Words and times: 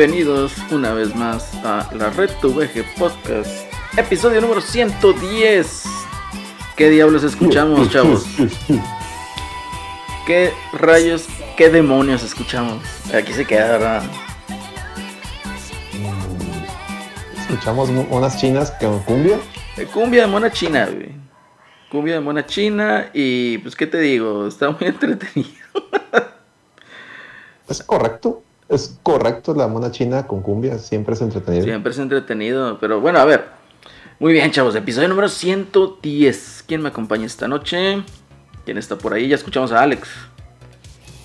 Bienvenidos 0.00 0.54
una 0.70 0.94
vez 0.94 1.14
más 1.14 1.54
a 1.56 1.86
la 1.92 2.08
Red 2.08 2.30
VG 2.42 2.94
Podcast, 2.96 3.70
episodio 3.98 4.40
número 4.40 4.62
110. 4.62 5.84
¿Qué 6.74 6.88
diablos 6.88 7.22
escuchamos, 7.22 7.90
chavos? 7.90 8.24
¿Qué 10.26 10.54
rayos, 10.72 11.26
qué 11.54 11.68
demonios 11.68 12.22
escuchamos? 12.22 12.82
Aquí 13.12 13.34
se 13.34 13.44
queda, 13.44 13.72
¿verdad? 13.72 14.02
Escuchamos 17.38 17.90
unas 17.90 18.38
chinas 18.38 18.70
con 18.80 19.00
cumbia. 19.00 19.38
Eh, 19.76 19.84
cumbia 19.84 20.22
de 20.22 20.28
mona 20.28 20.50
china, 20.50 20.86
güey. 20.86 21.10
Cumbia 21.90 22.14
de 22.14 22.20
mona 22.20 22.46
china 22.46 23.10
y 23.12 23.58
pues 23.58 23.76
qué 23.76 23.86
te 23.86 23.98
digo, 23.98 24.46
está 24.46 24.70
muy 24.70 24.80
entretenido. 24.88 25.50
es 27.68 27.82
correcto. 27.82 28.44
Es 28.70 28.96
correcto, 29.02 29.52
la 29.52 29.66
mona 29.66 29.90
china 29.90 30.28
con 30.28 30.42
cumbia 30.42 30.78
siempre 30.78 31.14
es 31.14 31.20
entretenido. 31.20 31.64
Siempre 31.64 31.90
es 31.90 31.98
entretenido, 31.98 32.78
pero 32.78 33.00
bueno, 33.00 33.18
a 33.18 33.24
ver. 33.24 33.46
Muy 34.20 34.32
bien, 34.32 34.48
chavos, 34.52 34.76
episodio 34.76 35.08
número 35.08 35.28
110. 35.28 36.64
¿Quién 36.68 36.80
me 36.80 36.90
acompaña 36.90 37.26
esta 37.26 37.48
noche? 37.48 38.04
¿Quién 38.64 38.78
está 38.78 38.96
por 38.96 39.12
ahí? 39.12 39.26
Ya 39.26 39.34
escuchamos 39.34 39.72
a 39.72 39.80
Alex. 39.80 40.08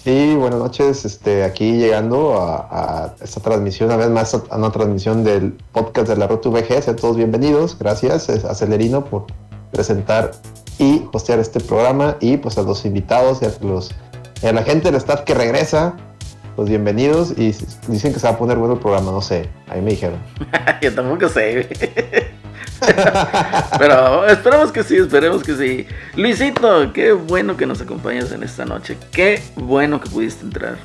Sí, 0.03 0.33
buenas 0.35 0.57
noches. 0.57 1.05
Este, 1.05 1.43
aquí 1.43 1.73
llegando 1.73 2.33
a, 2.41 3.13
esta 3.21 3.39
transmisión, 3.41 3.89
una 3.89 3.97
vez 3.97 4.09
más 4.09 4.33
a 4.33 4.57
una 4.57 4.71
transmisión 4.71 5.23
del 5.23 5.51
podcast 5.71 6.07
de 6.07 6.17
la 6.17 6.25
Ruta 6.25 6.49
VG. 6.49 6.81
Sean 6.81 6.95
todos 6.95 7.15
bienvenidos. 7.15 7.77
Gracias 7.77 8.27
a 8.27 8.55
Celerino 8.55 9.05
por 9.05 9.27
presentar 9.71 10.31
y 10.79 11.03
hostear 11.13 11.37
este 11.37 11.59
programa 11.59 12.17
y 12.19 12.37
pues 12.37 12.57
a 12.57 12.63
los 12.63 12.85
invitados 12.85 13.43
y 13.43 13.45
a, 13.45 13.51
los, 13.61 13.91
y 14.41 14.47
a 14.47 14.51
la 14.51 14.63
gente 14.63 14.85
del 14.85 14.95
staff 14.95 15.21
que 15.21 15.35
regresa 15.35 15.95
pues 16.55 16.69
bienvenidos 16.69 17.31
y 17.31 17.53
dicen 17.87 18.13
que 18.13 18.19
se 18.19 18.27
va 18.27 18.33
a 18.33 18.37
poner 18.37 18.57
bueno 18.57 18.75
el 18.75 18.79
programa, 18.79 19.11
no 19.11 19.21
sé, 19.21 19.49
ahí 19.67 19.81
me 19.81 19.91
dijeron. 19.91 20.19
Yo 20.81 20.93
tampoco 20.93 21.27
sé. 21.27 21.67
Pero 23.77 24.25
esperamos 24.27 24.71
que 24.71 24.83
sí, 24.83 24.95
esperemos 24.97 25.43
que 25.43 25.55
sí. 25.55 25.87
Luisito, 26.15 26.93
qué 26.93 27.11
bueno 27.11 27.57
que 27.57 27.65
nos 27.65 27.81
acompañas 27.81 28.31
en 28.31 28.43
esta 28.43 28.65
noche. 28.65 28.97
Qué 29.11 29.41
bueno 29.55 29.99
que 29.99 30.09
pudiste 30.09 30.45
entrar. 30.45 30.77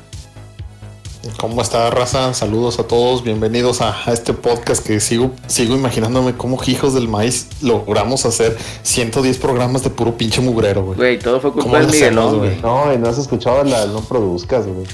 ¿Cómo 1.39 1.61
está, 1.61 1.91
raza? 1.91 2.33
Saludos 2.33 2.79
a 2.81 2.85
todos, 2.85 3.23
bienvenidos 3.23 3.83
a, 3.83 3.95
este 4.11 4.33
podcast 4.33 4.85
que 4.85 4.99
sigo, 5.01 5.33
sigo 5.47 5.77
imaginándome 5.77 6.35
cómo 6.35 6.59
hijos 6.67 6.95
del 6.95 7.09
maíz 7.09 7.49
logramos 7.61 8.25
hacer 8.25 8.57
110 8.83 9.37
programas 9.39 9.85
de 9.85 9.91
puro 9.91 10.17
pinche 10.17 10.41
mugrero, 10.41 10.83
güey. 10.83 10.97
Güey, 10.97 11.19
todo 11.19 11.41
fue 11.41 11.53
culpa 11.53 11.81
del 11.81 11.91
Miguelón, 11.91 12.39
güey. 12.39 12.61
No, 12.63 12.93
y 12.93 12.99
no 12.99 13.09
has 13.09 13.19
escuchado 13.19 13.63
la 13.65 13.87
No 13.87 14.01
Produzcas, 14.01 14.67
güey. 14.67 14.87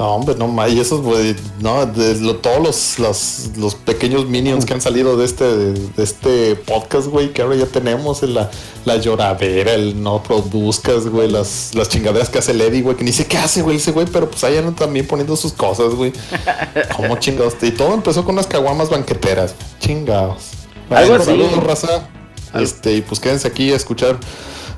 No, 0.00 0.14
hombre, 0.14 0.34
no, 0.34 0.66
y 0.66 0.80
esos, 0.80 1.02
güey, 1.02 1.36
no, 1.60 1.84
de 1.84 2.34
todos 2.40 2.98
los, 2.98 3.50
los, 3.58 3.74
pequeños 3.74 4.24
minions 4.24 4.64
que 4.64 4.72
han 4.72 4.80
salido 4.80 5.18
de 5.18 5.26
este, 5.26 5.44
de, 5.44 6.02
este 6.02 6.56
podcast, 6.56 7.08
güey, 7.08 7.34
que 7.34 7.42
ahora 7.42 7.56
ya 7.56 7.66
tenemos, 7.66 8.22
la, 8.22 8.50
la 8.86 8.96
lloradera, 8.96 9.74
el 9.74 10.02
no 10.02 10.22
produzcas, 10.22 11.06
güey, 11.06 11.30
las, 11.30 11.74
las 11.74 11.90
chingaderas 11.90 12.30
que 12.30 12.38
hace 12.38 12.52
Eddie, 12.52 12.80
güey, 12.80 12.96
que 12.96 13.04
ni 13.04 13.12
sé 13.12 13.26
qué 13.26 13.36
hace, 13.36 13.60
güey, 13.60 13.76
ese 13.76 13.92
güey, 13.92 14.06
pero 14.06 14.30
pues 14.30 14.42
andan 14.42 14.74
también 14.74 15.06
poniendo 15.06 15.36
sus 15.36 15.52
cosas, 15.52 15.94
güey. 15.94 16.14
Como 16.96 17.18
chingados. 17.18 17.56
Y 17.60 17.70
todo 17.70 17.92
empezó 17.92 18.24
con 18.24 18.36
unas 18.36 18.46
caguamas 18.46 18.88
banqueteras, 18.88 19.54
chingados. 19.80 20.52
Algo 20.88 21.16
así. 21.16 21.26
Saludos, 21.26 21.62
raza. 21.62 22.08
Este, 22.54 22.94
y 22.94 23.02
pues 23.02 23.20
quédense 23.20 23.46
aquí 23.48 23.70
a 23.70 23.76
escuchar 23.76 24.18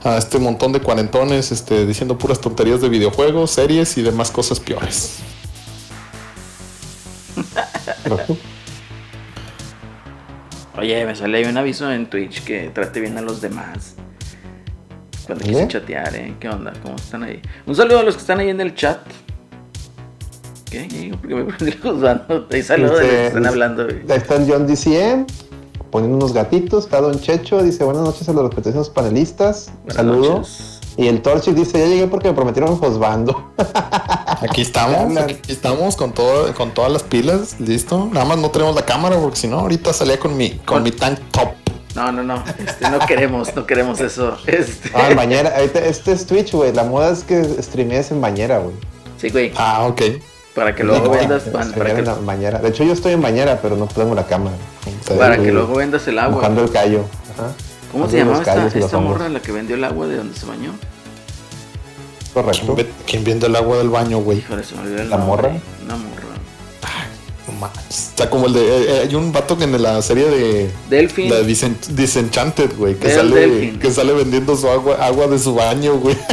a 0.04 0.18
este 0.18 0.38
montón 0.38 0.72
de 0.72 0.80
cuarentones 0.80 1.52
este, 1.52 1.86
diciendo 1.86 2.18
puras 2.18 2.40
tonterías 2.40 2.80
de 2.80 2.88
videojuegos, 2.88 3.50
series 3.52 3.96
y 3.98 4.02
demás 4.02 4.30
cosas 4.30 4.58
peores. 4.58 5.18
Oye, 10.76 11.06
me 11.06 11.14
sale 11.14 11.38
ahí 11.38 11.44
un 11.44 11.56
aviso 11.56 11.90
en 11.92 12.06
Twitch 12.06 12.42
que 12.44 12.70
trate 12.70 13.00
bien 13.00 13.16
a 13.16 13.20
los 13.20 13.40
demás. 13.40 13.94
Cuando 15.26 15.44
quise 15.44 15.68
chatear, 15.68 16.14
¿eh? 16.16 16.34
¿Qué 16.40 16.48
onda? 16.48 16.72
¿Cómo 16.82 16.96
están 16.96 17.22
ahí? 17.22 17.40
Un 17.66 17.76
saludo 17.76 18.00
a 18.00 18.02
los 18.02 18.16
que 18.16 18.20
están 18.20 18.40
ahí 18.40 18.48
en 18.48 18.60
el 18.60 18.74
chat. 18.74 18.98
¿Qué? 20.68 21.14
¿Por 21.20 21.28
qué 21.28 21.34
me 21.34 21.44
prendí 21.52 21.76
juzgando? 21.76 22.48
Ahí 22.50 22.62
saludos 22.62 22.98
a 22.98 23.02
los 23.02 23.10
que 23.10 23.26
están 23.28 23.46
hablando. 23.46 23.86
Ahí 23.86 24.16
está 24.16 24.34
el 24.36 24.50
John 24.50 24.66
DCM 24.66 25.26
poniendo 25.92 26.16
unos 26.16 26.32
gatitos, 26.32 26.84
está 26.84 27.00
Don 27.02 27.20
Checho, 27.20 27.62
dice 27.62 27.84
buenas 27.84 28.02
noches 28.02 28.26
a 28.28 28.32
los 28.32 28.44
respetados 28.46 28.88
panelistas, 28.88 29.70
saludos. 29.88 30.80
Y 30.96 31.06
el 31.06 31.22
Torchic 31.22 31.54
dice, 31.54 31.78
ya 31.78 31.86
llegué 31.86 32.06
porque 32.06 32.28
me 32.28 32.34
prometieron 32.34 32.76
Josbando. 32.76 33.52
Aquí 34.40 34.62
estamos, 34.62 35.16
aquí 35.16 35.52
estamos 35.52 35.94
con 35.94 36.12
todo, 36.12 36.52
con 36.54 36.74
todas 36.74 36.90
las 36.90 37.04
pilas, 37.04 37.60
listo. 37.60 38.08
Nada 38.12 38.24
más 38.26 38.38
no 38.38 38.50
tenemos 38.50 38.74
la 38.74 38.84
cámara 38.84 39.16
porque 39.18 39.36
si 39.36 39.46
no, 39.46 39.60
ahorita 39.60 39.92
salía 39.92 40.18
con 40.18 40.36
mi, 40.36 40.50
con 40.58 40.82
mi 40.82 40.90
tank 40.90 41.20
top. 41.30 41.50
No, 41.94 42.10
no, 42.10 42.24
no, 42.24 42.42
este, 42.58 42.90
no 42.90 42.98
queremos, 43.06 43.54
no 43.54 43.66
queremos 43.66 44.00
eso. 44.00 44.36
Este. 44.46 44.90
Ah, 44.94 45.10
en 45.10 45.16
bañera, 45.16 45.50
este 45.60 46.12
es 46.12 46.26
Twitch, 46.26 46.52
güey. 46.52 46.72
La 46.72 46.82
moda 46.82 47.12
es 47.12 47.22
que 47.22 47.44
streamees 47.62 48.10
en 48.10 48.20
bañera, 48.20 48.58
güey. 48.58 48.74
Sí, 49.18 49.30
güey. 49.30 49.52
Ah, 49.56 49.86
ok. 49.86 50.02
Para 50.54 50.74
que 50.74 50.84
luego 50.84 51.10
vendas 51.10 51.42
pan, 51.52 51.72
para 51.72 51.94
que... 51.94 52.02
bañera. 52.02 52.58
De 52.58 52.68
hecho, 52.68 52.84
yo 52.84 52.92
estoy 52.92 53.12
en 53.12 53.22
bañera, 53.22 53.60
pero 53.60 53.76
no 53.76 53.86
tengo 53.86 54.14
la 54.14 54.26
cámara. 54.26 54.56
Para 55.16 55.38
que 55.38 55.52
luego 55.52 55.74
vendas 55.74 56.06
el 56.08 56.18
agua. 56.18 56.34
Buscando 56.34 56.62
el 56.62 56.70
callo. 56.70 57.04
¿Cómo 57.90 58.08
se 58.08 58.18
llamaba 58.18 58.38
esta, 58.38 58.66
esta 58.66 58.98
morra 58.98 59.28
la 59.28 59.40
que 59.40 59.52
vendió 59.52 59.76
el 59.76 59.84
agua 59.84 60.06
de 60.06 60.16
donde 60.16 60.34
se 60.34 60.46
bañó? 60.46 60.72
Correcto. 62.32 62.76
¿Quién, 63.06 63.24
vende 63.24 63.46
el 63.46 63.56
agua 63.56 63.76
del 63.76 63.90
baño, 63.90 64.18
güey? 64.18 64.42
¿La 65.08 65.18
morra? 65.18 65.50
Una 65.84 65.96
morra. 65.96 66.22
Está 67.88 68.30
como 68.30 68.46
el 68.46 68.54
de. 68.54 68.60
Eh, 68.60 68.84
eh, 68.88 69.00
hay 69.02 69.14
un 69.14 69.32
vato 69.32 69.56
que 69.56 69.64
en 69.64 69.82
la 69.82 70.00
serie 70.02 70.28
de. 70.28 70.70
Delfin. 70.88 71.30
La 71.30 71.40
Disenchanted, 71.40 72.76
güey. 72.76 72.94
Que, 72.94 73.10
sale, 73.10 73.78
que 73.78 73.90
sale 73.90 74.12
vendiendo 74.12 74.56
su 74.56 74.68
agua, 74.68 74.96
agua 75.04 75.26
de 75.26 75.38
su 75.38 75.54
baño, 75.54 75.98
güey. 75.98 76.16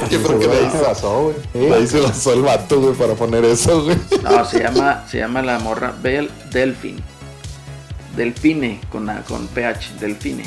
Yo 0.10 0.22
creo 0.22 0.38
que 0.38 0.46
de 0.46 0.58
ahí 0.58 0.70
se 0.70 0.80
basó, 0.80 1.32
güey. 1.54 1.72
ahí 1.72 1.86
se 1.86 2.00
basó 2.00 2.32
el 2.32 2.42
vato, 2.42 2.80
güey, 2.80 2.94
para 2.94 3.14
poner 3.14 3.44
eso, 3.44 3.84
güey. 3.84 3.96
No, 4.22 4.44
se 4.44 4.62
llama, 4.62 5.04
se 5.08 5.18
llama 5.18 5.42
la 5.42 5.58
morra 5.58 5.94
Bell 6.00 6.30
Delfin. 6.50 7.02
Delfine, 8.16 8.80
con, 8.90 9.06
con 9.28 9.46
PH, 9.48 9.98
Delfine. 10.00 10.44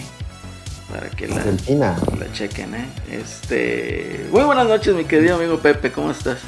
Para 0.91 1.09
que 1.09 1.27
la, 1.27 1.43
la 1.45 2.31
chequen, 2.33 2.75
¿eh? 2.75 2.85
Este. 3.09 4.27
Muy 4.31 4.43
buenas 4.43 4.67
noches, 4.67 4.93
mi 4.95 5.05
querido 5.05 5.35
amigo 5.35 5.57
Pepe, 5.57 5.91
¿cómo 5.91 6.11
estás? 6.11 6.39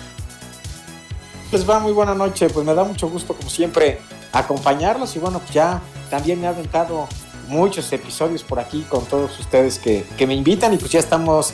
Les 1.51 1.68
va 1.68 1.80
muy 1.80 1.94
buena 1.94 2.13
noche, 2.13 2.50
pues 2.50 2.66
me 2.66 2.74
da 2.74 2.84
mucho 2.84 3.10
gusto, 3.10 3.34
como 3.34 3.50
siempre, 3.50 4.00
acompañarlos. 4.34 5.16
Y 5.16 5.19
bueno, 5.19 5.40
pues 5.40 5.51
ya 5.51 5.81
también 6.10 6.40
me 6.40 6.48
ha 6.48 6.51
aventado 6.51 7.08
muchos 7.48 7.92
episodios 7.94 8.44
por 8.44 8.60
aquí 8.60 8.86
con 8.90 9.06
todos 9.06 9.40
ustedes 9.40 9.80
que, 9.80 10.06
que 10.18 10.28
me 10.28 10.34
invitan 10.34 10.74
y 10.74 10.78
pues 10.78 10.92
ya 10.92 11.00
estamos 11.00 11.54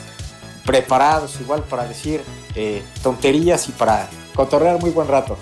preparados 0.64 1.40
igual 1.40 1.62
para 1.62 1.86
decir 1.86 2.22
eh, 2.54 2.82
tonterías 3.02 3.68
y 3.68 3.72
para 3.72 4.08
cotorrear 4.34 4.78
muy 4.78 4.90
buen 4.90 5.08
rato. 5.08 5.36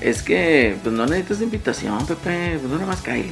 Es 0.00 0.22
que 0.22 0.76
pues 0.82 0.94
no 0.94 1.06
necesitas 1.06 1.42
invitación, 1.42 2.04
Pepe, 2.06 2.58
pues 2.58 2.80
no 2.80 2.86
más 2.86 3.00
cae 3.02 3.30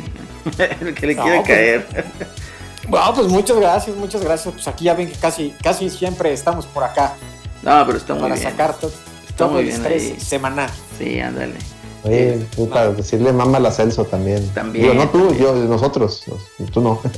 el 0.80 0.94
que 0.94 1.06
le 1.06 1.16
quiere 1.16 1.36
pues, 1.36 1.46
caer. 1.46 1.86
Bueno, 2.88 3.14
pues 3.14 3.28
muchas 3.28 3.56
gracias, 3.56 3.96
muchas 3.96 4.24
gracias. 4.24 4.52
Pues 4.52 4.66
aquí 4.66 4.84
ya 4.86 4.94
ven 4.94 5.08
que 5.08 5.14
casi, 5.14 5.54
casi 5.62 5.88
siempre 5.90 6.32
estamos 6.32 6.66
por 6.66 6.82
acá. 6.82 7.14
No, 7.62 7.84
pero 7.86 7.98
está 7.98 8.14
muy 8.14 8.22
para 8.22 8.34
bien. 8.34 8.56
Para 8.56 8.72
sacar 8.72 8.90
todo 9.36 9.60
el 9.60 9.68
estrés 9.68 10.14
semanal. 10.20 10.70
Sí, 10.98 11.20
ándale. 11.20 11.54
Oye, 12.02 12.46
para 12.70 12.92
decirle 12.92 13.32
mamá 13.32 13.58
al 13.58 13.72
Celso 13.72 14.04
también. 14.04 14.48
También. 14.50 14.96
no 14.96 15.08
tú, 15.08 15.34
yo, 15.34 15.54
nosotros. 15.54 16.24
Tú 16.72 16.80
no. 16.80 17.00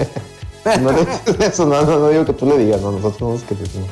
No 0.80 0.92
le 0.92 1.06
eso, 1.46 1.66
no, 1.66 1.82
no, 1.82 2.08
digo 2.08 2.24
que 2.24 2.32
tú 2.32 2.46
le 2.46 2.58
digas, 2.58 2.80
no, 2.80 2.92
nosotros 2.92 3.18
somos 3.18 3.42
que 3.42 3.54
decimos. 3.54 3.88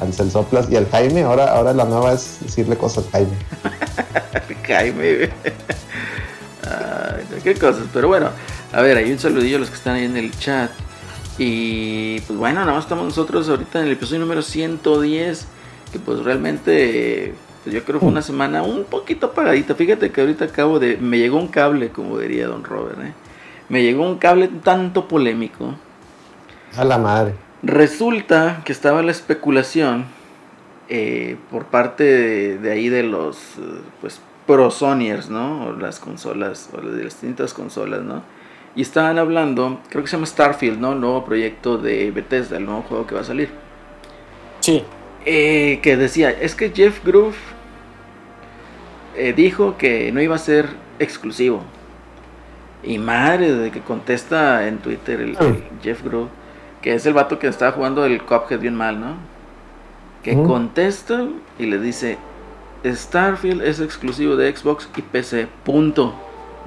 Al 0.00 0.12
Celsoplas 0.12 0.70
y 0.70 0.76
al 0.76 0.88
Jaime, 0.90 1.22
ahora, 1.22 1.54
ahora 1.54 1.72
la 1.72 1.84
nueva 1.84 2.12
es 2.12 2.38
decirle 2.40 2.76
cosas 2.76 3.04
al 3.06 3.10
Jaime. 3.12 3.36
Jaime, 4.66 5.30
qué 7.42 7.54
cosas, 7.54 7.84
pero 7.92 8.08
bueno, 8.08 8.30
a 8.72 8.82
ver, 8.82 8.96
hay 8.96 9.10
un 9.10 9.18
saludillo 9.18 9.56
a 9.56 9.60
los 9.60 9.68
que 9.68 9.76
están 9.76 9.96
ahí 9.96 10.04
en 10.04 10.16
el 10.16 10.36
chat. 10.38 10.70
Y 11.38 12.20
pues 12.20 12.38
bueno, 12.38 12.60
nada 12.60 12.72
más 12.72 12.84
estamos 12.84 13.04
nosotros 13.04 13.48
ahorita 13.48 13.80
en 13.80 13.86
el 13.86 13.92
episodio 13.92 14.20
número 14.20 14.42
110, 14.42 15.46
que 15.92 15.98
pues 15.98 16.20
realmente 16.20 17.34
pues 17.62 17.74
yo 17.74 17.84
creo 17.84 18.00
fue 18.00 18.08
una 18.08 18.22
semana 18.22 18.62
un 18.62 18.84
poquito 18.84 19.26
apagadita. 19.26 19.74
Fíjate 19.74 20.10
que 20.10 20.20
ahorita 20.20 20.46
acabo 20.46 20.78
de... 20.78 20.96
Me 20.96 21.18
llegó 21.18 21.38
un 21.38 21.48
cable, 21.48 21.90
como 21.90 22.18
diría 22.18 22.48
don 22.48 22.64
Robert. 22.64 22.98
¿eh? 23.00 23.12
Me 23.68 23.82
llegó 23.82 24.04
un 24.04 24.18
cable 24.18 24.48
tanto 24.48 25.06
polémico 25.06 25.74
a 26.76 26.84
la 26.84 26.98
madre. 26.98 27.34
Resulta 27.62 28.62
que 28.64 28.72
estaba 28.72 29.02
la 29.02 29.12
especulación 29.12 30.06
eh, 30.88 31.36
por 31.50 31.66
parte 31.66 32.58
de, 32.58 32.70
ahí 32.72 32.88
de 32.88 33.02
los 33.02 33.38
pues 34.00 34.20
pro 34.46 34.70
Sonyers, 34.70 35.30
¿no? 35.30 35.66
O 35.66 35.72
las 35.72 36.00
consolas, 36.00 36.70
o 36.76 36.80
las 36.80 36.96
distintas 36.96 37.54
consolas, 37.54 38.02
¿no? 38.02 38.22
Y 38.74 38.82
estaban 38.82 39.18
hablando, 39.18 39.80
creo 39.90 40.02
que 40.02 40.10
se 40.10 40.16
llama 40.16 40.26
Starfield, 40.26 40.78
¿no? 40.78 40.92
El 40.92 41.00
nuevo 41.00 41.24
proyecto 41.24 41.78
de 41.78 42.10
Bethesda, 42.10 42.56
el 42.56 42.66
nuevo 42.66 42.82
juego 42.82 43.06
que 43.06 43.14
va 43.14 43.20
a 43.20 43.24
salir. 43.24 43.50
Sí. 44.60 44.82
Eh, 45.24 45.78
que 45.82 45.96
decía, 45.96 46.30
es 46.30 46.54
que 46.54 46.70
Jeff 46.70 47.04
Groove 47.04 47.36
eh, 49.16 49.32
dijo 49.34 49.76
que 49.76 50.10
no 50.10 50.20
iba 50.20 50.34
a 50.34 50.38
ser 50.38 50.68
exclusivo. 50.98 51.62
Y 52.82 52.98
madre, 52.98 53.52
de 53.52 53.70
que 53.70 53.80
contesta 53.80 54.66
en 54.66 54.78
Twitter 54.78 55.20
el, 55.20 55.36
el 55.38 55.62
Jeff 55.82 56.02
Groove, 56.02 56.28
que 56.82 56.94
es 56.94 57.06
el 57.06 57.14
vato 57.14 57.38
que 57.38 57.46
estaba 57.46 57.72
jugando 57.72 58.04
el 58.04 58.22
Cuphead 58.22 58.60
bien 58.60 58.74
mal, 58.74 59.00
¿no? 59.00 59.14
Que 60.22 60.34
contesta 60.34 61.26
y 61.58 61.66
le 61.66 61.78
dice, 61.78 62.18
Starfield 62.84 63.62
es 63.62 63.80
exclusivo 63.80 64.36
de 64.36 64.54
Xbox 64.54 64.88
y 64.96 65.02
PC, 65.02 65.48
punto. 65.64 66.14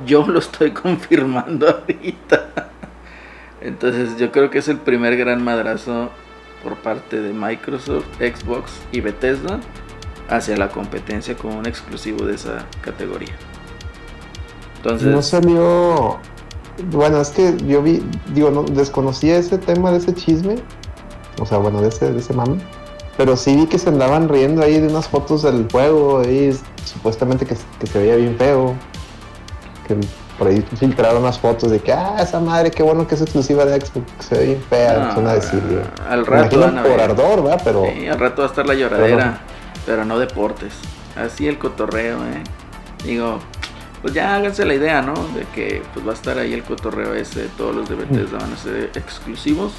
Yo 0.05 0.25
lo 0.27 0.39
estoy 0.39 0.71
confirmando 0.71 1.69
ahorita. 1.69 2.69
Entonces 3.61 4.17
yo 4.17 4.31
creo 4.31 4.49
que 4.49 4.59
es 4.59 4.67
el 4.67 4.77
primer 4.77 5.17
gran 5.17 5.43
madrazo 5.43 6.09
por 6.63 6.75
parte 6.77 7.21
de 7.21 7.31
Microsoft, 7.31 8.05
Xbox 8.19 8.71
y 8.91 9.01
Bethesda 9.01 9.59
hacia 10.29 10.57
la 10.57 10.69
competencia 10.69 11.35
con 11.35 11.53
un 11.53 11.67
exclusivo 11.67 12.25
de 12.25 12.35
esa 12.35 12.65
categoría. 12.81 13.33
Entonces, 14.77 15.07
No 15.07 15.21
salió. 15.21 16.19
Bueno, 16.91 17.21
es 17.21 17.29
que 17.29 17.55
yo 17.65 17.81
vi, 17.81 18.03
digo, 18.33 18.49
no, 18.51 18.63
desconocía 18.63 19.37
ese 19.37 19.57
tema 19.57 19.91
de 19.91 19.97
ese 19.97 20.13
chisme. 20.13 20.55
O 21.41 21.45
sea, 21.45 21.57
bueno, 21.57 21.81
de 21.81 21.89
ese, 21.89 22.11
de 22.11 22.19
ese 22.19 22.33
mame. 22.33 22.57
Pero 23.17 23.37
sí 23.37 23.55
vi 23.55 23.65
que 23.67 23.79
se 23.79 23.89
andaban 23.89 24.27
riendo 24.27 24.61
ahí 24.61 24.79
de 24.79 24.87
unas 24.87 25.07
fotos 25.07 25.43
del 25.43 25.67
juego, 25.71 26.19
ahí 26.19 26.57
supuestamente 26.83 27.45
que, 27.45 27.55
que 27.79 27.87
se 27.87 27.99
veía 27.99 28.15
bien 28.17 28.35
feo. 28.37 28.73
Que 29.87 29.95
por 30.37 30.47
ahí 30.47 30.61
filtraron 30.77 31.21
unas 31.23 31.39
fotos 31.39 31.71
de 31.71 31.79
que, 31.79 31.93
ah, 31.93 32.17
esa 32.19 32.41
madre, 32.41 32.71
qué 32.71 32.83
bueno 32.83 33.07
que 33.07 33.15
es 33.15 33.21
exclusiva 33.21 33.63
de 33.63 33.79
Xbox, 33.79 34.05
se 34.19 34.37
ve 34.37 34.45
bien 34.47 34.63
fea, 34.69 35.13
No, 35.17 35.29
a 35.29 35.35
decir. 35.35 35.61
al 36.09 36.25
rato 36.25 36.59
van 36.59 36.77
a 36.77 36.81
por 36.81 36.91
ver. 36.91 37.01
ardor, 37.01 37.43
¿verdad? 37.43 37.61
Pero 37.63 37.83
Sí, 37.85 38.07
al 38.07 38.19
rato 38.19 38.41
va 38.41 38.47
a 38.47 38.49
estar 38.49 38.65
la 38.65 38.73
lloradera, 38.73 39.39
pero 39.85 40.03
no 40.03 40.19
deportes. 40.19 40.73
Así 41.15 41.47
el 41.47 41.57
cotorreo, 41.57 42.17
¿eh? 42.17 42.43
Digo, 43.05 43.39
pues 44.05 44.13
ya 44.13 44.35
háganse 44.35 44.65
la 44.65 44.75
idea, 44.75 45.01
¿no? 45.01 45.15
De 45.29 45.47
que 45.55 45.81
pues 45.91 46.05
va 46.05 46.11
a 46.11 46.13
estar 46.13 46.37
ahí 46.37 46.53
el 46.53 46.61
cotorreo 46.61 47.15
ese, 47.15 47.47
todos 47.57 47.75
los 47.75 47.89
de 47.89 47.95
Bethesda 47.95 48.37
van 48.37 48.53
a 48.53 48.55
ser 48.55 48.91
exclusivos. 48.93 49.73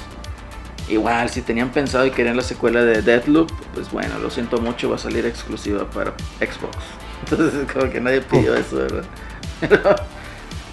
Igual, 0.89 1.29
si 1.29 1.41
tenían 1.41 1.69
pensado 1.69 2.05
y 2.05 2.11
querían 2.11 2.35
la 2.35 2.43
secuela 2.43 2.83
de 2.83 3.01
Deathloop, 3.01 3.49
pues 3.73 3.89
bueno, 3.89 4.19
lo 4.19 4.29
siento 4.29 4.59
mucho, 4.59 4.89
va 4.89 4.97
a 4.97 4.99
salir 4.99 5.25
exclusiva 5.25 5.89
para 5.89 6.11
Xbox. 6.41 6.75
Entonces, 7.31 7.71
como 7.71 7.89
que 7.89 8.01
nadie 8.01 8.19
pidió 8.19 8.53
eso, 8.53 8.75
¿verdad? 8.75 9.05
Pero 9.61 9.95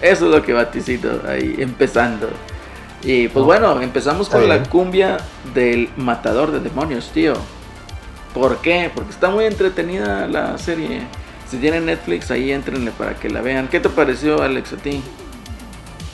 eso 0.01 0.25
es 0.25 0.31
lo 0.33 0.43
que 0.43 0.53
vaticino 0.53 1.11
ahí, 1.29 1.55
empezando. 1.57 2.31
Y 3.05 3.29
pues 3.29 3.45
bueno, 3.45 3.81
empezamos 3.81 4.29
con 4.29 4.49
la 4.49 4.65
cumbia 4.65 5.19
del 5.55 5.91
matador 5.97 6.51
de 6.51 6.59
demonios, 6.59 7.09
tío. 7.11 7.35
¿Por 8.35 8.57
qué? 8.57 8.91
Porque 8.93 9.13
está 9.13 9.31
muy 9.31 9.45
entretenida 9.45 10.27
la 10.27 10.59
serie. 10.59 11.03
Si 11.55 11.61
tienen 11.61 11.87
Netflix, 11.87 12.33
ahí 12.33 12.51
entrenle 12.51 12.91
para 12.91 13.15
que 13.15 13.31
la 13.31 13.41
vean. 13.41 13.69
¿Qué 13.69 13.79
te 13.79 13.89
pareció, 13.89 14.43
Alex, 14.43 14.73
a 14.73 14.77
ti? 14.77 15.01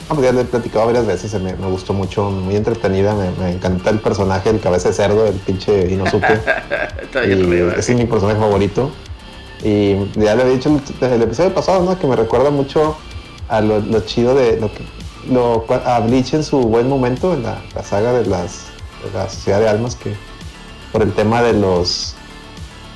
no, 0.07 0.15
pues 0.15 0.27
ya 0.27 0.33
le 0.33 0.41
he 0.41 0.45
platicado 0.45 0.85
varias 0.85 1.07
veces, 1.07 1.33
me, 1.41 1.55
me 1.55 1.67
gustó 1.67 1.93
mucho, 1.93 2.29
muy 2.29 2.55
entretenida, 2.55 3.15
me, 3.15 3.31
me 3.43 3.53
encanta 3.53 3.89
el 3.89 3.99
personaje, 3.99 4.51
el 4.51 4.59
cabeza 4.59 4.89
de 4.89 4.93
cerdo, 4.93 5.25
el 5.25 5.35
pinche 5.35 5.91
Inosuke. 5.91 6.33
está 7.01 7.21
bien 7.21 7.39
y 7.39 7.43
arriba. 7.43 7.73
ese 7.75 7.93
es 7.93 7.97
mi 7.97 8.05
personaje 8.05 8.39
favorito. 8.39 8.91
Y 9.63 9.95
ya 10.13 10.35
le 10.35 10.43
había 10.43 10.53
dicho 10.53 10.69
el, 11.01 11.11
el 11.11 11.21
episodio 11.23 11.55
pasado, 11.55 11.83
¿no? 11.83 11.97
Que 11.97 12.05
me 12.05 12.15
recuerda 12.15 12.51
mucho 12.51 12.97
a 13.49 13.61
lo, 13.61 13.79
lo 13.79 14.01
chido 14.01 14.35
de 14.35 14.59
lo 14.59 14.71
que 14.71 14.83
lo, 15.27 15.65
a 15.69 15.99
Bleach 16.01 16.35
en 16.35 16.43
su 16.43 16.59
buen 16.59 16.87
momento, 16.87 17.33
en 17.33 17.41
la, 17.41 17.59
la 17.73 17.83
saga 17.83 18.13
de 18.13 18.27
las 18.27 18.65
de 19.03 19.17
la 19.17 19.27
sociedad 19.27 19.59
de 19.59 19.69
almas, 19.69 19.95
que 19.95 20.13
por 20.91 21.01
el 21.01 21.13
tema 21.13 21.41
de 21.41 21.53
los 21.53 22.15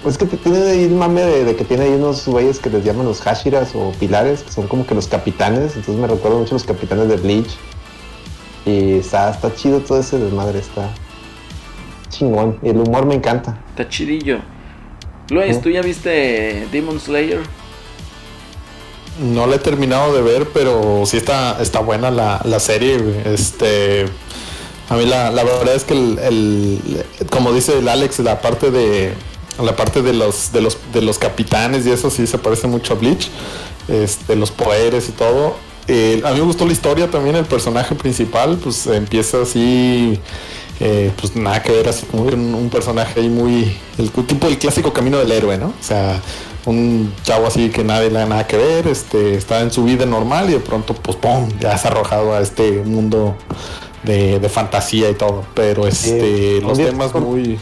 pues 0.05 0.19
que 0.19 0.25
tiene 0.27 0.61
ahí 0.69 0.85
un 0.85 0.99
mame 0.99 1.21
de, 1.21 1.43
de 1.45 1.55
que 1.55 1.63
tiene 1.65 1.85
ahí 1.85 1.93
unos 1.93 2.27
güeyes 2.27 2.59
que 2.59 2.69
les 2.69 2.83
llaman 2.83 3.07
los 3.07 3.21
Hashiras 3.21 3.71
o 3.73 3.91
pilares, 3.99 4.43
que 4.43 4.51
son 4.51 4.67
como 4.67 4.85
que 4.85 4.93
los 4.93 5.07
capitanes, 5.07 5.75
entonces 5.75 5.95
me 5.95 6.05
recuerda 6.05 6.37
mucho 6.37 6.51
a 6.51 6.57
los 6.59 6.63
capitanes 6.63 7.07
de 7.07 7.17
Bleach. 7.17 7.49
Y 8.67 8.99
está, 8.99 9.31
está 9.31 9.51
chido 9.55 9.79
todo 9.79 9.99
ese 9.99 10.19
desmadre, 10.19 10.59
está 10.59 10.91
chingón. 12.09 12.59
El 12.61 12.77
humor 12.77 13.07
me 13.07 13.15
encanta. 13.15 13.57
Está 13.69 13.89
chidillo. 13.89 14.37
Luis. 15.29 15.59
¿tú 15.59 15.71
ya 15.71 15.81
viste 15.81 16.67
Demon 16.71 16.99
Slayer? 16.99 17.39
No 19.19 19.47
la 19.47 19.55
he 19.55 19.59
terminado 19.59 20.13
de 20.13 20.21
ver, 20.21 20.49
pero 20.53 21.03
sí 21.07 21.17
está, 21.17 21.57
está 21.59 21.79
buena 21.79 22.11
la, 22.11 22.41
la 22.43 22.59
serie. 22.59 22.99
Este, 23.25 24.05
a 24.89 24.95
mí 24.97 25.05
la, 25.05 25.31
la 25.31 25.43
verdad 25.43 25.73
es 25.73 25.83
que 25.83 25.93
el, 25.95 26.19
el- 26.19 27.05
como 27.31 27.53
dice 27.53 27.79
el 27.79 27.87
Alex, 27.89 28.19
la 28.19 28.41
parte 28.41 28.69
de 28.69 29.13
la 29.63 29.75
parte 29.75 30.01
de 30.01 30.13
los 30.13 30.51
de 30.51 30.61
los 30.61 30.77
de 30.93 31.01
los 31.01 31.17
capitanes 31.17 31.85
y 31.85 31.91
eso 31.91 32.09
sí 32.09 32.27
se 32.27 32.37
parece 32.37 32.67
mucho 32.67 32.93
a 32.93 32.97
Bleach, 32.97 33.29
este, 33.87 34.35
los 34.35 34.51
poderes 34.51 35.09
y 35.09 35.11
todo. 35.11 35.55
Eh, 35.87 36.21
a 36.25 36.31
mí 36.31 36.39
me 36.39 36.45
gustó 36.45 36.65
la 36.65 36.73
historia 36.73 37.09
también, 37.11 37.35
el 37.35 37.45
personaje 37.45 37.93
principal, 37.93 38.57
pues 38.57 38.87
empieza 38.87 39.43
así, 39.43 40.19
eh, 40.79 41.11
pues 41.19 41.35
nada 41.35 41.61
que 41.61 41.71
ver, 41.71 41.87
así 41.87 42.07
como 42.07 42.23
un, 42.23 42.55
un 42.55 42.69
personaje 42.69 43.19
ahí 43.19 43.29
muy, 43.29 43.77
el 43.99 44.09
tipo 44.09 44.47
el 44.47 44.57
clásico 44.57 44.91
camino 44.91 45.19
del 45.19 45.31
héroe, 45.31 45.59
¿no? 45.59 45.67
O 45.67 45.83
sea, 45.83 46.19
un 46.65 47.13
chavo 47.23 47.45
así 47.45 47.69
que 47.69 47.83
nadie 47.83 48.09
le 48.09 48.19
da 48.19 48.25
nada 48.25 48.47
que 48.47 48.57
ver, 48.57 48.87
este, 48.87 49.35
está 49.35 49.61
en 49.61 49.71
su 49.71 49.83
vida 49.83 50.05
normal 50.05 50.49
y 50.49 50.53
de 50.53 50.59
pronto, 50.59 50.95
pues, 50.95 51.17
¡pum! 51.17 51.49
Ya 51.59 51.77
se 51.77 51.87
ha 51.87 51.91
arrojado 51.91 52.33
a 52.33 52.41
este 52.41 52.83
mundo 52.83 53.35
de, 54.03 54.39
de 54.39 54.49
fantasía 54.49 55.09
y 55.09 55.13
todo. 55.13 55.43
Pero 55.53 55.87
este, 55.87 56.61
los 56.61 56.77
temas 56.77 57.13
muy... 57.13 57.59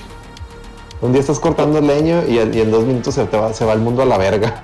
Un 1.04 1.12
día 1.12 1.22
estás 1.22 1.40
cortando 1.40 1.82
leño 1.82 2.24
y, 2.28 2.38
en- 2.40 2.54
y 2.54 2.62
en 2.62 2.72
dos 2.72 2.86
minutos 2.86 3.14
se, 3.16 3.26
te 3.26 3.38
va, 3.38 3.54
se 3.54 3.66
va 3.66 3.74
el 3.74 3.80
mundo 3.80 4.02
a 4.02 4.06
la 4.06 4.18
verga. 4.18 4.64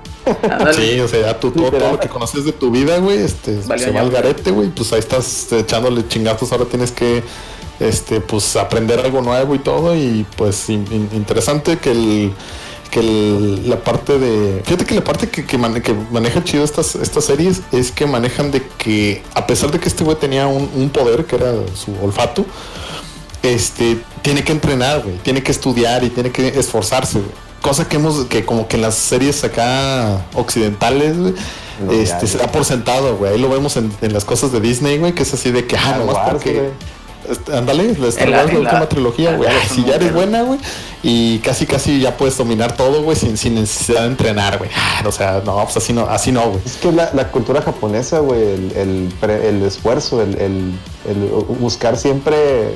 Sí, 0.73 0.99
o 0.99 1.07
sea, 1.07 1.21
ya 1.21 1.39
tú, 1.39 1.51
todo, 1.51 1.69
todo 1.71 1.91
lo 1.93 1.99
que 1.99 2.07
conoces 2.07 2.45
de 2.45 2.51
tu 2.51 2.71
vida, 2.71 2.97
güey, 2.99 3.17
este, 3.19 3.61
se 3.61 3.91
va 3.91 4.01
al 4.01 4.09
garete, 4.11 4.51
güey, 4.51 4.69
pues 4.69 4.93
ahí 4.93 4.99
estás 4.99 5.51
echándole 5.51 6.07
chingazos, 6.07 6.51
ahora 6.51 6.65
tienes 6.65 6.91
que, 6.91 7.23
este, 7.79 8.21
pues 8.21 8.55
aprender 8.55 8.99
algo 8.99 9.21
nuevo 9.21 9.53
y 9.55 9.59
todo, 9.59 9.95
y 9.95 10.25
pues 10.37 10.69
in- 10.69 10.85
in- 10.91 11.09
interesante 11.13 11.77
que 11.77 11.91
el, 11.91 12.33
que 12.91 12.99
el- 12.99 13.69
la 13.69 13.83
parte 13.83 14.17
de, 14.19 14.61
fíjate 14.63 14.85
que 14.85 14.95
la 14.95 15.03
parte 15.03 15.29
que, 15.29 15.45
que, 15.45 15.57
mane- 15.57 15.81
que 15.81 15.93
maneja 16.11 16.43
chido 16.43 16.63
estas, 16.63 16.95
estas 16.95 17.25
series 17.25 17.61
es 17.71 17.91
que 17.91 18.05
manejan 18.05 18.51
de 18.51 18.61
que, 18.77 19.23
a 19.33 19.45
pesar 19.47 19.71
de 19.71 19.79
que 19.79 19.87
este 19.89 20.03
güey 20.03 20.15
tenía 20.17 20.47
un, 20.47 20.69
un 20.75 20.89
poder, 20.89 21.25
que 21.25 21.35
era 21.37 21.53
su 21.73 21.91
olfato, 22.03 22.45
este, 23.41 23.97
tiene 24.21 24.43
que 24.43 24.51
entrenar, 24.51 25.01
güey, 25.03 25.17
tiene 25.17 25.41
que 25.43 25.51
estudiar 25.51 26.03
y 26.03 26.09
tiene 26.09 26.31
que 26.31 26.47
esforzarse, 26.59 27.19
güey. 27.19 27.31
Cosa 27.61 27.87
que 27.89 27.97
hemos, 27.97 28.25
que 28.25 28.45
como 28.45 28.67
que 28.69 28.77
en 28.77 28.83
las 28.83 28.95
series 28.95 29.43
acá 29.43 30.25
occidentales, 30.33 31.17
güey, 31.17 31.33
No, 31.85 31.91
este, 31.91 32.25
ya, 32.25 32.31
se 32.31 32.37
da 32.37 32.47
por 32.51 32.63
sentado, 32.63 33.17
güey. 33.17 33.33
Ahí 33.33 33.39
lo 33.39 33.49
vemos 33.49 33.75
en, 33.77 33.91
en 34.01 34.13
las 34.13 34.23
cosas 34.23 34.51
de 34.53 34.61
Disney, 34.61 34.97
güey, 34.97 35.13
que 35.13 35.23
es 35.23 35.33
así 35.33 35.51
de 35.51 35.67
que, 35.67 35.75
ah, 35.77 35.95
nomás 35.97 36.15
Wars, 36.15 36.29
porque. 36.31 36.53
güey. 36.53 36.69
Ándale, 37.53 37.93
la 37.99 38.07
Star 38.07 38.27
la- 38.29 38.37
Wars, 38.39 38.53
la 38.53 38.59
última 38.59 38.89
trilogía, 38.89 39.35
güey. 39.35 39.49
Si 39.75 39.83
ya 39.83 39.95
eres 39.95 40.13
buena, 40.13 40.41
güey, 40.43 40.57
y 41.03 41.39
casi 41.39 41.65
casi 41.67 41.99
ya 41.99 42.15
puedes 42.17 42.37
dominar 42.37 42.75
todo, 42.75 43.03
güey, 43.03 43.15
sin, 43.17 43.37
sin 43.37 43.55
necesidad 43.55 44.01
de 44.01 44.07
entrenar, 44.07 44.57
güey. 44.57 44.69
Ah, 44.75 45.03
o 45.05 45.11
sea, 45.11 45.41
no, 45.45 45.61
pues 45.65 45.77
así 45.77 45.91
no, 45.93 46.07
así 46.09 46.31
no, 46.31 46.49
güey. 46.49 46.61
Es 46.65 46.77
que 46.77 46.91
la, 46.91 47.11
la 47.13 47.29
cultura 47.29 47.61
japonesa, 47.61 48.19
güey, 48.19 48.41
el, 48.41 48.71
el, 48.75 49.13
pre- 49.19 49.49
el 49.49 49.61
esfuerzo, 49.63 50.23
el, 50.23 50.35
el- 50.39 50.73
el 51.07 51.17
buscar 51.59 51.97
siempre 51.97 52.73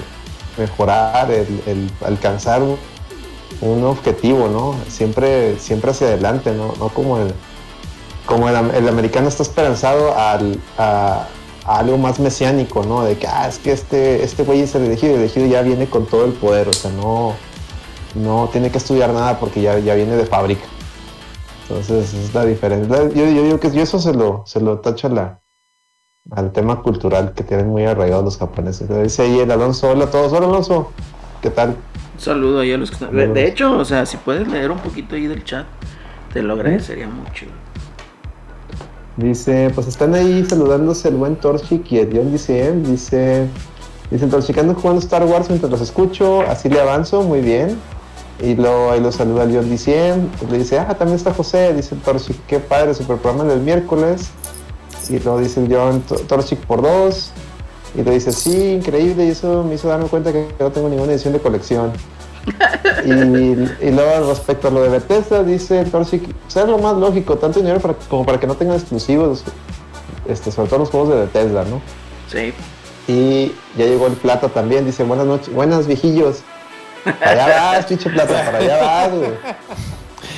mejorar, 0.57 1.31
el, 1.31 1.61
el 1.65 1.91
alcanzar 2.05 2.61
un, 2.61 2.77
un 3.61 3.83
objetivo, 3.83 4.47
¿no? 4.47 4.75
Siempre, 4.89 5.57
siempre 5.59 5.91
hacia 5.91 6.07
adelante, 6.07 6.53
¿no? 6.53 6.73
No 6.79 6.89
como 6.89 7.17
el, 7.17 7.33
como 8.25 8.49
el, 8.49 8.55
el 8.55 8.87
americano 8.87 9.27
está 9.27 9.43
esperanzado 9.43 10.17
al, 10.17 10.59
a, 10.77 11.27
algo 11.65 11.97
más 11.97 12.19
mesiánico, 12.19 12.83
¿no? 12.83 13.03
De 13.03 13.17
que, 13.17 13.27
ah, 13.27 13.47
es 13.47 13.57
que 13.57 13.71
este, 13.71 14.23
este 14.23 14.43
güey 14.43 14.61
es 14.61 14.75
el 14.75 14.83
elegido, 14.83 15.13
el 15.15 15.21
elegido 15.21 15.45
ya 15.47 15.61
viene 15.61 15.87
con 15.87 16.05
todo 16.05 16.25
el 16.25 16.33
poder, 16.33 16.67
o 16.67 16.73
sea, 16.73 16.91
no, 16.91 17.33
no 18.15 18.49
tiene 18.51 18.71
que 18.71 18.77
estudiar 18.77 19.11
nada 19.11 19.39
porque 19.39 19.61
ya, 19.61 19.79
ya 19.79 19.95
viene 19.95 20.15
de 20.15 20.25
fábrica. 20.25 20.65
Entonces 21.63 22.13
es 22.13 22.33
la 22.33 22.45
diferencia. 22.45 23.03
Yo, 23.09 23.25
yo 23.25 23.43
digo 23.43 23.59
que 23.59 23.71
yo 23.71 23.81
eso 23.81 23.99
se 23.99 24.13
lo, 24.13 24.43
se 24.45 24.59
lo 24.59 24.79
tacho 24.79 25.07
a 25.07 25.09
la, 25.09 25.42
al 26.31 26.51
tema 26.51 26.81
cultural 26.81 27.33
que 27.33 27.43
tienen 27.43 27.67
muy 27.67 27.83
arraigados 27.85 28.23
los 28.23 28.37
japoneses. 28.37 28.87
Dice 28.89 29.23
ahí 29.23 29.39
el 29.39 29.51
Alonso, 29.51 29.89
hola 29.89 30.05
a 30.05 30.11
todos, 30.11 30.31
hola 30.31 30.47
Alonso, 30.47 30.91
¿qué 31.41 31.49
tal? 31.49 31.75
Un 32.13 32.19
saludo 32.19 32.61
ahí 32.61 32.71
a 32.71 32.77
los 32.77 32.89
que 32.89 32.95
están. 32.95 33.15
De, 33.15 33.27
de 33.27 33.47
hecho, 33.47 33.77
o 33.77 33.85
sea, 33.85 34.05
si 34.05 34.17
puedes 34.17 34.47
leer 34.47 34.71
un 34.71 34.79
poquito 34.79 35.15
ahí 35.15 35.27
del 35.27 35.43
chat, 35.43 35.65
te 36.31 36.41
lo 36.41 36.53
agradecería 36.53 37.07
mucho. 37.07 37.45
Dice, 39.17 39.71
pues 39.75 39.87
están 39.87 40.15
ahí 40.15 40.43
saludándose 40.45 41.09
el 41.09 41.15
buen 41.15 41.35
Torchic 41.35 41.91
y 41.91 41.99
el 41.99 42.09
John 42.15 42.31
DCM. 42.31 42.83
Dice, 42.83 43.47
dice 44.09 44.27
Torchic 44.27 44.57
ando 44.57 44.73
jugando 44.73 44.99
Star 45.01 45.23
Wars 45.25 45.49
mientras 45.49 45.71
los 45.71 45.81
escucho, 45.81 46.41
así 46.41 46.69
le 46.69 46.79
avanzo, 46.79 47.21
muy 47.21 47.41
bien. 47.41 47.77
Y 48.41 48.55
luego 48.55 48.91
ahí 48.91 48.99
lo 48.99 49.11
saluda 49.11 49.43
el 49.43 49.55
John 49.55 49.69
DCM. 49.69 50.29
y 50.41 50.51
Le 50.51 50.57
dice, 50.59 50.79
ah, 50.79 50.95
también 50.97 51.17
está 51.17 51.33
José. 51.33 51.73
Dice 51.75 51.93
el 51.93 52.01
Torchic, 52.01 52.37
qué 52.47 52.59
padre, 52.59 52.93
super 52.93 53.17
programa 53.17 53.43
del 53.43 53.61
miércoles. 53.61 54.31
Y 55.09 55.19
luego 55.19 55.39
dice 55.39 55.63
el 55.63 55.73
John 55.73 56.01
"To- 56.01 56.15
Torchic 56.15 56.59
por 56.59 56.81
dos. 56.81 57.31
Y 57.95 58.01
le 58.01 58.11
dice, 58.11 58.31
sí, 58.31 58.71
increíble. 58.73 59.25
Y 59.25 59.29
eso 59.29 59.63
me 59.63 59.75
hizo 59.75 59.87
darme 59.87 60.07
cuenta 60.07 60.31
que 60.31 60.47
no 60.59 60.71
tengo 60.71 60.89
ninguna 60.89 61.11
edición 61.13 61.33
de 61.33 61.39
colección. 61.39 61.91
y, 63.05 63.11
y, 63.11 63.91
luego 63.91 64.29
respecto 64.29 64.67
a 64.67 64.71
lo 64.71 64.81
de 64.83 64.89
Bethesda, 64.89 65.43
dice, 65.43 65.85
pero 65.91 66.03
sí, 66.03 66.21
sea 66.47 66.65
lo 66.65 66.77
más 66.77 66.97
lógico, 66.97 67.37
tanto 67.37 67.59
dinero 67.59 67.79
para, 67.79 67.93
como 68.09 68.25
para 68.25 68.37
que 68.37 68.47
no 68.47 68.55
tengan 68.55 68.75
exclusivos, 68.75 69.43
este, 70.27 70.51
sobre 70.51 70.67
todo 70.67 70.79
los 70.79 70.89
juegos 70.89 71.09
de 71.09 71.15
Bethesda, 71.21 71.63
¿no? 71.63 71.81
Sí. 72.29 72.53
Y 73.07 73.53
ya 73.77 73.85
llegó 73.85 74.07
el 74.07 74.13
plata 74.13 74.49
también, 74.49 74.85
dice, 74.85 75.03
buenas 75.03 75.25
noches, 75.25 75.53
buenas 75.53 75.87
viejillos. 75.87 76.39
Para 77.03 77.45
allá 77.45 77.71
vas, 77.71 77.85
pinche 77.85 78.09
plata, 78.09 78.43
para 78.45 78.57
allá 78.57 78.81
vas, 78.81 79.11
güey. 79.11 79.31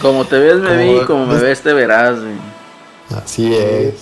Como 0.01 0.25
te 0.25 0.37
ves, 0.37 0.57
me 0.57 0.77
vi, 0.77 0.99
como 1.05 1.25
me 1.25 1.39
ves, 1.39 1.61
te 1.61 1.73
verás, 1.73 2.19
güey. 2.19 2.35
Así 3.15 3.55
es. 3.55 3.93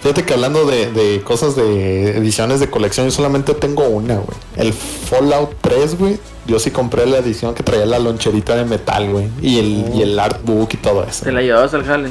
Fíjate 0.00 0.24
que 0.24 0.34
hablando 0.34 0.64
de, 0.64 1.22
cosas 1.24 1.56
de 1.56 2.16
ediciones 2.16 2.60
de 2.60 2.70
colección, 2.70 3.06
yo 3.06 3.12
solamente 3.12 3.54
tengo 3.54 3.88
una, 3.88 4.14
güey. 4.14 4.36
El 4.56 4.72
Fallout 4.72 5.54
3, 5.60 5.98
güey. 5.98 6.18
Yo 6.46 6.58
sí 6.58 6.70
compré 6.70 7.06
la 7.06 7.18
edición 7.18 7.54
que 7.54 7.62
traía 7.62 7.84
la 7.84 7.98
loncherita 7.98 8.56
de 8.56 8.64
metal, 8.64 9.10
güey. 9.10 9.28
Y 9.42 9.58
el, 9.58 9.94
y 9.94 10.02
el 10.02 10.18
artbook 10.18 10.72
y 10.74 10.76
todo 10.76 11.04
eso. 11.04 11.24
¿Te 11.24 11.32
la 11.32 11.42
llevabas 11.42 11.74
al 11.74 11.84
jale? 11.84 12.10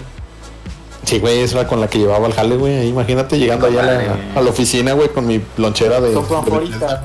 Sí, 1.05 1.19
güey, 1.19 1.39
esa 1.39 1.61
era 1.61 1.67
con 1.69 1.79
la 1.79 1.87
que 1.87 1.99
llevaba 1.99 2.27
al 2.27 2.33
jale, 2.33 2.57
güey. 2.57 2.89
Imagínate 2.89 3.39
llegando 3.39 3.67
allá 3.67 4.17
a 4.35 4.41
la, 4.41 4.49
oficina, 4.49 4.91
güey, 4.91 5.07
con 5.09 5.25
mi 5.25 5.41
lonchera 5.55 6.01
de. 6.01 6.13
Con 6.13 6.27
tu 6.27 6.35
amporita. 6.35 7.03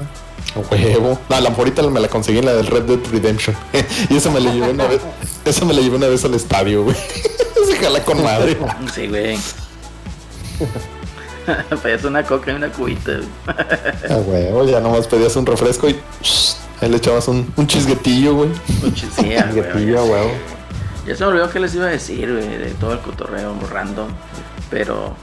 Huevo. 0.70 1.18
No, 1.30 1.40
la 1.40 1.48
amporita 1.48 1.82
me 1.82 2.00
la 2.00 2.08
conseguí 2.08 2.38
en 2.38 2.46
la 2.46 2.54
del 2.54 2.66
Red 2.66 2.82
Dead 2.82 2.98
Redemption. 3.10 3.56
y 4.10 4.16
esa 4.16 4.30
me 4.30 4.40
la 4.40 4.52
llevé 4.52 4.72
una 4.72 4.86
vez. 4.88 5.00
Esa 5.44 5.64
me 5.64 5.72
la 5.72 5.80
llevé 5.80 5.96
una 5.96 6.08
vez 6.08 6.24
al 6.24 6.34
estadio, 6.34 6.82
güey. 6.82 6.96
Jala 7.82 8.04
con 8.04 8.22
madre. 8.22 8.56
Sí, 8.94 9.08
güey. 9.08 9.36
pedías 11.82 12.04
una 12.04 12.22
coca 12.22 12.52
y 12.52 12.54
una 12.54 12.68
cubita. 12.68 13.12
ah, 13.48 14.18
güey, 14.24 14.70
ya 14.70 14.80
nomás 14.80 15.08
pedías 15.08 15.34
un 15.34 15.44
refresco 15.44 15.88
y 15.88 15.98
ahí 16.80 16.88
le 16.88 16.98
echabas 16.98 17.26
un, 17.26 17.52
un 17.56 17.66
chisguetillo, 17.66 18.34
güey. 18.34 18.50
Un 18.84 18.94
chisguetillo, 18.94 20.06
güey. 20.06 20.30
Ya 21.06 21.16
se 21.16 21.24
me 21.24 21.30
olvidó 21.30 21.50
que 21.50 21.58
les 21.58 21.74
iba 21.74 21.86
a 21.86 21.90
decir, 21.90 22.32
güey, 22.32 22.58
de 22.58 22.70
todo 22.78 22.92
el 22.92 23.00
cotorreo 23.00 23.52
random. 23.72 24.08
Pero, 24.70 25.16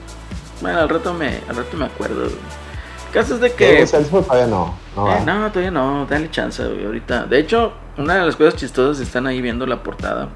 bueno, 0.60 0.80
al 0.80 0.90
rato 0.90 1.14
me, 1.14 1.40
al 1.48 1.56
rato 1.56 1.78
me 1.78 1.86
acuerdo, 1.86 2.26
El 2.26 3.14
caso 3.14 3.36
es 3.36 3.42
de 3.42 3.54
que. 3.54 3.86
todavía 3.86 4.48
no. 4.48 4.78
No, 4.98 5.16
eh, 5.16 5.22
no, 5.26 5.50
todavía 5.50 5.72
no. 5.72 6.06
Dale 6.10 6.30
chance, 6.30 6.62
güey. 6.66 6.86
Ahorita. 6.86 7.24
De 7.24 7.40
hecho, 7.40 7.72
una 7.98 8.16
de 8.16 8.26
las 8.26 8.36
cosas 8.36 8.58
chistosas, 8.58 9.02
están 9.02 9.28
ahí 9.28 9.42
viendo 9.42 9.66
la 9.66 9.82
portada, 9.82 10.28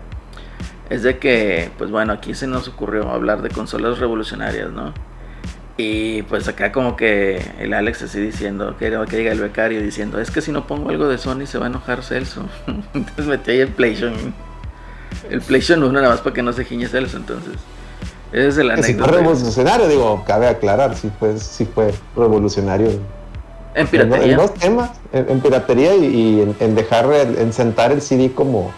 es 0.89 1.03
de 1.03 1.17
que, 1.17 1.71
pues 1.77 1.91
bueno, 1.91 2.13
aquí 2.13 2.33
se 2.33 2.47
nos 2.47 2.67
ocurrió 2.67 3.09
hablar 3.09 3.41
de 3.41 3.49
consolas 3.49 3.99
revolucionarias, 3.99 4.71
¿no? 4.71 4.93
Y 5.75 6.21
pues 6.23 6.47
acá 6.47 6.71
como 6.71 6.95
que 6.95 7.43
el 7.59 7.73
Alex 7.73 8.03
así 8.03 8.19
diciendo, 8.19 8.75
que, 8.77 8.95
que 9.09 9.17
diga 9.17 9.31
el 9.31 9.39
becario 9.39 9.81
diciendo, 9.81 10.19
es 10.19 10.29
que 10.29 10.41
si 10.41 10.51
no 10.51 10.67
pongo 10.67 10.89
algo 10.89 11.07
de 11.07 11.17
Sony 11.17 11.47
se 11.47 11.57
va 11.57 11.65
a 11.65 11.69
enojar 11.69 12.03
Celso. 12.03 12.45
entonces 12.93 13.25
metí 13.25 13.51
ahí 13.51 13.59
el 13.61 13.69
PlayStation. 13.69 14.33
El 15.29 15.41
PlayStation 15.41 15.83
1 15.83 15.93
nada 15.93 16.09
más 16.09 16.21
para 16.21 16.33
que 16.33 16.43
no 16.43 16.53
se 16.53 16.65
giñe 16.65 16.87
Celso, 16.87 17.17
entonces. 17.17 17.53
Ese 18.31 18.47
es 18.47 18.57
el 18.57 18.71
anécdota. 18.71 19.09
fue 19.09 19.19
revolucionario, 19.19 19.87
digo, 19.87 20.23
cabe 20.25 20.47
aclarar, 20.47 20.95
si 20.95 21.09
fue, 21.19 21.37
sí 21.37 21.65
fue 21.65 21.93
revolucionario. 22.15 22.89
En 23.75 23.87
piratería. 23.87 24.31
En, 24.31 24.37
dos 24.37 24.53
temas, 24.53 24.91
en, 25.11 25.39
piratería 25.39 25.95
y, 25.95 26.53
en, 26.59 26.75
dejar, 26.75 27.11
en 27.11 27.53
sentar 27.53 27.91
el 27.91 28.01
CD 28.01 28.31
como 28.31 28.71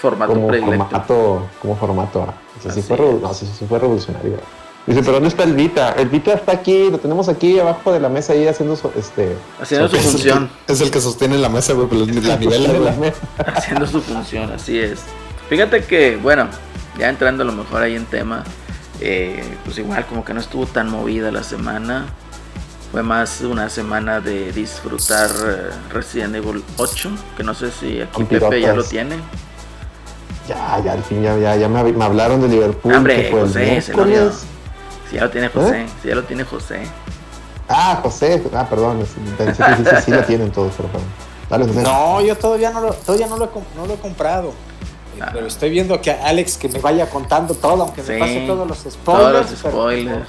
formato 0.00 0.32
como 0.32 0.48
formato, 0.48 1.46
como 1.60 1.76
formato 1.76 2.22
A. 2.22 2.70
sí, 2.72 2.82
fue, 2.82 2.96
no, 2.98 3.34
sí, 3.34 3.46
fue 3.68 3.78
revolucionario. 3.78 4.38
Dice, 4.86 5.00
pero 5.00 5.12
¿dónde 5.12 5.28
está 5.28 5.44
el 5.44 5.54
Vita? 5.54 5.92
El 5.92 6.08
Vita 6.08 6.32
está 6.32 6.52
aquí, 6.52 6.90
lo 6.90 6.98
tenemos 6.98 7.28
aquí 7.28 7.58
abajo 7.58 7.92
de 7.92 8.00
la 8.00 8.08
mesa 8.08 8.32
ahí 8.32 8.48
haciendo 8.48 8.76
su, 8.76 8.90
este... 8.96 9.36
Haciendo 9.60 9.88
su 9.88 9.96
función. 9.96 10.50
Es 10.66 10.80
el 10.80 10.90
que 10.90 11.00
sostiene 11.00 11.36
la 11.36 11.50
mesa, 11.50 11.74
güey, 11.74 11.86
la 12.22 12.36
nivel 12.38 12.66
de 12.66 12.80
la 12.80 12.92
mesa. 12.92 13.20
Haciendo 13.54 13.86
su 13.86 14.00
función, 14.00 14.50
así 14.50 14.78
es. 14.78 15.00
Fíjate 15.50 15.84
que, 15.84 16.16
bueno, 16.16 16.48
ya 16.98 17.10
entrando 17.10 17.42
a 17.42 17.46
lo 17.46 17.52
mejor 17.52 17.82
ahí 17.82 17.94
en 17.94 18.06
tema, 18.06 18.42
eh, 19.00 19.44
pues 19.64 19.78
igual 19.78 20.06
como 20.06 20.24
que 20.24 20.32
no 20.32 20.40
estuvo 20.40 20.66
tan 20.66 20.88
movida 20.88 21.30
la 21.30 21.42
semana. 21.42 22.06
Fue 22.90 23.02
más 23.02 23.42
una 23.42 23.68
semana 23.68 24.20
de 24.20 24.50
disfrutar 24.50 25.30
eh, 25.30 25.70
Resident 25.92 26.34
Evil 26.34 26.64
8, 26.78 27.10
que 27.36 27.44
no 27.44 27.54
sé 27.54 27.70
si 27.70 28.00
aquí 28.00 28.24
Pepe 28.24 28.60
ya 28.62 28.74
lo 28.74 28.82
tiene. 28.82 29.16
Ya, 30.50 30.80
ya, 30.84 30.92
al 30.94 31.04
fin, 31.04 31.22
ya, 31.22 31.38
ya, 31.38 31.54
ya 31.54 31.68
me, 31.68 31.84
me, 31.92 32.04
hablaron 32.04 32.40
de 32.40 32.48
Liverpool. 32.48 32.92
Hombre, 32.92 33.30
José, 33.30 33.80
se 33.80 33.94
lo 33.94 34.04
dio. 34.04 34.32
Si 35.08 35.14
ya 35.14 35.22
lo 35.22 35.30
tiene 35.30 35.48
José, 35.48 35.82
¿Eh? 35.82 35.86
si 36.02 36.08
ya 36.08 36.16
lo 36.16 36.24
tiene 36.24 36.42
José. 36.42 36.82
Ah, 37.68 38.00
José, 38.02 38.42
ah, 38.52 38.66
perdón, 38.68 39.06
sí, 39.06 39.20
sí, 39.38 39.44
sí, 39.54 39.96
sí, 40.04 40.10
lo 40.10 40.24
tienen 40.24 40.50
todos, 40.50 40.72
pero 40.76 40.88
Dale, 41.48 41.66
José. 41.66 41.82
No, 41.82 42.20
yo 42.20 42.36
todavía 42.36 42.72
no 42.72 42.80
lo, 42.80 42.92
todavía 42.94 43.28
no 43.28 43.36
lo, 43.36 43.48
no 43.76 43.86
lo 43.86 43.94
he 43.94 43.96
comprado. 43.98 44.52
Ah. 45.20 45.30
Pero 45.32 45.46
estoy 45.46 45.70
viendo 45.70 46.00
que 46.00 46.10
Alex 46.10 46.56
que 46.56 46.68
me 46.68 46.80
vaya 46.80 47.08
contando 47.08 47.54
todo, 47.54 47.84
aunque 47.84 48.02
me 48.02 48.18
pase 48.18 48.44
todos 48.48 48.66
los 48.66 48.78
spoilers. 48.78 48.96
Todos 49.04 49.50
los 49.50 49.60
spoilers. 49.60 50.28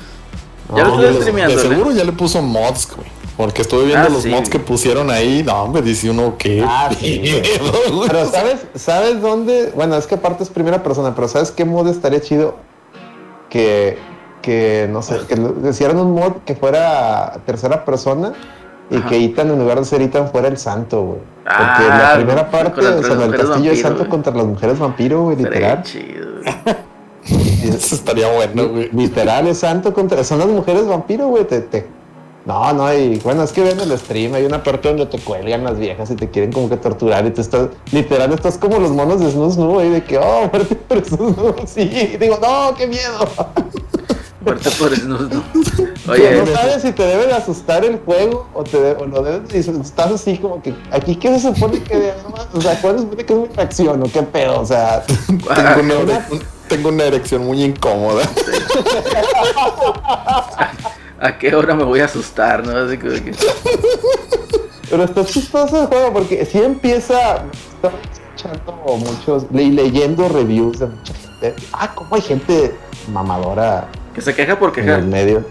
ya 0.76 0.84
lo 0.84 1.02
estoy 1.02 1.16
streameando. 1.16 1.56
De 1.56 1.62
seguro 1.64 1.92
ya 1.94 2.04
le 2.04 2.12
puso 2.12 2.44
mods, 2.44 2.90
güey. 2.96 3.10
Porque 3.42 3.64
estuve 3.64 3.86
viendo 3.86 4.06
ah, 4.06 4.10
los 4.12 4.24
mods 4.28 4.50
que 4.50 4.60
pusieron 4.60 5.10
ahí. 5.10 5.42
No, 5.44 5.68
me 5.68 5.82
dice 5.82 6.12
uno 6.12 6.38
que. 6.38 6.64
Ah, 6.64 6.92
pero 8.08 8.26
¿sabes, 8.28 8.68
¿sabes 8.76 9.20
dónde? 9.20 9.72
Bueno, 9.74 9.96
es 9.96 10.06
que 10.06 10.14
aparte 10.14 10.44
es 10.44 10.50
primera 10.52 10.84
persona, 10.84 11.16
pero 11.16 11.28
¿sabes 11.28 11.50
qué 11.50 11.66
mod 11.66 11.88
estaría 11.88 12.22
chido? 12.22 12.58
Que, 13.50 13.98
que 14.44 14.88
no 14.92 15.02
sé, 15.02 15.22
que 15.28 15.42
hicieran 15.68 15.98
un 15.98 16.14
mod 16.14 16.34
que 16.46 16.54
fuera 16.54 17.42
tercera 17.48 17.84
persona 17.84 18.34
y 18.92 19.00
que 19.00 19.26
Ethan, 19.26 19.50
en 19.50 19.58
lugar 19.58 19.80
de 19.80 19.86
ser 19.86 20.04
Ethan, 20.04 20.30
fuera 20.30 20.48
el 20.48 20.60
santo, 20.60 21.02
güey. 21.02 21.20
Porque 21.44 21.90
la 21.90 22.14
primera 22.18 22.52
parte, 22.52 22.80
o 22.80 23.04
sea, 23.04 23.26
el 23.26 23.36
castillo 23.36 23.72
es 23.72 23.82
santo 23.82 24.08
contra 24.08 24.36
las 24.36 24.46
mujeres 24.46 24.78
vampiro, 24.78 25.24
güey, 25.24 25.38
literal. 25.38 25.82
Eso 27.26 27.96
estaría 27.96 28.32
bueno, 28.32 28.68
güey. 28.68 28.92
Literal 28.92 29.48
es 29.48 29.58
santo 29.58 29.96
contra. 29.96 30.24
Son 30.24 30.38
las 30.38 30.48
mujeres 30.48 30.86
vampiro, 30.86 31.28
güey. 31.28 31.46
Te, 31.46 31.62
te 31.62 32.01
no, 32.46 32.74
no, 32.74 32.92
y 32.94 33.20
bueno, 33.20 33.44
es 33.44 33.52
que 33.52 33.62
ven 33.62 33.80
el 33.80 33.98
stream, 34.00 34.34
hay 34.34 34.46
una 34.46 34.64
parte 34.64 34.88
donde 34.88 35.06
te 35.06 35.20
cuelgan 35.20 35.64
las 35.64 35.78
viejas 35.78 36.10
y 36.10 36.16
te 36.16 36.30
quieren 36.30 36.52
como 36.52 36.70
que 36.70 36.78
torturar 36.78 37.26
y 37.26 37.32
tú 37.32 37.42
estás, 37.42 37.70
literal, 37.92 38.34
estás 38.34 38.58
como 38.58 38.80
los 38.80 38.92
monos 38.92 39.20
de 39.20 39.30
Snus 39.30 39.58
¿no? 39.58 39.84
Y 39.84 39.90
de 39.90 40.04
que, 40.04 40.18
oh, 40.18 40.50
muerte 40.52 40.76
por 40.76 41.06
Snus 41.06 41.36
sí, 41.66 41.82
y 41.82 42.18
digo, 42.18 42.40
no, 42.42 42.74
qué 42.76 42.88
miedo. 42.88 43.20
Muerte 44.44 44.72
por 44.72 44.96
Snus 44.96 45.30
Oye, 46.10 46.42
no 46.44 46.48
sabes 46.48 46.82
si 46.82 46.92
te 46.94 47.04
debe 47.04 47.28
de 47.28 47.34
asustar 47.34 47.86
el 47.86 48.00
juego 48.00 48.48
o, 48.56 48.64
te 48.64 48.94
o 48.94 49.06
lo 49.06 49.22
debes, 49.22 49.68
y 49.68 49.70
estás 49.70 50.12
así 50.12 50.40
como 50.40 50.64
que, 50.64 50.74
aquí 50.90 51.16
qué 51.16 51.38
se 51.38 51.54
supone 51.54 51.84
que, 51.84 52.12
o 52.54 52.60
sea, 52.60 52.82
¿cuál 52.82 52.96
se 52.96 53.02
supone 53.04 53.24
que 53.24 53.34
es 53.34 53.40
mi 53.40 53.48
reacción 53.56 54.02
o 54.02 54.12
qué 54.12 54.24
pedo? 54.24 54.62
O 54.62 54.66
sea, 54.66 55.04
tengo 55.76 56.00
una, 56.00 56.28
tengo 56.68 56.90
una 56.90 57.04
erección 57.04 57.46
muy 57.46 57.64
incómoda. 57.64 58.24
A 61.22 61.38
qué 61.38 61.56
hora 61.56 61.76
me 61.76 61.84
voy 61.84 62.00
a 62.00 62.06
asustar, 62.06 62.66
¿no? 62.66 62.76
Así 62.76 62.98
que... 62.98 63.34
Pero 64.90 65.04
está 65.06 65.24
chistoso 65.24 65.84
el 65.84 65.88
juego 65.88 66.12
porque 66.12 66.46
si 66.46 66.58
empieza. 66.58 67.46
Escuchando 68.12 68.98
muchos. 68.98 69.46
y 69.54 69.72
leyendo 69.72 70.28
reviews 70.28 70.80
de 70.80 70.88
mucha 70.88 71.14
gente. 71.14 71.56
Ah, 71.72 71.94
cómo 71.96 72.16
hay 72.16 72.22
gente 72.22 72.76
mamadora. 73.14 73.88
Que 74.14 74.22
se 74.22 74.36
queja 74.36 74.60
por 74.60 74.74
quejar. 74.74 75.00
En 75.00 75.06
el 75.06 75.08
medio. 75.08 75.46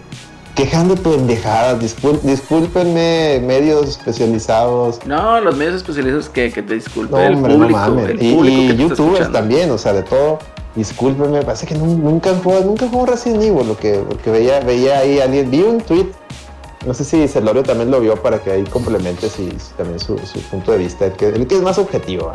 Quejando 0.53 0.95
pendejadas. 0.95 1.79
discúlpenme, 2.23 3.41
medios 3.43 3.87
especializados. 3.87 5.03
No, 5.07 5.41
los 5.41 5.57
medios 5.57 5.75
especializados 5.75 6.29
que, 6.29 6.51
que 6.51 6.61
te 6.61 6.75
disculpen. 6.75 7.17
No, 7.17 7.25
el 7.25 7.37
público, 7.37 7.57
no 7.57 7.69
mames. 7.69 8.21
y, 8.21 8.75
youtubers 8.75 9.31
también, 9.31 9.71
o 9.71 9.77
sea, 9.79 9.93
de 9.93 10.03
todo 10.03 10.37
Discúlpeme, 10.75 11.41
parece 11.41 11.65
que 11.65 11.75
nunca 11.75 12.33
jugó, 12.41 12.61
nunca 12.61 12.87
jugó 12.87 13.05
Resident 13.05 13.43
Evil, 13.43 13.67
lo 13.67 13.77
que, 13.77 14.03
veía, 14.25 14.61
veía 14.61 14.99
ahí 14.99 15.19
alguien, 15.19 15.51
vi 15.51 15.63
un 15.63 15.81
tweet, 15.81 16.07
no 16.85 16.93
sé 16.93 17.03
si 17.03 17.27
Celorio 17.27 17.61
también 17.61 17.91
lo 17.91 17.99
vio 17.99 18.15
para 18.15 18.41
que 18.41 18.51
ahí 18.51 18.63
complemente 18.63 19.29
si, 19.29 19.49
también 19.75 19.99
su, 19.99 20.15
punto 20.49 20.71
de 20.71 20.77
vista, 20.77 21.05
el 21.07 21.13
que, 21.13 21.55
es 21.55 21.61
más 21.61 21.77
objetivo. 21.77 22.33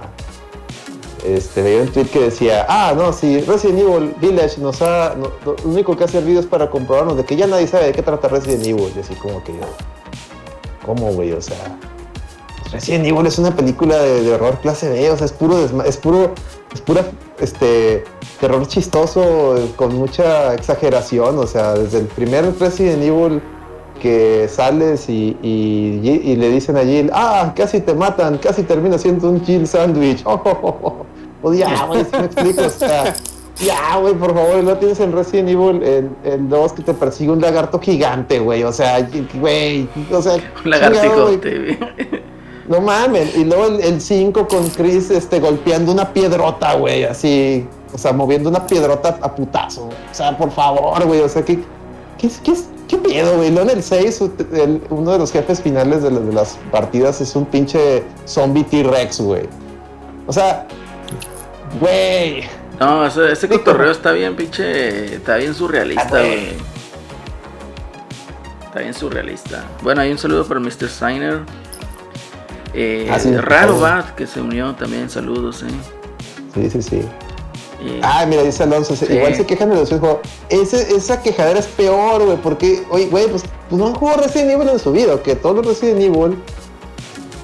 Este, 1.25 1.63
veía 1.63 1.83
un 1.83 1.89
tweet 1.89 2.05
que 2.05 2.21
decía, 2.21 2.67
ah, 2.69 2.93
no, 2.95 3.13
si 3.13 3.41
Resident 3.41 3.81
Evil 3.81 4.15
Village 4.21 4.61
nos 4.61 4.83
ha, 4.83 5.15
lo 5.15 5.57
único 5.65 5.97
que 5.97 6.05
ha 6.05 6.09
servido 6.09 6.39
es 6.39 6.47
para 6.47 6.69
comprobarnos 6.69 7.17
de 7.17 7.25
que 7.25 7.37
ya 7.37 7.47
nadie 7.47 7.67
sabe 7.67 7.87
de 7.87 7.93
qué 7.93 8.03
trata 8.03 8.29
Resident 8.29 8.67
Evil, 8.67 8.93
y 8.95 9.01
así 9.01 9.15
como 9.15 9.43
que 9.43 9.55
yo, 9.55 9.67
¿cómo, 10.85 11.11
güey? 11.13 11.33
O 11.33 11.41
sea, 11.41 11.57
Resident 12.73 13.07
Evil 13.07 13.27
es 13.27 13.39
una 13.39 13.55
película 13.55 13.99
de, 13.99 14.33
horror 14.33 14.59
clase 14.61 14.89
B, 14.89 15.11
o 15.11 15.17
sea, 15.17 15.27
es 15.27 15.33
puro, 15.33 15.59
es 15.85 15.97
puro, 15.97 16.35
es 16.73 16.81
pura, 16.81 17.05
este, 17.41 18.05
terror 18.41 18.67
chistoso 18.67 19.55
con 19.77 19.95
mucha 19.95 20.55
exageración, 20.55 21.39
o 21.39 21.47
sea, 21.47 21.75
desde 21.75 22.01
el 22.01 22.07
primer 22.07 22.59
Resident 22.59 23.03
Evil 23.03 23.41
que 24.01 24.47
sales 24.49 25.09
y, 25.09 25.37
y, 25.43 26.37
le 26.37 26.51
dicen 26.51 26.77
a 26.77 26.83
Jill, 26.83 27.11
ah, 27.15 27.53
casi 27.57 27.81
te 27.81 27.95
matan, 27.95 28.39
casi 28.39 28.63
termina 28.63 28.99
siendo 28.99 29.31
un 29.31 29.45
Jill 29.45 29.67
sandwich. 29.67 30.23
Oh, 30.25 30.41
oh, 30.45 31.07
oh, 31.43 31.55
ya, 31.55 31.87
güey, 31.87 32.05
si 32.11 32.17
me 32.19 32.27
explico, 32.27 32.63
o 32.63 32.71
sea, 32.71 33.15
ya, 33.57 33.97
güey, 33.99 34.15
por 34.15 34.35
favor, 34.35 34.63
no 34.63 34.77
tienes 34.77 35.01
en 35.01 35.13
Resident 35.13 35.49
Evil 35.49 35.83
el 36.25 36.49
2 36.49 36.73
que 36.75 36.83
te 36.83 36.95
persigue 36.95 37.31
un 37.31 37.41
lagarto 37.41 37.79
gigante, 37.79 38.39
güey, 38.39 38.65
o 38.65 38.73
sea, 38.73 39.09
güey, 39.35 39.89
o 40.13 40.21
sea, 40.21 40.35
un 40.65 40.71
lagartijo, 40.71 41.31
No 42.69 42.81
mames. 42.81 43.37
Y 43.37 43.45
luego 43.45 43.79
el 43.79 44.01
5 44.01 44.49
con 44.49 44.69
Chris 44.71 45.11
este, 45.11 45.41
golpeando 45.41 45.93
una 45.93 46.13
piedrota, 46.13 46.75
güey, 46.75 47.05
así. 47.05 47.67
O 47.93 47.99
sea, 47.99 48.13
moviendo 48.13 48.51
una 48.51 48.67
piedrota 48.67 49.19
a 49.21 49.35
putazo. 49.35 49.85
O 49.85 50.15
sea, 50.15 50.37
por 50.37 50.51
favor, 50.51 51.05
güey. 51.07 51.21
O 51.21 51.29
sea, 51.29 51.45
¿qué, 51.45 51.61
qué, 52.19 52.29
qué, 52.43 52.55
qué 52.89 52.99
miedo, 52.99 53.37
güey? 53.37 53.51
Luego 53.51 53.71
en 53.71 53.79
el 53.79 53.83
6, 53.83 54.23
uno 54.91 55.13
de 55.13 55.19
los 55.19 55.33
jefes 55.33 55.61
finales 55.63 56.03
de, 56.03 56.11
de 56.11 56.33
las 56.33 56.59
partidas 56.71 57.21
es 57.21 57.37
un 57.37 57.47
pinche 57.47 58.03
zombie 58.27 58.65
T-Rex, 58.65 59.21
güey. 59.21 59.49
O 60.27 60.33
sea, 60.33 60.67
güey. 61.81 62.45
No, 62.81 63.07
ese, 63.07 63.33
ese 63.33 63.49
cotorreo 63.49 63.93
está 63.93 64.13
bien, 64.13 64.37
pinche. 64.37 65.15
Está 65.17 65.37
bien 65.37 65.55
surrealista, 65.55 66.09
güey. 66.09 66.49
Está 68.67 68.81
bien 68.81 68.95
surrealista. 68.95 69.65
Bueno, 69.83 70.03
hay 70.03 70.11
un 70.11 70.19
saludo 70.19 70.45
para 70.47 70.61
Mr. 70.61 70.89
Steiner. 70.89 71.41
Eh, 72.79 73.09
ah, 73.11 73.19
Raro 73.41 73.81
Bat, 73.81 74.15
que 74.15 74.27
se 74.27 74.39
unió 74.39 74.75
también, 74.75 75.09
saludos, 75.09 75.63
eh. 75.63 75.67
Sí, 76.55 76.69
sí, 76.69 76.83
sí. 76.83 77.03
ah, 78.03 78.27
mira, 78.29 78.43
dice 78.43 78.65
Alonso, 78.65 78.95
igual 79.09 79.35
se 79.35 79.47
quejan 79.47 79.71
de 79.71 79.77
los 79.77 79.89
juegos. 79.89 80.19
esa 80.51 81.23
quejadera 81.23 81.59
es 81.59 81.67
peor, 81.69 82.23
güey, 82.23 82.37
porque, 82.37 82.85
oye, 82.91 83.07
güey, 83.07 83.29
pues, 83.29 83.45
pues, 83.71 83.81
no 83.81 83.87
han 83.87 83.95
jugado 83.95 84.25
Resident 84.25 84.51
Evil 84.51 84.69
en 84.69 84.79
su 84.79 84.93
vida, 84.93 85.23
que 85.23 85.35
todos 85.37 85.57
los 85.57 85.67
Resident 85.67 86.03
Evil 86.03 86.39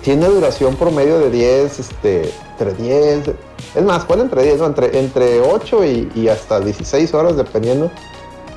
tiene 0.03 0.27
duración 0.27 0.77
promedio 0.77 1.19
de 1.19 1.31
10, 1.31 1.81
este, 1.81 2.31
entre 2.51 2.75
10, 2.75 3.31
es 3.75 3.83
más, 3.83 4.05
¿cuál 4.05 4.21
entre 4.21 4.43
10? 4.43 4.59
No, 4.59 4.67
entre, 4.67 4.99
entre 4.99 5.41
8 5.41 5.85
y, 5.87 6.13
y 6.15 6.29
hasta 6.29 6.61
16 6.61 7.15
horas, 7.15 7.39
dependiendo. 7.39 7.91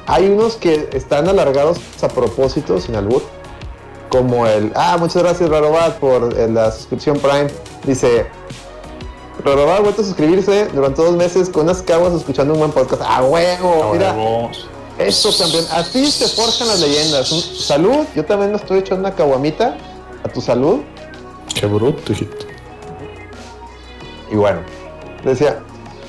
Hay 0.08 0.28
unos 0.28 0.58
que 0.58 0.90
están 0.92 1.30
alargados 1.30 1.80
a 2.04 2.10
propósito, 2.10 2.82
sin 2.82 2.96
albur 2.96 3.24
como 4.10 4.48
el, 4.48 4.72
ah, 4.76 4.98
muchas 5.00 5.24
gracias 5.24 5.50
Rarobat 5.50 5.98
por 6.00 6.34
eh, 6.38 6.48
la 6.50 6.72
suscripción 6.72 7.20
Prime. 7.20 7.48
Dice, 7.86 8.28
Rarobat 9.44 9.80
ha 9.80 9.82
vuelto 9.82 10.02
a 10.02 10.06
suscribirse 10.06 10.68
durante 10.74 11.02
dos 11.02 11.16
meses 11.16 11.50
con 11.50 11.64
unas 11.64 11.82
caguas 11.82 12.14
escuchando 12.14 12.54
un 12.54 12.60
buen 12.60 12.72
podcast. 12.72 13.02
¡Ah, 13.06 13.24
huevo! 13.24 13.92
Mira, 13.94 14.16
esto 14.98 15.32
también, 15.34 15.66
así 15.72 16.10
se 16.10 16.28
forjan 16.28 16.68
las 16.68 16.80
leyendas. 16.80 17.28
salud, 17.28 18.06
yo 18.16 18.24
también 18.24 18.52
me 18.52 18.58
estoy 18.58 18.80
echando 18.80 19.08
una 19.08 19.16
caguamita. 19.16 19.78
A 20.24 20.28
tu 20.28 20.42
salud. 20.42 20.80
Qué 21.54 21.68
bruto, 21.68 22.12
hijito. 22.12 22.48
Y 24.32 24.36
bueno, 24.36 24.62
decía, 25.24 25.60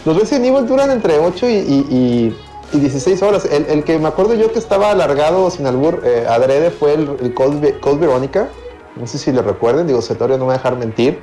los 0.07 0.16
Resident 0.18 0.47
Evil 0.47 0.66
duran 0.66 0.90
entre 0.90 1.18
8 1.18 1.47
y 1.51 1.53
y 1.53 2.37
16 2.72 3.22
horas. 3.22 3.44
El, 3.46 3.85
que 3.85 3.98
me 3.98 4.09
acuerdo 4.09 4.35
yo 4.35 4.52
que 4.52 4.59
estaba 4.59 4.90
alargado 4.90 5.50
sin 5.50 5.66
albur 5.66 6.02
eh, 6.05 6.26
adrede 6.29 6.70
fue 6.70 6.94
el, 6.94 7.16
el 7.20 7.35
Cold, 7.35 8.00
Veronica. 8.00 8.48
No 8.96 9.07
sé 9.07 9.18
si 9.18 9.31
le 9.33 9.42
recuerden, 9.42 9.87
digo, 9.87 10.00
Cetorio 10.02 10.38
no 10.38 10.44
me 10.44 10.48
va 10.48 10.55
a 10.55 10.57
dejar 10.57 10.76
mentir. 10.76 11.22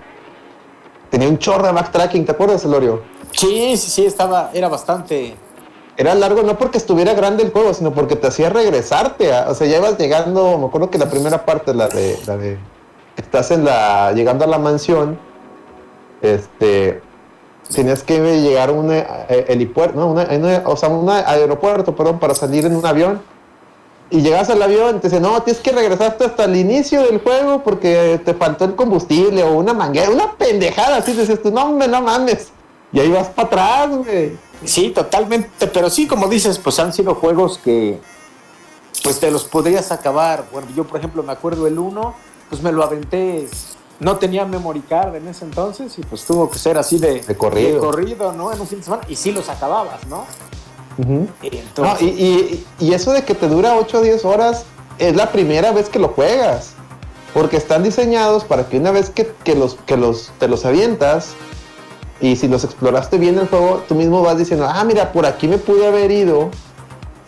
Tenía 1.10 1.28
un 1.28 1.38
chorro 1.38 1.68
de 1.68 1.74
backtracking, 1.74 2.26
¿te 2.26 2.32
acuerdas, 2.32 2.62
Celorio? 2.62 3.02
Sí, 3.32 3.78
sí, 3.78 3.90
sí, 3.90 4.06
estaba, 4.06 4.52
era 4.54 4.68
bastante. 4.68 5.36
Era 5.96 6.16
largo 6.16 6.42
no 6.42 6.58
porque 6.58 6.78
estuviera 6.78 7.14
grande 7.14 7.44
el 7.44 7.52
juego, 7.52 7.74
sino 7.74 7.94
porque 7.94 8.16
te 8.16 8.28
hacía 8.28 8.50
regresarte. 8.50 9.32
o 9.32 9.54
sea, 9.54 9.68
ya 9.68 9.78
ibas 9.78 9.98
llegando, 9.98 10.58
me 10.58 10.66
acuerdo 10.66 10.90
que 10.90 10.98
la 10.98 11.10
primera 11.10 11.46
parte, 11.46 11.74
la 11.74 11.88
de, 11.88 12.18
la 12.26 12.38
de, 12.38 12.58
estás 13.16 13.52
en 13.52 13.64
la, 13.64 14.12
llegando 14.14 14.44
a 14.46 14.48
la 14.48 14.58
mansión, 14.58 15.20
este, 16.22 17.02
tenías 17.74 18.04
que 18.04 18.20
llegar 18.42 18.70
a 18.70 18.72
un 18.72 18.92
eh, 18.92 19.06
helipuerto, 19.48 20.16
no, 20.16 20.78
sea, 20.78 20.90
un 20.90 21.10
aeropuerto, 21.10 21.96
perdón, 21.96 22.20
para 22.20 22.34
salir 22.34 22.66
en 22.66 22.76
un 22.76 22.86
avión. 22.86 23.22
Y 24.10 24.22
llegas 24.22 24.50
al 24.50 24.62
avión 24.62 25.00
te 25.00 25.08
dicen, 25.08 25.24
no, 25.24 25.42
tienes 25.42 25.62
que 25.62 25.72
regresarte 25.72 26.26
hasta 26.26 26.46
el 26.46 26.56
inicio 26.56 27.02
del 27.04 27.20
juego 27.20 27.64
porque 27.64 28.22
te 28.24 28.34
faltó 28.36 28.66
el 28.66 28.76
combustible 28.76 29.44
o 29.44 29.54
una 29.54 29.74
manguera, 29.74 30.12
una 30.12 30.34
pendejada, 30.34 30.98
así 30.98 31.14
dices 31.14 31.42
tú, 31.42 31.52
no, 31.52 31.72
no 31.72 32.02
mames. 32.02 32.52
Y 32.92 33.00
ahí 33.00 33.10
vas 33.10 33.30
para 33.30 33.48
atrás, 33.48 33.98
güey. 33.98 34.38
Sí, 34.64 34.92
totalmente, 34.92 35.68
pero 35.68 35.90
sí, 35.90 36.08
como 36.08 36.28
dices, 36.28 36.60
pues 36.60 36.80
han 36.80 36.94
sido 36.94 37.16
juegos 37.16 37.58
que 37.58 38.00
pues 39.04 39.20
te 39.20 39.32
los 39.32 39.44
podrías 39.46 39.92
acabar. 39.92 40.46
Bueno, 40.52 40.68
yo 40.76 40.86
por 40.86 41.00
ejemplo 41.00 41.24
me 41.24 41.32
acuerdo 41.32 41.68
el 41.68 41.78
1, 41.78 42.14
pues 42.50 42.62
me 42.62 42.72
lo 42.72 42.84
aventé 42.84 43.48
no 44.00 44.18
tenía 44.18 44.46
memory 44.46 44.82
card 44.82 45.16
en 45.16 45.28
ese 45.28 45.46
entonces 45.46 45.98
y 45.98 46.02
pues 46.02 46.26
tuvo 46.26 46.50
que 46.50 46.60
ser 46.60 46.78
así 46.78 46.98
de, 46.98 47.22
corrido. 47.38 47.80
corrido, 47.80 48.34
¿no? 48.34 48.52
En 48.52 48.60
un 48.60 48.68
fin 48.68 48.80
de 48.80 48.84
semana 48.84 49.04
y 49.08 49.16
sí 49.16 49.32
los 49.32 49.50
acababas, 49.50 50.06
¿no? 50.08 50.26
y, 52.00 52.94
eso 52.94 53.12
de 53.14 53.24
que 53.24 53.34
te 53.34 53.48
dura 53.48 53.76
8 53.76 53.98
o 53.98 54.02
10 54.02 54.26
horas 54.26 54.66
es 55.00 55.16
la 55.16 55.32
primera 55.32 55.72
vez 55.72 55.90
que 55.90 56.00
lo 56.00 56.10
juegas. 56.10 56.74
Porque 57.34 57.58
están 57.58 57.82
diseñados 57.82 58.44
para 58.44 58.70
que 58.70 58.78
una 58.78 58.92
vez 58.92 59.10
que, 59.10 59.34
los, 59.56 59.76
que 59.88 59.98
los, 59.98 60.32
te 60.38 60.48
los 60.48 60.66
avientas 60.66 61.34
y 62.22 62.36
si 62.36 62.48
los 62.48 62.64
exploraste 62.64 63.18
bien 63.18 63.40
el 63.40 63.48
juego, 63.48 63.84
tú 63.88 63.96
mismo 63.96 64.22
vas 64.22 64.38
diciendo, 64.38 64.68
ah, 64.70 64.84
mira, 64.84 65.12
por 65.12 65.26
aquí 65.26 65.48
me 65.48 65.58
pude 65.58 65.88
haber 65.88 66.12
ido 66.12 66.52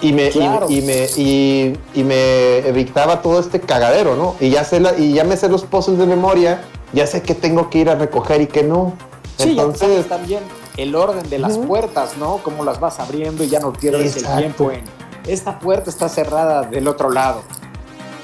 y 0.01 0.13
me, 0.13 0.29
y, 0.29 0.81
me, 0.81 1.08
y, 1.15 2.03
me 2.03 2.58
evitaba 2.67 3.21
todo 3.21 3.39
este 3.39 3.62
cagadero, 3.62 4.15
¿no? 4.15 4.36
Y 4.39 4.49
ya, 4.49 4.63
sé 4.63 4.79
la, 4.79 4.97
y 4.97 5.13
ya 5.13 5.23
me 5.23 5.38
sé 5.38 5.47
los 5.47 5.63
pozos 5.63 5.97
de 5.97 6.05
memoria, 6.05 6.63
ya 6.93 7.08
sé 7.08 7.21
que 7.21 7.34
tengo 7.34 7.69
que 7.69 7.79
ir 7.79 7.89
a 7.89 7.95
recoger 7.95 8.41
y 8.41 8.47
que 8.47 8.63
no. 8.63 8.93
Sí, 9.38 9.49
Entonces, 9.49 10.08
también 10.08 10.43
el 10.77 10.95
orden 10.95 11.29
de 11.29 11.39
las 11.39 11.58
puertas, 11.58 12.17
¿no? 12.17 12.39
Cómo 12.43 12.63
las 12.63 12.79
vas 12.79 12.99
abriendo 12.99 13.43
y 13.43 13.47
ya 13.47 13.60
no 13.60 13.73
pierdes 13.73 14.17
el 14.17 14.38
tiempo 14.38 14.71
en 14.71 14.84
esta 15.27 15.60
puerta 15.60 15.89
está 15.89 16.10
cerrada 16.10 16.63
del 16.63 16.88
otro 16.88 17.10
lado. 17.10 17.41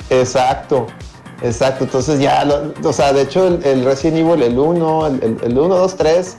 Exacto, 0.10 0.88
exacto. 1.41 1.86
Entonces 1.86 2.19
ya, 2.19 2.45
o 2.84 2.93
sea, 2.93 3.13
de 3.13 3.23
hecho 3.23 3.47
el, 3.47 3.86
Resident 3.86 4.17
Evil, 4.17 4.43
el 4.43 4.57
1, 4.57 5.07
el, 5.07 5.38
el 5.43 5.57
1, 5.57 5.75
2, 5.75 5.95
3, 5.95 6.38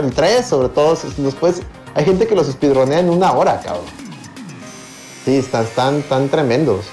el 0.00 0.12
3 0.12 0.46
sobre 0.46 0.68
todo, 0.68 0.96
después 1.18 1.62
hay 1.94 2.04
gente 2.04 2.26
que 2.26 2.34
los 2.34 2.46
speedronea 2.46 3.00
en 3.00 3.10
una 3.10 3.32
hora, 3.32 3.60
cabrón. 3.60 4.01
Sí, 5.24 5.36
están 5.36 5.66
tan, 5.74 6.02
tan 6.02 6.28
tremendos. 6.28 6.86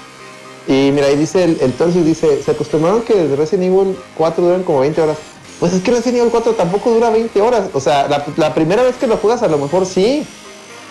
Y 0.66 0.92
mira, 0.92 1.08
ahí 1.08 1.16
dice 1.16 1.42
el, 1.44 1.60
el 1.60 2.04
dice, 2.04 2.42
se 2.42 2.50
acostumbraron 2.50 3.02
que 3.02 3.34
Resident 3.36 3.72
Evil 3.72 3.96
4 4.16 4.44
duran 4.44 4.62
como 4.62 4.80
20 4.80 5.02
horas. 5.02 5.18
Pues 5.58 5.72
es 5.72 5.82
que 5.82 5.90
Resident 5.90 6.18
Evil 6.18 6.30
4 6.30 6.52
tampoco 6.52 6.90
dura 6.90 7.10
20 7.10 7.40
horas. 7.40 7.70
O 7.74 7.80
sea, 7.80 8.08
la, 8.36 8.54
primera 8.54 8.82
vez 8.82 8.96
que 8.96 9.06
lo 9.06 9.16
juegas 9.16 9.42
a 9.42 9.48
lo 9.48 9.58
mejor 9.58 9.84
sí, 9.84 10.26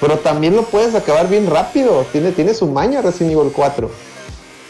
pero 0.01 0.19
también 0.19 0.55
lo 0.55 0.63
puedes 0.63 0.95
acabar 0.95 1.29
bien 1.29 1.49
rápido. 1.49 2.05
Tiene, 2.11 2.31
tiene 2.31 2.53
su 2.53 2.67
maña 2.67 3.01
Resident 3.01 3.33
Evil 3.33 3.51
4. 3.55 3.89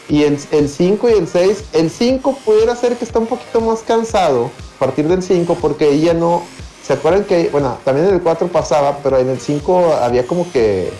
Y 0.08 0.24
el, 0.24 0.38
el 0.52 0.68
5 0.68 1.08
y 1.08 1.12
el 1.12 1.28
6, 1.28 1.64
el 1.72 1.90
5 1.90 2.38
pudiera 2.44 2.76
ser 2.76 2.96
que 2.96 3.04
está 3.04 3.18
un 3.18 3.26
poquito 3.26 3.60
más 3.60 3.80
cansado 3.80 4.50
a 4.76 4.78
partir 4.78 5.08
del 5.08 5.22
5 5.22 5.56
porque 5.60 5.88
ella 5.90 6.14
no... 6.14 6.42
¿Se 6.82 6.94
acuerdan 6.94 7.24
que, 7.24 7.48
bueno, 7.50 7.78
también 7.84 8.08
en 8.08 8.14
el 8.14 8.22
4 8.22 8.48
pasaba, 8.48 8.98
pero 9.02 9.18
en 9.18 9.28
el 9.28 9.40
5 9.40 9.94
había 10.02 10.26
como 10.26 10.50
que 10.50 10.90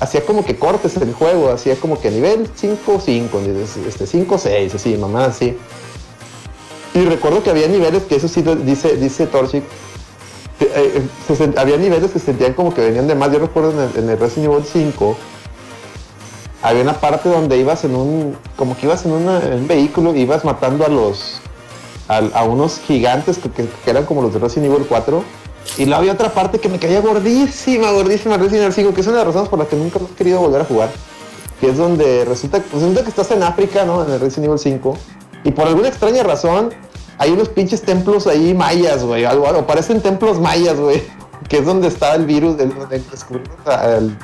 hacía 0.00 0.24
como 0.24 0.44
que 0.44 0.56
cortes 0.56 0.96
el 0.96 1.12
juego, 1.12 1.50
hacía 1.50 1.76
como 1.76 2.00
que 2.00 2.10
nivel 2.10 2.48
5, 2.54 3.00
5, 3.04 3.40
este, 3.88 4.06
5, 4.06 4.38
6, 4.38 4.74
así, 4.74 4.96
mamá, 4.96 5.26
así. 5.26 5.56
Y 6.94 7.00
recuerdo 7.00 7.42
que 7.42 7.50
había 7.50 7.68
niveles 7.68 8.04
que 8.04 8.16
eso 8.16 8.28
sí 8.28 8.42
dice, 8.64 8.96
dice 8.96 9.26
Torchic, 9.26 9.64
eh, 10.60 11.02
eh, 11.28 11.54
había 11.58 11.76
niveles 11.76 12.10
que 12.10 12.18
se 12.18 12.26
sentían 12.26 12.54
como 12.54 12.72
que 12.72 12.80
venían 12.80 13.06
de 13.06 13.14
más. 13.14 13.30
Yo 13.32 13.38
recuerdo 13.38 13.72
en 13.94 14.08
el, 14.08 14.18
Resident 14.18 14.52
Evil 14.52 14.64
5, 14.64 15.16
había 16.62 16.82
una 16.82 16.94
parte 16.94 17.28
donde 17.28 17.58
ibas 17.58 17.84
en 17.84 17.94
un, 17.94 18.36
como 18.56 18.76
que 18.76 18.86
ibas 18.86 19.04
en, 19.04 19.12
un 19.12 19.66
vehículo, 19.68 20.14
ibas 20.14 20.44
matando 20.44 20.86
a 20.86 20.88
los, 20.88 21.40
a, 22.08 22.44
unos 22.44 22.80
gigantes 22.80 23.38
que, 23.38 23.50
que, 23.50 23.68
eran 23.90 24.06
como 24.06 24.22
los 24.22 24.32
de 24.32 24.38
Resident 24.38 24.72
Evil 24.72 24.86
4 24.88 25.22
y 25.78 25.84
luego 25.84 26.00
había 26.00 26.12
otra 26.12 26.32
parte 26.32 26.58
que 26.58 26.68
me 26.68 26.78
caía 26.78 27.00
gordísima, 27.00 27.90
gordísima 27.90 28.36
Resident 28.36 28.62
Evil 28.64 28.72
5, 28.72 28.94
que 28.94 29.00
es 29.02 29.06
una 29.06 29.18
de 29.18 29.24
las 29.24 29.34
razones 29.34 29.48
por 29.48 29.58
las 29.58 29.68
que 29.68 29.76
nunca 29.76 29.98
he 29.98 30.14
querido 30.14 30.40
volver 30.40 30.62
a 30.62 30.64
jugar. 30.64 30.90
Que 31.60 31.70
es 31.70 31.76
donde 31.76 32.24
resulta, 32.24 32.58
pues 32.58 32.82
resulta 32.82 33.02
que 33.02 33.08
estás 33.08 33.30
en 33.30 33.42
África, 33.42 33.84
¿no? 33.84 34.04
En 34.04 34.12
el 34.12 34.20
Resident 34.20 34.46
Evil 34.46 34.58
5. 34.58 34.96
Y 35.44 35.50
por 35.50 35.66
alguna 35.66 35.88
extraña 35.88 36.22
razón, 36.22 36.70
hay 37.18 37.30
unos 37.30 37.48
pinches 37.48 37.82
templos 37.82 38.26
ahí 38.26 38.54
mayas, 38.54 39.04
güey. 39.04 39.24
Algo, 39.24 39.46
algo, 39.46 39.66
parecen 39.66 40.00
templos 40.00 40.40
mayas, 40.40 40.78
güey. 40.78 41.02
Que 41.48 41.58
es 41.58 41.66
donde 41.66 41.86
está 41.86 42.14
el 42.16 42.24
virus, 42.24 42.58
el, 42.58 42.72
el, 42.90 44.16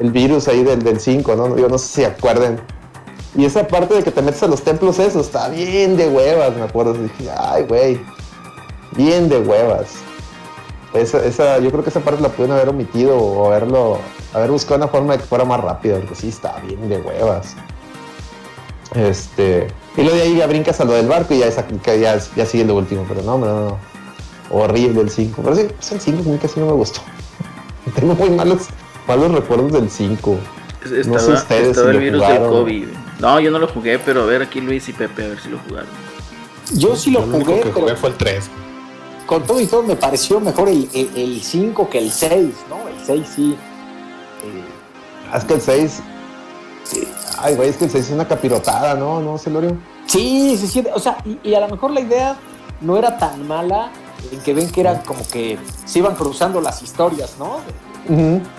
el 0.00 0.10
virus 0.12 0.46
ahí 0.46 0.62
del, 0.62 0.84
del 0.84 1.00
5, 1.00 1.34
¿no? 1.34 1.56
Yo 1.56 1.68
no 1.68 1.78
sé 1.78 1.86
si 1.86 2.04
acuerden. 2.04 2.60
Y 3.34 3.44
esa 3.44 3.66
parte 3.66 3.94
de 3.94 4.04
que 4.04 4.10
te 4.10 4.22
metes 4.22 4.42
a 4.42 4.46
los 4.46 4.62
templos, 4.62 4.98
eso 4.98 5.20
está 5.20 5.48
bien 5.48 5.96
de 5.96 6.06
huevas, 6.06 6.54
me 6.54 6.62
acuerdo. 6.62 6.94
dije, 6.94 7.28
ay, 7.36 7.64
güey. 7.64 8.00
Bien 8.92 9.28
de 9.28 9.38
huevas. 9.38 9.88
Esa, 10.92 11.58
yo 11.60 11.70
creo 11.70 11.84
que 11.84 11.90
esa 11.90 12.00
parte 12.00 12.20
la 12.20 12.30
pudieron 12.30 12.56
haber 12.56 12.70
omitido 12.70 13.16
o 13.16 13.46
haberlo, 13.46 13.98
haber 14.34 14.50
buscado 14.50 14.76
una 14.76 14.88
forma 14.88 15.12
de 15.12 15.20
que 15.20 15.24
fuera 15.24 15.44
más 15.44 15.60
rápido, 15.60 15.98
porque 15.98 16.16
sí 16.16 16.28
está 16.28 16.58
bien 16.66 16.88
de 16.88 16.98
huevas. 16.98 17.54
Este, 18.94 19.68
y 19.96 20.02
luego 20.02 20.16
de 20.16 20.22
ahí 20.22 20.36
ya 20.36 20.46
brincas 20.48 20.80
a 20.80 20.84
lo 20.84 20.92
del 20.92 21.06
barco 21.06 21.34
y 21.34 21.38
ya, 21.38 21.48
ya, 21.48 22.18
ya 22.18 22.46
sigue 22.46 22.64
lo 22.64 22.74
último, 22.74 23.04
pero 23.08 23.22
no, 23.22 23.38
no, 23.38 23.46
no. 23.46 23.78
Horrible 24.50 25.02
el 25.02 25.10
5. 25.10 25.42
Pero 25.42 25.56
sí, 25.56 25.68
pues 25.76 25.92
el 25.92 26.00
5 26.00 26.38
casi 26.42 26.58
no 26.58 26.66
me 26.66 26.72
gustó. 26.72 27.00
Tengo 27.94 28.14
muy 28.14 28.30
malos, 28.30 28.66
malos 29.06 29.32
recuerdos 29.32 29.72
del 29.72 29.88
5. 29.88 30.38
no 31.06 31.18
sé 31.18 31.32
ustedes 31.32 31.76
si 31.76 31.86
el 31.86 31.98
virus 31.98 32.26
del 32.26 32.38
COVID. 32.38 32.86
No, 33.20 33.38
yo 33.38 33.50
no 33.52 33.58
lo 33.58 33.68
jugué, 33.68 33.98
pero 33.98 34.22
a 34.22 34.26
ver 34.26 34.42
aquí 34.42 34.60
Luis 34.60 34.88
y 34.88 34.92
Pepe, 34.92 35.24
a 35.24 35.28
ver 35.28 35.40
si 35.40 35.50
lo 35.50 35.58
jugaron. 35.58 35.88
Yo 36.72 36.96
sí 36.96 37.10
lo 37.10 37.20
Lo 37.20 37.26
único 37.26 37.52
jugué, 37.52 37.62
que 37.62 37.68
pero 37.68 37.80
jugué 37.80 37.96
fue 37.96 38.08
el 38.10 38.16
3. 38.16 38.50
Con 39.30 39.44
todo 39.44 39.60
y 39.60 39.66
todo 39.66 39.84
me 39.84 39.94
pareció 39.94 40.40
mejor 40.40 40.68
el, 40.68 40.90
el, 40.92 41.16
el 41.16 41.40
5 41.40 41.88
que 41.88 41.98
el 41.98 42.10
6, 42.10 42.52
¿no? 42.68 42.88
El 42.88 43.06
6 43.06 43.28
sí. 43.32 43.56
eh, 44.42 45.36
Es 45.36 45.44
que 45.44 45.54
el 45.54 45.60
6. 45.60 46.02
Ay, 47.38 47.54
güey, 47.54 47.68
es 47.68 47.76
que 47.76 47.84
el 47.84 47.90
6 47.92 48.06
es 48.06 48.10
una 48.10 48.26
capirotada, 48.26 48.94
¿no? 48.94 49.20
¿No, 49.20 49.38
Celorio? 49.38 49.76
Sí, 50.06 50.56
sí, 50.58 50.66
sí. 50.66 50.84
O 50.92 50.98
sea, 50.98 51.18
y, 51.24 51.38
y 51.48 51.54
a 51.54 51.60
lo 51.60 51.68
mejor 51.68 51.92
la 51.92 52.00
idea 52.00 52.36
no 52.80 52.96
era 52.96 53.16
tan 53.18 53.46
mala 53.46 53.92
en 54.32 54.40
que 54.40 54.52
ven 54.52 54.68
que 54.68 54.80
eran 54.80 55.02
como 55.02 55.24
que 55.28 55.56
se 55.84 56.00
iban 56.00 56.16
cruzando 56.16 56.60
las 56.60 56.82
historias, 56.82 57.36
¿no? 57.38 57.58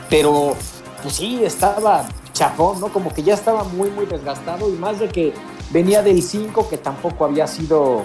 Pero, 0.10 0.56
pues 1.02 1.16
sí, 1.16 1.44
estaba 1.44 2.06
chafón, 2.32 2.80
¿no? 2.80 2.88
Como 2.88 3.14
que 3.14 3.24
ya 3.24 3.34
estaba 3.34 3.66
muy, 3.66 3.90
muy 3.92 4.06
desgastado 4.06 4.70
y 4.70 4.74
más 4.78 5.00
de 5.02 5.10
que 5.10 5.34
venía 5.72 6.02
del 6.02 6.24
5 6.24 6.70
que 6.70 6.78
tampoco 6.78 7.26
había 7.26 7.46
sido, 7.46 8.04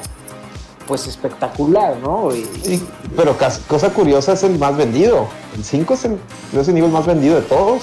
pues, 0.86 1.06
espectacular, 1.06 1.96
¿no? 2.02 2.34
Y- 2.34 2.46
Sí, 2.62 2.86
pero 3.16 3.36
cosa 3.68 3.90
curiosa 3.90 4.32
es 4.34 4.42
el 4.42 4.58
más 4.58 4.76
vendido. 4.76 5.28
El 5.56 5.64
5 5.64 5.94
es 5.94 6.04
el 6.04 6.18
Evil 6.78 6.90
más 6.90 7.06
vendido 7.06 7.36
de 7.36 7.42
todos. 7.42 7.82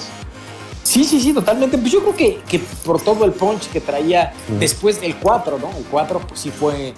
Sí, 0.83 1.03
sí, 1.05 1.19
sí, 1.21 1.33
totalmente. 1.33 1.77
Pues 1.77 1.91
yo 1.91 2.01
creo 2.01 2.15
que, 2.15 2.41
que 2.47 2.59
por 2.85 3.01
todo 3.01 3.25
el 3.25 3.31
punch 3.31 3.69
que 3.69 3.79
traía 3.81 4.33
Mm. 4.49 4.59
después 4.59 4.99
del 5.01 5.15
4, 5.17 5.57
¿no? 5.57 5.69
El 5.77 5.85
4, 5.85 6.19
pues 6.27 6.39
sí 6.41 6.51
fue 6.51 6.93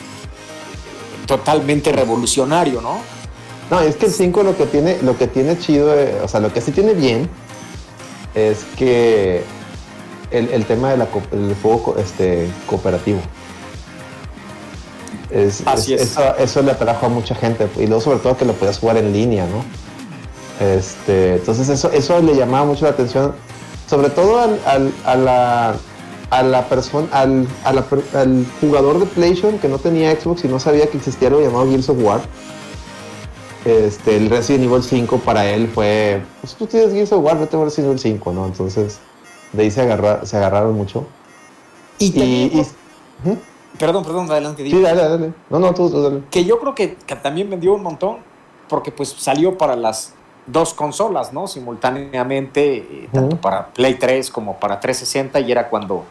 totalmente 1.25 1.91
revolucionario, 1.91 2.81
¿no? 2.81 2.97
No, 3.71 3.79
es 3.81 3.95
que 3.95 4.05
el 4.05 4.11
5 4.11 4.43
lo 4.43 4.55
que 4.55 4.65
tiene, 4.67 5.01
lo 5.01 5.17
que 5.17 5.27
tiene 5.27 5.57
chido, 5.57 5.93
eh, 5.97 6.19
o 6.23 6.27
sea, 6.27 6.39
lo 6.39 6.53
que 6.53 6.61
sí 6.61 6.71
tiene 6.71 6.93
bien 6.93 7.27
es 8.35 8.59
que 8.77 9.43
el, 10.29 10.49
el 10.49 10.65
tema 10.65 10.89
del 10.91 11.07
juego 11.61 11.95
este, 11.97 12.47
cooperativo. 12.67 13.19
Es, 15.35 15.61
Así 15.65 15.93
es. 15.93 16.01
Eso, 16.01 16.35
eso 16.37 16.61
le 16.61 16.71
atrajo 16.71 17.05
a 17.07 17.09
mucha 17.09 17.35
gente 17.35 17.67
y 17.77 17.87
luego 17.87 18.01
sobre 18.01 18.19
todo 18.19 18.37
que 18.37 18.45
lo 18.45 18.53
podías 18.53 18.79
jugar 18.79 18.97
en 18.97 19.11
línea, 19.11 19.45
¿no? 19.45 19.63
Este, 20.65 21.33
entonces 21.35 21.67
eso, 21.67 21.91
eso 21.91 22.21
le 22.21 22.35
llamaba 22.35 22.65
mucho 22.65 22.85
la 22.85 22.91
atención, 22.91 23.33
sobre 23.87 24.09
todo 24.09 24.39
al, 24.39 24.59
al- 24.65 24.93
a 25.05 25.15
la 25.15 25.75
a 26.31 26.41
la 26.41 26.67
persona 26.67 27.07
al, 27.11 27.47
a 27.63 27.71
la 27.73 27.83
per- 27.83 28.03
al 28.15 28.45
jugador 28.59 28.99
de 28.99 29.05
PlayStation 29.05 29.59
que 29.59 29.67
no 29.67 29.77
tenía 29.77 30.11
Xbox 30.19 30.43
y 30.45 30.47
no 30.47 30.59
sabía 30.59 30.87
que 30.87 30.97
existía 30.97 31.27
algo 31.27 31.41
llamado 31.41 31.69
Gears 31.69 31.89
of 31.89 31.97
War. 32.01 32.21
Este, 33.65 34.15
el 34.17 34.29
Resident 34.29 34.63
Evil 34.65 34.83
5 34.83 35.19
para 35.19 35.45
él 35.49 35.67
fue, 35.73 36.21
pues 36.41 36.53
tú 36.55 36.65
tienes 36.67 36.91
Gears 36.93 37.11
of 37.11 37.23
War, 37.23 37.39
vete 37.39 37.57
a 37.57 37.63
Resident 37.63 37.87
Evil 37.91 37.99
5, 37.99 38.31
¿no? 38.33 38.45
Entonces, 38.45 38.99
de 39.53 39.63
ahí 39.63 39.71
se, 39.71 39.81
agarra- 39.81 40.25
se 40.25 40.37
agarraron 40.37 40.73
mucho. 40.75 41.05
Y, 41.99 42.05
Y, 42.05 42.11
también, 42.11 42.45
y- 42.47 42.49
pues. 42.57 42.67
Perdón, 43.77 44.03
perdón, 44.03 44.29
adelante. 44.31 44.63
Diego. 44.63 44.77
sí, 44.79 44.83
dale, 44.83 45.01
dale. 45.09 45.33
No, 45.49 45.59
no, 45.59 45.73
tú, 45.73 45.89
tú 45.89 46.01
dale. 46.01 46.21
que 46.31 46.43
yo 46.45 46.59
creo 46.59 46.75
que, 46.75 46.95
que 46.95 47.15
también 47.15 47.49
vendió 47.49 47.73
un 47.73 47.83
montón 47.83 48.17
porque 48.69 48.91
pues 48.91 49.09
salió 49.17 49.57
para 49.57 49.75
las 49.75 50.13
dos 50.47 50.73
consolas, 50.73 51.33
¿no? 51.33 51.47
Simultáneamente, 51.47 52.77
eh, 52.77 53.09
tanto 53.11 53.37
para 53.37 53.67
Play 53.67 53.95
3 53.95 54.29
como 54.31 54.59
para 54.59 54.79
360 54.79 55.39
y 55.39 55.51
era 55.51 55.69
cuando 55.69 56.03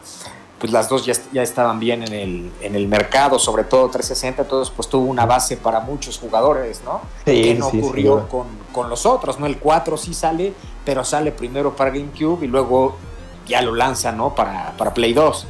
pues 0.59 0.71
las 0.71 0.87
dos 0.87 1.05
ya, 1.05 1.11
est- 1.11 1.31
ya 1.33 1.43
estaban 1.43 1.79
bien 1.79 2.01
en 2.03 2.13
el, 2.13 2.51
en 2.61 2.75
el 2.75 2.87
mercado, 2.87 3.37
sobre 3.39 3.65
todo 3.65 3.89
360, 3.89 4.43
entonces 4.43 4.73
pues 4.75 4.87
tuvo 4.87 5.05
una 5.05 5.25
base 5.25 5.57
para 5.57 5.81
muchos 5.81 6.17
jugadores, 6.17 6.81
¿no? 6.85 7.01
Sí, 7.25 7.41
que 7.41 7.55
no 7.55 7.69
sí, 7.69 7.79
ocurrió 7.79 8.27
con, 8.29 8.47
con 8.71 8.89
los 8.89 9.05
otros, 9.05 9.37
¿no? 9.39 9.45
El 9.47 9.57
4 9.57 9.97
sí 9.97 10.13
sale, 10.13 10.53
pero 10.85 11.03
sale 11.03 11.31
primero 11.33 11.75
para 11.75 11.89
GameCube 11.91 12.45
y 12.45 12.47
luego 12.47 12.95
ya 13.45 13.61
lo 13.61 13.75
lanza, 13.75 14.11
¿no? 14.13 14.33
Para, 14.33 14.73
para 14.77 14.93
Play 14.93 15.13
2. 15.13 15.45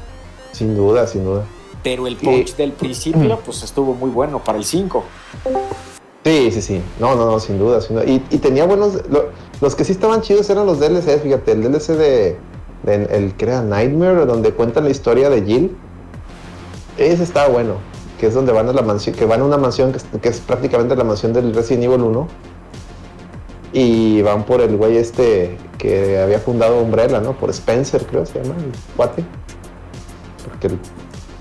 Sin 0.51 0.75
duda, 0.75 1.05
sin 1.05 1.23
duda. 1.23 1.43
Pero 1.85 2.05
el 2.07 2.17
punch 2.17 2.55
del 2.57 2.71
principio 2.73 3.39
pues 3.45 3.63
estuvo 3.63 3.93
muy 3.93 4.09
bueno 4.09 4.43
para 4.43 4.57
el 4.57 4.65
5. 4.65 5.03
Sí, 6.25 6.49
sí, 6.51 6.61
sí. 6.61 6.81
No, 6.99 7.15
no, 7.15 7.25
no, 7.27 7.39
sin 7.39 7.59
duda. 7.59 7.79
sin 7.79 7.95
duda. 7.95 8.05
Y, 8.05 8.15
y 8.31 8.39
tenía 8.39 8.65
buenos. 8.65 9.07
lo- 9.09 9.29
los 9.61 9.75
que 9.75 9.85
sí 9.85 9.91
estaban 9.93 10.21
chidos 10.21 10.49
eran 10.49 10.65
los 10.65 10.79
DLCs, 10.79 11.21
fíjate, 11.21 11.51
el 11.53 11.61
DLC 11.61 11.93
de. 11.93 12.37
de- 12.83 13.05
el 13.15 13.35
que 13.35 13.45
era 13.45 13.61
Nightmare, 13.61 14.25
donde 14.25 14.51
cuentan 14.51 14.83
la 14.85 14.89
historia 14.89 15.29
de 15.29 15.43
Jill. 15.43 15.77
Ese 16.97 17.21
estaba 17.23 17.47
bueno. 17.49 17.75
Que 18.19 18.27
es 18.27 18.33
donde 18.33 18.51
van 18.51 18.67
a 18.67 18.73
la 18.73 18.81
mansión, 18.81 19.15
que 19.15 19.25
van 19.25 19.41
a 19.41 19.43
una 19.45 19.57
mansión 19.57 19.91
que, 19.91 19.97
es- 19.97 20.05
que 20.21 20.29
es 20.29 20.39
prácticamente 20.39 20.95
la 20.95 21.03
mansión 21.03 21.31
del 21.33 21.53
Resident 21.53 21.83
Evil 21.83 22.01
1. 22.01 22.27
Y 23.73 24.21
van 24.23 24.45
por 24.45 24.61
el 24.61 24.75
güey 24.77 24.97
este 24.97 25.57
que 25.77 26.19
había 26.19 26.39
fundado 26.39 26.81
Umbrella, 26.81 27.19
¿no? 27.19 27.33
Por 27.33 27.49
Spencer, 27.51 28.05
creo 28.07 28.25
se 28.25 28.41
llama, 28.41 28.55
el 28.57 28.71
cuate. 28.95 29.23
Porque 30.45 30.67
el- 30.67 30.79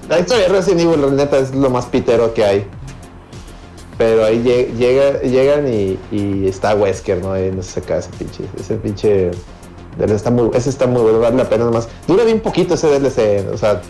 la 0.08 0.20
historia 0.20 0.48
de 0.48 0.52
Resident 0.54 0.80
Evil, 0.82 1.16
neta, 1.16 1.38
es 1.38 1.54
lo 1.54 1.70
más 1.70 1.86
pitero 1.86 2.32
que 2.34 2.44
hay. 2.44 2.66
Pero 3.96 4.24
ahí 4.24 4.42
lle- 4.42 4.74
llega, 4.76 5.20
llegan 5.22 5.72
y, 5.72 6.46
está 6.48 6.74
Wesker, 6.74 7.18
¿no? 7.22 7.32
Ahí 7.32 7.52
no 7.54 7.62
se 7.62 7.80
saca 7.80 7.98
ese 7.98 8.10
pinche. 8.18 8.44
Ese 8.58 8.74
pinche. 8.76 9.30
Está 10.00 10.30
muy, 10.32 10.50
ese 10.54 10.70
está 10.70 10.86
muy 10.88 11.02
bueno, 11.02 11.20
vale 11.20 11.36
la 11.36 11.48
pena 11.48 11.64
nomás. 11.64 11.88
Dura 12.08 12.24
bien 12.24 12.40
poquito 12.40 12.74
ese 12.74 12.88
DLC, 12.88 13.46
o 13.52 13.56
sea, 13.56 13.80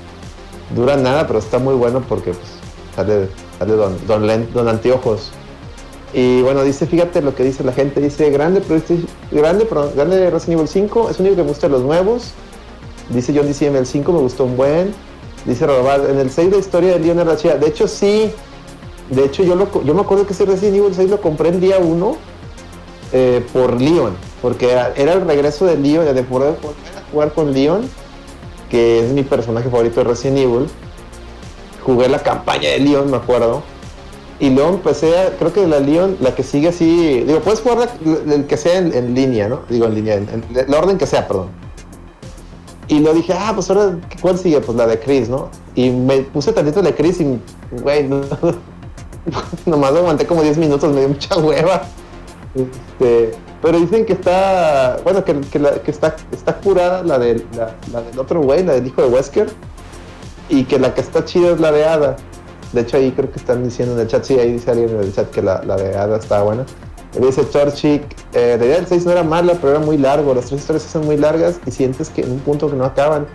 dura 0.76 0.96
nada, 0.98 1.26
pero 1.26 1.38
está 1.38 1.58
muy 1.58 1.74
bueno 1.74 2.02
porque 2.06 2.32
pues, 2.32 2.46
sale, 2.94 3.28
sale 3.58 3.72
don, 3.72 3.96
don, 4.06 4.26
Len- 4.26 4.48
don 4.52 4.68
Anteojos. 4.68 5.30
Y 6.12 6.42
bueno, 6.42 6.62
dice, 6.62 6.86
fíjate 6.86 7.22
lo 7.22 7.34
que 7.34 7.42
dice 7.42 7.64
la 7.64 7.72
gente, 7.72 8.00
dice, 8.02 8.28
grande, 8.30 8.60
Prestige- 8.60 9.06
grande, 9.32 9.64
perdón, 9.64 9.92
grande 9.96 10.30
Resident 10.30 10.58
Evil 10.60 10.68
5, 10.68 11.08
es 11.10 11.18
único 11.18 11.36
que 11.36 11.42
me 11.42 11.48
gusta 11.48 11.68
los 11.68 11.80
nuevos. 11.82 12.32
Dice 13.08 13.32
John 13.34 13.46
DCM, 13.46 13.76
el 13.78 13.86
5 13.86 14.12
me 14.12 14.18
gustó 14.18 14.44
un 14.44 14.56
buen. 14.58 14.94
Dice 15.44 15.66
Robar, 15.66 16.08
en 16.08 16.18
el 16.18 16.30
6 16.30 16.50
la 16.50 16.56
historia 16.58 16.92
de 16.94 17.00
Leon 17.00 17.18
era 17.20 17.36
chida. 17.36 17.56
De 17.56 17.66
hecho, 17.68 17.86
sí. 17.88 18.32
De 19.10 19.24
hecho, 19.24 19.42
yo, 19.42 19.54
lo, 19.54 19.68
yo 19.84 19.94
me 19.94 20.00
acuerdo 20.00 20.26
que 20.26 20.32
ese 20.32 20.46
Resident 20.46 20.76
Evil 20.76 20.94
6 20.94 21.10
lo 21.10 21.20
compré 21.20 21.50
el 21.50 21.60
día 21.60 21.78
1 21.78 22.16
eh, 23.12 23.44
por 23.52 23.78
Leon. 23.80 24.16
Porque 24.40 24.70
era, 24.72 24.92
el 24.96 25.20
regreso 25.26 25.66
de 25.66 25.76
Leon, 25.76 26.14
de 26.14 26.22
poder 26.22 26.56
jugar 27.12 27.32
con 27.32 27.52
Leon, 27.52 27.88
que 28.70 29.00
es 29.06 29.12
mi 29.12 29.22
personaje 29.22 29.68
favorito 29.68 30.00
de 30.00 30.04
Resident 30.04 30.38
Evil. 30.38 30.66
Jugué 31.84 32.08
la 32.08 32.18
campaña 32.18 32.70
de 32.70 32.80
Leon, 32.80 33.10
me 33.10 33.18
acuerdo. 33.18 33.62
Y 34.40 34.50
luego 34.50 34.70
empecé 34.70 35.16
a, 35.18 35.30
creo 35.38 35.52
que 35.52 35.66
la 35.66 35.78
Leon, 35.80 36.16
la 36.20 36.34
que 36.34 36.42
sigue 36.42 36.68
así, 36.68 37.20
digo, 37.26 37.40
puedes 37.40 37.60
jugar 37.60 37.88
la- 38.04 38.34
el 38.34 38.46
que 38.46 38.56
sea 38.56 38.78
en, 38.78 38.92
en 38.94 39.14
línea, 39.14 39.48
¿no? 39.48 39.60
Digo, 39.68 39.86
en 39.86 39.94
línea, 39.94 40.14
en, 40.14 40.28
en- 40.28 40.70
la 40.70 40.78
orden 40.78 40.98
que 40.98 41.06
sea, 41.06 41.28
perdón. 41.28 41.48
Y 42.88 43.00
lo 43.00 43.14
dije, 43.14 43.32
ah, 43.32 43.52
pues 43.54 43.70
ahora, 43.70 43.98
¿cuál 44.20 44.38
sigue? 44.38 44.60
Pues 44.60 44.76
la 44.76 44.86
de 44.86 44.98
Chris, 45.00 45.28
¿no? 45.28 45.48
Y 45.74 45.90
me 45.90 46.18
puse 46.18 46.52
tantito 46.52 46.82
de 46.82 46.94
Chris 46.94 47.20
y, 47.20 47.40
güey, 47.82 48.06
no, 48.06 48.20
nomás 49.66 49.92
lo 49.92 50.00
aguanté 50.00 50.26
como 50.26 50.42
10 50.42 50.58
minutos, 50.58 50.92
me 50.92 51.00
dio 51.00 51.08
mucha 51.08 51.36
hueva. 51.38 51.82
Este, 52.54 53.32
pero 53.62 53.78
dicen 53.78 54.04
que 54.04 54.12
está, 54.12 54.98
bueno, 55.02 55.24
que, 55.24 55.40
que 55.40 55.90
está, 55.90 56.16
está 56.30 56.56
curada 56.60 57.02
la, 57.02 57.18
de, 57.18 57.44
la, 57.56 57.74
la 57.92 58.02
del 58.02 58.18
otro 58.18 58.42
güey, 58.42 58.62
la 58.62 58.74
del 58.74 58.86
hijo 58.86 59.02
de 59.02 59.08
Wesker. 59.08 59.48
Y 60.50 60.64
que 60.64 60.78
la 60.78 60.92
que 60.92 61.00
está 61.00 61.24
chida 61.24 61.52
es 61.52 61.60
la 61.60 61.72
de 61.72 61.86
Ada. 61.86 62.16
De 62.74 62.82
hecho, 62.82 62.98
ahí 62.98 63.12
creo 63.12 63.30
que 63.30 63.38
están 63.38 63.64
diciendo 63.64 63.94
en 63.94 64.00
el 64.00 64.08
chat, 64.08 64.24
sí, 64.24 64.38
ahí 64.38 64.52
dice 64.52 64.70
alguien 64.70 64.90
en 64.90 65.00
el 65.00 65.14
chat 65.14 65.30
que 65.30 65.40
la, 65.40 65.62
la 65.62 65.76
de 65.76 65.96
Ada 65.96 66.18
está 66.18 66.42
buena. 66.42 66.66
Dice 67.20 67.48
Chorchik, 67.48 68.02
eh, 68.32 68.56
la 68.58 68.64
idea 68.64 68.76
del 68.76 68.86
6 68.86 69.06
no 69.06 69.12
era 69.12 69.22
mala, 69.22 69.54
pero 69.54 69.70
era 69.70 69.78
muy 69.78 69.96
largo. 69.96 70.34
Las 70.34 70.46
tres 70.46 70.60
historias 70.60 70.82
son 70.82 71.04
muy 71.06 71.16
largas 71.16 71.60
y 71.64 71.70
sientes 71.70 72.08
que 72.08 72.22
en 72.22 72.32
un 72.32 72.38
punto 72.40 72.68
que 72.68 72.76
no 72.76 72.84
acaban. 72.84 73.26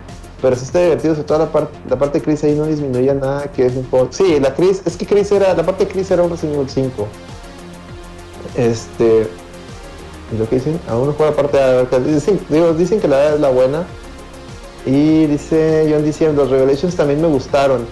Pero 0.42 0.56
sí 0.56 0.64
está 0.64 0.80
divertido, 0.80 1.14
sobre 1.14 1.26
todo 1.26 1.38
la, 1.38 1.52
parte 1.52 1.78
la 1.88 1.98
parte 1.98 2.18
de 2.18 2.24
Chris 2.24 2.44
ahí 2.44 2.54
no 2.54 2.66
disminuía 2.66 3.14
nada, 3.14 3.44
que 3.52 3.66
es 3.66 3.76
un 3.76 3.84
poco... 3.84 4.08
Sí, 4.10 4.38
la 4.40 4.54
Chris, 4.54 4.82
es 4.84 4.96
que 4.96 5.06
Chris 5.06 5.30
era, 5.32 5.54
la 5.54 5.62
parte 5.62 5.84
de 5.84 5.92
Chris 5.92 6.10
era 6.10 6.22
un 6.22 6.30
Resident 6.30 6.56
Evil 6.56 6.70
5. 6.70 7.06
Este... 8.56 9.28
¿y 10.32 10.38
lo 10.38 10.48
que 10.48 10.56
dicen? 10.56 10.80
Aún 10.88 11.08
no 11.08 11.12
juega 11.12 11.32
la 11.32 11.36
parte 11.36 11.98
de... 11.98 12.14
Dicen, 12.14 12.40
digo, 12.48 12.72
dicen 12.72 13.00
que 13.00 13.08
la 13.08 13.34
es 13.34 13.40
la 13.40 13.50
buena. 13.50 13.84
Y 14.86 15.26
dice 15.26 15.88
John 15.90 16.04
diciendo, 16.04 16.42
los 16.42 16.50
Revelations 16.50 16.96
también 16.96 17.20
me 17.20 17.28
gustaron. 17.28 17.86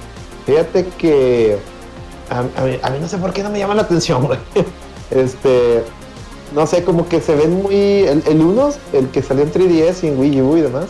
Fíjate 0.46 0.86
que 0.96 1.58
a, 2.30 2.38
a 2.38 2.64
mí, 2.64 2.78
a 2.80 2.90
mí 2.90 2.98
no 2.98 3.08
sé 3.08 3.18
por 3.18 3.32
qué 3.32 3.42
no 3.42 3.50
me 3.50 3.58
llama 3.58 3.74
la 3.74 3.82
atención, 3.82 4.26
güey. 4.26 4.38
Este, 5.10 5.82
no 6.54 6.66
sé, 6.66 6.84
como 6.84 7.08
que 7.08 7.20
se 7.20 7.34
ven 7.34 7.62
muy... 7.62 7.74
El, 8.04 8.22
el 8.26 8.40
1, 8.40 8.70
el 8.94 9.08
que 9.08 9.22
salió 9.22 9.44
en 9.44 9.52
3DS 9.52 10.04
y 10.04 10.08
en 10.08 10.18
Wii 10.18 10.42
U 10.42 10.56
y 10.56 10.60
demás, 10.62 10.86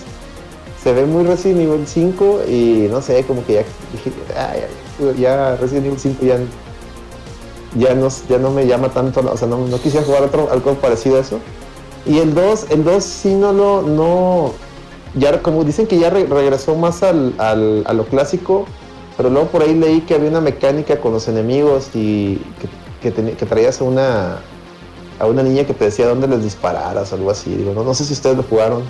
se 0.82 0.92
ve 0.92 1.04
muy 1.06 1.24
Resident 1.24 1.60
Evil 1.60 1.86
5 1.86 2.40
y 2.48 2.88
no 2.90 3.02
sé, 3.02 3.24
como 3.24 3.44
que 3.44 3.54
ya 3.54 3.62
dije, 3.92 4.12
"Ah, 4.36 4.54
ya, 4.56 5.12
ya 5.12 5.56
Resident 5.56 5.86
Evil 5.86 5.98
5 5.98 6.24
ya, 6.24 6.38
ya, 7.76 7.94
no, 7.94 8.08
ya 8.28 8.38
no 8.38 8.50
me 8.50 8.66
llama 8.66 8.88
tanto, 8.90 9.20
o 9.30 9.36
sea, 9.36 9.48
no, 9.48 9.66
no 9.66 9.78
quisiera 9.80 10.06
jugar 10.06 10.22
otro, 10.22 10.48
algo 10.50 10.74
parecido 10.74 11.16
a 11.16 11.20
eso. 11.20 11.38
Y 12.06 12.18
el 12.18 12.34
2, 12.34 12.66
el 12.70 12.84
2 12.84 13.04
sí 13.04 13.34
no 13.34 13.52
lo, 13.52 13.82
no, 13.82 14.52
ya 15.14 15.42
como 15.42 15.64
dicen 15.64 15.86
que 15.86 15.98
ya 15.98 16.10
re- 16.10 16.26
regresó 16.26 16.74
más 16.76 17.02
al, 17.02 17.34
al- 17.38 17.82
a 17.86 17.92
lo 17.92 18.04
clásico, 18.06 18.64
pero 19.16 19.30
luego 19.30 19.48
por 19.48 19.62
ahí 19.62 19.74
leí 19.74 20.00
que 20.02 20.14
había 20.14 20.30
una 20.30 20.40
mecánica 20.40 21.00
con 21.00 21.12
los 21.12 21.26
enemigos 21.28 21.90
y 21.94 22.40
que, 23.00 23.10
te, 23.10 23.32
que 23.32 23.46
traías 23.46 23.80
a 23.80 23.84
una, 23.84 24.38
a 25.18 25.26
una 25.26 25.42
niña 25.42 25.64
que 25.64 25.74
te 25.74 25.86
decía 25.86 26.06
dónde 26.06 26.28
les 26.28 26.42
dispararas 26.42 27.12
o 27.12 27.14
algo 27.16 27.30
así. 27.30 27.54
Digo, 27.54 27.74
no, 27.74 27.84
no 27.84 27.94
sé 27.94 28.04
si 28.04 28.12
ustedes 28.12 28.36
lo 28.36 28.42
jugaron, 28.42 28.82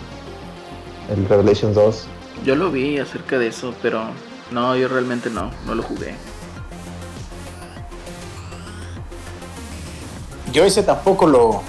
el 1.11 1.29
Revelation 1.29 1.75
2. 1.75 2.07
Yo 2.44 2.55
lo 2.55 2.71
vi 2.71 2.99
acerca 2.99 3.38
de 3.38 3.49
eso, 3.49 3.75
pero 3.83 4.05
no, 4.51 4.77
yo 4.77 4.88
realmente 4.88 5.31
no, 5.31 5.51
no 5.66 5.75
lo 5.75 5.83
jugué. 5.83 6.14
Yo 10.53 10.64
ese 10.64 10.83
tampoco 10.83 11.27
lo, 11.27 11.62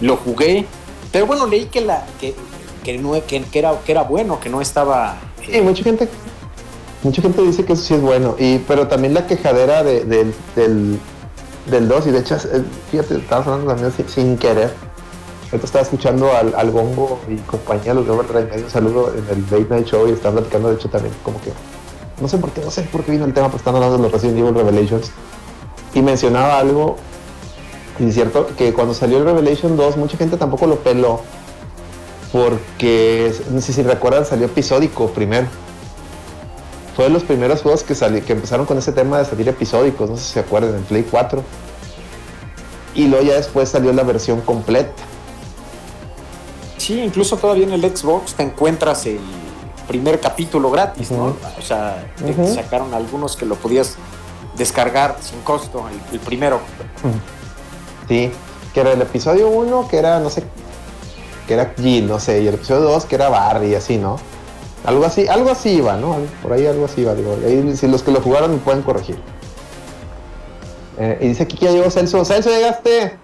lo 0.00 0.16
jugué, 0.16 0.66
pero 1.12 1.26
bueno, 1.26 1.46
leí 1.46 1.66
que 1.66 1.80
la 1.80 2.04
que, 2.20 2.34
que, 2.82 3.00
era, 3.52 3.78
que 3.84 3.92
era 3.92 4.02
bueno, 4.02 4.40
que 4.40 4.48
no 4.48 4.60
estaba... 4.60 5.16
Eh. 5.42 5.50
Sí, 5.52 5.60
mucha 5.60 5.84
gente, 5.84 6.08
mucha 7.02 7.22
gente 7.22 7.42
dice 7.42 7.64
que 7.64 7.74
eso 7.74 7.82
sí 7.82 7.94
es 7.94 8.00
bueno, 8.00 8.34
y, 8.38 8.58
pero 8.58 8.88
también 8.88 9.14
la 9.14 9.26
quejadera 9.26 9.84
de, 9.84 10.04
de, 10.04 10.34
del, 10.56 10.98
del 11.66 11.88
2, 11.88 12.06
y 12.06 12.10
de 12.10 12.18
hecho, 12.18 12.36
fíjate, 12.90 13.16
estabas 13.16 13.46
hablando 13.46 13.74
también 13.74 13.92
sin, 14.08 14.36
querer. 14.36 14.72
Ahorita 15.46 15.66
estaba 15.66 15.82
escuchando 15.82 16.32
al, 16.32 16.54
al 16.54 16.70
Gongo 16.70 17.20
y 17.28 17.36
compañía, 17.36 17.94
los 17.94 18.06
de 18.06 18.12
Overdrive, 18.12 18.46
me 18.50 18.56
dio 18.56 18.64
un 18.64 18.70
saludo 18.70 19.12
en 19.16 19.24
el 19.28 19.42
Late 19.44 19.66
Night 19.70 19.86
Show 19.86 20.08
y 20.08 20.12
estaban 20.12 20.38
platicando, 20.38 20.68
de 20.68 20.74
hecho, 20.74 20.88
también 20.88 21.14
como 21.22 21.40
que, 21.40 21.52
no 22.20 22.28
sé 22.28 22.38
por 22.38 22.50
qué, 22.50 22.60
no 22.62 22.70
sé 22.70 22.82
por 22.82 23.04
qué 23.04 23.12
vino 23.12 23.24
el 23.24 23.32
tema, 23.32 23.46
pero 23.46 23.58
están 23.58 23.74
hablando 23.74 23.96
de 23.96 24.02
los 24.02 24.12
Resident 24.12 24.38
Evil 24.38 24.54
Revelations. 24.54 25.10
Y 25.94 26.02
mencionaba 26.02 26.58
algo, 26.58 26.96
y 27.98 28.08
es 28.08 28.14
cierto, 28.14 28.48
que 28.56 28.72
cuando 28.72 28.94
salió 28.94 29.18
el 29.18 29.24
Revelation 29.24 29.76
2, 29.76 29.96
mucha 29.96 30.16
gente 30.16 30.36
tampoco 30.36 30.66
lo 30.66 30.76
peló, 30.80 31.20
porque, 32.32 33.32
no 33.50 33.60
sé 33.60 33.72
si 33.72 33.82
recuerdan, 33.82 34.26
salió 34.26 34.46
episódico 34.46 35.08
primero. 35.10 35.46
Fue 36.96 37.04
de 37.06 37.10
los 37.10 37.24
primeros 37.24 37.62
juegos 37.62 37.82
que, 37.82 37.94
sali- 37.94 38.20
que 38.22 38.32
empezaron 38.34 38.66
con 38.66 38.78
ese 38.78 38.92
tema 38.92 39.18
de 39.18 39.24
salir 39.24 39.48
episódicos, 39.48 40.08
no 40.10 40.16
sé 40.16 40.24
si 40.24 40.32
se 40.34 40.40
acuerdan, 40.40 40.74
en 40.76 40.82
Play 40.84 41.04
4. 41.10 41.42
Y 42.94 43.08
luego 43.08 43.24
ya 43.24 43.34
después 43.34 43.68
salió 43.68 43.92
la 43.92 44.04
versión 44.04 44.40
completa. 44.42 44.92
Sí, 46.76 47.00
incluso 47.00 47.36
todavía 47.36 47.64
en 47.66 47.72
el 47.72 47.96
Xbox 47.96 48.34
te 48.34 48.42
encuentras 48.44 49.06
el 49.06 49.18
primer 49.88 50.20
capítulo 50.20 50.70
gratis, 50.70 51.10
¿no? 51.10 51.34
O 51.58 51.62
sea, 51.62 52.06
te 52.16 52.54
sacaron 52.54 52.94
algunos 52.94 53.36
que 53.36 53.46
lo 53.46 53.56
podías 53.56 53.96
descargar 54.56 55.16
sin 55.20 55.40
costo, 55.40 55.86
el, 55.88 56.14
el 56.14 56.20
primero. 56.20 56.60
Sí, 58.06 58.30
que 58.72 58.80
era 58.80 58.92
el 58.92 59.02
episodio 59.02 59.48
1, 59.48 59.88
que 59.88 59.96
era, 59.96 60.20
no 60.20 60.30
sé, 60.30 60.44
que 61.48 61.54
era 61.54 61.72
Jill, 61.76 62.06
no 62.06 62.20
sé, 62.20 62.42
y 62.42 62.46
el 62.46 62.54
episodio 62.54 62.82
2, 62.82 63.04
que 63.06 63.14
era 63.16 63.28
Barry, 63.30 63.74
así, 63.74 63.96
¿no? 63.96 64.16
Algo 64.84 65.04
así, 65.04 65.26
algo 65.28 65.50
así 65.50 65.70
iba, 65.70 65.96
¿no? 65.96 66.16
Por 66.42 66.52
ahí 66.52 66.66
algo 66.66 66.84
así 66.84 67.00
iba, 67.00 67.14
digo. 67.14 67.36
Ahí, 67.44 67.74
si 67.76 67.88
los 67.88 68.02
que 68.02 68.10
lo 68.10 68.20
jugaron 68.20 68.52
me 68.52 68.58
pueden 68.58 68.82
corregir. 68.82 69.16
Eh, 70.98 71.18
y 71.22 71.28
dice 71.28 71.44
aquí 71.44 71.56
que 71.56 71.66
ya 71.66 71.72
llegó 71.72 71.90
Celso. 71.90 72.24
Celso, 72.24 72.50
llegaste. 72.50 73.16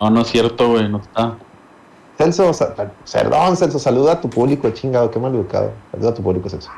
No, 0.00 0.10
no 0.10 0.22
es 0.22 0.28
cierto, 0.28 0.70
güey, 0.70 0.88
no 0.88 0.98
está. 0.98 1.36
Celso, 2.18 2.50
perdón, 3.12 3.56
Celso, 3.56 3.78
saluda 3.78 4.12
a 4.12 4.20
tu 4.20 4.28
público, 4.28 4.68
chingado, 4.70 5.10
qué 5.10 5.18
mal 5.18 5.34
educado. 5.34 5.72
Saluda 5.92 6.10
a 6.10 6.14
tu 6.14 6.22
público, 6.22 6.48
Celso. 6.48 6.70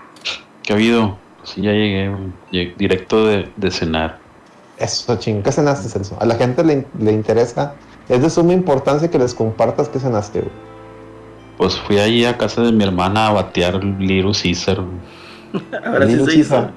¿Qué 0.62 0.72
ha 0.72 0.76
habido? 0.76 1.16
Pues 1.38 1.50
sí, 1.50 1.62
ya 1.62 1.72
llegué. 1.72 2.14
Llegué 2.50 2.74
directo 2.76 3.26
de, 3.26 3.50
de 3.56 3.70
cenar. 3.70 4.18
Eso, 4.78 5.16
ching, 5.16 5.42
¿qué 5.42 5.52
cenaste, 5.52 5.88
Celso? 5.88 6.16
A 6.20 6.26
la 6.26 6.34
gente 6.34 6.62
le, 6.62 6.86
le 6.98 7.12
interesa, 7.12 7.74
es 8.10 8.20
de 8.20 8.28
suma 8.28 8.52
importancia 8.52 9.10
que 9.10 9.18
les 9.18 9.34
compartas 9.34 9.88
qué 9.88 9.98
cenaste, 9.98 10.40
güey. 10.40 10.52
Pues 11.56 11.78
fui 11.78 11.98
ahí 11.98 12.24
a 12.24 12.36
casa 12.36 12.62
de 12.62 12.72
mi 12.72 12.84
hermana 12.84 13.28
a 13.28 13.32
batear 13.32 13.82
Little 13.82 14.32
Caesar. 14.40 14.76
güey. 14.82 15.64
Ahora 15.84 16.06
sí 16.06 16.12
Little 16.12 16.32
se 16.32 16.38
hizo. 16.38 16.54
Caesar. 16.54 16.72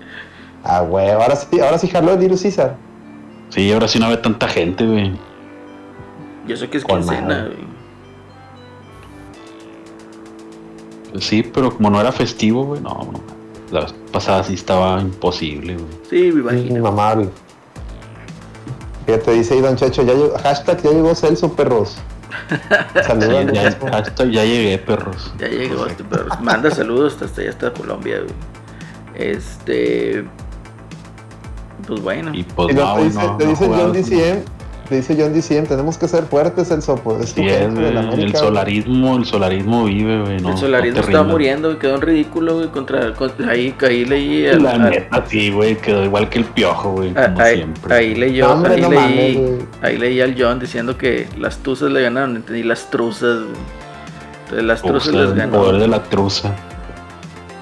Ah, 0.63 0.81
güey, 0.81 1.09
ahora 1.09 1.35
sí, 1.37 1.59
ahora 1.61 1.77
sí 1.77 1.87
jaló 1.87 2.13
el 2.13 2.19
Little 2.19 2.37
Caesar. 2.41 2.75
Sí, 3.49 3.71
ahora 3.71 3.87
sí 3.87 3.97
no 3.99 4.09
ve 4.09 4.17
tanta 4.17 4.47
gente, 4.47 4.85
güey. 4.85 5.13
Yo 6.47 6.55
sé 6.57 6.69
que 6.69 6.77
es 6.77 6.83
Con 6.83 6.99
quincena, 6.99 7.45
güey. 7.45 7.69
Pues 11.11 11.23
sí, 11.25 11.43
pero 11.43 11.71
como 11.75 11.89
no 11.89 11.99
era 11.99 12.11
festivo, 12.11 12.65
güey, 12.65 12.81
no, 12.81 12.89
no. 13.11 13.19
La 13.71 13.81
vez 13.81 13.93
pasada 14.11 14.43
sí 14.43 14.53
estaba 14.53 14.99
imposible, 15.01 15.75
güey. 15.75 15.87
Sí, 16.09 16.15
me 16.31 16.33
Mi 16.33 16.59
imagino. 16.61 16.83
mamá 16.83 17.09
habla. 17.11 17.27
Fíjate, 19.05 19.31
dice 19.33 19.55
ahí 19.55 19.61
Don 19.61 19.75
Checho, 19.75 20.03
ya 20.03 20.13
llegó, 20.13 20.37
hashtag 20.37 20.81
ya 20.83 20.91
llegó 20.91 21.15
Celso, 21.15 21.53
perros. 21.53 21.97
Sí, 22.93 23.03
Saludan. 23.03 23.53
ya, 23.53 23.67
hasta 23.91 24.25
ya 24.25 24.43
llegué, 24.43 24.77
perros. 24.77 25.33
Ya 25.39 25.47
llegó 25.47 25.85
este 25.87 26.03
perro. 26.03 26.29
Manda 26.41 26.69
saludos 26.71 27.17
hasta 27.21 27.41
allá, 27.41 27.49
hasta 27.49 27.73
Colombia, 27.73 28.19
güey. 28.19 28.33
Este. 29.15 30.25
Pues 31.87 32.01
bueno. 32.01 32.31
Y 32.33 32.43
pues 32.43 32.71
Y 32.71 32.75
no, 32.75 32.85
no, 32.85 32.97
te 32.97 33.03
dice, 33.05 33.19
no, 33.19 33.37
te 33.37 33.45
dice 33.47 33.67
John 33.67 33.93
DCM, 33.93 34.43
te 34.89 34.95
dice 34.95 35.15
John 35.19 35.31
DCM, 35.33 35.67
tenemos 35.67 35.97
que 35.99 36.07
ser 36.07 36.23
fuertes, 36.23 36.67
pues 37.03 37.19
es 37.21 37.33
tu 37.35 37.41
Sí, 37.41 37.47
es, 37.47 37.75
de 37.75 37.91
la 37.93 38.01
el 38.11 38.35
solarismo, 38.35 39.17
el 39.17 39.25
solarismo 39.25 39.85
vive, 39.85 40.21
güey. 40.21 40.39
No, 40.39 40.49
el 40.51 40.57
solarismo 40.57 41.01
no 41.01 41.07
rindas. 41.07 41.25
muriendo, 41.27 41.67
güey. 41.69 41.79
Quedó 41.79 41.95
en 41.95 42.01
ridículo, 42.01 42.55
güey. 42.55 42.67
Contra, 42.69 43.13
contra- 43.13 43.51
ahí, 43.51 43.75
ahí 43.81 44.05
leí. 44.05 44.47
al- 44.47 44.63
La 44.63 44.71
al- 44.71 44.89
neta, 44.89 45.23
sí, 45.27 45.51
güey, 45.51 45.77
quedó 45.77 46.03
igual 46.03 46.27
que 46.29 46.39
el 46.39 46.45
piojo, 46.45 46.93
güey, 46.93 47.11
a- 47.15 47.27
como 47.27 47.39
ahí, 47.41 47.55
siempre. 47.57 47.93
ahí 47.95 48.15
leyó, 48.15 48.47
No, 48.47 48.53
hombre, 48.53 48.73
ahí, 48.73 48.81
no 48.81 48.89
leí, 48.89 49.37
mames, 49.37 49.65
ahí 49.83 49.97
leí 49.97 50.21
al 50.21 50.35
John 50.37 50.59
diciendo 50.59 50.97
que 50.97 51.27
las 51.37 51.59
tuzas 51.59 51.91
le 51.91 52.01
ganaron, 52.01 52.35
entendí 52.35 52.63
las 52.63 52.89
truzas, 52.89 53.41
güey. 53.43 53.79
Entonces 54.45 54.65
las 54.65 54.81
truzas 54.81 55.13
el 55.13 55.21
les 55.21 55.35
ganó. 55.35 55.59
poder 55.59 55.79
de 55.81 55.87
la 55.87 56.01
truza. 56.03 56.55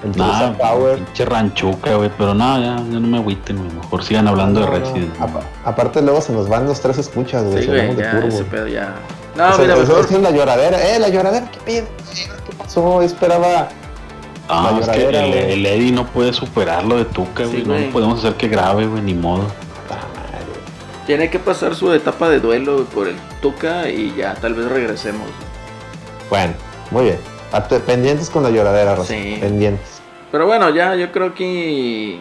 El 0.04 0.16
Nah, 0.16 0.52
Power. 0.52 0.96
pinche 0.98 1.24
ranchuca, 1.24 1.96
güey, 1.96 2.10
pero 2.16 2.32
nada, 2.32 2.60
ya, 2.60 2.76
ya 2.76 3.00
no 3.00 3.08
me 3.08 3.18
agüiten, 3.18 3.56
güey. 3.58 3.70
Mejor 3.72 4.04
sigan 4.04 4.28
hablando 4.28 4.60
No, 4.60 4.66
de 4.66 4.78
Resident. 4.78 5.20
apa- 5.20 5.40
Aparte 5.64 6.00
luego 6.02 6.20
se 6.20 6.32
nos 6.32 6.48
van 6.48 6.66
los 6.66 6.80
tres 6.80 6.98
escuchas, 6.98 7.42
güey. 7.44 7.62
Sí, 7.64 7.68
güey, 7.68 7.96
ya, 7.96 8.18
ese 8.20 8.44
pedo 8.44 8.68
ya. 8.68 8.94
No, 9.36 9.48
O 9.48 9.52
sea, 9.54 9.58
mira, 9.58 9.74
eso 9.74 9.86
mejor. 9.96 10.04
es 10.04 10.20
la 10.22 10.30
lloradera. 10.30 10.94
Eh, 10.94 10.98
la 11.00 11.08
lloradera, 11.08 11.50
¿qué 11.50 11.58
pedo? 11.64 11.86
¿Qué 12.14 12.56
pasó? 12.56 13.00
Yo 13.00 13.02
esperaba. 13.02 13.68
Ah, 14.48 14.70
la 14.72 14.80
es 14.80 14.88
que 14.88 15.52
el, 15.52 15.66
Eddie 15.66 15.92
no 15.92 16.06
puede 16.06 16.32
superar 16.32 16.84
lo 16.84 16.96
de 16.96 17.04
Tuca, 17.04 17.44
Sí, 17.46 17.62
güey. 17.66 17.86
no 17.86 17.92
podemos 17.92 18.18
hacer 18.20 18.34
que 18.34 18.48
grabe, 18.48 18.86
güey, 18.86 19.02
ni 19.02 19.14
modo. 19.14 19.44
Tiene 21.06 21.30
que 21.30 21.38
pasar 21.38 21.74
su 21.74 21.92
etapa 21.92 22.28
de 22.28 22.38
duelo 22.38 22.84
por 22.94 23.08
el 23.08 23.16
Tuca 23.40 23.88
y 23.88 24.14
ya 24.16 24.34
tal 24.34 24.54
vez 24.54 24.66
regresemos. 24.70 25.26
Bueno, 26.28 26.52
muy 26.90 27.04
bien. 27.04 27.18
Pendientes 27.86 28.30
con 28.30 28.42
la 28.42 28.50
lloradera, 28.50 28.94
Rosa. 28.94 29.14
Sí. 29.14 29.38
Pendientes. 29.40 30.00
Pero 30.30 30.46
bueno, 30.46 30.68
ya 30.70 30.94
yo 30.94 31.10
creo 31.12 31.34
que 31.34 32.18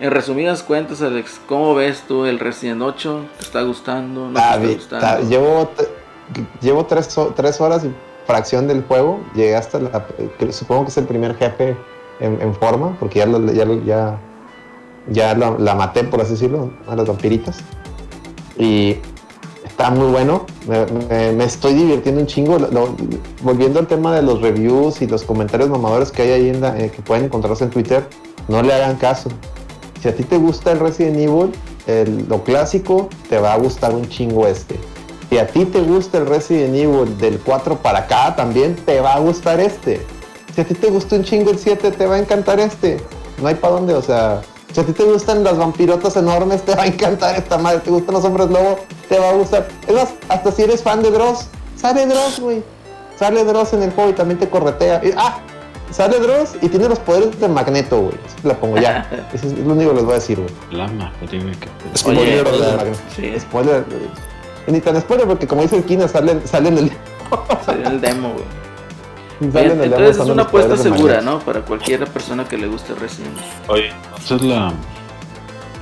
en 0.00 0.10
resumidas 0.10 0.62
cuentas, 0.62 1.00
Alex, 1.02 1.40
¿cómo 1.46 1.74
ves 1.74 2.02
tú 2.08 2.24
el 2.26 2.38
Resident 2.38 2.82
8? 2.82 3.20
¿Te 3.38 3.44
está 3.44 3.62
gustando? 3.62 4.28
¿No 4.28 4.38
Ah, 4.38 4.56
te 4.60 4.72
está 4.72 4.96
gustando? 4.96 5.06
ta- 5.06 5.20
llevo 5.20 5.70
llevo 6.60 6.84
tres, 6.86 7.14
tres 7.36 7.60
horas 7.60 7.84
y 7.84 7.92
fracción 8.26 8.66
del 8.66 8.82
juego. 8.82 9.20
Llegué 9.34 9.54
hasta 9.54 9.78
la. 9.78 10.04
Supongo 10.50 10.84
que 10.84 10.90
es 10.90 10.96
el 10.98 11.04
primer 11.06 11.36
jefe 11.36 11.76
en, 12.18 12.40
en 12.42 12.54
forma, 12.54 12.96
porque 12.98 13.20
ya, 13.20 13.26
lo- 13.26 13.52
ya, 13.52 13.64
ya, 13.84 14.18
ya 15.08 15.34
lo- 15.34 15.58
la 15.58 15.76
maté, 15.76 16.02
por 16.02 16.20
así 16.20 16.32
decirlo, 16.32 16.70
a 16.88 16.96
las 16.96 17.06
vampiritas. 17.06 17.58
Y 18.58 18.96
está 19.76 19.90
muy 19.90 20.10
bueno. 20.10 20.46
Me, 21.10 21.44
estoy 21.44 21.74
divirtiendo 21.74 22.22
un 22.22 22.26
chingo. 22.26 22.56
Volviendo 23.42 23.78
al 23.78 23.86
tema 23.86 24.16
de 24.16 24.22
los 24.22 24.40
reviews 24.40 25.02
y 25.02 25.06
los 25.06 25.22
comentarios 25.22 25.68
mamadores 25.68 26.10
que 26.10 26.22
hay 26.22 26.30
ahí 26.30 26.48
en 26.48 26.64
eh, 26.64 26.90
que 26.94 27.02
pueden 27.02 27.26
encontrarse 27.26 27.64
en 27.64 27.70
Twitter, 27.70 28.08
no 28.48 28.62
le 28.62 28.72
hagan 28.72 28.96
caso. 28.96 29.28
Si 30.00 30.08
a 30.08 30.14
ti 30.14 30.22
te 30.22 30.38
gusta 30.38 30.72
el 30.72 30.80
Resident 30.80 31.18
Evil, 31.18 31.52
lo 32.26 32.42
clásico, 32.42 33.10
te 33.28 33.38
va 33.38 33.52
a 33.52 33.58
gustar 33.58 33.94
un 33.94 34.08
chingo 34.08 34.46
este. 34.46 34.76
Si 35.28 35.36
a 35.36 35.46
ti 35.46 35.66
te 35.66 35.82
gusta 35.82 36.18
el 36.18 36.26
Resident 36.26 36.74
Evil 36.74 37.18
del 37.18 37.38
4 37.40 37.76
para 37.76 38.00
acá, 38.00 38.34
también 38.34 38.76
te 38.76 39.00
va 39.00 39.14
a 39.14 39.18
gustar 39.18 39.60
este. 39.60 40.00
Si 40.54 40.62
a 40.62 40.64
ti 40.64 40.72
te 40.72 40.88
gusta 40.88 41.16
un 41.16 41.24
chingo 41.24 41.50
el 41.50 41.58
7, 41.58 41.90
te 41.90 42.06
va 42.06 42.14
a 42.14 42.18
encantar 42.18 42.60
este. 42.60 42.98
No 43.42 43.48
hay 43.48 43.56
para 43.56 43.74
dónde, 43.74 43.92
o 43.92 44.00
sea. 44.00 44.40
Si 44.76 44.82
a 44.82 44.84
ti 44.84 44.92
te 44.92 45.04
gustan 45.04 45.42
las 45.42 45.56
vampirotas 45.56 46.18
enormes, 46.18 46.60
te 46.60 46.74
va 46.74 46.82
a 46.82 46.86
encantar 46.86 47.34
esta 47.34 47.56
madre. 47.56 47.78
Te 47.78 47.88
gustan 47.88 48.14
los 48.14 48.22
hombres 48.26 48.50
lobo, 48.50 48.78
te 49.08 49.18
va 49.18 49.30
a 49.30 49.32
gustar. 49.32 49.66
Es 49.86 49.94
más, 49.94 50.08
hasta 50.28 50.52
si 50.52 50.64
eres 50.64 50.82
fan 50.82 51.02
de 51.02 51.10
Dross, 51.10 51.46
sale 51.76 52.04
Dross, 52.04 52.38
güey. 52.40 52.62
Sale 53.18 53.42
Dross 53.44 53.72
en 53.72 53.84
el 53.84 53.90
juego 53.92 54.10
y 54.10 54.12
también 54.12 54.38
te 54.38 54.50
corretea. 54.50 55.00
Y- 55.02 55.14
ah, 55.16 55.38
sale 55.90 56.18
Dross 56.20 56.56
y 56.60 56.68
tiene 56.68 56.90
los 56.90 56.98
poderes 56.98 57.40
de 57.40 57.48
Magneto, 57.48 57.98
güey. 58.02 58.16
La 58.42 58.52
pongo 58.52 58.76
ya. 58.76 59.08
Eso 59.32 59.46
es 59.46 59.54
lo 59.60 59.72
único 59.72 59.92
que 59.92 59.96
les 59.96 60.04
voy 60.04 60.12
a 60.12 60.16
decir, 60.16 60.38
güey. 60.40 60.52
La 60.70 60.86
güey, 61.46 61.54
que- 61.58 61.98
Spoiler. 61.98 62.76
Magneto. 62.76 62.98
Sí, 63.16 63.32
Spoiler. 63.40 63.82
Ni 64.66 64.80
tan 64.82 65.00
spoiler 65.00 65.26
porque 65.26 65.46
como 65.46 65.62
dice 65.62 65.76
el 65.78 65.84
Kina, 65.84 66.06
sale, 66.06 66.46
sale 66.46 66.68
en 66.68 66.76
el... 66.76 66.92
sería 67.64 67.88
el 67.88 67.98
demo, 67.98 68.34
güey. 68.34 68.44
Entonces 69.40 70.18
es 70.18 70.28
una 70.28 70.42
apuesta 70.44 70.76
segura. 70.76 71.20
¿no? 71.20 71.38
Para 71.40 71.60
cualquier 71.62 72.06
persona 72.08 72.44
que 72.48 72.56
le 72.56 72.66
guste 72.66 72.94
Resident 72.94 73.36
Evil. 73.36 73.44
Oye, 73.68 73.90
entonces 74.16 74.42
la, 74.42 74.72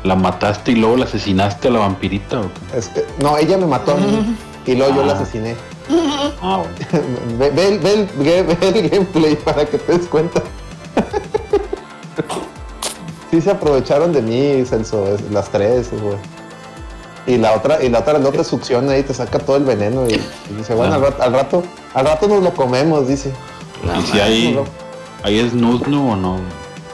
la 0.02 0.16
mataste 0.16 0.72
y 0.72 0.76
luego 0.76 0.96
la 0.96 1.04
asesinaste 1.04 1.68
a 1.68 1.70
la 1.70 1.78
vampirita, 1.80 2.40
¿o 2.40 2.50
qué? 2.72 2.78
Es 2.78 2.88
que- 2.88 3.04
no, 3.22 3.38
ella 3.38 3.56
me 3.56 3.66
mató 3.66 3.92
a 3.92 3.96
mí 3.96 4.36
y 4.66 4.74
luego 4.74 4.96
yo 4.96 5.04
la 5.04 5.12
Ah. 5.12 5.16
asesiné. 5.20 5.54
Ah, 6.42 6.62
bueno. 6.62 7.08
ve, 7.38 7.50
ve 7.50 7.68
el- 7.68 7.78
ve 7.78 7.92
el, 7.94 8.08
ve- 8.16 8.42
ve 8.60 8.68
el 8.80 8.88
gameplay 8.90 9.36
para 9.36 9.64
que 9.66 9.78
te 9.78 9.98
des 9.98 10.08
cuenta. 10.08 10.42
sí 13.30 13.40
se 13.40 13.50
aprovecharon 13.50 14.12
de 14.12 14.22
mí, 14.22 14.64
Celso, 14.64 15.16
las 15.30 15.48
tres, 15.50 15.90
güey. 15.92 16.16
Y 17.26 17.38
la 17.38 17.52
otra, 17.54 17.82
y 17.82 17.88
la 17.88 18.00
otra, 18.00 18.18
la 18.18 18.28
otra 18.28 18.44
succiona 18.44 18.96
y 18.98 19.02
te 19.02 19.14
saca 19.14 19.38
todo 19.38 19.56
el 19.56 19.64
veneno 19.64 20.06
y, 20.06 20.12
y 20.14 20.54
dice, 20.58 20.74
bueno, 20.74 20.94
al 20.94 21.00
rato, 21.02 21.22
al 21.22 21.32
rato, 21.32 21.62
al 21.94 22.06
rato 22.06 22.28
nos 22.28 22.42
lo 22.42 22.52
comemos, 22.52 23.08
dice. 23.08 23.32
¿Y 23.98 24.02
si 24.02 24.20
hay, 24.20 24.58
hay 25.22 25.48
snus, 25.48 25.86
no 25.88 26.12
o 26.12 26.16
no? 26.16 26.36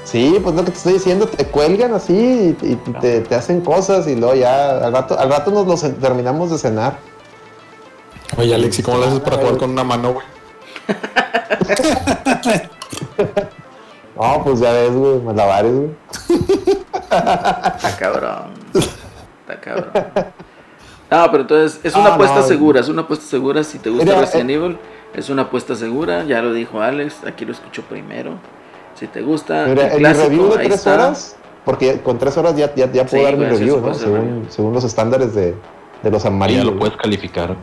Sí, 0.05 0.39
pues 0.43 0.55
lo 0.55 0.65
que 0.65 0.73
te 0.73 0.77
estoy 0.77 0.93
diciendo, 0.95 1.27
te 1.27 1.47
cuelgan 1.47 1.95
así 1.95 2.57
y, 2.63 2.67
y 2.67 2.77
te, 3.01 3.21
te 3.21 3.35
hacen 3.35 3.61
cosas 3.61 4.07
y 4.09 4.17
luego 4.17 4.35
ya 4.35 4.79
al 4.79 4.93
rato, 4.93 5.19
al 5.19 5.31
rato 5.31 5.51
nos 5.51 5.67
los 5.67 5.81
terminamos 6.01 6.51
de 6.51 6.59
cenar. 6.59 6.99
Oye, 8.37 8.55
Alex, 8.55 8.79
¿y 8.79 8.83
cómo 8.83 8.99
lo 8.99 9.07
haces 9.07 9.21
para 9.21 9.39
jugar 9.39 9.57
con 9.57 9.71
una 9.71 9.85
mano, 9.85 10.15
güey? 10.15 10.27
No, 14.21 14.45
pues 14.45 14.61
ya 14.61 14.73
ves, 14.73 14.93
güey, 14.93 15.19
malabares, 15.21 15.73
güey. 15.73 15.91
Está 17.01 17.97
cabrón. 17.99 18.53
Está 18.75 19.61
cabrón. 19.61 19.93
No, 21.11 21.31
pero 21.31 21.43
entonces 21.43 21.81
es 21.83 21.95
una 21.97 22.11
Ah, 22.11 22.15
apuesta 22.15 22.41
no. 22.41 22.47
segura, 22.47 22.81
es 22.81 22.89
una 22.89 23.03
apuesta 23.03 23.25
segura. 23.27 23.65
Si 23.65 23.79
te 23.79 23.91
gusta 23.91 24.05
Mira, 24.05 24.21
Resident 24.21 24.51
eh. 24.51 24.55
Evil, 24.55 24.79
es 25.15 25.29
una 25.29 25.43
apuesta 25.43 25.75
segura. 25.75 26.25
Ya 26.25 26.41
lo 26.43 26.53
dijo 26.53 26.81
Alex, 26.81 27.25
aquí 27.27 27.45
lo 27.45 27.53
escucho 27.53 27.83
primero. 27.83 28.35
Si 28.95 29.07
te 29.07 29.23
gusta, 29.23 29.65
Mira, 29.67 29.89
el 29.89 30.05
review 30.05 30.51
de 30.51 30.65
tres 30.65 30.75
está. 30.75 30.95
horas, 30.95 31.37
porque 31.65 32.01
con 32.01 32.19
tres 32.19 32.37
horas 32.37 32.57
ya, 32.57 32.73
ya, 32.75 32.91
ya 32.93 33.05
puedo 33.07 33.25
Sí, 33.25 33.25
dar 33.25 33.37
mi 33.37 33.45
sí, 33.47 33.51
review, 33.51 33.77
sí 33.77 33.83
¿no? 33.87 33.95
Según, 33.95 34.47
según 34.51 34.73
los 34.75 34.85
estándares 34.85 35.35
de, 35.35 35.55
de 36.03 36.11
los 36.11 36.25
Ahí 36.25 36.31
ya 36.31 36.37
amarillos. 36.37 36.65
lo 36.67 36.79
puedes 36.79 36.97
calificar. 36.97 37.47
güey. 37.49 37.59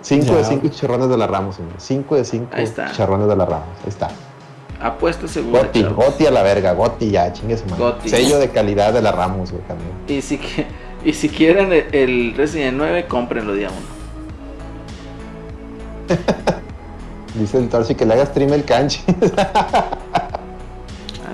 Cinco 0.00 0.34
de 0.36 0.42
Ya. 0.42 0.48
cinco 0.48 0.68
chicharrones 0.68 1.08
de 1.08 1.16
la 1.18 1.26
Ramos, 1.26 1.58
hombre. 1.58 1.74
Cinco 1.78 2.14
de 2.16 2.24
cinco 2.24 2.50
chicharrones 2.56 3.28
de 3.28 3.36
la 3.36 3.44
Ramos. 3.44 3.66
Ahí 3.82 3.88
está. 3.88 4.08
Apuesta 4.80 5.26
segura. 5.26 5.62
Goti. 5.62 5.82
Goti 5.82 6.26
a 6.26 6.30
la 6.30 6.42
verga, 6.42 6.72
Goti 6.74 7.10
ya, 7.10 7.32
chingue 7.32 7.56
su 7.56 7.64
madre. 7.66 7.82
Goti. 7.84 8.08
Sello 8.10 8.38
de 8.38 8.50
calidad 8.50 8.92
de 8.92 9.00
la 9.02 9.10
Ramos, 9.10 9.50
güey, 9.50 9.62
también. 9.64 9.90
Y 10.06 10.20
si, 10.22 10.38
qui- 10.38 10.66
y 11.08 11.12
si 11.14 11.28
quieren 11.28 11.72
el, 11.72 11.86
el 11.94 12.34
Resident 12.36 12.76
9, 12.76 13.06
cómprenlo 13.08 13.54
día 13.54 13.68
1. 16.08 16.16
Dice 17.40 17.58
el 17.58 17.68
Torsi 17.68 17.94
que 17.94 18.04
le 18.06 18.14
haga 18.14 18.26
stream 18.26 18.52
el 18.52 18.64
canche. 18.64 19.00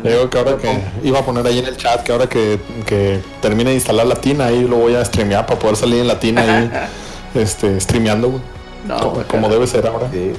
Le 0.02 0.10
digo 0.14 0.28
que 0.30 0.36
ahora 0.38 0.56
que 0.56 0.68
iba 1.04 1.20
a 1.20 1.22
poner 1.24 1.46
ahí 1.46 1.60
en 1.60 1.66
el 1.66 1.76
chat 1.76 2.02
que 2.02 2.10
ahora 2.10 2.28
que, 2.28 2.58
que 2.86 3.20
termine 3.40 3.70
de 3.70 3.76
instalar 3.76 4.04
la 4.04 4.16
tina, 4.16 4.46
ahí 4.46 4.66
lo 4.66 4.76
voy 4.78 4.96
a 4.96 5.04
streamear 5.04 5.46
para 5.46 5.60
poder 5.60 5.76
salir 5.76 6.00
en 6.00 6.08
la 6.08 6.18
tina 6.18 6.42
ahí, 6.42 6.70
este, 7.40 7.78
streameando, 7.80 8.30
güey. 8.30 8.42
No, 8.88 9.22
como, 9.28 9.48
debe 9.48 9.64
ser 9.68 9.86
ahora. 9.86 10.08
Sí, 10.10 10.32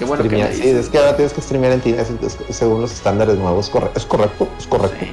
Qué 0.00 0.04
bueno 0.04 0.24
que 0.24 0.30
me 0.30 0.34
streamear. 0.38 0.52
sí, 0.52 0.62
dices. 0.62 0.86
es 0.86 0.90
que 0.90 0.98
ahora 0.98 1.14
tienes 1.14 1.32
que 1.32 1.40
streamear 1.42 1.74
en 1.74 1.80
Tina, 1.80 2.02
según 2.50 2.80
los 2.80 2.90
estándares 2.92 3.36
nuevos. 3.36 3.70
¿Corre- 3.70 3.90
¿Es 3.94 4.04
correcto? 4.04 4.48
¿Es 4.58 4.66
correcto? 4.66 4.96
Sí. 4.98 5.06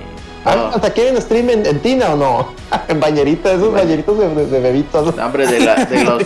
Ah, 0.47 0.71
¿Hasta 0.75 0.91
quieren 0.93 1.19
stream 1.21 1.49
en, 1.49 1.65
en 1.65 1.79
Tina 1.79 2.13
o 2.13 2.15
no? 2.17 2.47
en 2.87 2.99
bañerita, 2.99 3.51
esos 3.51 3.73
bañeritos 3.73 4.17
de, 4.19 4.29
de, 4.29 4.45
de 4.45 4.59
bebitos. 4.59 5.15
no, 5.15 5.25
hombre, 5.25 5.47
de, 5.47 5.59
la- 5.59 5.85
de 5.85 6.03
los, 6.05 6.21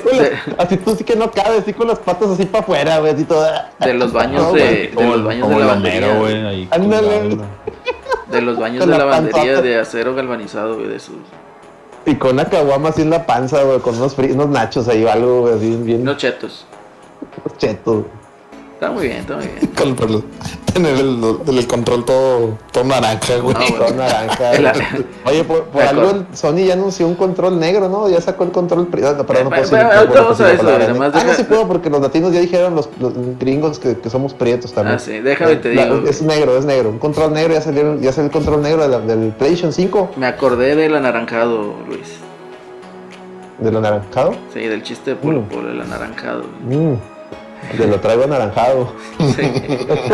Así, 0.58 0.76
de, 0.76 0.82
tú 0.84 0.96
sí 0.96 1.04
que 1.06 1.16
no 1.16 1.32
cabes, 1.32 1.62
así 1.62 1.74
con 1.74 1.88
las 1.88 2.00
patas 2.00 2.30
así 2.32 2.46
para 2.46 2.64
afuera, 2.64 3.00
güey, 3.00 3.14
así 3.14 3.24
toda. 3.24 3.72
de 3.80 3.94
los 3.94 4.12
baños 4.12 4.44
No, 4.44 4.52
de, 4.54 4.92
de 4.96 5.06
los 5.06 5.24
baños 5.24 5.50
de 5.50 5.56
lavandería. 5.58 6.18
güey. 6.18 6.68
De 8.30 8.42
los 8.42 8.60
baños 8.60 8.86
de 8.86 8.92
la 8.92 8.98
lavandería 9.00 9.62
de 9.62 9.80
acero 9.80 10.14
galvanizado, 10.14 10.76
güey, 10.76 10.88
de 10.88 10.98
esos. 10.98 11.16
Y 12.06 12.16
con 12.16 12.32
una 12.34 12.46
caguama 12.46 12.90
así 12.90 13.02
en 13.02 13.10
la 13.10 13.26
panza, 13.26 13.64
güey, 13.64 13.80
con 13.80 13.96
unos, 13.98 14.18
fri- 14.18 14.34
unos 14.34 14.50
nachos 14.50 14.88
ahí 14.88 15.04
o 15.04 15.12
algo, 15.12 15.42
güey, 15.42 15.56
así 15.56 15.76
bien 15.78 16.02
Unos 16.02 16.18
chetos. 16.18 16.66
chetos. 17.58 18.06
Está 18.80 18.92
muy 18.92 19.08
bien, 19.08 19.18
está 19.18 19.36
muy 19.36 19.46
bien. 19.48 20.24
Tener 20.74 20.96
el, 21.00 21.68
control 21.68 22.06
todo, 22.06 22.58
todo 22.72 22.84
naranja, 22.86 23.36
güey. 23.42 23.54
No, 23.54 23.60
güey. 23.60 23.74
Todo 23.74 23.94
naranja. 23.96 24.52
Oye, 25.26 25.44
por, 25.44 25.64
por 25.66 25.82
algo 25.82 26.12
el 26.12 26.26
Sony 26.34 26.66
ya 26.68 26.74
anunció 26.76 27.06
un 27.08 27.16
control 27.16 27.60
negro, 27.60 27.90
¿no? 27.90 28.08
Ya 28.08 28.22
sacó 28.22 28.46
el 28.46 28.52
control 28.52 28.88
privado. 28.88 29.18
No, 29.18 29.26
pero 29.26 29.44
no 29.44 29.48
Eh, 29.48 29.60
puedo 29.60 29.64
eh, 29.64 29.66
decir- 29.66 31.12
Ah, 31.14 31.24
no, 31.26 31.34
sí 31.34 31.44
puedo 31.44 31.68
porque 31.68 31.90
los 31.90 32.00
latinos 32.00 32.32
ya 32.32 32.40
dijeron, 32.40 32.76
los, 32.76 32.88
los 33.00 33.12
gringos, 33.38 33.80
que, 33.80 33.98
que 33.98 34.10
somos 34.10 34.34
prietos 34.34 34.72
también. 34.72 34.96
Ah, 34.96 35.00
sí, 35.00 35.20
déjame 35.20 35.58
te 35.58 35.74
La- 35.74 35.86
digo. 35.86 36.08
es 36.08 36.22
negro, 36.22 36.56
es 36.58 36.64
negro. 36.64 36.90
Un 36.90 37.00
control 37.00 37.34
negro, 37.34 37.54
ya 37.56 37.62
salió, 37.62 38.00
ya 38.00 38.14
salió 38.14 38.28
el 38.28 38.32
control 38.32 38.62
negro 38.62 38.88
de 38.88 39.00
del 39.18 39.34
PlayStation 39.34 39.74
5, 39.74 40.12
Me 40.16 40.28
acordé 40.28 40.76
del 40.78 40.96
anaranjado, 40.96 41.74
Luis. 41.88 42.20
del 43.58 43.76
anaranjado. 43.76 44.34
Sí, 44.54 44.62
del 44.62 44.84
chiste 44.84 45.10
de 45.12 45.16
Polo 45.18 45.42
Mm. 45.42 45.46
Polo, 45.50 45.72
el 45.72 45.82
anaranjado. 45.82 46.44
Mm, 46.64 46.94
de 47.78 47.88
lo 47.88 48.00
traigo 48.00 48.24
anaranjado. 48.24 48.94
Sí. 49.36 49.52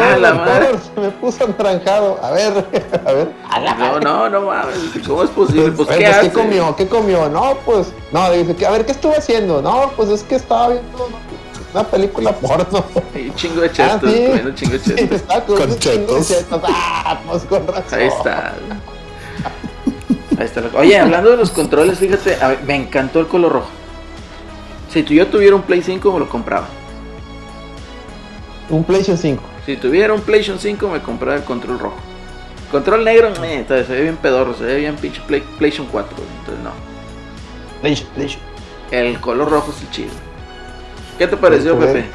Ah, 0.01 0.17
la 0.17 0.33
madre. 0.33 0.67
Se 0.93 0.99
me 0.99 1.09
puso 1.11 1.45
anaranjado. 1.45 2.19
A 2.21 2.31
ver, 2.31 2.65
a 3.05 3.11
ver. 3.13 3.31
No, 3.79 3.99
no, 3.99 4.29
no 4.29 4.41
mames. 4.41 4.77
¿Cómo 5.07 5.23
es 5.23 5.29
posible? 5.29 5.71
Pues, 5.71 5.89
A 5.89 5.97
¿qué 5.97 6.05
pues, 6.05 6.17
hace? 6.17 6.31
comió? 6.31 6.75
¿Qué 6.75 6.87
comió? 6.87 7.29
No, 7.29 7.57
pues, 7.65 7.93
no, 8.11 8.29
dice, 8.31 8.55
que, 8.55 8.65
a 8.65 8.71
ver, 8.71 8.85
¿qué 8.85 8.91
estuvo 8.91 9.13
haciendo? 9.17 9.61
No, 9.61 9.91
pues 9.95 10.09
es 10.09 10.23
que 10.23 10.35
estaba 10.35 10.69
viendo 10.69 11.07
una 11.73 11.83
película 11.83 12.31
porno. 12.33 12.83
Y 13.15 13.29
un 13.29 13.35
chingo 13.35 13.61
de 13.61 13.71
chetos, 13.71 14.01
Ah, 14.03 14.11
sí. 14.13 14.25
comiendo 14.25 14.49
un 14.49 14.55
chingo 14.55 14.71
de 14.73 14.79
Sí, 14.79 14.95
chetos. 14.95 15.15
está 15.21 15.41
con, 15.45 15.57
Con 15.57 15.79
chetos. 15.79 16.33
Ah, 16.63 17.19
pues 17.29 17.43
con 17.43 17.67
razón. 17.67 17.99
Ahí 17.99 18.07
está. 18.07 18.53
Ahí 20.37 20.45
está. 20.45 20.61
la- 20.61 20.69
Oye, 20.79 20.99
hablando 20.99 21.31
de 21.31 21.37
los 21.37 21.51
controles, 21.51 21.99
fíjate, 21.99 22.35
a 22.41 22.49
ver, 22.49 22.59
me 22.65 22.75
encantó 22.75 23.19
el 23.19 23.27
color 23.27 23.53
rojo. 23.53 23.67
Si 24.89 25.03
tu- 25.03 25.13
yo 25.13 25.27
tuviera 25.27 25.55
un 25.55 25.61
Play 25.61 25.81
5, 25.81 26.11
me 26.11 26.19
lo 26.19 26.27
compraba. 26.29 26.67
Un 28.69 28.83
PlayStation 28.83 29.17
5. 29.17 29.43
Si 29.65 29.77
tuviera 29.77 30.13
un 30.13 30.21
PlayStation 30.21 30.59
5, 30.59 30.87
me 30.89 31.01
compraba 31.01 31.37
el 31.37 31.43
control 31.43 31.79
rojo. 31.79 31.95
Control 32.71 33.03
negro, 33.03 33.27
eh, 33.43 33.59
entonces 33.59 33.87
se 33.87 33.93
ve 33.93 34.01
bien 34.03 34.17
pedorro, 34.17 34.53
se 34.55 34.63
ve 34.63 34.75
bien 34.77 34.95
pinche 34.95 35.21
Play- 35.27 35.43
PlayStation 35.57 35.87
4. 35.91 36.15
güey, 36.17 36.27
Entonces, 36.39 36.63
no. 36.63 36.71
PlayStation, 37.81 38.13
PlayStation. 38.15 38.43
El 38.91 39.19
color 39.19 39.49
rojo 39.49 39.71
es 39.71 39.81
el 39.81 39.89
chido. 39.91 40.11
¿Qué 41.17 41.27
te 41.27 41.37
pareció, 41.37 41.77
Pepe? 41.79 42.05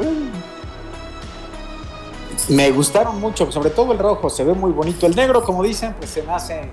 Me 2.48 2.70
gustaron 2.72 3.20
mucho, 3.20 3.50
sobre 3.52 3.70
todo 3.70 3.92
el 3.92 3.98
rojo, 3.98 4.28
se 4.28 4.42
ve 4.44 4.52
muy 4.54 4.72
bonito. 4.72 5.06
El 5.06 5.14
negro, 5.14 5.42
como 5.44 5.62
dicen, 5.62 5.94
pues 5.98 6.10
se 6.10 6.22
me 6.22 6.32
hace 6.32 6.68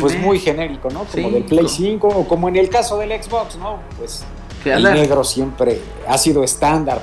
pues 0.00 0.18
muy 0.18 0.38
genérico, 0.38 0.88
¿no? 0.90 1.00
Como 1.00 1.10
Sí, 1.12 1.22
del 1.30 1.44
Play 1.44 1.58
como- 1.58 1.68
5 1.68 2.08
o 2.08 2.28
como 2.28 2.48
en 2.48 2.56
el 2.56 2.68
caso 2.68 2.98
del 2.98 3.10
Xbox, 3.22 3.56
¿no? 3.56 3.78
Pues 3.96 4.24
el 4.64 4.82
negro 4.82 5.22
siempre 5.24 5.80
ha 6.06 6.18
sido 6.18 6.42
estándar 6.42 7.00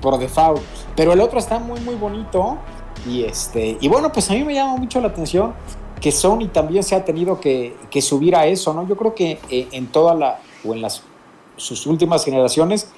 por 0.00 0.18
default, 0.18 0.62
pero 0.96 1.12
el 1.12 1.20
otro 1.20 1.38
está 1.38 1.58
muy 1.58 1.80
muy 1.80 1.94
bonito 1.94 2.58
y 3.06 3.24
este 3.24 3.76
y 3.80 3.88
bueno, 3.88 4.12
pues 4.12 4.30
a 4.30 4.34
mí 4.34 4.44
me 4.44 4.54
llama 4.54 4.76
mucho 4.76 5.00
la 5.00 5.08
atención 5.08 5.54
que 6.00 6.12
Sony 6.12 6.48
también 6.52 6.82
se 6.82 6.94
ha 6.94 7.04
tenido 7.04 7.40
que, 7.40 7.76
que 7.90 8.02
subir 8.02 8.36
a 8.36 8.46
eso, 8.46 8.74
¿no? 8.74 8.86
Yo 8.86 8.96
creo 8.96 9.14
que 9.14 9.40
eh, 9.48 9.68
en 9.72 9.86
toda 9.86 10.14
la 10.14 10.38
o 10.64 10.74
en 10.74 10.82
las 10.82 11.02
sus 11.56 11.86
últimas 11.86 12.24
generaciones 12.24 12.88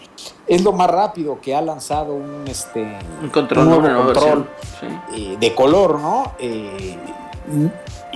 es 0.46 0.64
lo 0.64 0.72
más 0.72 0.90
rápido 0.90 1.40
que 1.40 1.54
ha 1.54 1.60
lanzado 1.60 2.14
un 2.14 2.44
este 2.48 2.96
un 3.22 3.28
control, 3.28 3.68
nuevo 3.68 4.12
control. 4.12 4.48
Sí. 4.80 4.86
eh, 5.14 5.36
de 5.38 5.54
color, 5.54 6.00
¿no? 6.00 6.32
Eh, 6.38 6.96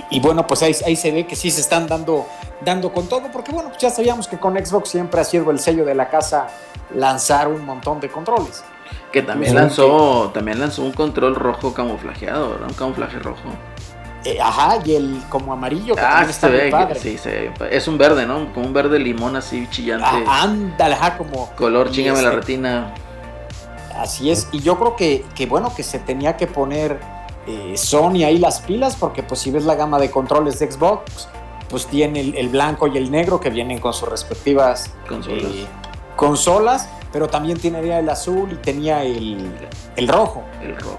y 0.09 0.19
bueno, 0.19 0.45
pues 0.45 0.61
ahí, 0.63 0.75
ahí 0.85 0.95
se 0.95 1.11
ve 1.11 1.25
que 1.25 1.35
sí 1.35 1.51
se 1.51 1.61
están 1.61 1.87
dando, 1.87 2.25
dando 2.65 2.91
con 2.91 3.07
todo, 3.07 3.31
porque 3.31 3.51
bueno, 3.51 3.69
pues 3.69 3.81
ya 3.81 3.89
sabíamos 3.89 4.27
que 4.27 4.37
con 4.37 4.53
Xbox 4.53 4.89
siempre 4.89 5.21
ha 5.21 5.23
sido 5.23 5.49
el 5.51 5.59
sello 5.59 5.85
de 5.85 5.95
la 5.95 6.09
casa 6.09 6.47
lanzar 6.93 7.47
un 7.47 7.65
montón 7.65 7.99
de 7.99 8.09
controles. 8.09 8.63
Que 9.11 9.21
también 9.21 9.55
lanzó, 9.55 10.31
también 10.33 10.59
lanzó 10.59 10.83
un 10.83 10.93
control 10.93 11.35
rojo 11.35 11.73
camuflajeado, 11.73 12.51
¿verdad? 12.51 12.67
Un 12.69 12.73
camuflaje 12.75 13.19
rojo. 13.19 13.41
Eh, 14.23 14.39
ajá, 14.39 14.77
y 14.85 14.95
el 14.95 15.21
como 15.29 15.51
amarillo 15.51 15.95
que 15.95 16.01
Ah, 16.01 16.09
también 16.09 16.25
se 16.27 16.31
está 16.31 16.47
muy 16.47 16.57
ve, 16.57 16.63
que- 16.65 16.71
padre. 16.71 16.99
sí, 16.99 17.17
se 17.17 17.29
ve. 17.31 17.51
Es 17.71 17.87
un 17.87 17.97
verde, 17.97 18.25
¿no? 18.25 18.53
Como 18.53 18.67
un 18.67 18.73
verde 18.73 18.99
limón 18.99 19.35
así 19.35 19.67
chillante. 19.69 20.05
Ah, 20.07 20.43
ándale, 20.43 20.93
ajá, 20.95 21.17
como 21.17 21.49
color, 21.55 21.89
chingame 21.91 22.21
la 22.21 22.29
este, 22.29 22.39
retina. 22.39 22.93
Así 23.97 24.31
es, 24.31 24.47
y 24.51 24.59
yo 24.61 24.77
creo 24.79 24.95
que, 24.95 25.25
que 25.35 25.45
bueno, 25.45 25.73
que 25.75 25.83
se 25.83 25.99
tenía 25.99 26.37
que 26.37 26.47
poner 26.47 26.99
eh, 27.47 27.73
Sony 27.75 28.23
ahí 28.23 28.37
las 28.37 28.61
pilas, 28.61 28.95
porque 28.95 29.23
pues 29.23 29.41
si 29.41 29.51
ves 29.51 29.65
la 29.65 29.75
gama 29.75 29.99
de 29.99 30.09
controles 30.11 30.59
de 30.59 30.71
Xbox, 30.71 31.27
pues 31.69 31.87
tiene 31.87 32.21
el, 32.21 32.35
el 32.35 32.49
blanco 32.49 32.87
y 32.87 32.97
el 32.97 33.11
negro 33.11 33.39
que 33.39 33.49
vienen 33.49 33.79
con 33.79 33.93
sus 33.93 34.07
respectivas 34.09 34.91
Consolas. 35.07 35.43
eh, 35.43 35.65
consolas, 36.15 36.89
pero 37.11 37.27
también 37.27 37.59
tenía 37.59 37.99
el 37.99 38.09
azul 38.09 38.51
y 38.53 38.55
tenía 38.55 39.03
el, 39.03 39.51
el 39.95 40.07
rojo. 40.07 40.43
El 40.61 40.75
rojo. 40.77 40.97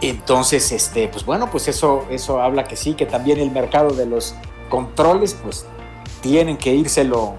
Entonces, 0.00 0.72
este, 0.72 1.08
pues 1.08 1.24
bueno, 1.26 1.50
pues 1.50 1.68
eso, 1.68 2.06
eso 2.10 2.40
habla 2.40 2.64
que 2.64 2.76
sí, 2.76 2.94
que 2.94 3.04
también 3.06 3.38
el 3.38 3.50
mercado 3.50 3.90
de 3.90 4.06
los 4.06 4.34
controles, 4.70 5.34
pues 5.42 5.66
tienen 6.22 6.56
que 6.56 6.74
írselo 6.74 7.34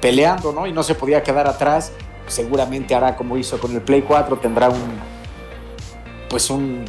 peleando, 0.00 0.52
¿no? 0.52 0.66
Y 0.66 0.72
no 0.72 0.82
se 0.82 0.94
podía 0.94 1.22
quedar 1.22 1.46
atrás. 1.46 1.92
Seguramente 2.26 2.94
hará 2.94 3.16
como 3.16 3.36
hizo 3.36 3.58
con 3.58 3.72
el 3.74 3.82
Play 3.82 4.02
4, 4.02 4.38
tendrá 4.38 4.70
un, 4.70 4.82
pues 6.30 6.48
un, 6.50 6.84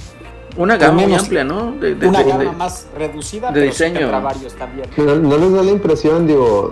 Una 0.55 0.77
gama 0.77 1.01
muy 1.03 1.13
amplia, 1.13 1.43
¿no? 1.43 1.73
De, 1.73 1.93
de- 1.95 2.07
una 2.07 2.23
de- 2.23 2.29
gama 2.31 2.43
de- 2.45 2.51
más 2.53 2.87
reducida, 2.97 3.47
de 3.51 3.53
pero 3.59 3.65
sí 3.73 3.83
diseño. 3.83 3.99
tendrá 3.99 4.19
varios 4.19 4.53
también. 4.55 4.89
No, 4.97 5.15
no 5.15 5.37
les 5.37 5.51
da 5.51 5.61
la 5.63 5.71
impresión, 5.71 6.25
digo, 6.25 6.71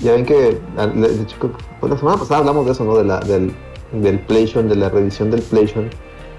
ya 0.00 0.12
ven 0.12 0.24
que 0.24 0.58
ah, 0.76 0.86
de 0.86 1.88
la 1.88 1.96
semana 1.96 2.18
pasada 2.18 2.40
hablamos 2.40 2.66
de 2.66 2.72
eso, 2.72 2.84
¿no? 2.84 2.96
De 2.96 3.04
la, 3.04 3.20
del, 3.20 3.52
del 3.92 4.18
PlayStation, 4.20 4.68
de 4.68 4.76
la 4.76 4.88
revisión 4.88 5.30
del 5.30 5.42
PlayStation, 5.42 5.90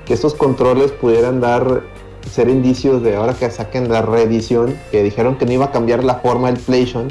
que 0.05 0.13
estos 0.13 0.33
controles 0.33 0.91
pudieran 0.91 1.39
dar, 1.39 1.83
ser 2.29 2.49
indicios 2.49 3.03
de 3.03 3.15
ahora 3.15 3.33
que 3.33 3.49
saquen 3.49 3.91
la 3.91 4.01
reedición, 4.01 4.77
que 4.91 5.03
dijeron 5.03 5.37
que 5.37 5.45
no 5.45 5.53
iba 5.53 5.65
a 5.65 5.71
cambiar 5.71 6.03
la 6.03 6.15
forma 6.15 6.51
del 6.51 6.59
PlayStation, 6.59 7.07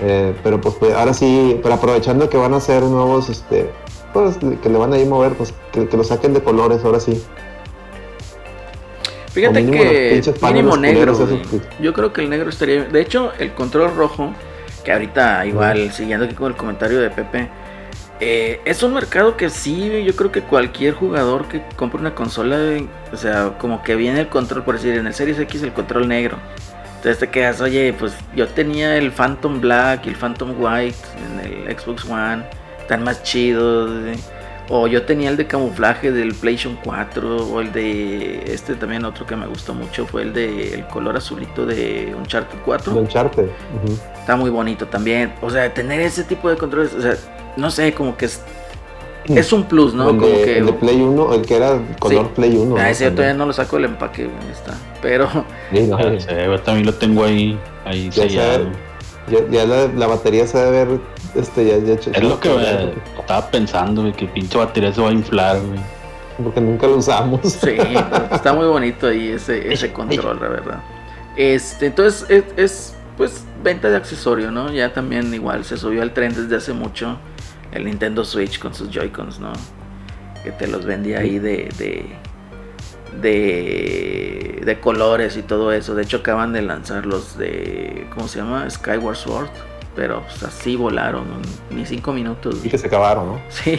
eh, 0.00 0.34
pero 0.42 0.60
pues, 0.60 0.74
pues, 0.76 0.94
ahora 0.94 1.14
sí, 1.14 1.60
pero 1.62 1.74
aprovechando 1.74 2.28
que 2.28 2.36
van 2.36 2.54
a 2.54 2.60
ser 2.60 2.82
nuevos, 2.82 3.28
este, 3.28 3.70
pues 4.12 4.36
que 4.62 4.68
le 4.68 4.78
van 4.78 4.92
a 4.92 4.98
ir 4.98 5.06
a 5.06 5.10
mover, 5.10 5.34
pues 5.34 5.54
que, 5.72 5.88
que 5.88 5.96
lo 5.96 6.04
saquen 6.04 6.34
de 6.34 6.42
colores, 6.42 6.84
ahora 6.84 7.00
sí. 7.00 7.22
Fíjate 9.32 9.64
que 9.64 10.22
mínimo 10.42 10.76
negro. 10.76 11.14
culeros 11.14 11.20
esos 11.20 11.62
Yo 11.80 11.94
creo 11.94 12.12
que 12.12 12.20
el 12.20 12.28
negro 12.28 12.50
estaría. 12.50 12.84
De 12.84 13.00
hecho, 13.00 13.32
el 13.38 13.54
control 13.54 13.94
rojo, 13.96 14.32
que 14.84 14.92
ahorita 14.92 15.46
igual, 15.46 15.92
siguiendo 15.92 16.26
aquí 16.26 16.34
con 16.34 16.52
el 16.52 16.56
comentario 16.56 17.00
de 17.00 17.10
Pepe, 17.10 17.48
eh, 18.20 18.60
es 18.64 18.82
un 18.82 18.94
mercado 18.94 19.36
que 19.36 19.50
sí, 19.50 20.04
yo 20.04 20.14
creo 20.14 20.30
que 20.30 20.42
cualquier 20.42 20.94
jugador 20.94 21.48
que 21.48 21.62
compre 21.76 22.00
una 22.00 22.14
consola, 22.14 22.56
o 23.12 23.16
sea, 23.16 23.54
como 23.58 23.82
que 23.82 23.96
viene 23.96 24.20
el 24.20 24.28
control, 24.28 24.62
por 24.62 24.76
decir, 24.76 24.94
en 24.94 25.06
el 25.06 25.14
Series 25.14 25.38
X 25.40 25.62
el 25.62 25.72
control 25.72 26.06
negro. 26.06 26.38
Entonces 26.96 27.18
te 27.18 27.30
quedas, 27.30 27.60
oye, 27.60 27.92
pues 27.98 28.14
yo 28.36 28.46
tenía 28.46 28.96
el 28.96 29.10
Phantom 29.10 29.60
Black 29.60 30.06
y 30.06 30.10
el 30.10 30.16
Phantom 30.16 30.54
White 30.56 30.96
en 31.26 31.66
el 31.68 31.76
Xbox 31.76 32.04
One, 32.04 32.44
están 32.80 33.02
más 33.02 33.24
chidos. 33.24 33.90
güey. 34.02 34.16
O 34.68 34.86
yo 34.86 35.02
tenía 35.02 35.28
el 35.28 35.36
de 35.36 35.46
camuflaje 35.46 36.12
del 36.12 36.34
PlayStation 36.34 36.78
4, 36.84 37.48
o 37.48 37.60
el 37.60 37.72
de 37.72 38.42
este 38.46 38.74
también 38.74 39.04
otro 39.04 39.26
que 39.26 39.36
me 39.36 39.46
gustó 39.46 39.74
mucho 39.74 40.06
fue 40.06 40.22
el 40.22 40.32
de 40.32 40.74
el 40.74 40.86
color 40.86 41.16
azulito 41.16 41.66
de 41.66 42.14
Uncharted 42.16 42.58
4. 42.64 42.94
De 42.94 43.00
Uncharted. 43.00 43.44
Ujú. 43.44 43.98
Está 44.18 44.36
muy 44.36 44.50
bonito 44.50 44.86
también. 44.86 45.34
O 45.42 45.50
sea, 45.50 45.72
tener 45.74 46.00
ese 46.00 46.24
tipo 46.24 46.48
de 46.48 46.56
controles, 46.56 46.94
o 46.94 47.02
sea, 47.02 47.16
no 47.56 47.70
sé, 47.70 47.92
como 47.92 48.16
que 48.16 48.26
es, 48.26 48.40
es 49.26 49.52
un 49.52 49.64
plus, 49.64 49.94
¿no? 49.94 50.10
el, 50.10 50.16
como 50.16 50.28
de, 50.28 50.44
que 50.44 50.58
el 50.58 50.66
de 50.66 50.72
Play 50.74 51.00
1, 51.00 51.34
el 51.34 51.42
que 51.42 51.56
era 51.56 51.80
color 51.98 52.26
Sí. 52.26 52.32
Play 52.36 52.56
1. 52.56 52.76
Ah, 52.76 52.82
¿no? 52.82 52.88
ese 52.88 53.04
yo 53.04 53.12
todavía 53.12 53.34
no 53.34 53.46
lo 53.46 53.52
saco 53.52 53.76
del 53.76 53.86
empaque, 53.86 54.28
está. 54.50 54.74
Pero 55.00 55.28
Sí, 55.72 55.88
no, 55.88 55.98
también 56.60 56.86
lo 56.86 56.94
tengo 56.94 57.24
ahí, 57.24 57.58
ahí 57.84 58.10
Ya 58.10 58.22
sellado. 58.22 58.66
Ya, 59.28 59.38
ya 59.50 59.66
la, 59.66 59.86
la 59.88 60.06
batería 60.06 60.46
se 60.46 60.58
debe 60.58 60.84
ver. 60.84 61.00
Este, 61.34 61.66
ya, 61.66 61.78
ya 61.78 61.94
Es 61.94 62.22
lo 62.22 62.38
que 62.38 62.94
estaba 63.18 63.50
pensando, 63.50 64.02
güey, 64.02 64.12
que 64.12 64.26
pinche 64.26 64.58
batería 64.58 64.92
se 64.92 65.00
va 65.00 65.08
a 65.08 65.12
inflar, 65.12 65.60
güey. 65.60 65.80
Porque 66.42 66.60
nunca 66.60 66.86
lo 66.86 66.96
usamos. 66.96 67.40
Sí, 67.42 67.76
está 68.32 68.52
muy 68.52 68.66
bonito 68.66 69.06
ahí 69.06 69.28
ese, 69.28 69.72
ese 69.72 69.92
control, 69.92 70.38
la 70.40 70.48
verdad. 70.48 70.82
Este, 71.36 71.86
entonces 71.86 72.26
es, 72.28 72.44
es, 72.56 72.94
pues 73.16 73.44
venta 73.62 73.88
de 73.88 73.96
accesorio, 73.96 74.50
¿no? 74.50 74.70
Ya 74.72 74.92
también 74.92 75.32
igual 75.32 75.64
se 75.64 75.76
subió 75.76 76.02
al 76.02 76.12
tren 76.12 76.34
desde 76.34 76.56
hace 76.56 76.72
mucho 76.72 77.18
el 77.72 77.84
Nintendo 77.84 78.24
Switch 78.24 78.58
con 78.58 78.74
sus 78.74 78.90
Joy-Cons, 78.90 79.40
¿no? 79.40 79.52
Que 80.44 80.52
te 80.52 80.66
los 80.66 80.84
vendía 80.84 81.20
ahí 81.20 81.38
de, 81.38 81.68
de, 81.78 82.16
de, 83.20 84.62
de 84.64 84.80
colores 84.80 85.36
y 85.36 85.42
todo 85.42 85.72
eso. 85.72 85.94
De 85.94 86.02
hecho 86.02 86.18
acaban 86.18 86.52
de 86.52 86.62
lanzar 86.62 87.06
los 87.06 87.38
de, 87.38 88.06
¿cómo 88.14 88.28
se 88.28 88.40
llama? 88.40 88.68
Skyward 88.68 89.16
Sword. 89.16 89.48
Pero 89.94 90.22
pues, 90.22 90.42
así 90.42 90.76
volaron, 90.76 91.24
ni 91.70 91.84
cinco 91.84 92.12
minutos. 92.12 92.64
Y 92.64 92.68
que 92.68 92.78
se 92.78 92.86
acabaron, 92.86 93.26
¿no? 93.26 93.40
Sí, 93.50 93.78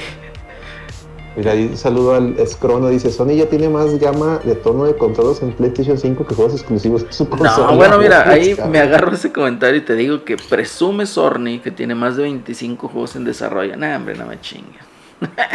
Mira, 1.36 1.54
ahí 1.54 1.66
un 1.66 1.78
saludo 1.78 2.14
al 2.14 2.36
Scrono. 2.48 2.90
Dice: 2.90 3.12
Sony 3.12 3.36
ya 3.36 3.48
tiene 3.48 3.70
más 3.70 3.98
gama 4.00 4.40
de 4.44 4.56
tono 4.56 4.86
de 4.86 4.96
controles 4.96 5.42
en 5.42 5.52
PlayStation 5.54 5.98
5 5.98 6.28
que 6.28 6.36
juegos 6.36 6.54
exclusivos. 6.54 7.06
Su 7.10 7.28
consola. 7.28 7.72
No, 7.72 7.76
bueno, 7.76 7.98
mira, 7.98 8.30
ahí 8.30 8.56
me 8.70 8.80
agarro 8.80 9.12
ese 9.14 9.32
comentario 9.32 9.78
y 9.78 9.82
te 9.82 9.96
digo 9.96 10.24
que 10.24 10.38
presume 10.38 11.06
Sony 11.06 11.60
que 11.64 11.72
tiene 11.72 11.96
más 11.96 12.18
de 12.18 12.24
25 12.24 12.88
juegos 12.88 13.16
en 13.16 13.24
desarrollo. 13.24 13.76
Nah, 13.76 13.96
hombre, 13.96 14.16
no 14.16 14.28
me 14.28 14.40
chingue. 14.42 14.93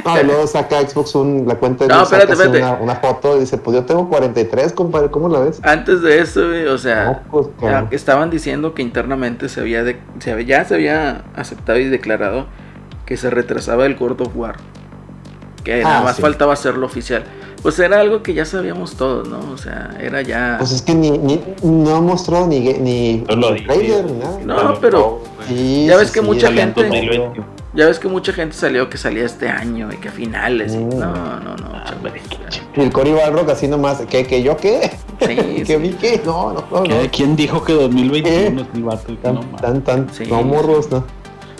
No, 0.04 0.20
y 0.20 0.24
luego 0.24 0.46
saca 0.46 0.80
Xbox 0.80 1.14
un, 1.14 1.46
la 1.46 1.56
cuenta 1.56 1.84
de 1.86 1.94
No, 1.94 2.02
espérate, 2.02 2.32
espérate. 2.32 2.58
Una, 2.58 2.72
una 2.74 2.94
foto 2.96 3.36
y 3.36 3.40
dice: 3.40 3.58
Pues 3.58 3.76
yo 3.76 3.84
tengo 3.84 4.08
43, 4.08 4.72
compadre. 4.72 5.10
¿Cómo 5.10 5.28
la 5.28 5.40
ves? 5.40 5.60
Antes 5.62 6.02
de 6.02 6.20
eso, 6.20 6.42
o 6.72 6.78
sea, 6.78 7.22
No, 7.30 7.30
pues, 7.30 7.48
estaban 7.90 8.30
diciendo 8.30 8.74
que 8.74 8.82
internamente 8.82 9.48
se 9.48 9.60
había, 9.60 9.84
de- 9.84 9.98
se 10.20 10.32
había- 10.32 10.46
ya 10.46 10.64
se 10.64 10.74
había 10.74 11.24
aceptado 11.36 11.78
y 11.78 11.84
declarado 11.88 12.46
que 13.06 13.16
se 13.16 13.30
retrasaba 13.30 13.86
el 13.86 13.96
God 13.96 14.20
of 14.22 14.36
War. 14.36 14.56
Que 15.64 15.82
nada 15.82 15.98
Ah, 16.00 16.04
más 16.04 16.16
sí. 16.16 16.22
faltaba 16.22 16.52
hacerlo 16.54 16.86
oficial. 16.86 17.24
Pues 17.62 17.76
era 17.80 17.98
algo 18.00 18.22
que 18.22 18.32
ya 18.34 18.44
sabíamos 18.44 18.94
todos, 18.94 19.28
¿no? 19.28 19.40
O 19.52 19.56
sea, 19.58 19.90
era 20.00 20.22
ya... 20.22 20.54
Pues 20.58 20.70
es 20.70 20.80
que 20.80 20.94
ni, 20.94 21.10
ni 21.10 21.42
no 21.62 22.00
mostró 22.00 22.46
ni, 22.46 22.60
ni, 22.74 23.24
No 23.36 23.50
ni 23.50 23.66
trailer 23.66 24.04
ni 24.04 24.12
nada. 24.12 24.38
No, 24.44 24.74
pero 24.80 25.20
Sí, 25.48 25.86
ya 25.86 25.94
sí, 25.94 25.98
ves 25.98 26.10
que 26.12 26.20
sí, 26.20 26.26
mucha 26.26 26.46
salió 26.46 26.60
en 26.62 26.66
gente- 26.74 26.82
2021. 26.84 27.57
Ya 27.74 27.86
ves 27.86 27.98
que 27.98 28.08
mucha 28.08 28.32
gente 28.32 28.54
salió 28.56 28.88
que 28.88 28.96
salía 28.98 29.24
este 29.24 29.48
año 29.48 29.90
y 29.92 29.96
que 29.96 30.08
a 30.08 30.12
finales. 30.12 30.74
y- 30.74 30.78
Mm. 30.78 30.98
No, 30.98 31.40
no, 31.40 31.56
no. 31.56 31.68
Ah, 31.74 31.92
hombre, 31.94 32.20
Y 32.76 32.80
el 32.80 32.90
Cory 32.92 33.12
Balrog 33.12 33.50
así 33.50 33.68
nomás, 33.68 34.00
¿qué, 34.08 34.26
que 34.26 34.42
yo 34.42 34.56
qué? 34.56 34.90
Sí, 35.20 35.26
¿Que 35.36 35.64
sí. 35.66 35.76
vi 35.76 35.90
qué? 35.90 36.20
No, 36.24 36.52
no, 36.52 36.64
no. 36.70 36.76
no. 36.78 36.82
¿Qué- 36.84 37.10
¿Quién 37.10 37.36
dijo 37.36 37.62
que 37.64 37.72
2021 37.74 38.62
es 38.62 38.74
mi 38.74 38.82
vato? 38.82 39.14
Tan, 39.16 39.34
no 39.34 39.40
tan, 39.60 39.82
tan, 39.82 40.08
Sí, 40.12 40.24
no 40.28 40.38
sí. 40.38 40.44
morros, 40.44 40.90
no. 40.90 41.04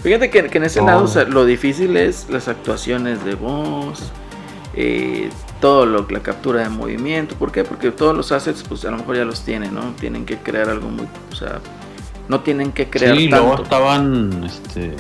Fíjate 0.03 0.31
que, 0.31 0.45
que 0.47 0.59
en 0.59 0.65
ese 0.65 0.81
No. 0.81 0.87
lado 0.87 1.05
o 1.05 1.09
sea, 1.09 1.25
lo 1.25 1.45
difícil 1.45 1.97
es 1.97 2.29
las 2.31 2.47
actuaciones 2.49 3.25
de 3.25 3.35
voz, 3.35 4.13
eh, 4.75 5.29
todo 5.61 5.87
lo 5.87 6.07
la 6.09 6.21
captura 6.21 6.63
de 6.63 6.69
movimiento. 6.69 7.35
¿Por 7.35 7.51
qué? 7.51 7.65
Porque 7.65 7.91
todos 7.91 8.17
los 8.17 8.31
assets, 8.31 8.63
pues 8.69 8.85
a 8.85 8.93
lo 8.93 8.99
mejor 8.99 9.17
ya 9.17 9.25
los 9.25 9.41
tienen, 9.41 9.75
¿no? 9.75 9.81
Tienen 9.99 10.25
que 10.25 10.39
crear 10.39 10.71
algo 10.71 10.89
muy. 10.89 11.07
O 11.33 11.35
sea, 11.35 11.59
no 12.29 12.41
tienen 12.41 12.71
que 12.71 12.89
crear 12.89 13.17
Sí, 13.17 13.27
luego 13.27 13.61
estaban, 13.63 14.45
este, 14.45 14.95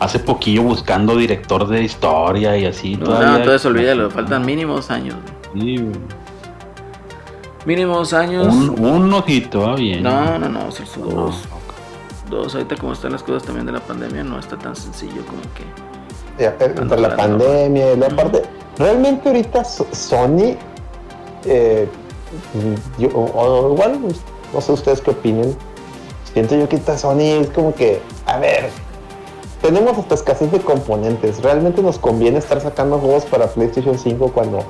hace 0.00 0.18
poquillo 0.18 0.62
buscando 0.64 1.14
director 1.16 1.68
de 1.68 1.82
historia 1.84 2.56
y 2.56 2.66
así. 2.66 2.96
No, 2.96 3.04
todavía- 3.06 3.28
no, 3.30 3.36
entonces 3.38 3.64
olvídalo, 3.66 4.10
faltan 4.10 4.44
mínimos 4.44 4.90
años. 4.90 5.14
Sí, 5.54 5.76
güey. 5.76 5.92
Mínimos 7.66 8.12
años. 8.14 8.46
un, 8.52 8.84
un 8.84 9.12
ojito, 9.12 9.60
va 9.60 9.74
bien. 9.76 10.02
No, 10.02 10.38
no, 10.38 10.48
no, 10.48 10.72
son 10.72 10.86
No. 11.00 11.06
dos. 11.26 11.36
Dos, 12.30 12.54
ahorita 12.54 12.76
como 12.76 12.92
están 12.92 13.12
las 13.12 13.22
cosas 13.22 13.42
también 13.42 13.66
de 13.66 13.72
la 13.72 13.80
pandemia, 13.80 14.22
no 14.24 14.38
está 14.38 14.56
tan 14.56 14.74
sencillo 14.76 15.24
como 15.26 15.42
que. 15.54 15.64
Ya, 16.42 16.50
eh, 16.60 16.74
Entre 16.76 17.00
la 17.00 17.16
pandemia 17.16 17.92
y 17.92 17.96
la 17.96 18.08
parte. 18.08 18.42
Realmente 18.78 19.28
ahorita 19.28 19.64
So- 19.64 19.86
Sony. 19.92 20.56
eh, 21.44 21.88
yo- 22.98 23.08
o, 23.14 23.24
o 23.34 23.72
igual, 23.74 23.98
no 24.54 24.60
sé 24.60 24.72
ustedes 24.72 25.00
qué 25.00 25.10
opinen. 25.10 25.54
Siento 26.32 26.54
yo 26.56 26.68
que 26.68 26.76
ahorita 26.76 26.96
Sony 26.96 27.40
es 27.42 27.50
como 27.50 27.74
que. 27.74 28.00
A 28.26 28.38
ver. 28.38 28.70
Tenemos 29.62 29.98
hasta 29.98 30.14
escasez 30.14 30.50
de 30.52 30.60
componentes. 30.60 31.42
¿Realmente 31.42 31.82
nos 31.82 31.98
conviene 31.98 32.38
estar 32.38 32.60
sacando 32.60 32.98
juegos 32.98 33.24
para 33.26 33.46
PlayStation 33.48 33.98
5 33.98 34.32
cuando 34.32 34.64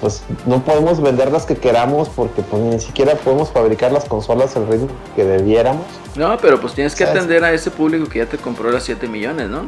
pues 0.00 0.22
no 0.46 0.64
podemos 0.64 1.00
vender 1.00 1.30
las 1.30 1.46
que 1.46 1.56
queramos 1.56 2.08
porque 2.08 2.42
pues 2.42 2.60
ni 2.62 2.80
siquiera 2.80 3.14
podemos 3.14 3.50
fabricar 3.50 3.92
las 3.92 4.04
consolas 4.04 4.56
al 4.56 4.66
ritmo 4.68 4.88
que 5.16 5.24
debiéramos? 5.24 5.84
No, 6.16 6.36
pero 6.38 6.60
pues 6.60 6.74
tienes 6.74 6.94
que 6.94 7.04
¿Sabes? 7.04 7.20
atender 7.22 7.44
a 7.44 7.52
ese 7.52 7.70
público 7.70 8.08
que 8.08 8.18
ya 8.20 8.26
te 8.26 8.36
compró 8.38 8.70
las 8.70 8.82
7 8.84 9.08
millones, 9.08 9.48
¿no? 9.48 9.62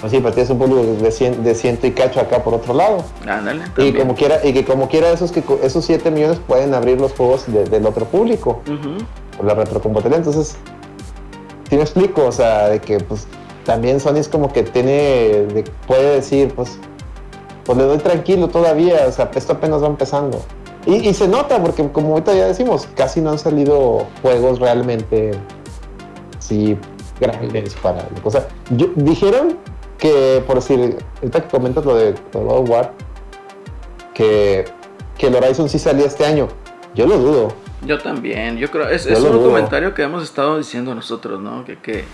Pues 0.00 0.12
sí, 0.12 0.18
pero 0.20 0.32
tienes 0.34 0.50
un 0.50 0.58
público 0.58 0.82
de, 1.02 1.10
cien, 1.10 1.42
de 1.42 1.54
ciento 1.54 1.86
y 1.86 1.92
cacho 1.92 2.20
acá 2.20 2.42
por 2.44 2.52
otro 2.54 2.74
lado. 2.74 3.02
Ándale, 3.26 3.62
Y 3.78 3.92
como 3.94 4.14
quiera, 4.14 4.44
y 4.46 4.52
que 4.52 4.64
como 4.64 4.88
quiera 4.88 5.10
esos 5.10 5.32
que 5.32 5.42
esos 5.62 5.84
7 5.86 6.10
millones 6.10 6.38
pueden 6.46 6.74
abrir 6.74 7.00
los 7.00 7.12
juegos 7.12 7.44
de- 7.50 7.64
del 7.64 7.86
otro 7.86 8.04
público, 8.04 8.60
por 9.36 9.46
la 9.46 9.54
retrocompatibilidad. 9.54 10.18
Entonces, 10.26 10.56
sí 11.68 11.76
me 11.76 11.82
explico, 11.82 12.24
o 12.26 12.32
sea, 12.32 12.68
de 12.68 12.80
que 12.80 12.98
pues 13.00 13.26
también 13.64 14.00
Sony 14.00 14.16
es 14.16 14.28
como 14.28 14.52
que 14.52 14.62
tiene, 14.62 14.92
de- 15.52 15.64
puede 15.86 16.16
decir, 16.16 16.52
pues, 16.54 16.78
pues 17.64 17.76
le 17.78 17.84
doy 17.84 17.98
tranquilo 17.98 18.48
todavía, 18.48 19.06
o 19.08 19.12
sea, 19.12 19.30
esto 19.34 19.54
apenas 19.54 19.82
va 19.82 19.88
empezando. 19.88 20.40
Y, 20.86 21.12
se 21.14 21.26
nota, 21.26 21.60
porque 21.60 21.90
como 21.90 22.10
ahorita 22.12 22.32
ya 22.32 22.46
decimos, 22.46 22.86
casi 22.94 23.20
no 23.20 23.30
han 23.30 23.40
salido 23.40 24.06
juegos 24.22 24.60
realmente, 24.60 25.32
sí, 26.38 26.78
grandes 27.20 27.74
para 27.74 28.02
la 28.14 28.22
cosa. 28.22 28.46
Dijeron 28.94 29.58
que, 29.98 30.44
por 30.46 30.56
decir, 30.56 30.96
ahorita 31.16 31.42
que 31.42 31.48
comentas 31.48 31.84
lo 31.84 31.96
de, 31.96 32.14
God 32.32 32.68
War, 32.68 32.92
que, 34.14 34.64
que 35.18 35.26
el 35.26 35.34
Horizon 35.34 35.68
sí 35.68 35.80
salía 35.80 36.06
este 36.06 36.24
año. 36.24 36.46
Yo 36.94 37.06
lo 37.08 37.18
dudo. 37.18 37.48
Yo 37.86 37.98
también, 37.98 38.56
yo 38.58 38.70
creo, 38.70 38.88
es, 38.88 39.06
es 39.06 39.18
un 39.20 39.32
dudo. 39.32 39.48
comentario 39.50 39.94
que 39.94 40.02
hemos 40.02 40.22
estado 40.24 40.58
diciendo 40.58 40.94
nosotros, 40.94 41.40
¿no? 41.40 41.64
Que, 41.64 41.76
que 41.78 42.04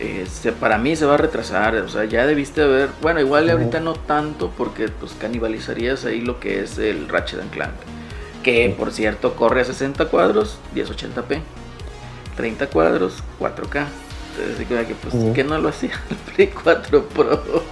eh, 0.00 0.26
se- 0.30 0.52
para 0.52 0.78
mí 0.78 0.94
se 0.96 1.06
va 1.06 1.14
a 1.14 1.16
retrasar, 1.16 1.74
o 1.76 1.88
sea, 1.88 2.04
ya 2.04 2.26
debiste 2.26 2.62
haber, 2.62 2.88
bueno, 3.02 3.20
igual 3.20 3.48
ahorita 3.50 3.80
no 3.80 3.94
tanto 3.94 4.50
porque 4.56 4.88
pues 4.88 5.12
canibalizarías 5.18 6.04
ahí 6.04 6.20
lo 6.20 6.38
que 6.38 6.60
es 6.60 6.78
el 6.78 7.08
Ratchet 7.08 7.40
and 7.40 7.50
Clank, 7.50 7.72
que 8.42 8.74
por 8.76 8.92
cierto 8.92 9.34
corre 9.34 9.62
a 9.62 9.64
60 9.64 10.04
cuadros, 10.06 10.58
1080p, 10.74 11.40
30 12.36 12.66
cuadros, 12.68 13.22
4K. 13.40 13.86
Entonces, 14.38 14.66
que, 14.86 14.94
pues, 14.94 15.14
Ujú. 15.14 15.32
¿qué 15.32 15.42
no 15.44 15.56
lo 15.58 15.70
hacía 15.70 15.92
el 16.10 16.16
Play 16.34 16.48
4 16.48 17.04
Pro? 17.08 17.42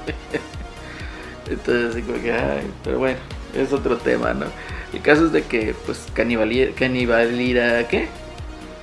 Entonces, 1.51 2.03
como 2.05 2.21
que, 2.23 2.33
ay, 2.33 2.71
pero 2.83 2.99
bueno, 2.99 3.19
es 3.55 3.73
otro 3.73 3.97
tema, 3.99 4.33
¿no? 4.33 4.47
El 4.95 5.03
caso 5.03 5.27
es 5.27 5.33
de 5.33 5.43
que, 5.43 5.75
pues, 5.85 6.07
canibalira, 6.15 7.89
¿qué? 7.89 8.07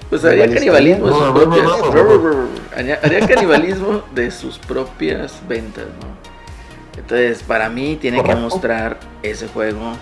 Pues 0.10 0.26
haría 0.26 0.54
canibalismo 0.54 1.08
de 1.08 1.14
sus 1.14 1.22
No, 1.22 1.46
no, 1.46 2.24
no, 2.26 2.48
haría 2.76 3.00
haría 3.02 3.26
canibalismo 3.26 4.04
de 4.14 4.30
sus 4.30 4.60
propias 4.60 5.40
ventas, 5.48 5.86
¿no? 5.86 7.00
Entonces, 7.00 7.44
para 7.44 7.70
mí 7.70 7.98
tiene 8.00 8.22
que 8.22 8.36
mostrar 8.36 9.00
ese 9.24 9.48
juego 9.48 9.94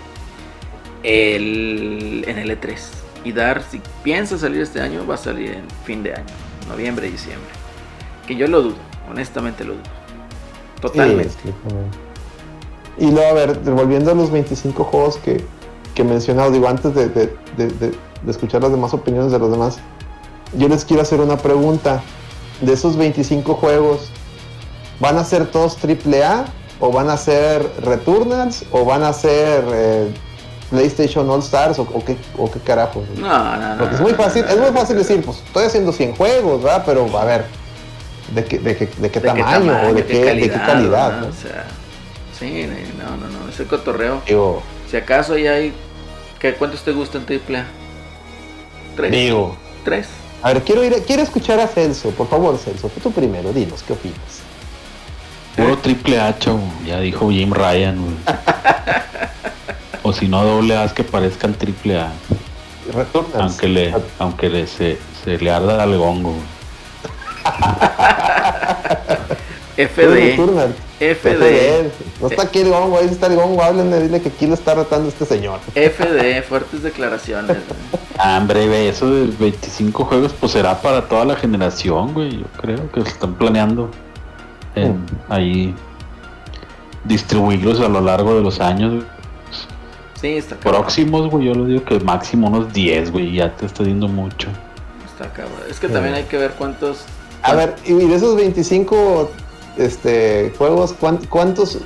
el, 1.04 2.24
en 2.26 2.38
el 2.38 2.60
E3 2.60 2.76
y 3.24 3.30
dar, 3.30 3.62
si 3.62 3.80
piensa 4.02 4.36
salir 4.36 4.62
este 4.62 4.80
año, 4.80 5.06
va 5.06 5.14
a 5.14 5.18
salir 5.18 5.52
en 5.52 5.70
fin 5.84 6.02
de 6.02 6.14
año, 6.14 6.34
noviembre, 6.68 7.08
diciembre. 7.08 7.50
Que 8.26 8.34
yo 8.34 8.48
lo 8.48 8.62
dudo, 8.62 8.78
honestamente 9.08 9.62
lo 9.62 9.74
dudo. 9.74 9.82
Totalmente. 10.80 11.30
Sí. 11.30 11.52
Y 12.98 13.12
luego, 13.12 13.28
a 13.28 13.32
ver, 13.32 13.58
volviendo 13.60 14.10
a 14.10 14.14
los 14.14 14.32
25 14.32 14.82
juegos 14.82 15.18
que, 15.18 15.44
que 16.00 16.04
mencionado, 16.04 16.50
digo, 16.50 16.66
antes 16.66 16.94
de, 16.94 17.08
de- 17.08 17.34
de- 17.56 17.66
de- 17.68 17.90
de 18.22 18.30
escuchar 18.30 18.62
las 18.62 18.70
demás 18.70 18.92
opiniones 18.94 19.32
de 19.32 19.38
los 19.38 19.50
demás, 19.50 19.78
yo 20.54 20.68
les 20.68 20.84
quiero 20.84 21.02
hacer 21.02 21.20
una 21.20 21.36
pregunta. 21.36 22.02
De 22.60 22.72
esos 22.74 22.96
25 22.96 23.54
juegos, 23.54 24.10
¿van 24.98 25.16
a 25.16 25.24
ser 25.24 25.46
todos 25.46 25.76
AAA? 25.82 26.44
¿O 26.78 26.90
van 26.92 27.08
a 27.10 27.16
ser 27.16 27.66
Returnals? 27.82 28.64
¿O 28.70 28.84
van 28.84 29.02
a 29.02 29.12
ser 29.14 29.64
eh, 29.72 30.10
PlayStation 30.70 31.28
All 31.30 31.40
Stars? 31.40 31.78
¿O, 31.78 31.82
o 31.82 32.04
qué, 32.04 32.16
o 32.36 32.50
qué 32.50 32.58
carajo? 32.60 33.02
No, 33.16 33.56
no, 33.56 33.68
no. 33.74 33.78
Porque 33.78 33.94
es 33.94 34.00
muy 34.00 34.12
fácil, 34.12 34.44
es 34.44 34.58
muy 34.58 34.70
fácil 34.70 34.96
decir, 34.96 35.22
pues 35.24 35.38
estoy 35.46 35.64
haciendo 35.66 35.92
100 35.92 36.16
juegos, 36.16 36.62
¿verdad? 36.62 36.82
Pero 36.86 37.18
a 37.18 37.24
ver, 37.24 37.44
¿de 38.34 38.44
qué, 38.44 38.58
de 38.58 38.76
qué, 38.76 38.86
de 38.86 38.92
qué 38.92 39.00
¿De 39.00 39.10
qué 39.10 39.20
tamaño? 39.20 39.72
¿O 39.88 39.94
de 39.94 40.04
qué, 40.04 40.34
de 40.34 40.40
qué 40.50 40.50
calidad? 40.50 41.12
¿no? 41.16 41.20
¿no? 41.22 41.26
O 41.28 41.32
sea, 41.32 41.64
sí, 42.38 42.66
no, 42.98 43.16
no, 43.16 43.38
no, 43.44 43.48
ese 43.50 43.64
cotorreo. 43.66 44.20
Digo, 44.26 44.62
Si 44.90 44.96
acaso 44.98 45.36
ya 45.38 45.52
hay. 45.52 45.72
¿Qué, 46.40 46.54
¿Cuántos 46.54 46.82
te 46.82 46.92
gustan 46.92 47.24
AAA? 47.28 47.64
¿Tres? 48.96 49.12
digo. 49.12 49.56
¿Tres? 49.84 50.08
A 50.42 50.52
ver, 50.52 50.62
quiero, 50.62 50.82
ir, 50.82 51.04
quiero 51.06 51.22
escuchar 51.22 51.60
a 51.60 51.68
Celso. 51.68 52.10
Por 52.10 52.28
favor, 52.28 52.58
Celso, 52.58 52.90
tú 53.02 53.12
primero, 53.12 53.52
dinos, 53.52 53.82
¿qué 53.82 53.92
opinas? 53.92 54.40
Puro 55.56 55.76
triple 55.78 56.18
A, 56.18 56.36
chavo. 56.38 56.62
Ya 56.86 57.00
dijo 57.00 57.30
Jim 57.30 57.52
Ryan, 57.52 58.02
güey. 58.02 58.16
O 60.02 60.14
si 60.14 60.28
no, 60.28 60.42
doble 60.42 60.78
A 60.78 60.88
que 60.88 61.04
parezcan 61.04 61.52
triple 61.52 62.00
A. 62.00 62.10
Aunque 63.34 63.68
le, 63.68 63.94
aunque 64.18 64.48
le 64.48 64.66
se, 64.66 64.98
se 65.22 65.38
le 65.38 65.50
arda 65.50 65.82
al 65.82 65.96
gongo, 65.96 66.34
FD. 69.88 70.14
Returnals. 70.14 70.74
FD. 70.98 71.90
No 72.20 72.28
está 72.28 72.42
aquí 72.42 72.60
el 72.60 72.68
gongo, 72.68 72.98
ahí 72.98 73.06
está 73.06 73.26
el 73.28 73.36
gongo. 73.36 73.62
Háblenle, 73.62 74.02
dile 74.02 74.20
que 74.20 74.28
aquí 74.28 74.46
lo 74.46 74.54
está 74.54 74.74
retando 74.74 75.08
este 75.08 75.24
señor. 75.24 75.60
FD, 75.74 76.42
fuertes 76.42 76.82
declaraciones. 76.82 77.56
güey. 77.56 78.00
Ah, 78.22 78.36
hombre, 78.38 78.66
güey, 78.68 78.88
eso 78.88 79.10
de 79.10 79.28
25 79.38 80.04
juegos, 80.04 80.34
pues 80.38 80.52
será 80.52 80.78
para 80.82 81.08
toda 81.08 81.24
la 81.24 81.36
generación, 81.36 82.12
güey. 82.12 82.40
Yo 82.40 82.46
creo 82.60 82.92
que 82.92 83.00
están 83.00 83.32
planeando 83.34 83.90
en, 84.74 85.06
ahí 85.30 85.74
distribuirlos 87.04 87.80
a 87.80 87.88
lo 87.88 88.02
largo 88.02 88.34
de 88.34 88.42
los 88.42 88.60
años. 88.60 88.92
güey. 88.96 89.06
Sí, 90.20 90.28
está 90.36 90.56
cabrón. 90.56 90.82
Próximos, 90.82 91.30
güey, 91.30 91.46
yo 91.46 91.54
lo 91.54 91.64
digo 91.64 91.82
que 91.82 91.98
máximo 92.00 92.48
unos 92.48 92.70
10, 92.74 93.10
güey, 93.10 93.32
ya 93.32 93.56
te 93.56 93.64
está 93.64 93.84
dando 93.84 94.06
mucho. 94.06 94.48
Está 95.06 95.32
cabrón. 95.32 95.62
Es 95.70 95.80
que 95.80 95.88
también 95.88 96.14
hay 96.14 96.24
que 96.24 96.36
ver 96.36 96.50
cuántos. 96.58 97.04
A 97.42 97.54
ver, 97.54 97.74
y 97.86 97.94
de 97.94 98.14
esos 98.14 98.36
25 98.36 99.30
este, 99.76 100.52
juegos, 100.58 100.92
¿cuán- 100.92 101.20
¿cuántos, 101.28 101.78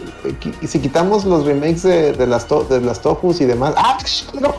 si 0.66 0.78
quitamos 0.80 1.24
los 1.24 1.45
remakes 1.45 1.82
de, 1.82 2.12
de 2.12 2.26
las, 2.26 2.47
to- 2.47 2.64
de 2.64 2.80
las 2.80 3.01
Tofus 3.01 3.41
y 3.41 3.45
demás? 3.47 3.74
¡Ah! 3.76 3.99
¡No! 4.41 4.55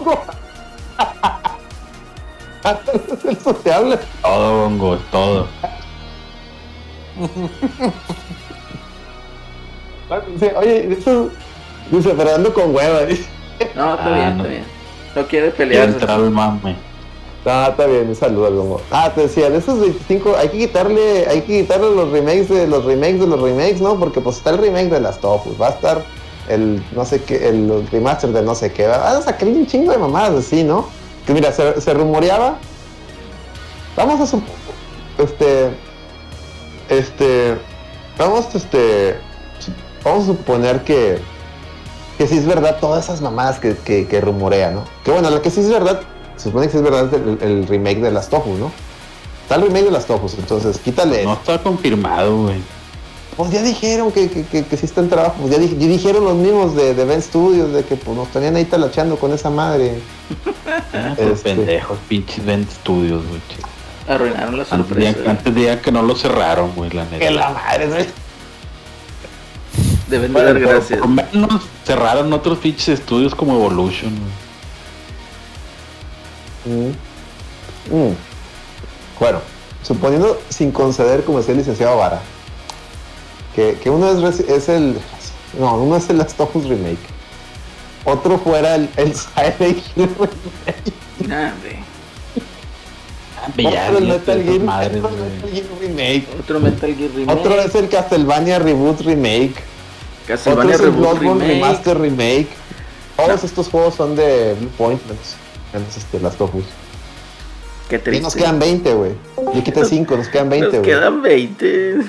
Eso 3.29 3.53
te 3.55 3.71
habla. 3.71 3.99
Todo, 4.21 4.61
gongo, 4.63 4.97
todo. 5.11 5.47
Sí, 10.39 10.45
oye, 10.55 10.93
eso, 10.93 11.29
dice, 11.91 12.13
pero 12.17 12.35
ando 12.35 12.53
con 12.53 12.75
hueva. 12.75 13.01
No, 13.75 13.93
está 13.95 14.05
Ah, 14.05 14.13
bien, 14.15 14.37
no. 14.37 14.43
está 14.43 14.47
bien. 14.49 14.63
No 15.15 15.27
quiere 15.27 15.51
Quiere 15.51 15.51
pelear. 15.51 15.89
entrar 15.89 16.19
al 16.19 16.31
mame. 16.31 16.75
Ah, 17.47 17.67
está 17.69 17.85
bien, 17.85 18.07
un 18.09 18.15
saludo 18.15 18.47
al. 18.47 18.83
Ah, 18.91 19.11
te 19.13 19.21
decía, 19.21 19.49
de 19.51 19.57
esos 19.59 19.79
25, 19.79 20.35
hay 20.35 20.49
que 20.49 20.57
quitarle, 20.57 21.27
hay 21.27 21.41
que 21.41 21.61
quitarle 21.61 21.93
los 21.95 22.09
remakes 22.11 22.49
de 22.49 22.65
los 22.67 22.83
remakes 22.85 23.19
de 23.19 23.27
los 23.27 23.39
remakes, 23.39 23.81
¿no? 23.81 23.99
Porque 23.99 24.19
pues 24.19 24.37
está 24.37 24.49
el 24.49 24.57
remake 24.57 24.89
de 24.89 24.99
las 24.99 25.19
Tofus, 25.19 25.61
va 25.61 25.67
a 25.67 25.71
estar 25.71 26.03
el 26.49 26.83
no 26.95 27.05
sé 27.05 27.21
qué, 27.21 27.47
el 27.49 27.87
remaster 27.91 28.31
de 28.31 28.41
no 28.41 28.55
sé 28.55 28.71
qué, 28.71 28.87
va 28.87 29.11
a 29.11 29.21
sacar 29.21 29.47
un 29.47 29.65
chingo 29.67 29.91
de 29.91 29.97
mamadas 29.99 30.33
así, 30.45 30.63
¿no? 30.63 30.87
Que 31.27 31.33
mira, 31.33 31.51
se, 31.51 31.93
rumoreaba. 31.93 32.57
Vamos 33.95 34.19
a 34.21 34.35
sup- 34.35 34.43
este. 35.19 35.69
Este. 36.89 37.57
Vamos, 38.17 38.53
este. 38.55 39.17
su- 39.59 39.71
Vamos 40.03 40.23
a 40.23 40.27
suponer 40.27 40.83
que. 40.83 41.19
Que 42.17 42.27
sí 42.27 42.37
es 42.37 42.45
verdad 42.45 42.77
todas 42.79 43.05
esas 43.05 43.21
mamadas 43.21 43.59
que, 43.59 43.75
que, 43.75 44.07
que 44.07 44.21
rumorea, 44.21 44.71
¿no? 44.71 44.83
Que 45.03 45.11
bueno, 45.11 45.29
lo 45.29 45.41
que 45.41 45.49
sí 45.51 45.59
es 45.59 45.69
verdad, 45.69 45.99
se 46.37 46.43
supone 46.45 46.67
que 46.69 46.77
es 46.77 46.83
verdad 46.83 47.13
el, 47.13 47.37
el 47.41 47.67
remake 47.67 47.99
de 48.01 48.11
las 48.11 48.29
Tofus, 48.29 48.57
¿no? 48.59 48.71
Está 49.43 49.55
el 49.55 49.63
remake 49.63 49.85
de 49.85 49.91
las 49.91 50.05
Tofus, 50.05 50.33
entonces 50.35 50.77
quítale. 50.79 51.23
No 51.23 51.33
está 51.33 51.61
confirmado, 51.61 52.43
güey. 52.43 52.57
Pues 53.37 53.51
ya 53.51 53.61
dijeron 53.61 54.11
que, 54.13 54.29
que, 54.29 54.43
que, 54.45 54.63
que 54.65 54.77
sí 54.77 54.85
está 54.85 55.01
en 55.01 55.09
trabajo. 55.09 55.35
Pues 55.41 55.51
ya, 55.51 55.57
di- 55.59 55.75
ya 55.77 55.87
dijeron 55.87 56.23
los 56.23 56.35
mismos 56.35 56.73
de, 56.75 56.93
de 56.93 57.03
Ben 57.05 57.21
Studios 57.21 57.73
de 57.73 57.83
que 57.83 57.97
pues, 57.97 58.15
nos 58.15 58.29
tenían 58.29 58.55
ahí 58.55 58.63
talachando 58.65 59.17
con 59.17 59.31
esa 59.33 59.49
madre. 59.49 59.99
Ah, 60.93 61.13
por 61.17 61.27
Este. 61.27 61.53
pendejos, 61.53 61.97
pinches 62.07 62.43
Vent 62.45 62.69
Studios, 62.71 63.21
güey. 63.27 63.41
Arruinaron 64.07 64.57
la 64.57 64.63
Antes 64.63 64.87
sorpresa. 64.87 65.19
de, 65.19 65.29
antes 65.29 65.55
de 65.55 65.79
que 65.81 65.91
no 65.91 66.01
lo 66.01 66.15
cerraron, 66.15 66.71
güey, 66.73 66.89
la 66.91 67.03
neta. 67.03 67.19
Que 67.19 67.31
la 67.31 67.49
madre, 67.49 67.87
¿no? 67.87 67.95
Deben 70.09 70.27
de 70.27 70.33
Bueno, 70.33 70.47
dar 70.53 70.63
por- 70.63 70.71
gracias. 70.73 70.99
Por 70.99 71.09
lo 71.09 71.15
menos 71.15 71.61
cerraron 71.85 72.31
otros 72.33 72.59
pinches 72.59 72.87
estudios 72.99 73.35
como 73.35 73.55
Evolution, 73.55 74.11
güey. 74.11 74.44
Mm. 76.65 77.95
Mm. 77.95 78.15
Bueno, 79.19 79.39
suponiendo 79.83 80.39
sin 80.49 80.71
conceder, 80.71 81.23
como 81.23 81.37
decía 81.37 81.53
el 81.53 81.59
licenciado 81.59 81.97
Vara, 81.97 82.21
que, 83.55 83.77
que 83.81 83.89
uno 83.89 84.09
es, 84.09 84.69
el. 84.69 84.97
No, 85.57 85.77
uno 85.77 85.95
es 85.95 86.09
el 86.09 86.17
Last 86.17 86.39
of 86.39 86.55
Us 86.55 86.65
Remake. 86.65 86.97
Otro 88.03 88.37
fuera 88.37 88.75
el, 88.75 88.89
el 88.97 89.15
Silent 89.15 89.83
Hill 89.95 90.09
Remake. 90.19 90.93
Nah, 91.27 91.51
Otro 93.47 94.01
Metal 94.01 94.43
Gear, 94.43 94.61
otro. 94.61 95.09
Metal 95.11 95.51
Gear 95.51 95.65
Remake. 95.79 96.27
Otro 96.39 96.59
Metal 96.59 96.95
Gear 96.95 97.11
Remake. 97.11 97.39
Otro 97.39 97.61
es 97.61 97.75
el 97.75 97.89
Castlevania 97.89 98.59
Reboot 98.59 99.01
Remake. 99.01 99.53
Otro 99.53 100.27
Castlevania 100.27 100.75
es 100.75 100.81
el 100.81 100.85
Reboot 100.87 100.99
Bloodborne 100.99 101.47
Remake. 101.47 101.63
Remaster 101.63 101.97
Remake. 101.99 102.47
Todos 103.15 103.43
estos 103.43 103.69
juegos 103.69 103.95
son 103.95 104.15
de 104.15 104.55
Blue 104.59 104.69
Point, 104.77 105.01
menos, 105.07 105.35
menos 105.79 105.95
este, 105.97 106.19
Last 106.19 106.39
of 106.41 106.53
Us. 106.55 106.65
Qué 107.89 107.97
Y 107.97 107.99
triste. 107.99 108.23
nos 108.23 108.35
quedan 108.35 108.59
20, 108.59 108.93
güey. 108.93 109.11
Yo 109.53 109.63
quité 109.63 109.85
5, 109.85 110.17
nos 110.17 110.27
quedan 110.27 110.49
20, 110.49 110.65
Nos 110.67 110.75
güey. 110.77 110.83
quedan 110.89 111.21
20. 111.21 111.95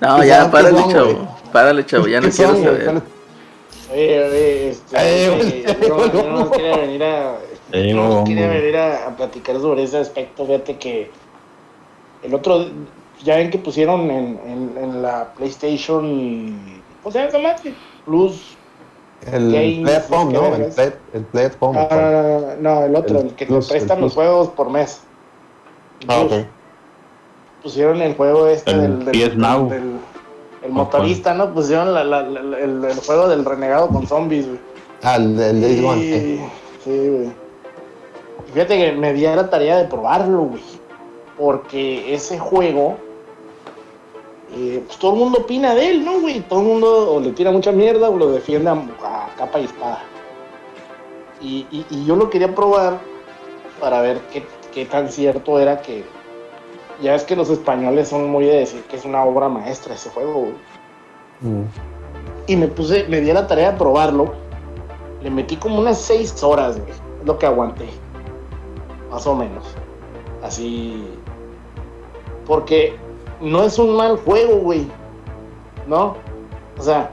No, 0.00 0.20
¿Qué 0.20 0.26
ya, 0.26 0.50
párale, 0.50 0.78
son, 0.78 0.90
chavo. 0.92 1.04
güey? 1.14 1.26
Párale, 1.52 1.86
chavo. 1.86 2.06
Ya 2.08 2.20
no 2.20 2.28
¿Qué 2.28 2.32
quiero 2.34 2.52
son, 2.54 2.64
saber. 2.64 3.02
Oye, 3.92 4.24
oye, 4.24 4.68
este, 4.70 4.96
Eh, 4.98 5.64
no 6.28 6.50
quería 6.50 6.76
venir 6.76 7.02
a, 7.04 7.36
Eh, 7.72 7.94
no 7.94 8.24
quería 8.24 8.48
venir 8.48 8.76
a, 8.76 9.06
a 9.06 9.16
platicar 9.16 9.58
sobre 9.60 9.84
ese 9.84 9.96
aspecto. 9.98 10.44
Fíjate 10.44 10.76
que 10.76 11.10
el 12.22 12.34
otro, 12.34 12.66
ya 13.22 13.36
ven 13.36 13.50
que 13.50 13.58
pusieron 13.58 14.10
en, 14.10 14.38
en, 14.46 14.74
en 14.82 15.00
la 15.02 15.32
PlayStation, 15.34 16.58
¿cómo 17.02 17.12
se 17.12 17.18
llama 17.20 17.28
esa 17.30 17.38
madre? 17.38 17.74
Plus. 18.04 18.53
El 19.32 19.50
¿qué 19.52 20.02
¿no? 20.10 20.54
El? 20.54 20.66
Play, 20.72 20.92
el 21.14 21.22
Play 21.24 21.44
at 21.46 21.52
Home. 21.60 21.78
Ah, 21.78 21.88
no, 21.90 22.00
no, 22.22 22.40
no, 22.40 22.56
no, 22.80 22.84
el 22.84 22.96
otro, 22.96 23.20
El 23.20 23.26
el, 23.26 23.34
que 23.34 23.46
Plus, 23.46 23.66
te 23.68 23.74
prestan 23.74 24.00
los 24.00 24.14
juegos 24.14 24.48
por 24.50 24.70
mes. 24.70 25.00
Ah, 26.08 26.24
Plus. 26.28 26.40
ok. 26.40 26.46
Pusieron 27.62 28.02
el 28.02 28.14
juego 28.14 28.46
este 28.48 28.70
El 28.72 28.80
del, 28.80 29.04
del, 29.06 29.30
PS 29.30 29.36
Now. 29.36 29.68
del- 29.68 29.96
el 30.64 30.72
motorista, 30.72 31.34
¿no? 31.34 31.52
Pusieron 31.52 31.92
la- 31.92 32.04
la- 32.04 32.22
la- 32.22 32.58
el, 32.58 32.84
el 32.84 32.94
juego 33.00 33.28
del 33.28 33.44
renegado 33.44 33.88
con 33.88 34.06
zombies, 34.06 34.46
güey. 34.46 34.58
Ah, 35.02 35.16
el, 35.16 35.38
el 35.38 35.60
Days. 35.60 35.80
Sí, 36.00 36.40
sí, 36.84 37.08
güey. 37.08 37.32
Fíjate 38.52 38.78
que 38.78 38.92
me 38.92 39.12
di 39.12 39.26
a 39.26 39.36
la 39.36 39.50
tarea 39.50 39.76
de 39.78 39.84
probarlo, 39.84 40.38
güey. 40.44 40.62
Porque 41.38 42.14
ese 42.14 42.38
juego, 42.38 42.96
eh, 44.56 44.82
pues 44.86 44.98
todo 44.98 45.12
el 45.14 45.18
mundo 45.18 45.38
opina 45.40 45.74
de 45.74 45.90
él, 45.90 46.04
¿no, 46.04 46.20
güey? 46.20 46.40
Todo 46.40 46.60
el 46.60 46.66
mundo 46.66 47.14
o 47.14 47.20
le 47.20 47.32
tira 47.32 47.50
mucha 47.50 47.72
mierda 47.72 48.08
o 48.10 48.16
lo 48.16 48.30
defiende 48.32 48.70
a, 48.70 48.72
a 48.74 49.34
capa 49.36 49.58
y 49.60 49.64
espada. 49.64 50.02
Y, 51.40 51.66
y- 51.70 51.86
y 51.90 52.04
yo 52.04 52.16
lo 52.16 52.30
quería 52.30 52.54
probar 52.54 52.98
para 53.80 54.00
ver 54.00 54.20
qué, 54.32 54.46
qué 54.72 54.84
tan 54.86 55.08
cierto 55.10 55.58
era 55.58 55.80
que. 55.82 56.04
Ya 57.02 57.14
es 57.16 57.24
que 57.24 57.34
los 57.34 57.50
españoles 57.50 58.08
son 58.08 58.30
muy 58.30 58.44
de 58.44 58.58
decir 58.58 58.82
que 58.84 58.96
es 58.96 59.04
una 59.04 59.24
obra 59.24 59.48
maestra 59.48 59.94
ese 59.94 60.10
juego, 60.10 60.32
güey. 60.42 60.54
Mm. 61.40 61.64
Y 62.46 62.56
me 62.56 62.68
puse, 62.68 63.04
me 63.08 63.20
di 63.20 63.30
a 63.30 63.34
la 63.34 63.46
tarea 63.46 63.72
de 63.72 63.78
probarlo. 63.78 64.32
Le 65.22 65.30
metí 65.30 65.56
como 65.56 65.80
unas 65.80 65.98
seis 66.00 66.40
horas, 66.42 66.78
güey. 66.78 66.90
Es 66.92 67.26
lo 67.26 67.36
que 67.38 67.46
aguanté. 67.46 67.86
Más 69.10 69.26
o 69.26 69.34
menos. 69.34 69.64
Así. 70.42 71.04
Porque 72.46 72.96
no 73.44 73.62
es 73.62 73.78
un 73.78 73.96
mal 73.96 74.16
juego, 74.18 74.56
güey. 74.56 74.86
¿No? 75.86 76.16
O 76.78 76.82
sea, 76.82 77.10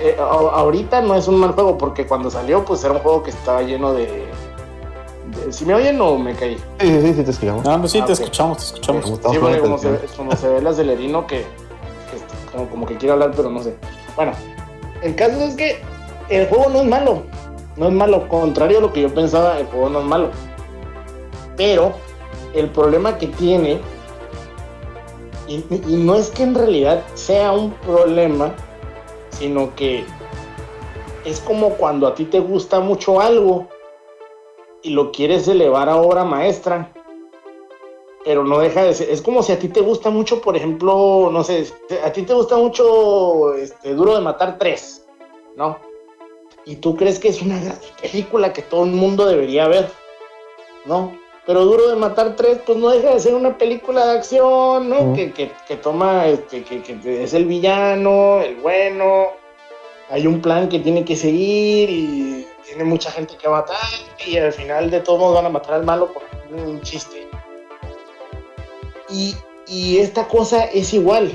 eh, 0.00 0.16
ahorita 0.18 1.02
no 1.02 1.14
es 1.14 1.28
un 1.28 1.36
mal 1.36 1.52
juego 1.52 1.76
porque 1.76 2.06
cuando 2.06 2.30
salió, 2.30 2.64
pues 2.64 2.82
era 2.84 2.94
un 2.94 3.00
juego 3.00 3.22
que 3.22 3.30
estaba 3.30 3.62
lleno 3.62 3.92
de. 3.92 4.06
de- 4.06 5.52
¿Si 5.52 5.64
me 5.64 5.74
oyen 5.74 6.00
o 6.00 6.16
me 6.18 6.34
caí? 6.34 6.56
Sí, 6.78 6.86
sí, 6.88 7.00
sí, 7.02 7.14
sí, 7.14 7.22
te 7.24 7.30
escuchamos. 7.32 7.64
No, 7.64 7.78
no, 7.78 7.88
sí, 7.88 7.98
Ah, 8.00 8.04
te 8.06 8.12
escuchamos, 8.12 8.58
te 8.58 8.64
escuchamos. 8.64 9.04
Sí, 9.06 9.38
poniendo 9.38 9.60
como 9.62 9.78
se, 9.78 9.90
ve, 9.90 10.00
como 10.16 10.36
se 10.36 10.48
ve 10.48 10.58
el 10.58 10.66
acelerino 10.66 11.26
que, 11.26 11.38
que 11.40 12.50
como, 12.52 12.68
como 12.70 12.86
que 12.86 12.96
quiere 12.96 13.12
hablar, 13.12 13.32
pero 13.36 13.50
no 13.50 13.62
sé. 13.62 13.76
Bueno, 14.16 14.32
el 15.02 15.14
caso 15.14 15.40
es 15.44 15.54
que 15.56 15.80
el 16.28 16.46
juego 16.48 16.70
no 16.70 16.80
es 16.80 16.86
malo. 16.86 17.22
no 17.76 17.86
es 17.88 17.92
malo, 17.92 18.28
contrario 18.28 18.78
a 18.78 18.80
lo 18.82 18.92
que 18.92 19.02
yo 19.02 19.12
pensaba, 19.14 19.58
el 19.58 19.66
juego 19.66 19.88
no 19.90 20.00
es 20.00 20.04
malo. 20.06 20.30
Pero 21.56 21.92
el 22.54 22.68
problema 22.70 23.18
que 23.18 23.26
tiene, 23.28 23.80
y, 25.48 25.64
no 25.96 26.14
es 26.14 26.30
que 26.30 26.42
en 26.42 26.54
realidad 26.54 27.04
sea 27.14 27.52
un 27.52 27.72
problema, 27.72 28.54
sino 29.30 29.74
que 29.74 30.04
es 31.24 31.40
como 31.40 31.70
cuando 31.70 32.06
a 32.06 32.14
ti 32.14 32.24
te 32.24 32.40
gusta 32.40 32.80
mucho 32.80 33.20
algo 33.20 33.68
y 34.82 34.90
lo 34.90 35.12
quieres 35.12 35.48
elevar 35.48 35.88
a 35.88 35.96
obra 35.96 36.24
maestra, 36.24 36.92
pero 38.24 38.44
no 38.44 38.58
deja 38.58 38.84
de 38.84 38.94
ser, 38.94 39.10
es 39.10 39.22
como 39.22 39.42
si 39.42 39.52
a 39.52 39.58
ti 39.58 39.68
te 39.68 39.80
gusta 39.80 40.10
mucho, 40.10 40.40
por 40.40 40.56
ejemplo, 40.56 41.30
no 41.32 41.42
sé, 41.42 41.66
a 42.04 42.12
ti 42.12 42.22
te 42.22 42.34
gusta 42.34 42.56
mucho 42.56 43.54
este, 43.54 43.94
Duro 43.94 44.14
de 44.14 44.20
Matar 44.20 44.58
3, 44.58 45.06
¿no? 45.56 45.78
Y 46.64 46.76
tú 46.76 46.96
crees 46.96 47.18
que 47.18 47.28
es 47.28 47.42
una 47.42 47.58
gran 47.58 47.78
película 48.00 48.52
que 48.52 48.62
todo 48.62 48.84
el 48.84 48.92
mundo 48.92 49.26
debería 49.26 49.68
ver, 49.68 49.90
¿no? 50.84 51.12
Pero 51.50 51.64
Duro 51.64 51.88
de 51.88 51.96
Matar 51.96 52.36
3, 52.36 52.60
pues 52.64 52.78
no 52.78 52.90
deja 52.90 53.12
de 53.12 53.18
ser 53.18 53.34
una 53.34 53.58
película 53.58 54.06
de 54.06 54.18
acción, 54.18 54.88
¿no? 54.88 55.14
Que, 55.14 55.32
que, 55.32 55.50
que 55.66 55.74
toma, 55.74 56.28
este, 56.28 56.62
que, 56.62 56.80
que 56.80 57.24
es 57.24 57.34
el 57.34 57.46
villano, 57.46 58.40
el 58.40 58.54
bueno, 58.60 59.30
hay 60.10 60.28
un 60.28 60.40
plan 60.40 60.68
que 60.68 60.78
tiene 60.78 61.04
que 61.04 61.16
seguir 61.16 61.90
y 61.90 62.46
tiene 62.64 62.84
mucha 62.84 63.10
gente 63.10 63.36
que 63.36 63.48
matar 63.48 63.76
y 64.24 64.36
al 64.36 64.52
final 64.52 64.92
de 64.92 65.00
todos 65.00 65.18
modos 65.18 65.34
van 65.34 65.46
a 65.46 65.48
matar 65.48 65.74
al 65.74 65.84
malo 65.84 66.12
por 66.12 66.22
un 66.56 66.80
chiste. 66.82 67.28
Y, 69.08 69.34
y 69.66 69.98
esta 69.98 70.28
cosa 70.28 70.66
es 70.66 70.94
igual. 70.94 71.32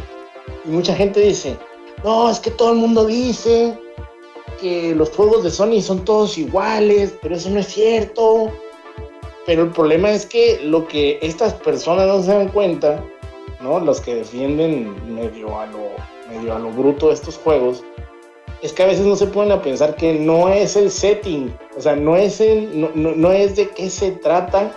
Y 0.63 0.69
mucha 0.69 0.95
gente 0.95 1.19
dice, 1.19 1.57
no, 2.05 2.29
es 2.29 2.39
que 2.39 2.51
todo 2.51 2.71
el 2.71 2.77
mundo 2.77 3.05
dice 3.05 3.77
que 4.61 4.95
los 4.95 5.09
juegos 5.09 5.43
de 5.43 5.51
Sony 5.51 5.81
son 5.81 6.05
todos 6.05 6.37
iguales, 6.37 7.13
pero 7.21 7.35
eso 7.35 7.49
no 7.49 7.59
es 7.59 7.67
cierto. 7.67 8.49
Pero 9.45 9.63
el 9.63 9.69
problema 9.71 10.11
es 10.11 10.25
que 10.25 10.59
lo 10.63 10.87
que 10.87 11.19
estas 11.21 11.53
personas 11.53 12.07
no 12.07 12.21
se 12.23 12.33
dan 12.33 12.47
cuenta, 12.49 13.03
¿no? 13.61 13.79
Los 13.79 14.01
que 14.01 14.15
defienden 14.15 15.13
medio 15.13 15.59
a 15.59 15.65
lo, 15.67 15.79
medio 16.29 16.55
a 16.55 16.59
lo 16.59 16.71
bruto 16.71 17.11
estos 17.11 17.37
juegos, 17.37 17.83
es 18.61 18.73
que 18.73 18.83
a 18.83 18.87
veces 18.87 19.05
no 19.05 19.15
se 19.15 19.27
ponen 19.27 19.51
a 19.51 19.61
pensar 19.61 19.95
que 19.95 20.13
no 20.13 20.49
es 20.49 20.75
el 20.75 20.89
setting, 20.89 21.55
o 21.77 21.81
sea, 21.81 21.95
no 21.95 22.15
es, 22.15 22.41
el, 22.41 22.79
no, 22.81 22.89
no- 22.95 23.11
no 23.15 23.31
es 23.31 23.55
de 23.55 23.69
qué 23.69 23.89
se 23.89 24.11
trata 24.11 24.71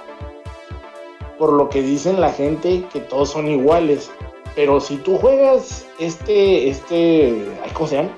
por 1.39 1.53
lo 1.53 1.69
que 1.69 1.81
dicen 1.83 2.21
la 2.21 2.33
gente 2.33 2.85
que 2.93 3.01
todos 3.01 3.31
son 3.31 3.49
iguales. 3.49 4.11
Pero 4.57 4.81
si 4.81 4.97
tú 4.97 5.17
juegas 5.19 5.87
este, 6.01 6.69
este, 6.69 7.45
¿cómo 7.75 7.89
se 7.89 7.97
llama? 7.97 8.11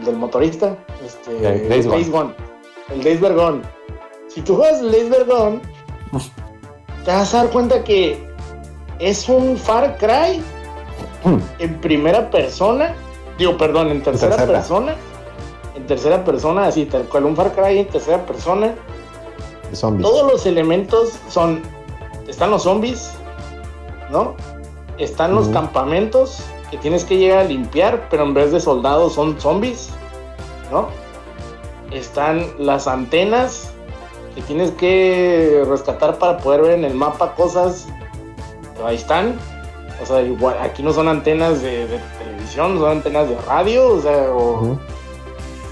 El 0.00 0.06
del 0.06 0.16
motorista, 0.16 0.76
este, 1.04 1.38
Ya, 1.40 1.50
Days 1.68 2.10
Gone. 2.10 2.32
El 2.92 3.04
Days 3.04 3.20
Gone. 3.20 3.60
Si 4.28 4.40
tú 4.40 4.56
juegas 4.56 4.80
el 4.80 4.90
Days 4.90 5.26
Gone, 5.26 5.60
te 7.04 7.10
vas 7.10 7.34
a 7.34 7.38
dar 7.44 7.50
cuenta 7.50 7.84
que 7.84 8.26
es 8.98 9.28
un 9.28 9.56
Far 9.56 9.96
Cry 9.98 10.42
Hmm. 11.24 11.38
en 11.58 11.80
primera 11.80 12.30
persona, 12.30 12.94
digo, 13.36 13.56
perdón, 13.56 13.88
en 13.90 14.00
tercera, 14.02 14.36
tercera. 14.36 14.58
persona, 14.58 14.94
en 15.74 15.86
tercera 15.86 16.24
persona, 16.24 16.66
así 16.66 16.84
tal 16.84 17.02
cual, 17.04 17.24
un 17.24 17.34
Far 17.34 17.52
Cry 17.52 17.78
en 17.78 17.88
tercera 17.88 18.24
persona. 18.24 18.74
zombies. 19.72 20.08
Todos 20.08 20.30
los 20.30 20.46
elementos 20.46 21.18
son, 21.28 21.62
están 22.28 22.50
los 22.50 22.62
zombies, 22.62 23.10
¿no? 24.10 24.36
Están 24.98 25.34
los 25.34 25.48
campamentos 25.48 26.44
que 26.70 26.76
tienes 26.78 27.04
que 27.04 27.16
llegar 27.18 27.40
a 27.40 27.44
limpiar, 27.44 28.08
pero 28.08 28.22
en 28.22 28.32
vez 28.32 28.52
de 28.52 28.60
soldados 28.60 29.14
son 29.14 29.40
zombies, 29.40 29.90
¿no? 30.70 30.88
Están 31.90 32.46
las 32.58 32.86
antenas 32.86 33.72
que 34.36 34.42
tienes 34.42 34.70
que 34.72 35.64
rescatar 35.66 36.18
para 36.18 36.36
poder 36.38 36.60
ver 36.60 36.72
en 36.72 36.84
el 36.84 36.94
mapa 36.94 37.34
cosas. 37.34 37.88
Pero 38.74 38.86
ahí 38.86 38.96
están. 38.96 39.36
O 40.00 40.06
sea, 40.06 40.20
igual, 40.20 40.58
aquí 40.60 40.82
no 40.82 40.92
son 40.92 41.08
antenas 41.08 41.62
de, 41.62 41.86
de 41.86 41.98
televisión, 42.18 42.78
son 42.78 42.90
antenas 42.90 43.30
de 43.30 43.36
radio, 43.40 43.88
o 43.88 44.00
sea, 44.00 44.30
o. 44.30 44.78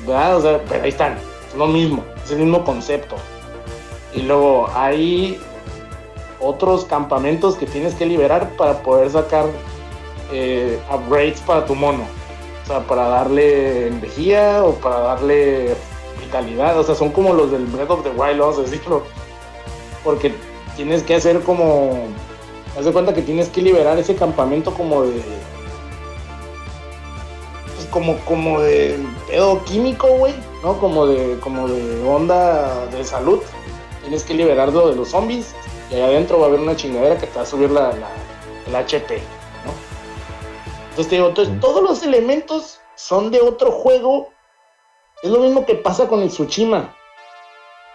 ¿verdad? 0.06 0.36
O 0.38 0.40
sea, 0.40 0.60
pero 0.66 0.82
ahí 0.82 0.88
están, 0.88 1.18
es 1.48 1.54
lo 1.54 1.66
mismo, 1.66 2.02
es 2.24 2.30
el 2.30 2.38
mismo 2.38 2.64
concepto. 2.64 3.16
Y 4.14 4.22
luego 4.22 4.68
hay 4.74 5.38
otros 6.40 6.86
campamentos 6.86 7.56
que 7.56 7.66
tienes 7.66 7.94
que 7.94 8.06
liberar 8.06 8.50
para 8.56 8.82
poder 8.82 9.10
sacar 9.10 9.46
eh, 10.32 10.78
upgrades 10.90 11.40
para 11.40 11.66
tu 11.66 11.74
mono. 11.74 12.04
O 12.62 12.66
sea, 12.66 12.80
para 12.80 13.08
darle 13.08 13.88
energía 13.88 14.64
o 14.64 14.72
para 14.76 15.00
darle 15.00 15.74
vitalidad. 16.40 16.78
O 16.78 16.82
sea, 16.84 16.94
son 16.94 17.10
como 17.10 17.32
los 17.32 17.50
del 17.50 17.66
Breath 17.66 17.90
of 17.90 18.02
the 18.02 18.10
Wild, 18.10 18.38
vamos 18.40 18.58
a 18.58 18.62
decirlo. 18.62 19.02
Porque 20.02 20.34
tienes 20.76 21.02
que 21.02 21.14
hacer 21.14 21.40
como... 21.40 22.08
Haz 22.78 22.84
de 22.84 22.92
cuenta 22.92 23.14
que 23.14 23.22
tienes 23.22 23.48
que 23.48 23.62
liberar 23.62 23.98
ese 23.98 24.16
campamento 24.16 24.74
como 24.74 25.02
de... 25.02 25.22
pues 27.76 27.86
como, 27.90 28.16
como 28.24 28.60
de 28.60 28.98
pedo 29.28 29.62
químico, 29.64 30.08
güey, 30.08 30.34
¿no? 30.62 30.78
Como 30.78 31.06
de, 31.06 31.38
como 31.38 31.68
de 31.68 32.02
onda 32.04 32.86
de 32.86 33.04
salud. 33.04 33.38
Tienes 34.00 34.24
que 34.24 34.34
liberarlo 34.34 34.88
de 34.90 34.96
los 34.96 35.10
zombies 35.10 35.54
y 35.90 35.94
allá 35.94 36.06
adentro 36.06 36.38
va 36.40 36.46
a 36.46 36.48
haber 36.48 36.60
una 36.60 36.74
chingadera 36.76 37.16
que 37.16 37.26
te 37.28 37.36
va 37.36 37.42
a 37.42 37.46
subir 37.46 37.70
la, 37.70 37.92
la- 37.92 38.10
el 38.66 38.74
HP, 38.74 39.18
¿no? 39.64 39.72
Entonces 40.90 41.08
te 41.08 41.14
digo, 41.16 41.28
entonces, 41.28 41.60
todos 41.60 41.82
los 41.82 42.02
elementos 42.02 42.80
son 42.96 43.30
de 43.30 43.40
otro 43.40 43.70
juego. 43.70 44.30
Es 45.24 45.30
lo 45.30 45.40
mismo 45.40 45.64
que 45.64 45.74
pasa 45.74 46.06
con 46.06 46.20
el 46.20 46.28
Tsushima. 46.28 46.94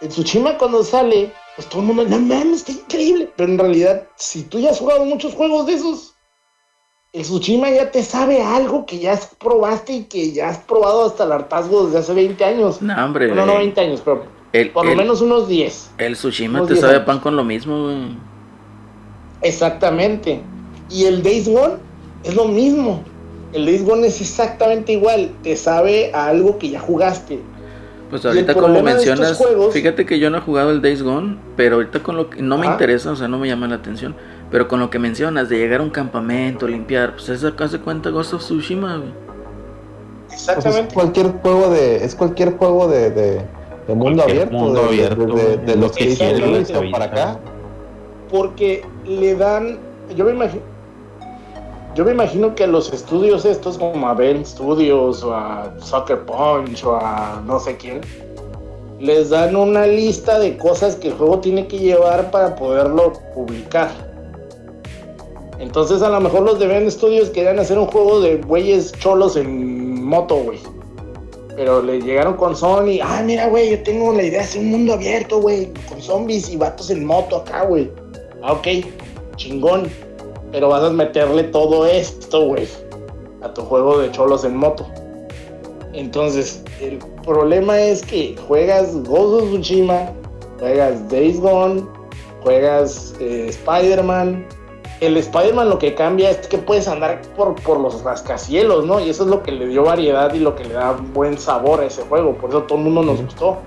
El 0.01 0.09
Tsushima 0.09 0.57
cuando 0.57 0.83
sale, 0.83 1.31
pues 1.55 1.69
todo 1.69 1.81
el 1.81 1.87
mundo, 1.89 2.03
no 2.05 2.17
mames, 2.19 2.59
está 2.67 2.71
increíble. 2.71 3.31
Pero 3.37 3.51
en 3.51 3.59
realidad, 3.59 4.07
si 4.15 4.43
tú 4.43 4.59
ya 4.59 4.71
has 4.71 4.79
jugado 4.79 5.05
muchos 5.05 5.35
juegos 5.35 5.67
de 5.67 5.73
esos, 5.73 6.15
el 7.13 7.21
Tsushima 7.21 7.69
ya 7.69 7.91
te 7.91 8.01
sabe 8.01 8.41
algo 8.41 8.85
que 8.87 8.97
ya 8.97 9.19
probaste 9.39 9.93
y 9.93 10.03
que 10.05 10.31
ya 10.31 10.49
has 10.49 10.57
probado 10.57 11.05
hasta 11.05 11.25
el 11.25 11.31
hartazgo 11.33 11.85
desde 11.85 11.99
hace 11.99 12.13
20 12.15 12.43
años. 12.43 12.81
No, 12.81 13.05
hombre. 13.05 13.27
No, 13.27 13.35
no 13.45 13.51
güey. 13.53 13.57
20 13.65 13.81
años, 13.81 14.01
pero 14.03 14.23
el, 14.51 14.71
por 14.71 14.85
lo 14.85 14.91
el- 14.93 14.97
menos 14.97 15.21
unos 15.21 15.47
10. 15.47 15.91
el 15.99 16.13
Tsushima 16.15 16.61
te 16.65 16.73
10 16.73 16.79
sabe 16.79 16.93
a 16.93 16.95
años. 16.97 17.05
pan 17.05 17.19
con 17.19 17.35
lo 17.35 17.43
mismo, 17.43 17.83
güey. 17.83 18.17
Exactamente. 19.41 20.41
Y 20.89 21.05
el 21.05 21.21
Days 21.23 21.47
Gone 21.47 21.75
es 22.23 22.35
lo 22.35 22.45
mismo. 22.45 23.03
El 23.53 23.65
Days 23.65 23.83
Gone 23.83 24.05
es 24.07 24.21
exactamente 24.21 24.91
igual. 24.93 25.31
Te 25.43 25.55
sabe 25.55 26.11
a 26.13 26.27
algo 26.27 26.57
que 26.59 26.69
ya 26.69 26.79
jugaste. 26.79 27.39
Pues 28.09 28.25
ahorita 28.25 28.53
como 28.55 28.81
mencionas, 28.81 29.37
juegos- 29.37 29.71
fíjate 29.73 30.05
que 30.05 30.17
yo 30.17 30.29
no 30.31 30.37
he 30.39 30.41
jugado 30.41 30.71
el 30.71 30.81
Days 30.81 31.03
Gone, 31.03 31.37
pero 31.55 31.75
ahorita 31.75 32.01
con 32.01 32.17
lo 32.17 32.29
que 32.29 32.41
no 32.41 32.57
me 32.57 32.65
interesa, 32.65 33.11
o 33.11 33.15
sea, 33.15 33.27
no 33.27 33.37
me 33.37 33.47
llama 33.47 33.67
la 33.67 33.75
atención, 33.75 34.15
pero 34.49 34.67
con 34.67 34.79
lo 34.79 34.89
que 34.89 34.97
mencionas 34.97 35.47
de 35.47 35.57
llegar 35.59 35.79
a 35.79 35.83
un 35.83 35.91
campamento, 35.91 36.67
limpiar, 36.67 37.13
pues 37.13 37.29
eso 37.29 37.47
acá 37.49 37.67
se 37.67 37.79
cuenta 37.79 38.09
Ghost 38.09 38.33
of 38.33 38.41
Tsushima, 38.41 38.97
güey. 38.97 39.11
Pues 40.27 40.41
es 40.41 40.49
Exactamente. 40.49 40.93
cualquier 40.95 41.27
juego 41.33 41.69
de, 41.69 42.03
es 42.03 42.15
cualquier 42.15 42.57
juego 42.57 42.87
de, 42.87 43.11
de, 43.11 43.41
de 43.87 43.95
mundo 43.95 44.23
abierto, 44.23 44.53
mundo 44.53 44.81
de, 44.81 44.87
abierto, 44.87 45.25
de- 45.27 45.43
de- 45.43 45.57
de 45.57 45.75
lo 45.75 45.81
los 45.81 45.91
que 45.91 46.89
para 46.91 47.05
acá. 47.05 47.39
Porque 48.29 48.83
le 49.05 49.35
dan. 49.35 49.77
Yo 50.15 50.25
me 50.25 50.31
imagino. 50.31 50.61
Yo 51.95 52.05
me 52.05 52.11
imagino 52.11 52.53
que 52.53 52.67
los 52.67 52.93
estudios 52.93 53.45
estos, 53.45 53.77
como 53.77 54.07
a 54.07 54.13
Bell 54.13 54.45
Studios 54.45 55.23
o 55.23 55.33
a 55.33 55.73
Sucker 55.79 56.23
Punch 56.25 56.83
o 56.83 56.95
a 56.95 57.41
no 57.45 57.59
sé 57.59 57.75
quién, 57.77 58.01
les 58.99 59.29
dan 59.31 59.55
una 59.55 59.87
lista 59.87 60.39
de 60.39 60.57
cosas 60.57 60.95
que 60.95 61.07
el 61.07 61.13
juego 61.15 61.39
tiene 61.39 61.67
que 61.67 61.79
llevar 61.79 62.29
para 62.31 62.55
poderlo 62.55 63.13
publicar. 63.33 63.89
Entonces 65.57 66.01
a 66.01 66.09
lo 66.09 66.21
mejor 66.21 66.43
los 66.43 66.59
de 66.59 66.67
Bell 66.67 66.89
Studios 66.91 67.29
querían 67.29 67.59
hacer 67.59 67.77
un 67.77 67.87
juego 67.87 68.21
de 68.21 68.37
güeyes 68.37 68.91
cholos 68.93 69.35
en 69.35 70.03
moto, 70.05 70.35
güey. 70.35 70.59
Pero 71.55 71.81
le 71.81 72.01
llegaron 72.01 72.35
con 72.35 72.55
Sony, 72.55 72.99
ah, 73.03 73.21
mira, 73.25 73.47
güey, 73.47 73.71
yo 73.71 73.83
tengo 73.83 74.13
la 74.13 74.23
idea 74.23 74.39
de 74.39 74.45
hacer 74.45 74.61
un 74.61 74.71
mundo 74.71 74.93
abierto, 74.93 75.41
güey, 75.41 75.73
con 75.89 76.01
zombies 76.01 76.49
y 76.49 76.55
vatos 76.55 76.89
en 76.89 77.03
moto 77.03 77.37
acá, 77.37 77.65
güey. 77.65 77.91
Ah, 78.41 78.53
ok, 78.53 78.67
chingón. 79.35 79.89
Pero 80.51 80.69
vas 80.69 80.83
a 80.83 80.89
meterle 80.89 81.43
todo 81.43 81.85
esto, 81.85 82.45
güey, 82.45 82.67
a 83.41 83.53
tu 83.53 83.61
juego 83.61 83.99
de 83.99 84.11
cholos 84.11 84.43
en 84.43 84.57
moto. 84.57 84.87
Entonces, 85.93 86.63
el 86.81 86.99
problema 87.23 87.79
es 87.79 88.03
que 88.03 88.35
juegas 88.47 88.95
Ghost 89.03 89.43
of 89.43 89.49
Tsushima, 89.49 90.11
juegas 90.59 91.09
Days 91.09 91.39
Gone, 91.39 91.83
juegas 92.43 93.13
eh, 93.19 93.47
Spider-Man. 93.49 94.45
El 95.01 95.17
Spider-Man 95.17 95.69
lo 95.69 95.79
que 95.79 95.95
cambia 95.95 96.29
es 96.31 96.47
que 96.47 96.57
puedes 96.57 96.87
andar 96.87 97.21
por, 97.37 97.55
por 97.61 97.79
los 97.79 98.03
rascacielos, 98.03 98.85
¿no? 98.85 98.99
Y 98.99 99.09
eso 99.09 99.23
es 99.23 99.29
lo 99.29 99.41
que 99.43 99.51
le 99.51 99.67
dio 99.67 99.83
variedad 99.83 100.33
y 100.33 100.39
lo 100.39 100.55
que 100.55 100.65
le 100.65 100.73
da 100.73 100.91
buen 101.13 101.37
sabor 101.37 101.79
a 101.79 101.85
ese 101.85 102.01
juego. 102.03 102.35
Por 102.35 102.49
eso 102.49 102.63
todo 102.63 102.77
el 102.79 102.85
mundo 102.85 103.03
nos 103.03 103.21
gustó. 103.21 103.57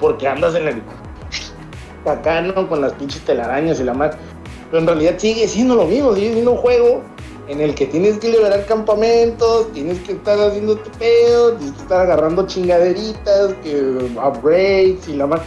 Porque 0.00 0.26
andas 0.26 0.54
en 0.54 0.68
el 0.68 0.82
acá, 2.06 2.40
¿no? 2.40 2.68
Con 2.68 2.80
las 2.80 2.94
pinches 2.94 3.22
telarañas 3.24 3.80
y 3.80 3.84
la 3.84 3.94
más. 3.94 4.16
Pero 4.70 4.80
en 4.80 4.86
realidad 4.86 5.14
sigue 5.18 5.48
siendo 5.48 5.74
lo 5.74 5.84
mismo, 5.84 6.14
sigue 6.14 6.32
siendo 6.32 6.52
un 6.52 6.56
juego 6.58 7.02
en 7.48 7.60
el 7.60 7.74
que 7.74 7.86
tienes 7.86 8.18
que 8.18 8.28
liberar 8.28 8.64
campamentos, 8.66 9.72
tienes 9.72 9.98
que 10.00 10.12
estar 10.12 10.38
haciendo 10.38 10.76
tu 10.76 10.90
pedo, 10.92 11.54
tienes 11.54 11.74
que 11.74 11.82
estar 11.82 12.02
agarrando 12.02 12.46
chingaderitas, 12.46 13.54
que 13.64 13.80
upgrades 14.16 15.08
y 15.08 15.14
la 15.14 15.26
más. 15.26 15.40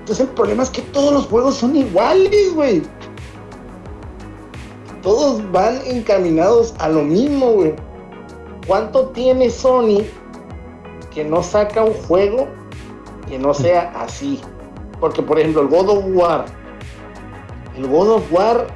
Entonces 0.00 0.26
el 0.26 0.34
problema 0.34 0.64
es 0.64 0.70
que 0.70 0.82
todos 0.82 1.12
los 1.12 1.26
juegos 1.26 1.54
son 1.54 1.76
iguales, 1.76 2.52
güey. 2.54 2.82
Todos 5.00 5.40
van 5.52 5.80
encaminados 5.86 6.74
a 6.78 6.88
lo 6.88 7.02
mismo, 7.02 7.52
güey. 7.52 7.74
¿Cuánto 8.66 9.06
tiene 9.10 9.48
Sony 9.48 10.02
que 11.14 11.24
no 11.24 11.42
saca 11.42 11.84
un 11.84 11.94
juego 11.94 12.48
que 13.28 13.38
no 13.38 13.54
sea 13.54 13.92
así? 13.96 14.40
Porque, 14.98 15.22
por 15.22 15.38
ejemplo, 15.38 15.62
el 15.62 15.68
God 15.68 15.88
of 15.88 16.04
War. 16.14 16.61
El 17.76 17.86
God 17.86 18.10
of 18.10 18.32
War 18.32 18.66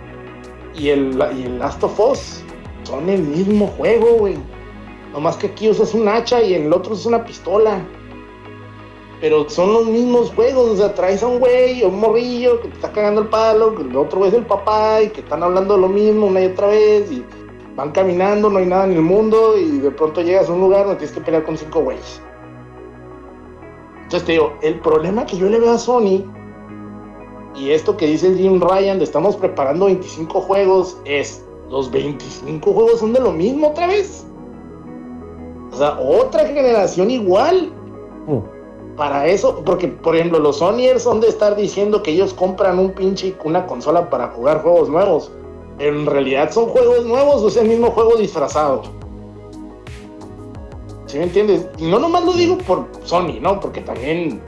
y 0.74 0.88
el, 0.88 1.18
y 1.36 1.44
el 1.44 1.58
Last 1.58 1.82
of 1.84 1.98
Us 2.00 2.42
son 2.84 3.08
el 3.08 3.22
mismo 3.22 3.66
juego, 3.66 4.18
güey. 4.18 4.36
Nomás 5.12 5.36
que 5.36 5.48
aquí 5.48 5.68
usas 5.68 5.94
un 5.94 6.08
hacha 6.08 6.42
y 6.42 6.54
el 6.54 6.72
otro 6.72 6.94
es 6.94 7.06
una 7.06 7.24
pistola. 7.24 7.80
Pero 9.20 9.48
son 9.48 9.72
los 9.72 9.86
mismos 9.86 10.30
juegos, 10.34 10.70
o 10.70 10.76
sea, 10.76 10.94
traes 10.94 11.22
a 11.22 11.26
un 11.26 11.38
güey 11.38 11.82
o 11.82 11.88
un 11.88 12.00
morrillo 12.00 12.60
que 12.60 12.68
te 12.68 12.74
está 12.74 12.92
cagando 12.92 13.22
el 13.22 13.28
palo, 13.28 13.74
que 13.74 13.82
el 13.82 13.96
otro 13.96 14.26
es 14.26 14.34
el 14.34 14.44
papá 14.44 15.02
y 15.02 15.08
que 15.08 15.20
están 15.20 15.42
hablando 15.42 15.76
lo 15.76 15.88
mismo 15.88 16.26
una 16.26 16.42
y 16.42 16.46
otra 16.46 16.68
vez 16.68 17.10
y 17.10 17.24
van 17.76 17.92
caminando, 17.92 18.50
no 18.50 18.58
hay 18.58 18.66
nada 18.66 18.84
en 18.84 18.92
el 18.92 19.02
mundo 19.02 19.56
y 19.58 19.78
de 19.78 19.90
pronto 19.90 20.20
llegas 20.20 20.48
a 20.48 20.52
un 20.52 20.60
lugar 20.60 20.84
donde 20.84 20.98
tienes 20.98 21.14
que 21.14 21.22
pelear 21.22 21.44
con 21.44 21.56
cinco 21.56 21.80
güeyes. 21.80 22.20
Entonces 24.02 24.24
te 24.24 24.32
digo, 24.32 24.52
el 24.62 24.80
problema 24.80 25.24
que 25.26 25.36
yo 25.36 25.48
le 25.48 25.58
veo 25.58 25.72
a 25.72 25.78
Sony 25.78 26.24
y 27.56 27.70
esto 27.70 27.96
que 27.96 28.06
dice 28.06 28.34
Jim 28.34 28.60
Ryan 28.60 28.98
de 28.98 29.04
estamos 29.04 29.36
preparando 29.36 29.86
25 29.86 30.40
juegos 30.42 30.96
es, 31.04 31.44
los 31.70 31.90
25 31.90 32.72
juegos 32.72 33.00
son 33.00 33.12
de 33.12 33.20
lo 33.20 33.32
mismo 33.32 33.68
otra 33.68 33.86
vez. 33.86 34.26
O 35.72 35.76
sea, 35.76 35.98
otra 35.98 36.46
generación 36.46 37.10
igual. 37.10 37.72
Para 38.96 39.26
eso, 39.26 39.62
porque 39.64 39.88
por 39.88 40.16
ejemplo 40.16 40.38
los 40.38 40.56
Sonyers 40.56 41.02
son 41.02 41.20
de 41.20 41.28
estar 41.28 41.54
diciendo 41.54 42.02
que 42.02 42.12
ellos 42.12 42.32
compran 42.32 42.78
un 42.78 42.92
pinche 42.92 43.36
una 43.44 43.66
consola 43.66 44.08
para 44.08 44.28
jugar 44.28 44.62
juegos 44.62 44.88
nuevos. 44.88 45.30
En 45.78 46.06
realidad 46.06 46.50
son 46.50 46.66
juegos 46.70 47.04
nuevos 47.04 47.42
o 47.42 47.48
es 47.48 47.56
el 47.58 47.68
mismo 47.68 47.90
juego 47.90 48.16
disfrazado. 48.16 48.82
¿Sí 51.06 51.18
me 51.18 51.24
entiendes? 51.24 51.68
Y 51.78 51.90
no 51.90 51.98
nomás 51.98 52.24
lo 52.24 52.32
digo 52.32 52.56
por 52.58 52.86
Sony, 53.04 53.38
¿no? 53.40 53.60
Porque 53.60 53.82
también 53.82 54.40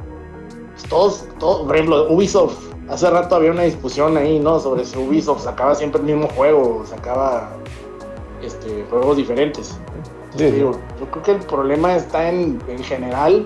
pues, 0.71 0.89
todos, 0.89 1.29
todos, 1.39 1.67
por 1.67 1.77
ejemplo, 1.77 2.11
Ubisoft, 2.11 2.69
hace 2.91 3.11
rato 3.11 3.35
había 3.37 3.51
una 3.51 3.63
discusión 3.63 4.17
ahí, 4.17 4.39
¿no? 4.39 4.59
Sobre 4.61 4.85
si 4.85 4.97
Ubisoft 4.99 5.43
sacaba 5.45 5.75
siempre 5.75 6.01
el 6.01 6.07
mismo 6.07 6.29
juego, 6.35 6.85
sacaba 6.87 7.51
este, 8.43 8.85
juegos 8.91 9.17
diferentes. 9.17 9.77
Entonces, 10.27 10.51
Sí. 10.51 10.57
digo, 10.57 10.73
yo 11.01 11.11
creo 11.11 11.23
que 11.23 11.31
el 11.33 11.39
problema 11.39 11.97
está 11.97 12.29
en, 12.31 12.61
en 12.69 12.83
general. 12.85 13.45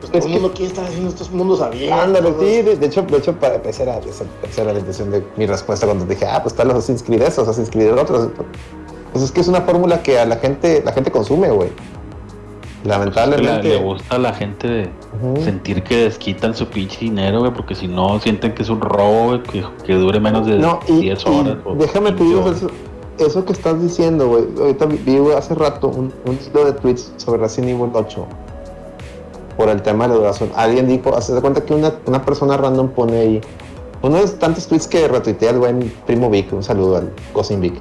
Pues 0.00 0.10
todo 0.12 0.18
el 0.18 0.24
que- 0.24 0.28
mundo 0.40 0.52
quiere 0.54 0.66
estar 0.72 0.84
haciendo 0.84 1.08
estos 1.08 1.30
mundos 1.30 1.60
abiertos. 1.62 1.98
Ándale, 2.00 2.34
sí, 2.38 2.62
de, 2.62 2.76
de 2.76 2.86
hecho, 2.86 3.02
de 3.02 3.16
hecho, 3.16 3.32
para 3.34 3.56
esa 3.56 3.82
era, 3.84 3.98
esa, 3.98 4.24
era 4.62 4.72
la 4.72 4.78
intención 4.78 5.10
de 5.10 5.24
mi 5.36 5.46
respuesta 5.46 5.86
cuando 5.86 6.04
dije, 6.04 6.26
ah, 6.26 6.40
pues 6.42 6.52
están 6.52 6.68
los 6.68 6.76
Assassin's 6.78 7.02
Creed 7.02 7.22
esos, 7.22 7.48
Assassin's 7.48 7.70
Creed 7.70 7.88
el 7.88 7.98
otro. 7.98 8.30
Pues 9.12 9.24
es 9.24 9.30
que 9.32 9.40
es 9.40 9.48
una 9.48 9.62
fórmula 9.62 10.02
que 10.02 10.18
a 10.18 10.26
la 10.26 10.36
gente, 10.36 10.82
la 10.84 10.92
gente 10.92 11.10
consume, 11.10 11.50
güey. 11.50 11.70
Le, 12.84 12.90
Lamentablemente. 12.90 13.68
le 13.68 13.76
gusta 13.78 14.14
a 14.16 14.18
la 14.18 14.32
gente 14.32 14.68
de 14.68 14.90
sentir 15.42 15.82
que 15.82 16.04
desquitan 16.04 16.54
su 16.54 16.66
pinche 16.66 16.98
dinero, 17.00 17.40
güey, 17.40 17.52
porque 17.52 17.74
si 17.74 17.88
no 17.88 18.20
sienten 18.20 18.54
que 18.54 18.62
es 18.62 18.68
un 18.68 18.80
robo, 18.80 19.26
güey, 19.28 19.42
que, 19.42 19.64
que 19.84 19.94
dure 19.94 20.20
menos 20.20 20.46
de 20.46 20.58
No, 20.58 20.78
y, 20.86 21.00
10 21.00 21.24
y 21.24 21.28
horas. 21.28 21.56
o 21.64 21.74
déjame 21.74 22.12
te 22.12 22.18
15 22.18 22.24
digo 22.34 22.50
eso, 22.50 22.66
eso 23.18 23.44
que 23.44 23.52
estás 23.52 23.82
diciendo, 23.82 24.28
güey. 24.28 24.44
Ahorita 24.60 24.86
vi 24.86 25.16
hace 25.36 25.54
rato 25.54 25.88
un, 25.88 26.12
un 26.26 26.38
hilo 26.46 26.64
de 26.66 26.72
tweets 26.74 27.12
sobre 27.16 27.40
Resident 27.40 27.70
Evil 27.80 27.90
8 27.92 28.26
por 29.56 29.68
el 29.70 29.80
tema 29.82 30.04
de 30.04 30.10
la 30.10 30.16
duración. 30.16 30.50
Alguien 30.54 30.86
dijo, 30.86 31.16
hace 31.16 31.32
de 31.34 31.40
cuenta 31.40 31.64
que 31.64 31.74
una, 31.74 31.92
una 32.06 32.22
persona 32.24 32.56
random 32.56 32.88
pone 32.90 33.18
ahí 33.18 33.40
uno 34.02 34.16
de 34.18 34.28
tantos 34.28 34.66
tweets 34.68 34.86
que 34.86 35.08
retuitea 35.08 35.50
el 35.50 35.58
buen 35.58 35.92
primo 36.06 36.28
Vic. 36.30 36.52
Un 36.52 36.62
saludo 36.62 36.98
al 36.98 37.10
Cousin 37.32 37.60
Vic. 37.62 37.74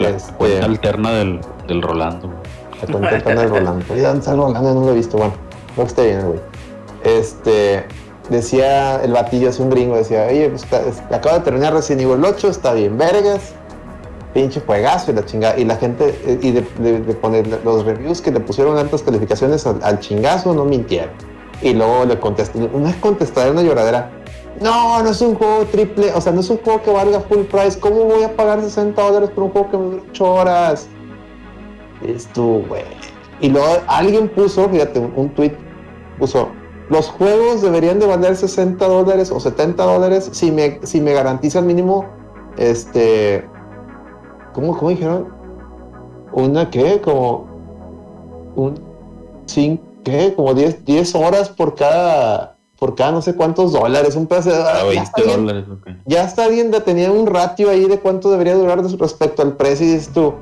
La 0.00 0.10
Este- 0.10 0.32
cuenta 0.34 0.66
alterna 0.66 1.10
del, 1.12 1.40
del 1.68 1.80
Rolando. 1.80 2.28
Alterna 2.92 3.40
del 3.42 3.50
Rolando. 3.50 3.84
Oye, 3.90 4.02
¿dónde 4.02 4.18
está 4.18 4.32
el? 4.32 4.36
No 4.38 4.84
lo 4.84 4.90
he 4.90 4.94
visto. 4.94 5.16
Bueno, 5.16 5.34
creo 5.74 5.86
que 5.86 6.02
bien, 6.02 6.26
güey. 6.26 6.40
Este. 7.04 7.84
Decía 8.30 9.04
el 9.04 9.12
batillo, 9.12 9.50
hace 9.50 9.62
un 9.62 9.68
gringo, 9.68 9.96
decía, 9.96 10.26
oye, 10.30 10.48
pues, 10.48 10.64
acaba 11.12 11.38
de 11.38 11.44
terminar 11.44 11.74
Resident 11.74 12.02
Evil 12.02 12.24
8, 12.24 12.48
está 12.48 12.72
bien, 12.72 12.96
vergas. 12.96 13.52
Pinche 14.32 14.60
juegazo 14.60 15.12
y 15.12 15.14
la 15.14 15.26
chingada. 15.26 15.58
Y 15.58 15.64
la 15.64 15.76
gente, 15.76 16.18
y 16.40 16.50
de, 16.50 16.62
poner 17.14 17.46
los 17.64 17.84
reviews 17.84 18.22
que 18.22 18.32
le 18.32 18.40
pusieron 18.40 18.78
altas 18.78 19.02
calificaciones 19.02 19.66
al, 19.66 20.00
chingazo, 20.00 20.54
no 20.54 20.64
mintieron. 20.64 21.10
Y 21.60 21.74
luego 21.74 22.06
le 22.06 22.18
contestó, 22.18 22.58
una 22.72 22.98
contestadera, 23.00 23.52
una 23.52 23.62
lloradera. 23.62 24.10
No, 24.60 25.02
no 25.02 25.10
es 25.10 25.20
un 25.20 25.34
juego 25.34 25.64
triple, 25.66 26.12
o 26.14 26.20
sea, 26.20 26.32
no 26.32 26.40
es 26.40 26.48
un 26.48 26.58
juego 26.58 26.82
que 26.82 26.90
valga 26.90 27.20
full 27.20 27.42
price. 27.42 27.78
¿Cómo 27.78 28.04
voy 28.04 28.22
a 28.22 28.34
pagar 28.34 28.60
60 28.60 29.00
dólares 29.00 29.30
por 29.34 29.44
un 29.44 29.50
juego 29.50 29.70
que 29.70 29.76
me 29.76 29.84
dura 29.84 30.02
8 30.10 30.24
horas? 30.32 30.88
Es 32.04 32.26
tú, 32.28 32.64
güey. 32.68 32.84
Y 33.40 33.48
luego 33.48 33.66
alguien 33.88 34.28
puso, 34.28 34.68
fíjate, 34.68 35.00
un, 35.00 35.12
un 35.16 35.34
tweet 35.34 35.56
puso, 36.18 36.48
los 36.88 37.08
juegos 37.08 37.62
deberían 37.62 37.98
de 37.98 38.06
valer 38.06 38.36
60 38.36 38.86
dólares 38.86 39.30
o 39.30 39.40
70 39.40 39.82
dólares 39.82 40.28
si 40.32 40.50
me, 40.50 40.80
si 40.82 41.00
me 41.00 41.12
garantizan 41.12 41.66
mínimo, 41.66 42.04
este, 42.56 43.48
¿cómo, 44.52 44.76
cómo 44.76 44.90
dijeron? 44.90 45.28
Una, 46.32 46.70
¿qué? 46.70 47.00
Como, 47.00 47.46
un, 48.54 48.74
cinco, 49.46 49.82
¿qué? 50.04 50.34
Como 50.34 50.52
10, 50.52 50.84
10 50.84 51.14
horas 51.14 51.48
por 51.48 51.74
cada, 51.74 52.56
por 52.78 52.94
cada 52.94 53.12
no 53.12 53.22
sé 53.22 53.34
cuántos 53.34 53.72
dólares, 53.72 54.14
un 54.14 54.26
pedazo 54.26 54.50
de... 54.50 54.56
A 54.56 54.74
ya 54.74 54.84
20 54.84 55.02
está 55.02 55.22
bien 55.22 55.46
dólares, 55.46 55.64
ok. 55.70 55.88
ya 56.04 56.24
está 56.24 56.48
bien 56.48 56.70
de 56.70 56.80
tenía 56.80 57.10
un 57.10 57.26
ratio 57.26 57.70
ahí 57.70 57.86
de 57.86 57.98
cuánto 57.98 58.30
debería 58.30 58.56
durar 58.56 58.82
respecto 58.82 59.42
al 59.42 59.56
precio 59.56 59.86
y 59.86 59.90
dices 59.92 60.12
tú, 60.12 60.34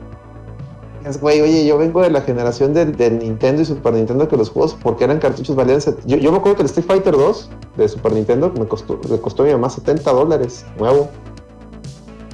es 1.04 1.20
güey, 1.20 1.40
oye, 1.40 1.66
yo 1.66 1.78
vengo 1.78 2.00
de 2.00 2.10
la 2.10 2.20
generación 2.20 2.72
del 2.74 3.18
Nintendo 3.18 3.62
y 3.62 3.64
Super 3.64 3.94
Nintendo 3.94 4.28
que 4.28 4.36
los 4.36 4.50
juegos, 4.50 4.76
porque 4.80 5.04
eran 5.04 5.18
cartuchos, 5.18 5.56
valían... 5.56 5.80
Yo, 6.04 6.16
yo 6.16 6.30
me 6.30 6.38
acuerdo 6.38 6.56
que 6.56 6.62
el 6.62 6.66
Street 6.66 6.86
Fighter 6.86 7.16
2 7.16 7.50
de 7.76 7.88
Super 7.88 8.12
Nintendo 8.12 8.52
me 8.58 8.66
costó, 8.66 9.00
le 9.08 9.20
costó 9.20 9.42
a 9.42 9.46
mi 9.46 9.52
mamá 9.52 9.70
70 9.70 10.12
dólares, 10.12 10.64
nuevo. 10.78 11.08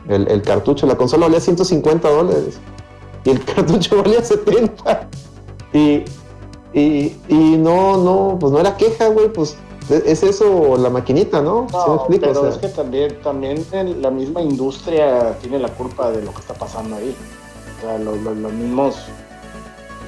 El, 0.08 0.28
el 0.28 0.42
cartucho, 0.42 0.86
la 0.86 0.96
consola 0.96 1.26
valía 1.26 1.40
150 1.40 2.08
dólares 2.08 2.58
y 3.24 3.30
el 3.30 3.44
cartucho 3.44 4.02
valía 4.02 4.22
70. 4.22 5.08
Y, 5.72 6.04
y, 6.72 7.16
y 7.28 7.56
no, 7.58 7.96
no, 7.96 8.38
pues 8.38 8.52
no 8.52 8.60
era 8.60 8.76
queja, 8.76 9.08
güey, 9.08 9.32
pues 9.32 9.56
es 9.90 10.22
eso 10.22 10.76
la 10.76 10.90
maquinita, 10.90 11.40
¿no? 11.40 11.66
¿Sí 11.70 11.76
me 11.88 11.94
explico? 11.96 12.26
pero 12.26 12.40
O 12.40 12.42
sea, 12.42 12.50
es 12.50 12.58
que 12.58 12.68
también, 12.68 13.18
también 13.22 13.64
la 14.02 14.10
misma 14.10 14.42
industria 14.42 15.38
tiene 15.40 15.58
la 15.58 15.68
culpa 15.70 16.10
de 16.10 16.22
lo 16.22 16.32
que 16.32 16.40
está 16.40 16.54
pasando 16.54 16.96
ahí. 16.96 17.14
O 17.78 17.80
sea, 17.82 17.98
lo- 17.98 18.16
lo- 18.16 18.34
los 18.34 18.52
mismos, 18.52 18.96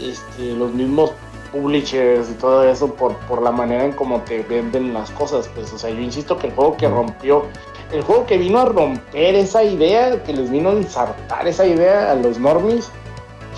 este, 0.00 0.52
los 0.54 0.72
mismos 0.72 1.12
publishers 1.52 2.30
y 2.30 2.34
todo 2.34 2.64
eso 2.64 2.94
por, 2.94 3.16
por 3.26 3.42
la 3.42 3.50
manera 3.50 3.84
en 3.84 3.92
cómo 3.92 4.20
te 4.22 4.42
venden 4.42 4.94
las 4.94 5.10
cosas. 5.10 5.48
Pues, 5.54 5.72
o 5.72 5.78
sea, 5.78 5.90
yo 5.90 6.00
insisto 6.00 6.38
que 6.38 6.48
el 6.48 6.52
juego 6.54 6.76
que 6.76 6.88
rompió, 6.88 7.44
el 7.92 8.02
juego 8.02 8.24
que 8.26 8.38
vino 8.38 8.60
a 8.60 8.64
romper 8.66 9.34
esa 9.34 9.62
idea, 9.64 10.22
que 10.22 10.32
les 10.32 10.50
vino 10.50 10.70
a 10.70 10.72
ensartar 10.72 11.46
esa 11.48 11.66
idea 11.66 12.12
a 12.12 12.14
los 12.14 12.38
normies, 12.38 12.88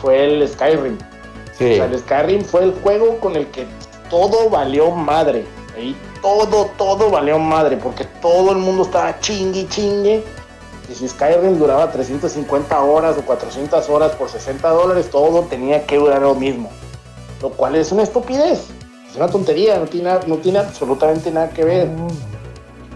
fue 0.00 0.24
el 0.24 0.48
Skyrim. 0.48 0.98
sí. 1.56 1.72
O 1.72 1.76
sea, 1.76 1.84
el 1.84 1.98
Skyrim 1.98 2.42
fue 2.44 2.64
el 2.64 2.72
juego 2.82 3.18
con 3.18 3.36
el 3.36 3.46
que 3.48 3.66
todo 4.10 4.48
valió 4.50 4.90
madre. 4.90 5.44
Ahí 5.76 5.96
todo, 6.20 6.70
todo 6.76 7.10
valió 7.10 7.38
madre, 7.38 7.76
porque 7.76 8.04
todo 8.20 8.52
el 8.52 8.58
mundo 8.58 8.82
estaba 8.84 9.18
chingue, 9.20 9.66
chingue. 9.68 10.22
Y 10.90 10.94
si 10.94 11.08
Skyrim 11.08 11.58
duraba 11.58 11.90
350 11.90 12.80
horas 12.82 13.16
o 13.18 13.22
400 13.22 13.88
horas 13.88 14.12
por 14.12 14.28
60 14.28 14.68
dólares, 14.68 15.10
todo 15.10 15.42
tenía 15.42 15.86
que 15.86 15.96
durar 15.96 16.22
lo 16.22 16.34
mismo. 16.34 16.70
Lo 17.40 17.50
cual 17.50 17.76
es 17.76 17.92
una 17.92 18.02
estupidez. 18.02 18.66
Es 19.08 19.16
una 19.16 19.28
tontería, 19.28 19.78
no 19.78 19.86
tiene, 19.86 20.10
no 20.26 20.36
tiene 20.36 20.58
absolutamente 20.58 21.30
nada 21.30 21.50
que 21.50 21.64
ver. 21.64 21.88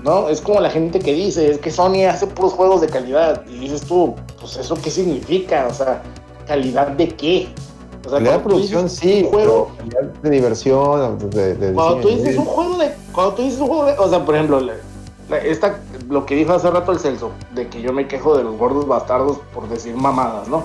¿no? 0.03 0.29
Es 0.29 0.41
como 0.41 0.61
la 0.61 0.71
gente 0.71 1.01
que 1.01 1.13
dice, 1.13 1.51
es 1.51 1.59
que 1.59 1.71
Sony 1.71 2.07
hace 2.09 2.27
puros 2.27 2.53
juegos 2.53 2.81
de 2.81 2.89
calidad. 2.89 3.45
Y 3.49 3.59
dices 3.59 3.83
tú, 3.83 4.15
pues 4.41 4.57
eso 4.57 4.77
qué 4.83 4.91
significa, 4.91 5.67
o 5.69 5.75
sea, 5.75 6.03
calidad 6.47 6.89
de 6.89 7.09
qué. 7.09 7.49
O 8.07 8.09
sea, 8.09 8.19
Calidad 8.19 8.33
de 8.33 8.39
dices 8.39 8.43
producción 8.45 8.89
sí, 8.89 9.23
un 9.25 9.31
juego, 9.31 9.71
pero 9.91 10.13
de 10.23 10.31
diversión, 10.31 11.31
de, 11.31 11.55
de 11.57 11.73
cuando 11.73 11.97
tú 11.97 12.09
dices 12.09 12.37
un 12.39 12.45
juego 12.45 12.79
de, 12.79 12.95
cuando 13.13 13.35
tú 13.35 13.43
dices 13.43 13.61
un 13.61 13.67
juego 13.67 13.85
de, 13.85 13.99
o 13.99 14.09
sea, 14.09 14.25
por 14.25 14.35
ejemplo, 14.37 14.61
esta, 15.43 15.81
lo 16.09 16.25
que 16.27 16.37
dijo 16.37 16.53
hace 16.53 16.71
rato 16.71 16.93
el 16.93 17.01
Celso, 17.01 17.33
de 17.53 17.69
que 17.69 17.83
yo 17.83 17.93
me 17.93 18.07
quejo 18.07 18.37
de 18.37 18.45
los 18.45 18.57
gordos 18.57 18.87
bastardos 18.87 19.39
por 19.53 19.69
decir 19.69 19.95
mamadas, 19.97 20.49
¿no? 20.49 20.65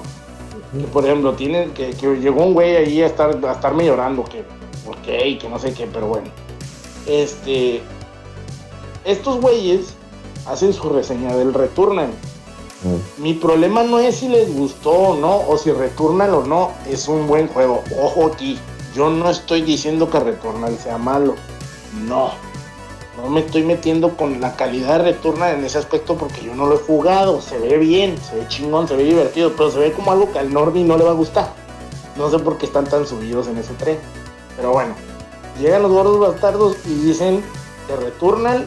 Que, 0.72 0.86
por 0.88 1.06
ejemplo, 1.06 1.34
tienen 1.34 1.72
que, 1.72 1.92
que 1.92 2.16
llegó 2.18 2.44
un 2.44 2.54
güey 2.54 2.76
ahí 2.76 3.02
a 3.02 3.08
estar 3.08 3.38
a 3.46 3.52
estarme 3.52 3.86
llorando 3.86 4.24
que, 4.24 4.42
ok, 4.88 5.40
que 5.40 5.48
no 5.50 5.60
sé 5.60 5.74
qué, 5.74 5.88
pero 5.92 6.08
bueno. 6.08 6.28
Este, 7.08 7.82
estos 9.04 9.42
güeyes 9.42 9.96
hacen 10.46 10.74
su 10.74 10.90
reseña 10.90 11.36
del 11.36 11.54
Returnal 11.54 12.12
Mm. 12.84 13.22
Mi 13.22 13.34
problema 13.34 13.84
no 13.84 14.00
es 14.00 14.18
si 14.18 14.28
les 14.28 14.54
gustó 14.54 14.92
o 14.92 15.16
no, 15.16 15.42
o 15.48 15.58
si 15.58 15.72
Returnal 15.72 16.34
o 16.34 16.44
no, 16.44 16.72
es 16.90 17.08
un 17.08 17.28
buen 17.28 17.48
juego. 17.48 17.84
Ojo 18.00 18.28
aquí, 18.28 18.58
yo 18.96 19.10
no 19.10 19.30
estoy 19.30 19.62
diciendo 19.62 20.10
que 20.10 20.20
Returnal 20.20 20.78
sea 20.78 20.98
malo. 20.98 21.36
No. 22.08 22.32
No 23.18 23.30
me 23.30 23.42
estoy 23.42 23.64
metiendo 23.64 24.16
con 24.16 24.40
la 24.40 24.56
calidad 24.56 25.00
de 25.00 25.12
Returnal 25.12 25.56
en 25.56 25.66
ese 25.66 25.78
aspecto 25.78 26.16
porque 26.16 26.44
yo 26.46 26.56
no 26.56 26.66
lo 26.66 26.76
he 26.76 26.80
jugado. 26.80 27.42
Se 27.42 27.58
ve 27.58 27.78
bien, 27.78 28.18
se 28.18 28.36
ve 28.36 28.48
chingón, 28.48 28.88
se 28.88 28.96
ve 28.96 29.04
divertido, 29.04 29.52
pero 29.58 29.70
se 29.70 29.80
ve 29.80 29.92
como 29.92 30.14
algo 30.14 30.32
que 30.32 30.40
al 30.40 30.54
Norby 30.54 30.84
no 30.84 30.98
le 30.98 31.04
va 31.04 31.12
a 31.12 31.16
gustar. 31.16 31.54
No 32.16 32.30
sé 32.30 32.40
por 32.40 32.58
qué 32.58 32.66
están 32.66 32.86
tan 32.86 33.06
subidos 33.06 33.48
en 33.48 33.58
ese 33.58 33.74
tren. 33.74 34.00
Pero 34.56 34.72
bueno, 34.72 34.96
llegan 35.60 35.82
los 35.84 35.92
gordos 35.92 36.20
bastardos 36.20 36.78
y 36.86 36.94
dicen 36.94 37.44
que 37.88 37.96
Returnal 37.98 38.66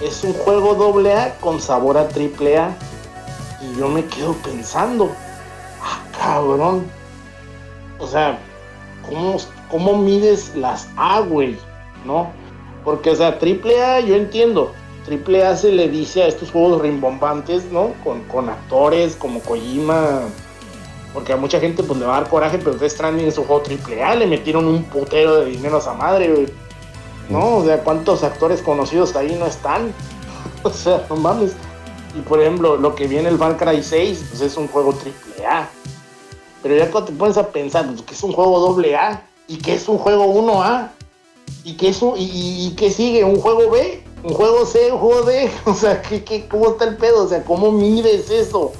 es 0.00 0.24
un 0.24 0.32
juego 0.32 0.74
doble 0.74 1.14
A 1.14 1.34
con 1.38 1.60
sabor 1.60 1.98
a 1.98 2.08
triple 2.08 2.58
A. 2.58 2.76
Y 3.60 3.78
yo 3.78 3.88
me 3.88 4.04
quedo 4.06 4.32
pensando, 4.34 5.12
ah, 5.82 6.00
cabrón. 6.18 6.86
O 8.00 8.08
sea, 8.08 8.40
¿cómo, 9.08 9.36
cómo 9.70 9.96
mides 9.96 10.54
las 10.56 10.88
A, 10.96 11.20
güey? 11.20 11.56
¿No? 12.04 12.30
Porque, 12.84 13.10
o 13.10 13.16
sea, 13.16 13.38
triple 13.38 13.82
A 13.82 14.00
yo 14.00 14.14
entiendo. 14.14 14.72
Triple 15.04 15.44
A 15.44 15.56
se 15.56 15.72
le 15.72 15.88
dice 15.88 16.22
a 16.22 16.26
estos 16.26 16.50
juegos 16.50 16.82
rimbombantes, 16.82 17.64
¿no? 17.72 17.92
Con, 18.04 18.22
con 18.24 18.48
actores 18.48 19.16
como 19.16 19.40
Kojima. 19.40 20.22
Porque 21.14 21.32
a 21.32 21.36
mucha 21.36 21.58
gente 21.58 21.82
pues 21.82 21.98
le 21.98 22.06
va 22.06 22.18
a 22.18 22.20
dar 22.20 22.30
coraje, 22.30 22.58
pero 22.58 22.76
Death 22.76 22.92
Stranding 22.92 23.26
es 23.26 23.38
un 23.38 23.44
juego 23.44 23.62
triple 23.62 24.02
A. 24.02 24.14
Le 24.14 24.26
metieron 24.26 24.66
un 24.66 24.84
putero 24.84 25.36
de 25.36 25.46
dinero 25.46 25.76
a 25.76 25.80
esa 25.80 25.94
madre, 25.94 26.32
güey. 26.32 26.46
¿no? 27.28 27.56
O 27.56 27.64
sea, 27.64 27.82
¿cuántos 27.82 28.24
actores 28.24 28.62
conocidos 28.62 29.14
ahí 29.16 29.36
no 29.38 29.46
están? 29.46 29.92
o 30.62 30.70
sea, 30.70 31.06
no 31.08 31.16
mames. 31.16 31.52
Y 32.16 32.20
por 32.22 32.40
ejemplo, 32.40 32.76
lo 32.76 32.94
que 32.94 33.06
viene 33.06 33.28
el 33.28 33.38
Far 33.38 33.56
Cry 33.56 33.82
6, 33.82 34.26
pues 34.30 34.40
es 34.40 34.56
un 34.56 34.68
juego 34.68 34.92
triple 34.94 35.46
A. 35.46 35.68
Pero 36.62 36.76
ya 36.76 36.90
cuando 36.90 37.10
te 37.10 37.16
pones 37.16 37.36
a 37.36 37.48
pensar, 37.48 37.86
pues, 37.86 38.02
que 38.02 38.14
es 38.14 38.22
un 38.22 38.32
juego 38.32 38.58
doble 38.60 38.96
A 38.96 39.22
y 39.46 39.58
que 39.58 39.74
es 39.74 39.88
un 39.88 39.98
juego 39.98 40.26
1A 40.26 40.90
y 41.64 41.76
que 41.76 41.88
es 41.88 42.02
un, 42.02 42.16
y, 42.16 42.74
y- 42.80 42.90
sigue 42.90 43.24
un 43.24 43.40
juego 43.40 43.70
B, 43.70 44.02
un 44.24 44.34
juego 44.34 44.64
C, 44.66 44.90
un 44.92 44.98
juego 44.98 45.22
D, 45.22 45.50
o 45.66 45.74
sea, 45.74 46.02
¿qué, 46.02 46.24
qué, 46.24 46.46
¿cómo 46.48 46.70
está 46.70 46.84
el 46.84 46.96
pedo? 46.96 47.24
O 47.24 47.28
sea, 47.28 47.42
¿cómo 47.44 47.70
mides 47.72 48.30
eso? 48.30 48.72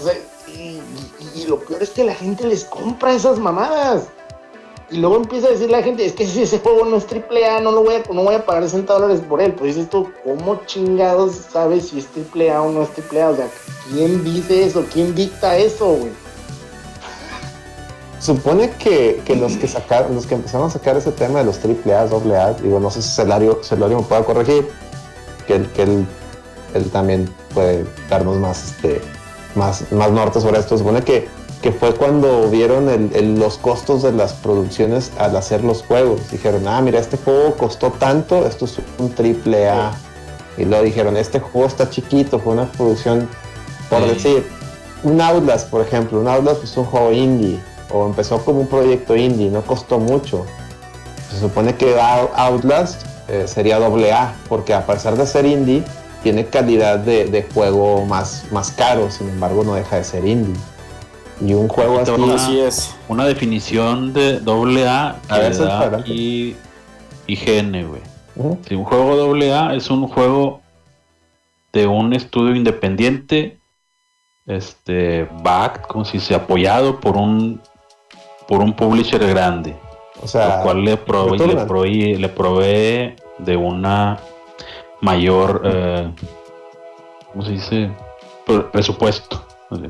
O 0.00 0.04
sea, 0.04 0.14
y, 0.48 0.80
y- 0.80 1.40
y 1.42 1.46
lo 1.46 1.58
peor 1.60 1.82
es 1.82 1.90
que 1.90 2.04
la 2.04 2.14
gente 2.14 2.46
les 2.46 2.64
compra 2.64 3.14
esas 3.14 3.38
mamadas. 3.38 4.04
Y 4.90 4.96
luego 4.96 5.16
empieza 5.16 5.48
a 5.48 5.50
decir 5.50 5.70
la 5.70 5.82
gente, 5.82 6.06
es 6.06 6.14
que 6.14 6.26
si 6.26 6.40
ese 6.42 6.60
juego 6.60 6.86
no 6.86 6.96
es 6.96 7.06
triple 7.06 7.44
A, 7.46 7.60
no 7.60 7.72
lo 7.72 7.82
voy 7.82 7.96
a, 7.96 8.02
no 8.10 8.22
voy 8.22 8.34
a 8.34 8.46
pagar 8.46 8.62
60 8.64 8.90
dólares 8.94 9.20
por 9.28 9.42
él. 9.42 9.52
Pues 9.52 9.74
dices 9.74 9.90
tú, 9.90 10.08
¿cómo 10.24 10.62
chingados 10.64 11.32
sabes 11.52 11.88
si 11.90 11.98
es 11.98 12.06
triple 12.06 12.50
A 12.50 12.62
o 12.62 12.70
no 12.72 12.82
es 12.84 12.88
triple 12.94 13.20
A? 13.20 13.28
O 13.28 13.36
sea, 13.36 13.50
¿quién 13.92 14.24
dice 14.24 14.64
eso? 14.64 14.82
¿Quién 14.90 15.14
dicta 15.14 15.58
eso, 15.58 15.88
güey? 15.88 16.10
Supone 18.20 18.70
que, 18.70 19.22
que 19.24 19.36
los 19.36 19.56
que 19.56 19.68
sacaron, 19.68 20.14
los 20.14 20.26
que 20.26 20.34
empezaron 20.34 20.66
a 20.66 20.70
sacar 20.70 20.96
ese 20.96 21.12
tema 21.12 21.38
de 21.38 21.44
los 21.44 21.58
triple 21.58 21.94
A, 21.94 22.06
doble 22.06 22.36
A, 22.36 22.52
digo, 22.54 22.80
no 22.80 22.90
sé 22.90 23.00
si 23.02 23.10
Celario, 23.10 23.60
Celario 23.62 23.98
me 23.98 24.02
pueda 24.04 24.24
corregir, 24.24 24.68
que 25.46 25.54
él, 25.54 25.70
que 25.72 25.82
él, 25.82 26.06
él 26.74 26.90
también 26.90 27.32
puede 27.54 27.84
darnos 28.10 28.36
más, 28.38 28.64
este, 28.72 29.00
más, 29.54 29.90
más 29.92 30.10
norte 30.10 30.40
sobre 30.40 30.58
esto. 30.58 30.76
Supone 30.76 31.02
que, 31.02 31.28
que 31.62 31.70
fue 31.70 31.94
cuando 31.94 32.48
vieron 32.50 32.88
el- 32.88 33.10
el- 33.14 33.38
los 33.38 33.56
costos 33.58 34.02
de 34.02 34.12
las 34.12 34.32
producciones 34.32 35.12
al 35.18 35.36
hacer 35.36 35.62
los 35.62 35.82
juegos. 35.84 36.28
Dijeron, 36.32 36.66
ah, 36.66 36.80
mira, 36.82 36.98
este 36.98 37.16
juego 37.18 37.54
costó 37.54 37.92
tanto, 37.92 38.46
esto 38.46 38.64
es 38.64 38.78
un 38.98 39.14
triple 39.14 39.68
A. 39.68 39.92
Y 40.56 40.64
luego 40.64 40.82
dijeron, 40.84 41.16
este 41.16 41.38
juego 41.38 41.68
está 41.68 41.88
chiquito, 41.88 42.40
fue 42.40 42.52
una 42.54 42.70
producción, 42.72 43.28
por 43.88 44.02
Sí. 44.02 44.08
decir, 44.08 44.48
un 45.04 45.20
Outlast, 45.20 45.70
por 45.70 45.82
ejemplo, 45.82 46.18
un 46.20 46.26
Outlast 46.26 46.64
es 46.64 46.76
un 46.76 46.84
juego 46.84 47.12
indie, 47.12 47.60
o 47.90 48.06
empezó 48.06 48.44
como 48.44 48.60
un 48.60 48.66
proyecto 48.68 49.16
indie, 49.16 49.50
no 49.50 49.62
costó 49.62 49.98
mucho. 49.98 50.44
Se 51.30 51.38
supone 51.40 51.74
que 51.76 51.98
Out- 52.00 52.30
Outlast 52.34 53.04
eh, 53.28 53.46
sería 53.46 53.78
doble 53.78 54.12
A, 54.12 54.34
porque 54.48 54.74
a 54.74 54.86
pesar 54.86 55.16
de 55.16 55.26
ser 55.26 55.46
indie, 55.46 55.82
tiene 56.22 56.46
calidad 56.46 56.98
de, 56.98 57.26
de 57.26 57.42
juego 57.54 58.04
más, 58.04 58.44
más 58.50 58.72
caro, 58.72 59.10
sin 59.10 59.28
embargo 59.28 59.62
no 59.64 59.74
deja 59.74 59.96
de 59.96 60.04
ser 60.04 60.26
indie. 60.26 60.54
Y 61.40 61.54
un 61.54 61.68
juego 61.68 62.00
así, 62.00 62.10
Así 62.34 62.58
es. 62.60 62.94
Una 63.08 63.24
definición 63.24 64.12
de 64.12 64.40
doble 64.40 64.88
A 64.88 65.16
aquí 66.00 66.56
IGN, 67.28 67.88
güey. 67.88 68.02
Si 68.66 68.74
un 68.74 68.84
juego 68.84 69.16
doble 69.16 69.52
A 69.54 69.74
es 69.74 69.88
un 69.90 70.08
juego 70.08 70.60
de 71.72 71.86
un 71.86 72.12
estudio 72.14 72.54
independiente, 72.56 73.58
este, 74.46 75.28
backed, 75.42 75.82
como 75.82 76.04
si 76.04 76.18
se 76.18 76.34
apoyado 76.34 76.98
por 77.00 77.16
un 77.16 77.60
por 78.48 78.60
un 78.62 78.72
publisher 78.74 79.24
grande, 79.28 79.76
o 80.22 80.26
sea, 80.26 80.56
lo 80.58 80.62
cual 80.64 80.82
le 80.84 80.96
provee, 80.96 81.38
le 81.38 81.56
provee, 81.66 82.14
le 82.16 82.28
provee 82.30 83.14
de 83.38 83.56
una 83.56 84.18
mayor, 85.02 85.62
eh, 85.64 86.10
¿cómo 87.30 87.44
se 87.44 87.52
dice? 87.52 87.90
Pre- 88.46 88.60
Presupuesto. 88.72 89.44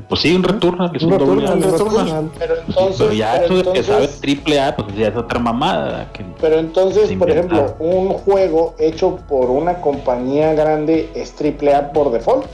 Pues 0.09 0.19
sí, 0.19 0.35
un 0.35 0.43
Returnal, 0.43 0.91
es 0.93 1.03
un 1.03 1.13
un, 1.13 1.19
doble 1.19 1.47
A. 1.47 1.55
Returnal. 1.55 2.29
Pero 2.37 2.55
entonces, 2.67 2.95
pero 2.99 3.13
ya 3.13 3.31
pero 3.39 3.45
eso 3.45 3.53
de 3.55 3.61
que 3.63 3.69
entonces- 3.79 3.85
sabe 3.85 4.07
triple 4.19 4.59
A, 4.59 4.75
pues 4.75 4.93
ya 4.97 5.07
es 5.07 5.15
otra 5.15 5.39
mamada. 5.39 6.11
que- 6.11 6.25
Pero 6.41 6.59
entonces, 6.59 7.09
por 7.13 7.29
ejemplo, 7.31 7.75
un 7.79 8.09
juego 8.09 8.75
hecho 8.77 9.15
por 9.29 9.49
una 9.49 9.79
compañía 9.79 10.53
grande 10.53 11.09
es 11.15 11.33
triple 11.33 11.73
A 11.73 11.93
por 11.93 12.11
default. 12.11 12.45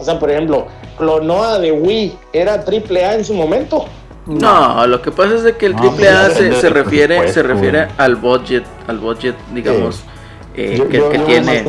O 0.00 0.02
sea, 0.04 0.18
por 0.18 0.28
ejemplo, 0.28 0.66
Clonoa 0.98 1.60
de 1.60 1.70
Wii 1.70 2.18
era 2.32 2.64
triple 2.64 3.04
A 3.04 3.14
en 3.14 3.24
su 3.24 3.32
momento. 3.34 3.84
No, 4.26 4.86
lo 4.86 5.00
que 5.02 5.10
pasa 5.12 5.36
es 5.36 5.42
de 5.44 5.56
que 5.56 5.66
el 5.66 5.74
No, 5.76 5.80
triple 5.82 6.08
A 6.08 6.24
pues, 6.26 6.56
se, 6.58 6.68
refiere, 6.68 7.32
se 7.32 7.42
refiere 7.42 7.88
al 7.96 8.16
budget, 8.16 8.64
al 8.88 8.98
budget, 8.98 9.36
digamos, 9.54 10.02
eh, 10.54 10.74
Yo- 10.78 10.88
que, 10.88 10.96
yo- 10.98 11.08
que 11.10 11.18
yo 11.18 11.24
tiene. 11.24 11.64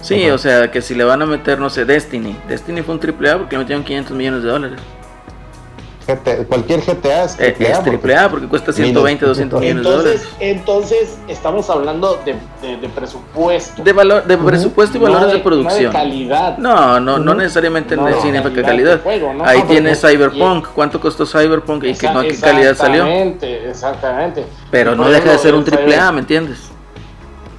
Sí, 0.00 0.24
Ajá. 0.24 0.34
o 0.34 0.38
sea, 0.38 0.70
que 0.70 0.82
si 0.82 0.94
le 0.94 1.04
van 1.04 1.22
a 1.22 1.26
meter, 1.26 1.58
no 1.58 1.70
sé, 1.70 1.84
Destiny. 1.84 2.36
Destiny 2.48 2.82
fue 2.82 2.94
un 2.94 3.00
triple 3.00 3.30
A 3.30 3.38
porque 3.38 3.56
le 3.56 3.60
metieron 3.60 3.84
500 3.84 4.16
millones 4.16 4.42
de 4.42 4.48
dólares. 4.48 4.80
Cualquier 6.48 6.80
GTA 6.82 7.24
es 7.24 7.34
Eh, 7.40 7.50
triple 7.52 7.66
A. 7.66 7.70
es 7.70 7.76
porque- 7.78 7.90
triple 7.90 8.16
A 8.16 8.28
porque 8.30 8.46
cuesta 8.46 8.72
120, 8.72 9.26
200 9.26 9.60
millones 9.60 9.82
de 9.84 9.90
Entonces, 9.90 10.22
dólares. 10.22 10.36
entonces 10.38 11.18
estamos 11.26 11.68
hablando 11.68 12.20
de, 12.24 12.36
de- 12.62 12.76
de 12.76 12.88
presupuesto. 12.88 13.82
De 13.82 13.92
valor, 13.92 14.24
de 14.24 14.38
presupuesto 14.38 14.98
y 14.98 15.00
no 15.00 15.06
valores 15.06 15.28
de, 15.32 15.34
de 15.38 15.42
producción. 15.42 15.82
No 15.84 15.88
de 15.88 16.04
calidad. 16.04 16.58
No, 16.58 17.00
no, 17.00 17.18
no 17.18 17.32
Ujú. 17.32 17.40
necesariamente 17.40 17.96
No, 17.96 18.06
en 18.06 18.14
no, 18.14 18.22
significa 18.22 18.62
calidad 18.62 19.02
juego, 19.02 19.34
¿no? 19.34 19.44
Ahí 19.44 19.58
No, 19.60 19.64
tienes 19.66 19.98
porque- 19.98 20.16
Cyberpunk. 20.16 20.68
¿Cuánto 20.74 21.00
costó 21.00 21.26
Cyberpunk 21.26 21.82
y 21.84 21.94
qué, 21.94 22.08
qué 22.28 22.38
calidad 22.40 22.76
salió? 22.76 23.02
Exactamente, 23.04 23.68
exactamente. 23.70 24.46
Pero 24.70 24.94
no 24.94 25.08
deja 25.08 25.32
de 25.32 25.38
ser 25.38 25.54
un 25.54 25.60
el 25.60 25.64
triple 25.66 25.96
A, 25.96 26.08
Cyber- 26.10 26.12
¿me 26.12 26.20
entiendes? 26.20 26.58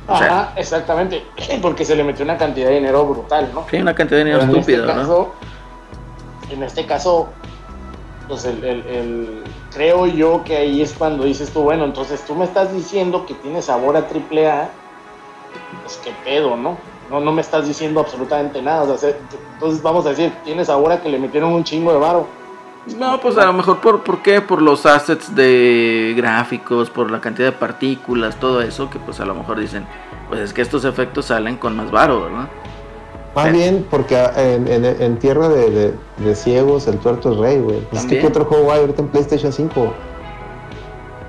o 0.08 0.18
sea- 0.18 0.26
Ajá, 0.28 0.54
exactamente. 0.56 1.22
Porque 1.62 1.84
se 1.84 1.98
le 1.98 2.04
metió 2.06 2.24
una 2.24 2.38
cantidad 2.38 2.70
de 2.70 2.76
dinero 2.76 3.06
brutal, 3.06 3.50
¿no? 3.54 3.66
Sí, 3.70 3.76
una 3.76 3.94
cantidad 3.94 4.20
de 4.20 4.24
dinero 4.24 4.40
Pero 4.40 4.54
en 4.54 4.58
estúpida, 4.60 4.78
este 4.86 4.94
¿no? 4.94 5.00
caso, 5.02 5.34
en 6.50 6.64
este 6.64 6.86
caso, 6.86 7.30
pues 8.28 8.46
el, 8.46 8.64
el- 8.64 8.86
el- 8.88 9.44
creo 9.74 10.06
yo 10.08 10.44
que 10.44 10.58
ahí 10.58 10.82
es 10.82 10.94
cuando 10.94 11.24
dices 11.24 11.52
tú, 11.52 11.62
bueno, 11.62 11.86
entonces 11.86 12.24
tú 12.26 12.36
me 12.36 12.46
estás 12.46 12.74
diciendo 12.74 13.26
que 13.26 13.34
tiene 13.36 13.62
sabor 13.62 13.96
a 13.98 14.08
triple 14.08 14.50
A, 14.50 14.70
pues 15.84 15.98
qué 16.04 16.12
pedo, 16.24 16.56
¿no? 16.58 16.78
No, 17.10 17.20
no 17.22 17.32
me 17.32 17.42
estás 17.42 17.66
diciendo 17.68 18.02
absolutamente 18.02 18.62
nada. 18.62 18.84
O 18.84 18.88
sea, 18.88 18.98
se- 18.98 19.18
entonces 19.54 19.82
vamos 19.82 20.06
a 20.06 20.10
decir, 20.10 20.32
tiene 20.44 20.66
sabor 20.66 20.92
a 20.92 21.02
que 21.02 21.10
le 21.10 21.18
metieron 21.20 21.54
un 21.54 21.64
chingo 21.64 21.94
de 21.94 22.00
varo. 22.00 22.28
No, 22.98 23.20
pues 23.20 23.38
a 23.38 23.46
lo 23.46 23.52
mejor 23.54 23.80
por, 23.80 24.02
¿por 24.04 24.22
qué? 24.22 24.40
Por 24.42 24.62
los 24.62 24.86
assets 24.86 25.36
de 25.36 26.14
gráficos, 26.16 26.90
por 26.90 27.12
la 27.12 27.20
cantidad 27.20 27.48
de 27.50 27.52
partículas, 27.58 28.38
todo 28.40 28.62
eso, 28.62 28.90
que 28.90 28.98
pues 29.00 29.20
a 29.20 29.26
lo 29.26 29.36
mejor 29.36 29.60
dicen, 29.60 29.86
pues 30.30 30.40
es 30.42 30.54
que 30.54 30.62
estos 30.62 30.86
efectos 30.86 31.26
salen 31.26 31.58
con 31.58 31.76
más 31.76 31.92
varo, 31.92 32.22
¿verdad? 32.24 32.48
Más 33.38 33.46
Sí. 33.48 33.52
bien 33.54 33.86
porque 33.90 34.18
en, 34.36 34.68
en- 34.68 34.84
en 35.02 35.20
tierra 35.20 35.48
de, 35.48 35.70
de- 35.70 35.94
de 36.18 36.36
ciegos 36.36 36.88
el 36.88 36.98
tuerto 36.98 37.32
es 37.34 37.38
rey, 37.38 37.60
güey. 37.60 37.80
Pues 37.90 38.04
es 38.04 38.10
que. 38.10 38.20
¿qué 38.20 38.28
otro 38.28 38.46
juego 38.46 38.72
hay 38.72 38.80
ahorita 38.82 39.02
en 39.04 39.08
PlayStation 39.10 39.54
5? 39.54 39.94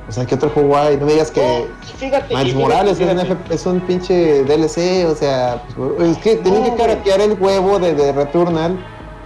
O 0.08 0.12
sea, 0.12 0.24
¿qué 0.24 0.34
otro 0.36 0.48
juego 0.48 0.74
hay? 0.76 0.96
No 0.96 1.04
me 1.04 1.12
digas 1.12 1.30
que 1.30 1.66
fíjate, 1.98 2.32
y 2.32 2.36
Miles 2.36 2.52
fíjate, 2.54 2.54
Morales 2.64 2.98
es 2.98 3.00
un, 3.06 3.18
fíjate. 3.20 3.32
F- 3.44 3.54
es 3.54 3.66
un 3.66 3.80
pinche 3.80 4.42
DLC, 4.44 5.06
o 5.06 5.14
sea, 5.14 5.62
pues, 5.76 6.08
es 6.12 6.18
que 6.18 6.36
tienen 6.36 6.64
que 6.64 6.74
caraquear 6.76 7.20
el 7.20 7.36
huevo 7.38 7.78
de, 7.78 7.94
de 7.94 8.12
Returnal 8.12 8.78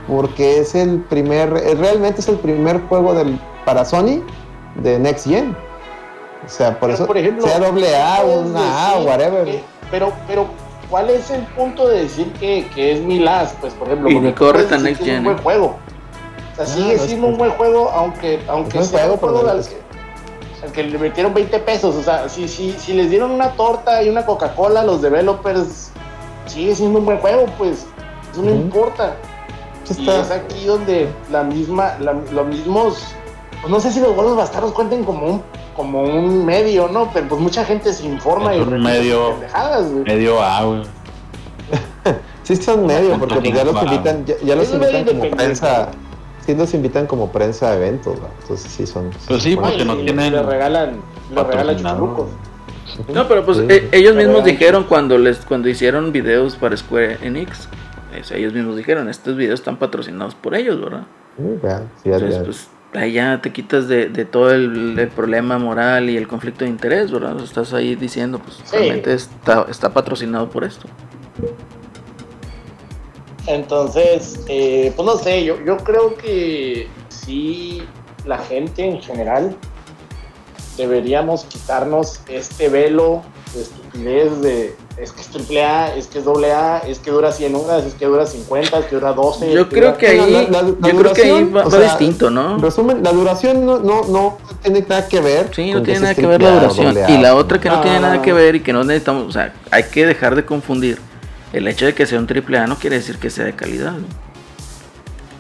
porque 0.09 0.59
es 0.59 0.75
el 0.75 0.99
primer, 1.03 1.53
realmente 1.53 2.21
es 2.21 2.29
el 2.29 2.35
primer 2.39 2.81
juego 2.89 3.15
del, 3.15 3.39
para 3.65 3.85
Sony 3.85 4.23
de 4.75 4.99
Next 4.99 5.29
Gen. 5.29 5.57
O 6.45 6.49
sea, 6.49 6.71
por 6.73 6.89
Pero, 6.89 6.95
eso 6.95 7.07
por 7.07 7.17
ejemplo, 7.17 7.47
sea 7.47 7.61
doble 7.61 7.95
A, 7.97 8.23
una 8.25 8.91
A, 8.91 8.99
whatever. 9.03 9.45
que- 9.45 9.63
pero, 9.93 10.13
pero, 10.27 10.47
¿cuál 10.93 11.09
es 11.09 11.31
el 11.31 11.43
punto 11.57 11.89
de 11.89 12.03
decir 12.03 12.31
que, 12.35 12.69
que 12.75 12.93
es 12.93 13.01
mi 13.01 13.19
last? 13.19 13.57
Pues, 13.61 13.73
por 13.73 13.89
ejemplo, 13.89 14.11
Y 14.11 14.15
porque 14.15 14.35
corre 14.35 14.63
tan 14.65 14.87
es 14.87 15.01
un 15.01 15.25
buen 15.25 15.39
juego. 15.39 15.77
O 16.53 16.55
sea, 16.57 16.65
Ah, 16.65 16.67
sigue 16.67 16.97
no, 16.99 17.03
siendo 17.03 17.27
es- 17.29 17.33
un 17.33 17.39
buen 17.39 17.51
juego, 17.53 17.91
aunque, 17.91 18.41
aunque 18.47 18.75
buen 18.77 18.85
sea 18.87 18.99
juego, 19.09 19.15
un 19.15 19.19
juego 19.21 19.49
al 19.51 19.67
que, 19.67 19.77
al 20.67 20.73
que 20.73 20.83
le 20.85 20.99
metieron 20.99 21.33
20 21.33 21.59
pesos. 21.61 21.95
O 21.97 22.03
sea, 22.03 22.29
si, 22.29 22.47
si, 22.47 22.73
si 22.73 22.93
les 22.93 23.09
dieron 23.09 23.31
una 23.31 23.53
torta 23.53 24.03
y 24.03 24.11
una 24.11 24.27
Coca-Cola, 24.27 24.85
los 24.85 25.01
developers 25.01 25.91
sigue 26.47 26.75
siendo 26.75 26.99
un 26.99 27.07
buen 27.07 27.19
juego, 27.19 27.47
pues. 27.57 27.87
Eso 28.31 28.43
no 28.43 28.51
importa. 28.51 29.15
Pues 29.87 29.99
Y 29.99 30.03
está- 30.03 30.21
es 30.21 30.31
aquí 30.31 30.67
donde 30.67 31.09
la 31.31 31.43
misma, 31.43 31.97
la- 32.01 32.13
los 32.33 32.47
mismos, 32.47 33.03
pues 33.63 33.71
no 33.71 33.81
sé 33.81 33.91
si 33.93 34.01
los 34.01 34.15
goles 34.15 34.35
bastardos 34.37 34.73
cuenten 34.73 35.05
como 35.05 35.27
un, 35.27 35.43
como 35.75 36.03
un 36.03 36.45
medio, 36.45 36.89
¿no? 36.89 37.11
Pero 37.15 37.29
pues 37.29 37.41
mucha 37.41 37.65
gente 37.65 37.93
se 37.93 38.05
informa 38.05 38.55
Es 38.55 38.67
y 38.67 38.71
medio. 38.71 39.37
Medio 40.05 40.43
A, 40.43 40.65
güey. 40.65 40.83
Sí 42.43 42.57
son 42.57 42.87
medio, 42.87 43.17
porque 43.21 43.37
pues 43.37 43.55
ya 43.55 43.65
los 43.65 43.83
invitan, 43.85 44.25
ya, 44.27 44.35
ya 44.45 44.57
los 44.57 44.73
invitan 44.75 45.05
como 45.05 45.31
prensa, 45.31 45.89
sí 46.45 46.55
los 46.57 46.75
invitan 46.75 47.07
como 47.07 47.31
prensa 47.31 47.71
a 47.71 47.77
eventos, 47.77 48.17
¿va? 48.17 48.29
entonces 48.43 48.69
sí 48.71 48.85
son. 48.85 49.11
Pues 49.29 49.45
sí, 49.45 49.55
porque 49.55 49.85
no 49.85 49.97
tienen 49.97 50.33
Le 50.33 50.43
regalan, 50.43 51.01
le 51.33 51.43
regalan. 51.45 51.83
No, 53.15 53.29
pero 53.29 53.45
pues 53.47 53.59
Sí. 53.59 53.67
e- 53.69 53.89
ellos 53.93 54.17
mismos 54.17 54.39
Pero- 54.43 54.47
dijeron 54.47 54.85
cuando 54.89 55.17
les 55.19 55.39
cuando 55.47 55.69
hicieron 55.69 56.11
videos 56.11 56.57
para 56.57 56.77
Square 56.77 57.19
Enix, 57.23 57.69
sea, 58.25 58.37
ellos 58.37 58.53
mismos 58.53 58.77
dijeron, 58.77 59.09
estos 59.09 59.37
videos 59.37 59.61
están 59.61 59.77
patrocinados 59.77 60.35
por 60.35 60.55
ellos, 60.55 60.81
¿verdad? 60.81 61.05
Sí, 61.37 61.43
vean, 61.63 61.91
sí, 62.03 62.11
Entonces, 62.11 62.43
pues 62.45 62.69
ahí 62.95 63.13
ya 63.13 63.41
te 63.41 63.53
quitas 63.53 63.89
de, 63.89 64.09
de 64.09 64.25
todo 64.25 64.51
el, 64.53 64.99
el 64.99 65.09
problema 65.09 65.59
moral 65.59 66.11
y 66.11 66.17
el 66.17 66.29
conflicto 66.29 66.65
de 66.65 66.71
interés, 66.71 67.11
¿verdad? 67.11 67.39
Estás 67.43 67.73
ahí 67.73 67.95
diciendo, 67.95 68.39
pues 68.39 68.57
Sí. 68.65 68.77
realmente 68.77 69.15
está, 69.15 69.67
está 69.71 69.93
patrocinado 69.93 70.49
por 70.51 70.65
esto. 70.65 70.87
Entonces, 73.47 74.41
eh, 74.49 74.93
pues 74.95 75.07
no 75.07 75.17
sé, 75.17 75.45
yo, 75.45 75.57
yo 75.65 75.77
creo 75.79 76.15
que 76.17 76.87
sí, 77.09 77.83
la 78.25 78.39
gente 78.39 78.85
en 78.85 79.03
general 79.03 79.57
deberíamos 80.77 81.45
quitarnos 81.47 82.21
este 82.29 82.69
velo 82.69 83.23
de 83.55 83.63
estupidez 83.63 84.41
de 84.43 84.77
es 84.97 85.13
que 85.13 85.21
es 85.21 85.29
triple 85.29 85.65
A, 85.65 85.95
es 85.95 86.07
que 86.07 86.19
es 86.19 86.25
doble 86.25 86.53
A, 86.53 86.79
es 86.79 86.99
que 86.99 87.11
dura 87.11 87.33
100 87.33 87.55
horas, 87.55 87.85
es 87.85 87.95
que 87.95 88.07
dura 88.07 88.27
50, 88.27 88.79
es 88.79 88.87
que 88.87 88.95
dura 88.95 89.13
12. 89.13 89.53
Yo 89.53 89.69
creo 89.69 89.97
que 89.97 90.07
ahí, 90.09 90.49
va, 90.51 91.71
sea, 91.71 91.81
distinto, 91.81 92.31
¿no? 92.31 92.57
En 92.57 92.63
resumen, 92.63 93.03
la 93.03 93.13
duración 93.13 93.65
no, 93.65 93.79
no, 93.79 94.07
no 94.09 94.39
tiene 94.63 94.85
nada 94.87 95.09
que 95.09 95.21
ver. 95.21 95.51
Sí, 95.55 95.73
no 95.73 95.83
tiene 95.83 96.01
nada 96.01 96.15
que 96.15 96.27
ver 96.27 96.43
la 96.43 96.51
duración. 96.61 96.97
A. 96.99 97.11
Y 97.11 97.19
la 97.19 97.35
otra 97.35 97.61
que 97.61 97.69
no, 97.69 97.77
No, 97.77 97.83
tiene 97.83 98.01
nada 98.01 98.23
que 98.23 98.33
ver 98.33 98.57
y 98.57 98.61
que 98.61 98.73
no 98.73 98.85
necesitamos, 98.85 99.29
o 99.29 99.33
sea, 99.33 99.55
hay 99.71 99.85
que 99.85 100.07
dejar 100.07 100.35
de 100.37 100.45
confundir. 100.45 100.99
El 101.53 101.69
hecho 101.69 101.85
de 101.85 101.95
que 101.95 102.07
sea 102.07 102.19
un 102.19 102.27
triple 102.27 102.59
A 102.59 102.67
no 102.67 102.77
quiere 102.77 102.97
decir 102.97 103.19
que 103.19 103.29
sea 103.29 103.45
de 103.45 103.53
calidad, 103.53 103.93
¿no? 103.93 104.07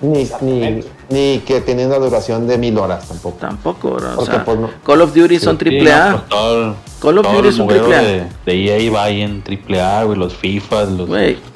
Ni, 0.02 0.28
ni, 0.40 0.80
ni 1.10 1.38
que 1.46 1.60
tiene 1.60 1.86
una 1.86 1.96
duración 1.96 2.46
de 2.48 2.58
mil 2.58 2.76
horas 2.76 3.06
tampoco. 3.08 3.36
Tampoco. 3.38 3.96
O 4.16 4.26
sea, 4.26 4.44
pues, 4.44 4.58
no. 4.58 4.68
Call 4.84 5.00
of 5.00 5.14
Duty 5.14 5.38
son 5.38 5.54
Sí, 5.54 5.58
triple 5.58 5.90
Sí, 5.90 5.96
no, 5.96 6.02
A. 6.04 6.10
pues, 6.12 6.28
todo 6.28 6.76
Call 7.00 7.18
of 7.18 7.22
todo 7.24 7.32
Duty 7.36 7.48
el 7.48 7.54
es 7.54 7.58
un 7.60 7.66
modelo 7.66 7.84
triple 7.84 7.96
A. 7.96 8.02
de, 8.02 8.26
de 8.46 8.86
EA 8.86 8.92
va 8.92 9.04
ahí 9.04 9.20
en 9.22 9.42
triple 9.42 9.80
A, 9.80 10.02
güey, 10.04 10.18
los 10.18 10.34
FIFA, 10.34 10.84
los. 10.84 11.08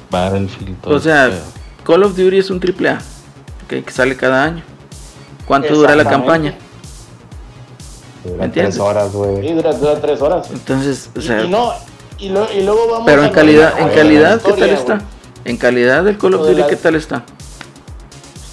Battlefield, 0.09 0.81
todo 0.81 0.95
O 0.95 0.99
sea. 0.99 1.29
Call 1.85 2.03
of 2.03 2.15
Duty 2.15 2.37
es 2.37 2.49
un 2.49 2.59
triple 2.61 2.89
A. 2.89 3.01
que 3.67 3.83
sale 3.91 4.15
cada 4.15 4.43
año. 4.45 4.63
¿Cuánto 5.45 5.73
dura 5.75 5.95
la 5.95 6.05
campaña? 6.05 6.55
Duran 8.23 8.45
entiendes? 8.45 8.75
tres 8.75 8.83
horas, 8.85 9.11
Sí, 9.11 9.17
güey. 9.17 9.53
dura, 9.53 9.73
dura 9.73 9.99
tres 10.01 10.21
horas. 10.21 10.49
Entonces, 10.51 11.09
o 11.15 11.21
sea, 11.21 11.43
y, 11.43 11.49
no, 11.49 11.71
y, 12.17 12.29
lo- 12.29 12.51
y 12.53 12.63
luego 12.63 12.87
vamos 12.91 13.03
pero 13.05 13.21
a 13.21 13.27
en 13.27 13.31
calidad, 13.33 13.79
en 13.79 13.89
calidad, 13.89 14.41
¿qué 14.41 14.53
tal 14.53 14.69
está? 14.69 15.01
En 15.45 15.57
calidad 15.57 16.03
del 16.03 16.17
Call 16.17 16.33
of 16.33 16.47
Duty, 16.47 16.63
¿qué 16.69 16.75
tal 16.75 16.95
está? 16.95 17.23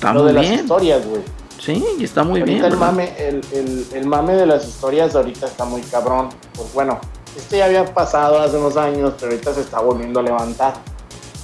Está 0.04 0.12
Lo 0.14 0.24
muy 0.24 0.32
de 0.32 0.34
las 0.34 0.60
historias, 0.60 1.06
güey. 1.06 1.22
Sí, 1.58 1.82
está 2.00 2.24
muy 2.24 2.40
ahorita 2.40 2.52
bien. 2.52 2.64
el 2.66 2.70
¿verdad? 2.72 2.86
mame, 2.86 3.12
el, 3.16 3.40
el- 3.52 3.86
el 3.94 4.06
mame 4.06 4.34
de 4.34 4.44
las 4.44 4.66
historias 4.68 5.14
ahorita 5.14 5.46
está 5.46 5.64
muy 5.64 5.80
cabrón. 5.80 6.28
Pues 6.54 6.72
bueno, 6.74 6.98
este 7.36 7.56
ya 7.58 7.64
había 7.64 7.86
pasado 7.94 8.38
hace 8.38 8.58
unos 8.58 8.76
años, 8.76 9.14
pero 9.18 9.32
ahorita 9.32 9.54
se 9.54 9.62
está 9.62 9.80
volviendo 9.80 10.20
a 10.20 10.22
levantar. 10.22 10.74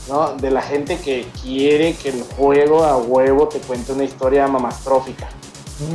¿No? 0.09 0.35
De 0.35 0.51
la 0.51 0.61
gente 0.61 0.99
que 0.99 1.27
quiere 1.41 1.95
que 1.95 2.09
el 2.11 2.23
juego 2.37 2.85
a 2.85 2.97
huevo 2.99 3.47
te 3.49 3.61
cuente 3.61 3.93
una 3.93 4.05
historia 4.05 4.47
mamastrófica. 4.49 5.29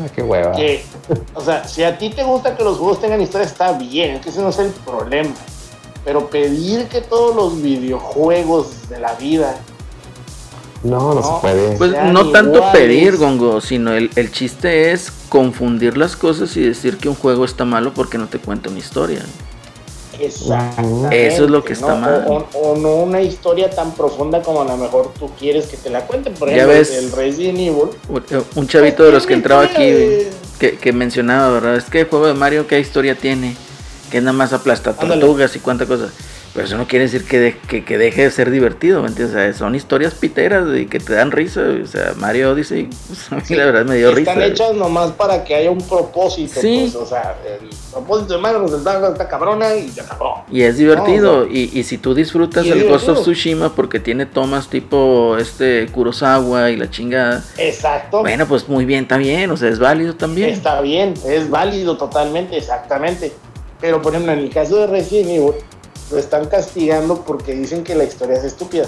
Ah, 0.03 0.07
qué 0.15 0.23
hueva. 0.23 0.53
Que, 0.53 0.83
o 1.35 1.41
sea, 1.41 1.67
si 1.67 1.83
a 1.83 1.95
ti 1.97 2.09
te 2.09 2.23
gusta 2.23 2.55
que 2.57 2.63
los 2.63 2.77
juegos 2.77 2.99
tengan 3.01 3.21
historia, 3.21 3.45
está 3.45 3.73
bien, 3.73 4.21
que 4.21 4.29
ese 4.29 4.41
no 4.41 4.49
es 4.49 4.57
el 4.59 4.69
problema. 4.71 5.35
Pero 6.03 6.29
pedir 6.29 6.87
que 6.87 7.01
todos 7.01 7.35
los 7.35 7.61
videojuegos 7.61 8.89
de 8.89 8.99
la 8.99 9.13
vida 9.15 9.55
No, 10.85 11.13
no, 11.13 11.15
No. 11.15 11.23
se 11.23 11.41
puede. 11.41 11.77
Pues 11.77 11.91
no 12.11 12.31
tanto 12.31 12.57
iguales. 12.57 12.79
pedir, 12.79 13.17
Gongo, 13.17 13.59
sino 13.61 13.93
el, 13.93 14.09
el 14.15 14.31
chiste 14.31 14.91
es 14.91 15.11
confundir 15.29 15.97
las 15.97 16.15
cosas 16.15 16.55
y 16.57 16.61
decir 16.61 16.97
que 16.97 17.09
un 17.09 17.15
juego 17.15 17.43
está 17.45 17.65
malo 17.65 17.93
porque 17.93 18.17
no 18.17 18.27
te 18.27 18.37
cuenta 18.39 18.69
una 18.69 18.79
historia. 18.79 19.21
Exactamente. 20.19 21.27
Eso 21.27 21.43
es 21.45 21.49
lo 21.49 21.63
que 21.63 21.73
está 21.73 21.95
¿no? 21.95 21.97
mal. 21.97 22.25
O, 22.27 22.33
o- 22.53 22.71
o 22.71 22.77
no 22.77 22.95
una 22.97 23.21
historia 23.21 23.69
tan 23.69 23.93
profunda 23.95 24.41
como 24.41 24.61
a 24.61 24.65
lo 24.65 24.77
mejor 24.77 25.11
tú 25.19 25.29
quieres 25.37 25.65
que 25.67 25.77
te 25.77 25.89
la 25.89 26.05
cuenten. 26.07 26.33
Por 26.35 26.49
Ya 26.49 26.55
ejemplo, 26.55 26.75
ves. 26.77 26.91
el 26.93 27.11
Resident 27.11 27.57
Evil. 27.59 27.89
Un- 28.07 28.23
Un 28.55 28.67
chavito 28.67 29.03
de 29.03 29.11
los 29.11 29.25
que 29.25 29.33
entraba 29.33 29.63
aquí 29.63 29.83
Eh, 29.83 30.29
que, 30.59 30.77
que 30.77 30.93
mencionaba, 30.93 31.49
¿verdad? 31.51 31.75
Es 31.75 31.85
que 31.85 32.01
el 32.01 32.07
juego 32.07 32.27
de 32.27 32.33
Mario, 32.33 32.65
¿qué 32.67 32.79
historia 32.79 33.15
tiene? 33.15 33.55
Que 34.09 34.21
nada 34.21 34.33
más 34.33 34.53
aplasta 34.53 34.91
Ándale. 34.97 35.19
tortugas 35.19 35.53
y 35.55 35.59
cuánta 35.59 35.85
cosa. 35.85 36.09
Pero 36.55 36.67
eso 36.67 36.77
no 36.77 36.87
quiere 36.87 37.03
decir 37.03 37.25
que, 37.25 37.37
de- 37.37 37.57
que, 37.57 37.83
que 37.83 37.97
deje 37.97 38.23
de 38.23 38.31
ser 38.31 38.49
divertido, 38.49 39.01
¿me 39.01 39.09
entiendes? 39.09 39.35
O 39.35 39.37
sea, 39.37 39.53
son 39.53 39.75
historias 39.75 40.13
piteras 40.13 40.65
y 40.73 40.85
que 40.85 40.99
te 41.01 41.13
dan 41.13 41.31
risa. 41.31 41.61
O 41.83 41.85
sea, 41.85 42.13
Mario 42.15 42.53
Odyssey, 42.53 42.89
pues, 43.07 43.29
a 43.31 43.35
mí 43.35 43.55
la 43.57 43.65
verdad 43.65 43.83
me 43.85 43.97
dio 43.97 44.11
risa. 44.11 44.31
Están 44.31 44.43
hechas 44.43 44.73
nomás 44.73 45.11
para 45.11 45.43
que 45.43 45.53
haya 45.53 45.69
un 45.69 45.81
propósito. 45.81 46.61
Sí. 46.61 46.89
Pues, 46.91 46.95
o 46.95 47.05
sea, 47.05 47.35
el 47.45 47.67
propósito 47.91 48.35
de 48.35 48.39
Mario 48.39 48.61
pues, 48.61 48.71
está, 48.73 49.05
está 49.05 49.27
cabrona 49.27 49.75
y 49.75 49.89
se 49.89 49.99
acabó. 49.99 50.45
Y 50.49 50.61
es 50.61 50.77
divertido. 50.77 51.39
No, 51.39 51.43
o 51.43 51.47
y, 51.47 51.71
y 51.73 51.83
si 51.83 51.97
tú 51.97 52.13
disfrutas 52.15 52.65
el 52.65 52.87
Ghost 52.87 53.09
of. 53.09 53.19
Tsushima 53.19 53.75
porque 53.75 53.99
tiene 53.99 54.25
tomas 54.25 54.69
tipo 54.69 55.35
este 55.37 55.87
Kurosawa 55.91 56.69
y 56.71 56.77
la 56.77 56.89
chingada. 56.89 57.43
Exacto. 57.57 58.21
Bueno, 58.21 58.47
pues 58.47 58.69
muy 58.69 58.85
bien, 58.85 59.01
está 59.03 59.17
bien. 59.17 59.51
O 59.51 59.57
sea, 59.57 59.67
es 59.67 59.79
válido 59.79 60.15
también. 60.15 60.51
Está 60.51 60.79
bien, 60.79 61.15
es 61.27 61.49
válido 61.49 61.97
totalmente, 61.97 62.57
exactamente. 62.57 63.33
Pero 63.81 64.01
por 64.01 64.13
ejemplo, 64.13 64.31
en 64.31 64.39
el 64.39 64.49
caso 64.51 64.77
de 64.77 64.87
Resident 64.87 65.29
Evil, 65.31 65.51
lo 66.11 66.17
están 66.17 66.47
castigando 66.47 67.23
porque 67.23 67.53
dicen 67.53 67.83
que 67.83 67.95
la 67.95 68.03
historia 68.03 68.37
es 68.37 68.43
estúpida. 68.43 68.85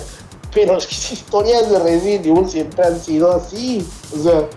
Pero 0.53 0.75
las 0.75 1.11
historias 1.11 1.69
de 1.69 1.79
Resident 1.79 2.25
Evil 2.25 2.49
siempre 2.49 2.85
han 2.85 2.99
sido 2.99 3.31
así. 3.31 3.87
O 4.17 4.23
sea, 4.23 4.47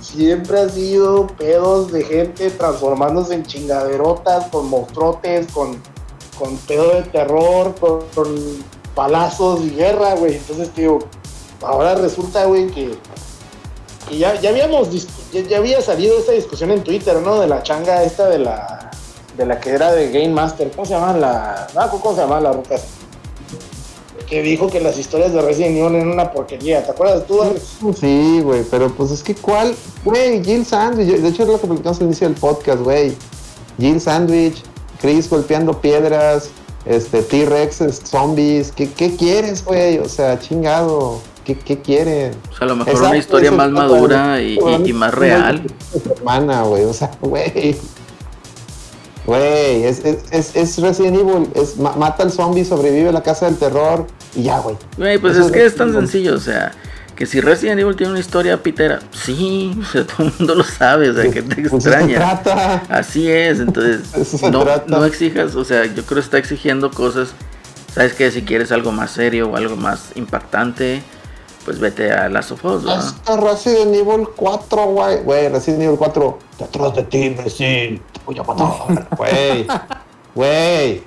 siempre 0.00 0.60
han 0.60 0.70
sido 0.70 1.26
pedos 1.26 1.92
de 1.92 2.04
gente 2.04 2.50
transformándose 2.50 3.34
en 3.34 3.44
chingaderotas, 3.44 4.46
con 4.48 4.68
monstruotes, 4.68 5.50
con, 5.52 5.80
con 6.38 6.56
pedo 6.58 6.94
de 6.94 7.02
terror, 7.02 7.74
con, 7.78 8.00
con 8.14 8.64
balazos 8.94 9.60
y 9.60 9.70
guerra, 9.70 10.14
güey. 10.14 10.36
Entonces, 10.36 10.70
tío, 10.70 10.98
ahora 11.62 11.94
resulta, 11.94 12.46
güey, 12.46 12.68
que 12.68 12.96
que 14.08 14.18
ya, 14.18 14.38
ya 14.40 14.50
habíamos 14.50 14.88
ya, 15.32 15.40
ya 15.40 15.58
había 15.58 15.80
salido 15.80 16.18
esta 16.18 16.32
discusión 16.32 16.70
en 16.70 16.84
Twitter, 16.84 17.16
¿no? 17.20 17.40
De 17.40 17.46
la 17.46 17.62
changa 17.62 18.02
esta 18.02 18.28
de 18.28 18.38
la 18.38 18.90
de 19.36 19.46
la 19.46 19.58
que 19.60 19.70
era 19.70 19.92
de 19.92 20.10
Game 20.10 20.28
Master, 20.28 20.70
¿cómo 20.70 20.86
se 20.86 20.92
llama 20.94 21.12
la 21.14 21.66
no, 21.74 21.90
cómo 21.90 22.14
se 22.14 22.20
llama 22.20 22.40
la 22.40 22.52
esa? 22.70 22.84
Que 24.28 24.42
dijo 24.42 24.68
que 24.68 24.80
las 24.80 24.96
historias 24.98 25.32
de 25.34 25.42
Resident 25.42 25.76
Evil 25.76 25.96
eran 25.96 26.08
una 26.08 26.32
porquería, 26.32 26.82
¿te 26.84 26.92
acuerdas 26.92 27.26
tú? 27.26 27.42
Alex? 27.42 27.62
Sí, 28.00 28.40
güey, 28.42 28.62
pero 28.70 28.88
pues 28.94 29.10
es 29.10 29.22
que 29.22 29.34
cuál, 29.34 29.74
güey, 30.04 30.42
Jill 30.42 30.64
Sandwich, 30.64 31.08
de 31.08 31.28
hecho 31.28 31.42
es 31.42 31.48
lo 31.48 31.60
que 31.60 31.66
platicamos 31.66 31.98
al 32.00 32.06
inicio 32.06 32.28
del 32.28 32.36
podcast, 32.38 32.80
güey. 32.80 33.14
Jill 33.78 34.00
Sandwich, 34.00 34.62
Chris 35.00 35.28
golpeando 35.28 35.78
piedras, 35.80 36.48
este, 36.86 37.22
T-Rex, 37.22 37.82
zombies, 38.04 38.72
¿qué, 38.72 38.90
qué 38.90 39.14
quieres, 39.14 39.62
güey? 39.64 39.98
O 39.98 40.08
sea, 40.08 40.38
chingado, 40.38 41.20
¿qué, 41.44 41.58
qué 41.58 41.80
quieren? 41.82 42.32
O 42.50 42.56
sea, 42.56 42.66
a 42.66 42.66
lo 42.66 42.76
mejor 42.76 42.92
Exacto, 42.92 43.08
una 43.10 43.18
historia 43.18 43.50
más 43.52 43.70
madura 43.70 44.40
y, 44.40 44.58
y- 44.58 44.88
y 44.90 44.92
más 44.94 45.12
real. 45.14 45.66
Hermana, 46.16 46.62
güey, 46.62 46.84
o 46.84 46.94
sea, 46.94 47.10
güey. 47.20 47.76
Güey, 49.26 49.84
es, 49.84 50.00
es, 50.04 50.18
es, 50.30 50.54
es 50.54 50.78
Resident 50.78 51.16
Evil, 51.16 51.48
es 51.54 51.78
ma- 51.78 51.96
mata 51.96 52.22
al 52.22 52.30
zombie, 52.30 52.64
sobrevive 52.64 53.08
a 53.08 53.12
la 53.12 53.22
casa 53.22 53.46
del 53.46 53.56
terror 53.56 54.06
y 54.34 54.42
ya, 54.44 54.58
güey. 54.58 54.76
Güey, 54.98 55.18
pues 55.18 55.36
Eso 55.36 55.46
es 55.46 55.52
que 55.52 55.64
es 55.64 55.74
tan 55.76 55.92
sencillo, 55.92 56.34
o 56.34 56.40
sea, 56.40 56.72
que 57.16 57.24
si 57.24 57.40
Resident 57.40 57.80
Evil 57.80 57.96
tiene 57.96 58.10
una 58.10 58.20
historia 58.20 58.62
pitera, 58.62 58.98
sí, 59.12 59.78
o 59.80 59.84
sea, 59.86 60.06
todo 60.06 60.26
el 60.26 60.32
mundo 60.38 60.54
lo 60.56 60.64
sabe, 60.64 61.08
o 61.10 61.14
sea, 61.14 61.30
que 61.30 61.40
te 61.42 61.62
Pues 61.68 61.72
extraña. 61.86 62.42
Así 62.90 63.30
es, 63.30 63.60
entonces 63.60 64.42
no, 64.50 64.64
no 64.88 65.04
exijas, 65.06 65.54
o 65.54 65.64
sea, 65.64 65.86
yo 65.86 66.02
creo 66.04 66.16
que 66.16 66.20
está 66.20 66.36
exigiendo 66.38 66.90
cosas, 66.90 67.30
sabes 67.94 68.12
que 68.12 68.30
si 68.30 68.42
quieres 68.42 68.72
algo 68.72 68.92
más 68.92 69.10
serio 69.12 69.48
o 69.50 69.56
algo 69.56 69.76
más 69.76 70.08
impactante, 70.16 71.02
pues 71.64 71.78
vete 71.80 72.12
a 72.12 72.28
Last 72.28 72.52
of 72.52 72.64
Us, 72.64 72.82
¿no? 72.84 72.90
Hasta 72.92 73.36
Resident 73.36 73.94
Evil 73.94 74.28
4, 74.36 74.84
güey. 74.86 75.22
Güey, 75.22 75.48
Resident 75.48 75.82
Evil 75.82 75.98
4. 75.98 76.38
Detrás 76.58 76.94
de 76.94 77.02
ti, 77.04 77.18
imbécil. 77.24 78.00
Te 78.12 78.20
voy 78.26 78.38
a 78.38 78.42
matar. 78.42 79.08
Güey. 79.16 79.66
Güey. 80.34 81.02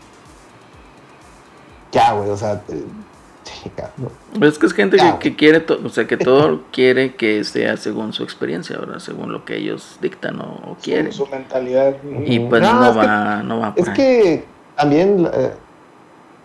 Ya, 1.92 2.14
güey, 2.14 2.30
o 2.30 2.38
sea. 2.38 2.62
chica, 3.44 3.92
no. 3.98 4.10
Pero 4.34 4.48
es 4.48 4.58
que 4.60 4.66
es 4.66 4.74
gente 4.74 4.98
Ya, 4.98 5.20
que, 5.20 5.30
que 5.32 5.36
quiere, 5.38 5.66
o 5.84 5.90
sea, 5.90 6.06
que 6.06 6.18
todo 6.18 6.62
quiere 6.72 7.16
que 7.16 7.44
sea 7.44 7.78
según 7.78 8.12
su 8.14 8.24
experiencia, 8.24 8.78
¿verdad? 8.78 9.00
Según 9.00 9.32
lo 9.32 9.46
que 9.46 9.56
ellos 9.58 9.98
dictan 10.02 10.40
o, 10.42 10.72
o 10.72 10.78
quieren. 10.82 11.12
Su, 11.14 11.26
su 11.26 11.32
mentalidad. 11.32 11.96
Y 12.26 12.40
pues 12.40 12.62
No, 12.62 12.74
no, 12.74 12.86
es 12.88 12.92
que- 12.92 12.98
va, 13.08 13.44
no 13.44 13.60
va 13.60 13.74
Es 13.78 13.88
ahí. 13.88 13.94
que 13.96 14.46
también 14.76 15.30
eh, 15.34 15.54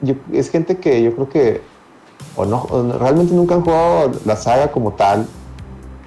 yo- 0.01 0.15
es 0.33 0.51
gente 0.51 0.79
que 0.79 1.03
yo 1.03 1.13
creo 1.15 1.29
que 1.29 1.61
o 2.37 2.45
no, 2.47 2.67
o 2.71 2.83
realmente 2.99 3.35
nunca 3.35 3.55
han 3.57 3.63
jugado 3.63 4.11
la 4.25 4.37
saga 4.37 4.71
como 4.73 4.93
tal, 4.93 5.27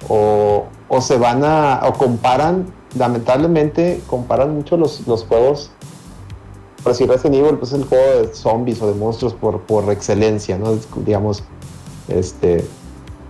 o, 0.08 0.64
o 0.88 1.00
se 1.00 1.18
van 1.18 1.44
a, 1.44 1.82
o 1.88 1.92
comparan, 1.94 2.66
lamentablemente, 2.98 4.00
comparan 4.08 4.54
mucho 4.54 4.76
los, 4.76 5.06
los 5.06 5.24
juegos. 5.24 5.70
Por 6.82 6.94
si 6.94 7.04
Resident 7.06 7.34
Evil 7.36 7.56
pues, 7.58 7.72
es 7.72 7.80
el 7.80 7.84
juego 7.88 8.04
de 8.22 8.34
zombies 8.34 8.80
o 8.80 8.86
de 8.86 8.94
monstruos 8.94 9.34
por, 9.34 9.60
por 9.62 9.90
excelencia, 9.90 10.56
¿no? 10.58 10.70
Es, 10.72 10.86
digamos, 11.04 11.42
este, 12.08 12.64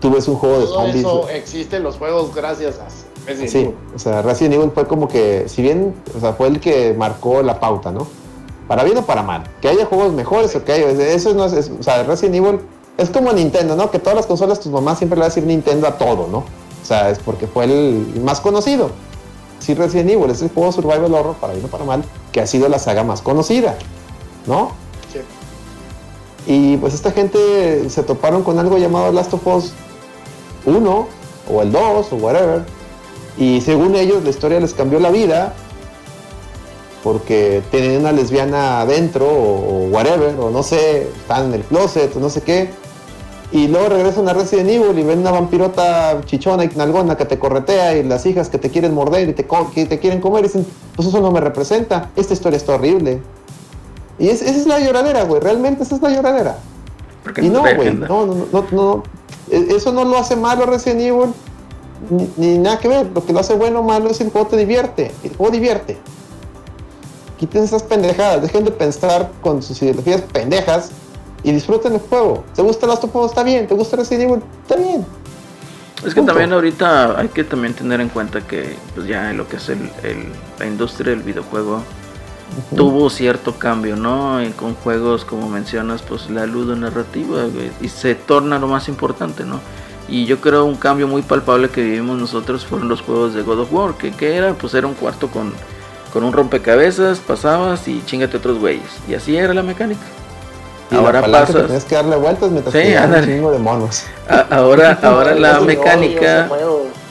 tú 0.00 0.10
ves 0.10 0.28
un 0.28 0.36
juego 0.36 0.58
de 0.58 0.64
Todo 0.66 0.74
zombies. 0.74 0.96
eso 0.96 1.28
existe 1.30 1.76
en 1.76 1.82
los 1.82 1.96
juegos 1.96 2.34
gracias 2.34 2.78
a 2.78 2.86
Resident 3.26 3.50
Sí, 3.50 3.58
Evil. 3.60 3.74
o 3.94 3.98
sea, 3.98 4.20
Resident 4.22 4.54
Evil 4.56 4.70
fue 4.72 4.86
como 4.86 5.08
que, 5.08 5.48
si 5.48 5.62
bien, 5.62 5.94
o 6.16 6.20
sea, 6.20 6.34
fue 6.34 6.48
el 6.48 6.60
que 6.60 6.94
marcó 6.98 7.42
la 7.42 7.58
pauta, 7.58 7.90
¿no? 7.90 8.06
Para 8.68 8.84
bien 8.84 8.98
o 8.98 9.02
para 9.06 9.22
mal. 9.22 9.44
Que 9.62 9.68
haya 9.68 9.86
juegos 9.86 10.12
mejores 10.12 10.54
o 10.54 10.62
que 10.64 10.72
haya, 10.72 10.90
eso 10.90 11.32
no 11.32 11.46
es, 11.46 11.52
es- 11.54 11.70
o 11.70 11.82
sea, 11.82 12.02
Resident 12.02 12.34
Evil 12.36 12.60
es 12.98 13.10
como 13.10 13.32
Nintendo, 13.32 13.76
¿no? 13.76 13.90
Que 13.90 13.98
todas 13.98 14.16
las 14.16 14.26
consolas, 14.26 14.60
tus 14.60 14.72
mamás 14.72 14.98
siempre 14.98 15.16
le 15.16 15.20
va 15.20 15.26
a 15.26 15.28
decir 15.28 15.44
Nintendo 15.44 15.86
a 15.86 15.98
todo, 15.98 16.28
¿no? 16.28 16.38
O 16.38 16.84
sea, 16.84 17.10
es 17.10 17.18
porque 17.18 17.46
fue 17.46 17.64
el 17.64 18.20
más 18.22 18.40
conocido. 18.40 18.90
Sí, 19.58 19.74
Resident 19.74 20.10
Evil 20.10 20.30
es 20.30 20.42
el 20.42 20.50
juego 20.50 20.72
Survival 20.72 21.12
Horror, 21.12 21.34
para 21.36 21.52
bien 21.52 21.64
o 21.64 21.68
para 21.68 21.84
mal, 21.84 22.04
que 22.32 22.40
ha 22.40 22.46
sido 22.46 22.68
la 22.68 22.78
saga 22.78 23.04
más 23.04 23.22
conocida, 23.22 23.76
¿no? 24.46 24.70
Sí. 25.12 25.20
Y 26.46 26.76
pues 26.76 26.94
esta 26.94 27.10
gente 27.10 27.88
se 27.90 28.02
toparon 28.02 28.42
con 28.42 28.58
algo 28.58 28.78
llamado 28.78 29.12
Last 29.12 29.34
of 29.34 29.46
Us 29.46 29.72
1 30.64 31.06
o 31.52 31.62
el 31.62 31.72
2 31.72 32.12
o 32.12 32.16
whatever. 32.16 32.64
Y 33.36 33.60
según 33.60 33.94
ellos 33.96 34.22
la 34.24 34.30
historia 34.30 34.60
les 34.60 34.72
cambió 34.72 35.00
la 35.00 35.10
vida 35.10 35.54
porque 37.02 37.62
tenían 37.70 38.00
una 38.00 38.12
lesbiana 38.12 38.80
adentro 38.80 39.26
o, 39.26 39.86
o 39.86 39.88
whatever, 39.88 40.34
o 40.40 40.50
no 40.50 40.62
sé, 40.62 41.02
están 41.02 41.46
en 41.46 41.54
el 41.54 41.62
closet 41.62 42.14
o 42.16 42.20
no 42.20 42.30
sé 42.30 42.42
qué. 42.42 42.70
Y 43.52 43.68
luego 43.68 43.88
regresan 43.90 44.28
a 44.28 44.32
Resident 44.32 44.68
Evil 44.68 44.98
y 44.98 45.02
ven 45.04 45.20
una 45.20 45.30
vampirota 45.30 46.20
chichona 46.24 46.64
y 46.64 46.68
nalgona 46.74 47.16
que 47.16 47.24
te 47.24 47.38
corretea 47.38 47.96
y 47.96 48.02
las 48.02 48.26
hijas 48.26 48.48
que 48.48 48.58
te 48.58 48.70
quieren 48.70 48.92
morder 48.92 49.28
y 49.28 49.32
te, 49.34 49.46
que 49.72 49.86
te 49.86 49.98
quieren 50.00 50.20
comer 50.20 50.40
y 50.44 50.48
dicen, 50.48 50.66
pues 50.96 51.06
eso 51.08 51.20
no 51.20 51.30
me 51.30 51.40
representa, 51.40 52.10
esta 52.16 52.32
historia 52.34 52.56
está 52.56 52.74
horrible. 52.74 53.22
Y 54.18 54.28
es- 54.28 54.42
esa 54.42 54.56
es 54.58 54.66
la 54.66 54.80
lloradera, 54.80 55.22
güey, 55.24 55.40
realmente 55.40 55.84
esa 55.84 55.94
es 55.94 56.02
la 56.02 56.10
lloradera. 56.10 56.58
Porque 57.22 57.42
Y 57.44 57.48
no, 57.48 57.60
güey, 57.60 57.94
no, 58.08 58.26
no, 58.26 58.46
no, 58.52 58.64
no. 58.72 59.02
E- 59.50 59.68
Eso 59.76 59.92
no 59.92 60.04
lo 60.04 60.18
hace 60.18 60.34
malo 60.36 60.66
Resident 60.66 61.00
Evil, 61.02 61.32
ni, 62.10 62.30
ni 62.36 62.58
nada 62.58 62.78
que 62.80 62.88
ver. 62.88 63.06
Lo 63.14 63.24
que 63.24 63.32
lo 63.32 63.40
hace 63.40 63.54
bueno 63.54 63.80
o 63.80 63.82
malo 63.84 64.10
es 64.10 64.20
el 64.20 64.30
juego 64.30 64.48
te 64.48 64.56
divierte. 64.56 65.12
El 65.22 65.36
juego 65.36 65.52
divierte. 65.52 65.98
Quiten 67.38 67.62
esas 67.64 67.82
pendejadas, 67.82 68.42
dejen 68.42 68.64
de 68.64 68.70
pensar 68.70 69.30
con 69.42 69.62
sus 69.62 69.80
ideologías 69.82 70.20
pendejas 70.22 70.90
y 71.46 71.52
disfruten 71.52 71.94
el 71.94 72.00
juego. 72.00 72.44
¿Te 72.54 72.60
gusta 72.60 72.86
Last 72.86 73.04
of 73.04 73.16
Us? 73.16 73.30
Está 73.30 73.42
bien. 73.42 73.66
¿Te 73.66 73.74
gusta 73.74 73.96
Resident 73.96 74.30
Evil? 74.30 74.42
Está 74.62 74.76
bien. 74.76 75.06
Es 75.98 76.12
que 76.12 76.20
Punto. 76.20 76.32
también 76.32 76.52
ahorita 76.52 77.18
hay 77.18 77.28
que 77.28 77.44
también 77.44 77.72
tener 77.72 78.00
en 78.00 78.08
cuenta 78.10 78.40
que 78.42 78.76
pues 78.94 79.06
ya 79.06 79.30
en 79.30 79.38
lo 79.38 79.48
que 79.48 79.56
es 79.56 79.68
el, 79.70 79.78
el- 80.02 80.32
la 80.58 80.66
industria 80.66 81.10
del 81.12 81.22
videojuego 81.22 81.82
tuvo 82.76 83.08
cierto 83.10 83.54
cambio, 83.58 83.96
¿no? 83.96 84.42
Y 84.42 84.50
con 84.50 84.74
juegos 84.74 85.24
como 85.24 85.48
mencionas, 85.48 86.02
pues 86.02 86.28
la 86.30 86.46
ludonarrativa 86.46 87.44
güey, 87.44 87.70
y 87.80 87.88
se 87.88 88.14
torna 88.14 88.58
lo 88.58 88.68
más 88.68 88.88
importante, 88.88 89.44
¿no? 89.44 89.60
Y 90.08 90.26
yo 90.26 90.40
creo 90.40 90.64
un 90.64 90.76
cambio 90.76 91.08
muy 91.08 91.22
palpable 91.22 91.68
que 91.70 91.82
vivimos 91.82 92.18
nosotros 92.18 92.64
fueron 92.66 92.88
los 92.88 93.00
juegos 93.02 93.34
de 93.34 93.42
God 93.42 93.60
of 93.60 93.72
War, 93.72 93.94
que, 93.94 94.12
que 94.12 94.36
era, 94.36 94.52
pues 94.54 94.74
era 94.74 94.86
un 94.86 94.94
cuarto 94.94 95.28
con, 95.28 95.52
con 96.12 96.22
un 96.24 96.32
rompecabezas, 96.32 97.18
pasabas 97.18 97.88
y 97.88 98.02
chingate 98.04 98.36
otros 98.36 98.58
güeyes. 98.58 98.90
Y 99.08 99.14
así 99.14 99.36
era 99.36 99.52
la 99.54 99.62
mecánica. 99.64 100.02
Y 100.90 100.94
la 100.94 101.00
Ahora 101.00 101.20
palanca 101.20 101.46
que 101.46 101.52
pasas. 101.52 101.66
Tienes 101.66 101.84
que 101.84 101.94
darle 101.96 102.16
vueltas 102.16 102.50
mientras 102.50 102.72
Sí, 102.72 102.92
dan 102.92 103.12
un 103.14 103.24
chingo 103.24 103.50
de 103.50 103.58
monos. 103.58 104.04
A- 104.28 104.46
ahora, 104.56 104.98
ahora 105.02 105.34
la 105.34 105.60
mecánica, 105.60 106.48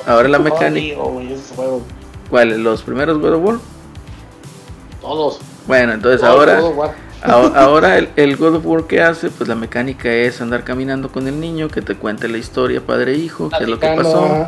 ahora 0.07 0.29
la 0.29 0.39
mecánica. 0.39 0.97
¿cuáles? 2.29 2.57
¿Los 2.59 2.83
primeros 2.83 3.19
God 3.19 3.33
of 3.33 3.43
War? 3.43 3.55
Todos. 5.01 5.39
Bueno, 5.67 5.93
entonces 5.93 6.23
ahora, 6.27 6.61
ahora 7.21 7.97
el, 7.97 8.09
el 8.15 8.37
God 8.37 8.55
of 8.55 8.65
War 8.65 8.83
que 8.85 9.01
hace, 9.01 9.29
pues 9.29 9.47
la 9.49 9.55
mecánica 9.55 10.11
es 10.11 10.41
andar 10.41 10.63
caminando 10.63 11.09
con 11.11 11.27
el 11.27 11.39
niño, 11.39 11.67
que 11.67 11.81
te 11.81 11.95
cuente 11.95 12.27
la 12.27 12.37
historia 12.37 12.81
padre 12.81 13.13
e 13.13 13.17
hijo, 13.17 13.49
qué 13.49 13.63
es 13.63 13.69
lo 13.69 13.79
que 13.79 13.87
pasó, 13.89 14.47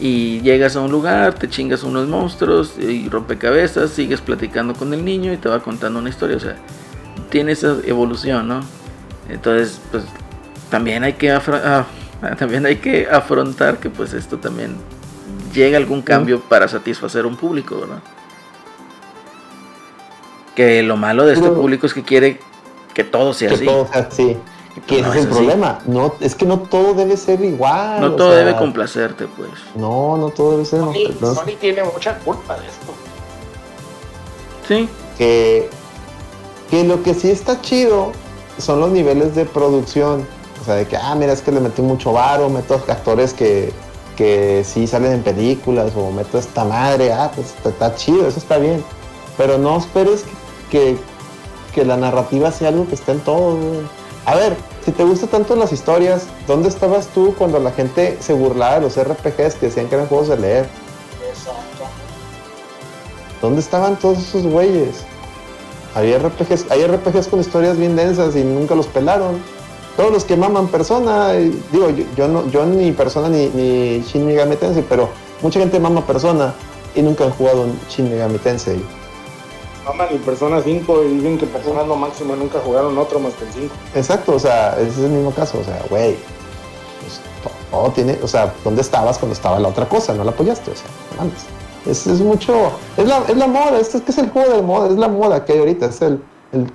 y 0.00 0.40
llegas 0.42 0.76
a 0.76 0.80
un 0.80 0.90
lugar, 0.92 1.34
te 1.34 1.48
chingas 1.48 1.82
unos 1.82 2.06
monstruos 2.08 2.74
y 2.78 3.08
rompecabezas, 3.08 3.90
sigues 3.90 4.20
platicando 4.20 4.74
con 4.74 4.92
el 4.94 5.04
niño 5.04 5.32
y 5.32 5.36
te 5.36 5.48
va 5.48 5.60
contando 5.60 5.98
una 5.98 6.08
historia, 6.08 6.36
o 6.36 6.40
sea, 6.40 6.56
tiene 7.30 7.52
esa 7.52 7.76
evolución, 7.84 8.48
¿no? 8.48 8.60
Entonces, 9.28 9.80
pues 9.90 10.04
también 10.70 11.04
hay 11.04 11.14
que 11.14 11.30
ah, 11.30 11.86
también 12.38 12.66
hay 12.66 12.76
que 12.76 13.08
afrontar 13.10 13.78
que 13.78 13.90
pues 13.90 14.12
esto 14.12 14.38
también 14.38 14.76
llega 15.52 15.76
algún 15.76 16.02
cambio 16.02 16.40
para 16.40 16.68
satisfacer 16.68 17.26
un 17.26 17.36
público, 17.36 17.76
¿verdad? 17.80 17.98
Que 20.54 20.82
lo 20.82 20.96
malo 20.96 21.24
de 21.24 21.34
este 21.34 21.48
Pero- 21.48 21.60
público 21.60 21.86
es 21.86 21.94
que 21.94 22.02
quiere 22.02 22.40
que 22.94 23.04
todo 23.04 23.32
sea 23.32 23.48
Que 23.50 23.54
así. 23.54 23.64
todo 23.64 23.86
sea 23.86 24.02
así. 24.10 24.36
Que 24.86 25.02
no 25.02 25.08
ese 25.12 25.20
es 25.20 25.24
el 25.26 25.30
así. 25.32 25.38
problema. 25.40 25.78
No, 25.86 26.14
es 26.20 26.34
que 26.34 26.46
no 26.46 26.60
todo 26.60 26.94
debe 26.94 27.16
ser 27.16 27.40
igual. 27.44 28.00
No 28.00 28.12
todo 28.12 28.30
sea, 28.30 28.38
debe 28.44 28.56
complacerte, 28.56 29.26
pues. 29.26 29.50
No, 29.74 30.16
no 30.16 30.30
todo 30.30 30.52
debe 30.52 30.64
ser. 30.64 30.80
Sony, 30.80 30.94
no, 31.20 31.34
Sony 31.34 31.56
tiene 31.60 31.82
mucha 31.84 32.16
culpa 32.18 32.56
de 32.58 32.66
esto. 32.66 32.94
Sí, 34.68 34.88
que, 35.16 35.68
que 36.70 36.84
lo 36.84 37.02
que 37.02 37.14
sí 37.14 37.30
está 37.30 37.60
chido 37.60 38.12
son 38.58 38.80
los 38.80 38.90
niveles 38.90 39.34
de 39.34 39.44
producción. 39.44 40.26
O 40.60 40.64
sea, 40.64 40.74
de 40.74 40.86
que, 40.86 40.96
ah, 40.96 41.14
mira, 41.14 41.32
es 41.32 41.40
que 41.40 41.52
le 41.52 41.60
metí 41.60 41.82
mucho 41.82 42.12
varo, 42.12 42.48
meto 42.48 42.74
actores 42.74 43.32
que, 43.32 43.72
que 44.16 44.64
sí 44.64 44.86
salen 44.86 45.12
en 45.12 45.22
películas, 45.22 45.92
o 45.96 46.10
meto 46.10 46.38
esta 46.38 46.64
madre, 46.64 47.12
ah, 47.12 47.30
pues 47.34 47.48
está, 47.48 47.68
está 47.70 47.94
chido, 47.94 48.26
eso 48.26 48.38
está 48.38 48.58
bien. 48.58 48.84
Pero 49.36 49.56
no 49.56 49.78
esperes 49.78 50.24
que, 50.70 50.96
que 51.74 51.84
la 51.84 51.96
narrativa 51.96 52.50
sea 52.50 52.68
algo 52.68 52.86
que 52.88 52.96
esté 52.96 53.12
en 53.12 53.20
todo, 53.20 53.56
güey. 53.56 53.80
A 54.26 54.34
ver, 54.34 54.56
si 54.84 54.92
te 54.92 55.04
gustan 55.04 55.30
tanto 55.30 55.56
las 55.56 55.72
historias, 55.72 56.26
¿dónde 56.46 56.68
estabas 56.68 57.06
tú 57.08 57.34
cuando 57.38 57.58
la 57.60 57.70
gente 57.70 58.18
se 58.20 58.34
burlaba 58.34 58.74
de 58.74 58.80
los 58.82 59.02
RPGs 59.02 59.54
que 59.54 59.66
decían 59.66 59.88
que 59.88 59.94
eran 59.94 60.08
juegos 60.08 60.28
de 60.28 60.36
leer? 60.36 60.68
Exacto. 61.28 61.84
¿Dónde 63.40 63.60
estaban 63.60 63.96
todos 63.96 64.18
esos 64.18 64.42
güeyes? 64.42 65.04
Había 65.98 66.18
RPGs, 66.18 66.66
hay 66.70 66.84
RPGs 66.86 67.28
con 67.28 67.40
historias 67.40 67.76
bien 67.76 67.96
densas 67.96 68.36
y 68.36 68.44
nunca 68.44 68.74
los 68.74 68.86
pelaron. 68.86 69.40
Todos 69.96 70.12
los 70.12 70.24
que 70.24 70.36
maman 70.36 70.68
persona, 70.68 71.32
digo, 71.32 71.90
yo, 71.90 72.04
yo 72.16 72.28
no, 72.28 72.48
yo 72.50 72.64
ni 72.66 72.92
persona 72.92 73.28
ni, 73.28 73.46
ni 73.48 74.00
Shin 74.02 74.24
Megami 74.26 74.54
Tensei, 74.56 74.84
pero 74.88 75.08
mucha 75.42 75.58
gente 75.58 75.80
mama 75.80 76.06
persona 76.06 76.54
y 76.94 77.02
nunca 77.02 77.24
han 77.24 77.32
jugado 77.32 77.62
un 77.62 77.78
Shin 77.88 78.08
Megami 78.08 78.38
Tensei. 78.38 78.80
Maman 79.84 80.08
y 80.14 80.18
Persona 80.18 80.60
5 80.62 81.02
y 81.04 81.08
dicen 81.16 81.38
que 81.38 81.46
Persona 81.46 81.80
es 81.82 81.88
lo 81.88 81.96
máximo, 81.96 82.36
nunca 82.36 82.60
jugaron 82.64 82.96
otro 82.98 83.18
más 83.18 83.32
que 83.34 83.44
el 83.46 83.52
5. 83.52 83.74
Exacto, 83.94 84.34
o 84.34 84.38
sea, 84.38 84.74
ese 84.78 84.90
es 84.90 84.98
el 84.98 85.10
mismo 85.10 85.32
caso, 85.32 85.58
o 85.60 85.64
sea, 85.64 85.82
güey. 85.90 86.14
pues, 87.00 87.20
to- 87.42 87.50
todo 87.70 87.90
tiene, 87.92 88.18
o 88.22 88.28
sea, 88.28 88.52
¿dónde 88.62 88.82
estabas 88.82 89.18
cuando 89.18 89.32
estaba 89.34 89.58
la 89.58 89.68
otra 89.68 89.88
cosa? 89.88 90.12
No 90.14 90.22
la 90.24 90.30
apoyaste, 90.30 90.70
o 90.70 90.74
sea, 90.76 90.84
mames. 91.18 91.40
Es, 91.86 92.06
es 92.06 92.20
mucho, 92.20 92.72
es 92.96 93.06
la, 93.06 93.18
es 93.28 93.36
la 93.36 93.46
moda, 93.46 93.78
esto 93.80 93.98
es 93.98 94.02
que 94.04 94.10
es 94.12 94.18
el 94.18 94.28
juego 94.30 94.54
de 94.56 94.62
moda, 94.62 94.88
es 94.88 94.96
la 94.96 95.08
moda 95.08 95.44
que 95.44 95.52
hay 95.54 95.58
ahorita, 95.60 95.86
es 95.86 96.02
el, 96.02 96.20
el, 96.52 96.66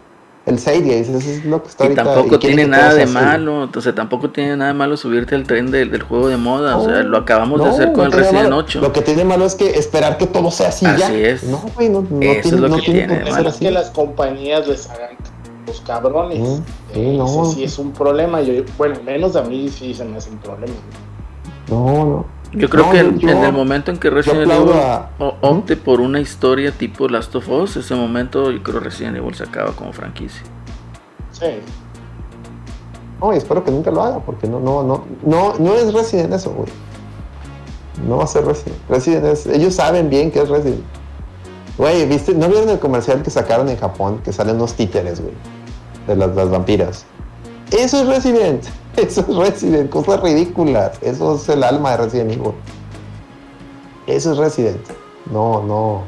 el 0.46 0.60
Sage, 0.60 1.00
eso 1.00 1.18
es 1.18 1.46
lo 1.46 1.62
que 1.62 1.70
está 1.70 1.84
y 1.84 1.88
ahorita. 1.88 2.04
tampoco 2.04 2.40
tiene 2.40 2.66
nada 2.68 2.90
de 2.94 2.96
sea 2.96 3.04
así. 3.06 3.14
malo. 3.14 3.64
Entonces 3.64 3.94
tampoco 3.96 4.30
tiene 4.32 4.58
nada 4.58 4.72
de 4.72 4.78
malo 4.78 4.98
subirte 4.98 5.36
al 5.36 5.44
tren 5.46 5.72
del, 5.72 5.92
del 5.92 6.02
juego 6.04 6.28
de 6.30 6.38
moda. 6.38 6.78
o 6.78 6.86
sea, 6.86 7.04
lo 7.04 7.18
acabamos 7.18 7.64
de 7.64 7.70
hacer 7.70 7.94
con 7.94 7.98
no 8.00 8.04
el 8.06 8.12
tiene 8.12 8.24
Resident 8.26 8.44
malo. 8.50 8.58
8. 8.58 8.82
Lo 8.82 8.92
que 8.92 9.02
tiene 9.02 9.24
malo 9.24 9.46
es 9.46 9.56
que 9.56 9.70
esperar 9.70 10.18
que 10.18 10.26
todo 10.28 10.50
sea 10.52 10.70
así, 10.70 10.86
Así 10.86 11.00
ya. 11.00 11.14
es. 11.14 11.44
No, 11.44 11.62
güey, 11.76 11.90
no, 11.90 12.02
no 12.10 12.22
Eso 12.22 12.32
es 12.40 12.42
tiene, 12.42 12.58
lo 12.62 12.68
no 12.70 12.76
que 12.78 12.82
tiene 12.82 13.08
tiene, 13.08 13.24
Es 13.24 13.32
malo. 13.32 13.50
así. 13.50 13.60
que 13.66 13.72
las 13.72 13.90
compañías 13.92 14.68
les 14.68 14.90
hagan 14.90 15.12
los 15.68 15.80
cabrones. 15.82 16.40
Mm, 16.40 16.56
sí, 16.56 16.62
Eh, 16.96 17.16
no. 17.18 17.26
Eso 17.26 17.46
sí 17.54 17.64
es 17.64 17.78
un 17.80 17.92
problema. 17.94 18.42
Yo, 18.42 18.54
bueno, 18.78 18.96
menos 19.06 19.36
a 19.38 19.44
mí 19.44 19.70
sí 19.70 19.94
se 19.94 20.04
me 20.04 20.18
hace 20.18 20.30
un 20.32 20.40
problema. 20.40 20.74
No, 21.70 21.86
no. 22.06 22.26
Yo 22.56 22.70
creo 22.70 22.86
No, 22.86 22.92
que 22.92 22.98
yo- 23.00 23.04
en, 23.10 23.20
yo- 23.20 23.30
en 23.30 23.44
el 23.44 23.52
momento 23.54 23.92
en 23.92 23.98
que 23.98 24.10
Resident 24.10 24.52
Evil 24.52 24.74
a- 24.74 25.10
opte 25.42 25.76
por 25.76 26.00
una 26.02 26.20
historia 26.20 26.72
tipo 26.72 27.08
Last 27.08 27.36
of 27.36 27.50
Us, 27.50 27.78
ese 27.78 27.96
momento 27.96 28.52
yo 28.52 28.62
creo 28.62 28.80
Resident 28.80 29.18
Evil 29.18 29.34
se 29.34 29.44
acaba 29.44 29.72
como 29.72 29.92
franquicia. 29.94 30.44
Sí. 31.32 31.48
No, 33.20 33.34
y 33.34 33.38
espero 33.38 33.64
que 33.64 33.72
nunca 33.72 33.90
lo 33.90 34.02
haga, 34.04 34.20
porque 34.20 34.48
no, 34.48 34.60
no, 34.60 34.84
no, 34.84 35.06
no, 35.24 35.54
no 35.58 35.74
es 35.76 35.94
Resident 35.94 36.34
eso, 36.34 36.52
güey. 36.52 36.70
No 38.08 38.18
va 38.18 38.26
a 38.26 38.28
ser 38.28 38.46
Resident. 38.46 38.78
Resident 38.90 39.26
es, 39.26 39.46
ellos 39.48 39.74
saben 39.76 40.10
bien 40.10 40.30
que 40.30 40.42
es 40.42 40.50
Resident. 40.50 40.84
Güey, 41.78 42.08
¿viste? 42.08 42.34
¿No 42.36 42.48
vieron 42.50 42.70
el 42.70 42.80
comercial 42.80 43.24
que 43.24 43.32
sacaron 43.32 43.68
en 43.70 43.78
Japón? 43.78 44.20
Que 44.24 44.32
salen 44.32 44.58
unos 44.58 44.74
títeres, 44.76 45.22
güey. 45.22 45.34
De 46.08 46.16
las, 46.16 46.36
las 46.36 46.50
vampiras. 46.50 47.06
Eso 47.72 48.02
es 48.02 48.08
Resident. 48.08 48.64
Eso 48.98 49.22
es 49.28 49.36
Resident. 49.36 49.90
Cosas 49.90 50.22
ridículas. 50.22 50.98
Eso 51.02 51.36
es 51.36 51.50
el 51.50 51.64
alma 51.64 51.92
de 51.92 51.98
Resident 51.98 52.32
Evil. 52.34 52.52
Eso 54.08 54.32
es 54.34 54.38
Resident. 54.38 54.86
No, 55.32 55.64
no. 55.64 56.04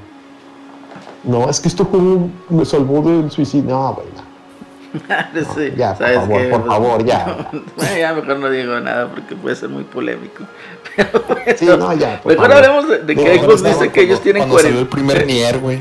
No, 1.23 1.49
es 1.49 1.59
que 1.59 1.69
este 1.69 1.83
juego 1.83 2.29
me 2.49 2.65
salvó 2.65 3.01
del 3.01 3.31
suicidio. 3.31 3.71
No, 3.71 3.93
güey. 3.95 4.07
no. 5.33 5.53
Sí, 5.55 5.73
ya, 5.75 5.95
por 5.95 6.05
¿sabes 6.05 6.19
favor, 6.19 6.49
por 6.49 6.59
Pues, 6.61 6.67
favor, 6.67 7.05
ya. 7.05 7.49
bueno, 7.77 7.97
ya 7.97 8.13
mejor 8.13 8.39
no 8.39 8.49
digo 8.49 8.79
nada 8.79 9.07
porque 9.09 9.35
puede 9.35 9.55
ser 9.55 9.69
muy 9.69 9.83
polémico. 9.83 10.43
Sí, 11.57 11.65
no, 11.65 11.93
ya. 11.93 12.21
por 12.21 12.31
Mejor 12.33 12.47
favor. 12.51 12.63
hablemos 12.65 12.87
de, 12.89 12.99
de 12.99 13.15
que 13.15 13.39
Xbox 13.39 13.63
dice 13.63 13.91
que 13.91 14.01
ellos 14.01 14.21
tienen 14.21 14.43
Cuando 14.43 14.59
salió 14.59 14.79
el 14.81 14.87
40. 14.87 14.95
primer 14.95 15.25
Nier, 15.27 15.59
güey. 15.59 15.79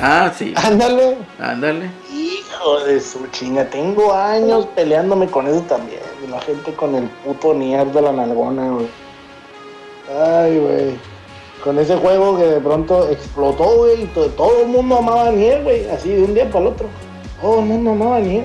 Ah, 0.00 0.32
sí. 0.36 0.54
Ándale. 0.56 1.18
Ándale. 1.38 1.90
Hijo 2.10 2.80
de 2.84 3.00
su 3.00 3.26
chinga, 3.28 3.64
tengo 3.66 4.14
años 4.14 4.66
peleándome 4.74 5.26
con 5.26 5.46
eso 5.46 5.60
también. 5.62 6.00
La 6.30 6.40
gente 6.40 6.72
con 6.74 6.94
el 6.94 7.04
puto 7.24 7.52
Nier 7.54 7.86
de 7.88 8.02
la 8.02 8.12
nalgona, 8.12 8.70
güey. 8.70 8.86
Ay, 10.24 10.58
güey. 10.58 10.98
Con 11.62 11.78
ese 11.78 11.96
juego 11.96 12.38
que 12.38 12.44
de 12.44 12.60
pronto 12.60 13.08
explotó, 13.10 13.76
güey. 13.76 14.04
y 14.04 14.06
todo 14.06 14.62
el 14.62 14.68
mundo 14.68 14.98
amaba 14.98 15.30
Nier, 15.30 15.62
güey. 15.62 15.88
Así 15.90 16.08
de 16.10 16.22
un 16.22 16.34
día 16.34 16.46
para 16.46 16.60
el 16.60 16.66
otro. 16.68 16.88
Todo 17.40 17.60
el 17.60 17.66
mundo 17.66 17.90
amaba 17.90 18.20
Nier. 18.20 18.44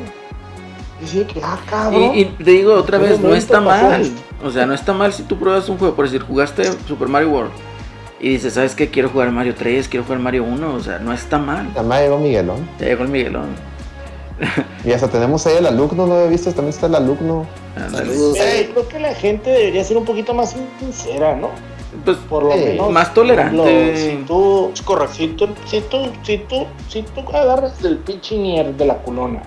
Y 1.01 1.07
sí, 1.07 1.23
que, 1.25 1.41
ah, 1.43 1.59
cabrón. 1.69 2.15
Y, 2.15 2.21
y 2.21 2.25
te 2.25 2.51
digo 2.51 2.73
otra 2.73 2.97
¿En 2.97 3.03
vez, 3.03 3.19
no 3.19 3.33
está 3.33 3.61
mal. 3.61 4.11
O 4.43 4.51
sea, 4.51 4.65
no 4.65 4.73
está 4.73 4.93
mal 4.93 5.13
si 5.13 5.23
tú 5.23 5.37
pruebas 5.37 5.69
un 5.69 5.77
juego. 5.77 5.95
Por 5.95 6.05
decir, 6.05 6.21
jugaste 6.21 6.71
Super 6.87 7.07
Mario 7.07 7.29
World 7.31 7.51
y 8.19 8.29
dices, 8.29 8.53
¿sabes 8.53 8.75
qué? 8.75 8.89
Quiero 8.89 9.09
jugar 9.09 9.31
Mario 9.31 9.55
3, 9.57 9.87
quiero 9.87 10.03
jugar 10.05 10.19
Mario 10.19 10.43
1. 10.45 10.73
O 10.73 10.79
sea, 10.79 10.99
no 10.99 11.11
está 11.13 11.37
mal. 11.37 11.69
Además 11.75 12.01
llegó 12.01 12.17
Miguelón. 12.17 12.67
Ya 12.79 12.85
llegó 12.87 13.03
el 13.03 13.09
Miguelón. 13.09 13.47
Y 14.85 14.91
hasta 14.91 15.07
tenemos 15.07 15.45
ahí 15.47 15.55
el 15.57 15.65
alumno, 15.65 16.05
¿no 16.05 16.13
había 16.13 16.27
visto? 16.27 16.51
También 16.51 16.69
está 16.69 16.85
el 16.85 16.93
alumno. 16.95 17.47
Saludos. 17.91 18.37
Pero 18.37 18.71
creo 18.73 18.87
que 18.87 18.99
la 18.99 19.15
gente 19.15 19.49
debería 19.49 19.83
ser 19.83 19.97
un 19.97 20.05
poquito 20.05 20.33
más 20.35 20.55
sincera, 20.79 21.35
¿no? 21.35 21.49
Pues, 22.03 22.17
Por 22.17 22.43
lo 22.43 22.55
menos. 22.55 22.91
Más 22.91 23.11
tolerante. 23.13 23.95
Si 23.97 24.23
tú, 24.27 24.71
correcto, 24.83 25.13
si 25.15 25.27
tú, 25.29 25.47
si 25.65 25.81
tú, 25.81 25.97
si 26.23 26.37
tú, 26.37 26.65
si 26.89 27.01
tú 27.01 27.21
agarras 27.35 27.83
el 27.83 27.97
pinche 27.97 28.37
Nier 28.37 28.75
de 28.75 28.85
la 28.85 28.95
culona 28.97 29.41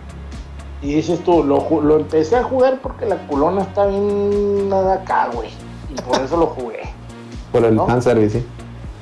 y 0.83 0.95
dices 0.95 1.21
tú, 1.23 1.45
lo, 1.45 1.61
ju- 1.61 1.83
lo 1.83 1.97
empecé 1.97 2.35
a 2.37 2.43
jugar 2.43 2.81
porque 2.83 3.07
la 3.07 3.17
culona 3.29 3.63
está 3.63 3.87
bien 3.87 4.69
nada 4.69 4.95
acá, 4.95 5.29
güey. 5.33 5.51
Y 5.97 6.01
por 6.03 6.21
eso 6.21 6.37
lo 6.37 6.47
jugué. 6.47 6.81
Por 7.53 7.65
el 7.65 7.77
¿No? 7.77 7.87
fanservice, 7.87 8.41
sí. 8.41 8.47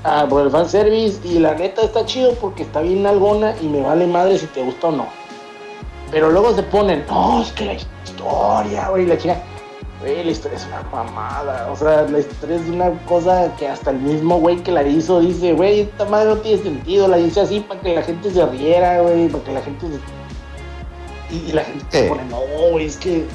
Ah, 0.05 0.27
por 0.29 0.43
el 0.43 0.51
fanservice 0.51 1.19
y 1.25 1.39
la 1.39 1.55
neta 1.55 1.83
está 1.83 2.05
chido 2.07 2.33
porque 2.35 2.63
está 2.63 2.81
bien 2.81 3.03
nalgona 3.03 3.55
y 3.61 3.67
me 3.67 3.81
vale 3.81 4.07
madre 4.07 4.39
si 4.39 4.47
te 4.47 4.63
gusta 4.63 4.89
o 4.89 4.93
no. 4.93 5.07
Pero 6.11 6.31
luego 6.31 6.55
se 6.55 6.63
ponen, 6.63 7.05
no, 7.09 7.43
es 7.43 7.51
que 7.53 7.65
la 7.65 7.73
historia, 7.75 8.89
güey, 8.91 9.07
la 9.07 9.19
chica. 9.19 9.43
Güey, 10.01 10.25
la 10.25 10.31
historia 10.31 10.59
es 10.59 10.67
una 10.67 10.83
mamada. 10.93 11.71
O 11.73 11.77
sea, 11.77 12.03
la 12.03 12.21
historia 12.21 12.57
es 12.57 12.69
una 12.69 12.91
cosa 13.07 13.53
que 13.59 13.67
hasta 13.67 13.91
el 13.91 13.99
mismo 13.99 14.39
güey 14.39 14.59
que 14.63 14.71
la 14.71 14.83
hizo 14.85 15.21
dice, 15.21 15.53
güey, 15.55 15.81
esta 15.81 16.05
madre 16.05 16.29
no 16.29 16.37
tiene 16.37 16.63
sentido. 16.63 17.09
La 17.09 17.19
hice 17.19 17.41
así 17.41 17.61
para 17.61 17.81
que 17.81 17.95
la 17.95 18.03
gente 18.03 18.31
se 18.31 18.47
riera, 18.47 19.01
güey, 19.01 19.29
para 19.29 19.45
que 19.45 19.53
la 19.53 19.63
gente 19.63 19.87
se... 19.89 21.35
Y, 21.35 21.49
y 21.49 21.53
la 21.53 21.65
gente 21.65 21.85
se 21.91 22.09
pone, 22.09 22.25
no, 22.27 22.39
güey, 22.71 22.87
es 22.87 22.97
que 22.97 23.27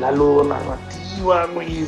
la 0.00 0.10
ludonarrativa, 0.10 1.46
güey. 1.52 1.84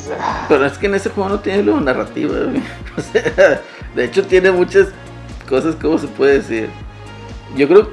Pero 0.47 0.65
es 0.65 0.77
que 0.77 0.85
en 0.85 0.95
ese 0.95 1.09
juego 1.09 1.29
no 1.29 1.39
tiene 1.39 1.63
luego 1.63 1.81
narrativa, 1.81 2.37
güey. 2.37 2.61
O 2.97 3.01
sea, 3.01 3.61
de 3.95 4.05
hecho 4.05 4.23
tiene 4.23 4.51
muchas 4.51 4.89
cosas, 5.47 5.75
¿cómo 5.81 5.97
se 5.97 6.07
puede 6.07 6.39
decir? 6.39 6.69
Yo 7.57 7.67
creo... 7.67 7.89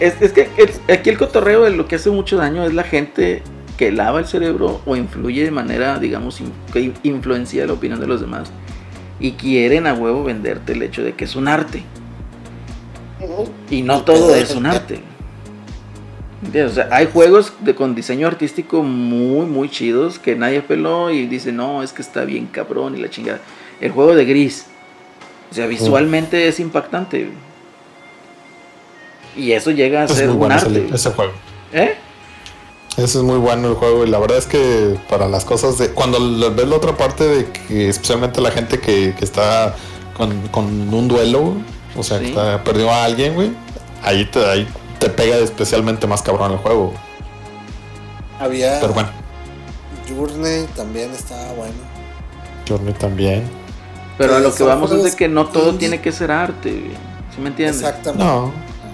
Es, 0.00 0.20
es 0.22 0.32
que 0.32 0.48
aquí 0.92 1.10
el 1.10 1.18
cotorreo 1.18 1.64
de 1.64 1.70
lo 1.70 1.86
que 1.86 1.96
hace 1.96 2.10
mucho 2.10 2.38
daño 2.38 2.64
es 2.64 2.72
la 2.72 2.84
gente 2.84 3.42
que 3.76 3.92
lava 3.92 4.20
el 4.20 4.26
cerebro 4.26 4.80
o 4.86 4.96
influye 4.96 5.44
de 5.44 5.50
manera, 5.50 5.98
digamos, 5.98 6.40
que 6.72 6.80
in- 6.80 6.94
influencia 7.02 7.66
la 7.66 7.74
opinión 7.74 8.00
de 8.00 8.06
los 8.06 8.20
demás. 8.20 8.50
Y 9.20 9.32
quieren 9.32 9.86
a 9.86 9.94
huevo 9.94 10.24
venderte 10.24 10.72
el 10.72 10.82
hecho 10.82 11.02
de 11.02 11.12
que 11.12 11.24
es 11.24 11.36
un 11.36 11.48
arte. 11.48 11.82
Y 13.70 13.82
no 13.82 14.02
todo 14.02 14.34
es 14.34 14.54
un 14.54 14.66
arte. 14.66 15.00
O 16.64 16.68
sea, 16.68 16.88
hay 16.90 17.08
juegos 17.12 17.52
de, 17.60 17.74
con 17.74 17.94
diseño 17.94 18.26
artístico 18.26 18.82
muy, 18.82 19.46
muy 19.46 19.68
chidos 19.70 20.18
que 20.18 20.36
nadie 20.36 20.60
peló 20.62 21.10
y 21.10 21.26
dice, 21.26 21.52
no, 21.52 21.82
es 21.82 21.92
que 21.92 22.02
está 22.02 22.24
bien 22.24 22.46
cabrón 22.46 22.96
y 22.96 23.00
la 23.00 23.08
chingada. 23.08 23.40
El 23.80 23.92
juego 23.92 24.14
de 24.14 24.24
Gris. 24.24 24.66
O 25.54 25.56
sea, 25.56 25.66
visualmente 25.68 26.48
es 26.48 26.58
impactante. 26.58 27.30
Y 29.36 29.52
eso 29.52 29.70
llega 29.70 30.02
a 30.02 30.04
Es 30.06 30.10
ser 30.14 30.24
muy 30.26 30.32
un 30.32 30.38
bueno 30.40 30.54
arte. 30.56 30.84
ese, 30.86 30.94
ese 30.96 31.10
juego. 31.12 31.30
¿Eh? 31.72 31.94
Ese 32.96 33.18
es 33.18 33.22
muy 33.24 33.38
bueno 33.38 33.68
el 33.68 33.74
juego 33.74 34.04
y 34.04 34.08
la 34.10 34.18
verdad 34.18 34.38
es 34.38 34.46
que 34.46 34.98
para 35.08 35.28
las 35.28 35.44
cosas 35.44 35.78
de... 35.78 35.90
Cuando 35.90 36.18
ves 36.52 36.66
la 36.68 36.74
otra 36.74 36.96
parte 36.96 37.22
de 37.22 37.44
que 37.52 37.88
especialmente 37.88 38.40
la 38.40 38.50
gente 38.50 38.80
que, 38.80 39.14
que 39.16 39.24
está 39.24 39.76
con, 40.16 40.48
con 40.48 40.92
un 40.92 41.06
duelo, 41.06 41.54
o 41.96 42.02
sea, 42.02 42.18
que 42.18 42.30
está- 42.30 42.64
perdió 42.64 42.90
a 42.90 43.04
alguien, 43.04 43.34
güey, 43.34 43.52
ahí 44.02 44.24
te, 44.24 44.44
ahí 44.44 44.66
te 44.98 45.08
pega 45.08 45.36
especialmente 45.36 46.08
más 46.08 46.20
cabrón 46.22 46.50
el 46.50 46.58
juego. 46.58 46.92
Había 48.40 48.80
Pero 48.80 48.92
bueno, 48.92 49.08
Journey 50.08 50.66
también 50.74 51.12
estaba 51.12 51.52
bueno. 51.52 51.74
Journey 52.68 52.94
también. 52.94 53.63
Pero 54.18 54.36
a 54.36 54.40
lo 54.40 54.54
que 54.54 54.62
vamos 54.62 54.92
es 54.92 55.02
de 55.02 55.16
que 55.16 55.28
no 55.28 55.46
todo 55.46 55.64
indie. 55.70 55.78
tiene 55.80 56.00
que 56.00 56.12
ser 56.12 56.30
arte. 56.30 56.70
güey. 56.70 56.96
¿Sí 57.34 57.40
me 57.40 57.48
entiendes? 57.48 57.78
Exactamente. 57.82 58.24
No, 58.24 58.52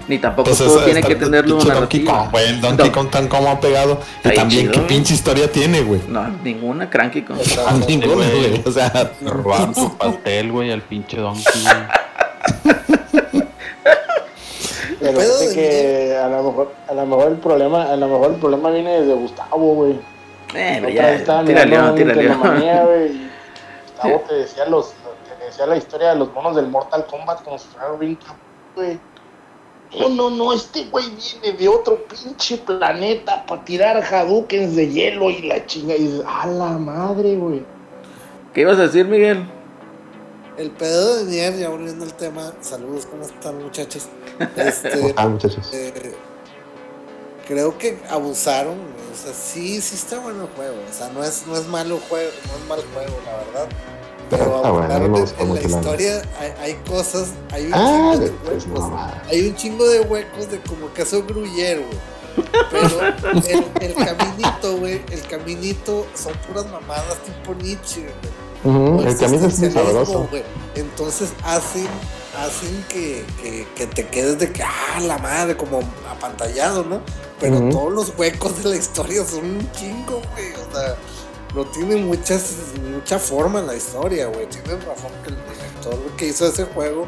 Ni 0.08 0.18
tampoco 0.18 0.46
pues 0.48 0.58
todo 0.58 0.78
es- 0.78 0.84
tiene 0.86 1.02
que 1.02 1.12
el 1.12 1.18
tener 1.18 1.44
pinche 1.44 1.66
una 1.66 1.74
Donkey 1.74 2.00
narrativa. 2.04 2.22
Kong, 2.24 2.30
güey, 2.32 2.46
el 2.48 2.60
Donkey 2.60 2.84
Don- 2.90 2.90
Kong 3.04 3.10
tan 3.10 3.28
como 3.28 3.48
ha 3.50 3.60
pegado. 3.60 4.00
Está 4.16 4.32
Y 4.32 4.36
también, 4.36 4.60
chido, 4.62 4.72
¿qué 4.72 4.80
pinche 4.88 5.14
historia 5.14 5.52
tiene, 5.52 5.82
güey? 5.82 6.00
No, 6.08 6.26
ninguna 6.42 6.88
cranky 6.88 7.22
con. 7.22 7.38
Está- 7.38 7.72
Ninguna, 7.86 8.14
güey. 8.30 8.62
O 8.64 8.70
sea, 8.72 9.12
Robaron 9.24 9.74
su 9.74 9.94
pastel, 9.96 10.50
güey, 10.52 10.72
al 10.72 10.80
pinche 10.82 11.18
Donkey. 11.18 11.44
Pero 15.00 15.18
de 15.38 15.54
que 15.54 16.16
a 16.16 16.28
lo 16.28 16.42
mejor, 16.42 16.74
a 16.88 16.92
lo 16.94 17.06
mejor 17.06 17.28
el 17.32 17.38
problema, 17.38 17.90
a 17.90 17.96
lo 17.96 18.08
mejor 18.08 18.30
el 18.32 18.36
problema 18.36 18.70
viene 18.70 19.00
desde 19.00 19.14
Gustavo, 19.14 19.74
güey. 19.74 19.98
Eh, 20.54 20.92
ya, 20.94 21.16
tira 21.18 21.42
mirando 21.42 21.76
león, 21.76 21.94
tira 21.94 22.14
león. 22.14 22.38
Gustavo 23.86 24.24
te 24.28 24.34
decía 24.34 24.66
los, 24.66 24.92
decía 25.50 25.66
la 25.66 25.76
historia 25.76 26.10
de 26.10 26.16
los 26.16 26.32
monos 26.32 26.56
del 26.56 26.68
Mortal 26.68 27.06
Kombat 27.06 27.42
como 27.44 27.58
si 27.58 27.68
fuera 27.68 27.90
bien 27.92 28.16
cabrón, 28.16 28.38
güey. 28.74 29.00
No, 29.98 30.08
no, 30.08 30.30
no, 30.30 30.52
este 30.52 30.84
güey 30.84 31.04
viene 31.42 31.58
de 31.58 31.68
otro 31.68 32.04
pinche 32.04 32.58
planeta 32.58 33.44
para 33.44 33.64
tirar 33.64 33.96
Hadoukens 34.02 34.76
de 34.76 34.88
hielo 34.88 35.30
y 35.30 35.42
la 35.42 35.66
chinga. 35.66 35.96
Y 35.96 36.04
dices, 36.06 36.22
a 36.26 36.46
la 36.46 36.70
madre, 36.78 37.34
güey. 37.34 37.64
¿Qué 38.54 38.60
ibas 38.60 38.78
a 38.78 38.82
decir, 38.82 39.06
Miguel? 39.06 39.44
El 40.56 40.70
pedo 40.70 41.16
de 41.16 41.24
Nier, 41.24 41.56
ya 41.56 41.68
volviendo 41.70 42.04
al 42.04 42.14
tema, 42.14 42.52
saludos, 42.60 43.06
¿cómo 43.06 43.22
están 43.22 43.62
muchachos? 43.62 44.08
Este, 44.56 45.12
Ah, 45.16 45.26
muchachos. 45.26 45.70
eh, 45.72 46.14
creo 47.48 47.76
que 47.76 47.98
abusaron, 48.10 48.76
güey, 48.76 49.12
o 49.12 49.16
sea, 49.16 49.32
sí, 49.34 49.80
sí 49.80 49.94
está 49.96 50.18
bueno 50.20 50.42
el 50.44 50.48
juego, 50.50 50.76
o 50.88 50.92
sea, 50.92 51.08
no 51.10 51.22
es, 51.24 51.46
no 51.46 51.56
es 51.56 51.66
malo 51.66 51.98
juego, 52.08 52.30
no 52.46 52.56
es 52.62 52.68
mal 52.68 52.80
juego, 52.94 53.20
la 53.26 53.36
verdad. 53.38 53.68
Pero 54.30 54.62
Ah, 54.64 54.70
bueno, 54.70 54.94
en- 54.96 55.54
la 55.54 55.60
historia, 55.60 56.22
hay, 56.38 56.52
hay 56.62 56.74
cosas, 56.88 57.28
hay 57.50 57.66
un 57.66 57.74
Ah, 57.74 58.12
chingo 58.14 58.18
de 58.18 58.30
huecos, 58.30 58.66
mamá. 58.68 59.22
hay 59.28 59.48
un 59.48 59.56
chingo 59.56 59.88
de 59.88 60.00
huecos 60.00 60.50
de 60.50 60.60
como 60.60 60.92
queso 60.94 61.24
gruyere, 61.24 61.84
güey. 61.84 62.46
Pero 62.70 63.00
el, 63.48 63.64
el 63.82 63.94
caminito, 63.94 64.76
güey, 64.78 65.02
el 65.10 65.22
caminito 65.22 66.06
son 66.14 66.32
puras 66.46 66.64
mamadas 66.70 67.18
tipo 67.24 67.54
Nietzsche, 67.60 68.02
güey. 68.62 68.76
O 68.76 69.00
El 69.02 69.16
camino 69.16 69.46
es 69.48 69.58
muy 69.58 69.70
sabroso. 69.70 70.28
güey. 70.30 70.42
Entonces 70.76 71.30
hacen, 71.44 71.88
hacen 72.38 72.84
que, 72.88 73.24
que, 73.42 73.66
que 73.74 73.86
te 73.88 74.06
quedes 74.06 74.38
de 74.38 74.52
que, 74.52 74.62
ah, 74.62 75.00
la 75.00 75.18
madre, 75.18 75.56
como 75.56 75.80
apantallado, 76.08 76.84
¿no? 76.84 77.00
Pero 77.40 77.58
todos 77.70 77.92
los 77.92 78.12
huecos 78.18 78.62
de 78.62 78.68
la 78.70 78.76
historia 78.76 79.24
son 79.24 79.44
un 79.44 79.72
chingo, 79.72 80.20
güey. 80.34 80.52
O 80.52 80.72
sea, 80.76 80.94
no 81.54 81.64
tiene 81.64 81.96
muchas, 81.96 82.56
mucha 82.92 83.18
forma 83.18 83.60
la 83.60 83.74
historia, 83.74 84.26
güey. 84.26 84.46
Tienes 84.46 84.84
razón 84.84 85.10
que 85.22 85.30
el 85.30 85.36
director 85.36 86.16
que 86.16 86.26
hizo 86.26 86.46
ese 86.46 86.64
juego, 86.64 87.06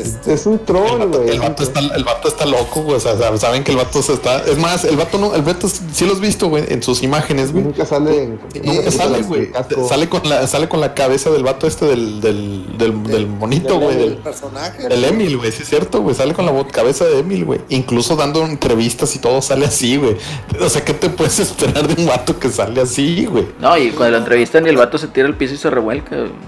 este, 0.00 0.32
Es 0.34 0.46
un 0.46 0.58
troll, 0.64 1.06
güey. 1.08 1.30
el 1.30 1.40
vato 1.40 1.62
está, 1.62 1.80
el 1.80 2.04
vato 2.04 2.28
está 2.28 2.46
loco, 2.46 2.82
güey. 2.82 2.96
O 2.96 3.00
sea, 3.00 3.36
saben 3.38 3.64
que 3.64 3.70
el 3.72 3.76
vato 3.76 4.02
se 4.02 4.14
está. 4.14 4.38
Es 4.44 4.58
más, 4.58 4.84
el 4.84 4.96
vato 4.96 5.18
no, 5.18 5.34
el 5.34 5.42
vato 5.42 5.68
sí 5.68 6.04
lo 6.06 6.12
has 6.12 6.20
visto, 6.20 6.48
güey, 6.48 6.64
en 6.68 6.82
sus 6.82 7.02
imágenes, 7.02 7.52
güey. 7.52 7.64
Nunca 7.64 7.86
sale 7.86 8.22
en. 8.24 8.40
Nunca 8.62 8.90
sale, 8.90 9.22
güey. 9.22 9.50
Sale 9.88 10.08
con 10.08 10.28
la, 10.28 10.46
sale 10.46 10.68
con 10.68 10.80
la 10.80 10.94
cabeza 10.94 11.30
del 11.30 11.42
vato 11.44 11.66
este 11.66 11.86
del, 11.86 12.20
del, 12.20 12.76
del, 12.78 13.02
del 13.04 13.26
monito, 13.26 13.74
del 13.78 13.82
güey. 13.82 13.96
el 14.02 14.08
Del, 14.10 14.16
personaje. 14.18 14.88
del 14.88 15.04
Emil, 15.04 15.36
güey. 15.38 15.52
Sí 15.52 15.62
es 15.62 15.68
cierto, 15.68 16.00
güey. 16.02 16.14
Sale 16.14 16.34
con 16.34 16.46
la 16.46 16.66
cabeza 16.68 17.04
de 17.04 17.18
Emil, 17.20 17.44
güey. 17.44 17.60
Incluso 17.68 18.16
dando 18.16 18.44
entrevistas 18.44 19.14
y 19.16 19.18
todo 19.18 19.40
sale 19.42 19.66
así, 19.66 19.96
güey. 19.96 20.16
O 20.60 20.68
sea, 20.68 20.84
¿qué 20.84 20.94
te 20.94 21.10
puedes 21.10 21.38
esperar 21.40 21.86
de 21.86 22.00
un 22.02 22.08
vato 22.08 22.38
que 22.38 22.48
sale 22.50 22.80
así, 22.80 23.26
güey? 23.26 23.46
No, 23.60 23.76
y 23.76 23.90
cuando 23.90 24.12
lo 24.12 24.18
entrevistan 24.18 24.66
y 24.66 24.68
el 24.70 24.76
vato 24.76 24.98
se 24.98 25.08
tira 25.08 25.26
al 25.26 25.36
piso 25.36 25.54
y 25.54 25.56
se 25.58 25.70
revuelca. 25.70 26.16
güey. 26.16 26.32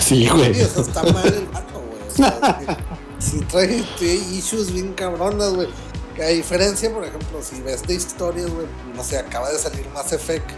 Sí, 0.00 0.28
güey. 0.28 0.54
Sí, 0.54 0.62
o 0.62 0.66
sea, 0.68 0.82
está 0.82 1.02
mal 1.02 1.26
el 1.26 1.46
vato, 1.52 1.75
si 3.18 3.40
trae, 3.40 3.84
issues 4.32 4.72
bien 4.72 4.92
cabronas, 4.94 5.54
güey. 5.54 5.68
Que 6.14 6.22
a 6.22 6.28
diferencia, 6.28 6.90
por 6.92 7.04
ejemplo, 7.04 7.40
si 7.42 7.60
ves 7.60 7.82
de 7.82 7.94
historias, 7.94 8.48
güey, 8.50 8.66
no 8.94 9.04
sé, 9.04 9.18
acaba 9.18 9.50
de 9.50 9.58
salir 9.58 9.86
Mass 9.94 10.12
Effect. 10.12 10.48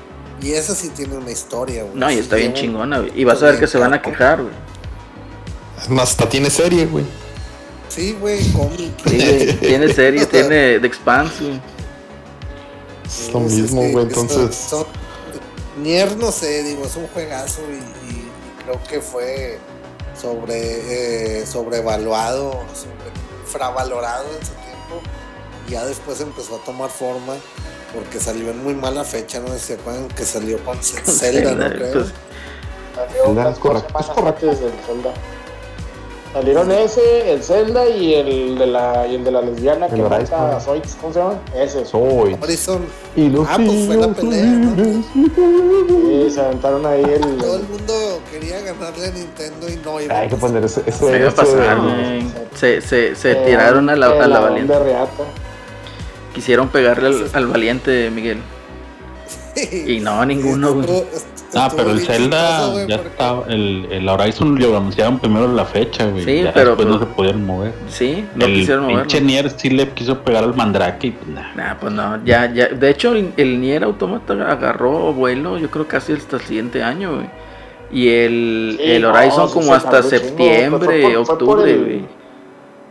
Y 0.40 0.52
esa 0.52 0.74
sí 0.74 0.90
tiene 0.90 1.16
una 1.16 1.32
historia, 1.32 1.82
güey. 1.82 1.97
No, 1.97 2.09
y 2.10 2.14
Sí 2.14 2.20
está 2.20 2.36
bien 2.36 2.55
chingona, 2.55 3.01
güey. 3.01 3.12
Y 3.20 3.24
vas 3.24 3.43
a 3.43 3.47
ver 3.47 3.59
que 3.59 3.66
se 3.66 3.76
van 3.78 3.93
a 3.93 4.01
quejar, 4.01 4.40
güey. 4.43 4.55
Es 5.82 5.89
más, 5.90 6.10
hasta 6.10 6.28
tiene 6.28 6.48
serie, 6.48 6.86
güey. 6.86 7.05
Sí, 7.89 8.16
güey, 8.20 8.48
cómic. 8.52 8.93
Sí, 9.05 9.16
güey. 9.18 9.56
Tiene 9.60 9.93
serie, 9.93 10.26
tiene 10.30 10.78
The 10.78 10.86
Expanse, 10.86 11.43
güey. 11.43 11.60
Es 13.05 13.32
lo 13.32 13.40
mismo, 13.40 13.80
güey. 13.90 14.06
Entonces, 14.06 14.55
son- 14.55 14.86
Nier, 15.82 16.16
no 16.16 16.30
sé, 16.32 16.62
digo, 16.64 16.85
es 16.85 16.94
un 16.97 17.06
juegazo 17.09 17.62
y, 17.70 17.74
y- 18.10 18.18
y 18.18 18.62
creo 18.64 18.80
que 18.89 19.01
fue 19.01 19.59
sobre 20.20 21.40
eh, 21.40 21.47
sobrevaluado, 21.47 22.53
sobre- 22.74 23.12
infravalorado 23.45 24.24
en 24.39 24.45
su 24.47 24.53
tiempo. 24.53 25.01
Y 25.69 25.73
ya 25.73 25.85
después 25.85 26.20
empezó 26.20 26.57
a 26.57 26.65
tomar 26.65 26.90
forma 26.90 27.35
porque 27.95 28.20
salió 28.20 28.51
en 28.51 28.62
muy 28.62 28.74
mala 28.74 29.05
fecha, 29.05 29.40
no 29.40 29.49
sé 29.49 29.59
si 29.59 29.65
se 29.66 29.74
acuerdan 29.74 30.09
que 30.09 30.24
salió 30.24 30.62
con 30.65 30.78
Zelda, 30.82 31.53
¿no? 31.53 31.69
Creo. 31.70 31.93
Pues, 31.93 32.12
Salió 32.95 33.49
es 33.51 33.59
correcto, 33.59 34.47
del 34.47 34.73
Zelda. 34.86 35.15
Salieron 36.32 36.70
ese, 36.70 37.32
el 37.32 37.42
Zelda 37.42 37.88
y 37.88 38.14
el 38.14 38.59
de 38.59 38.66
la, 38.66 39.06
y 39.06 39.14
el 39.16 39.24
de 39.24 39.30
la 39.32 39.40
lesbiana 39.40 39.86
El 39.86 39.94
que 39.94 40.02
mata 40.02 40.56
a 40.56 40.60
Zoids, 40.60 40.94
¿cómo 41.00 41.12
se 41.12 41.18
llama? 41.20 41.34
Ese. 41.56 41.84
Soy. 41.86 42.36
Horizon, 42.40 42.82
Y 43.16 43.28
los 43.30 43.46
Ah, 43.48 43.56
pues 43.56 43.86
fue 43.86 43.96
la 43.96 44.06
tíos 44.12 44.16
pelea, 44.18 44.44
¿no? 44.44 44.76
libres. 44.76 45.06
Sí, 45.88 46.30
se 46.34 46.40
aventaron 46.40 46.86
ahí 46.86 47.02
el. 47.02 47.38
todo 47.38 47.56
el 47.56 47.62
mundo 47.64 48.20
quería 48.30 48.60
ganarle 48.60 49.06
a 49.06 49.10
Nintendo 49.10 49.68
y 49.68 49.76
no 49.84 50.00
iba 50.00 50.18
Hay 50.18 50.28
que 50.28 50.36
poner 50.36 50.64
ese. 50.64 50.82
ese, 50.86 50.98
se 50.98 51.06
iba 51.06 51.14
a 51.16 51.28
ese- 51.28 51.30
pasar, 51.36 51.80
güey. 51.80 52.22
Se, 52.55 52.80
se, 52.82 53.16
se 53.16 53.32
eh, 53.32 53.42
tiraron 53.46 53.88
a 53.88 53.96
la, 53.96 54.06
a 54.09 54.40
valiente. 54.40 54.72
de 54.72 54.78
Reata. 54.78 55.24
Quisieron 56.34 56.68
pegarle 56.68 57.09
al, 57.09 57.30
al 57.32 57.46
valiente, 57.46 58.10
Miguel. 58.10 58.38
Y 59.86 60.01
no, 60.01 60.24
ninguno, 60.24 60.74
güey. 60.74 60.86
Ah, 61.55 61.70
pero 61.74 61.93
el 61.93 62.01
Zelda 62.01 62.66
güey, 62.72 62.86
ya 62.89 62.97
porque- 62.97 63.10
estaba. 63.10 63.44
El, 63.48 63.89
el 63.90 64.09
Horizon 64.09 64.59
lo 64.59 64.76
anunciaron 64.76 65.18
primero 65.18 65.48
la 65.52 65.64
fecha, 65.64 66.06
güey. 66.06 66.24
Sí, 66.24 66.43
ya 66.43 66.52
pero- 66.52 66.70
después 66.76 66.89
no 66.89 66.94
se 66.98 67.05
pero- 67.06 67.16
podían 67.16 67.47
mover. 67.47 67.72
Sí, 67.89 68.24
no 68.35 68.44
el 68.44 68.55
quisieron 68.55 68.85
moverlo. 68.85 69.02
pinche 69.05 69.20
Nier 69.22 69.51
sí 69.51 69.70
le 69.70 69.89
quiso 69.90 70.18
pegar 70.22 70.44
al 70.44 70.55
Mandrake 70.55 71.06
y 71.06 71.10
pues 71.12 71.28
nah. 71.28 71.55
Nah, 71.55 71.74
pues 71.80 71.93
no, 71.93 72.22
ya, 72.24 72.52
ya. 72.52 72.68
De 72.68 72.90
hecho, 72.90 73.12
el, 73.14 73.32
el 73.39 73.60
Nier 73.60 73.85
Automata 73.85 74.35
agarró 74.51 75.12
vuelo, 75.14 75.56
yo 75.59 75.70
creo 75.70 75.89
casi 75.89 76.12
hasta 76.12 76.36
el 76.36 76.43
siguiente 76.43 76.82
año, 76.82 77.14
güey. 77.16 77.26
Y 77.90 78.09
el, 78.09 78.76
Sí, 78.78 78.85
el 78.93 79.02
no, 79.02 79.12
Horizon 79.12 79.48
sí 79.48 79.55
como 79.55 79.66
se 79.68 79.72
hasta 79.72 80.02
septiembre, 80.02 81.01
fue 81.02 81.12
fue 81.14 81.24
por 81.24 81.32
octubre, 81.43 81.70
el- 81.72 81.85
güey. 81.85 82.18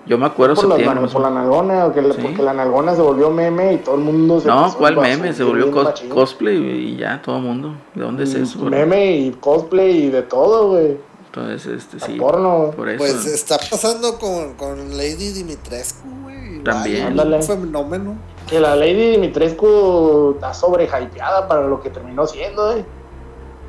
Yo 0.07 0.17
me 0.17 0.25
acuerdo 0.25 0.55
Por, 0.55 0.67
septiembre. 0.67 1.07
por 1.11 1.21
la 1.21 1.29
nalgona, 1.29 1.91
que 1.93 2.01
la- 2.01 2.13
Sí. 2.13 2.21
porque 2.21 2.41
la 2.41 2.53
nalgona 2.53 2.95
se 2.95 3.01
volvió 3.01 3.29
meme 3.29 3.73
y 3.73 3.77
todo 3.77 3.95
el 3.95 4.01
mundo 4.01 4.39
se 4.39 4.47
No, 4.47 4.73
¿cuál 4.77 4.95
meme? 4.97 5.33
Se 5.33 5.43
volvió 5.43 5.65
bien 5.65 5.75
cos- 5.75 5.83
machín. 5.85 6.09
cosplay 6.09 6.57
güey, 6.57 6.89
y 6.93 6.97
ya, 6.97 7.21
todo 7.21 7.37
el 7.37 7.43
mundo. 7.43 7.75
¿De 7.93 8.03
dónde 8.03 8.23
es 8.23 8.33
eso? 8.33 8.59
güey? 8.59 8.71
Meme 8.71 9.11
y 9.17 9.31
cosplay 9.31 10.05
y 10.05 10.09
de 10.09 10.21
todo, 10.23 10.69
güey. 10.69 10.97
Entonces, 11.25 11.65
este, 11.67 11.99
sí. 11.99 12.13
Porno. 12.17 12.71
Por 12.75 12.89
eso. 12.89 12.97
Pues 12.99 13.25
está 13.25 13.57
pasando 13.57 14.17
con, 14.17 14.53
con 14.53 14.97
Lady 14.97 15.33
Dimitrescu, 15.33 16.07
güey. 16.23 16.63
También. 16.63 17.07
Ándale. 17.07 17.35
Un 17.37 17.43
fenómeno. 17.43 18.15
Que 18.49 18.59
la 18.61 18.75
Lady 18.77 19.11
Dimitrescu 19.11 20.31
está 20.35 20.53
sobre 20.53 20.85
hypeada 20.85 21.47
para 21.49 21.67
lo 21.67 21.81
que 21.81 21.89
terminó 21.89 22.25
siendo, 22.25 22.71
eh. 22.75 22.85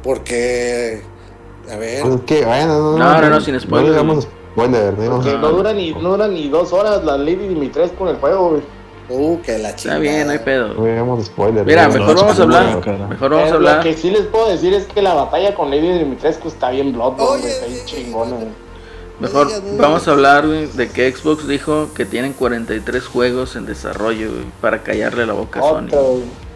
Porque, 0.04 1.02
a 1.70 1.76
ver, 1.76 2.02
Pues 2.02 2.20
que, 2.22 2.44
bueno, 2.44 2.78
no, 2.92 2.96
No, 2.98 3.20
no, 3.20 3.28
no, 3.30 3.40
sin 3.40 3.58
spoiler, 3.60 4.04
No 4.04 4.20
digamos 4.66 4.90
spoiler, 4.94 4.98
no 4.98 5.16
Porque 5.16 5.38
no 5.38 5.48
dura 5.50 5.72
ni, 5.72 5.92
no 5.92 6.10
dura 6.10 6.28
ni 6.28 6.48
dos 6.48 6.72
horas 6.72 7.04
la 7.04 7.16
Lady 7.18 7.48
Dimitrescu 7.48 8.04
en 8.04 8.10
el 8.10 8.16
juego, 8.16 8.50
güey. 8.50 8.62
uh, 9.10 9.40
que 9.42 9.58
la 9.58 9.70
Está 9.70 9.76
chingada. 9.76 10.00
bien, 10.00 10.26
no 10.26 10.32
hay 10.32 10.38
pedo. 10.38 10.74
No 10.74 11.22
spoiler. 11.24 11.64
Mira, 11.64 11.88
mejor 11.88 12.14
no, 12.14 12.20
vamos 12.22 12.34
a 12.40 12.46
no, 12.46 12.56
hablar. 12.56 12.86
no, 12.86 12.98
no. 12.98 13.08
Mejor 13.08 13.30
vamos 13.30 13.44
a 13.44 13.48
Eh, 13.48 13.50
Lo 13.50 13.56
hablar. 13.56 13.82
que 13.82 13.94
sí 13.94 14.10
les 14.10 14.22
puedo 14.22 14.48
decir 14.48 14.74
es 14.74 14.84
que 14.86 15.00
la 15.02 15.14
batalla 15.14 15.54
con 15.54 15.70
Lady 15.70 15.98
Dimitrescu 15.98 16.48
está 16.48 16.70
bien 16.70 16.92
Bloodborne, 16.92 17.46
está 17.46 17.66
bien 17.66 17.84
chingona, 17.86 18.36
oye. 18.36 18.48
Mejor 19.20 19.48
vamos 19.78 20.06
a 20.06 20.12
hablar 20.12 20.46
güey, 20.46 20.66
de 20.66 20.88
que 20.90 21.10
Xbox 21.10 21.48
dijo 21.48 21.88
que 21.94 22.04
tienen 22.04 22.32
43 22.34 23.04
juegos 23.06 23.56
en 23.56 23.66
desarrollo 23.66 24.30
güey, 24.30 24.44
para 24.60 24.82
callarle 24.84 25.26
la 25.26 25.32
boca 25.32 25.58
a 25.58 25.62
Sony. 25.62 25.88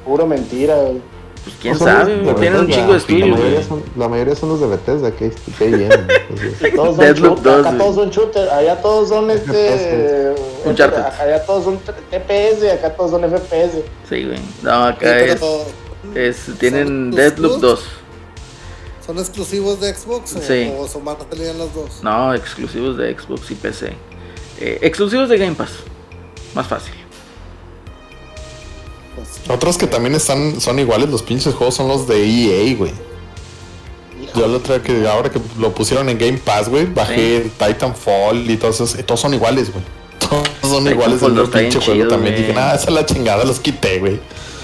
Puro 0.05 0.27
mentira, 0.27 0.77
güey. 0.77 1.01
Pues 1.45 1.57
quién 1.61 1.73
No 1.75 1.79
sabe, 1.81 2.17
de 2.19 2.35
tienen 2.35 2.61
un 2.61 2.69
chingo 2.69 2.87
de 2.87 2.93
La 2.93 2.97
estudios. 2.99 3.29
mayoría, 3.31 3.55
güey. 3.55 3.65
son, 3.69 3.83
la 3.97 4.09
mayoría 4.09 4.37
son 4.37 4.49
los 4.51 4.61
de 4.61 4.67
Bethesda, 4.69 5.11
que 5.11 5.33
que 5.59 5.67
bien. 5.67 5.91
entonces, 5.91 6.73
Todos 6.77 6.97
son 6.97 7.15
shooter, 7.15 7.43
2, 7.43 7.67
acá 7.67 7.79
todos 7.79 7.95
son 7.97 8.11
shooter, 8.11 8.49
allá 8.51 8.81
todos 8.83 9.09
son 9.09 9.31
este. 9.31 10.35
Uncharted. 10.65 11.03
Allá 11.21 11.45
todos 11.45 11.65
son 11.65 11.79
TPS, 11.79 12.73
acá 12.73 12.95
todos 12.95 13.11
son 13.11 13.23
FPS. 13.25 13.83
Sí, 14.09 14.25
güey. 14.25 14.39
No, 14.63 14.85
acá 14.85 15.19
es, 15.21 15.41
es 16.15 16.59
tienen 16.61 16.87
¿son 16.87 17.11
Deadloop 17.11 17.53
exclusivos? 17.55 17.61
2. 17.61 17.85
¿Son 19.07 19.19
exclusivos 19.19 19.81
de 19.81 19.93
Xbox 19.95 20.37
o, 20.37 20.41
Sí. 20.41 20.73
o 20.79 20.87
son 20.87 21.03
en 21.33 21.59
los 21.59 21.75
dos? 21.75 22.03
No, 22.05 22.33
exclusivos 22.35 22.97
de 22.97 23.19
Xbox 23.19 23.51
y 23.51 23.55
PC. 23.57 23.93
Eh, 24.61 24.79
exclusivos 24.83 25.29
de 25.29 25.39
Game 25.39 25.57
Pass. 25.57 25.71
Más 26.55 26.69
fácil. 26.69 26.95
Pues, 29.15 29.29
Otros 29.55 29.77
que 29.77 29.87
también 29.87 30.15
están, 30.15 30.61
son 30.61 30.79
iguales 30.79 31.11
los 31.11 31.23
pinches 31.23 31.55
juegos 31.55 31.75
son 31.75 31.89
los 31.89 32.07
de 32.09 32.25
EA, 32.25 32.75
güey. 32.77 32.93
Yo 34.35 34.47
lo 34.49 34.61
traigo 34.61 34.83
que 34.83 35.07
ahora 35.07 35.31
que 35.31 35.41
lo 35.59 35.75
pusieron 35.75 36.09
en 36.09 36.19
Game 36.19 36.39
Pass, 36.39 36.69
güey, 36.69 36.87
bajé 36.87 37.51
Titanfall 37.59 38.51
y 38.51 38.57
todos 38.57 38.81
esos, 38.81 39.05
todos 39.05 39.21
son 39.21 39.35
iguales, 39.35 39.71
güey. 39.73 39.85
Todos 40.63 40.77
son 40.77 40.87
iguales 40.87 41.21
Titanfall 41.21 41.35
del 41.35 41.37
2 41.37 41.45
está 41.45 41.59
bien 41.59 41.71
pinche 41.71 41.85
juego 41.85 42.01
chido, 42.01 42.09
también. 42.09 42.35
güey. 42.35 42.47
Dije, 42.47 42.55
nada, 42.59 42.75
esa 42.75 42.85
es 42.89 42.95
la 42.95 43.05
chingada, 43.07 43.45
los 43.45 43.61
quité, 43.61 43.99
güey. 43.99 44.21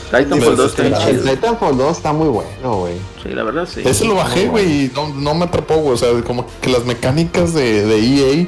Titanfall 0.06 0.38
Pero 0.38 0.56
2 0.56 0.70
está 0.70 0.82
bien 0.84 0.94
chido. 0.98 1.30
Titanfall 1.34 1.76
2 1.76 1.96
está 1.96 2.12
muy 2.14 2.28
bueno, 2.28 2.76
güey. 2.78 2.94
Sí, 3.22 3.28
la 3.30 3.42
verdad 3.42 3.68
sí. 3.70 3.82
Ese 3.84 4.06
lo 4.06 4.14
bajé, 4.14 4.46
güey, 4.48 4.84
y 4.84 4.92
no, 4.94 5.08
no 5.08 5.34
me 5.34 5.44
atrapó, 5.44 5.76
güey. 5.76 5.92
O 5.94 5.96
sea, 5.98 6.08
como 6.22 6.46
que 6.62 6.70
las 6.70 6.84
mecánicas 6.86 7.52
de, 7.52 7.84
de 7.84 7.98
EA, 7.98 8.46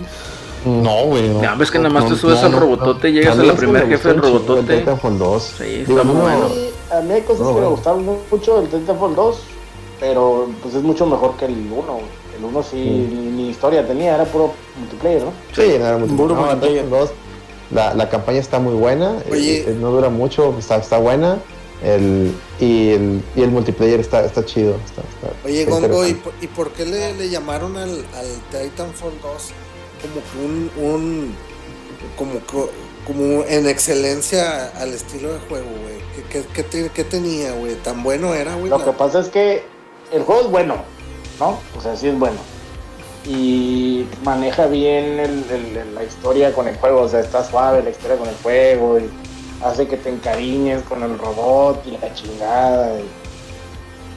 no, 0.64 1.04
güey. 1.06 1.28
No, 1.28 1.42
No, 1.42 1.56
ves 1.56 1.70
que 1.70 1.78
nada 1.78 1.90
más 1.90 2.04
no, 2.04 2.10
te 2.10 2.16
subes 2.20 2.40
no, 2.40 2.46
al 2.46 2.52
no. 2.52 2.60
robotote, 2.60 3.12
llegas 3.12 3.38
a 3.38 3.42
la 3.42 3.44
es 3.44 3.50
que 3.52 3.56
primer 3.58 3.86
me 3.86 3.90
jefe 3.96 4.08
del 4.08 4.22
robotote. 4.22 4.72
El 4.74 4.78
Titanfall 4.80 5.18
2. 5.18 5.42
Sí, 5.58 5.64
está 5.88 6.02
muy 6.04 6.14
no, 6.16 6.20
bueno. 6.22 6.48
Y 6.54 6.92
a 6.94 7.00
mí 7.00 7.12
hay 7.14 7.22
cosas 7.22 7.40
No, 7.40 7.46
que 7.48 7.52
bueno. 7.52 7.66
me 7.68 7.74
gustaron 7.74 8.18
mucho 8.30 8.60
del 8.60 8.68
Titanfall 8.70 9.14
2, 9.14 9.36
pero 10.00 10.48
pues 10.62 10.74
es 10.74 10.82
mucho 10.82 11.06
mejor 11.06 11.36
que 11.36 11.46
el 11.46 11.52
1. 11.52 11.72
güey. 11.92 12.04
El 12.38 12.44
1 12.44 12.62
sí, 12.62 12.76
ni, 12.76 13.26
ni 13.42 13.48
historia 13.50 13.86
tenía, 13.86 14.14
era 14.14 14.24
puro 14.24 14.52
multiplayer, 14.78 15.22
¿no? 15.24 15.32
Sí, 15.54 15.62
no 15.78 15.86
era 15.86 15.98
no, 15.98 16.06
multiplayer. 16.06 16.88
2, 16.88 17.10
la, 17.72 17.94
la 17.94 18.08
campaña 18.08 18.38
está 18.38 18.58
muy 18.58 18.74
buena, 18.74 19.16
Oye. 19.30 19.58
eh, 19.58 19.64
eh, 19.68 19.76
no 19.80 19.90
dura 19.90 20.08
mucho, 20.08 20.54
está, 20.58 20.76
está 20.76 20.98
buena. 20.98 21.38
El, 21.82 22.32
y, 22.58 22.90
el, 22.90 23.22
y 23.34 23.42
el 23.42 23.50
multiplayer 23.50 24.00
está, 24.00 24.22
está 24.24 24.44
chido. 24.44 24.74
Está, 24.84 25.00
está- 25.02 25.34
Oye, 25.46 25.62
está 25.62 25.70
Gongo, 25.80 26.06
¿y 26.06 26.12
por, 26.14 26.32
y 26.40 26.46
por 26.46 26.70
qué 26.72 26.84
le, 26.84 27.14
le 27.14 27.30
llamaron 27.30 27.76
al, 27.78 27.90
al 27.90 28.26
Titanfall 28.50 29.12
2 29.22 29.50
como 30.02 30.14
que 30.14 30.38
un, 30.44 30.70
un 30.84 31.34
como, 32.16 32.40
co- 32.46 32.70
como 33.06 33.44
en 33.44 33.68
excelencia 33.68 34.68
al 34.80 34.92
estilo 34.94 35.32
de 35.32 35.38
juego, 35.40 35.66
güey? 35.82 36.00
¿Qué, 36.14 36.22
qué, 36.42 36.46
qué 36.52 36.62
te- 36.62 36.88
qué 36.90 37.04
tenía, 37.04 37.52
güey? 37.52 37.74
¿Tan 37.76 38.02
bueno 38.02 38.34
era, 38.34 38.54
güey? 38.54 38.70
Lo 38.70 38.78
La- 38.78 38.84
que 38.84 38.92
pasa 38.92 39.20
es 39.20 39.28
que 39.28 39.62
el 40.12 40.22
juego 40.22 40.42
es 40.42 40.50
bueno, 40.50 40.76
¿no? 41.38 41.58
O 41.76 41.80
sea, 41.80 41.96
sí 41.96 42.08
es 42.08 42.18
bueno. 42.18 42.38
Y 43.26 44.06
maneja 44.24 44.66
bien 44.66 45.18
el- 45.20 45.94
la 45.94 46.02
historia 46.04 46.52
con 46.54 46.66
el 46.68 46.76
juego, 46.76 47.02
o 47.02 47.08
sea, 47.08 47.20
está 47.20 47.44
suave 47.44 47.82
la 47.82 47.90
historia 47.90 48.16
con 48.16 48.28
el 48.28 48.34
juego 48.42 48.98
y 48.98 49.10
hace 49.62 49.86
que 49.86 49.96
te 49.98 50.08
encariñes 50.08 50.82
con 50.84 51.02
el 51.02 51.18
robot 51.18 51.82
y 51.86 51.98
la 51.98 52.14
chingada. 52.14 52.98
y- 52.98 53.04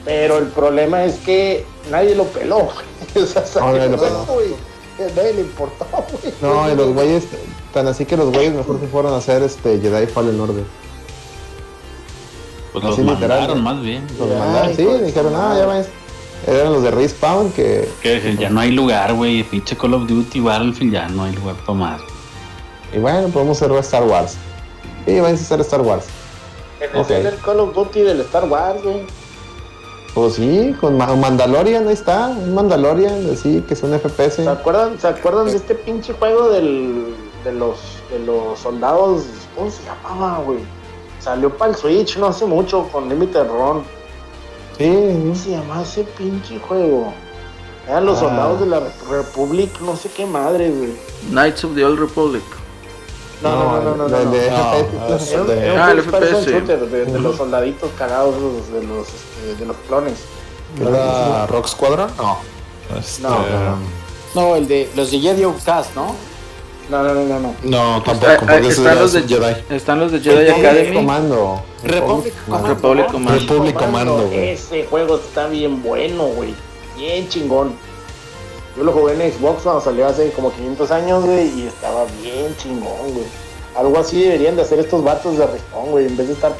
Pero 0.04 0.38
el 0.38 0.46
problema 0.48 1.04
es 1.04 1.16
que 1.16 1.64
nadie 1.90 2.14
lo 2.14 2.24
peló. 2.24 2.68
o 3.16 3.26
sea, 3.26 3.44
No, 3.60 3.72
nadie 3.72 3.88
lo 3.90 3.98
peló. 4.00 4.24
güey, 4.26 4.54
a 5.02 5.14
nadie 5.16 5.32
le 5.34 5.40
importó, 5.42 5.86
güey. 6.22 6.34
No, 6.40 6.70
y 6.72 6.76
los 6.76 6.92
güeyes, 6.94 7.24
tan 7.72 7.86
así 7.88 8.04
que 8.04 8.16
los 8.16 8.30
güeyes 8.32 8.52
mejor 8.54 8.78
se 8.80 8.86
fueron 8.86 9.12
a 9.14 9.16
hacer 9.16 9.42
este 9.42 9.80
Jedi 9.80 10.06
Fallen 10.06 10.38
Order. 10.40 10.64
Pues 12.72 12.84
los 12.84 12.98
literal, 12.98 13.20
mandaron 13.40 13.62
más 13.62 13.80
bien. 13.82 14.06
Los 14.18 14.30
Ay, 14.30 14.38
mandaron, 14.38 14.76
sí, 14.76 14.84
dijeron, 15.04 15.32
ah, 15.34 15.38
madre". 15.38 15.60
ya 15.60 15.66
ves. 15.66 15.86
Eran 16.46 16.72
los 16.72 16.82
de 16.82 16.90
Respawn 16.90 17.50
que. 17.52 17.88
Que 18.02 18.36
ya 18.38 18.50
no 18.50 18.60
hay 18.60 18.70
lugar, 18.72 19.14
güey. 19.14 19.42
Pinche 19.44 19.76
Call 19.76 19.94
of 19.94 20.06
Duty, 20.06 20.40
Battlefield, 20.40 20.92
ya 20.92 21.08
no 21.08 21.24
hay 21.24 21.32
lugar 21.32 21.54
para 21.64 21.78
más. 21.78 22.00
Y 22.92 22.98
bueno, 22.98 23.28
podemos 23.28 23.60
hacer 23.62 23.74
Star 23.78 24.02
Wars. 24.04 24.36
Sí, 25.06 25.20
vais 25.20 25.40
a 25.40 25.42
hacer 25.42 25.60
Star 25.60 25.80
Wars. 25.80 26.04
En 26.80 27.00
Ok. 27.00 27.10
el 27.10 27.36
Call 27.38 27.60
of 27.60 27.74
Duty 27.74 28.00
del 28.02 28.20
Star 28.22 28.44
Wars, 28.48 28.82
güey. 28.82 29.06
Pues 30.14 30.34
sí, 30.34 30.74
con 30.80 30.96
Ma- 30.96 31.14
Mandalorian, 31.16 31.88
ahí 31.88 31.94
está. 31.94 32.28
Un 32.28 32.54
Mandalorian, 32.54 33.36
sí, 33.36 33.64
que 33.66 33.74
es 33.74 33.82
un 33.82 33.98
FPS. 33.98 34.36
¿Se 34.44 34.48
acuerdan, 34.48 34.98
¿Se 35.00 35.08
acuerdan 35.08 35.46
de 35.46 35.56
este 35.56 35.74
pinche 35.74 36.12
juego 36.12 36.50
del, 36.50 37.14
de, 37.42 37.52
los, 37.52 37.78
de 38.10 38.20
los 38.20 38.58
soldados? 38.60 39.24
¿Cómo 39.56 39.70
se 39.70 39.82
llamaba, 39.82 40.38
güey? 40.44 40.60
Salió 41.18 41.50
para 41.56 41.72
el 41.72 41.76
Switch 41.76 42.16
no 42.18 42.26
hace 42.26 42.44
mucho 42.46 42.86
con 42.92 43.08
Limited 43.08 43.48
Run. 43.48 43.82
¿Cómo 44.78 45.34
Sí, 45.34 45.40
se 45.42 45.50
llamaba 45.50 45.82
ese 45.82 46.04
pinche 46.04 46.58
juego? 46.60 47.12
Eran 47.88 48.06
los 48.06 48.18
Ah. 48.18 48.20
soldados 48.20 48.60
de 48.60 48.66
la 48.66 48.80
Republic, 49.10 49.80
no 49.80 49.96
sé 49.96 50.10
qué 50.10 50.26
madre, 50.26 50.70
güey. 50.70 50.94
Knights 51.30 51.64
of 51.64 51.74
the 51.74 51.84
Old 51.84 51.98
Republic. 51.98 52.42
No, 53.44 53.82
no, 53.82 53.82
no, 53.82 53.96
no, 53.96 53.96
no. 53.96 54.08
no, 54.08 54.18
el 54.18 54.24
no. 54.24 54.30
de 54.30 54.50
No, 54.50 54.72
FPS. 54.72 55.34
Ah, 55.78 55.92
el 55.92 56.02
FPS. 56.02 56.46
de, 56.78 57.18
los 57.20 57.36
soldaditos 57.36 57.90
cagados 57.98 58.34
de 58.34 58.82
los, 58.84 59.08
este, 59.08 59.56
de 59.60 59.66
los 59.66 59.76
clones. 59.88 60.14
¿Era 60.80 61.46
Rock 61.46 61.68
Squadron? 61.68 62.10
No. 62.16 62.38
Este, 62.98 63.22
No. 63.22 63.38
No, 64.34 64.56
el 64.56 64.66
de 64.66 64.90
los 64.96 65.12
de 65.12 65.20
Jedi 65.20 65.44
Outcast, 65.44 65.94
¿no? 65.94 66.16
No, 66.90 67.02
no, 67.02 67.14
no, 67.14 67.24
no. 67.24 67.40
no. 67.40 67.54
No, 67.62 68.02
tampoco, 68.02 68.50
ese 68.50 68.68
están, 68.68 68.98
los 68.98 69.12
de, 69.12 69.22
Jedi. 69.22 69.64
están 69.70 70.00
los 70.00 70.12
de 70.12 70.20
Jedi 70.20 70.50
Academy. 70.50 70.96
Commando. 70.96 71.62
Republic 71.82 72.34
Commando. 72.44 72.68
Republic 72.68 73.06
¿no? 73.06 73.12
Commando. 73.12 73.40
Republic 73.40 73.74
Commando, 73.74 74.26
güey. 74.26 74.48
Ese 74.50 74.84
juego 74.84 75.16
está 75.16 75.46
bien 75.46 75.82
bueno, 75.82 76.24
güey. 76.24 76.54
Bien 76.96 77.28
chingón. 77.28 77.74
Yo 78.76 78.82
lo 78.84 78.92
jugué 78.92 79.12
en 79.14 79.32
Xbox 79.32 79.62
cuando 79.62 79.80
salió 79.80 80.06
hace 80.06 80.30
como 80.32 80.52
500 80.52 80.90
años, 80.90 81.24
güey, 81.24 81.48
y 81.60 81.66
estaba 81.68 82.04
bien 82.22 82.54
chingón, 82.56 83.12
güey. 83.12 83.26
Algo 83.76 83.98
así 83.98 84.22
deberían 84.22 84.56
de 84.56 84.62
hacer 84.62 84.78
estos 84.80 85.02
vatos 85.04 85.38
de 85.38 85.46
Respawn, 85.46 85.90
güey, 85.92 86.06
en 86.06 86.16
vez 86.16 86.26
de 86.28 86.32
estar 86.34 86.52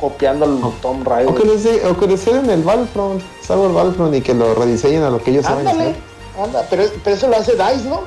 copiando 0.00 0.44
al 0.46 0.60
Tom 0.80 1.04
Raider. 1.04 1.32
O 1.32 1.34
que 1.36 1.44
les 1.44 1.64
de- 1.64 1.84
o 1.86 1.98
que 1.98 2.06
les 2.06 2.24
den 2.24 2.48
el 2.48 2.62
Battlefront, 2.62 3.22
Star 3.42 3.58
Wars 3.58 3.74
Battlefront 3.74 4.14
y 4.14 4.20
que 4.22 4.34
lo 4.34 4.54
rediseñen 4.54 5.02
a 5.02 5.10
lo 5.10 5.22
que 5.22 5.30
ellos 5.32 5.44
saben 5.44 5.66
Ándale, 5.66 5.90
hacer. 5.90 6.02
anda, 6.42 6.66
pero, 6.70 6.84
pero 7.04 7.16
eso 7.16 7.28
lo 7.28 7.36
hace 7.36 7.52
DICE, 7.52 7.88
¿no? 7.88 8.00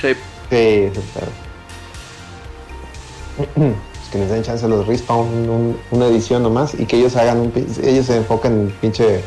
Sí. 0.00 0.14
Sí, 0.50 0.90
sí, 0.94 1.00
claro. 1.12 1.32
Pues 4.00 4.10
que 4.12 4.18
les 4.18 4.30
den 4.30 4.42
chance 4.42 4.64
a 4.64 4.68
los 4.68 4.86
Respawn 4.86 5.26
un- 5.48 5.78
una 5.92 6.06
edición 6.06 6.42
nomás 6.42 6.74
y 6.74 6.84
que 6.86 6.96
ellos 6.96 7.14
hagan 7.16 7.38
un 7.40 7.52
ellos 7.82 8.06
se 8.06 8.16
enfoquen 8.16 8.52
en 8.52 8.70
pinche 8.80 9.22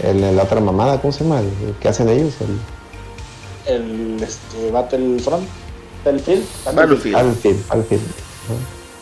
en 0.00 0.36
la 0.36 0.42
otra 0.42 0.60
mamada, 0.60 1.00
¿cómo 1.00 1.12
se 1.12 1.24
llama? 1.24 1.40
El, 1.40 1.46
el 1.46 1.74
que 1.80 1.88
hacen 1.88 2.08
ellos, 2.08 2.34
el 2.40 3.74
El 3.74 4.22
este, 4.22 4.70
Battlefront, 4.70 5.46
Battlefield. 6.04 6.44
Battlefield. 6.74 7.14
Battlefield, 7.16 7.68
Battlefield, 7.68 8.02
¿no? 8.02 8.54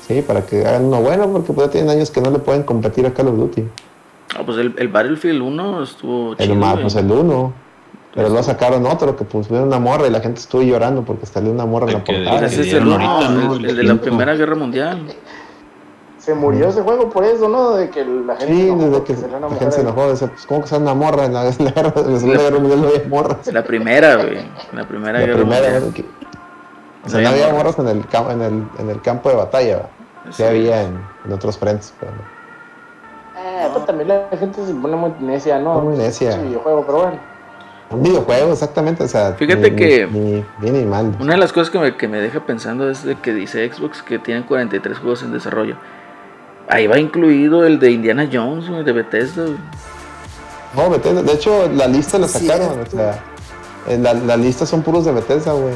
Sí, 0.07 0.23
para 0.23 0.45
que 0.45 0.67
hagan 0.67 0.87
uno 0.87 1.01
bueno, 1.01 1.31
porque 1.33 1.53
pues 1.53 1.67
ya 1.69 1.73
tienen 1.73 1.91
años 1.91 2.11
que 2.11 2.21
no 2.21 2.31
le 2.31 2.39
pueden 2.39 2.63
competir 2.65 3.07
a 3.07 3.15
Call 3.15 3.29
of 3.29 3.37
Duty. 3.37 3.65
Ah, 4.37 4.43
pues 4.45 4.59
el, 4.59 4.75
el 4.79 4.89
Battlefield 4.89 5.43
1 5.43 5.83
estuvo 5.83 6.35
chido. 6.35 6.53
El 6.53 6.59
más, 6.59 6.79
pues 6.81 6.95
el 6.97 7.11
1. 7.11 7.53
Pero 8.15 8.29
luego 8.29 8.43
sacaron 8.43 8.85
otro 8.87 9.17
que 9.17 9.25
pusieron 9.25 9.69
una 9.69 9.79
morra 9.79 10.07
y 10.07 10.11
la 10.11 10.21
gente 10.21 10.39
estuvo 10.41 10.61
llorando 10.63 11.03
porque 11.03 11.25
salió 11.25 11.51
una 11.51 11.65
morra 11.65 11.87
en 11.87 11.93
la 11.95 11.99
El 11.99 12.05
portada. 12.05 12.47
Ese 12.47 12.61
es 12.61 12.73
el 12.75 12.83
ahorita, 12.93 13.29
¿no? 13.31 13.55
el, 13.55 13.65
El 13.65 13.71
el 13.71 13.77
de 13.77 13.83
la. 13.85 13.95
Primera 13.95 14.35
Guerra 14.35 14.55
Mundial. 14.55 15.07
Se 16.25 16.35
murió 16.35 16.69
ese 16.69 16.83
juego 16.83 17.11
por 17.11 17.25
eso, 17.25 17.49
¿no? 17.49 17.73
De 17.73 17.91
que 17.91 18.05
la 18.05 18.37
gente. 18.37 18.55
Sí, 18.55 18.63
se 18.63 18.69
enojó 18.73 18.91
desde 18.91 19.03
que 19.05 19.13
una 19.37 19.49
la 19.49 19.57
gente 19.57 19.73
se 19.73 19.81
enojó, 19.81 20.11
dice, 20.13 20.29
pues 20.29 20.47
¿cómo 20.47 20.61
que 20.61 20.67
sale 20.69 20.83
una 20.83 20.95
morra 20.95 21.25
en 21.25 21.35
la, 21.35 21.49
en 21.49 21.65
la 21.65 21.71
guerra, 21.73 21.93
en 21.97 22.13
la 22.13 22.19
Segunda 22.21 22.43
Guerra 22.43 22.59
Mundial 22.61 22.81
no 22.83 22.89
había 22.89 23.09
morras? 23.09 23.53
La 23.53 23.65
primera, 23.65 24.17
güey. 24.17 24.39
La 24.73 24.85
Primera 24.87 25.13
La 25.19 25.27
Guerra 25.27 25.37
primera, 25.39 25.61
Mundial. 25.63 25.85
¿no? 25.89 25.95
Que- 25.95 26.05
o 27.05 27.09
sea, 27.09 27.21
no 27.23 27.29
había 27.31 27.43
había 27.49 27.55
morras. 27.59 27.79
en 27.81 27.89
el, 27.89 28.05
en 28.31 28.43
el, 28.43 28.67
en 28.79 28.91
el 28.91 29.03
campo 29.03 29.29
de 29.31 29.35
batalla, 29.35 29.83
sí, 30.27 30.35
Sí. 30.35 30.43
había 30.45 30.83
en, 30.85 31.01
en 31.25 31.33
otros 31.33 31.59
frentes, 31.59 31.93
pero 31.99 32.13
no. 32.13 32.19
Eh, 33.41 33.69
pero 33.73 33.85
también 33.85 34.09
la 34.09 34.29
gente 34.39 34.65
se 34.65 34.73
pone 34.75 34.95
muy 34.95 35.13
necia, 35.19 35.59
¿no? 35.59 35.81
Muy 35.81 35.97
necia. 35.97 36.33
Sí, 36.33 36.39
videojuego, 36.47 36.85
pero 36.87 36.99
bueno. 36.99 37.19
Un 37.91 38.03
videojuego, 38.05 38.53
exactamente, 38.53 39.03
o 39.03 39.09
sea, 39.09 39.33
Fíjate 39.33 39.71
ni- 39.73 39.77
que- 39.77 40.07
ni, 40.07 40.21
ni 40.21 40.45
bien 40.61 40.75
ni 40.79 40.85
mal. 40.85 41.17
Una 41.21 41.33
de 41.33 41.39
las 41.41 41.53
cosas 41.53 41.71
que 41.71 41.81
me, 41.81 41.97
que 41.97 42.07
me 42.07 42.21
deja 42.21 42.39
pensando 42.47 42.89
es 42.89 43.03
de 43.03 43.17
que 43.17 43.35
dice 43.35 43.69
Xbox 43.73 44.03
que 44.03 44.21
tienen 44.21 44.45
43 44.45 44.99
juegos 44.99 45.25
en 45.25 45.33
desarrollo. 45.33 45.75
Ahí 46.69 46.87
va 46.87 46.99
incluido 46.99 47.65
el 47.67 47.79
de 47.79 47.91
Indiana 47.91 48.29
Jones, 48.33 48.69
güey, 48.69 48.85
de 48.85 48.93
Bethesda. 48.93 49.45
No, 50.75 50.89
Bethesda, 50.91 51.23
de 51.23 51.33
hecho, 51.33 51.69
la 51.75 51.87
lista 51.87 52.19
la 52.19 52.29
Sí, 52.29 52.47
sacaron, 52.47 52.81
o 52.81 52.87
sea, 52.87 53.23
eh, 53.89 53.99
la, 53.99 54.15
la 54.15 54.37
lista 54.37 54.65
son 54.65 54.83
puros 54.83 55.05
de 55.05 55.13
Bethesda, 55.13 55.53
güey. 55.53 55.75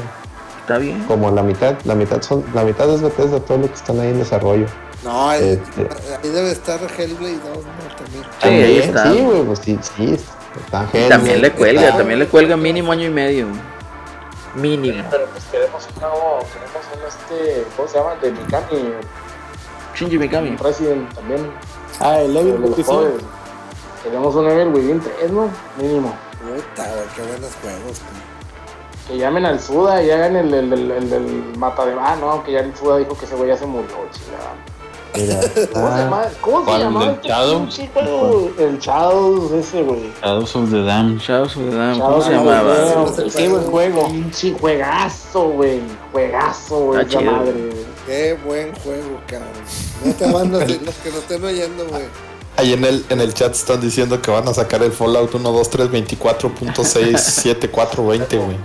Está 0.61 0.79
bien. 0.79 1.03
Como 1.05 1.29
la 1.31 1.43
mitad, 1.43 1.75
la 1.85 1.93
mitad 1.95 2.21
son, 2.21 2.43
la 2.53 2.63
mitad 2.63 2.89
es 2.89 3.01
Bethesda, 3.01 3.39
todo 3.41 3.59
lo 3.59 3.67
que 3.67 3.73
están 3.73 3.99
ahí 3.99 4.09
en 4.09 4.19
desarrollo. 4.19 4.65
No, 5.03 5.29
ahí, 5.29 5.43
Este. 5.61 5.81
ahí 6.23 6.29
debe 6.29 6.51
estar 6.51 6.79
Hellblade 6.81 7.37
2, 7.37 7.43
¿no? 7.43 7.95
También. 7.95 8.23
Sí, 8.41 8.47
ahí 8.47 8.77
está. 8.79 9.11
Sí, 9.13 9.19
güey, 9.21 9.43
pues 9.43 9.59
sí, 9.59 9.79
sí, 9.95 10.17
está 10.65 10.85
Y 10.93 11.07
también 11.09 11.41
le 11.41 11.51
cuelga, 11.51 11.81
está- 11.83 11.97
también 11.99 12.19
le 12.19 12.27
cuelga 12.27 12.57
mínimo 12.57 12.91
año 12.91 13.05
y 13.05 13.09
medio. 13.11 13.47
Mínimo. 14.55 15.03
Pero 15.11 15.25
pues 15.27 15.43
queremos 15.51 15.87
un 15.95 16.01
nuevo, 16.01 16.39
queremos 16.51 16.81
un 16.95 17.07
este, 17.07 17.63
¿cómo 17.75 17.87
se 17.87 17.97
llama? 17.99 18.15
De 18.15 18.31
Mikami, 18.31 18.93
Shinji 19.97 20.17
Mikami. 20.19 20.55
Resident 20.57 21.13
también. 21.15 21.49
Ah, 21.99 22.19
el 22.21 22.33
de 22.33 22.39
Evil 22.41 22.61
los 22.61 22.69
Within. 22.71 22.85
jóvenes. 22.85 23.21
Queremos 24.03 24.35
un 24.35 24.47
Evil 24.49 24.67
Within 24.73 25.01
3, 25.01 25.31
¿no? 25.31 25.49
Mínimo. 25.77 26.13
Puta, 26.39 26.83
güey, 26.93 27.07
qué 27.15 27.21
buenos 27.23 27.51
juegos. 27.61 27.97
tío. 27.99 29.07
Que 29.07 29.17
llamen 29.17 29.45
al 29.45 29.59
Suda 29.59 30.03
y 30.03 30.11
hagan 30.11 30.35
el, 30.35 30.53
el, 30.53 30.73
el, 30.73 30.91
el 30.91 31.09
del 31.09 31.53
mata 31.57 31.85
de. 31.85 31.93
Ah, 31.99 32.15
no, 32.19 32.43
que 32.43 32.51
ya 32.53 32.59
el 32.59 32.75
Suda 32.75 32.97
dijo 32.97 33.17
que 33.17 33.25
ese 33.25 33.35
güey 33.35 33.49
ya 33.49 33.57
se 33.57 33.65
murió, 33.65 33.87
chingada. 34.11 34.53
Mira, 35.15 35.39
¿Cómo 35.73 35.87
se 35.87 35.93
ah, 35.93 35.97
llama? 36.03 36.23
¿Cómo 36.41 36.59
se 36.59 36.65
¿Cuál, 36.65 36.81
llamaba? 36.81 37.05
el 37.05 37.11
este 37.13 37.27
Shadow? 37.29 37.59
pinche 37.61 37.89
juego? 37.93 38.51
El 38.59 38.77
Shadows, 38.79 39.51
ese 39.53 39.81
güey. 39.83 40.13
Shadows 40.21 40.55
of 40.55 40.69
the 40.69 40.83
Damned. 40.83 41.19
Shadows 41.21 41.57
of 41.57 41.63
the 41.63 41.75
Dam, 41.75 41.99
¿cómo 41.99 42.19
Shadows 42.19 42.25
se 42.25 42.35
of 42.35 42.43
the 42.43 42.49
llamaba? 42.51 43.07
Sí, 43.15 43.37
Qué 43.37 43.49
buen 43.49 43.63
juego. 43.63 44.07
Pinche 44.09 44.53
juegazo, 44.59 45.43
güey. 45.49 45.81
Juegazo, 46.11 46.75
güey. 46.81 47.05
Esa 47.07 47.21
madre, 47.21 47.51
güey. 47.53 47.76
Qué 48.07 48.35
buen 48.45 48.73
juego, 48.73 49.19
cabrón. 49.27 49.49
No 50.03 50.13
te 50.13 50.25
mandas 50.27 50.61
los 50.81 50.95
que 50.95 51.11
no 51.11 51.17
estén 51.17 51.43
oyendo, 51.43 51.85
güey. 51.87 52.03
Ahí 52.55 52.71
en 52.73 52.83
el, 52.85 53.05
en 53.09 53.19
el 53.21 53.33
chat 53.35 53.53
están 53.53 53.81
diciendo 53.81 54.19
que 54.21 54.31
van 54.31 54.47
a 54.47 54.53
sacar 54.53 54.81
el 54.81 54.91
Fallout 54.93 55.35
1, 55.35 55.51
2, 55.51 55.69
3, 55.69 55.91
24.67420, 55.91 58.45
güey. 58.45 58.57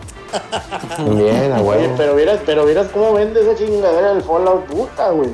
bien, 1.19 1.52
huevo. 1.60 1.94
pero 1.98 2.14
vieras, 2.14 2.39
pero 2.47 2.64
vieras 2.64 2.86
cómo 2.93 3.12
vende 3.12 3.43
esa 3.43 3.55
chingadera 3.55 4.14
del 4.14 4.23
Fallout 4.23 4.64
puta, 4.64 5.10
güey. 5.10 5.28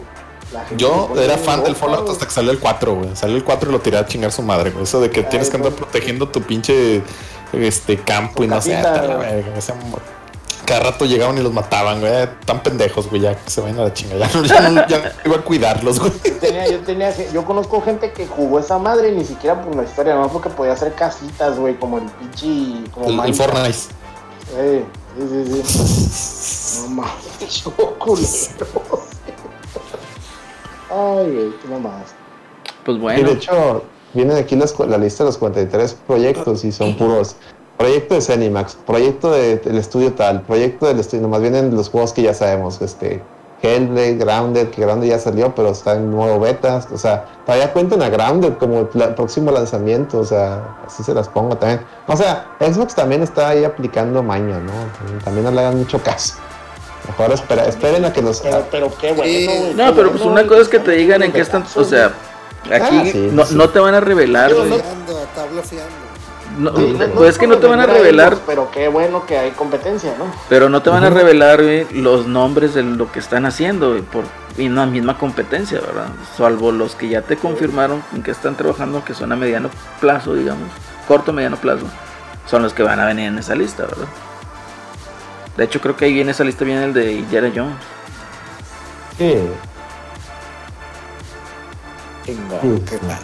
Yo 0.76 1.10
era 1.16 1.36
fan 1.36 1.62
del 1.62 1.76
Fallout 1.76 2.00
güey. 2.04 2.12
hasta 2.12 2.24
que 2.24 2.32
salió 2.32 2.50
el 2.50 2.58
4, 2.58 2.94
güey. 2.94 3.10
Salió 3.14 3.36
el 3.36 3.44
4 3.44 3.68
y 3.68 3.72
lo 3.72 3.80
tiré 3.80 3.98
a 3.98 4.06
chingar 4.06 4.32
su 4.32 4.40
madre, 4.42 4.70
güey. 4.70 4.84
Eso 4.84 4.98
de 5.00 5.10
que 5.10 5.22
tienes 5.22 5.50
que 5.50 5.56
andar 5.56 5.72
protegiendo 5.72 6.26
tu 6.28 6.40
pinche 6.40 7.02
este 7.52 7.98
campo 7.98 8.42
y 8.42 8.46
no 8.46 8.60
sé, 8.62 8.80
la 8.82 9.06
güey. 9.06 9.18
verga. 9.18 9.60
Cada 10.68 10.80
rato 10.90 11.06
llegaban 11.06 11.38
y 11.38 11.40
los 11.42 11.52
mataban, 11.52 12.00
güey. 12.00 12.12
Tan 12.44 12.62
pendejos, 12.62 13.08
güey, 13.08 13.22
ya 13.22 13.34
que 13.34 13.50
se 13.50 13.60
vayan 13.62 13.80
a 13.80 13.84
la 13.84 13.92
chingada. 13.94 14.28
Ya 14.32 14.38
no, 14.40 14.44
ya 14.46 14.68
no- 14.70 14.86
ya 14.86 14.98
no 14.98 15.04
iba 15.24 15.36
a 15.36 15.40
cuidarlos, 15.42 15.98
güey. 15.98 16.12
Yo 16.24 16.36
tenía, 16.38 16.68
yo 16.70 16.78
tenía, 16.80 17.30
yo 17.32 17.44
conozco 17.44 17.80
gente 17.80 18.12
que 18.12 18.26
jugó 18.26 18.58
esa 18.60 18.78
madre 18.78 19.10
ni 19.12 19.24
siquiera 19.24 19.60
por 19.62 19.74
la 19.74 19.84
historia, 19.84 20.14
nomás 20.14 20.30
porque 20.30 20.50
podía 20.50 20.74
hacer 20.74 20.92
casitas, 20.94 21.58
güey, 21.58 21.76
como 21.78 21.98
el 21.98 22.04
pinche, 22.04 22.90
como 22.92 23.08
El, 23.08 23.28
el. 23.28 23.34
Fortnite. 23.34 23.78
Eh, 24.56 24.84
sí, 25.18 25.62
sí, 25.62 25.62
sí. 25.64 26.82
No 26.82 26.88
mames, 26.90 27.64
yo 27.64 27.70
culero. 27.98 29.02
Ay, 30.90 31.30
güey, 31.32 31.52
qué 31.60 31.68
mamadas. 31.68 32.14
Pues 32.84 32.96
Y 32.96 33.00
bueno, 33.00 33.28
de 33.28 33.34
hecho, 33.34 33.84
vienen 34.14 34.36
aquí 34.36 34.56
las 34.56 34.78
la 34.78 34.96
lista 34.98 35.24
de 35.24 35.28
los 35.30 35.38
43 35.38 35.94
proyectos 36.06 36.64
y 36.64 36.72
son 36.72 36.96
puros. 36.96 37.36
Proyecto 37.78 38.14
de 38.16 38.20
Cenimax, 38.20 38.74
proyecto 38.86 39.30
de- 39.30 39.56
del 39.58 39.78
estudio 39.78 40.12
tal, 40.12 40.42
proyecto 40.42 40.86
del 40.86 40.98
estudio, 40.98 41.22
nomás 41.22 41.40
vienen 41.40 41.74
los 41.74 41.88
juegos 41.88 42.12
que 42.12 42.22
ya 42.22 42.34
sabemos, 42.34 42.82
este, 42.82 43.22
Hellblade, 43.62 44.16
Grounded, 44.16 44.68
que 44.70 44.82
Grounded 44.82 45.08
ya 45.08 45.18
salió, 45.18 45.54
pero 45.54 45.70
está 45.70 45.94
en 45.94 46.10
nuevo 46.10 46.38
beta, 46.40 46.80
o 46.92 46.98
sea, 46.98 47.24
todavía 47.46 47.72
cuentan 47.72 48.02
a 48.02 48.08
Grounded 48.08 48.54
como 48.58 48.80
el 48.80 48.86
próximo 49.14 49.50
lanzamiento, 49.52 50.18
o 50.20 50.24
sea, 50.24 50.76
así 50.86 51.02
se 51.04 51.14
las 51.14 51.28
pongo 51.28 51.56
también. 51.56 51.80
O 52.08 52.16
sea, 52.16 52.46
Xbox 52.60 52.94
también 52.96 53.22
está 53.22 53.48
ahí 53.50 53.64
aplicando 53.64 54.22
maña, 54.22 54.58
¿no? 54.58 54.72
También, 55.24 55.44
no 55.44 55.50
le 55.52 55.60
hagan 55.60 55.78
mucho 55.78 56.00
caso. 56.02 56.34
Mejor 57.06 57.32
espera, 57.32 57.64
esperen 57.64 58.04
a 58.04 58.12
que 58.12 58.22
los... 58.22 58.40
Pero, 58.40 58.66
pero 58.70 58.92
qué 59.00 59.12
bueno, 59.12 59.24
Sí. 59.32 59.72
no, 59.76 59.94
pero 59.94 60.10
pues 60.10 60.22
una 60.22 60.46
cosa 60.46 60.62
es 60.62 60.68
que 60.68 60.78
te 60.80 60.92
digan 60.92 61.22
en 61.22 61.32
qué 61.32 61.40
están, 61.40 61.64
o 61.74 61.84
sea, 61.84 62.12
aquí 62.64 62.96
Ah, 62.98 63.04
sí, 63.10 63.28
no, 63.32 63.44
sí. 63.46 63.54
no 63.56 63.70
te 63.70 63.78
van 63.78 63.94
a 63.94 64.00
revelar, 64.00 64.50
Pero 64.50 64.66
güey. 64.68 64.80
No, 66.58 66.76
Sí, 66.76 66.92
no- 66.98 67.06
pues 67.14 67.30
es 67.30 67.38
que 67.38 67.46
no 67.46 67.58
te 67.58 67.66
van 67.68 67.78
a 67.80 67.86
revelar, 67.86 68.32
ellos, 68.32 68.42
Pero 68.46 68.70
qué 68.72 68.88
bueno 68.88 69.24
que 69.26 69.38
hay 69.38 69.52
competencia, 69.52 70.12
¿no? 70.18 70.24
pero 70.48 70.68
no 70.68 70.82
te 70.82 70.90
van 70.90 71.04
a 71.04 71.10
revelar 71.10 71.62
güey, 71.62 71.86
los 71.92 72.26
nombres 72.26 72.74
de 72.74 72.82
lo 72.82 73.10
que 73.12 73.20
están 73.20 73.46
haciendo 73.46 73.90
güey, 73.90 74.02
por 74.02 74.24
y 74.56 74.66
una 74.66 74.84
misma 74.86 75.16
competencia, 75.18 75.80
¿verdad? 75.80 76.08
Salvo 76.36 76.72
los 76.72 76.96
que 76.96 77.08
ya 77.08 77.22
te 77.22 77.36
confirmaron 77.36 78.02
en 78.12 78.24
que 78.24 78.32
están 78.32 78.56
trabajando, 78.56 79.04
que 79.04 79.14
son 79.14 79.30
a 79.30 79.36
mediano 79.36 79.70
plazo, 80.00 80.34
digamos, 80.34 80.68
corto 81.06 81.32
mediano 81.32 81.56
plazo, 81.58 81.86
son 82.46 82.62
los 82.64 82.74
que 82.74 82.82
van 82.82 82.98
a 82.98 83.06
venir 83.06 83.26
en 83.28 83.38
esa 83.38 83.54
lista, 83.54 83.84
¿verdad? 83.84 84.08
De 85.56 85.62
hecho, 85.64 85.80
creo 85.80 85.96
que 85.96 86.06
ahí 86.06 86.12
viene 86.12 86.32
esa 86.32 86.42
lista, 86.42 86.64
viene 86.64 86.84
el 86.86 86.92
de 86.92 87.12
Indiana 87.12 87.52
Jones. 87.54 87.76
Sí, 89.16 89.34
Qué 92.26 92.98
mal. 93.06 93.18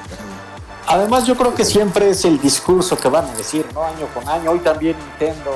Además, 0.94 1.26
yo 1.26 1.34
creo 1.34 1.52
que 1.56 1.64
siempre 1.64 2.08
es 2.08 2.24
el 2.24 2.40
discurso 2.40 2.96
que 2.96 3.08
van 3.08 3.24
a 3.24 3.34
decir, 3.34 3.66
¿no? 3.74 3.82
Año 3.82 4.06
con 4.14 4.28
año. 4.28 4.52
Hoy 4.52 4.60
también 4.60 4.96
Nintendo, 4.96 5.50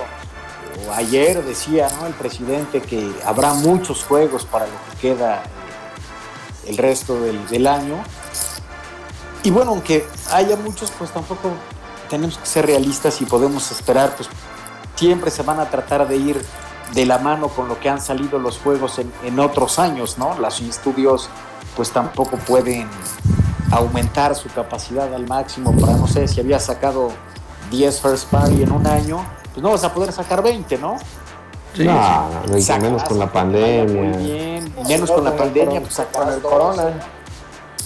o 0.84 0.92
ayer 0.92 1.44
decía, 1.44 1.88
¿no? 1.96 2.08
El 2.08 2.14
presidente 2.14 2.82
que 2.82 3.12
habrá 3.24 3.54
muchos 3.54 4.02
juegos 4.02 4.44
para 4.44 4.66
lo 4.66 4.72
que 4.72 5.00
queda 5.00 5.36
eh, 5.36 6.70
el 6.70 6.76
resto 6.76 7.20
del, 7.20 7.46
del 7.46 7.68
año. 7.68 8.02
Y 9.44 9.52
bueno, 9.52 9.70
aunque 9.70 10.08
haya 10.32 10.56
muchos, 10.56 10.90
pues 10.98 11.12
tampoco 11.12 11.52
tenemos 12.10 12.36
que 12.36 12.46
ser 12.46 12.66
realistas 12.66 13.20
y 13.20 13.24
podemos 13.24 13.70
esperar, 13.70 14.16
pues 14.16 14.28
siempre 14.96 15.30
se 15.30 15.44
van 15.44 15.60
a 15.60 15.70
tratar 15.70 16.08
de 16.08 16.16
ir 16.16 16.44
de 16.94 17.06
la 17.06 17.18
mano 17.18 17.46
con 17.46 17.68
lo 17.68 17.78
que 17.78 17.88
han 17.88 18.00
salido 18.00 18.40
los 18.40 18.58
juegos 18.58 18.98
en, 18.98 19.12
en 19.22 19.38
otros 19.38 19.78
años, 19.78 20.18
¿no? 20.18 20.36
Los 20.36 20.60
estudios 20.60 21.30
pues 21.78 21.92
tampoco 21.92 22.36
pueden 22.38 22.88
aumentar 23.70 24.34
su 24.34 24.48
capacidad 24.48 25.14
al 25.14 25.28
máximo 25.28 25.72
para, 25.76 25.92
no 25.92 26.08
sé, 26.08 26.26
si 26.26 26.40
había 26.40 26.58
sacado 26.58 27.10
10 27.70 28.00
first 28.00 28.28
party 28.32 28.64
en 28.64 28.72
un 28.72 28.84
año, 28.84 29.24
pues 29.54 29.62
no 29.62 29.70
vas 29.70 29.84
a 29.84 29.94
poder 29.94 30.12
sacar 30.12 30.42
20, 30.42 30.76
¿no? 30.78 30.96
Sí, 31.74 31.84
no, 31.84 32.28
no, 32.48 32.56
y 32.58 32.62
Sacarás 32.62 32.82
menos 32.82 33.04
con 33.04 33.18
la 33.20 33.26
vaya 33.26 33.44
Muy 33.44 33.52
pandemia. 33.52 34.18
bien, 34.18 34.74
menos 34.88 35.08
con 35.08 35.22
la 35.22 35.36
pandemia, 35.36 35.80
pues 35.80 35.94
con 35.94 36.04
sacarás 36.06 36.34
el 36.34 36.42
corona. 36.42 36.84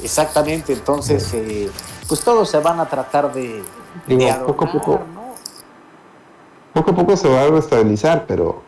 Exactamente, 0.02 0.72
entonces, 0.72 1.34
eh, 1.34 1.70
pues 2.08 2.22
todos 2.22 2.48
se 2.48 2.60
van 2.60 2.80
a 2.80 2.86
tratar 2.86 3.30
de, 3.30 3.62
Digo, 4.06 4.24
de 4.24 4.32
poco 4.46 4.64
a 4.64 4.72
poco. 4.72 5.00
¿no? 5.12 5.34
Poco 6.72 6.92
a 6.92 6.94
poco 6.94 7.14
se 7.14 7.28
va 7.28 7.42
a 7.42 7.46
restabilizar, 7.48 8.24
pero, 8.26 8.62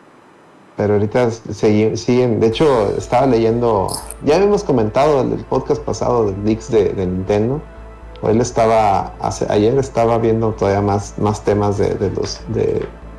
pero 0.77 0.93
ahorita 0.93 1.29
siguen. 1.31 2.39
De 2.39 2.47
hecho, 2.47 2.95
estaba 2.97 3.25
leyendo. 3.27 3.87
Ya 4.23 4.35
habíamos 4.35 4.63
comentado 4.63 5.21
en 5.21 5.33
el 5.33 5.45
podcast 5.45 5.81
pasado 5.81 6.31
de 6.31 6.37
leaks 6.43 6.69
de, 6.71 6.93
Nintendo. 7.05 7.61
Hoy 8.21 8.39
estaba. 8.39 9.13
hace- 9.19 9.45
ayer 9.49 9.77
estaba 9.77 10.17
viendo 10.17 10.51
todavía 10.51 10.81
más, 10.81 11.15
más 11.17 11.43
temas. 11.43 11.77
De, 11.77 11.95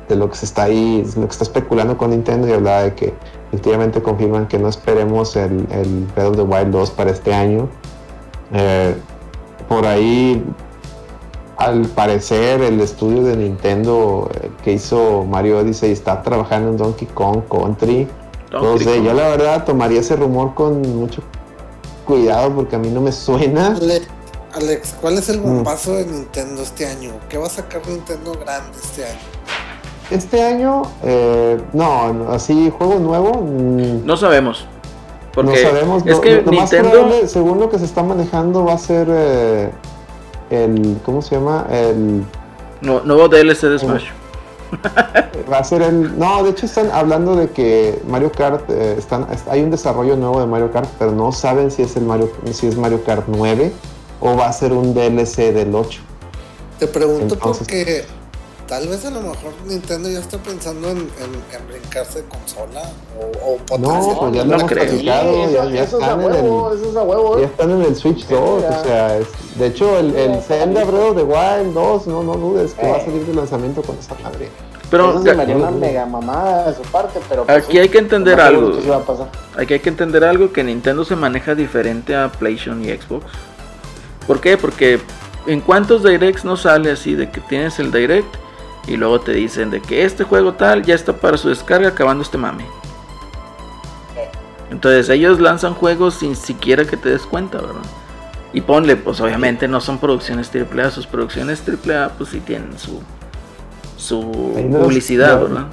de 0.07 0.15
lo 0.15 0.29
que 0.29 0.37
se 0.37 0.45
está 0.45 0.63
ahí, 0.63 1.03
lo 1.17 1.23
que 1.27 1.31
está 1.31 1.43
especulando 1.43 1.97
con 1.97 2.11
Nintendo 2.11 2.47
y 2.47 2.53
hablaba 2.53 2.83
de 2.83 2.93
que 2.95 3.13
efectivamente 3.51 4.01
confirman 4.01 4.47
que 4.47 4.57
no 4.57 4.69
esperemos 4.69 5.35
el, 5.35 5.67
el 5.69 6.05
Breath 6.15 6.29
of 6.29 6.35
the 6.37 6.41
Wild 6.43 6.71
2 6.71 6.91
para 6.91 7.11
este 7.11 7.33
año. 7.33 7.67
Eh, 8.53 8.95
por 9.67 9.85
ahí 9.85 10.45
al 11.57 11.81
parecer 11.87 12.61
el 12.61 12.79
estudio 12.81 13.23
de 13.23 13.35
Nintendo 13.35 14.29
eh, 14.41 14.49
que 14.63 14.73
hizo 14.73 15.25
Mario 15.25 15.59
Odyssey 15.59 15.91
está 15.91 16.21
trabajando 16.21 16.69
en 16.69 16.77
Donkey 16.77 17.07
Kong 17.13 17.41
Country. 17.49 18.07
Donkey 18.51 18.69
Entonces, 18.69 18.87
Kong. 18.97 19.05
yo 19.05 19.13
la 19.13 19.27
verdad 19.29 19.65
tomaría 19.65 19.99
ese 19.99 20.15
rumor 20.15 20.53
con 20.53 20.81
mucho 20.81 21.21
cuidado 22.05 22.53
porque 22.53 22.75
a 22.75 22.79
mí 22.79 22.89
no 22.89 23.01
me 23.01 23.11
suena. 23.11 23.75
Ale- 23.75 24.01
Alex, 24.53 24.95
¿cuál 25.01 25.17
es 25.17 25.29
el 25.29 25.39
Mm. 25.39 25.43
bombazo 25.43 25.93
de 25.93 26.05
Nintendo 26.05 26.61
este 26.63 26.87
año? 26.87 27.11
¿Qué 27.29 27.37
va 27.37 27.45
a 27.47 27.49
sacar 27.49 27.81
Nintendo 27.87 28.31
grande 28.33 28.77
este 28.81 29.03
año? 29.05 29.19
Este 30.09 30.41
año, 30.41 30.83
eh, 31.03 31.61
no, 31.73 32.13
no, 32.13 32.31
así 32.31 32.71
juego 32.75 32.95
nuevo. 32.97 33.33
mm, 33.41 34.05
No 34.05 34.15
sabemos. 34.15 34.65
Porque 35.33 35.51
no 35.51 35.57
sabemos. 35.69 36.03
es 36.05 36.15
lo- 36.15 36.21
que 36.21 36.41
lo 36.41 36.51
más 36.53 36.71
Nintendo. 36.71 36.89
probable, 36.91 37.27
según 37.27 37.59
lo 37.59 37.69
que 37.69 37.77
se 37.77 37.85
está 37.85 38.01
manejando, 38.03 38.63
va 38.65 38.73
a 38.73 38.77
ser 38.79 39.07
eh, 39.11 39.71
el. 40.49 40.97
¿Cómo 41.05 41.21
se 41.21 41.35
llama? 41.35 41.65
El. 41.69 42.23
No, 42.81 43.01
nuevo 43.01 43.27
DLC 43.27 43.61
de 43.67 43.79
Smash. 43.79 44.05
Va 45.51 45.59
a 45.59 45.63
ser 45.63 45.81
el. 45.81 46.17
No, 46.19 46.43
de 46.43 46.49
hecho 46.51 46.65
están 46.65 46.91
hablando 46.91 47.35
de 47.35 47.49
que 47.49 48.01
Mario 48.07 48.31
Kart 48.31 48.69
eh, 48.69 48.95
están, 48.97 49.27
es- 49.31 49.47
hay 49.49 49.61
un 49.63 49.71
desarrollo 49.71 50.15
nuevo 50.17 50.39
de 50.39 50.45
Mario 50.45 50.71
Kart, 50.71 50.89
pero 50.99 51.11
no 51.11 51.31
saben 51.31 51.71
si 51.71 51.83
es 51.83 51.95
el 51.95 52.03
Mario, 52.03 52.29
si 52.51 52.67
es 52.67 52.75
Mario 52.77 53.03
Kart 53.05 53.23
9 53.27 53.71
o 54.19 54.35
va 54.35 54.47
a 54.47 54.53
ser 54.53 54.73
un 54.73 54.93
DLC 54.93 55.53
del 55.53 55.73
8. 55.73 56.01
Te 56.79 56.87
pregunto 56.87 57.35
Entonces- 57.35 57.67
porque 57.67 58.05
tal 58.67 58.87
vez 58.87 59.03
a 59.05 59.11
lo 59.11 59.21
mejor 59.21 59.53
Nintendo 59.65 60.09
ya 60.09 60.19
está 60.19 60.37
pensando 60.37 60.89
en, 60.89 60.97
en- 60.97 61.57
en 61.57 61.67
brincarse 61.67 62.21
de 62.21 62.27
consola 62.27 62.81
o, 63.19 63.53
o 63.53 63.57
potenciar- 63.57 64.19
pues 64.19 64.33
ya 64.33 64.43
no 64.43 64.51
lo 64.51 64.57
hemos 64.57 64.71
platicado, 64.71 64.97
Sí, 64.99 65.05
ya, 65.05 65.59
eso, 65.63 65.69
ya 65.69 65.83
eso 65.83 65.97
es 65.97 66.03
a 66.03 66.05
están 66.07 66.21
en 66.21 66.25
huevo, 66.31 66.71
el. 66.71 66.79
eso 66.79 66.89
es 66.89 66.95
a 66.95 67.01
huevo. 67.03 67.37
Ya 67.37 67.43
¿eh? 67.43 67.45
están 67.45 67.71
en 67.71 67.81
el 67.81 67.95
Switch 67.95 68.27
2, 68.27 68.61
Ya. 68.61 68.69
o 68.79 68.83
sea, 68.83 69.17
es- 69.17 69.27
de 69.57 69.67
hecho 69.67 69.97
el, 69.99 70.15
el 70.15 70.41
Zelda. 70.41 70.83
Breath 70.85 71.01
of 71.11 71.15
the 71.15 71.23
Wild 71.23 71.73
2, 71.73 72.07
no, 72.07 72.23
no 72.23 72.33
dudes 72.33 72.73
que 72.73 72.85
Eh. 72.85 72.91
va 72.91 72.97
a 72.97 73.01
salir 73.05 73.25
de 73.25 73.33
lanzamiento 73.33 73.81
con 73.81 73.97
esa 73.97 74.15
madre. 74.23 74.49
Pero 74.89 75.09
eso 75.09 75.21
se 75.23 75.33
me 75.33 75.41
haría 75.43 75.55
una 75.57 75.69
mega 75.71 76.05
mamada 76.05 76.69
de 76.69 76.75
su 76.75 76.81
parte, 76.83 77.19
pero 77.27 77.43
pues, 77.45 77.57
aquí 77.65 77.77
hay 77.77 77.89
que 77.89 77.97
entender 77.97 78.37
no 78.37 78.43
algo. 78.43 78.71
que 78.71 78.81
sí 78.83 78.87
va 78.87 78.95
a 78.97 79.01
pasar. 79.01 79.29
Aquí 79.57 79.73
hay 79.73 79.79
que 79.81 79.89
entender 79.89 80.23
algo 80.23 80.53
que 80.53 80.63
Nintendo 80.63 81.03
se 81.03 81.15
maneja 81.17 81.55
diferente 81.55 82.15
a 82.15 82.31
PlayStation 82.31 82.85
y 82.85 82.89
Xbox. 82.89 83.25
¿Por 84.25 84.39
qué? 84.39 84.57
Porque 84.57 84.99
en 85.45 85.59
cuántos 85.61 86.03
directs 86.03 86.45
no 86.45 86.55
sale 86.57 86.91
así 86.91 87.15
de 87.15 87.29
que 87.29 87.41
tienes 87.41 87.79
el 87.79 87.91
direct 87.91 88.27
y 88.87 88.95
luego 88.97 89.19
te 89.21 89.33
dicen 89.33 89.69
de 89.69 89.81
que 89.81 90.05
este 90.05 90.23
juego 90.23 90.53
tal 90.53 90.83
ya 90.83 90.95
está 90.95 91.13
para 91.13 91.37
su 91.37 91.49
descarga 91.49 91.89
acabando 91.89 92.23
este 92.23 92.37
mame. 92.37 92.65
Entonces 94.71 95.09
ellos 95.09 95.39
lanzan 95.39 95.73
juegos 95.73 96.15
sin 96.15 96.35
siquiera 96.35 96.85
que 96.85 96.97
te 96.97 97.09
des 97.09 97.23
cuenta, 97.25 97.57
¿verdad? 97.59 97.81
Y 98.53 98.61
ponle, 98.61 98.95
pues 98.95 99.19
obviamente 99.21 99.67
no 99.67 99.79
son 99.81 99.97
producciones 99.97 100.49
AAA, 100.53 100.91
sus 100.91 101.05
producciones 101.07 101.61
AAA 101.67 102.09
pues 102.17 102.29
sí 102.31 102.39
tienen 102.39 102.77
su 102.77 102.99
su 103.97 104.21
no- 104.69 104.79
publicidad, 104.79 105.37
no- 105.39 105.43
¿verdad? 105.47 105.65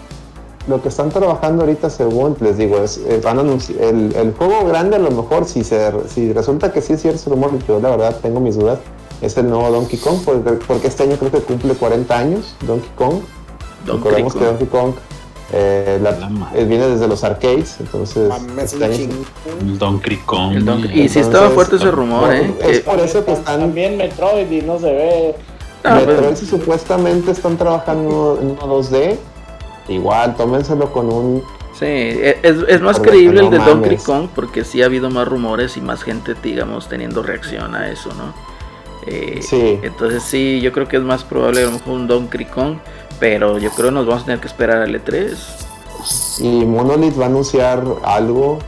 Lo 0.66 0.80
que 0.80 0.88
están 0.88 1.10
trabajando 1.10 1.62
ahorita, 1.64 1.90
según 1.90 2.36
les 2.40 2.56
digo, 2.56 2.78
es 2.78 2.96
eh, 3.06 3.20
van 3.22 3.38
a 3.38 3.42
anunci- 3.42 3.78
el, 3.78 4.14
el 4.16 4.32
juego 4.32 4.64
grande 4.66 4.96
a 4.96 4.98
lo 4.98 5.10
mejor, 5.10 5.44
si 5.44 5.62
se 5.62 5.92
si 6.08 6.32
resulta 6.32 6.72
que 6.72 6.80
sí 6.80 6.94
es 6.94 7.02
cierto 7.02 7.30
rumor, 7.30 7.50
yo 7.68 7.78
la 7.80 7.90
verdad 7.90 8.16
tengo 8.22 8.40
mis 8.40 8.56
dudas, 8.56 8.78
es 9.20 9.36
el 9.36 9.48
nuevo 9.48 9.70
Donkey 9.70 9.98
Kong, 9.98 10.18
porque, 10.24 10.50
porque 10.66 10.88
este 10.88 11.04
año 11.04 11.16
creo 11.16 11.30
que 11.30 11.40
cumple 11.40 11.74
40 11.74 12.18
años 12.18 12.54
Donkey 12.66 12.90
Kong. 12.96 13.20
Donkey 13.86 14.04
Recordemos 14.04 14.32
que 14.32 14.38
Kong. 14.40 14.48
Donkey 14.48 14.66
Kong 14.68 14.92
eh, 15.52 15.98
la- 16.02 16.12
La 16.12 16.28
madre. 16.30 16.62
eh, 16.62 16.64
viene 16.64 16.88
desde 16.88 17.06
los 17.06 17.22
arcades, 17.22 17.76
entonces 17.78 18.32
este 18.58 18.84
año-. 18.84 19.08
El 19.60 19.78
Donkey 19.78 20.16
Kong. 20.24 20.56
El 20.56 20.64
Donkey- 20.64 20.88
y- 20.90 21.00
Entonces, 21.02 21.16
estaba 21.26 21.50
fuerte 21.50 21.76
ese 21.76 21.90
rumor, 21.90 22.32
¿eh? 22.32 22.54
es 22.60 22.78
Que- 22.80 22.84
por 22.84 22.98
eso 22.98 23.24
que 23.24 23.32
están 23.32 23.60
También 23.60 23.96
Metroid 23.96 24.50
y 24.50 24.62
no 24.62 24.78
se 24.78 24.86
ve. 24.92 25.34
Ah, 25.84 25.96
Metroid 25.96 26.18
pues, 26.28 26.38
si 26.40 26.46
supuestamente 26.46 27.30
están 27.30 27.56
trabajando 27.58 28.38
en 28.40 28.50
uno 28.52 28.66
2D. 28.66 29.16
Igual, 29.88 30.34
tómenselo 30.34 30.90
con 30.92 31.12
un. 31.12 31.42
Sí, 31.78 31.84
e- 31.86 32.38
es, 32.42 32.56
es 32.68 32.80
más 32.80 32.96
Porque 32.96 33.10
creíble 33.10 33.42
no 33.42 33.46
el 33.48 33.50
de 33.52 33.58
Donkey. 33.58 33.96
Kong 33.98 34.28
porque 34.34 34.64
sí 34.64 34.80
ha 34.82 34.86
habido 34.86 35.10
más 35.10 35.28
rumores 35.28 35.76
y 35.76 35.80
más 35.82 36.02
gente, 36.02 36.34
digamos, 36.42 36.88
teniendo 36.88 37.22
reacción 37.22 37.74
a 37.74 37.90
eso, 37.90 38.08
¿no? 38.14 38.32
Eh, 39.06 39.40
Sí. 39.42 39.78
Entonces 39.82 40.22
sí, 40.22 40.60
yo 40.60 40.72
creo 40.72 40.88
que 40.88 40.96
es 40.96 41.02
más 41.02 41.24
probable 41.24 41.62
a 41.62 41.66
lo 41.66 41.72
mejor 41.72 41.92
un 41.94 42.06
Donkey 42.06 42.44
Kong, 42.46 42.78
pero 43.20 43.58
yo 43.58 43.70
creo 43.70 43.88
que 43.88 43.94
nos 43.94 44.06
vamos 44.06 44.22
a 44.22 44.26
tener 44.26 44.40
que 44.40 44.46
esperar 44.46 44.78
al 44.82 44.94
E3. 44.94 45.36
Y 46.40 46.64
Monolith 46.64 47.18
va 47.18 47.24
a 47.24 47.28
anunciar 47.28 47.82
algo. 48.04 48.58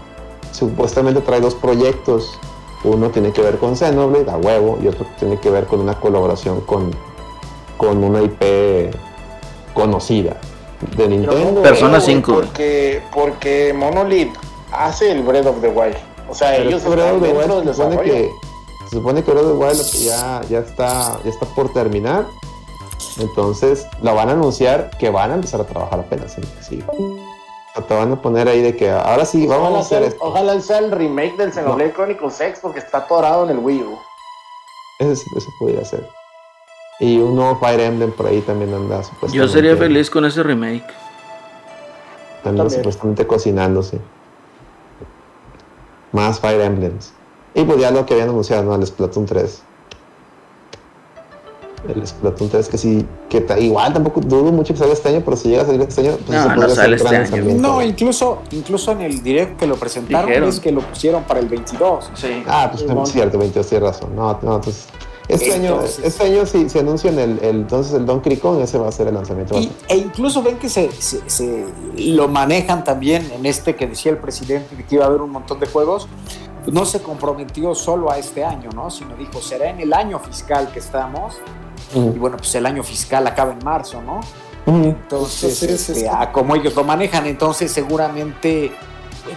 Supuestamente 0.52 1.20
trae 1.20 1.40
dos 1.40 1.54
proyectos. 1.54 2.38
Uno 2.84 3.10
tiene 3.10 3.32
que 3.32 3.42
ver 3.42 3.56
con 3.58 3.76
Xenoblade, 3.76 4.30
a 4.30 4.36
huevo, 4.36 4.78
y 4.82 4.88
otro 4.88 5.06
tiene 5.18 5.38
que 5.40 5.50
ver 5.50 5.64
con 5.64 5.80
una 5.80 5.94
colaboración 5.94 6.60
con, 6.62 6.90
con 7.76 8.02
una 8.04 8.22
IP 8.22 8.94
conocida 9.74 10.36
de 10.96 11.08
Nintendo. 11.08 11.62
Persona 11.62 11.98
Pero, 11.98 12.04
güey, 12.04 12.14
5. 12.16 12.32
Porque, 12.34 13.02
porque 13.12 13.74
Monolith 13.76 14.34
hace 14.72 15.10
el 15.12 15.22
Breath 15.22 15.46
of 15.46 15.60
the 15.60 15.68
Wild. 15.68 15.96
O 16.28 16.34
sea, 16.34 16.50
Pero 16.56 16.68
ellos 16.68 16.84
Breath 16.84 16.98
están 16.98 17.14
of 17.16 17.22
the 17.22 17.28
dentro 17.28 17.42
Wild 17.56 17.56
del 17.58 17.66
desarrollo. 17.66 18.02
que 18.02 18.30
se 18.88 18.96
supone 18.96 19.22
que 19.24 19.30
Breath 19.32 19.44
of 19.46 19.58
the 19.58 19.64
Wild 19.64 20.04
ya, 20.04 20.42
ya 20.48 20.58
está 20.60 21.20
ya 21.24 21.30
está 21.30 21.46
por 21.46 21.72
terminar. 21.72 22.26
Entonces 23.18 23.86
la 24.02 24.12
van 24.12 24.28
a 24.28 24.32
anunciar 24.32 24.90
que 24.98 25.10
van 25.10 25.30
a 25.30 25.34
empezar 25.34 25.60
a 25.60 25.64
trabajar 25.64 26.00
apenas 26.00 26.36
en 26.38 26.44
sea, 26.62 27.86
te 27.86 27.94
van 27.94 28.12
a 28.12 28.22
poner 28.22 28.48
ahí 28.48 28.62
de 28.62 28.76
que 28.76 28.90
ahora 28.90 29.24
sí 29.24 29.46
vamos 29.46 29.64
Ojalá 29.68 29.78
a 29.78 29.80
hacer 29.82 29.98
sea, 30.00 30.08
esto. 30.08 30.24
ojalá 30.24 30.60
sea 30.60 30.78
el 30.78 30.90
remake 30.92 31.36
del 31.36 31.52
Xenoblade 31.52 31.92
Chronicles 31.92 32.40
X 32.40 32.58
porque 32.62 32.78
está 32.78 32.98
atorado 32.98 33.44
en 33.44 33.50
el 33.50 33.58
Wii 33.58 33.82
U. 33.82 33.98
eso, 35.00 35.24
eso 35.36 35.48
podría 35.58 35.84
ser. 35.84 36.08
Y 37.00 37.18
un 37.18 37.36
nuevo 37.36 37.58
Fire 37.58 37.80
Emblem 37.80 38.12
por 38.12 38.26
ahí 38.26 38.40
también 38.40 38.72
anda 38.72 39.02
supuestamente 39.02 39.36
Yo 39.36 39.48
sería 39.48 39.76
feliz 39.76 40.08
con 40.10 40.24
ese 40.24 40.42
remake. 40.42 40.84
anda 42.44 42.62
También. 42.62 42.70
supuestamente 42.70 43.26
cocinándose. 43.26 44.00
Más 46.12 46.40
Fire 46.40 46.60
Emblems 46.62 47.12
y 47.56 47.64
pues 47.64 47.80
ya 47.80 47.90
lo 47.90 48.06
que 48.06 48.14
habían 48.14 48.28
anunciado 48.28 48.62
no 48.62 48.74
el 48.76 48.86
Splatoon 48.86 49.26
3 49.26 49.62
el 51.94 52.04
Splatoon 52.06 52.50
3 52.50 52.68
que 52.68 52.78
sí, 52.78 53.06
que 53.28 53.40
ta- 53.42 53.58
igual 53.58 53.92
tampoco 53.92 54.20
dudo 54.20 54.50
mucho 54.50 54.72
que 54.74 54.78
salga 54.80 54.92
este 54.94 55.08
año, 55.08 55.22
pero 55.24 55.36
si 55.36 55.50
llega 55.50 55.62
a 55.62 55.66
salir 55.66 55.80
este 55.82 56.00
año, 56.00 56.16
pues 56.26 56.36
No, 56.36 56.44
eso 56.46 56.56
no 56.56 56.68
sale 56.68 56.96
este 56.96 57.08
año. 57.08 57.54
No, 57.60 57.80
incluso, 57.82 58.38
incluso 58.50 58.90
en 58.90 59.02
el 59.02 59.22
direct 59.22 59.56
que 59.56 59.68
lo 59.68 59.76
presentaron 59.76 60.26
Dijeron. 60.26 60.48
es 60.48 60.58
que 60.58 60.72
lo 60.72 60.80
pusieron 60.80 61.22
para 61.24 61.38
el 61.38 61.46
22. 61.48 62.10
Sí. 62.14 62.42
Ah, 62.48 62.70
pues 62.72 62.82
es 62.90 63.08
cierto, 63.12 63.38
22 63.38 63.66
tienes 63.68 63.88
razón. 63.88 64.16
No, 64.16 64.36
no, 64.42 64.56
entonces 64.56 64.86
este 65.28 65.54
año, 65.54 65.78
este 66.02 66.24
año 66.24 66.44
si, 66.46 66.68
si 66.68 66.78
anuncian 66.80 67.18
el, 67.20 67.38
el- 67.40 67.56
entonces 67.60 67.94
el 67.94 68.04
Donkey 68.04 68.36
Kong, 68.38 68.60
ese 68.60 68.78
va 68.78 68.88
a 68.88 68.92
ser 68.92 69.06
el 69.06 69.14
lanzamiento. 69.14 69.56
Y- 69.56 69.70
e 69.88 69.96
incluso 69.96 70.42
ven 70.42 70.56
que 70.58 70.68
se, 70.68 70.90
se- 70.90 71.20
se 71.30 71.66
lo 71.98 72.26
manejan 72.26 72.82
también 72.82 73.30
en 73.32 73.46
este 73.46 73.76
que 73.76 73.86
decía 73.86 74.10
el 74.10 74.18
presidente 74.18 74.74
de 74.74 74.84
que 74.84 74.96
iba 74.96 75.04
a 75.04 75.08
haber 75.08 75.20
un 75.20 75.30
montón 75.30 75.60
de 75.60 75.66
juegos. 75.68 76.08
Pues 76.66 76.74
no 76.74 76.84
se 76.84 77.00
comprometió 77.00 77.76
solo 77.76 78.10
a 78.10 78.18
este 78.18 78.44
año, 78.44 78.70
¿no? 78.74 78.90
Sino 78.90 79.14
dijo, 79.14 79.40
será 79.40 79.70
en 79.70 79.78
el 79.78 79.92
año 79.94 80.18
fiscal 80.18 80.68
que 80.72 80.80
estamos. 80.80 81.34
Y 81.94 82.00
bueno, 82.18 82.36
pues 82.38 82.52
el 82.56 82.66
año 82.66 82.82
fiscal 82.82 83.24
acaba 83.28 83.52
en 83.52 83.60
marzo, 83.64 84.02
¿no? 84.02 84.18
Entonces, 84.66 85.56
Sí, 85.56 85.66
sí, 85.68 85.72
este, 85.74 85.94
sí. 85.94 86.06
a 86.10 86.32
como 86.32 86.56
ellos 86.56 86.74
lo 86.74 86.82
manejan, 86.82 87.24
entonces 87.26 87.70
seguramente 87.70 88.64
eh, 88.64 88.72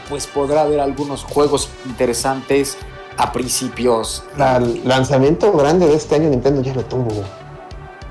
pues 0.09 0.25
podrá 0.25 0.61
haber 0.61 0.79
algunos 0.79 1.23
juegos 1.23 1.69
interesantes 1.85 2.79
a 3.15 3.31
principios. 3.31 4.23
La- 4.35 4.57
el 4.57 4.81
lanzamiento 4.87 5.51
grande 5.53 5.85
de 5.85 5.93
este 5.93 6.15
año 6.15 6.29
Nintendo 6.29 6.63
ya 6.63 6.73
lo 6.73 6.83
tuvo. 6.83 7.09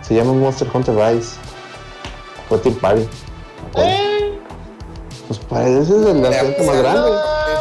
Se 0.01 0.15
llama 0.15 0.32
Monster 0.32 0.69
Hunter 0.73 0.95
Rise. 0.95 1.35
Fue 2.49 2.59
Team 2.59 2.77
Party. 2.77 3.09
Pues 5.27 5.39
para 5.40 5.66
ese 5.69 5.81
es 5.82 5.90
el 6.07 6.23
lanzamiento 6.23 6.62
más 6.62 6.77
grande. 6.77 7.11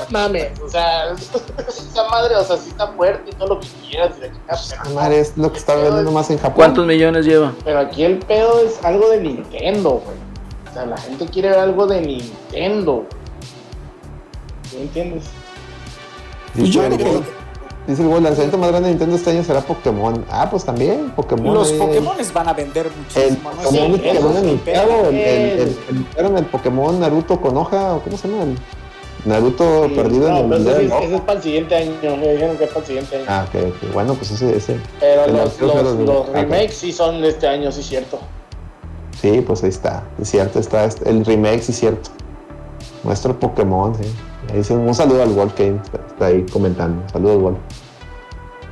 No 0.09 0.19
mames, 0.19 0.59
o 0.61 0.69
sea, 0.69 1.11
esa 1.13 2.07
madre, 2.09 2.35
o 2.35 2.43
sea, 2.43 2.57
sí 2.57 2.69
está 2.69 2.87
fuerte 2.87 3.29
y 3.31 3.33
todo 3.35 3.55
lo 3.55 3.59
que 3.59 3.67
quieras. 3.89 4.11
y 4.17 4.89
la 4.89 4.93
madre, 4.95 5.19
es 5.19 5.37
lo 5.37 5.51
que 5.51 5.57
está 5.59 5.75
vendiendo 5.75 6.11
más 6.11 6.29
en 6.29 6.37
Japón. 6.37 6.55
¿Cuántos 6.55 6.85
millones 6.85 7.25
lleva? 7.25 7.53
Pero 7.65 7.79
aquí 7.79 8.03
el 8.03 8.17
pedo 8.19 8.59
es 8.61 8.83
algo 8.85 9.09
de 9.09 9.19
Nintendo, 9.21 10.01
güey. 10.05 10.17
O 10.69 10.73
sea, 10.73 10.85
la 10.85 10.97
gente 10.97 11.25
quiere 11.27 11.49
ver 11.49 11.59
algo 11.59 11.87
de 11.87 12.01
Nintendo. 12.01 13.05
¿Me 14.73 14.81
entiendes? 14.83 15.23
Pues 16.55 16.69
yo 16.69 16.81
Dice 16.83 16.93
el 16.95 17.01
creo 17.01 17.13
Gol- 17.13 17.25
dice 17.87 18.01
el 18.03 18.11
el 18.11 18.23
lanzamiento 18.23 18.57
más 18.57 18.69
grande 18.69 18.87
de 18.89 18.93
Nintendo 18.95 19.15
este 19.15 19.29
año 19.31 19.43
será 19.43 19.61
Pokémon. 19.61 20.25
Ah, 20.29 20.47
pues 20.49 20.63
también, 20.65 21.11
Pokémon. 21.15 21.53
Los 21.53 21.71
eh, 21.71 21.77
Pokémones 21.77 22.33
van 22.33 22.49
a 22.49 22.53
vender 22.53 22.87
El 22.87 22.91
muchísimo. 22.93 23.51
¿no? 23.51 23.61
Pokémon 23.63 23.93
Sí, 23.93 23.99
que 24.01 24.09
anunciar, 24.11 24.61
pero 24.65 25.09
el, 25.09 25.15
el, 25.15 25.59
el, 25.59 26.07
el- 26.25 26.37
el 26.37 26.45
Pokémon 26.45 26.99
Naruto 26.99 27.39
con 27.41 27.55
hoja, 27.57 27.93
o 27.95 28.01
¿cómo 28.01 28.17
se 28.17 28.27
llama? 28.27 28.55
Naruto 29.27 29.87
Sí, 29.89 29.95
perdido 29.95 30.29
no, 30.29 30.37
en 30.37 30.43
el 30.43 30.49
pero 30.49 30.57
Mundial. 30.59 30.77
ese, 30.81 30.87
¿no? 30.89 30.99
ese 30.99 31.15
es 31.15 31.21
para 31.21 31.33
el 31.37 31.43
siguiente 31.43 31.75
año. 31.75 32.17
Me 32.17 32.31
dijeron 32.33 32.57
que 32.57 32.63
es 32.63 32.69
para 32.69 32.79
el 32.81 32.85
siguiente 32.85 33.15
año. 33.17 33.25
Ah, 33.27 33.45
ok, 33.47 33.55
ok. 33.67 33.93
Bueno, 33.93 34.13
pues 34.15 34.31
ese, 34.31 34.55
ese. 34.57 34.79
pero 34.99 35.27
los, 35.27 35.41
arquero 35.41 35.67
los, 35.67 35.73
fue 35.75 35.83
los- 35.83 35.99
los 35.99 36.27
ah, 36.29 36.31
remakes 36.33 36.73
sí 36.77 36.91
son 36.91 37.21
de 37.21 37.29
este 37.29 37.47
año, 37.47 37.71
sí, 37.71 37.83
cierto. 37.83 38.19
Sí, 39.21 39.41
pues 39.41 39.63
ahí 39.63 39.69
está. 39.69 40.03
Es 40.21 40.29
cierto, 40.29 40.59
está 40.59 40.85
este- 40.85 41.09
el 41.09 41.25
remake, 41.25 41.61
sí, 41.61 41.73
cierto. 41.73 42.09
Nuestro 43.03 43.37
Pokémon, 43.39 43.95
sí. 43.95 44.09
Ahí 44.53 44.63
un 44.77 44.93
saludo 44.95 45.23
al 45.23 45.29
Wolf 45.29 45.53
que 45.53 45.75
está, 46.09 46.25
ahí 46.27 46.45
comentando. 46.51 47.03
Saludos, 47.11 47.41
Wolf. 47.41 47.57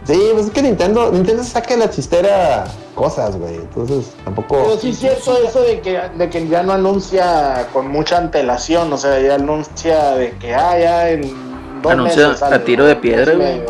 Sí, 0.06 0.30
pues 0.34 0.46
es 0.46 0.52
que 0.52 0.62
Nintendo, 0.62 1.12
Nintendo 1.12 1.44
saca 1.44 1.76
la 1.76 1.90
chistera 1.90 2.66
cosas, 2.96 3.38
güey. 3.38 3.56
Entonces, 3.56 4.14
tampoco. 4.24 4.56
Pero 4.64 4.78
sí 4.80 4.90
es 4.90 4.98
cierto 5.00 5.38
eso 5.38 5.62
de 5.62 5.82
que, 5.82 6.00
de 6.18 6.30
que 6.30 6.48
ya 6.48 6.64
no 6.64 6.74
anuncia 6.74 7.68
con 7.74 7.88
mucha 7.90 8.18
antelación, 8.18 8.92
o 8.92 8.98
sea, 8.98 9.20
ya 9.20 9.36
anuncia 9.36 10.12
de 10.12 10.32
que, 10.38 10.56
ah, 10.56 10.80
ya 10.80 11.10
en 11.10 11.82
dos 11.82 11.92
Anuncia 11.92 12.24
meses 12.30 12.40
sale, 12.40 12.56
a 12.56 12.64
tiro 12.64 12.86
de 12.86 12.96
¿no? 12.96 13.02
piedra, 13.02 13.34
güey. 13.36 13.62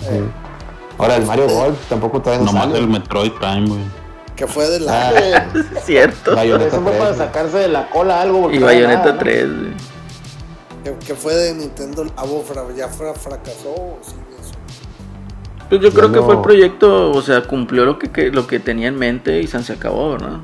Sí. 0.00 0.20
Ahora 0.98 1.16
el 1.16 1.26
Mario 1.26 1.48
Golf 1.48 1.78
tampoco 1.88 2.20
todavía 2.20 2.44
no 2.44 2.52
Nomás 2.52 2.66
sale. 2.68 2.78
el 2.78 2.88
Metroid 2.88 3.32
Prime, 3.32 3.66
güey. 3.68 3.80
Que 4.36 4.46
fue 4.46 4.68
de 4.68 4.80
la. 4.80 5.08
Ah, 5.08 5.12
Es 5.76 5.84
cierto. 5.84 6.34
Bayonetta 6.36 6.68
Eso 6.76 6.82
fue 6.82 6.92
3, 6.92 7.02
para 7.04 7.16
sacarse 7.16 7.58
de 7.58 7.68
la 7.68 7.88
cola 7.90 8.20
algo. 8.20 8.50
Y 8.52 8.58
no 8.58 8.66
Bayonetta 8.66 8.98
nada, 9.00 9.12
¿no? 9.12 9.18
3, 9.18 9.48
güey. 9.48 9.72
Que, 10.84 10.94
que 11.06 11.14
fue 11.14 11.34
de 11.34 11.54
Nintendo. 11.54 12.04
Ah, 12.16 12.24
ya 12.76 12.88
fra- 12.88 13.14
fracasó. 13.14 13.74
eso? 14.02 14.14
Pues 15.80 15.92
yo 15.92 15.98
creo 15.98 16.10
que 16.12 16.18
no- 16.20 16.24
fue 16.24 16.34
el 16.34 16.40
proyecto, 16.40 17.10
o 17.12 17.22
sea, 17.22 17.42
cumplió 17.42 17.84
lo 17.84 17.98
que, 17.98 18.10
que- 18.10 18.30
lo 18.30 18.46
que 18.46 18.60
tenía 18.60 18.88
en 18.88 18.96
mente 18.98 19.40
y 19.40 19.46
se 19.46 19.62
se 19.62 19.72
acabó, 19.74 20.12
¿verdad? 20.12 20.38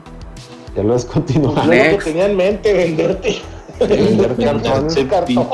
Ya 0.77 0.82
lo 0.82 0.90
Pues 0.90 1.02
descontinuaron. 1.05 1.65
yo 1.70 1.90
lo 1.93 1.98
que 1.98 2.05
tenía 2.05 2.27
en 2.27 2.36
mente, 2.36 2.73
venderte. 2.73 3.43
Vender 3.81 4.36
cartones. 4.44 4.94
Cartón. 5.11 5.48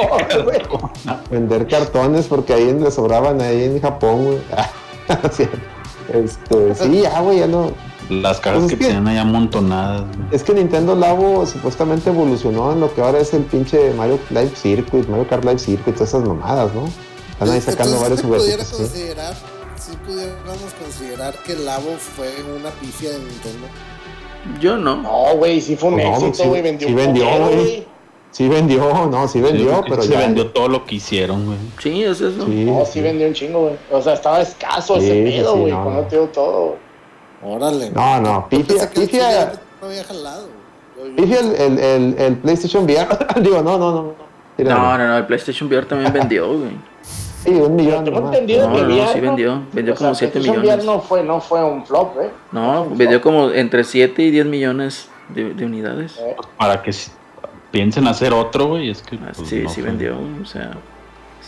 Vender 1.30 1.66
cartones 1.68 2.26
porque 2.26 2.52
ahí 2.54 2.72
le 2.72 2.90
sobraban 2.90 3.40
ahí 3.40 3.64
en 3.64 3.80
Japón, 3.80 4.24
güey. 4.24 4.38
Sí. 5.32 5.44
Este, 6.12 6.74
sí, 6.74 7.00
ya, 7.02 7.20
güey, 7.20 7.38
ya 7.40 7.46
no. 7.46 7.70
Las 8.08 8.38
cajas 8.38 8.60
Pues 8.60 8.72
es 8.72 8.78
que 8.78 8.78
que- 8.78 8.84
tienen 8.90 9.08
ahí 9.08 9.18
amontonadas, 9.18 10.02
güey. 10.02 10.28
Es 10.32 10.42
que 10.44 10.52
Nintendo 10.54 10.94
Labo 10.94 11.44
supuestamente 11.46 12.10
evolucionó 12.10 12.72
en 12.72 12.80
lo 12.80 12.94
que 12.94 13.00
ahora 13.00 13.18
es 13.18 13.32
el 13.34 13.42
pinche 13.42 13.92
Mario 13.94 14.18
Live 14.30 14.52
Circuit, 14.54 15.08
Mario 15.08 15.26
Kart 15.28 15.44
Live 15.44 15.58
Circuit, 15.58 15.94
todas 15.96 16.10
esas 16.10 16.24
mamadas, 16.24 16.72
¿no? 16.74 16.84
Están 17.32 17.50
ahí 17.50 17.60
sacando 17.60 17.94
Entonces, 17.96 18.00
varios 18.02 18.20
¿se 18.20 18.26
pudiera 18.26 18.64
juguetes. 18.64 18.68
¿sí? 18.68 18.76
considerar, 18.82 19.34
si 19.90 19.96
pudiéramos 19.98 20.72
considerar 20.82 21.34
que 21.44 21.52
el 21.52 21.64
Labo 21.64 21.96
fue 21.98 22.28
una 22.58 22.70
pifia 22.70 23.10
de 23.10 23.18
Nintendo. 23.18 23.66
Yo 24.60 24.76
no. 24.76 24.96
No, 25.02 25.36
güey, 25.36 25.60
sí 25.60 25.76
fue 25.76 25.90
un 25.90 25.96
No, 25.96 26.18
sí- 26.20 26.26
éxito, 26.26 26.48
güey. 26.48 26.62
Vendió 26.62 26.88
sí 26.88 26.92
un 26.94 26.96
vendió, 27.00 27.26
güey. 27.38 27.86
Sí 28.30 28.48
vendió, 28.48 29.06
no, 29.06 29.28
sí 29.28 29.40
vendió, 29.40 29.76
Sí, 29.78 29.82
pero 29.88 30.02
se 30.02 30.08
ya. 30.10 30.18
vendió 30.20 30.50
todo 30.50 30.68
lo 30.68 30.84
que 30.84 30.96
hicieron, 30.96 31.46
güey. 31.46 31.58
Sí, 31.78 32.02
es 32.04 32.20
eso. 32.20 32.44
Sí, 32.44 32.64
No, 32.64 32.84
sí 32.84 33.00
vendió 33.00 33.26
un 33.28 33.32
chingo, 33.32 33.60
güey. 33.62 33.74
O 33.90 34.02
sea, 34.02 34.12
estaba 34.14 34.40
escaso 34.42 35.00
Sí, 35.00 35.06
ese 35.06 35.14
sí, 35.30 35.38
pedo, 35.38 35.54
sí, 35.54 35.60
güey. 35.60 35.72
no, 35.72 35.84
Con 35.84 35.94
no. 35.94 36.02
digo 36.02 36.24
todo. 36.26 36.76
Órale. 37.42 37.90
No, 37.90 38.20
no, 38.20 38.48
pifia, 38.48 38.90
pifia, 38.90 39.52
no 39.80 39.86
había 39.88 40.04
jalado. 40.04 40.48
Pifia 41.16 41.40
el, 41.40 41.54
el, 41.54 41.78
el, 41.78 42.14
el 42.18 42.36
PlayStation 42.38 42.84
VR. 42.84 43.06
Digo, 43.40 43.62
no, 43.62 43.78
no, 43.78 43.92
no. 43.92 44.14
No, 44.58 44.98
no, 44.98 45.06
no, 45.06 45.16
el 45.18 45.26
PlayStation 45.26 45.68
VR 45.68 45.86
también 45.86 46.12
vendió, 46.12 46.46
güey. 46.48 46.72
Sí, 47.46 47.52
un 47.52 47.76
millón. 47.76 48.04
Tengo 48.04 48.18
entendido 48.18 48.68
No, 48.68 48.76
que 48.76 48.82
no, 48.82 49.08
sí 49.12 49.20
vendió. 49.20 49.62
Vendió 49.72 49.94
como 49.94 50.14
sea, 50.14 50.28
7 50.28 50.32
PlayStation 50.32 50.62
millones. 50.62 50.84
No 50.84 51.00
fue, 51.00 51.22
no 51.22 51.40
fue 51.40 51.64
un 51.64 51.86
flop, 51.86 52.20
¿eh? 52.20 52.30
No, 52.52 52.82
fue 52.84 52.92
un 52.92 52.98
vendió 52.98 53.20
flop. 53.20 53.32
como 53.34 53.50
entre 53.52 53.84
7 53.84 54.22
y 54.22 54.30
10 54.30 54.46
millones 54.46 55.08
de, 55.28 55.54
de 55.54 55.64
unidades. 55.64 56.18
Eh, 56.18 56.36
Para 56.58 56.82
que 56.82 56.92
piensen 57.70 58.06
hacer 58.08 58.32
otro, 58.34 58.66
güey. 58.68 58.90
Es 58.90 59.02
que. 59.02 59.16
Ah, 59.16 59.32
pues, 59.34 59.48
sí, 59.48 59.60
no 59.62 59.68
sí 59.68 59.76
sé. 59.76 59.82
vendió, 59.82 60.16
o 60.42 60.44
sea, 60.44 60.72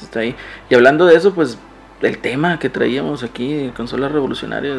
está 0.01 0.21
ahí. 0.21 0.35
Y 0.71 0.75
hablando 0.75 1.05
de 1.07 1.17
eso, 1.17 1.33
pues 1.35 1.59
el 2.01 2.19
tema 2.19 2.59
que 2.61 2.69
traíamos 2.71 3.23
aquí, 3.25 3.73
consolas 3.77 4.13
revolucionarias. 4.13 4.79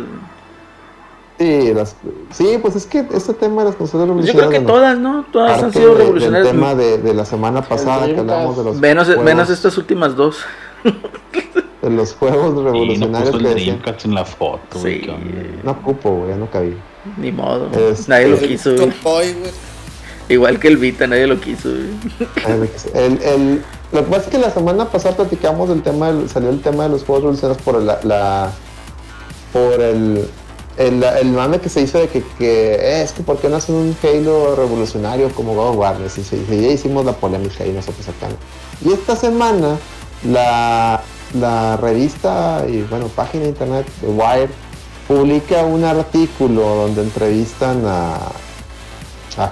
Sí, 1.37 1.73
las, 1.73 1.95
sí, 2.31 2.59
pues 2.61 2.75
es 2.75 2.85
que 2.85 3.05
este 3.13 3.33
tema 3.33 3.61
de 3.63 3.69
las 3.69 3.75
consolas 3.77 4.09
Pues 4.09 4.25
yo 4.25 4.33
creo 4.33 4.49
que 4.49 4.59
revolucionarias, 4.59 4.65
todas, 4.67 4.99
¿no? 4.99 5.25
Todas 5.31 5.63
han 5.63 5.71
sido 5.71 5.93
de- 5.93 5.99
revolucionarias. 5.99 6.51
tema 6.51 6.75
de, 6.75 6.97
de 6.97 7.13
la 7.13 7.23
semana 7.23 7.61
pasada 7.61 8.07
que 8.07 8.17
hablamos 8.19 8.57
de 8.57 8.63
los 8.65 8.77
Menos, 8.77 9.07
juegos, 9.07 9.23
menos 9.23 9.49
estas 9.49 9.77
últimas 9.77 10.17
dos. 10.17 10.43
De 11.81 11.89
los 11.89 12.13
juegos 12.13 12.51
Y 12.51 12.55
no 12.55 12.63
revolucionarios 12.63 13.29
puso 13.31 13.43
que 13.43 13.49
el 13.49 13.55
decían. 13.55 13.81
En 14.05 14.13
la 14.15 14.25
foto. 14.25 14.79
Sí. 14.81 15.01
No 15.63 15.71
ocupo, 15.71 16.11
güey, 16.11 16.29
ya 16.31 16.35
no 16.37 16.49
cabí. 16.49 16.75
ni 17.17 17.31
modo. 17.31 17.69
Este- 17.91 18.09
Nadie 18.09 18.27
lo 18.29 18.37
quiso, 18.39 18.71
Virtual 18.71 18.89
güey. 19.03 19.03
Boy, 19.03 19.33
güey. 19.39 19.51
Igual 20.29 20.59
que 20.59 20.67
el 20.67 20.77
Vita, 20.77 21.07
nadie 21.07 21.25
lo 21.27 21.39
quiso, 21.39 21.69
güey. 21.69 22.69
El, 22.93 23.21
el, 23.23 23.61
lo 23.91 24.05
que 24.05 24.11
pasa 24.11 24.25
es 24.25 24.27
que 24.29 24.37
la 24.37 24.51
semana 24.51 24.85
pasada 24.89 25.15
platicamos 25.15 25.69
del 25.69 25.81
tema, 25.81 26.11
del- 26.11 26.29
salió 26.29 26.49
el 26.49 26.61
tema 26.61 26.83
de 26.83 26.89
los 26.89 27.03
juegos 27.03 27.23
revolucionarios 27.23 27.63
por 27.63 27.81
la, 27.81 27.99
la- 28.03 28.51
por 29.51 29.81
el, 29.81 30.25
el, 30.77 31.03
el 31.03 31.27
mame 31.31 31.59
que 31.59 31.69
se 31.69 31.81
hizo 31.81 31.97
de 31.97 32.07
que, 32.09 32.21
que 32.37 32.75
eh, 32.75 33.01
es 33.01 33.13
que 33.13 33.23
por 33.23 33.37
qué 33.39 33.49
no 33.49 33.55
hacen 33.55 33.73
un 33.75 33.95
Halo 34.03 34.55
revolucionario 34.55 35.29
como 35.31 35.55
God 35.55 35.69
of 35.69 35.77
War, 35.77 35.95
y 36.05 36.09
se- 36.09 36.23
se- 36.23 36.61
ya 36.61 36.67
hicimos 36.67 37.05
la 37.05 37.13
polémica 37.13 37.65
y 37.65 37.71
nosotros 37.71 38.07
acá. 38.07 38.27
Y 38.85 38.93
esta 38.93 39.15
semana 39.15 39.77
la, 40.23 41.01
revista 41.77 42.65
y 42.67 42.81
bueno, 42.83 43.07
página 43.07 43.43
de 43.43 43.49
internet 43.49 43.87
The 44.01 44.07
Wire 44.07 44.49
publica 45.07 45.63
un 45.63 45.83
artículo 45.83 46.61
donde 46.61 47.01
entrevistan 47.03 47.83
a, 47.85 48.17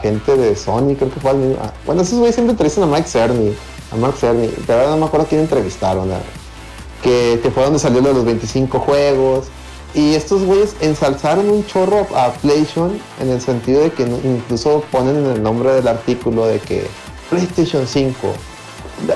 gente 0.01 0.35
de 0.35 0.53
Sony, 0.55 0.95
creo 0.97 1.09
que 1.09 1.19
fue 1.21 1.31
al 1.31 1.37
mismo. 1.37 1.61
Bueno, 1.85 2.01
esos 2.01 2.19
güeyes 2.19 2.35
siempre 2.35 2.51
entrevistan 2.51 2.83
a 2.83 2.87
Mike 2.87 3.07
Cerny, 3.07 3.53
a 3.91 3.95
Mark 3.95 4.17
Cerny, 4.17 4.49
pero 4.65 4.79
ahora 4.79 4.91
no 4.91 4.97
me 4.97 5.05
acuerdo 5.05 5.27
quién 5.27 5.41
entrevistaron, 5.41 6.09
que, 7.01 7.39
que 7.41 7.51
fue 7.51 7.63
donde 7.63 7.79
salió 7.79 8.01
lo 8.01 8.09
de 8.09 8.13
los 8.15 8.25
25 8.25 8.79
juegos. 8.79 9.45
Y 9.93 10.13
estos 10.13 10.43
güeyes 10.43 10.75
ensalzaron 10.81 11.49
un 11.49 11.65
chorro 11.65 12.05
a 12.15 12.31
PlayStation 12.33 12.99
en 13.21 13.29
el 13.29 13.39
sentido 13.39 13.81
de 13.81 13.91
que 13.91 14.03
incluso 14.03 14.83
ponen 14.91 15.15
en 15.15 15.31
el 15.31 15.41
nombre 15.41 15.71
del 15.71 15.87
artículo 15.87 16.45
de 16.45 16.59
que 16.59 16.85
PlayStation 17.29 17.87
5 17.87 18.33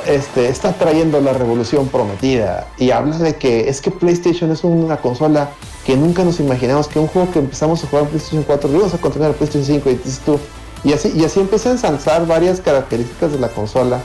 este, 0.05 0.47
está 0.49 0.73
trayendo 0.73 1.19
la 1.21 1.33
revolución 1.33 1.87
prometida 1.87 2.67
y 2.77 2.91
habla 2.91 3.17
de 3.17 3.35
que 3.35 3.67
es 3.67 3.81
que 3.81 3.89
PlayStation 3.91 4.51
es 4.51 4.63
una 4.63 4.97
consola 4.97 5.49
que 5.85 5.97
nunca 5.97 6.23
nos 6.23 6.39
imaginamos 6.39 6.87
que 6.87 6.99
un 6.99 7.07
juego 7.07 7.31
que 7.31 7.39
empezamos 7.39 7.83
a 7.83 7.87
jugar 7.87 8.03
en 8.03 8.09
PlayStation 8.09 8.43
4 8.43 8.69
lo 8.69 8.75
íbamos 8.77 8.93
a 8.93 8.99
continuar 8.99 9.31
en 9.31 9.37
PlayStation 9.37 9.65
5 9.81 9.89
y 9.89 9.95
dices 9.95 10.19
tú 10.25 10.39
y 10.83 10.93
así 10.93 11.11
y 11.15 11.23
así 11.25 11.39
empieza 11.39 11.69
a 11.69 11.71
ensalzar 11.73 12.27
varias 12.27 12.61
características 12.61 13.31
de 13.31 13.39
la 13.39 13.49
consola 13.49 13.99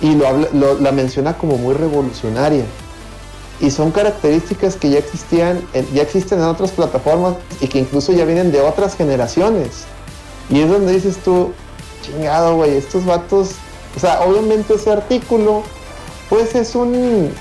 y 0.00 0.14
lo, 0.14 0.26
habla- 0.26 0.48
lo- 0.52 0.78
la 0.80 0.92
menciona 0.92 1.36
como 1.36 1.56
muy 1.58 1.74
revolucionaria. 1.74 2.64
Y 3.60 3.72
son 3.72 3.90
características 3.90 4.76
que 4.76 4.90
ya 4.90 4.98
existían 5.00 5.60
ya 5.92 6.02
existen 6.02 6.38
en 6.38 6.44
otras 6.44 6.70
plataformas 6.70 7.34
y 7.60 7.66
que 7.66 7.80
incluso 7.80 8.12
ya 8.12 8.24
vienen 8.24 8.52
de 8.52 8.60
otras 8.60 8.94
generaciones. 8.96 9.82
Y 10.50 10.60
es 10.60 10.68
donde 10.70 10.92
dices 10.92 11.16
tú 11.24 11.52
chingado 12.02 12.54
güey 12.54 12.76
estos 12.76 13.04
vatos 13.04 13.50
o 13.98 14.00
sea, 14.00 14.20
obviamente 14.20 14.74
ese 14.74 14.90
artículo, 14.92 15.64
pues 16.30 16.54
es 16.54 16.74
un. 16.76 17.32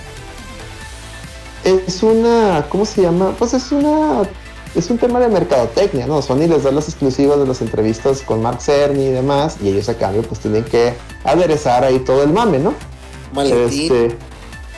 Es 1.63 2.01
una. 2.03 2.65
¿Cómo 2.69 2.85
se 2.85 3.01
llama? 3.03 3.35
Pues 3.37 3.53
es 3.53 3.71
una. 3.71 4.23
Es 4.75 4.89
un 4.89 4.97
tema 4.97 5.19
de 5.19 5.27
mercadotecnia, 5.27 6.05
¿no? 6.07 6.21
Sony 6.21 6.47
les 6.47 6.63
da 6.63 6.71
las 6.71 6.87
exclusivas 6.89 7.39
de 7.39 7.47
las 7.47 7.61
entrevistas 7.61 8.21
con 8.21 8.41
Mark 8.41 8.61
Cerny 8.61 9.05
y 9.05 9.11
demás, 9.11 9.57
y 9.63 9.69
ellos 9.69 9.87
a 9.89 9.95
cambio, 9.97 10.21
pues 10.23 10.39
tienen 10.39 10.63
que 10.65 10.93
aderezar 11.23 11.83
ahí 11.83 11.99
todo 11.99 12.21
el 12.23 12.29
mame, 12.31 12.59
¿no? 12.59 12.73
Maletín. 13.33 13.83
Este, 13.93 14.09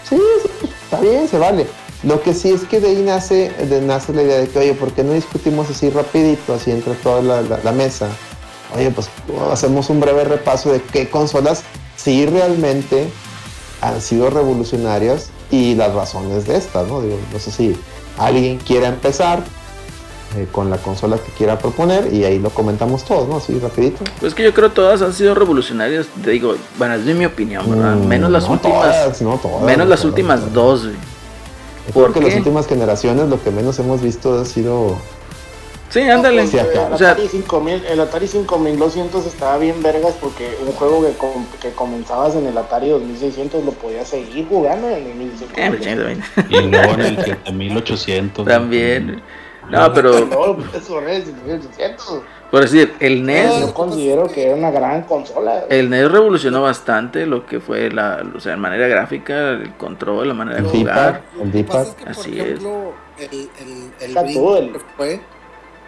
sí, 0.07 0.17
sí, 0.61 0.69
está 0.83 0.99
bien, 1.01 1.27
se 1.27 1.37
vale. 1.37 1.67
Lo 2.03 2.21
que 2.21 2.33
sí 2.33 2.49
es 2.51 2.61
que 2.63 2.79
de 2.79 2.89
ahí 2.89 3.01
nace, 3.05 3.49
de- 3.51 3.81
nace 3.81 4.13
la 4.13 4.21
idea 4.23 4.37
de 4.37 4.47
que, 4.47 4.59
oye, 4.59 4.73
¿por 4.73 4.91
qué 4.93 5.03
no 5.03 5.13
discutimos 5.13 5.69
así 5.69 5.89
rapidito, 5.89 6.53
así 6.53 6.71
entre 6.71 6.93
toda 6.95 7.21
la, 7.21 7.41
la- 7.41 7.59
la 7.61 7.71
mesa? 7.73 8.07
Oye, 8.75 8.91
pues 8.91 9.09
hacemos 9.51 9.89
un 9.89 9.99
breve 9.99 10.23
repaso 10.23 10.71
de 10.71 10.81
qué 10.81 11.09
consolas 11.09 11.63
sí 11.95 12.25
realmente 12.25 13.09
han 13.81 14.01
sido 14.01 14.29
revolucionarias 14.29 15.29
y 15.51 15.75
las 15.75 15.93
razones 15.93 16.45
de 16.47 16.57
estas, 16.57 16.87
¿no? 16.87 17.01
Digo, 17.01 17.17
no 17.33 17.39
sé 17.39 17.51
si 17.51 17.75
alguien 18.17 18.57
quiera 18.59 18.87
empezar 18.89 19.43
eh, 20.37 20.47
con 20.51 20.69
la 20.69 20.77
consola 20.77 21.17
que 21.17 21.31
quiera 21.31 21.57
proponer 21.57 22.13
y 22.13 22.23
ahí 22.23 22.37
lo 22.37 22.51
comentamos 22.51 23.03
todos, 23.03 23.27
¿no? 23.27 23.37
Así 23.37 23.57
rapidito. 23.57 24.03
Pues 24.19 24.35
que 24.35 24.43
yo 24.43 24.53
creo 24.53 24.69
que 24.69 24.75
todas 24.75 25.01
han 25.01 25.13
sido 25.13 25.33
revolucionarias. 25.33 26.05
Te 26.23 26.29
digo, 26.31 26.55
bueno, 26.77 26.93
es 26.93 27.05
de 27.05 27.15
mi 27.15 27.25
opinión, 27.25 27.67
¿verdad? 27.69 27.95
Mm, 27.95 28.07
Menos 28.07 28.29
las 28.31 28.43
no 28.45 28.51
últimas. 28.51 28.81
todas, 28.81 29.21
no 29.23 29.37
todas, 29.41 29.63
menos 29.63 29.87
no 29.87 29.89
las 29.89 30.05
últimas 30.05 30.53
dos, 30.53 30.83
güey. 30.83 30.95
Yo 31.87 31.93
¿Por 31.93 32.11
creo 32.11 32.23
que 32.25 32.29
las 32.29 32.37
últimas 32.37 32.67
generaciones 32.67 33.29
lo 33.29 33.41
que 33.41 33.49
menos 33.49 33.79
hemos 33.79 34.01
visto 34.01 34.39
ha 34.39 34.45
sido 34.45 34.97
Sí, 35.89 36.01
ándale. 36.01 36.45
Sí. 36.47 36.57
El 36.57 36.93
O 36.93 36.97
sea, 36.97 37.11
Atari 37.11 37.27
5000, 37.27 37.85
el 37.85 37.99
Atari 37.99 38.27
5200 38.27 39.25
estaba 39.25 39.57
bien 39.57 39.81
vergas 39.81 40.13
porque 40.21 40.55
un 40.65 40.71
juego 40.73 41.01
que, 41.05 41.13
com- 41.13 41.45
que 41.61 41.71
comenzabas 41.71 42.35
en 42.35 42.45
el 42.47 42.57
Atari 42.57 42.89
2600 42.89 43.63
lo 43.65 43.71
podías 43.71 44.07
seguir 44.07 44.47
jugando 44.47 44.87
en 44.89 45.07
el 45.07 45.15
1600. 45.15 45.85
eh, 45.87 46.17
pues. 46.35 46.45
Y 46.49 46.61
luego 46.67 46.93
en 46.93 47.01
el 47.01 47.15
7800. 47.23 48.45
También. 48.45 49.21
No, 49.69 49.93
pero 49.93 50.11
No, 50.25 50.57
el 50.57 50.57
1600. 50.57 52.21
por 52.49 52.61
decir, 52.61 52.93
el 52.99 53.23
NES, 53.23 53.59
Yo 53.59 53.73
considero 53.73 54.27
que 54.27 54.45
era 54.47 54.55
una 54.55 54.71
gran 54.71 55.03
consola. 55.03 55.65
el 55.69 55.89
NES 55.91 56.11
revolucionó 56.11 56.63
bastante 56.63 57.25
lo 57.27 57.45
que 57.45 57.59
fue 57.59 57.91
la, 57.91 58.23
o 58.35 58.39
sea, 58.39 58.57
manera 58.57 58.87
gráfica, 58.87 59.51
el 59.51 59.73
control, 59.73 60.29
la 60.29 60.33
manera 60.33 60.61
de 60.61 60.67
jugar. 60.69 61.21
El 61.39 61.45
Lo 61.47 61.51
que 61.51 61.63
pasa 61.63 61.83
D-pad. 61.83 61.87
es 61.87 61.95
que, 61.95 62.03
por 62.03 62.11
Así 62.11 62.39
ejemplo, 62.39 62.93
el, 63.19 63.49
el, 64.09 64.17
el 64.17 64.79
fue, 64.97 65.21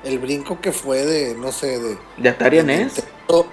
el 0.03 0.19
brinco 0.19 0.60
que 0.61 0.72
fue 0.72 1.06
de, 1.06 1.36
no 1.36 1.52
sé, 1.52 1.80
de, 1.80 1.98
De 2.18 2.30
Atari 2.30 2.64
NES. 2.64 3.03
Nintendo, 3.28 3.48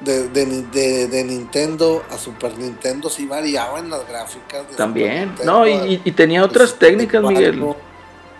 de, 0.00 0.28
de, 0.28 0.44
de- 0.62 1.06
de 1.08 1.24
Nintendo 1.24 2.02
a 2.10 2.18
Super 2.18 2.56
Nintendo 2.58 3.08
sí 3.08 3.26
variaba 3.26 3.78
en 3.78 3.88
las 3.90 4.06
gráficas. 4.06 4.68
de 4.70 4.76
También. 4.76 5.34
No, 5.44 5.66
y, 5.66 5.98
tenía 6.12 6.40
al 6.40 6.46
otras 6.46 6.74
técnicas, 6.78 7.22
64. 7.22 7.62
Miguel. 7.62 7.76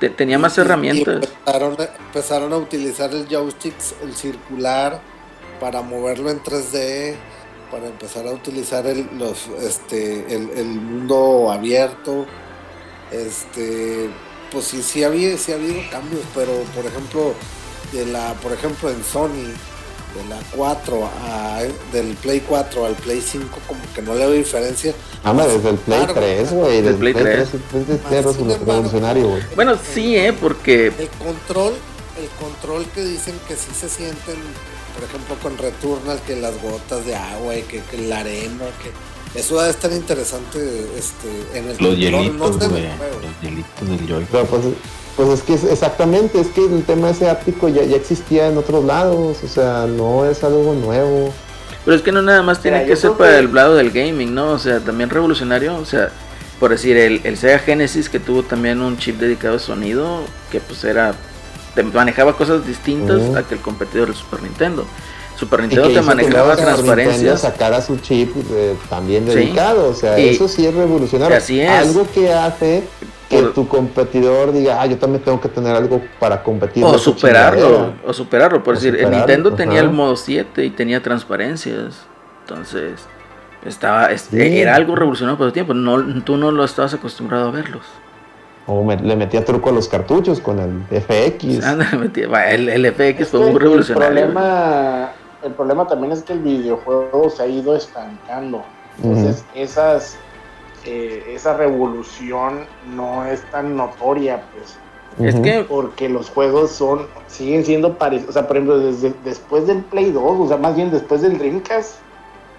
Te- 0.00 0.10
tenía 0.10 0.38
más 0.38 0.58
Y- 0.58 0.60
herramientas. 0.60 1.20
Y 1.22 1.24
empezaron, 1.26 1.76
a, 1.80 1.84
empezaron 2.06 2.52
a 2.52 2.56
utilizar 2.58 3.10
el 3.14 3.26
joystick, 3.26 3.74
el 4.02 4.14
circular, 4.14 5.00
para 5.58 5.80
moverlo 5.80 6.28
en 6.28 6.42
3D, 6.42 7.14
para 7.70 7.86
empezar 7.86 8.26
a 8.26 8.32
utilizar 8.32 8.86
el, 8.86 9.08
los, 9.18 9.48
este, 9.62 10.34
el, 10.34 10.50
el 10.50 10.66
mundo 10.66 11.50
abierto. 11.50 12.26
Este, 13.10 14.10
pues 14.50 14.66
sí, 14.66 14.82
sí 14.82 15.04
había, 15.04 15.36
sí 15.36 15.52
ha 15.52 15.56
habido 15.56 15.76
cambios, 15.90 16.22
pero 16.34 16.52
por 16.74 16.86
ejemplo, 16.86 17.34
de 17.92 18.06
la, 18.06 18.34
por 18.34 18.52
ejemplo 18.52 18.90
en 18.90 19.02
Sony, 19.04 19.52
de 20.16 20.24
la 20.28 20.38
4 20.54 21.04
a, 21.04 21.62
del 21.92 22.14
Play 22.16 22.40
4 22.40 22.86
al 22.86 22.94
Play 22.94 23.20
5, 23.20 23.58
como 23.66 23.80
que 23.94 24.02
no 24.02 24.14
le 24.14 24.20
veo 24.20 24.32
diferencia. 24.32 24.94
Ah, 25.22 25.32
no, 25.32 25.46
desde 25.46 25.70
el 25.70 25.76
Play 25.76 25.98
Claro, 25.98 26.14
3, 26.14 26.52
güey. 26.52 26.76
Desde 26.76 26.90
el 26.90 26.96
Play 26.96 27.12
Play 27.12 27.24
3. 27.24 27.48
3. 28.08 28.26
Es 28.26 28.36
embargo, 28.36 28.64
revolucionario, 28.64 29.28
güey. 29.28 29.42
Bueno, 29.54 29.76
sí, 29.76 30.16
¿eh? 30.16 30.32
Porque 30.32 30.86
El 30.86 31.08
control, 31.18 31.74
el 32.18 32.28
control 32.40 32.86
que 32.94 33.04
dicen 33.04 33.38
que 33.46 33.56
sí 33.56 33.70
se 33.78 33.88
sienten, 33.88 34.36
por 34.94 35.04
ejemplo, 35.04 35.36
con 35.42 35.58
Returnal, 35.58 36.20
que 36.22 36.36
las 36.36 36.60
gotas 36.62 37.04
de 37.04 37.14
agua 37.14 37.56
y 37.56 37.62
que, 37.62 37.82
que 37.82 37.98
la 37.98 38.20
arena, 38.20 38.64
que 38.82 38.90
eso 39.36 39.56
va 39.56 39.64
a 39.64 39.70
estar 39.70 39.92
interesante 39.92 40.58
este, 40.98 41.58
en 41.58 41.68
el 41.68 41.76
Los 41.78 41.96
hielitos, 41.96 42.38
no. 42.38 42.68
Los 42.68 43.42
hielitos 43.42 43.88
del 43.88 44.06
Joy. 44.08 44.26
Pero 44.30 44.44
pues, 44.46 44.62
pues 45.16 45.28
es 45.30 45.42
que 45.42 45.54
es- 45.54 45.64
exactamente, 45.64 46.40
es 46.40 46.48
que 46.48 46.64
el 46.64 46.82
tema 46.84 47.10
ese 47.10 47.28
áptico 47.28 47.68
ya, 47.68 47.82
ya 47.84 47.96
existía 47.96 48.48
en 48.48 48.56
otros 48.58 48.84
lados, 48.84 49.38
o 49.44 49.48
sea, 49.48 49.86
no 49.86 50.24
es 50.24 50.42
algo 50.44 50.74
nuevo. 50.74 51.32
Pero 51.84 51.96
es 51.96 52.02
que 52.02 52.12
no 52.12 52.20
nada 52.22 52.42
más 52.42 52.60
tiene 52.60 52.78
Mira, 52.78 52.88
que 52.88 52.96
ser 52.96 53.12
para 53.12 53.32
que- 53.32 53.38
el 53.38 53.54
lado 53.54 53.74
del 53.76 53.90
gaming, 53.92 54.34
¿no? 54.34 54.52
O 54.52 54.58
sea, 54.58 54.80
también 54.80 55.08
revolucionario, 55.10 55.76
o 55.76 55.84
sea, 55.84 56.10
por 56.58 56.70
decir, 56.70 56.96
el, 56.96 57.20
el 57.24 57.36
Sega 57.36 57.58
Genesis 57.60 58.08
que 58.08 58.18
tuvo 58.18 58.42
también 58.42 58.80
un 58.80 58.96
chip 58.98 59.18
dedicado 59.20 59.56
a 59.56 59.58
sonido, 59.58 60.20
que 60.50 60.58
pues 60.60 60.82
era, 60.84 61.14
te 61.74 61.82
manejaba 61.82 62.36
cosas 62.36 62.66
distintas 62.66 63.20
Ujú. 63.20 63.36
a 63.36 63.42
que 63.46 63.54
el 63.54 63.60
competidor 63.60 64.08
del 64.08 64.16
Super 64.16 64.42
Nintendo. 64.42 64.86
Super 65.36 65.60
Nintendo 65.60 65.88
te 65.90 66.00
manejaba 66.02 66.56
transparencias. 66.56 67.40
sacara 67.42 67.80
su 67.82 67.96
chip 67.98 68.34
eh, 68.52 68.74
también 68.88 69.26
Sí. 69.28 69.34
dedicado, 69.34 69.88
o 69.90 69.94
sea, 69.94 70.18
Y- 70.18 70.30
eso 70.30 70.48
sí 70.48 70.66
es 70.66 70.74
revolucionario. 70.74 71.36
Así 71.36 71.60
es. 71.60 71.68
Algo 71.70 72.06
que 72.12 72.32
hace 72.32 72.84
que 73.28 73.40
Por- 73.42 73.52
tu 73.54 73.68
competidor 73.68 74.52
diga, 74.52 74.80
ah, 74.80 74.86
yo 74.86 74.96
también 74.98 75.22
tengo 75.22 75.40
que 75.40 75.48
tener 75.48 75.74
algo 75.74 76.00
para 76.20 76.42
competir. 76.42 76.84
O 76.84 76.96
superarlo, 76.96 77.60
chingadera". 77.66 77.94
o 78.06 78.12
superarlo. 78.12 78.62
Por 78.62 78.74
O 78.74 78.76
decir, 78.76 78.96
el 78.98 79.10
Nintendo 79.10 79.52
tenía 79.52 79.80
el 79.80 79.90
modo 79.90 80.16
7 80.16 80.64
y 80.64 80.70
tenía 80.70 81.02
transparencias. 81.02 81.96
Entonces, 82.42 83.00
estaba 83.64 84.16
Sí. 84.16 84.36
era 84.60 84.76
algo 84.76 84.94
revolucionario 84.94 85.36
por 85.36 85.48
el 85.48 85.52
tiempo. 85.52 85.74
No, 85.74 86.22
tú 86.22 86.36
no 86.36 86.52
lo 86.52 86.64
estabas 86.64 86.94
acostumbrado 86.94 87.48
a 87.48 87.50
verlos. 87.50 87.82
O 88.68 88.84
me- 88.84 88.96
le 88.96 89.14
metía 89.16 89.44
truco 89.44 89.70
a 89.70 89.72
los 89.72 89.88
cartuchos 89.88 90.40
con 90.40 90.58
el 90.60 90.82
FX. 91.00 91.64
Ándale, 91.64 91.98
metí- 91.98 92.32
va, 92.32 92.46
el, 92.50 92.68
el 92.68 92.86
FX 92.86 93.28
fue 93.28 93.40
muy 93.40 93.58
revolucionario. 93.60 94.08
El 94.08 94.32
problema, 94.32 95.10
el 95.46 95.54
problema 95.54 95.86
también 95.86 96.12
es 96.12 96.22
que 96.22 96.32
el 96.34 96.40
videojuego 96.40 97.30
se 97.30 97.42
ha 97.42 97.46
ido 97.46 97.74
estancando. 97.76 98.62
Entonces, 99.02 99.44
esas, 99.54 100.16
eh, 100.84 101.24
esa 101.28 101.56
revolución 101.56 102.66
no 102.94 103.24
es 103.24 103.42
tan 103.50 103.76
notoria, 103.76 104.42
pues. 104.52 104.78
Es 105.18 105.34
que 105.40 105.64
porque 105.66 106.10
los 106.10 106.28
juegos 106.28 106.72
son 106.72 107.06
siguen 107.26 107.64
siendo 107.64 107.96
parecidos, 107.96 108.30
o 108.30 108.32
sea, 108.34 108.46
por 108.46 108.56
ejemplo, 108.56 108.78
desde 108.78 109.14
después 109.24 109.66
del 109.66 109.82
Play 109.84 110.10
2, 110.10 110.22
o 110.22 110.48
sea, 110.48 110.58
más 110.58 110.76
bien 110.76 110.90
después 110.90 111.22
del 111.22 111.38
Dreamcast, 111.38 111.94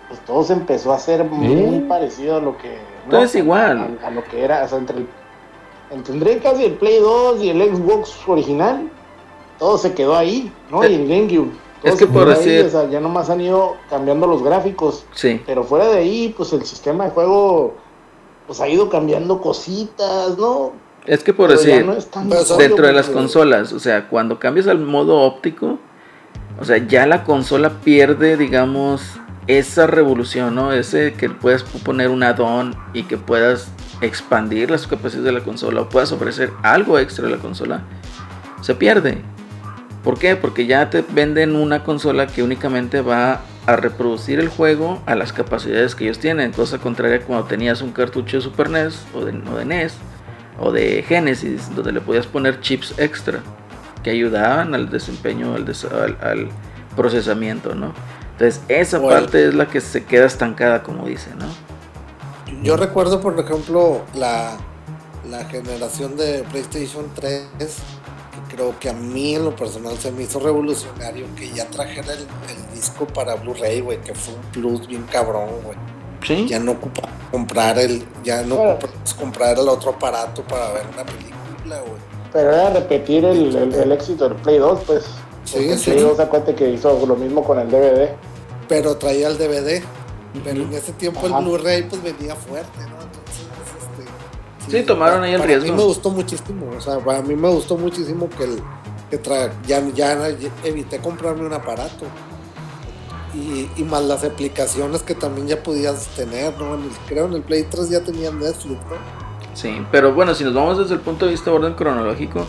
pues 0.07 0.19
todo 0.21 0.43
se 0.43 0.53
empezó 0.53 0.91
a 0.91 0.95
hacer 0.95 1.23
muy 1.23 1.81
parecido 1.81 2.37
a 2.37 2.39
lo 2.39 2.57
que 2.57 2.77
Todo 3.11 3.21
es 3.23 3.35
igual. 3.35 3.97
a, 4.03 4.07
a 4.07 4.09
lo 4.09 4.23
que 4.23 4.43
era, 4.43 4.63
o 4.63 4.67
sea, 4.67 4.79
entre 4.79 4.97
el, 4.97 5.07
entre 5.91 6.13
el 6.15 6.19
Dreamcast 6.19 6.59
y 6.59 6.63
el 6.65 6.73
Play 6.73 6.99
2 6.99 7.43
y 7.43 7.49
el 7.49 7.61
Xbox 7.75 8.17
original, 8.27 8.89
todo 9.59 9.77
se 9.77 9.93
quedó 9.93 10.15
ahí, 10.15 10.51
¿no? 10.71 10.83
Y 10.83 10.95
el 10.95 11.07
GameCube. 11.07 11.51
Es 11.83 11.95
que 11.95 12.07
por 12.07 12.29
ahí, 12.29 12.35
decir- 12.35 12.65
o 12.65 12.69
sea, 12.69 12.89
ya 12.89 12.99
nomás 12.99 13.29
han 13.29 13.41
ido 13.41 13.75
cambiando 13.89 14.27
los 14.27 14.43
gráficos. 14.43 15.05
sí. 15.13 15.41
Pero 15.45 15.63
fuera 15.63 15.87
de 15.87 15.97
ahí, 15.99 16.33
pues 16.35 16.53
el 16.53 16.63
sistema 16.65 17.05
de 17.05 17.11
juego 17.11 17.75
pues 18.47 18.61
ha 18.61 18.67
ido 18.69 18.89
cambiando 18.89 19.41
cositas, 19.41 20.37
¿no? 20.37 20.71
Es 21.05 21.23
que 21.23 21.33
por 21.33 21.49
Pero 21.49 21.59
decir, 21.59 21.85
no 21.85 21.93
es 21.93 22.09
dentro 22.57 22.87
de 22.87 22.93
las 22.93 23.09
consolas, 23.09 23.73
o 23.73 23.79
sea, 23.79 24.07
cuando 24.09 24.39
cambias 24.39 24.67
al 24.67 24.79
modo 24.79 25.21
óptico, 25.21 25.77
o 26.59 26.65
sea, 26.65 26.77
ya 26.77 27.05
la 27.07 27.23
consola 27.23 27.81
pierde, 27.83 28.35
digamos, 28.37 29.01
esa 29.47 29.87
revolución, 29.87 30.55
¿no? 30.55 30.73
Ese 30.73 31.13
que 31.13 31.29
puedas 31.29 31.63
poner 31.63 32.09
un 32.09 32.23
add-on 32.23 32.75
y 32.93 33.03
que 33.03 33.17
puedas 33.17 33.69
expandir 34.01 34.69
las 34.69 34.85
capacidades 34.87 35.25
de 35.25 35.31
la 35.31 35.43
consola 35.43 35.81
o 35.81 35.89
puedas 35.89 36.11
ofrecer 36.11 36.51
algo 36.63 36.99
extra 36.99 37.25
de 37.25 37.31
la 37.31 37.37
consola, 37.41 37.83
se 38.61 38.75
pierde. 38.75 39.21
¿Por 40.03 40.17
qué? 40.19 40.35
Porque 40.35 40.65
ya 40.65 40.89
te 40.89 41.01
venden 41.09 41.55
una 41.55 41.83
consola 41.83 42.27
que 42.27 42.43
únicamente 42.43 43.01
va 43.01 43.41
a 43.65 43.75
reproducir 43.75 44.39
el 44.39 44.47
juego 44.47 45.01
a 45.05 45.15
las 45.15 45.33
capacidades 45.33 45.95
que 45.95 46.05
ellos 46.05 46.19
tienen. 46.19 46.51
Cosa 46.53 46.77
contraria 46.77 47.21
cuando 47.21 47.45
tenías 47.45 47.81
un 47.81 47.91
cartucho 47.91 48.37
de 48.37 48.41
Super 48.43 48.69
NES 48.69 49.01
o 49.13 49.25
de, 49.25 49.37
o 49.51 49.55
de 49.57 49.65
NES 49.65 49.93
o 50.59 50.71
de 50.71 51.03
Genesis, 51.07 51.75
donde 51.75 51.91
le 51.91 51.99
podías 52.01 52.25
poner 52.25 52.61
chips 52.61 52.93
extra 52.97 53.41
que 54.03 54.11
ayudaban 54.11 54.73
al 54.73 54.89
desempeño, 54.89 55.53
al, 55.55 55.65
des- 55.65 55.83
al- 55.85 56.17
al 56.21 56.47
procesamiento, 56.95 57.75
¿no? 57.75 57.93
Entonces, 58.33 58.61
esa 58.69 58.99
Bueno. 58.99 59.19
parte 59.21 59.47
es 59.47 59.53
la 59.55 59.67
que 59.67 59.81
se 59.81 60.05
queda 60.05 60.25
estancada, 60.25 60.83
como 60.83 61.05
dice, 61.05 61.31
¿no? 61.37 61.45
Yo 62.63 62.77
recuerdo, 62.77 63.19
por 63.19 63.37
ejemplo, 63.39 64.03
la, 64.15 64.57
la 65.29 65.43
generación 65.45 66.15
de 66.15 66.43
PlayStation 66.49 67.05
3, 67.13 67.43
que 67.59 67.65
creo 68.49 68.77
que 68.79 68.89
a 68.89 68.93
mí 68.93 69.35
en 69.35 69.45
lo 69.45 69.55
personal 69.55 69.97
se 69.97 70.11
me 70.11 70.23
hizo 70.23 70.39
revolucionario 70.39 71.25
que 71.35 71.49
ya 71.51 71.65
trajera 71.69 72.13
el, 72.13 72.19
el 72.21 72.73
disco 72.75 73.05
para 73.07 73.35
Blu-ray, 73.35 73.81
güey, 73.81 73.99
que 74.01 74.13
fue 74.13 74.33
un 74.35 74.41
plus 74.51 74.87
bien 74.87 75.03
cabrón, 75.11 75.49
güey. 75.63 75.77
Sí. 76.25 76.47
Ya 76.47 76.59
no 76.59 76.71
ocupa 76.73 77.03
comprar 77.31 77.77
el, 77.79 78.03
ya 78.23 78.41
no 78.43 78.55
Bueno. 78.55 78.71
ocupas 78.73 79.13
comprar 79.13 79.57
el 79.59 79.67
otro 79.69 79.91
aparato 79.91 80.41
para 80.43 80.71
ver 80.73 80.83
una 80.93 81.05
película, 81.05 81.79
güey. 81.81 82.01
Pero 82.33 82.51
era 82.51 82.69
repetir 82.71 83.23
el, 83.25 83.55
el- 83.55 83.73
el 83.73 83.91
éxito 83.91 84.27
del 84.27 84.37
Play 84.39 84.57
2, 84.57 84.79
pues. 84.85 85.03
Sí, 85.45 85.53
Porque 85.53 85.71
el 85.73 85.79
sí. 85.79 85.91
Play 85.91 86.03
2, 86.03 86.19
acuérdate 86.19 86.55
que 86.55 86.69
hizo 86.71 87.05
lo 87.05 87.15
mismo 87.15 87.43
con 87.43 87.59
el 87.59 87.69
DVD. 87.69 88.09
Pero 88.67 88.97
traía 88.97 89.27
el 89.27 89.37
DVD. 89.37 89.81
Pero 90.43 90.61
en 90.63 90.73
ese 90.73 90.91
tiempo 90.93 91.25
Ajá. 91.25 91.39
el 91.39 91.45
Blu-ray 91.45 91.83
pues 91.83 92.03
venía 92.03 92.35
fuerte, 92.35 92.79
¿no? 92.81 92.96
Sí, 94.69 94.83
tomaron 94.83 95.23
ahí 95.23 95.31
el 95.33 95.37
para 95.39 95.47
riesgo. 95.47 95.71
mí 95.71 95.77
me 95.77 95.83
gustó 95.83 96.09
muchísimo, 96.09 96.65
o 96.77 96.81
sea, 96.81 96.99
para 96.99 97.21
mí 97.21 97.35
me 97.35 97.49
gustó 97.49 97.77
muchísimo 97.77 98.29
que 98.29 98.43
el 98.45 98.59
que 99.09 99.17
tra 99.17 99.51
ya, 99.65 99.81
ya 99.95 100.27
evité 100.63 100.99
comprarme 100.99 101.45
un 101.45 101.53
aparato. 101.53 102.05
Y, 103.33 103.69
y 103.79 103.83
más 103.83 104.03
las 104.03 104.23
aplicaciones 104.23 105.03
que 105.03 105.13
también 105.13 105.47
ya 105.47 105.61
podías 105.63 106.07
tener, 106.15 106.57
¿no? 106.57 106.75
En 106.75 106.83
el- 106.83 106.89
creo 107.07 107.25
en 107.27 107.33
el 107.33 107.41
Play 107.41 107.63
3 107.69 107.89
ya 107.89 108.01
tenían 108.01 108.39
Netflix, 108.39 108.79
¿no? 108.89 108.95
Sí, 109.53 109.81
pero 109.91 110.13
bueno, 110.13 110.33
si 110.33 110.43
nos 110.43 110.53
vamos 110.53 110.77
desde 110.77 110.93
el 110.95 111.01
punto 111.01 111.25
de 111.25 111.31
vista 111.31 111.49
de 111.51 111.57
orden 111.57 111.73
cronológico, 111.73 112.45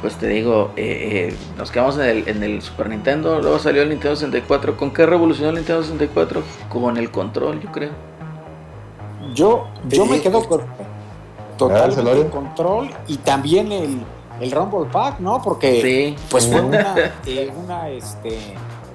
pues 0.00 0.14
te 0.16 0.26
digo, 0.28 0.70
eh, 0.76 1.30
eh, 1.32 1.36
nos 1.58 1.70
quedamos 1.70 1.96
en 1.96 2.02
el, 2.02 2.28
en 2.28 2.42
el 2.42 2.62
Super 2.62 2.88
Nintendo, 2.88 3.40
luego 3.40 3.58
salió 3.58 3.82
el 3.82 3.88
Nintendo 3.90 4.16
64. 4.16 4.76
¿Con 4.76 4.92
qué 4.92 5.06
revolucionó 5.06 5.50
el 5.50 5.56
Nintendo 5.56 5.82
64? 5.82 6.42
Con 6.68 6.96
el 6.96 7.10
control, 7.10 7.60
yo 7.60 7.70
creo. 7.72 7.90
Yo, 9.34 9.66
yo 9.88 10.06
me 10.06 10.20
quedo 10.20 10.44
con 10.46 10.60
totalmente 11.56 12.20
el 12.22 12.28
control 12.30 12.90
y 13.08 13.16
también 13.18 13.72
el, 13.72 14.00
el 14.40 14.50
Rumble 14.50 14.88
Pack, 14.90 15.20
¿no? 15.20 15.40
Porque 15.42 15.80
Sí. 16.16 16.24
pues 16.30 16.46
fue 16.46 16.60
una, 16.60 16.94
eh, 17.26 17.52
una, 17.64 17.88
este, 17.90 18.38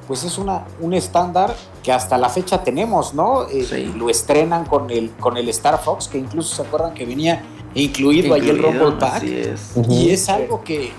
pues 0.07 0.23
es 0.23 0.38
una, 0.38 0.65
un 0.79 0.93
estándar 0.93 1.55
que 1.83 1.91
hasta 1.91 2.17
la 2.17 2.29
fecha 2.29 2.63
tenemos, 2.63 3.13
¿no? 3.13 3.43
Eh, 3.49 3.63
Sí. 3.67 3.93
Lo 3.97 4.09
estrenan 4.09 4.65
con 4.65 4.89
el, 4.89 5.11
con 5.19 5.38
el 5.38 5.47
Star 5.49 5.79
Fox, 5.81 6.07
que 6.07 6.17
incluso 6.17 6.55
se 6.55 6.61
acuerdan 6.61 6.93
que 6.93 7.05
venía 7.05 7.43
incluido, 7.73 8.33
ahí 8.33 8.49
el 8.49 8.61
Rumble 8.61 8.91
Pack. 8.99 9.23
Es. 9.23 9.71
Y 9.89 10.09
es 10.11 10.27
algo 10.29 10.61
que, 10.63 10.91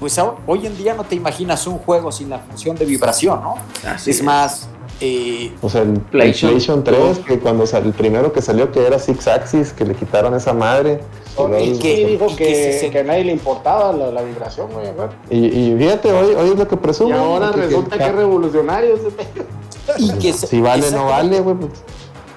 pues 0.00 0.20
hoy 0.46 0.66
en 0.66 0.76
día 0.76 0.92
no 0.94 1.04
te 1.04 1.14
imaginas 1.14 1.66
un 1.66 1.78
juego 1.78 2.10
sin 2.12 2.28
la 2.30 2.38
función 2.40 2.76
de 2.76 2.84
vibración, 2.84 3.40
¿no? 3.42 3.54
Así 3.88 4.10
es 4.10 4.22
más, 4.22 4.68
eh, 5.00 5.52
O 5.62 5.68
sea, 5.68 5.82
el 5.82 6.00
PlayStation. 6.00 6.82
PlayStation 6.82 6.84
3, 6.84 7.18
que 7.26 7.38
cuando 7.38 7.66
sal- 7.66 7.84
el 7.86 7.92
primero 7.92 8.32
que 8.32 8.40
salió 8.42 8.72
que 8.72 8.86
era 8.86 8.98
Six 8.98 9.28
Axis, 9.28 9.72
que 9.72 9.84
le 9.84 9.94
quitaron 9.94 10.34
esa 10.34 10.52
madre. 10.52 11.00
Sony 11.34 11.58
Y, 11.60 11.78
que- 11.78 11.96
sí 11.96 12.04
dijo 12.04 12.26
y 12.30 12.34
que, 12.36 12.44
que 12.46 12.72
se- 12.80 12.90
que 12.90 12.98
a 13.00 13.04
nadie 13.04 13.24
le 13.24 13.32
importaba 13.32 13.92
la, 13.92 14.10
la 14.10 14.22
vibración, 14.22 14.68
güey. 14.72 14.86
y, 15.30 15.46
y 15.72 15.76
fíjate, 15.78 16.12
hoy, 16.12 16.34
hoy 16.34 16.48
es 16.50 16.56
lo 16.58 16.66
que 16.66 16.74
Y 16.74 16.78
presume. 16.78 17.14
ahora 17.14 17.52
resulta 17.52 17.98
que 17.98 18.04
es 18.04 18.14
revolucionario 18.14 18.94
ese 18.96 19.08
y 19.98 20.10
que 20.18 20.32
se- 20.32 20.46
Si 20.46 20.60
vale, 20.60 20.90
no 20.90 21.06
vale, 21.06 21.40
güey. 21.40 21.56
pues, 21.56 21.72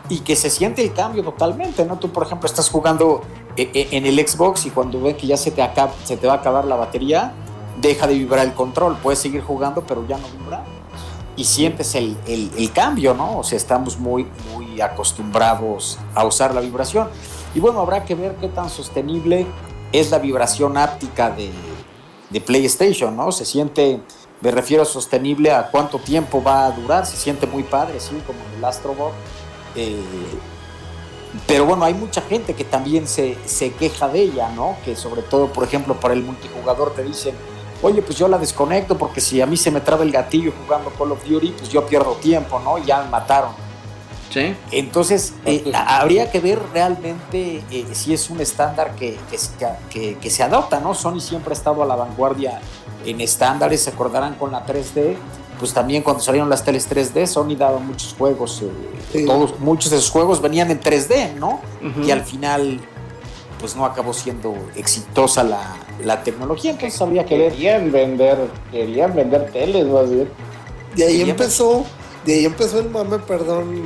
y 0.09 0.19
que 0.19 0.35
se 0.35 0.49
siente 0.49 0.81
el 0.83 0.91
cambio 0.93 1.23
totalmente, 1.23 1.85
¿no? 1.85 1.97
Tú, 1.99 2.09
por 2.09 2.23
ejemplo, 2.23 2.47
estás 2.47 2.69
jugando 2.69 3.21
eh, 3.55 3.69
eh, 3.73 3.87
en 3.91 4.05
el 4.05 4.17
Xbox 4.27 4.65
y 4.65 4.69
cuando 4.69 5.01
ves 5.01 5.15
que 5.15 5.27
ya 5.27 5.37
se 5.37 5.51
te, 5.51 5.61
acaba, 5.61 5.91
se 6.03 6.17
te 6.17 6.25
va 6.27 6.33
a 6.33 6.35
acabar 6.37 6.65
la 6.65 6.75
batería, 6.75 7.31
deja 7.79 8.07
de 8.07 8.15
vibrar 8.15 8.45
el 8.45 8.53
control. 8.53 8.97
Puedes 9.03 9.19
seguir 9.19 9.41
jugando, 9.41 9.83
pero 9.87 10.05
ya 10.07 10.17
no 10.17 10.23
vibra. 10.39 10.63
Y 11.39 11.45
sientes 11.45 11.95
el, 11.95 12.17
el- 12.27 12.71
cambio, 12.73 13.13
¿no? 13.13 13.39
O 13.39 13.43
sea, 13.45 13.55
estamos 13.55 13.97
muy, 13.97 14.27
muy 14.51 14.81
acostumbrados 14.81 15.97
a 16.13 16.25
usar 16.25 16.53
la 16.53 16.59
vibración. 16.59 17.07
Y 17.55 17.61
bueno, 17.61 17.79
habrá 17.79 18.03
que 18.03 18.13
ver 18.13 18.35
qué 18.41 18.49
tan 18.49 18.69
sostenible 18.69 19.47
es 19.93 20.11
la 20.11 20.19
vibración 20.19 20.75
áptica 20.75 21.29
de, 21.31 21.49
de 22.29 22.41
PlayStation, 22.41 23.15
¿no? 23.15 23.31
Se 23.31 23.45
siente, 23.45 24.01
me 24.41 24.51
refiero 24.51 24.83
a 24.83 24.85
sostenible 24.85 25.49
a 25.53 25.71
cuánto 25.71 25.97
tiempo 25.97 26.43
va 26.43 26.65
a 26.65 26.71
durar, 26.71 27.05
se 27.05 27.15
siente 27.15 27.47
muy 27.47 27.63
padre, 27.63 28.01
sí, 28.01 28.21
como 28.27 28.39
en 28.51 28.57
el 28.57 28.65
Astrobot. 28.65 29.13
Eh, 29.75 29.95
pero 31.47 31.63
bueno, 31.65 31.85
hay 31.85 31.93
mucha 31.93 32.21
gente 32.21 32.53
que 32.53 32.65
también 32.65 33.07
se, 33.07 33.37
se 33.45 33.71
queja 33.71 34.09
de 34.09 34.23
ella, 34.23 34.49
¿no? 34.49 34.75
Que 34.83 34.97
sobre 34.97 35.21
todo, 35.21 35.47
por 35.53 35.63
ejemplo, 35.63 35.97
para 35.99 36.13
el 36.15 36.21
multijugador 36.23 36.93
te 36.93 37.03
dicen, 37.03 37.33
oye, 37.81 38.01
pues 38.01 38.17
yo 38.17 38.27
la 38.27 38.37
desconecto 38.37 38.97
porque 38.97 39.21
si 39.21 39.41
a 39.41 39.45
mí 39.45 39.57
se 39.57 39.71
me 39.71 39.81
traba 39.81 40.03
el 40.03 40.11
gatillo 40.11 40.51
jugando 40.63 40.89
Call 40.91 41.11
of 41.11 41.23
Duty, 41.27 41.49
pues 41.57 41.69
yo 41.69 41.85
pierdo 41.85 42.13
tiempo, 42.13 42.59
¿no? 42.59 42.77
Ya 42.77 43.01
me 43.03 43.09
mataron. 43.09 43.51
Sí. 44.31 44.55
Entonces, 44.71 45.33
eh, 45.45 45.71
a- 45.73 45.99
habría 46.01 46.31
que 46.31 46.39
ver 46.39 46.59
realmente 46.71 47.63
eh, 47.71 47.85
si 47.93 48.13
es 48.13 48.29
un 48.29 48.39
estándar 48.41 48.93
que, 48.95 49.17
que, 49.31 49.37
se- 49.37 49.49
que- 49.89 50.17
que 50.19 50.29
se 50.29 50.43
adopta, 50.43 50.79
¿no? 50.79 50.93
Sony 50.93 51.19
siempre 51.19 51.51
ha 51.51 51.57
estado 51.57 51.81
a 51.81 51.85
la 51.85 51.95
vanguardia 51.95 52.61
en 53.05 53.21
estándares, 53.21 53.81
se 53.83 53.89
acordarán 53.89 54.35
con 54.35 54.51
la 54.51 54.65
3D, 54.65 55.15
pues 55.57 55.73
también 55.73 56.03
cuando 56.03 56.21
salieron 56.21 56.47
las 56.49 56.63
teles 56.63 56.87
3D, 56.87 57.25
Sony 57.25 57.55
daba 57.57 57.79
muchos 57.79 58.13
juegos, 58.17 58.61
eh, 58.61 58.69
Sí. 59.11 59.25
todos, 59.25 59.59
muchos 59.59 59.89
de 59.91 59.97
esos 59.97 60.11
juegos 60.11 60.41
venían 60.41 60.69
en 60.69 60.79
3D, 60.79 61.33
¿no? 61.39 61.59
Y 62.03 62.11
al 62.11 62.23
final, 62.23 62.79
pues 63.59 63.75
no 63.75 63.83
acabó 63.83 64.13
siendo 64.13 64.53
exitosa 64.75 65.43
la, 65.43 65.75
la 66.03 66.23
tecnología, 66.23 66.71
entonces 66.71 67.01
habría 67.01 67.25
que 67.25 67.37
ver. 67.37 67.51
Querían 67.53 67.91
vender, 67.91 68.37
querían 68.71 69.15
vender 69.15 69.51
teles, 69.51 69.85
más 69.87 70.09
bien. 70.09 70.29
De 70.95 71.05
ahí 71.05 71.21
empezó, 71.29 71.85
de 72.25 72.33
ahí 72.33 72.45
empezó 72.45 72.79
el 72.79 72.89
mame, 72.89 73.19
perdón, 73.19 73.83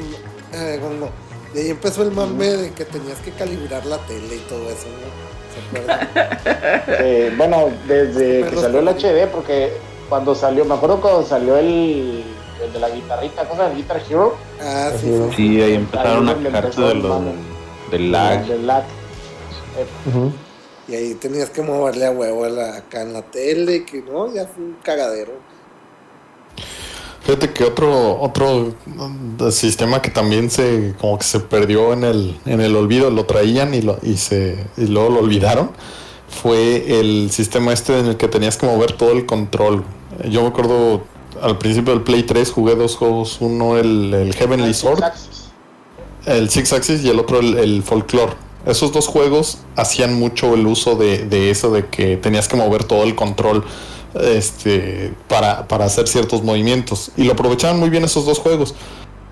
eh, 0.54 0.80
Gondo. 0.82 1.10
de 1.54 1.62
ahí 1.62 1.70
empezó 1.70 2.04
el 2.04 2.12
mame 2.12 2.48
de 2.48 2.72
que 2.72 2.86
tenías 2.86 3.20
que 3.20 3.32
calibrar 3.32 3.86
la 3.86 3.98
tele 4.00 4.36
y 4.36 4.40
todo 4.50 4.70
eso, 4.70 4.88
¿no? 4.88 5.24
¿Se 5.54 5.80
acuerdan? 5.80 6.10
Eh, 7.06 7.34
bueno, 7.38 7.70
desde 7.88 8.44
que 8.50 8.56
salió 8.58 8.80
el 8.80 8.88
HD, 8.88 9.28
porque 9.32 9.74
cuando 10.10 10.34
salió, 10.36 10.64
me 10.66 10.76
acuerdo 10.76 11.02
cuando 11.02 11.24
salió 11.24 11.58
el, 11.58 12.24
el 12.64 12.74
de 12.74 12.80
la 12.80 12.90
guitarrita, 12.90 13.48
cosa 13.48 13.68
del 13.68 13.78
Guitar 13.78 14.02
Hero, 14.10 14.36
Ah, 14.62 14.92
sí, 15.00 15.08
sí. 15.08 15.36
Sí, 15.36 15.62
ahí 15.62 15.74
empezaron 15.76 16.30
Ahí 16.30 16.36
a 16.36 16.44
quejarse 16.44 16.82
de 16.82 16.92
el 16.92 17.00
lo 17.02 17.10
mame. 17.10 17.32
del 17.92 18.12
lag. 18.12 18.46
del 18.46 18.68
lag. 18.68 18.84
ujú. 20.08 20.32
Y 20.88 20.96
ahí 20.96 21.16
tenías 21.16 21.50
que 21.50 21.62
moverle 21.62 22.06
a 22.06 22.12
huevo 22.12 22.44
a 22.46 22.50
la- 22.50 22.78
acá 22.78 23.02
en 23.04 23.14
la 23.14 23.22
tele, 23.24 23.86
que 23.86 24.02
no, 24.02 24.34
ya 24.34 24.48
fue 24.48 24.64
un 24.64 24.76
cagadero. 24.84 25.34
Fíjate 27.22 27.54
que 27.54 27.64
otro 27.64 28.20
otro 28.20 28.76
mm, 28.86 29.50
sistema 29.52 30.02
que 30.02 30.12
también 30.12 30.52
se 30.52 30.94
como 31.00 31.18
que 31.18 31.24
se 31.24 31.40
perdió 31.40 31.94
en 31.94 32.04
el 32.04 32.38
en 32.46 32.60
el 32.60 32.76
olvido, 32.76 33.10
lo 33.10 33.26
traían 33.26 33.74
y 33.74 33.82
lo 33.82 33.98
y 34.04 34.18
se 34.18 34.68
y 34.78 34.88
luego 34.88 35.10
lo 35.10 35.20
olvidaron, 35.20 35.72
fue 36.28 37.00
el 37.00 37.32
sistema 37.32 37.72
este 37.72 37.98
en 37.98 38.08
el 38.08 38.18
que 38.18 38.28
tenías 38.28 38.58
que 38.58 38.66
mover 38.66 38.92
todo 38.94 39.14
el 39.14 39.26
control. 39.26 39.86
Yo 40.30 40.42
me 40.42 40.50
acuerdo 40.50 41.04
al 41.42 41.58
principio 41.58 41.94
del 41.94 42.04
Play 42.04 42.24
3 42.24 42.52
jugué 42.52 42.76
dos 42.76 42.98
juegos, 42.98 43.38
uno 43.40 43.78
el, 43.78 44.14
el 44.14 44.34
Heavenly 44.36 44.74
Sword, 44.74 45.04
el 46.26 46.50
Six 46.50 46.74
Axis 46.74 47.04
y 47.04 47.10
el 47.10 47.20
otro 47.20 47.40
el, 47.40 47.58
el 47.58 47.84
Folklore. 47.84 48.34
Esos 48.66 48.92
dos 48.92 49.08
juegos 49.08 49.60
hacían 49.76 50.14
mucho 50.18 50.54
el 50.54 50.66
uso 50.68 50.96
de, 50.96 51.26
de 51.26 51.50
eso 51.52 51.72
de 51.72 51.88
que 51.88 52.18
tenías 52.18 52.48
que 52.48 52.56
mover 52.56 52.84
todo 52.86 53.04
el 53.04 53.16
control 53.16 53.64
este, 54.16 55.14
para, 55.28 55.68
para 55.68 55.86
hacer 55.86 56.08
ciertos 56.08 56.44
movimientos. 56.44 57.12
Y 57.18 57.24
lo 57.26 57.34
aprovechaban 57.34 57.80
muy 57.80 57.90
bien 57.90 58.04
esos 58.04 58.26
dos 58.26 58.40
juegos. 58.40 58.76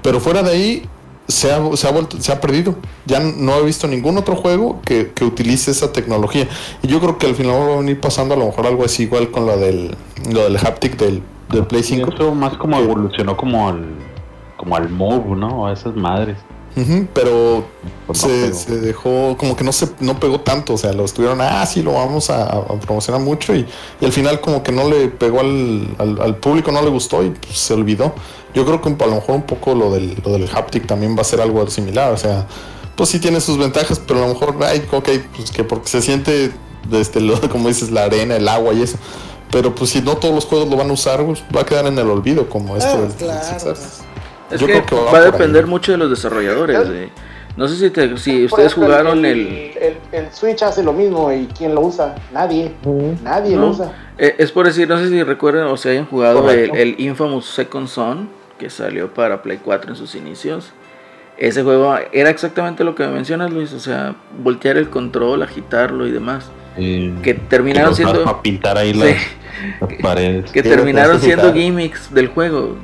Pero 0.01 0.19
fuera 0.19 0.43
de 0.43 0.51
ahí 0.51 0.89
se 1.27 1.51
ha, 1.51 1.61
se 1.77 1.87
ha, 1.87 1.91
vuelto, 1.91 2.19
se 2.19 2.31
ha 2.31 2.41
perdido. 2.41 2.75
Ya 3.05 3.19
no 3.19 3.55
he 3.57 3.63
visto 3.63 3.87
ningún 3.87 4.17
otro 4.17 4.35
juego 4.35 4.81
que, 4.83 5.11
que 5.13 5.23
utilice 5.23 5.71
esa 5.71 5.91
tecnología. 5.93 6.47
Y 6.81 6.87
yo 6.87 6.99
creo 6.99 7.17
que 7.17 7.27
al 7.27 7.35
final 7.35 7.53
va 7.53 7.73
a 7.75 7.77
venir 7.77 7.99
pasando 7.99 8.33
a 8.33 8.37
lo 8.37 8.47
mejor 8.47 8.67
algo 8.67 8.83
así 8.83 9.03
igual 9.03 9.31
con 9.31 9.45
lo 9.45 9.57
del, 9.57 9.95
lo 10.29 10.43
del 10.43 10.57
haptic 10.57 10.97
del, 10.97 11.21
del 11.49 11.65
Play 11.67 11.83
Sí, 11.83 11.95
5. 11.95 12.13
eso 12.13 12.35
más 12.35 12.57
como 12.57 12.77
evolucionó 12.79 13.37
como 13.37 13.69
al 13.69 13.85
como 14.57 14.75
al 14.75 14.89
Move, 14.89 15.35
¿no? 15.37 15.65
A 15.67 15.73
esas 15.73 15.95
madres. 15.95 16.37
Pero 17.13 17.65
Pues 18.07 18.19
se, 18.19 18.79
dejó, 18.79 19.35
como 19.37 19.55
que 19.55 19.63
no 19.63 19.71
se 19.73 19.89
no 19.99 20.19
pegó 20.19 20.39
tanto, 20.39 20.73
o 20.73 20.77
sea, 20.77 20.93
lo 20.93 21.03
estuvieron, 21.05 21.39
ah, 21.41 21.65
sí, 21.65 21.81
lo 21.81 21.93
vamos 21.93 22.29
a, 22.29 22.43
a 22.43 22.79
promocionar 22.79 23.21
mucho 23.21 23.53
y, 23.55 23.65
y 23.99 24.05
al 24.05 24.11
final 24.11 24.39
como 24.41 24.63
que 24.63 24.71
no 24.71 24.89
le 24.89 25.09
pegó 25.09 25.41
al, 25.41 25.95
al, 25.97 26.21
al 26.21 26.35
público, 26.37 26.71
no 26.71 26.81
le 26.81 26.89
gustó 26.89 27.23
y 27.23 27.29
pues, 27.31 27.57
se 27.57 27.73
olvidó. 27.73 28.13
Yo 28.53 28.65
creo 28.65 28.81
que 28.81 28.89
a 29.03 29.07
lo 29.07 29.15
mejor 29.15 29.35
un 29.35 29.43
poco 29.43 29.75
lo 29.75 29.91
del, 29.91 30.17
lo 30.25 30.31
del 30.33 30.49
haptic 30.53 30.87
también 30.87 31.15
va 31.17 31.21
a 31.21 31.25
ser 31.25 31.41
algo 31.41 31.65
similar, 31.69 32.11
o 32.13 32.17
sea, 32.17 32.47
pues 32.95 33.09
sí 33.09 33.19
tiene 33.19 33.39
sus 33.41 33.57
ventajas, 33.57 33.99
pero 34.05 34.23
a 34.23 34.27
lo 34.27 34.33
mejor, 34.33 34.55
ay, 34.65 34.85
ok, 34.91 35.09
pues 35.35 35.51
que 35.51 35.63
porque 35.63 35.87
se 35.89 36.01
siente, 36.01 36.51
este, 36.91 37.19
lo- 37.21 37.39
como 37.51 37.67
dices, 37.67 37.91
la 37.91 38.03
arena, 38.05 38.35
el 38.37 38.47
agua 38.47 38.73
y 38.73 38.81
eso. 38.81 38.97
Pero 39.51 39.75
pues 39.75 39.89
si 39.89 40.01
no 40.01 40.15
todos 40.15 40.33
los 40.33 40.45
juegos 40.45 40.69
lo 40.69 40.77
van 40.77 40.89
a 40.89 40.93
usar, 40.93 41.25
pues, 41.25 41.43
va 41.55 41.61
a 41.61 41.65
quedar 41.65 41.85
en 41.85 41.97
el 41.99 42.09
olvido 42.09 42.47
como 42.49 42.77
esto 42.77 42.89
Ah, 42.93 42.97
del- 43.01 43.07
del 43.09 43.17
claro. 43.17 43.75
Es 44.51 44.59
Yo 44.59 44.67
que 44.67 44.73
creo 44.73 44.85
que 44.85 44.95
va 44.95 45.11
va, 45.11 45.17
a 45.19 45.21
ahí. 45.25 45.31
depender 45.31 45.65
mucho 45.67 45.91
de 45.91 45.97
los 45.97 46.09
desarrolladores. 46.09 46.79
eh. 46.89 47.09
No 47.57 47.67
sé 47.67 47.75
si, 47.75 47.89
te- 47.89 48.17
si 48.17 48.45
ustedes 48.45 48.73
jugaron 48.73 49.25
el... 49.25 49.73
el, 49.81 49.97
el 50.13 50.31
Switch 50.31 50.61
hace 50.63 50.83
lo 50.83 50.93
mismo 50.93 51.31
y 51.33 51.47
¿quién 51.47 51.75
lo 51.75 51.81
usa? 51.81 52.15
Nadie. 52.31 52.71
Nadie 53.23 53.55
No. 53.55 53.61
lo 53.63 53.67
usa. 53.71 53.91
eh, 54.17 54.35
es 54.37 54.51
por 54.53 54.65
decir, 54.67 54.87
no 54.87 54.97
sé 54.97 55.09
si 55.09 55.21
recuerdan 55.23 55.67
o 55.67 55.75
se 55.75 55.89
hayan 55.91 56.05
jugado 56.05 56.49
el, 56.49 56.95
Infamous 56.99 57.45
Second 57.47 57.87
Son, 57.87 58.29
que 58.57 58.69
salió 58.69 59.13
para 59.13 59.41
Play 59.41 59.59
4 59.63 59.91
en 59.91 59.97
sus 59.97 60.15
inicios. 60.15 60.71
Ese 61.37 61.63
juego 61.63 61.93
era 62.13 62.29
exactamente 62.29 62.83
lo 62.85 62.95
que 62.95 63.03
me 63.05 63.11
mencionas, 63.13 63.51
Luis. 63.51 63.73
O 63.73 63.79
sea, 63.79 64.15
voltear 64.41 64.77
el 64.77 64.89
control, 64.89 65.41
agitarlo 65.43 66.07
y 66.07 66.11
demás. 66.11 66.49
Eh, 66.77 67.13
Que 67.21 67.33
terminaron 67.33 67.89
que 67.91 67.95
siendo... 68.03 68.41
pintar 68.41 68.77
ahí 68.77 68.93
Sí. 68.93 68.99
las, 68.99 69.17
las 69.91 70.01
paredes. 70.01 70.51
que 70.51 70.63
Sí, 70.63 70.69
terminaron 70.69 71.19
siendo 71.19 71.51
gimmicks 71.53 72.13
del 72.13 72.27
juego. 72.29 72.77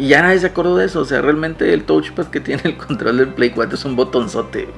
Y 0.00 0.08
ya 0.08 0.22
nadie 0.22 0.38
se 0.40 0.46
acordó 0.46 0.76
de 0.76 0.86
eso. 0.86 1.00
O 1.00 1.04
sea, 1.04 1.20
realmente 1.20 1.72
el 1.74 1.84
touchpad 1.84 2.26
que 2.28 2.40
tiene 2.40 2.62
el 2.64 2.76
control 2.78 3.18
del 3.18 3.28
Play 3.34 3.50
4 3.50 3.74
es 3.76 3.84
un 3.84 3.96
botonzote. 3.96 4.68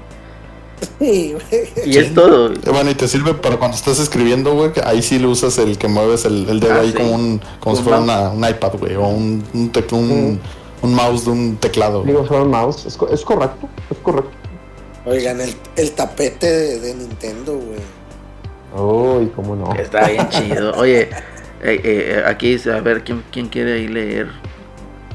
Sí, 0.98 1.32
güey. 1.34 1.68
Y 1.86 1.96
es 1.96 2.12
todo. 2.12 2.52
Eh, 2.52 2.58
Bueno, 2.72 2.90
y 2.90 2.94
te 2.94 3.06
sirve 3.06 3.34
para 3.34 3.56
cuando 3.56 3.76
estás 3.76 4.00
escribiendo, 4.00 4.52
güey, 4.54 4.72
que 4.72 4.80
ahí 4.84 5.00
sí 5.00 5.18
le 5.20 5.28
usas 5.28 5.56
el 5.58 5.78
que 5.78 5.86
mueves 5.86 6.24
el, 6.24 6.48
el 6.48 6.58
dedo 6.58 6.74
Ah, 6.74 6.80
ahí 6.80 6.90
sí. 6.90 6.96
como 6.96 7.12
un 7.14 7.40
como 7.60 7.76
si 7.76 7.82
Un 7.82 7.84
fuera 7.88 8.00
una- 8.00 8.30
un 8.30 8.44
iPad, 8.48 8.72
güey, 8.80 8.96
o 8.96 9.06
un, 9.06 9.44
un, 9.54 9.70
tec- 9.72 9.92
un, 9.92 10.40
un 10.82 10.94
mouse 10.94 11.24
de 11.26 11.30
un 11.30 11.56
teclado. 11.56 12.02
Digo, 12.02 12.26
solo 12.26 12.42
el 12.42 12.48
mouse. 12.48 12.84
Es, 12.86 12.96
co- 12.96 13.08
es 13.08 13.20
correcto, 13.24 13.68
es 13.90 13.98
correcto. 13.98 14.30
Oigan, 15.06 15.40
el, 15.40 15.54
el 15.76 15.92
tapete 15.92 16.46
de, 16.50 16.80
de 16.80 16.94
Nintendo, 16.94 17.54
güey. 17.54 17.80
Uy, 18.74 19.30
cómo 19.36 19.54
no. 19.54 19.72
Está 19.74 20.08
bien 20.08 20.28
chido. 20.30 20.72
Oye, 20.76 21.02
eh, 21.62 21.80
eh, 21.84 22.22
aquí 22.26 22.50
dice, 22.52 22.72
a 22.72 22.80
ver, 22.80 23.04
¿quién, 23.04 23.22
quién 23.30 23.48
quiere 23.48 23.74
ahí 23.74 23.86
leer 23.88 24.28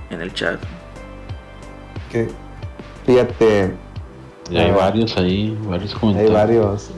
en 0.09 0.21
el 0.21 0.34
chat? 0.34 0.59
Que, 2.11 2.27
fíjate, 3.05 3.73
Y 4.49 4.57
hay 4.57 4.69
Ah. 4.71 4.75
varios 4.77 5.17
ahí, 5.17 5.57
varios 5.67 5.93
hay 5.93 5.99
comentarios. 5.99 6.34
varios. 6.34 6.89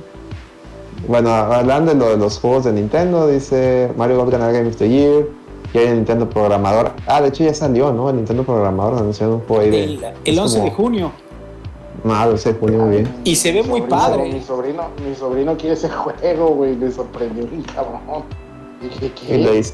Bueno, 1.08 1.30
hablando 1.34 1.94
de 1.94 1.98
lo 2.00 2.10
de 2.10 2.18
los 2.18 2.38
juegos 2.40 2.66
de 2.66 2.74
Nintendo, 2.74 3.28
dice 3.28 3.92
Mario 3.98 4.18
Golf 4.18 4.30
ganar 4.32 4.54
Game 4.54 4.68
of 4.70 4.76
the 4.76 4.88
Year. 4.90 5.26
Y 5.74 5.78
hay 5.78 5.86
el 5.88 5.96
Nintendo 5.96 6.30
Programador. 6.30 6.92
Ah, 7.08 7.22
de 7.22 7.30
hecho 7.30 7.44
ya 7.44 7.54
salió, 7.54 7.92
¿no? 7.94 8.10
El 8.10 8.18
Nintendo 8.18 8.44
Programador 8.44 9.00
anunció 9.00 9.30
un 9.36 9.40
juego 9.42 9.64
ahí 9.64 9.70
de. 9.72 9.84
El, 9.84 10.06
el 10.26 10.40
11 10.40 10.62
de 10.62 10.72
junio. 10.72 11.12
Ah, 12.06 12.24
el 12.26 12.32
11 12.34 12.54
de 12.54 12.60
junio, 12.60 12.80
muy 12.80 12.90
bien. 12.98 13.16
Y 13.24 13.36
se 13.36 13.52
ve 13.52 13.64
muy 13.64 13.80
Sobrino, 13.82 13.88
padre. 13.90 14.32
Mi 14.32 14.42
sobrino, 14.42 14.84
mi 15.08 15.16
sobrino 15.16 15.58
quiere 15.58 15.74
ese 15.74 15.90
juego, 16.22 16.48
güey. 16.50 16.76
Me 16.76 16.92
sorprendió 16.92 17.46
un 17.46 17.64
cabrón. 17.64 18.00
Dije, 18.82 19.12
Y 19.28 19.38
le 19.38 19.44
¿qué? 19.50 19.58
dice. 19.58 19.74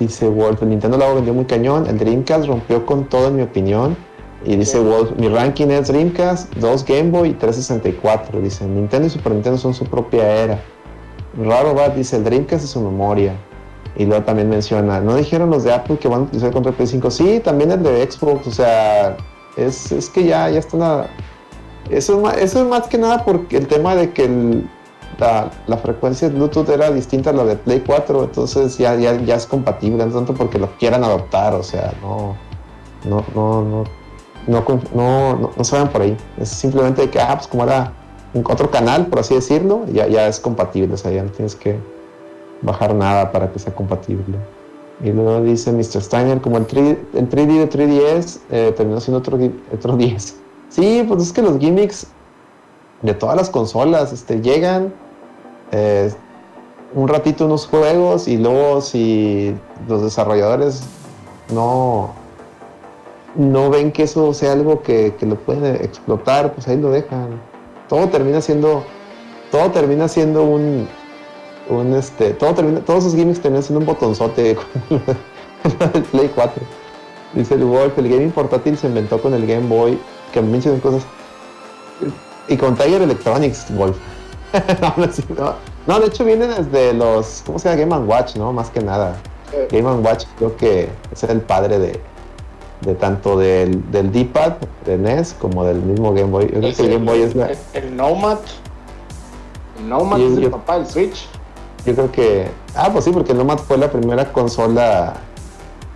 Dice 0.00 0.28
Wolf, 0.28 0.62
el 0.62 0.70
Nintendo 0.70 0.96
lo 0.98 1.14
vendió 1.14 1.32
muy 1.34 1.44
cañón. 1.44 1.86
El 1.86 1.98
Dreamcast 1.98 2.46
rompió 2.46 2.84
con 2.86 3.04
todo, 3.04 3.28
en 3.28 3.36
mi 3.36 3.42
opinión. 3.42 3.96
Y 4.44 4.56
dice 4.56 4.78
Sí. 4.78 4.84
Wolf, 4.84 5.12
mi 5.18 5.28
ranking 5.28 5.66
es 5.68 5.88
Dreamcast, 5.88 6.54
2 6.56 6.84
Game 6.86 7.10
Boy 7.10 7.28
y 7.30 7.32
364. 7.34 8.40
Dice, 8.40 8.64
Nintendo 8.66 9.06
y 9.06 9.10
Super 9.10 9.32
Nintendo 9.32 9.58
son 9.58 9.74
su 9.74 9.84
propia 9.84 10.26
era. 10.44 10.60
Raro 11.38 11.74
va, 11.74 11.90
dice 11.90 12.16
el 12.16 12.24
Dreamcast 12.24 12.64
es 12.64 12.70
su 12.70 12.80
memoria. 12.80 13.34
Y 13.96 14.06
luego 14.06 14.24
también 14.24 14.48
menciona, 14.48 15.00
¿no 15.00 15.16
dijeron 15.16 15.50
los 15.50 15.64
de 15.64 15.74
Apple 15.74 15.98
que 15.98 16.08
van 16.08 16.20
a 16.20 16.22
utilizar 16.22 16.48
el 16.48 16.54
control 16.54 16.74
Play 16.74 16.86
5? 16.88 17.10
Sí, 17.10 17.40
también 17.44 17.70
el 17.72 17.82
de 17.82 18.10
Xbox, 18.10 18.46
o 18.46 18.50
sea, 18.50 19.16
es, 19.56 19.92
es 19.92 20.08
que 20.08 20.24
ya, 20.24 20.48
ya 20.48 20.58
está 20.60 20.76
nada. 20.78 21.10
Eso, 21.90 22.14
es 22.14 22.22
más, 22.22 22.36
eso 22.38 22.60
es 22.62 22.66
más 22.66 22.86
que 22.88 22.96
nada 22.98 23.24
porque 23.24 23.56
el 23.58 23.66
tema 23.66 23.94
de 23.96 24.10
que 24.12 24.24
el- 24.24 24.70
la, 25.18 25.50
la 25.66 25.76
frecuencia 25.76 26.28
de 26.28 26.34
Bluetooth 26.34 26.68
era 26.68 26.90
distinta 26.90 27.30
a 27.30 27.32
la 27.32 27.44
de 27.44 27.56
Play 27.56 27.82
4, 27.86 28.24
entonces 28.24 28.78
ya, 28.78 28.94
ya, 28.96 29.14
ya 29.20 29.34
es 29.34 29.46
compatible, 29.46 30.04
no 30.06 30.12
tanto 30.12 30.34
porque 30.34 30.58
lo 30.58 30.68
quieran 30.78 31.04
adoptar, 31.04 31.54
o 31.54 31.62
sea, 31.62 31.92
no, 32.00 32.36
no, 33.04 33.24
no, 33.34 33.62
no, 33.62 33.84
no, 34.46 34.64
no, 34.94 35.36
no, 35.36 35.50
no 35.56 35.64
se 35.64 35.76
vayan 35.76 35.92
por 35.92 36.02
ahí. 36.02 36.16
Es 36.38 36.48
simplemente 36.48 37.08
que, 37.10 37.20
ah, 37.20 37.34
pues 37.34 37.46
como 37.46 37.64
era 37.64 37.92
otro 38.44 38.70
canal, 38.70 39.06
por 39.06 39.20
así 39.20 39.34
decirlo, 39.34 39.84
ya, 39.92 40.06
ya 40.06 40.26
es 40.26 40.40
compatible, 40.40 40.94
o 40.94 40.96
sea, 40.96 41.10
ya 41.10 41.22
no 41.22 41.30
tienes 41.30 41.54
que 41.54 41.78
bajar 42.62 42.94
nada 42.94 43.32
para 43.32 43.50
que 43.52 43.58
sea 43.58 43.74
compatible. 43.74 44.38
Y 45.02 45.12
luego 45.12 45.40
dice 45.42 45.72
Mr. 45.72 46.02
Steiner, 46.02 46.40
como 46.40 46.58
el, 46.58 46.66
3, 46.66 46.96
el 47.14 47.28
3D 47.28 47.58
de 47.58 47.70
3DS 47.70 48.40
eh, 48.50 48.74
terminó 48.76 49.00
siendo 49.00 49.18
otro, 49.18 49.38
otro 49.72 49.96
10. 49.98 50.36
Sí, 50.68 51.04
pues 51.08 51.22
es 51.22 51.32
que 51.32 51.42
los 51.42 51.58
gimmicks 51.58 52.06
de 53.02 53.14
todas 53.14 53.36
las 53.36 53.50
consolas 53.50 54.12
este, 54.12 54.40
llegan 54.40 54.92
eh, 55.72 56.12
un 56.94 57.08
ratito 57.08 57.46
unos 57.46 57.66
juegos 57.66 58.28
y 58.28 58.36
luego 58.36 58.80
si 58.80 59.54
los 59.88 60.02
desarrolladores 60.02 60.82
no, 61.52 62.10
no 63.34 63.70
ven 63.70 63.92
que 63.92 64.04
eso 64.04 64.34
sea 64.34 64.52
algo 64.52 64.82
que, 64.82 65.14
que 65.18 65.26
lo 65.26 65.36
pueden 65.36 65.76
explotar, 65.76 66.52
pues 66.52 66.66
ahí 66.68 66.76
lo 66.76 66.90
dejan. 66.90 67.40
Todo 67.88 68.08
termina 68.08 68.40
siendo, 68.40 68.82
todo 69.50 69.70
termina 69.70 70.08
siendo 70.08 70.44
un, 70.44 70.88
un 71.68 71.94
este, 71.94 72.30
todo 72.30 72.54
termina, 72.54 72.80
todos 72.80 73.04
esos 73.04 73.16
gimmicks 73.16 73.40
terminan 73.40 73.62
siendo 73.62 73.80
un 73.80 73.86
botonzote 73.86 74.56
como 74.88 75.90
el 75.94 76.02
Play 76.04 76.30
4. 76.34 76.62
Dice 77.34 77.54
el 77.54 77.64
Wolf, 77.64 77.96
el 77.98 78.08
gaming 78.08 78.32
portátil 78.32 78.76
se 78.76 78.88
inventó 78.88 79.22
con 79.22 79.34
el 79.34 79.46
Game 79.46 79.68
Boy, 79.68 79.98
que 80.32 80.42
mencionan 80.42 80.80
cosas. 80.80 81.04
Y 82.50 82.56
con 82.56 82.74
Tiger 82.74 83.00
Electronics, 83.00 83.66
Wolf. 83.76 83.96
no, 84.98 85.12
sí, 85.12 85.24
de 86.00 86.06
hecho 86.06 86.24
viene 86.24 86.48
desde 86.48 86.92
los, 86.92 87.42
¿cómo 87.46 87.58
se 87.58 87.68
llama? 87.68 87.96
Game 87.96 88.06
Watch, 88.12 88.34
¿no? 88.36 88.52
Más 88.52 88.68
que 88.70 88.80
nada. 88.80 89.16
Eh, 89.52 89.68
Game 89.70 89.88
Watch 90.00 90.24
creo 90.36 90.56
que 90.56 90.88
es 91.12 91.22
el 91.24 91.40
padre 91.40 91.78
de, 91.78 92.00
de 92.80 92.94
tanto 92.96 93.38
del, 93.38 93.90
del 93.92 94.10
D-pad 94.12 94.54
de 94.84 94.98
NES 94.98 95.34
como 95.40 95.64
del 95.64 95.80
mismo 95.80 96.12
Game 96.12 96.30
Boy. 96.30 96.50
Yo 96.52 96.60
creo 96.60 96.74
que 96.74 96.82
el 96.82 96.90
Game 96.90 97.04
Boy 97.10 97.22
es 97.22 97.34
la, 97.36 97.46
el, 97.46 97.58
el 97.74 97.96
Nomad. 97.96 98.38
El 99.78 99.88
Nomad 99.88 100.20
es 100.20 100.36
el 100.36 100.40
yo- 100.42 100.50
papá 100.50 100.78
del 100.78 100.86
Switch. 100.86 101.28
Yo 101.86 101.94
creo 101.94 102.12
que. 102.12 102.48
Ah, 102.74 102.90
pues 102.92 103.04
sí, 103.04 103.10
porque 103.12 103.32
el 103.32 103.38
Nomad 103.38 103.58
fue 103.58 103.78
la 103.78 103.90
primera 103.90 104.32
consola 104.32 105.14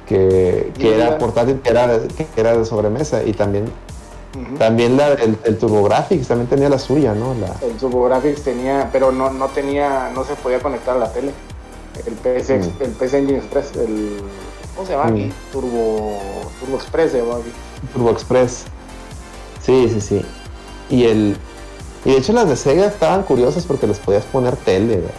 que, 0.06 0.72
que 0.78 0.94
era 0.94 1.18
portátil, 1.18 1.60
que 1.60 1.70
era, 1.70 1.98
que 2.16 2.40
era 2.40 2.56
de 2.56 2.64
sobremesa. 2.64 3.22
Y 3.24 3.32
también, 3.32 3.64
También 4.58 4.96
la, 4.96 5.12
el, 5.12 5.38
el 5.44 5.58
TurboGrafx 5.58 6.26
también 6.26 6.48
tenía 6.48 6.68
la 6.68 6.78
suya, 6.78 7.14
¿no? 7.14 7.34
La, 7.34 7.54
El 7.66 7.76
TurboGrafx 7.76 8.42
tenía, 8.42 8.88
pero 8.92 9.12
no, 9.12 9.30
no 9.30 9.46
tenía, 9.48 10.10
no 10.14 10.24
se 10.24 10.34
podía 10.34 10.60
conectar 10.60 10.96
a 10.96 10.98
la 11.00 11.12
tele. 11.12 11.32
El 12.06 12.14
PS, 12.14 12.50
Mm. 12.58 12.82
el 12.82 12.90
PS 12.90 13.14
Engine 13.18 13.38
Express, 13.38 13.76
el, 13.76 14.20
¿cómo 14.74 14.86
se 14.86 14.92
llama? 14.94 15.10
Mm. 15.10 15.14
aquí? 15.14 15.32
Turbo, 15.52 16.18
Turbo 16.60 16.76
Express 16.76 17.12
se 17.12 17.18
llama 17.18 17.36
aquí. 17.36 17.52
Turbo 17.92 18.10
Express. 18.10 18.64
Sí, 19.64 19.88
sí, 19.92 20.00
sí. 20.00 20.22
Y 20.90 21.04
el. 21.04 21.36
Y 22.04 22.10
de 22.10 22.16
hecho 22.18 22.32
las 22.32 22.48
de 22.48 22.56
Sega 22.56 22.86
estaban 22.86 23.22
curiosas 23.22 23.64
porque 23.64 23.86
les 23.86 23.98
podías 23.98 24.24
poner 24.24 24.56
tele, 24.56 24.96
¿verdad? 24.96 25.10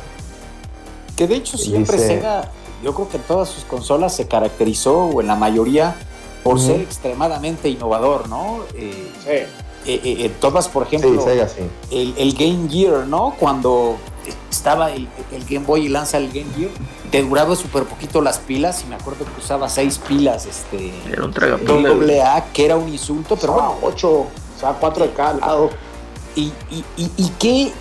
Que 1.15 1.27
de 1.27 1.35
hecho 1.35 1.57
siempre 1.57 1.95
Dice- 1.95 2.07
Sega, 2.09 2.51
yo 2.83 2.93
creo 2.93 3.07
que 3.09 3.17
en 3.17 3.23
todas 3.23 3.47
sus 3.49 3.63
consolas 3.63 4.13
se 4.13 4.27
caracterizó, 4.27 5.05
o 5.05 5.21
en 5.21 5.27
la 5.27 5.35
mayoría, 5.35 5.95
por 6.45 6.59
ser 6.59 6.79
extremadamente 6.79 7.67
innovador, 7.69 8.29
¿no? 8.29 8.59
Eh, 8.75 9.11
Sí. 9.23 9.29
eh, 9.31 9.47
eh, 10.03 10.25
en 10.25 10.33
todas, 10.33 10.67
por 10.69 10.87
Sí, 10.87 10.95
ejemplo, 10.95 11.21
Sega 11.23 11.49
sí. 11.49 11.61
el, 11.89 12.13
el 12.17 12.33
Game 12.33 12.69
Gear, 12.69 13.07
¿no? 13.07 13.33
Cuando 13.39 13.97
estaba 14.51 14.91
el, 14.91 15.07
el 15.31 15.43
Game 15.45 15.65
Boy 15.65 15.87
y 15.87 15.89
lanza 15.89 16.17
el 16.19 16.27
Game 16.27 16.53
Gear, 16.55 16.69
te 17.11 17.23
duraba 17.23 17.55
súper 17.55 17.85
poquito 17.85 18.21
las 18.21 18.37
pilas 18.37 18.83
y 18.83 18.87
me 18.87 18.95
acuerdo 18.95 19.25
que 19.25 19.39
usaba 19.43 19.67
seis 19.69 19.97
pilas, 20.07 20.45
este, 20.45 20.93
Era 21.11 21.23
un 21.25 21.31
doble 21.83 22.21
A, 22.21 22.45
que 22.53 22.65
era 22.65 22.75
un 22.77 22.89
insulto, 22.89 23.35
pero 23.35 23.53
Pero 23.53 23.53
bueno, 23.53 23.75
8, 23.81 24.09
o 24.11 24.27
sea, 24.59 24.73
4 24.79 25.05
de 25.07 25.13
cada 25.13 25.33
lado. 25.33 25.71
¿Y, 26.35 26.51
y, 26.69 26.83
y, 26.97 27.11
y 27.17 27.29
qué? 27.39 27.71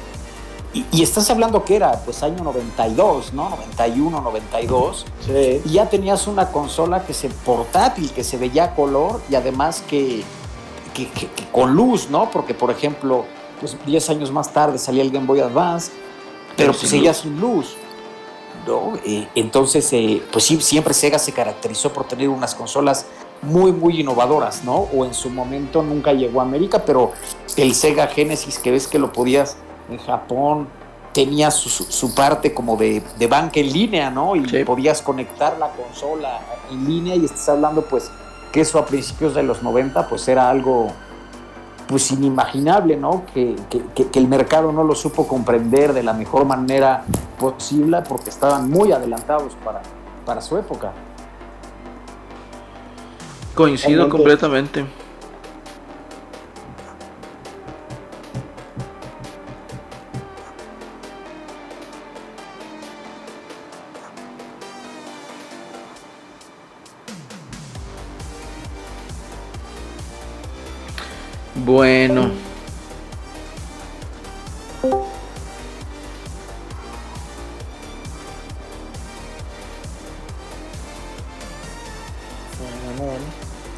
Y, 0.74 0.84
y 0.90 1.02
estás 1.02 1.30
hablando 1.30 1.64
que 1.64 1.76
era, 1.76 1.92
pues 2.04 2.22
año 2.24 2.42
92, 2.42 3.32
¿no? 3.32 3.48
91, 3.50 4.20
92. 4.20 5.06
Sí. 5.24 5.62
Y 5.64 5.68
ya 5.74 5.88
tenías 5.88 6.26
una 6.26 6.50
consola 6.50 7.04
que 7.06 7.14
se 7.14 7.28
portátil, 7.30 8.10
que 8.10 8.24
se 8.24 8.36
veía 8.36 8.64
a 8.64 8.74
color 8.74 9.20
y 9.30 9.36
además 9.36 9.82
que, 9.88 10.22
que, 10.92 11.08
que- 11.10 11.28
que 11.28 11.44
con 11.52 11.74
luz, 11.74 12.10
¿no? 12.10 12.28
Porque, 12.30 12.54
por 12.54 12.70
ejemplo, 12.72 13.24
pues 13.60 13.76
10 13.86 14.10
años 14.10 14.32
más 14.32 14.52
tarde 14.52 14.78
salía 14.78 15.02
el 15.02 15.10
Game 15.12 15.26
Boy 15.26 15.40
Advance, 15.40 15.92
pero 16.56 16.72
Pero 16.72 16.72
pues 16.72 16.90
seguía 16.90 17.10
luz. 17.10 17.18
sin 17.20 17.40
luz. 17.40 17.76
¿no? 18.66 18.94
Eh, 19.04 19.28
entonces, 19.34 19.92
eh, 19.92 20.22
pues 20.32 20.44
sí, 20.44 20.58
siempre 20.60 20.94
Sega 20.94 21.18
se 21.18 21.32
caracterizó 21.32 21.92
por 21.92 22.04
tener 22.08 22.30
unas 22.30 22.54
consolas 22.54 23.04
muy, 23.42 23.72
muy 23.72 24.00
innovadoras, 24.00 24.64
¿no? 24.64 24.74
O 24.96 25.04
en 25.04 25.12
su 25.12 25.28
momento 25.28 25.82
nunca 25.82 26.14
llegó 26.14 26.40
a 26.40 26.44
América, 26.44 26.82
pero 26.84 27.12
el 27.56 27.74
Sega 27.74 28.06
Genesis, 28.06 28.58
que 28.58 28.70
ves 28.70 28.88
que 28.88 28.98
lo 28.98 29.12
podías 29.12 29.56
en 29.90 29.98
Japón, 29.98 30.68
tenía 31.12 31.50
su, 31.50 31.68
su- 31.68 32.14
parte 32.14 32.52
como 32.52 32.76
de, 32.76 33.02
de 33.18 33.26
banca 33.28 33.60
en 33.60 33.72
línea, 33.72 34.10
¿no? 34.10 34.34
Y 34.34 34.48
Sí. 34.48 34.64
podías 34.64 35.00
conectar 35.02 35.56
la 35.58 35.68
consola 35.70 36.40
en 36.70 36.84
línea 36.86 37.14
y 37.14 37.24
estás 37.24 37.48
hablando, 37.50 37.82
pues, 37.82 38.10
que 38.52 38.60
eso 38.60 38.78
a 38.78 38.86
principios 38.86 39.34
de 39.34 39.42
los 39.44 39.62
90, 39.62 40.08
pues 40.08 40.26
era 40.26 40.48
algo, 40.50 40.88
pues, 41.86 42.10
inimaginable, 42.10 42.96
¿no? 42.96 43.22
Que, 43.32 43.54
que- 43.70 44.06
que- 44.10 44.18
el 44.18 44.26
mercado 44.26 44.72
no 44.72 44.82
lo 44.82 44.94
supo 44.96 45.28
comprender 45.28 45.92
de 45.92 46.02
la 46.02 46.12
mejor 46.14 46.44
manera 46.46 47.04
posible 47.38 48.02
porque 48.08 48.30
estaban 48.30 48.68
muy 48.70 48.90
adelantados 48.90 49.54
para, 49.64 49.82
para 50.26 50.40
su 50.40 50.56
época. 50.58 50.92
Coincido 53.54 54.08
completamente. 54.08 54.84
Bueno, 71.64 72.30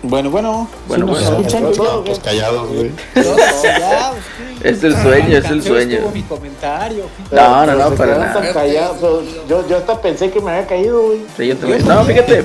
Bueno, 0.08 0.30
bueno, 0.30 0.68
Bueno, 0.88 1.06
¿sí 1.06 1.12
nos 1.12 1.24
bueno. 1.24 1.38
escuchan? 1.46 1.62
No, 1.94 2.04
pues 2.04 2.18
callados, 2.20 2.68
güey. 2.68 2.90
¿qué? 3.14 4.68
es 4.68 4.82
el 4.84 4.94
sueño, 5.02 5.38
es 5.38 5.44
el 5.46 5.62
sueño. 5.62 5.94
estuvo 5.96 6.10
mi 6.12 6.22
comentario. 6.22 7.04
No, 7.30 7.66
no, 7.66 7.74
no, 7.74 7.90
para 7.94 8.18
nada. 8.18 8.52
callados. 8.52 9.24
Yo, 9.48 9.66
yo 9.68 9.76
hasta 9.76 10.00
pensé 10.00 10.30
que 10.30 10.40
me 10.40 10.50
había 10.52 10.66
caído, 10.66 11.02
güey. 11.06 11.18
Sí, 11.36 11.46
yo 11.48 11.56
también. 11.56 11.86
No, 11.86 12.04
fíjate. 12.04 12.44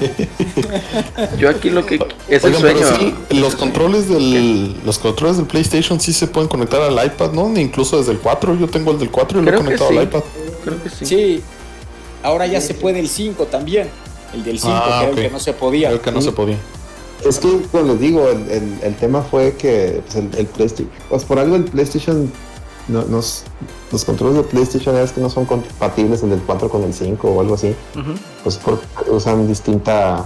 Yo 1.37 1.49
aquí 1.49 1.69
lo 1.69 1.85
que 1.85 1.99
es 2.27 2.43
el 2.43 2.55
sueño. 2.55 2.85
sí, 2.97 3.13
los 3.31 3.55
controles 3.55 4.07
del 4.09 4.75
los 4.85 4.99
controles 4.99 5.37
del 5.37 5.45
PlayStation 5.45 5.99
sí 5.99 6.13
se 6.13 6.27
pueden 6.27 6.47
conectar 6.49 6.81
al 6.81 6.93
iPad, 7.05 7.31
¿no? 7.31 7.57
Incluso 7.59 7.97
desde 7.97 8.11
el 8.13 8.19
4, 8.19 8.55
yo 8.57 8.67
tengo 8.67 8.91
el 8.91 8.99
del 8.99 9.09
4 9.11 9.39
y 9.39 9.41
lo 9.43 9.47
he 9.49 9.51
Creo 9.53 9.63
conectado 9.63 9.91
sí. 9.91 9.97
al 9.97 10.03
iPad. 10.03 10.21
Creo 10.63 10.83
que 10.83 10.89
sí. 10.89 11.05
Sí, 11.05 11.43
ahora 12.23 12.45
ya 12.47 12.59
se 12.61 12.73
puede 12.73 12.99
el 12.99 13.09
5 13.09 13.45
también. 13.45 13.89
El 14.33 14.43
del 14.43 14.59
5, 14.59 14.73
Ah, 14.73 14.83
que 14.83 14.89
era 15.03 15.11
ok. 15.11 15.17
el 15.17 15.23
que 15.25 15.29
no 15.31 15.39
se 15.39 15.53
podía. 15.53 15.89
Creo 15.89 16.01
que 16.01 16.11
no 16.11 16.21
se 16.21 16.31
podía. 16.31 16.57
Es 17.25 17.39
que, 17.39 17.61
como 17.71 17.83
les 17.85 17.99
digo, 17.99 18.27
el, 18.27 18.49
el- 18.49 18.79
el 18.83 18.95
tema 18.95 19.21
fue 19.21 19.53
que 19.53 20.01
pues, 20.05 20.15
el, 20.15 20.29
el 20.37 20.45
PlayStation, 20.47 20.89
pues 21.09 21.23
por 21.23 21.37
algo 21.39 21.55
el 21.55 21.65
PlayStation, 21.65 22.31
no, 22.87 23.03
nos- 23.03 23.43
los 23.91 24.03
controles 24.05 24.37
de 24.37 24.43
PlayStation 24.43 24.95
es 24.97 25.11
que 25.11 25.21
no 25.21 25.29
son 25.29 25.45
compatibles 25.45 26.23
el 26.23 26.31
del 26.31 26.41
4 26.41 26.69
con 26.69 26.83
el 26.83 26.93
5 26.93 27.29
o 27.29 27.41
algo 27.41 27.53
así, 27.55 27.75
pues 28.43 28.57
porque 28.57 28.85
usan 29.11 29.47
distinta, 29.47 30.25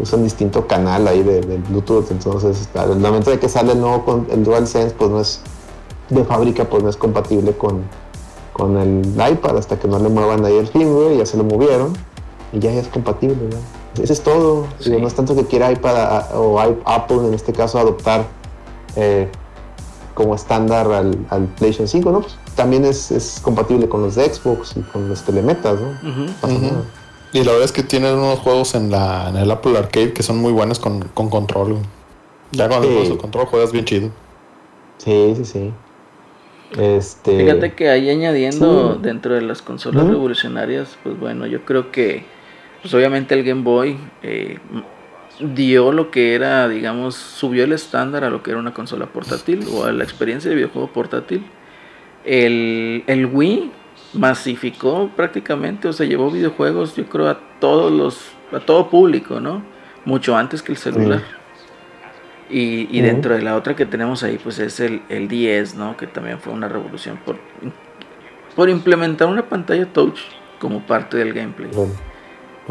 usan 0.00 0.22
distinto 0.22 0.66
canal 0.66 1.08
ahí 1.08 1.22
de, 1.22 1.40
del 1.40 1.62
Bluetooth, 1.62 2.10
entonces 2.10 2.68
al 2.74 2.98
momento 2.98 3.30
de 3.30 3.38
que 3.38 3.48
sale 3.48 3.72
el 3.72 3.80
nuevo 3.80 4.04
con 4.04 4.26
el 4.30 4.44
DualSense, 4.44 4.94
pues 4.96 5.10
no 5.10 5.20
es 5.20 5.40
de 6.10 6.22
fábrica, 6.24 6.68
pues 6.68 6.82
no 6.82 6.90
es 6.90 6.96
compatible 6.96 7.52
con, 7.56 7.82
con 8.52 8.76
el 8.76 9.02
iPad 9.32 9.56
hasta 9.58 9.78
que 9.78 9.88
no 9.88 9.98
le 9.98 10.08
muevan 10.08 10.44
ahí 10.44 10.56
el 10.56 10.68
firmware, 10.68 11.16
ya 11.18 11.26
se 11.26 11.36
lo 11.36 11.44
movieron 11.44 11.94
y 12.52 12.58
ya, 12.58 12.70
ya 12.72 12.80
es 12.80 12.88
compatible, 12.88 13.36
¿no? 13.50 13.81
Eso 14.00 14.12
es 14.12 14.22
todo. 14.22 14.66
Sí. 14.78 14.90
Digo, 14.90 15.02
no 15.02 15.08
es 15.08 15.14
tanto 15.14 15.34
que 15.36 15.44
quiera 15.46 15.70
iPad 15.72 15.96
a- 15.96 16.38
o 16.38 16.58
i- 16.70 16.76
Apple 16.84 17.18
en 17.26 17.34
este 17.34 17.52
caso 17.52 17.78
adoptar 17.78 18.24
eh, 18.96 19.28
como 20.14 20.34
estándar 20.34 20.90
al, 20.92 21.16
al 21.30 21.44
PlayStation 21.46 21.88
5, 21.88 22.10
¿no? 22.12 22.20
Pues 22.20 22.36
también 22.54 22.84
es, 22.84 23.10
es 23.10 23.40
compatible 23.42 23.88
con 23.88 24.02
los 24.02 24.14
de 24.14 24.32
Xbox 24.32 24.76
y 24.76 24.80
con 24.80 25.08
los 25.08 25.22
telemetas, 25.22 25.78
¿no? 25.80 25.92
Y 27.34 27.38
la 27.44 27.52
verdad 27.52 27.64
es 27.64 27.72
que 27.72 27.82
tienen 27.82 28.14
unos 28.14 28.38
juegos 28.40 28.74
en, 28.74 28.90
la, 28.90 29.30
en 29.30 29.36
el 29.36 29.50
Apple 29.50 29.76
Arcade 29.78 30.12
que 30.12 30.22
son 30.22 30.36
muy 30.38 30.52
buenos 30.52 30.78
con, 30.78 31.00
con 31.14 31.30
control. 31.30 31.78
Ya 32.50 32.68
cuando 32.68 32.86
Sí. 32.88 32.92
juegas 32.92 33.10
el 33.10 33.18
control 33.18 33.46
juegas 33.46 33.72
bien 33.72 33.84
chido. 33.86 34.10
Sí, 34.98 35.32
sí, 35.38 35.44
sí. 35.46 35.72
Este. 36.78 37.38
Fíjate 37.44 37.74
que 37.74 37.88
ahí 37.90 38.08
añadiendo 38.10 38.94
Sí. 38.94 38.98
dentro 39.02 39.34
de 39.34 39.42
las 39.42 39.62
consolas 39.62 40.06
revolucionarias, 40.06 40.96
pues 41.02 41.18
bueno, 41.18 41.46
yo 41.46 41.64
creo 41.64 41.90
que 41.90 42.24
pues 42.82 42.92
obviamente 42.94 43.34
el 43.34 43.44
Game 43.44 43.62
Boy 43.62 43.96
eh, 44.22 44.58
dio 45.54 45.92
lo 45.92 46.10
que 46.10 46.34
era, 46.34 46.68
digamos, 46.68 47.14
subió 47.14 47.64
el 47.64 47.72
estándar 47.72 48.24
a 48.24 48.30
lo 48.30 48.42
que 48.42 48.50
era 48.50 48.60
una 48.60 48.74
consola 48.74 49.06
portátil 49.06 49.64
o 49.72 49.84
a 49.84 49.92
la 49.92 50.04
experiencia 50.04 50.50
de 50.50 50.56
videojuego 50.56 50.92
portátil. 50.92 51.44
El, 52.24 53.04
el 53.06 53.26
Wii 53.26 53.70
masificó 54.14 55.10
prácticamente, 55.16 55.88
o 55.88 55.92
sea, 55.92 56.06
llevó 56.06 56.30
videojuegos, 56.30 56.96
yo 56.96 57.06
creo, 57.06 57.28
a 57.28 57.38
todos 57.60 57.92
los, 57.92 58.32
a 58.52 58.60
todo 58.60 58.90
público, 58.90 59.40
¿no? 59.40 59.62
Mucho 60.04 60.36
antes 60.36 60.62
que 60.62 60.72
el 60.72 60.78
celular. 60.78 61.22
Y, 62.50 62.88
y 62.90 63.00
dentro 63.00 63.34
de 63.34 63.42
la 63.42 63.56
otra 63.56 63.74
que 63.74 63.86
tenemos 63.86 64.22
ahí, 64.22 64.38
pues 64.42 64.58
es 64.58 64.78
el, 64.80 65.02
el 65.08 65.28
10, 65.28 65.76
¿no? 65.76 65.96
Que 65.96 66.06
también 66.06 66.38
fue 66.38 66.52
una 66.52 66.68
revolución 66.68 67.18
por, 67.24 67.36
por 68.54 68.68
implementar 68.68 69.28
una 69.28 69.48
pantalla 69.48 69.86
touch 69.86 70.18
como 70.58 70.80
parte 70.84 71.16
del 71.16 71.32
gameplay. 71.32 71.70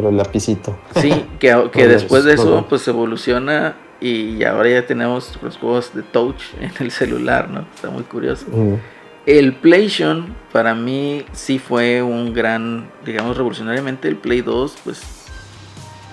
El, 0.10 0.18
lapicito. 0.18 0.78
Sí, 0.95 1.26
que, 1.40 1.69
que 1.72 1.88
después 1.88 2.23
de 2.23 2.34
eso 2.34 2.65
pues 2.68 2.88
evoluciona 2.88 3.76
y 3.99 4.44
ahora 4.44 4.69
ya 4.69 4.86
tenemos 4.86 5.38
los 5.41 5.57
juegos 5.57 5.94
de 5.94 6.02
touch 6.02 6.41
en 6.60 6.72
el 6.80 6.91
celular, 6.91 7.49
¿no? 7.49 7.65
Está 7.73 7.90
muy 7.90 8.03
curioso. 8.03 8.45
Ujú. 8.52 8.80
El 9.26 9.53
PlayStation 9.53 10.36
para 10.52 10.73
mí 10.73 11.26
sí 11.32 11.60
fue 11.60 12.02
un 12.02 12.34
gran, 12.34 12.90
digamos 13.06 13.38
revolucionariamente, 13.38 14.07
el 14.07 14.15
Play 14.15 14.41
2 14.41 14.78
pues 14.84 15.02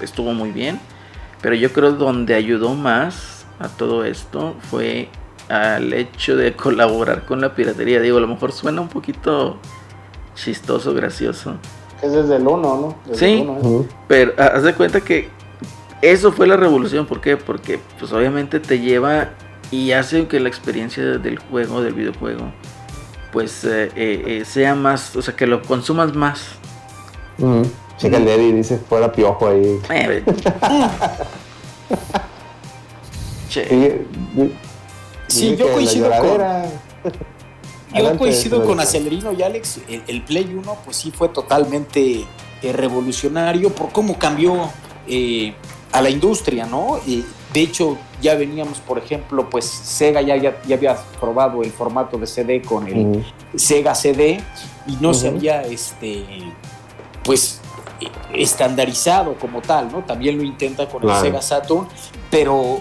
estuvo 0.02 0.34
muy 0.34 0.50
bien, 0.50 0.78
pero 1.40 1.54
yo 1.54 1.72
creo 1.72 1.92
donde 1.92 2.34
ayudó 2.34 2.74
más 2.74 3.46
a 3.58 3.68
todo 3.68 4.04
esto 4.04 4.54
fue 4.70 5.08
al 5.48 5.92
hecho 5.94 6.36
de 6.36 6.54
colaborar 6.54 7.24
con 7.24 7.40
la 7.40 7.54
piratería. 7.54 8.00
Digo, 8.00 8.18
a 8.18 8.20
lo 8.20 8.28
mejor 8.28 8.52
suena 8.52 8.80
un 8.80 8.88
poquito 8.88 9.58
chistoso, 10.34 10.94
gracioso, 10.94 11.56
Es 12.02 12.12
desde 12.12 12.36
el 12.36 12.46
1, 12.46 12.56
¿no? 12.56 12.94
Desde 13.06 13.26
Sí. 13.26 13.40
el 13.42 13.48
uno, 13.48 13.82
¿eh? 13.82 13.88
Pero 14.06 14.32
ah, 14.38 14.52
haz 14.54 14.62
de 14.62 14.74
cuenta 14.74 15.00
que 15.00 15.28
eso 16.00 16.32
fue 16.32 16.46
la 16.46 16.56
revolución. 16.56 17.06
¿Por 17.06 17.20
qué? 17.20 17.36
Porque 17.36 17.80
pues 17.98 18.12
obviamente 18.12 18.60
te 18.60 18.78
lleva 18.78 19.30
y 19.70 19.92
hace 19.92 20.26
que 20.28 20.38
la 20.40 20.48
experiencia 20.48 21.02
del 21.04 21.38
juego, 21.38 21.82
del 21.82 21.94
videojuego, 21.94 22.52
pues 23.32 23.64
eh, 23.64 23.90
eh, 23.96 24.42
sea 24.46 24.74
más, 24.74 25.16
o 25.16 25.22
sea, 25.22 25.34
que 25.34 25.46
lo 25.46 25.62
consumas 25.62 26.14
más. 26.14 26.44
Ujú. 27.38 27.62
Checa 27.96 28.18
el 28.18 28.54
dice 28.54 28.78
fuera 28.78 29.10
piojo 29.10 29.48
ahí. 29.48 29.80
Eh, 29.90 30.24
che, 33.48 34.06
Sí, 35.26 35.56
yo 35.56 35.72
coincido 35.72 36.08
con- 36.10 37.12
Yo 37.94 38.16
coincido 38.16 38.64
con. 38.64 38.80
Acelerino 38.80 39.32
y 39.32 39.42
Alex, 39.42 39.80
el, 39.88 40.02
el 40.06 40.22
Play 40.22 40.54
1 40.54 40.76
pues 40.84 40.96
sí 40.96 41.10
fue 41.10 41.28
totalmente 41.30 42.26
eh, 42.62 42.72
revolucionario 42.72 43.70
por 43.74 43.92
cómo 43.92 44.18
cambió 44.18 44.70
eh, 45.06 45.54
a 45.92 46.02
la 46.02 46.10
industria, 46.10 46.66
¿no? 46.66 46.98
Eh, 47.06 47.22
de 47.52 47.60
hecho, 47.62 47.96
ya 48.20 48.34
veníamos, 48.34 48.78
por 48.80 48.98
ejemplo, 48.98 49.48
pues 49.48 49.64
Sega 49.64 50.20
ya, 50.20 50.36
ya, 50.36 50.60
ya 50.66 50.76
había 50.76 50.96
probado 51.18 51.62
el 51.62 51.70
formato 51.70 52.18
de 52.18 52.26
CD 52.26 52.60
con 52.60 52.86
el. 52.86 53.24
Sega 53.56 53.94
CD 53.94 54.40
y 54.86 54.96
no 55.00 55.14
se 55.14 55.28
había, 55.28 55.62
este, 55.62 56.24
pues, 57.24 57.60
eh, 58.00 58.08
estandarizado 58.34 59.34
como 59.38 59.62
tal, 59.62 59.90
¿no? 59.90 60.04
También 60.04 60.36
lo 60.36 60.44
intenta 60.44 60.86
con 60.88 61.00
Claro. 61.00 61.18
el 61.20 61.24
Sega 61.24 61.40
Saturn, 61.42 61.88
pero 62.30 62.80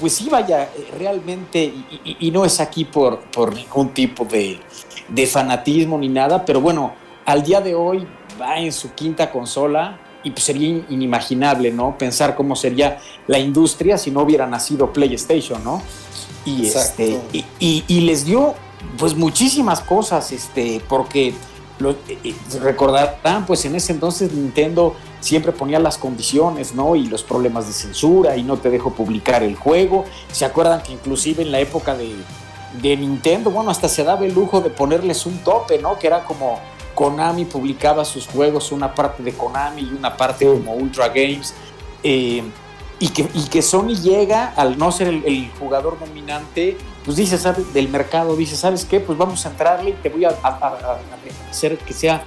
pues 0.00 0.14
sí, 0.14 0.28
vaya, 0.30 0.64
eh, 0.64 0.88
realmente, 0.98 1.62
y, 1.62 2.00
y- 2.04 2.16
y 2.20 2.30
no 2.30 2.44
es 2.44 2.60
aquí 2.60 2.84
por, 2.84 3.20
por 3.30 3.54
ningún 3.54 3.90
tipo 3.90 4.24
de, 4.24 4.58
de 5.08 5.26
fanatismo 5.26 5.98
ni 5.98 6.08
nada, 6.08 6.44
pero 6.44 6.60
bueno, 6.60 6.92
al 7.24 7.42
día 7.42 7.60
de 7.60 7.74
hoy 7.74 8.06
va 8.40 8.58
en 8.58 8.72
su 8.72 8.92
quinta 8.92 9.30
consola 9.30 10.00
y 10.24 10.30
pues 10.30 10.44
sería 10.44 10.68
in- 10.68 10.86
inimaginable, 10.90 11.70
¿no? 11.70 11.96
Pensar 11.96 12.34
cómo 12.34 12.56
sería 12.56 12.98
la 13.26 13.38
industria 13.38 13.96
si 13.98 14.10
no 14.10 14.22
hubiera 14.22 14.46
nacido 14.46 14.92
PlayStation, 14.92 15.62
¿no? 15.62 15.82
Y, 16.44 16.66
Exacto. 16.66 17.02
este, 17.02 17.20
y, 17.32 17.44
y- 17.60 17.84
y 17.88 18.00
les 18.00 18.24
dio 18.24 18.54
pues 18.98 19.14
muchísimas 19.14 19.80
cosas, 19.80 20.30
este, 20.32 20.82
porque 20.88 21.34
lo, 21.78 21.90
eh, 21.90 22.18
eh, 22.24 22.34
pues 23.46 23.64
en 23.64 23.74
ese 23.74 23.92
entonces 23.92 24.32
Nintendo 24.32 24.94
siempre 25.20 25.52
ponía 25.52 25.78
las 25.78 25.98
condiciones, 25.98 26.74
¿no? 26.74 26.96
Y 26.96 27.06
los 27.06 27.22
problemas 27.22 27.66
de 27.66 27.72
censura 27.72 28.36
y 28.36 28.42
no 28.42 28.58
te 28.58 28.70
dejo 28.70 28.92
publicar 28.92 29.42
el 29.42 29.56
juego. 29.56 30.04
¿Se 30.30 30.44
acuerdan 30.44 30.82
que 30.82 30.92
inclusive 30.92 31.42
en 31.42 31.50
la 31.50 31.60
época 31.60 31.96
de, 31.96 32.14
de 32.80 32.96
Nintendo, 32.96 33.50
bueno, 33.50 33.70
hasta 33.70 33.88
se 33.88 34.04
daba 34.04 34.24
el 34.24 34.34
lujo 34.34 34.60
de 34.60 34.70
ponerles 34.70 35.26
un 35.26 35.38
tope, 35.38 35.78
¿no? 35.78 35.98
Que 35.98 36.06
era 36.06 36.24
como 36.24 36.60
Konami 36.94 37.44
publicaba 37.44 38.04
sus 38.04 38.26
juegos, 38.26 38.70
una 38.70 38.94
parte 38.94 39.22
de 39.22 39.32
Konami 39.32 39.82
y 39.82 39.94
una 39.98 40.16
parte 40.16 40.46
como 40.46 40.74
Ultra 40.74 41.08
Games. 41.08 41.54
eh, 42.02 42.42
y, 43.04 43.08
que, 43.08 43.28
y 43.34 43.42
que 43.50 43.60
Sony 43.60 43.94
llega, 44.02 44.54
al 44.56 44.78
no 44.78 44.90
ser 44.90 45.08
el, 45.08 45.22
el 45.26 45.50
jugador 45.58 45.98
dominante, 46.00 46.78
pues 47.04 47.18
dice, 47.18 47.36
¿sabes? 47.36 47.74
Del 47.74 47.88
mercado, 47.90 48.34
dice, 48.34 48.56
¿sabes 48.56 48.86
qué? 48.86 48.98
Pues 48.98 49.18
vamos 49.18 49.44
a 49.44 49.50
entrarle 49.50 49.90
y 49.90 49.92
te 49.92 50.08
voy 50.08 50.24
a, 50.24 50.30
a- 50.42 50.48
a- 50.48 50.68
a 50.68 51.50
hacer 51.50 51.76
que 51.76 51.92
sea, 51.92 52.24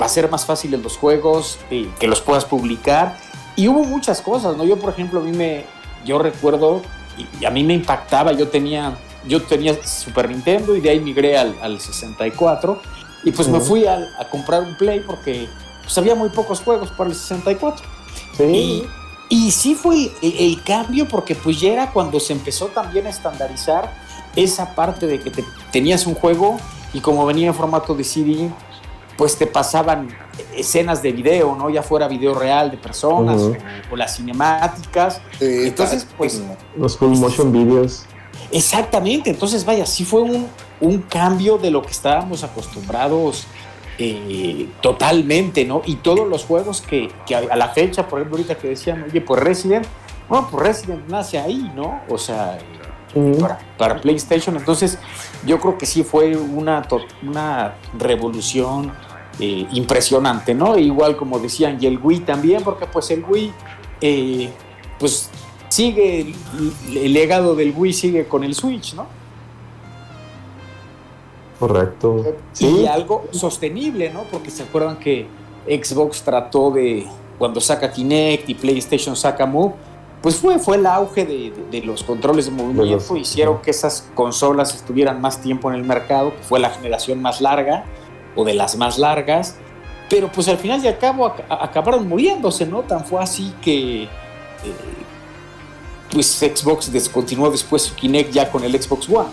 va 0.00 0.06
a 0.06 0.08
ser 0.08 0.30
más 0.30 0.46
fácil 0.46 0.72
en 0.72 0.82
los 0.82 0.96
juegos, 0.96 1.58
eh, 1.70 1.90
que 2.00 2.06
los 2.08 2.22
puedas 2.22 2.46
publicar. 2.46 3.18
Y 3.54 3.68
hubo 3.68 3.84
muchas 3.84 4.22
cosas, 4.22 4.56
¿no? 4.56 4.64
Yo, 4.64 4.78
por 4.78 4.90
ejemplo, 4.94 5.20
a 5.20 5.22
mí 5.22 5.32
me, 5.32 5.66
yo 6.06 6.18
recuerdo, 6.18 6.80
y, 7.18 7.42
y 7.42 7.44
a 7.44 7.50
mí 7.50 7.62
me 7.62 7.74
impactaba, 7.74 8.32
yo 8.32 8.48
tenía, 8.48 8.96
yo 9.26 9.42
tenía 9.42 9.74
Super 9.84 10.30
Nintendo 10.30 10.74
y 10.74 10.80
de 10.80 10.88
ahí 10.88 11.00
migré 11.00 11.36
al, 11.36 11.54
al 11.60 11.80
64 11.80 12.80
y 13.24 13.32
pues 13.32 13.46
me 13.48 13.58
Ujú. 13.58 13.66
fui 13.66 13.86
al- 13.86 14.08
a, 14.18 14.24
comprar 14.30 14.62
un 14.62 14.74
Play 14.78 15.00
porque 15.00 15.48
pues 15.82 15.98
había 15.98 16.14
muy 16.14 16.30
pocos 16.30 16.60
juegos 16.62 16.90
para 16.92 17.10
el 17.10 17.16
64. 17.16 17.84
Sí. 18.38 18.42
Y, 18.44 18.86
y 19.28 19.50
sí 19.50 19.74
fue 19.74 20.10
el, 20.22 20.34
el 20.38 20.62
cambio 20.62 21.06
porque 21.08 21.34
pues 21.34 21.60
ya 21.60 21.72
era 21.72 21.90
cuando 21.92 22.18
se 22.20 22.32
empezó 22.32 22.66
también 22.66 23.06
a 23.06 23.10
estandarizar 23.10 23.92
esa 24.36 24.74
parte 24.74 25.06
de 25.06 25.20
que 25.20 25.30
te- 25.30 25.44
tenías 25.72 26.06
un 26.06 26.14
juego 26.14 26.58
y 26.94 27.00
como 27.00 27.26
venía 27.26 27.48
en 27.48 27.54
formato 27.54 27.94
de 27.94 28.04
CD, 28.04 28.48
pues 29.16 29.36
te 29.36 29.46
pasaban 29.46 30.08
escenas 30.56 31.02
de 31.02 31.12
video, 31.12 31.56
¿no? 31.56 31.68
Ya 31.70 31.82
fuera 31.82 32.06
video 32.08 32.34
real 32.34 32.70
de 32.70 32.76
personas 32.78 33.40
o, 33.40 33.56
o 33.90 33.96
las 33.96 34.16
cinemáticas. 34.16 35.20
Sí, 35.38 35.66
Entonces, 35.66 36.06
pues, 36.16 36.40
Los 36.76 36.96
full 36.96 37.16
motion 37.18 37.52
videos. 37.52 38.04
Exactamente, 38.52 39.28
entonces 39.30 39.64
vaya, 39.64 39.84
sí 39.84 40.04
fue 40.04 40.22
un, 40.22 40.46
un 40.80 40.98
cambio 41.02 41.58
de 41.58 41.70
lo 41.70 41.82
que 41.82 41.90
estábamos 41.90 42.44
acostumbrados 42.44 43.46
eh, 44.00 44.68
totalmente, 44.80 45.64
¿no? 45.64 45.82
Y 45.84 45.96
todos 45.96 46.28
los 46.28 46.44
juegos 46.44 46.82
que, 46.82 47.10
que 47.26 47.34
a, 47.34 47.56
la 47.56 47.68
fecha, 47.70 48.06
por 48.06 48.20
ejemplo, 48.20 48.36
ahorita 48.38 48.56
que 48.56 48.68
decían, 48.68 49.04
oye, 49.08 49.20
pues 49.20 49.42
Resident, 49.42 49.86
bueno, 50.28 50.48
pues 50.50 50.66
Resident 50.68 51.08
nace 51.08 51.36
ahí, 51.38 51.72
¿no? 51.74 52.02
O 52.08 52.16
sea, 52.16 52.58
Ujú. 53.14 53.40
para, 53.40 53.58
para 53.76 54.00
PlayStation, 54.00 54.56
entonces 54.56 54.98
yo 55.44 55.58
creo 55.58 55.76
que 55.76 55.86
sí 55.86 56.04
fue 56.04 56.36
una, 56.36 56.86
revolución 57.98 58.92
eh, 59.40 59.66
impresionante, 59.72 60.54
¿no? 60.54 60.76
E 60.76 60.82
igual 60.82 61.16
como 61.16 61.40
decían, 61.40 61.78
y 61.80 61.86
el 61.86 61.98
Wii 61.98 62.20
también, 62.20 62.62
porque 62.62 62.86
pues 62.86 63.10
el 63.10 63.24
Wii, 63.24 63.52
eh, 64.00 64.48
pues 65.00 65.28
sigue, 65.70 66.20
el, 66.20 66.96
el 66.96 67.12
legado 67.12 67.56
del 67.56 67.74
Wii 67.76 67.92
sigue 67.92 68.28
con 68.28 68.44
el 68.44 68.54
Switch, 68.54 68.94
¿no? 68.94 69.17
Correcto. 71.58 72.24
Y 72.54 72.56
Sí. 72.56 72.86
algo 72.86 73.24
sostenible, 73.32 74.10
¿no? 74.10 74.22
Porque 74.30 74.50
se 74.50 74.62
acuerdan 74.62 74.96
que 74.98 75.26
Xbox 75.66 76.22
trató 76.22 76.70
de, 76.70 77.06
cuando 77.38 77.60
saca 77.60 77.90
Kinect 77.92 78.48
y 78.48 78.54
PlayStation 78.54 79.16
saca 79.16 79.44
Move, 79.46 79.74
pues 80.22 80.36
fue, 80.36 80.58
fue 80.58 80.76
el 80.76 80.86
auge 80.86 81.24
de, 81.24 81.50
de- 81.50 81.80
de 81.80 81.86
los 81.86 82.02
controles 82.02 82.46
de 82.46 82.50
movimiento, 82.52 83.14
los- 83.14 83.20
hicieron 83.20 83.60
que 83.62 83.70
esas 83.70 84.08
consolas 84.14 84.74
estuvieran 84.74 85.20
más 85.20 85.40
tiempo 85.40 85.68
en 85.70 85.76
el 85.76 85.84
mercado, 85.84 86.32
que 86.36 86.42
fue 86.42 86.58
la 86.58 86.70
generación 86.70 87.20
más 87.22 87.40
larga 87.40 87.84
o 88.34 88.44
de 88.44 88.54
las 88.54 88.76
más 88.76 88.98
largas, 88.98 89.56
pero 90.10 90.30
pues 90.32 90.48
al 90.48 90.58
final 90.58 90.82
y 90.84 90.88
al 90.88 90.98
cabo 90.98 91.26
ac- 91.26 91.44
acabaron 91.48 92.08
muriéndose, 92.08 92.66
¿no? 92.66 92.80
Tan 92.82 93.04
fue 93.04 93.22
así 93.22 93.52
que 93.62 94.04
eh, 94.04 94.08
pues 96.12 96.26
Xbox 96.26 96.90
descontinuó 96.92 97.50
después 97.50 97.82
su 97.82 97.94
Kinect 97.94 98.32
ya 98.32 98.50
con 98.50 98.64
el 98.64 98.80
Xbox 98.80 99.08
One. 99.08 99.28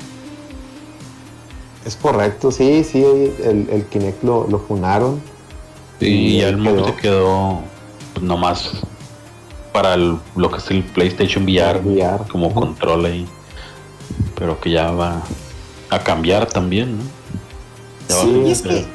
Es 1.86 1.96
correcto, 1.96 2.52
sí, 2.52 2.84
sí, 2.84 3.04
el, 3.04 3.68
el 3.72 3.86
Kinect 3.86 4.24
lo, 4.24 4.48
lo 4.48 4.60
funaron. 4.60 5.22
Y 6.00 6.40
ya 6.40 6.50
el 6.50 6.62
quedó. 6.64 6.96
quedó 6.98 7.60
pues, 8.14 8.24
nomás 8.26 8.72
para 9.72 9.94
el- 9.94 10.18
lo 10.36 10.50
que 10.52 10.58
es 10.58 10.72
el 10.72 10.84
PlayStation 10.84 11.44
VR, 11.44 11.80
VR. 11.80 12.24
como 12.30 12.48
Ujú. 12.48 12.60
control 12.62 13.06
ahí. 13.06 13.28
Pero 14.36 14.60
que 14.60 14.72
ya 14.72 14.92
va 14.92 15.22
a 15.90 16.00
cambiar 16.00 16.48
también, 16.48 16.98
¿no? 16.98 17.04
Ya 18.10 18.16
Sí, 18.16 18.44
a 18.46 18.52
es 18.52 18.62
que 18.62 18.86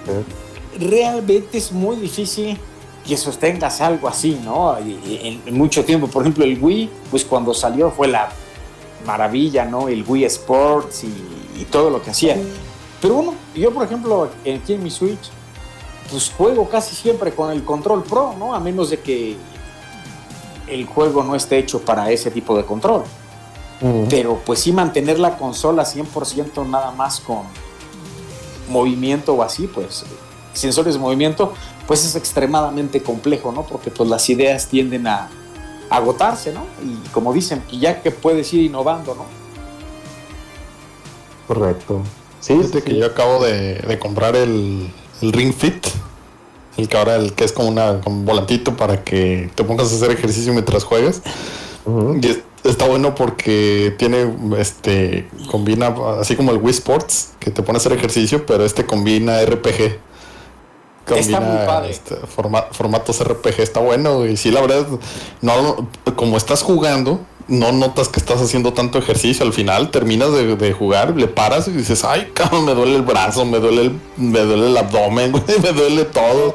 realmente 0.78 1.58
es 1.58 1.72
muy 1.72 1.96
difícil 1.96 2.58
que 3.06 3.16
sostengas 3.16 3.80
algo 3.80 4.08
así, 4.08 4.38
¿no? 4.44 4.76
Y- 4.80 4.90
y- 5.08 5.40
En, 5.46 5.54
mucho 5.56 5.84
tiempo, 5.84 6.06
por 6.08 6.22
ejemplo, 6.22 6.44
el 6.44 6.58
Wii, 6.62 6.90
pues 7.10 7.24
cuando 7.24 7.54
salió 7.54 7.90
fue 7.90 8.08
la 8.08 8.30
maravilla, 9.06 9.64
¿no? 9.64 9.88
El 9.88 10.04
Wii 10.06 10.24
Sports 10.24 11.04
y, 11.04 11.60
y 11.60 11.64
todo 11.64 11.88
lo 11.90 12.02
que 12.02 12.10
hacía. 12.10 12.36
Pero 13.01 13.16
uno, 13.16 13.35
yo 13.55 13.72
por 13.72 13.85
ejemplo, 13.85 14.28
aquí 14.43 14.74
en 14.74 14.82
mi 14.82 14.90
Switch, 14.90 15.31
pues 16.10 16.31
juego 16.36 16.68
casi 16.68 16.94
siempre 16.94 17.32
con 17.32 17.51
el 17.51 17.64
Control 17.64 18.02
Pro, 18.02 18.35
¿no? 18.39 18.55
A 18.55 18.60
menos 18.60 18.90
de 18.90 19.01
que 19.01 19.36
el 20.66 20.86
juego 20.86 21.22
no 21.22 21.35
esté 21.35 21.59
hecho 21.59 21.81
para 21.81 22.10
ese 22.10 22.31
tipo 22.31 22.56
de 22.56 22.64
control. 22.64 23.02
mm, 23.81 24.05
Pero 24.09 24.40
pues 24.44 24.60
sí 24.60 24.72
mantener 24.72 25.18
la 25.18 25.36
consola 25.36 25.85
100% 25.85 26.68
nada 26.68 26.90
más 26.93 27.20
con 27.20 27.43
movimiento 28.68 29.35
o 29.35 29.43
así, 29.43 29.66
pues 29.66 30.05
sensores 30.52 30.94
de 30.94 31.01
movimiento, 31.01 31.52
pues 31.86 32.05
es 32.05 32.16
extremadamente 32.16 33.02
complejo, 33.02 33.52
¿no? 33.52 33.64
Porque 33.64 33.90
pues 33.90 34.09
las 34.09 34.28
ideas 34.28 34.66
tienden 34.68 35.06
a 35.06 35.28
agotarse, 35.89 36.52
¿no? 36.52 36.64
Y 36.85 37.09
como 37.09 37.32
dicen, 37.32 37.62
ya 37.72 38.01
que 38.02 38.10
puedes 38.10 38.52
ir 38.52 38.62
innovando, 38.62 39.14
¿no? 39.14 39.40
correcto. 41.48 42.01
Sí, 42.40 42.54
Fíjate 42.56 42.78
sí, 42.78 42.84
que 42.84 42.90
sí. 42.92 42.96
yo 42.98 43.06
acabo 43.06 43.44
de, 43.44 43.74
de 43.74 43.98
comprar 43.98 44.34
el, 44.36 44.90
el 45.22 45.32
Ring 45.32 45.52
Fit. 45.54 45.86
El 46.76 46.88
que 46.88 46.96
ahora 46.96 47.16
el 47.16 47.34
que 47.34 47.44
es 47.44 47.52
como 47.52 47.68
una 47.68 48.00
como 48.00 48.16
un 48.20 48.24
volantito 48.24 48.76
para 48.76 49.04
que 49.04 49.50
te 49.54 49.64
pongas 49.64 49.92
a 49.92 49.96
hacer 49.96 50.10
ejercicio 50.12 50.52
mientras 50.52 50.84
juegas. 50.84 51.20
Y 52.22 52.26
es- 52.26 52.40
está 52.64 52.86
bueno 52.86 53.14
porque 53.14 53.94
tiene 53.98 54.32
este 54.58 55.28
combina 55.50 55.94
así 56.20 56.36
como 56.36 56.52
el 56.52 56.58
Wii 56.58 56.70
Sports 56.70 57.32
que 57.40 57.50
te 57.50 57.62
pone 57.62 57.76
a 57.76 57.80
hacer 57.80 57.92
ejercicio, 57.92 58.46
pero 58.46 58.64
este 58.64 58.86
combina 58.86 59.40
RPG. 59.42 59.98
Está 61.16 61.40
muy 61.40 61.66
padre. 61.66 61.90
este, 61.90 62.14
forma- 62.14 62.66
formatos 62.70 63.20
RPG, 63.24 63.60
está 63.62 63.80
bueno. 63.80 64.24
Y 64.26 64.36
sí, 64.36 64.50
la 64.50 64.60
verdad, 64.60 64.86
no 65.42 65.88
como 66.16 66.36
estás 66.36 66.62
jugando, 66.62 67.20
no 67.51 67.72
notas 67.72 68.09
que 68.09 68.20
estás 68.20 68.40
haciendo 68.40 68.72
tanto 68.72 68.98
ejercicio. 68.98 69.44
Al 69.44 69.52
final 69.52 69.90
terminas 69.90 70.32
de, 70.32 70.56
de 70.56 70.72
jugar, 70.72 71.14
le 71.16 71.27
paras 71.27 71.68
y 71.68 71.72
dices, 71.72 72.05
ay, 72.05 72.31
cabrón, 72.32 72.64
me 72.64 72.74
duele 72.74 72.97
el 72.97 73.02
brazo, 73.02 73.44
me 73.44 73.59
duele 73.59 73.82
el, 73.82 74.01
me 74.16 74.40
duele 74.40 74.68
el 74.68 74.77
abdomen, 74.77 75.32
güey, 75.32 75.44
me 75.62 75.72
duele 75.72 76.05
todo. 76.05 76.55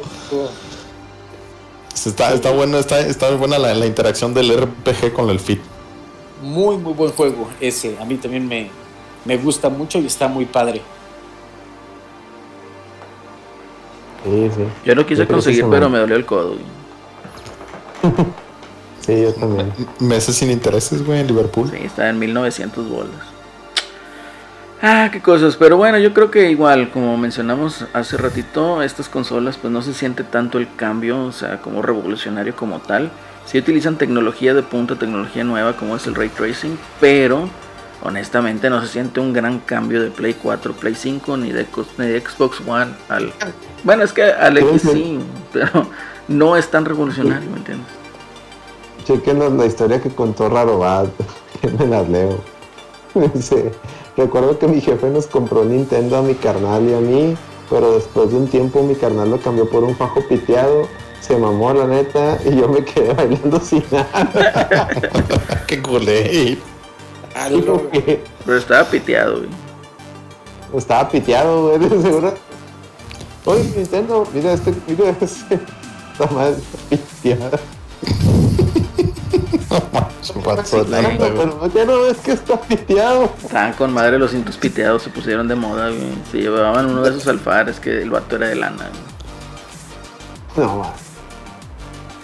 Está, 1.93 2.33
está 2.33 2.51
bueno, 2.51 2.77
está, 2.77 2.99
está 3.01 3.29
buena 3.35 3.59
la, 3.59 3.73
la 3.73 3.85
interacción 3.85 4.33
del 4.33 4.57
RPG 4.57 5.13
con 5.13 5.29
el 5.29 5.39
fit. 5.39 5.59
Muy, 6.41 6.77
muy 6.77 6.93
buen 6.93 7.11
juego 7.11 7.49
ese. 7.59 7.97
A 7.99 8.05
mí 8.05 8.15
también 8.15 8.47
me, 8.47 8.69
me 9.25 9.37
gusta 9.37 9.69
mucho 9.69 9.99
y 9.99 10.05
está 10.05 10.27
muy 10.27 10.45
padre. 10.45 10.81
Sí, 14.23 14.49
sí. 14.55 14.63
Yo 14.85 14.95
lo 14.95 15.05
quise 15.05 15.21
Yo 15.23 15.27
conseguir, 15.27 15.65
pero 15.69 15.89
me 15.89 15.99
dolió 15.99 16.15
el 16.15 16.25
codo. 16.25 16.55
Sí, 19.05 19.21
yo 19.21 19.33
también. 19.33 19.71
Meses 19.99 20.35
sin 20.35 20.49
intereses, 20.49 21.05
güey, 21.05 21.19
en 21.19 21.27
Liverpool. 21.27 21.69
Sí, 21.69 21.77
está 21.83 22.09
en 22.09 22.17
1900 22.17 22.89
bolas. 22.89 23.35
Ah, 24.81 25.09
qué 25.11 25.21
cosas. 25.21 25.55
Pero 25.57 25.77
bueno, 25.77 25.99
yo 25.99 26.13
creo 26.13 26.31
que 26.31 26.49
igual, 26.49 26.89
como 26.89 27.15
mencionamos 27.17 27.85
hace 27.93 28.17
ratito, 28.17 28.81
estas 28.81 29.07
consolas 29.07 29.57
pues 29.57 29.71
no 29.71 29.81
se 29.81 29.93
siente 29.93 30.23
tanto 30.23 30.57
el 30.57 30.67
cambio, 30.75 31.23
o 31.25 31.31
sea, 31.31 31.61
como 31.61 31.81
revolucionario 31.81 32.55
como 32.55 32.79
tal. 32.79 33.11
Sí 33.45 33.59
utilizan 33.59 33.97
tecnología 33.97 34.55
de 34.55 34.63
punta, 34.63 34.95
tecnología 34.95 35.43
nueva 35.43 35.75
como 35.75 35.95
es 35.95 36.07
el 36.07 36.15
ray 36.15 36.29
tracing, 36.29 36.77
pero 36.99 37.47
honestamente 38.03 38.71
no 38.71 38.81
se 38.81 38.87
siente 38.87 39.19
un 39.19 39.33
gran 39.33 39.59
cambio 39.59 40.01
de 40.01 40.09
Play 40.09 40.33
4, 40.33 40.73
Play 40.73 40.95
5 40.95 41.37
ni 41.37 41.51
de, 41.51 41.67
ni 41.99 42.07
de 42.07 42.21
Xbox 42.21 42.59
One 42.67 42.91
al... 43.07 43.31
Bueno, 43.83 44.03
es 44.03 44.13
que 44.13 44.23
al 44.23 44.57
X 44.57 44.81
sí. 44.81 44.89
sí, 44.91 45.19
pero 45.53 45.87
no 46.27 46.57
es 46.57 46.69
tan 46.69 46.85
revolucionario, 46.85 47.49
¿me 47.51 47.57
entiendes? 47.57 47.94
Chequenos 49.05 49.53
la 49.53 49.65
historia 49.65 50.01
que 50.01 50.09
contó 50.09 50.49
Rarobat, 50.49 51.09
que 51.61 51.67
me 51.69 51.85
las 51.87 52.09
leo. 52.09 52.37
Dice, 53.33 53.71
recuerdo 54.17 54.57
que 54.59 54.67
mi 54.67 54.81
jefe 54.81 55.09
nos 55.09 55.27
compró 55.27 55.63
Nintendo 55.63 56.17
a 56.17 56.21
mi 56.21 56.33
carnal 56.33 56.89
y 56.89 56.93
a 56.93 56.99
mí, 56.99 57.37
pero 57.69 57.93
después 57.93 58.31
de 58.31 58.37
un 58.37 58.47
tiempo 58.47 58.83
mi 58.83 58.95
carnal 58.95 59.29
lo 59.31 59.39
cambió 59.39 59.69
por 59.69 59.83
un 59.83 59.95
fajo 59.95 60.21
piteado, 60.27 60.87
se 61.21 61.37
mamó 61.37 61.73
la 61.73 61.87
neta 61.87 62.37
y 62.45 62.55
yo 62.55 62.67
me 62.67 62.83
quedé 62.83 63.13
bailando 63.13 63.59
sin 63.59 63.83
nada. 63.91 64.29
Qué 65.67 65.81
culé. 65.81 66.57
Algo, 67.35 67.89
que 67.91 68.23
Pero 68.45 68.57
estaba 68.57 68.83
piteado, 68.85 69.37
güey. 69.39 69.49
estaba 70.77 71.09
piteado, 71.09 71.67
güey, 71.67 71.79
de 71.79 72.01
seguro. 72.01 72.33
Oye, 73.45 73.63
Nintendo, 73.75 74.27
mira 74.33 74.53
este, 74.53 74.73
mira 74.87 75.09
este. 75.21 75.59
Está 76.13 76.27
piteada. 76.89 77.59
Un 78.27 78.44
Pero 80.71 81.71
ya 81.73 81.85
no 81.85 82.01
ves 82.03 82.17
que 82.17 82.31
está 82.33 82.59
piteado. 82.61 83.31
Estaban 83.43 83.73
con 83.73 83.93
madre 83.93 84.17
los 84.19 84.31
cintos 84.31 84.57
piteados, 84.57 85.03
se 85.03 85.09
pusieron 85.09 85.47
de 85.47 85.55
moda, 85.55 85.89
güey. 85.89 86.01
Se 86.31 86.37
llevaban 86.39 86.85
uno 86.87 87.01
de 87.01 87.09
esos 87.11 87.27
alfares 87.27 87.79
que 87.79 88.01
el 88.01 88.09
vato 88.09 88.35
era 88.37 88.47
de 88.47 88.55
lana, 88.55 88.89
güey. 88.89 90.67
No 90.67 90.75
mames. 90.77 91.05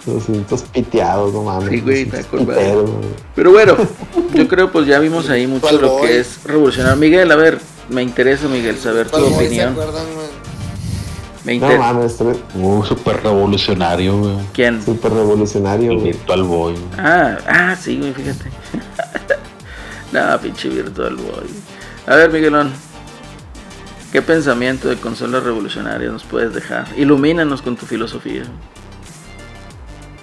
Los 0.06 0.24
cintos 0.24 0.62
piteados, 0.62 1.32
no 1.32 1.42
mames. 1.44 1.70
Sí, 1.70 1.80
güey, 1.80 2.02
está 2.02 2.18
piteros, 2.18 2.90
güey. 2.90 3.08
Pero 3.34 3.52
bueno, 3.52 3.76
yo 4.34 4.48
creo 4.48 4.72
pues 4.72 4.86
ya 4.86 4.98
vimos 4.98 5.28
ahí 5.30 5.46
mucho 5.46 5.62
¿Cuál 5.68 5.80
lo 5.80 5.88
voy? 5.90 6.06
que 6.08 6.20
es 6.20 6.42
revolucionar. 6.44 6.96
Miguel, 6.96 7.30
a 7.30 7.36
ver, 7.36 7.58
me 7.88 8.02
interesa, 8.02 8.48
Miguel, 8.48 8.78
saber 8.78 9.06
tu 9.06 9.12
¿Cuál 9.12 9.22
voy? 9.24 9.32
¿Se 9.32 9.46
opinión. 9.46 9.72
acuerdan, 9.72 10.04
güey? 11.44 11.58
Me 11.58 11.66
No 11.66 11.72
interesa. 11.72 11.92
mames, 11.92 12.18
Uh, 12.54 12.84
súper 12.84 13.22
revolucionario, 13.22 14.18
güey. 14.18 14.36
¿Quién? 14.52 14.82
súper 14.84 15.12
revolucionario, 15.12 15.90
El 15.92 15.98
güey. 15.98 16.12
Virtual 16.12 16.42
Boy. 16.44 16.72
güey. 16.74 16.84
Ah, 16.98 17.38
ah, 17.46 17.76
sí, 17.76 17.98
güey, 17.98 18.12
fíjate. 18.12 18.50
Nada, 20.12 20.38
pinche 20.40 20.68
Virtual 20.68 21.16
Boy. 21.16 21.46
A 22.06 22.16
ver, 22.16 22.30
Miguelón. 22.30 22.72
¿Qué 24.12 24.20
pensamiento 24.20 24.88
de 24.88 24.96
consolas 24.96 25.42
revolucionarias 25.42 26.12
nos 26.12 26.24
puedes 26.24 26.52
dejar? 26.52 26.86
Ilumínanos 26.98 27.62
con 27.62 27.76
tu 27.76 27.86
filosofía. 27.86 28.42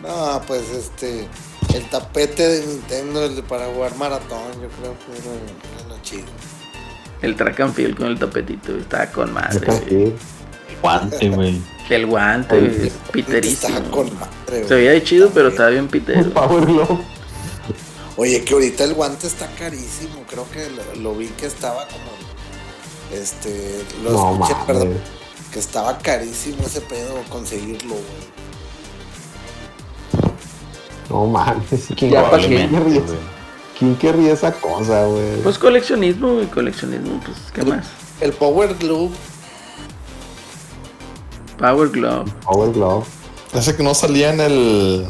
No, 0.03 0.41
pues 0.47 0.69
este. 0.69 1.27
El 1.73 1.83
tapete 1.89 2.47
de 2.47 2.65
Nintendo, 2.67 3.25
el 3.25 3.35
de 3.35 3.43
para 3.43 3.65
jugar 3.67 3.95
maratón, 3.97 4.51
yo 4.61 4.67
creo 4.69 4.95
que 5.05 5.17
era, 5.17 5.35
era 5.81 5.87
lo 5.89 6.01
chido. 6.01 6.25
El 7.21 7.35
track 7.35 7.59
and 7.59 7.73
field 7.73 7.95
con 7.97 8.07
el 8.07 8.17
tapetito, 8.17 8.75
estaba 8.75 9.05
con 9.07 9.33
madre. 9.33 10.13
Guante, 10.81 11.29
güey. 11.29 11.61
El 11.89 12.05
guante, 12.05 12.59
güey, 12.59 12.71
es 12.71 12.83
Estaba 12.93 13.11
piterísimo. 13.11 13.91
con 13.91 14.13
madre, 14.19 14.67
Se 14.67 14.75
veía 14.75 15.03
chido, 15.03 15.29
pero 15.33 15.49
estaba 15.49 15.69
bien 15.69 15.87
pitero. 15.87 16.29
Power 16.31 16.65
Glove. 16.65 16.99
Oye, 18.17 18.43
que 18.43 18.53
ahorita 18.53 18.83
el 18.83 18.93
guante 18.93 19.27
está 19.27 19.47
carísimo. 19.57 20.23
Creo 20.29 20.45
que 20.51 20.69
lo, 20.69 21.01
lo 21.01 21.15
vi 21.17 21.27
que 21.29 21.45
estaba 21.47 21.87
como. 21.87 22.11
Este. 23.13 23.81
Lo 24.03 24.11
No 24.11 24.31
escuché, 24.33 24.53
mames. 24.53 24.65
perdón. 24.67 24.93
Que 25.51 25.59
estaba 25.59 25.97
carísimo 25.97 26.63
ese 26.65 26.81
pedo 26.81 27.23
conseguirlo, 27.29 27.95
güey. 27.95 28.29
No 31.09 31.25
mames. 31.25 31.87
¿Quién, 31.97 32.11
Ya, 32.11 32.29
¿pa' 32.29 32.37
quién 32.37 32.69
querría, 32.69 33.01
quién 33.77 33.95
querría 33.95 34.33
esa 34.33 34.51
cosa, 34.51 35.05
güey? 35.05 35.41
Pues 35.41 35.57
coleccionismo, 35.57 36.33
güey, 36.35 36.45
coleccionismo, 36.47 37.19
pues, 37.25 37.37
¿qué 37.53 37.63
más? 37.63 37.87
El 38.21 38.33
Power 38.33 38.75
Glove. 38.75 39.11
Power 41.59 41.89
Glove. 41.89 42.31
Power 42.43 42.71
Glove. 42.71 43.05
Ese 43.53 43.75
que 43.75 43.83
no 43.83 43.93
salía 43.93 44.33
en 44.33 44.39
el. 44.41 45.05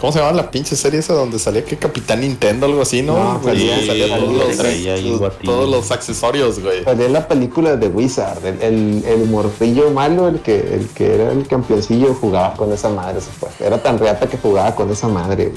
¿Cómo 0.00 0.12
se 0.12 0.18
llama 0.18 0.32
la 0.32 0.50
pinche 0.50 0.76
serie 0.76 1.00
esa 1.00 1.14
donde 1.14 1.38
salía 1.38 1.64
que 1.64 1.78
Capitán 1.78 2.20
Nintendo 2.20 2.66
algo 2.66 2.82
así, 2.82 3.00
no? 3.00 3.14
No, 3.34 3.42
salía- 3.42 3.76
salía 3.86 4.08
salía- 4.08 4.18
todos, 4.18 4.32
los, 4.48 4.56
traía 4.58 4.96
todos 5.42 5.70
los 5.70 5.90
accesorios, 5.90 6.58
güey. 6.60 6.84
Salía 6.84 7.06
en 7.06 7.12
la 7.14 7.26
película 7.26 7.76
de 7.76 7.88
Wizard. 7.88 8.44
El, 8.44 8.60
el, 8.62 9.04
el 9.06 9.26
morrillo 9.30 9.90
malo, 9.92 10.28
el 10.28 10.40
que, 10.40 10.58
el 10.74 10.88
que 10.88 11.14
era 11.14 11.32
el 11.32 11.48
campeoncillo, 11.48 12.14
jugaba 12.14 12.52
con 12.54 12.72
esa 12.74 12.90
madre. 12.90 13.20
fue. 13.22 13.48
Era 13.58 13.82
tan 13.82 13.98
reata 13.98 14.26
que 14.28 14.36
jugaba 14.36 14.74
con 14.74 14.90
esa 14.90 15.08
madre. 15.08 15.54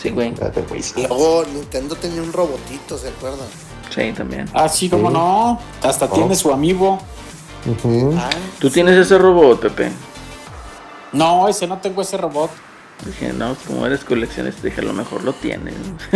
Sí, 0.00 0.10
güey. 0.10 0.32
Luego 0.96 1.44
Nintendo 1.52 1.96
tenía 1.96 2.22
un 2.22 2.32
robotito, 2.32 2.96
¿se 2.96 3.08
acuerdan? 3.08 3.46
Sí, 3.92 4.12
también. 4.16 4.48
Ah, 4.54 4.68
sí, 4.68 4.88
cómo 4.88 5.08
Sí. 5.08 5.14
no. 5.14 5.58
Hasta 5.82 6.06
Oh. 6.06 6.08
tiene 6.14 6.36
su 6.36 6.52
amigo. 6.52 7.00
Ah, 8.18 8.30
¿Tú 8.58 8.70
tienes 8.70 8.96
ese 8.96 9.18
robot, 9.18 9.60
Pepe? 9.60 9.90
No, 11.12 11.48
ese 11.48 11.66
no 11.66 11.78
tengo 11.78 12.02
ese 12.02 12.16
robot. 12.16 12.50
Dije, 13.06 13.32
no, 13.32 13.56
como 13.66 13.86
eres 13.86 14.04
coleccionista, 14.04 14.62
dije, 14.62 14.80
a 14.80 14.84
lo 14.84 14.92
mejor 14.92 15.22
lo 15.24 15.32
tienes. 15.32 15.74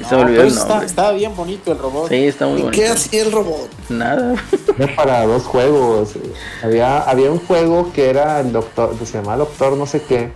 y 0.00 0.04
se 0.04 0.10
No, 0.10 0.18
me 0.18 0.24
olvidó 0.24 0.42
el 0.42 0.48
está, 0.48 0.68
nombre. 0.68 0.86
estaba 0.86 1.12
bien 1.12 1.34
bonito 1.34 1.72
el 1.72 1.78
robot. 1.78 2.08
Sí, 2.08 2.26
está 2.26 2.46
muy 2.46 2.58
¿Y 2.60 2.62
bonito. 2.64 2.80
qué 2.82 2.88
hacía 2.88 3.22
el 3.22 3.32
robot? 3.32 3.70
Nada. 3.88 4.34
Era 4.78 4.96
para 4.96 5.26
dos 5.26 5.44
juegos. 5.44 6.10
Había, 6.62 6.98
había 7.02 7.30
un 7.30 7.38
juego 7.38 7.92
que 7.92 8.10
era 8.10 8.40
el 8.40 8.52
doctor, 8.52 8.96
que 8.98 9.06
se 9.06 9.14
llamaba 9.18 9.38
Doctor 9.38 9.76
no 9.76 9.86
sé 9.86 10.02
qué, 10.02 10.32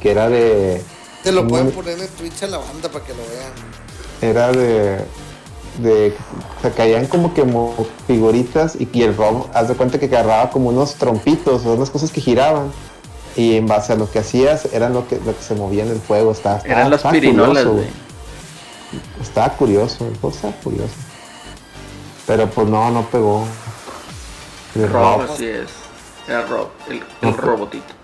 que 0.00 0.10
era 0.10 0.28
de, 0.28 0.82
Te 1.22 1.32
lo 1.32 1.46
pueden 1.48 1.70
poner 1.70 1.98
en 1.98 2.08
Twitch 2.08 2.42
a 2.42 2.46
la 2.48 2.58
banda 2.58 2.88
para 2.90 3.04
que 3.04 3.12
lo 3.14 3.22
vean. 3.22 3.52
era 4.20 4.52
de, 4.52 4.98
de 5.82 6.14
o 6.58 6.60
sea, 6.62 6.70
caían 6.72 7.06
como 7.06 7.34
que 7.34 7.44
mo- 7.44 7.74
figuritas 8.06 8.76
y, 8.78 8.88
y 8.92 9.02
el 9.02 9.16
Rob, 9.16 9.46
haz 9.54 9.68
de 9.68 9.74
cuenta 9.74 9.98
que 9.98 10.06
agarraba 10.06 10.50
como 10.50 10.68
unos 10.70 10.94
trompitos 10.94 11.64
o 11.66 11.72
unas 11.74 11.90
cosas 11.90 12.10
que 12.10 12.20
giraban. 12.20 12.70
Y 13.36 13.56
en 13.56 13.66
base 13.66 13.92
a 13.92 13.96
lo 13.96 14.10
que 14.10 14.18
hacías, 14.18 14.68
eran 14.72 14.92
lo 14.92 15.06
que, 15.06 15.16
lo 15.24 15.36
que 15.36 15.42
se 15.42 15.54
movía 15.54 15.84
en 15.84 15.90
el 15.90 16.00
juego. 16.00 16.32
Estaba, 16.32 16.56
estaba- 16.58 16.74
Eran 16.74 16.90
las 16.90 17.02
pirinolas, 17.02 17.64
curioso, 17.64 17.72
güey. 17.72 17.86
Estaba 19.22 19.48
curioso, 19.50 20.06
el 20.08 20.16
juego 20.18 20.34
estaba 20.34 20.52
curioso. 20.54 20.94
Pero 22.26 22.48
pues 22.50 22.68
no, 22.68 22.90
no 22.90 23.02
pegó. 23.06 23.44
El 24.74 24.88
Rob, 24.88 25.20
Rob, 25.22 25.30
así 25.32 25.46
es. 25.46 25.68
Era 26.28 26.42
Rob, 26.46 26.68
el, 26.88 26.96
el 26.96 27.02
No, 27.22 27.32
robotito. 27.36 27.94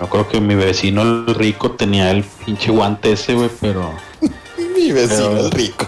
Yo 0.00 0.08
creo 0.08 0.28
que 0.28 0.40
mi 0.40 0.54
vecino 0.54 1.02
el 1.02 1.34
rico 1.34 1.72
tenía 1.72 2.10
el 2.10 2.24
pinche 2.24 2.70
guante 2.70 3.12
ese, 3.12 3.34
güey, 3.34 3.50
pero 3.60 3.90
Mi 4.76 4.92
vecino, 4.92 5.28
Pero- 5.30 5.36
el 5.46 5.50
rico. 5.52 5.86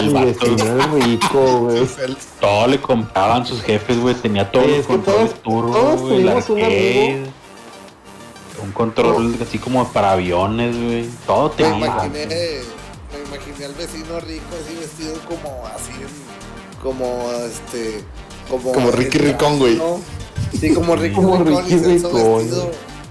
El 0.00 0.10
vato, 0.10 0.26
vecino 0.26 0.56
es 0.96 1.04
rico, 1.04 1.58
güey. 1.60 1.88
todo 2.40 2.66
le 2.66 2.80
compraban 2.80 3.46
sus 3.46 3.62
jefes, 3.62 3.98
güey. 4.00 4.14
Tenía 4.14 4.50
todos 4.50 4.66
los 4.66 4.86
controles 4.86 5.34
turbo, 5.42 5.72
todos 5.72 6.00
güey, 6.00 6.24
un. 6.24 7.44
Un 8.62 8.72
control 8.72 9.36
así 9.42 9.58
como 9.58 9.86
para 9.92 10.12
aviones, 10.12 10.74
güey. 10.76 11.08
Todo 11.26 11.48
Me 11.50 11.54
tenía. 11.56 11.86
imaginé, 11.86 12.26
me 12.26 13.36
imaginé 13.36 13.64
al 13.66 13.74
vecino 13.74 14.20
rico 14.20 14.44
así 14.64 14.76
vestido 14.78 15.14
como 15.28 15.66
así, 15.66 15.92
en- 16.00 16.82
como 16.82 17.30
este, 17.46 18.02
como, 18.48 18.72
Como 18.72 18.90
Ricky 18.90 19.18
Ricón, 19.18 19.58
güey. 19.58 19.80
Sí, 20.58 20.72
como 20.72 20.96
Ricky 20.96 21.14
Como 21.14 21.36
Ricón. 21.44 21.64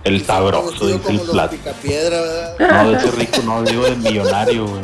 El 0.03 0.25
sabroso, 0.25 0.85
dice 0.87 0.93
el 0.95 1.01
como 1.01 1.17
los 1.23 1.29
plat. 1.29 1.51
picapiedra, 1.51 2.21
¿verdad? 2.21 2.83
No, 2.83 2.91
de 2.91 2.97
ese 2.97 3.11
rico, 3.11 3.37
no, 3.45 3.63
digo 3.63 3.83
de 3.85 3.95
millonario, 3.95 4.67
güey. 4.67 4.81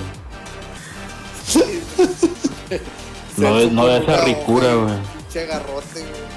No 3.37 3.59
no 3.71 3.87
de 3.87 3.99
esa 3.99 4.25
ricura, 4.25 4.73
güey. 4.75 4.95
Pinche 5.17 5.45
garrote, 5.45 5.99
güey. 6.01 6.29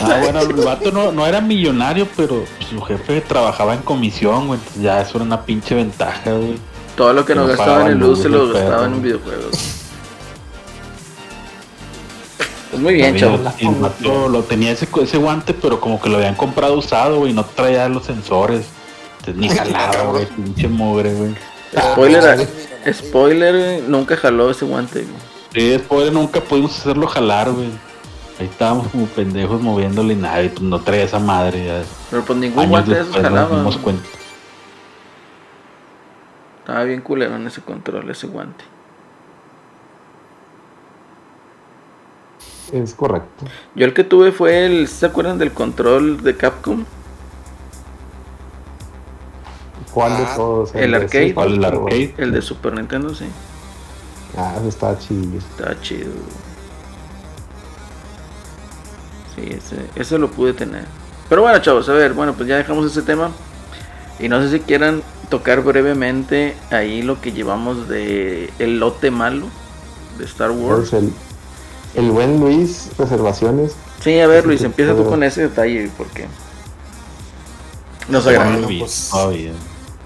Ah, 0.00 0.18
bueno, 0.20 0.40
el 0.40 0.52
vato 0.54 0.90
no, 0.90 1.12
no 1.12 1.26
era 1.26 1.40
millonario, 1.40 2.06
pero 2.16 2.44
su 2.68 2.80
jefe 2.82 3.20
trabajaba 3.20 3.74
en 3.74 3.82
comisión, 3.82 4.48
güey. 4.48 4.58
Entonces 4.58 4.82
ya 4.82 5.00
eso 5.00 5.12
era 5.16 5.24
una 5.24 5.44
pinche 5.44 5.74
ventaja, 5.74 6.32
güey. 6.32 6.58
Todo 6.96 7.12
lo 7.12 7.24
que 7.24 7.34
nos 7.34 7.48
No 7.48 7.56
gastaban 7.56 7.90
en 7.90 7.98
luz 7.98 8.22
se 8.22 8.28
lo 8.28 8.48
gastaban 8.52 8.94
en 8.94 9.02
videojuegos. 9.02 9.52
Pues 12.70 12.82
muy 12.82 12.94
bien, 12.94 13.14
chavos. 13.18 13.40
Lo 14.00 14.44
tenía 14.44 14.70
ese, 14.70 14.88
ese 15.02 15.18
guante, 15.18 15.52
pero 15.52 15.78
como 15.78 16.00
que 16.00 16.08
lo 16.08 16.16
habían 16.16 16.34
comprado 16.34 16.78
usado, 16.78 17.18
güey. 17.18 17.34
No 17.34 17.44
traía 17.44 17.86
los 17.90 18.06
sensores. 18.06 18.64
Entonces, 19.18 19.36
ni 19.36 19.50
jalaba, 19.50 20.04
güey. 20.04 20.24
Pinche 20.24 20.68
mugre, 20.68 21.12
güey. 21.12 21.34
Spoiler, 21.74 22.22
Ah, 22.24 22.36
a- 22.88 22.92
spoiler, 22.92 23.82
nunca 23.88 24.16
jaló 24.16 24.50
ese 24.50 24.64
guante, 24.64 25.00
güey. 25.02 25.14
Sí, 25.54 25.68
después 25.70 26.12
nunca 26.12 26.40
pudimos 26.40 26.78
hacerlo 26.78 27.06
jalar, 27.06 27.50
güey. 27.50 27.68
Ahí 28.38 28.46
estábamos 28.46 28.88
como 28.88 29.06
pendejos 29.06 29.60
moviéndole 29.60 30.14
y 30.14 30.16
nada, 30.16 30.42
y 30.42 30.48
pues 30.48 30.62
no 30.62 30.80
traía 30.80 31.04
esa 31.04 31.18
madre. 31.18 31.64
Ya. 31.64 31.82
Pero 32.10 32.24
pues 32.24 32.38
ningún 32.38 32.58
Años 32.60 32.70
guante 32.70 32.94
de 32.94 33.00
esos 33.00 33.12
nos 33.14 33.22
jalaba. 33.22 33.56
dimos 33.56 33.76
cuenta. 33.78 34.08
Estaba 36.60 36.84
bien 36.84 37.00
culero 37.00 37.36
en 37.36 37.46
ese 37.46 37.60
control, 37.60 38.08
ese 38.10 38.26
guante. 38.26 38.64
Es 42.72 42.94
correcto. 42.94 43.44
Yo 43.74 43.84
el 43.84 43.92
que 43.92 44.04
tuve 44.04 44.32
fue 44.32 44.64
el, 44.66 44.88
¿se 44.88 45.06
acuerdan 45.06 45.38
del 45.38 45.52
control 45.52 46.22
de 46.22 46.36
Capcom? 46.36 46.84
¿Cuál 49.92 50.16
de 50.16 50.22
Ah, 50.24 50.34
todos? 50.36 50.74
el 50.74 50.90
de 50.90 50.96
arcade. 50.96 51.34
¿Cuál, 51.34 51.54
el 51.54 51.64
arcade? 51.64 52.14
El 52.18 52.32
de 52.32 52.42
Super 52.42 52.74
Nintendo, 52.74 53.14
sí. 53.14 53.26
Ah, 54.36 54.54
estaba 54.66 54.98
chido. 54.98 55.38
Estaba 55.38 55.80
chido. 55.80 56.10
Sí, 59.34 59.42
ese, 59.50 59.76
ese 59.94 60.18
lo 60.18 60.30
pude 60.30 60.52
tener. 60.52 60.84
Pero 61.28 61.42
bueno, 61.42 61.58
chavos, 61.60 61.88
a 61.88 61.92
ver, 61.92 62.12
bueno, 62.12 62.34
pues 62.34 62.48
ya 62.48 62.56
dejamos 62.56 62.90
ese 62.90 63.02
tema. 63.02 63.30
Y 64.18 64.28
no 64.28 64.40
sé 64.42 64.50
si 64.50 64.60
quieran 64.60 65.02
tocar 65.30 65.62
brevemente 65.62 66.54
ahí 66.70 67.02
lo 67.02 67.20
que 67.20 67.32
llevamos 67.32 67.88
de 67.88 68.50
el 68.58 68.78
lote 68.78 69.10
malo 69.10 69.46
de 70.18 70.24
Star 70.24 70.50
Wars. 70.50 70.88
Es 70.88 70.92
el, 70.92 71.12
el 71.94 72.10
buen 72.10 72.38
Luis, 72.38 72.90
reservaciones. 72.98 73.74
Sí, 74.02 74.20
a 74.20 74.26
ver, 74.26 74.46
Luis, 74.46 74.62
empieza 74.62 74.94
tú 74.94 75.04
con 75.04 75.22
ese 75.22 75.42
detalle, 75.42 75.90
porque 75.96 76.26
nos 78.08 78.24
No 78.26 78.30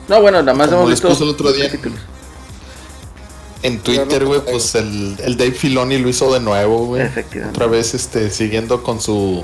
No, 0.09 0.21
bueno, 0.21 0.43
nada 0.43 0.57
más 0.57 0.69
Como 0.69 0.81
hemos 0.83 0.91
visto 0.91 1.25
el 1.25 1.31
otro 1.31 1.53
día. 1.53 1.67
capítulos. 1.67 1.99
En 3.63 3.81
Twitter, 3.81 4.25
güey, 4.25 4.41
pues 4.45 4.75
el, 4.75 5.17
el 5.25 5.37
Dave 5.37 5.53
Filoni 5.53 5.99
lo 5.99 6.09
hizo 6.09 6.33
de 6.33 6.41
nuevo, 6.41 6.87
güey. 6.87 7.03
Efectivamente. 7.03 7.57
Otra 7.59 7.69
vez, 7.69 7.95
este, 7.95 8.31
siguiendo 8.31 8.83
con 8.83 9.01
su 9.01 9.43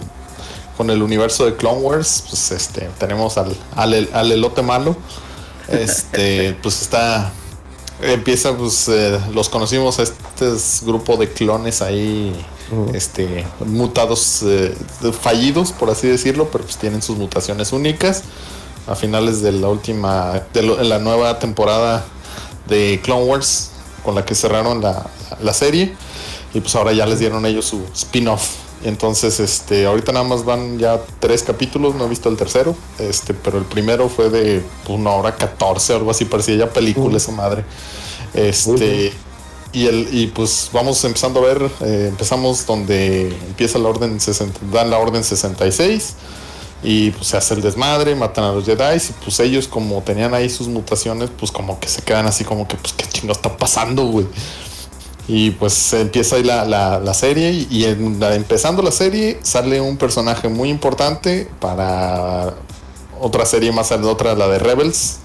con 0.77 0.91
el 0.91 1.03
universo 1.03 1.45
de 1.45 1.55
Clone 1.57 1.81
Wars, 1.81 2.25
pues 2.29 2.51
este, 2.51 2.89
tenemos 2.99 3.37
al, 3.37 3.57
al, 3.77 4.09
al 4.13 4.33
elote 4.33 4.63
malo. 4.63 4.97
Este, 5.69 6.57
pues 6.63 6.83
está. 6.83 7.33
Empieza, 8.01 8.57
pues, 8.57 8.89
eh, 8.89 9.21
los 9.33 9.49
conocimos 9.49 9.99
a 9.99 10.03
este 10.03 10.47
grupo 10.85 11.17
de 11.17 11.29
clones 11.33 11.83
ahí, 11.83 12.35
este, 12.95 13.47
mutados, 13.65 14.43
eh, 14.45 14.75
fallidos, 15.21 15.71
por 15.73 15.89
así 15.91 16.09
decirlo, 16.09 16.49
pero 16.51 16.65
pues 16.65 16.79
tienen 16.79 17.01
sus 17.01 17.17
mutaciones 17.17 17.73
únicas. 17.73 18.23
A 18.87 18.95
finales 18.95 19.43
de 19.43 19.53
la 19.53 19.69
última, 19.69 20.43
de 20.53 20.63
la 20.63 20.99
nueva 20.99 21.39
temporada 21.39 22.05
de 22.69 23.01
Clone 23.03 23.25
Wars, 23.25 23.71
con 24.05 24.15
la 24.15 24.25
que 24.25 24.35
cerraron 24.35 24.81
la, 24.81 25.07
la 25.41 25.55
serie. 25.55 25.95
Y 26.55 26.61
pues 26.61 26.75
ahora 26.75 26.93
ya 26.93 27.07
les 27.07 27.19
dieron 27.19 27.47
ellos 27.47 27.67
su 27.67 27.83
spin-off. 27.95 28.63
Entonces, 28.85 29.39
este, 29.39 29.87
ahorita 29.87 30.13
nada 30.13 30.25
más 30.25 30.45
van 30.45 30.79
ya 30.79 31.01
tres 31.21 31.43
capítulos, 31.45 31.95
no 31.95 32.07
he 32.07 32.09
visto 32.09 32.29
el 32.29 32.37
tercero, 32.37 32.75
este, 32.99 33.33
pero 33.33 33.59
el 33.59 33.65
primero 33.65 34.09
fue 34.09 34.29
de 34.29 34.63
pues, 34.85 34.99
una 34.99 35.11
hora 35.11 35.37
14, 35.37 35.95
algo 35.95 36.11
así, 36.11 36.25
parecía 36.25 36.57
ya 36.57 36.71
película 36.71 37.17
esa 37.17 37.31
madre. 37.31 37.65
Este, 38.35 39.13
y 39.73 39.87
el, 39.87 40.09
y 40.13 40.27
pues 40.27 40.69
vamos 40.73 41.03
empezando 41.05 41.41
a 41.41 41.45
ver, 41.45 41.71
eh, 41.81 42.07
empezamos 42.09 42.67
donde 42.67 43.29
empieza 43.29 43.79
la 43.79 43.89
orden 43.89 44.21
60, 44.21 44.59
dan 44.73 44.91
la 44.91 44.99
orden 44.99 45.23
66 45.23 46.15
y 46.83 47.11
pues 47.13 47.29
se 47.29 47.37
hace 47.37 47.55
el 47.55 47.63
desmadre, 47.63 48.15
matan 48.15 48.45
a 48.45 48.53
los 48.53 48.65
Jedi 48.65 48.97
y 48.97 49.13
pues 49.25 49.39
ellos 49.41 49.69
como 49.69 50.03
tenían 50.03 50.35
ahí 50.35 50.49
sus 50.51 50.69
mutaciones, 50.69 51.31
pues 51.39 51.53
como 51.53 51.79
que 51.79 51.89
se 51.89 52.03
quedan 52.03 52.27
así 52.27 52.45
como 52.45 52.67
que 52.67 52.77
pues 52.77 52.93
qué 52.93 53.07
chingo 53.07 53.33
está 53.33 53.57
pasando, 53.57 54.05
güey. 54.07 54.27
Y 55.29 55.53
pues 55.53 55.93
empieza 55.93 56.37
ahí 56.37 56.43
la, 56.43 56.65
la- 56.65 57.15
serie 57.15 57.53
y, 57.71 57.85
en 57.85 58.21
empezando 58.23 58.83
la 58.83 58.91
serie 58.91 59.39
sale 59.43 59.81
un 59.81 59.97
personaje 59.97 60.49
muy 60.49 60.69
importante 60.69 61.49
para 61.61 62.55
otra 63.21 63.47
serie 63.47 63.71
más 63.71 63.93
adelante, 63.93 64.13
otra 64.13 64.35
la 64.35 64.49
de 64.49 64.59
Rebels, 64.59 65.19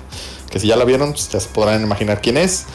que 0.52 0.60
si 0.60 0.68
ya 0.68 0.76
la 0.76 0.86
vieron, 0.86 1.14
pues 1.14 1.30
ya 1.30 1.40
se 1.40 1.50
podrán 1.50 1.82
imaginar 1.82 2.22
quién 2.22 2.38
es. 2.38 2.66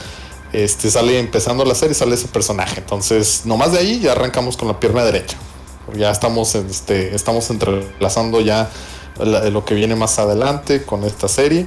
Este 0.52 0.90
sale 0.90 1.18
empezando 1.20 1.64
la 1.64 1.76
serie, 1.76 1.94
sale 1.94 2.16
ese 2.16 2.26
personaje. 2.26 2.80
Entonces, 2.80 3.42
nomás 3.44 3.72
de 3.72 3.78
ahí 3.78 4.00
ya 4.00 4.12
arrancamos 4.12 4.56
con 4.56 4.66
la 4.68 4.80
pierna 4.80 5.04
derecha. 5.04 5.36
Ya 5.96 6.10
estamos, 6.10 6.54
este, 6.54 7.14
estamos 7.14 7.48
entrelazando 7.50 8.40
ya 8.40 8.70
la- 9.18 9.48
lo 9.50 9.64
que 9.64 9.74
viene 9.74 9.94
más 9.96 10.18
adelante 10.18 10.82
con 10.84 11.04
esta 11.04 11.28
serie. 11.28 11.66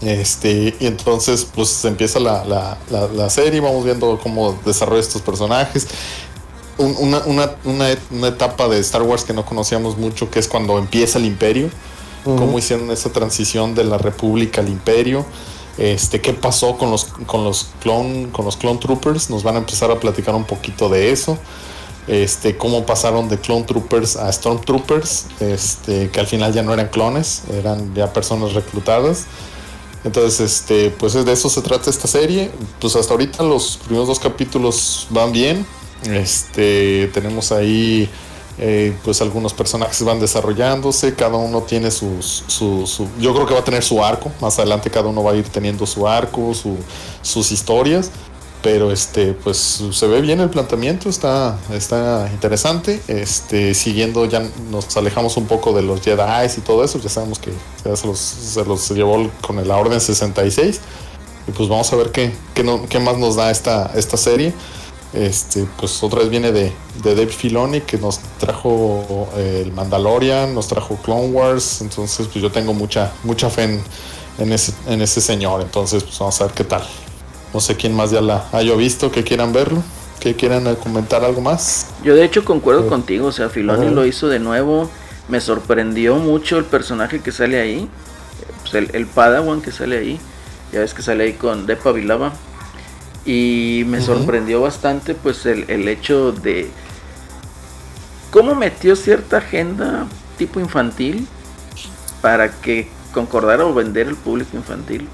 Este, 0.00 0.76
y 0.78 0.86
entonces, 0.86 1.44
pues 1.52 1.84
empieza 1.84 2.20
la, 2.20 2.44
la, 2.44 2.78
la, 3.08 3.30
serie, 3.30 3.60
vamos 3.60 3.84
viendo 3.84 4.18
cómo 4.22 4.56
desarrolla 4.64 5.00
estos 5.00 5.22
personajes. 5.22 5.88
Un- 6.76 6.94
una, 6.98 7.18
una, 7.26 7.50
una, 7.64 7.86
una 8.12 8.28
etapa 8.28 8.68
de 8.68 8.78
Star 8.78 9.02
Wars 9.02 9.24
que 9.24 9.32
no 9.32 9.44
conocíamos 9.44 9.98
mucho, 9.98 10.30
que 10.30 10.38
es 10.38 10.46
cuando 10.46 10.78
empieza 10.78 11.18
el 11.18 11.24
Imperio, 11.24 11.70
cómo 12.24 12.58
hicieron 12.58 12.90
esa 12.90 13.10
transición 13.10 13.74
de 13.74 13.84
la 13.84 13.98
República 13.98 14.60
al 14.60 14.68
Imperio. 14.68 15.24
Este, 15.78 16.20
qué 16.20 16.32
pasó 16.34 16.76
con 16.76 16.90
los 16.90 17.04
con 17.04 17.42
los 17.44 17.68
clone 17.80 18.28
con 18.32 18.44
los 18.44 18.56
clone 18.56 18.78
troopers, 18.80 19.30
nos 19.30 19.42
van 19.44 19.54
a 19.54 19.58
empezar 19.58 19.90
a 19.92 19.98
platicar 19.98 20.34
un 20.34 20.44
poquito 20.44 20.88
de 20.88 21.10
eso. 21.12 21.38
Este, 22.08 22.56
cómo 22.56 22.86
pasaron 22.86 23.28
de 23.28 23.38
clone 23.38 23.64
troopers 23.66 24.16
a 24.16 24.32
stormtroopers, 24.32 25.26
este, 25.40 26.10
que 26.10 26.20
al 26.20 26.26
final 26.26 26.54
ya 26.54 26.62
no 26.62 26.72
eran 26.72 26.88
clones, 26.88 27.42
eran 27.52 27.94
ya 27.94 28.10
personas 28.12 28.54
reclutadas. 28.54 29.24
Entonces, 30.04 30.40
este, 30.40 30.88
pues 30.90 31.12
de 31.12 31.30
eso 31.32 31.50
se 31.50 31.60
trata 31.60 31.90
esta 31.90 32.08
serie. 32.08 32.50
Pues 32.80 32.96
hasta 32.96 33.12
ahorita 33.12 33.42
los 33.42 33.76
primeros 33.84 34.08
dos 34.08 34.18
capítulos 34.18 35.06
van 35.10 35.32
bien. 35.32 35.66
Este, 36.04 37.10
tenemos 37.12 37.52
ahí, 37.52 38.08
eh, 38.58 38.94
pues 39.04 39.20
algunos 39.20 39.52
personajes 39.52 40.02
van 40.02 40.18
desarrollándose. 40.18 41.14
Cada 41.14 41.36
uno 41.36 41.62
tiene 41.62 41.90
su, 41.90 42.22
su- 42.22 43.08
yo 43.20 43.34
creo 43.34 43.46
que 43.46 43.54
va 43.54 43.60
a 43.60 43.64
tener 43.64 43.82
su 43.82 44.02
arco. 44.02 44.30
Más 44.40 44.58
adelante 44.58 44.90
cada 44.90 45.08
uno 45.08 45.22
va 45.22 45.32
a 45.32 45.36
ir 45.36 45.48
teniendo 45.48 45.84
su 45.84 46.08
arco, 46.08 46.54
su- 46.54 46.78
sus 47.20 47.52
historias. 47.52 48.10
Pero 48.62 48.90
este, 48.90 49.34
pues 49.34 49.82
se 49.92 50.06
ve 50.08 50.20
bien 50.20 50.40
el 50.40 50.50
planteamiento, 50.50 51.08
está, 51.08 51.56
está 51.72 52.28
interesante. 52.32 53.00
Este, 53.06 53.72
siguiendo 53.72 54.24
ya 54.24 54.42
nos 54.70 54.96
alejamos 54.96 55.36
un 55.36 55.46
poco 55.46 55.72
de 55.72 55.82
los 55.82 56.00
Jedi 56.02 56.46
y 56.56 56.60
todo 56.62 56.82
eso. 56.84 56.98
Ya 56.98 57.08
sabemos 57.08 57.38
que 57.38 57.52
se 57.84 58.06
los, 58.06 58.18
se 58.18 58.64
los 58.64 58.90
llevó 58.90 59.30
con 59.42 59.66
la 59.66 59.76
Orden 59.76 60.00
66. 60.00 60.80
Y 61.46 61.52
pues 61.52 61.68
vamos 61.68 61.92
a 61.92 61.96
ver 61.96 62.10
qué, 62.10 62.32
qué, 62.52 62.64
no- 62.64 62.84
qué 62.88 62.98
más 62.98 63.16
nos 63.16 63.36
da 63.36 63.50
esta, 63.52 63.92
esta 63.94 64.16
serie. 64.16 64.52
Este, 65.14 65.64
pues 65.78 66.02
otra 66.02 66.18
vez 66.20 66.28
viene 66.28 66.52
de, 66.52 66.72
de 67.02 67.14
Dave 67.14 67.28
Filoni 67.28 67.80
que 67.82 67.96
nos 67.96 68.18
trajo 68.38 69.28
eh, 69.36 69.62
el 69.64 69.72
Mandalorian, 69.72 70.52
nos 70.54 70.66
trajo 70.68 70.96
Clone 70.96 71.28
Wars, 71.28 71.80
entonces 71.80 72.26
pues 72.26 72.42
yo 72.42 72.52
tengo 72.52 72.74
mucha, 72.74 73.10
mucha 73.24 73.48
fe 73.48 73.62
en, 73.62 73.82
en 74.36 74.52
ese, 74.52 74.74
en 74.86 75.00
ese 75.00 75.22
señor, 75.22 75.62
entonces 75.62 76.04
pues 76.04 76.18
vamos 76.18 76.38
a 76.42 76.44
ver 76.44 76.52
qué 76.54 76.64
tal. 76.64 76.82
No 77.52 77.60
sé 77.60 77.76
quién 77.76 77.94
más 77.94 78.10
ya 78.10 78.20
la 78.20 78.46
haya 78.52 78.74
visto, 78.74 79.10
que 79.10 79.24
quieran 79.24 79.52
verlo, 79.52 79.82
que 80.20 80.34
quieran 80.36 80.74
comentar 80.76 81.24
algo 81.24 81.40
más. 81.40 81.86
Yo 82.04 82.14
de 82.14 82.24
hecho 82.24 82.44
concuerdo 82.44 82.88
contigo, 82.88 83.28
o 83.28 83.32
sea, 83.32 83.48
Filoni 83.48 83.90
lo 83.90 84.04
hizo 84.06 84.28
de 84.28 84.38
nuevo, 84.38 84.90
me 85.28 85.40
sorprendió 85.40 86.16
mucho 86.16 86.58
el 86.58 86.64
personaje 86.64 87.20
que 87.20 87.32
sale 87.32 87.60
ahí, 87.60 87.88
pues 88.62 88.74
el, 88.74 88.90
el 88.94 89.06
Padawan 89.06 89.62
que 89.62 89.72
sale 89.72 89.98
ahí, 89.98 90.20
ya 90.72 90.80
ves 90.80 90.92
que 90.92 91.02
sale 91.02 91.24
ahí 91.24 91.32
con 91.32 91.66
Depa 91.66 91.92
Vilava, 91.92 92.32
y 93.24 93.84
me 93.86 94.00
sorprendió 94.00 94.60
bastante 94.60 95.14
pues 95.14 95.44
el, 95.46 95.64
el 95.68 95.88
hecho 95.88 96.32
de 96.32 96.70
cómo 98.30 98.54
metió 98.54 98.96
cierta 98.96 99.38
agenda 99.38 100.06
tipo 100.38 100.60
infantil 100.60 101.26
para 102.22 102.50
que 102.50 102.88
concordara 103.12 103.66
o 103.66 103.74
vender 103.74 104.08
el 104.08 104.16
público 104.16 104.56
infantil. 104.56 105.08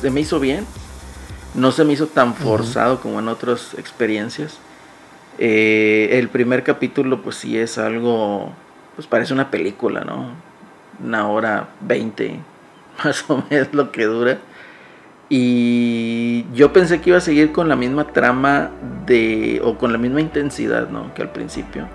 Se 0.00 0.10
me 0.10 0.20
hizo 0.20 0.38
bien. 0.38 0.66
No 1.54 1.72
se 1.72 1.84
me 1.84 1.92
hizo 1.92 2.06
tan 2.06 2.34
forzado 2.34 3.00
como 3.00 3.18
en 3.18 3.28
otras 3.28 3.74
experiencias. 3.74 4.58
Eh, 5.38 6.18
el 6.18 6.28
primer 6.28 6.62
capítulo 6.62 7.22
pues 7.22 7.36
sí 7.36 7.58
es 7.58 7.78
algo, 7.78 8.52
pues 8.94 9.06
parece 9.06 9.32
una 9.32 9.50
película, 9.50 10.02
¿no? 10.02 10.30
Una 11.02 11.28
hora 11.28 11.68
veinte, 11.80 12.38
más 13.04 13.24
o 13.28 13.42
menos 13.50 13.68
lo 13.72 13.90
que 13.90 14.04
dura. 14.04 14.38
Y 15.28 16.44
yo 16.52 16.72
pensé 16.72 17.00
que 17.00 17.10
iba 17.10 17.18
a 17.18 17.22
seguir 17.22 17.52
con 17.52 17.68
la 17.68 17.76
misma 17.76 18.08
trama 18.08 18.70
de, 19.06 19.60
o 19.64 19.78
con 19.78 19.92
la 19.92 19.98
misma 19.98 20.20
intensidad, 20.20 20.88
¿no? 20.88 21.14
Que 21.14 21.22
al 21.22 21.30
principio. 21.30 21.86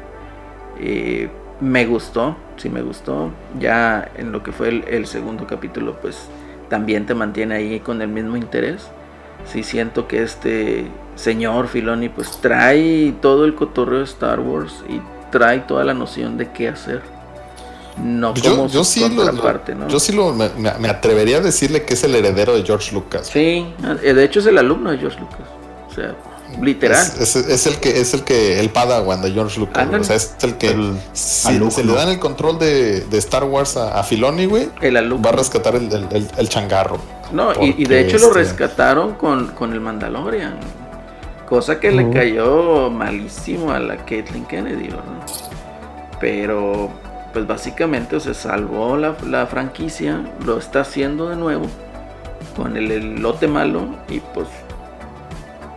Eh, 0.80 1.30
me 1.60 1.86
gustó, 1.86 2.36
sí 2.58 2.70
me 2.70 2.82
gustó. 2.82 3.32
Ya 3.60 4.10
en 4.16 4.32
lo 4.32 4.42
que 4.42 4.52
fue 4.52 4.70
el, 4.70 4.86
el, 4.88 5.06
segundo 5.06 5.48
capítulo, 5.48 6.00
pues 6.02 6.30
también 6.70 7.06
te 7.06 7.14
mantiene 7.14 7.56
ahí 7.56 7.80
con 7.80 8.02
el 8.02 8.08
mismo 8.08 8.38
interés. 8.38 8.90
Sí 9.52 9.64
siento 9.64 10.08
que 10.08 10.24
este 10.24 10.90
señor 11.16 11.68
Filoni 11.68 12.10
pues 12.10 12.40
trae 12.42 13.14
todo 13.22 13.46
el 13.46 13.56
cotorreo 13.56 14.00
de 14.00 14.06
Star 14.06 14.40
Wars 14.40 14.84
y 14.90 15.00
trae 15.32 15.60
toda 15.60 15.84
la 15.84 15.94
noción 15.94 16.38
de 16.38 16.52
qué 16.52 16.70
hacer. 16.70 17.02
No 17.98 18.34
como 18.34 18.68
yo, 18.68 18.68
yo 18.68 18.84
sí 18.84 19.02
contraparte, 19.02 19.74
lo, 19.74 19.80
¿no? 19.80 19.88
Yo 19.88 20.00
sí 20.00 20.12
lo, 20.12 20.34
me, 20.34 20.50
me, 20.58 20.90
atrevería 20.90 21.38
a 21.38 21.42
decirle 21.42 21.86
que 21.86 21.94
es 21.94 22.04
el 22.04 22.14
heredero 22.14 22.54
de 22.54 22.64
George 22.64 22.94
Lucas. 22.94 23.28
Sí, 23.28 23.66
de 24.04 24.24
hecho 24.24 24.42
es 24.42 24.46
el 24.48 24.58
alumno 24.58 24.92
de 24.92 24.98
George 24.98 25.18
Lucas. 25.18 25.48
O 25.90 25.94
sea, 25.94 26.14
literal. 26.62 27.02
Es, 27.20 27.38
es, 27.38 27.48
es, 27.48 27.68
el 27.68 27.78
que 27.78 28.02
es 28.02 28.14
el 28.14 28.26
que 28.26 28.60
el 28.60 28.70
Padawan 28.70 29.22
de 29.22 29.32
George 29.32 29.62
Lucas. 29.62 29.88
O 29.98 30.04
sea, 30.04 30.18
es 30.18 30.36
el 30.42 30.58
que 30.58 30.68
el, 30.68 30.94
si 31.14 31.72
se 31.72 31.84
le 31.86 31.94
dan 31.94 32.10
el 32.10 32.20
control 32.20 32.60
de, 32.60 33.02
de 33.02 33.18
Star 33.18 33.46
Wars 33.46 33.78
a, 33.78 33.98
a 33.98 34.04
Filoni, 34.04 34.46
güey, 34.46 34.68
va 34.82 35.30
a 35.30 35.34
rescatar 35.34 35.76
el, 35.76 35.92
el, 35.94 36.28
el 36.38 36.50
changarro. 36.50 37.00
No, 37.32 37.52
y, 37.62 37.76
y, 37.78 37.86
de 37.86 38.02
hecho 38.02 38.18
este... 38.18 38.28
lo 38.28 38.34
rescataron 38.34 39.14
con, 39.16 39.48
con 39.48 39.74
el 39.74 39.82
Mandalorian. 39.82 40.58
Cosa 41.48 41.80
que 41.80 41.90
uh 41.90 41.94
-huh. 41.94 41.96
le 41.96 42.10
cayó 42.12 42.90
malísimo 42.90 43.72
a 43.72 43.80
la 43.80 43.98
Caitlyn 43.98 44.46
Kennedy, 44.46 44.88
¿verdad? 44.88 45.26
Pero 46.20 46.90
pues 47.34 47.46
básicamente 47.46 48.20
se 48.20 48.34
salvó 48.34 48.96
la, 48.96 49.16
la, 49.28 49.46
franquicia, 49.46 50.22
lo 50.46 50.58
está 50.58 50.82
haciendo 50.82 51.28
de 51.28 51.36
nuevo 51.36 51.66
con 52.56 52.78
el, 52.78 52.90
el, 52.92 53.22
lote 53.22 53.46
malo 53.46 53.90
y 54.08 54.22
pues 54.22 54.48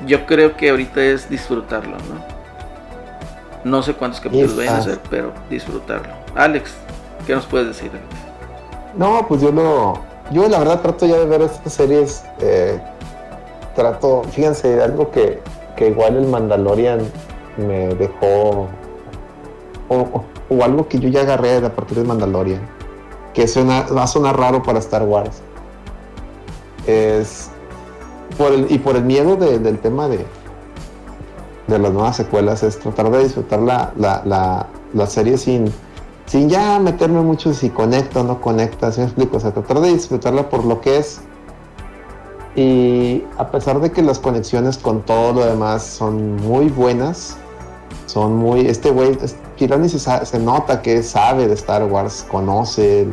yo 0.07 0.25
creo 0.25 0.57
que 0.57 0.71
ahorita 0.71 1.03
es 1.03 1.29
disfrutarlo, 1.29 1.97
¿no? 1.97 2.39
No 3.65 3.83
sé 3.83 3.95
cuántos 3.95 4.21
capítulos 4.21 4.57
vayan 4.57 4.77
a 4.77 4.79
hacer, 4.79 5.01
pero 5.11 5.33
disfrutarlo. 5.51 6.15
Alex, 6.37 6.75
¿qué 7.27 7.35
nos 7.35 7.45
puedes 7.47 7.67
decir? 7.67 7.91
No, 8.97 9.27
pues 9.27 9.41
yo 9.41 9.51
lo, 9.51 10.01
yo 10.31 10.49
la 10.49 10.59
verdad 10.59 10.81
trato 10.81 11.07
ya 11.07 11.19
de 11.19 11.27
ver 11.27 11.43
estas 11.43 11.73
series, 11.73 12.25
eh, 12.41 12.81
trato, 13.75 14.23
fíjense, 14.31 14.83
algo 14.83 15.11
que, 15.11 15.41
que 15.77 15.89
igual 15.89 16.17
el 16.17 16.27
Mandalorian 16.27 17.01
me 17.57 17.95
dejó 17.95 18.69
o, 19.89 20.25
o, 20.51 20.65
algo 20.65 20.89
que 20.89 20.99
yo 20.99 21.09
ya 21.09 21.23
agarré 21.23 21.57
a 21.57 21.75
partir 21.75 21.99
de 21.99 22.05
Mandalorian, 22.05 22.61
que 23.33 23.49
suena, 23.49 23.87
va 23.95 24.05
a 24.05 24.07
sonar 24.07 24.39
raro 24.39 24.63
para 24.63 24.79
Star 24.79 25.03
Wars. 25.03 25.41
Es 26.87 27.51
por 28.37 28.53
el, 28.53 28.71
y 28.71 28.79
por 28.79 28.97
el 28.97 29.05
miedo 29.05 29.37
de, 29.37 29.59
del 29.59 29.79
tema 29.79 30.09
de, 30.09 30.25
de 31.67 31.79
las 31.79 31.93
nuevas 31.93 32.17
secuelas, 32.17 32.63
es 32.63 32.79
tratar 32.79 33.11
de 33.11 33.25
disfrutar 33.25 33.61
la, 33.61 33.93
la, 33.97 34.23
la, 34.25 34.67
la 34.93 35.07
serie 35.07 35.39
sin, 35.39 35.73
sin 36.29 36.49
ya 36.49 36.79
meterme 36.79 37.23
mucho 37.23 37.55
si 37.55 37.71
conecta 37.71 38.21
o 38.21 38.25
no 38.25 38.41
conecta, 38.41 38.93
si 38.93 39.01
me 39.01 39.07
explico? 39.07 39.39
O 39.39 39.41
sea, 39.41 39.53
tratar 39.53 39.81
de 39.81 39.93
disfrutarla 39.93 40.49
por 40.51 40.65
lo 40.65 40.81
que 40.81 40.99
es. 40.99 41.21
Y 42.55 43.25
a 43.39 43.51
pesar 43.51 43.81
de 43.81 43.91
que 43.91 44.03
las 44.03 44.19
conexiones 44.19 44.79
con 44.79 45.03
todo 45.03 45.33
lo 45.33 45.47
demás 45.47 45.85
son 45.85 46.37
muy 46.37 46.69
buenas, 46.69 47.37
son 48.07 48.37
muy. 48.37 48.67
Este 48.67 48.91
güey, 48.91 49.17
Filoni 49.57 49.89
se, 49.89 49.99
se, 49.99 50.39
nota 50.39 50.83
que 50.83 51.03
sabe 51.03 51.49
de 51.49 51.55
Star 51.55 51.85
Wars, 51.85 52.27
conoce, 52.31 53.07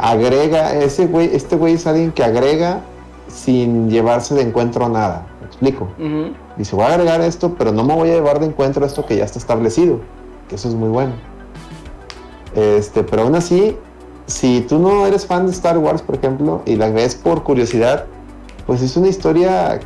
agrega, 0.00 0.74
ese 0.74 1.06
güey, 1.06 1.34
este 1.34 1.56
güey 1.56 1.74
es 1.74 1.86
alguien 1.86 2.10
que 2.10 2.24
agrega 2.24 2.80
sin 3.28 3.90
llevarse 3.90 4.34
de 4.34 4.42
encuentro 4.42 4.88
nada. 4.88 5.26
¿Me 5.40 5.46
explico? 5.46 5.88
Uh 5.98 6.02
-huh. 6.02 6.32
Dice, 6.56 6.74
voy 6.74 6.86
a 6.86 6.94
agregar 6.94 7.20
esto, 7.20 7.54
pero 7.56 7.70
no 7.70 7.84
me 7.84 7.94
voy 7.94 8.10
a 8.10 8.14
llevar 8.14 8.40
de 8.40 8.46
encuentro 8.46 8.84
esto 8.84 9.04
que 9.06 9.16
ya 9.16 9.24
está 9.24 9.38
establecido, 9.38 10.00
que 10.48 10.54
eso 10.54 10.68
es 10.68 10.74
muy 10.74 10.88
bueno. 10.88 11.12
Este, 12.56 13.04
pero 13.04 13.22
aún 13.22 13.34
así, 13.34 13.76
si 14.26 14.62
tú 14.62 14.78
no 14.78 15.06
eres 15.06 15.26
fan 15.26 15.46
de 15.46 15.52
Star 15.52 15.78
Wars, 15.78 16.02
por 16.02 16.16
ejemplo, 16.16 16.62
y 16.64 16.76
la 16.76 16.88
ves 16.88 17.14
por 17.14 17.42
curiosidad, 17.44 18.06
pues 18.66 18.82
es 18.82 18.96
una 18.96 19.08
historia 19.08 19.78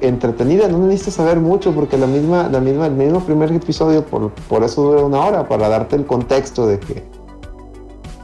entretenida, 0.00 0.68
no 0.68 0.78
necesitas 0.78 1.14
saber 1.14 1.40
mucho 1.40 1.72
porque 1.72 1.98
la 1.98 2.06
misma, 2.06 2.48
la 2.48 2.60
misma, 2.60 2.86
el 2.86 2.92
mismo 2.92 3.20
primer 3.20 3.52
episodio 3.52 4.04
por, 4.04 4.30
por 4.48 4.64
eso 4.64 4.82
dura 4.82 5.04
una 5.04 5.20
hora, 5.24 5.48
para 5.48 5.68
darte 5.68 5.96
el 5.96 6.06
contexto 6.06 6.66
de 6.66 6.78
que, 6.78 7.04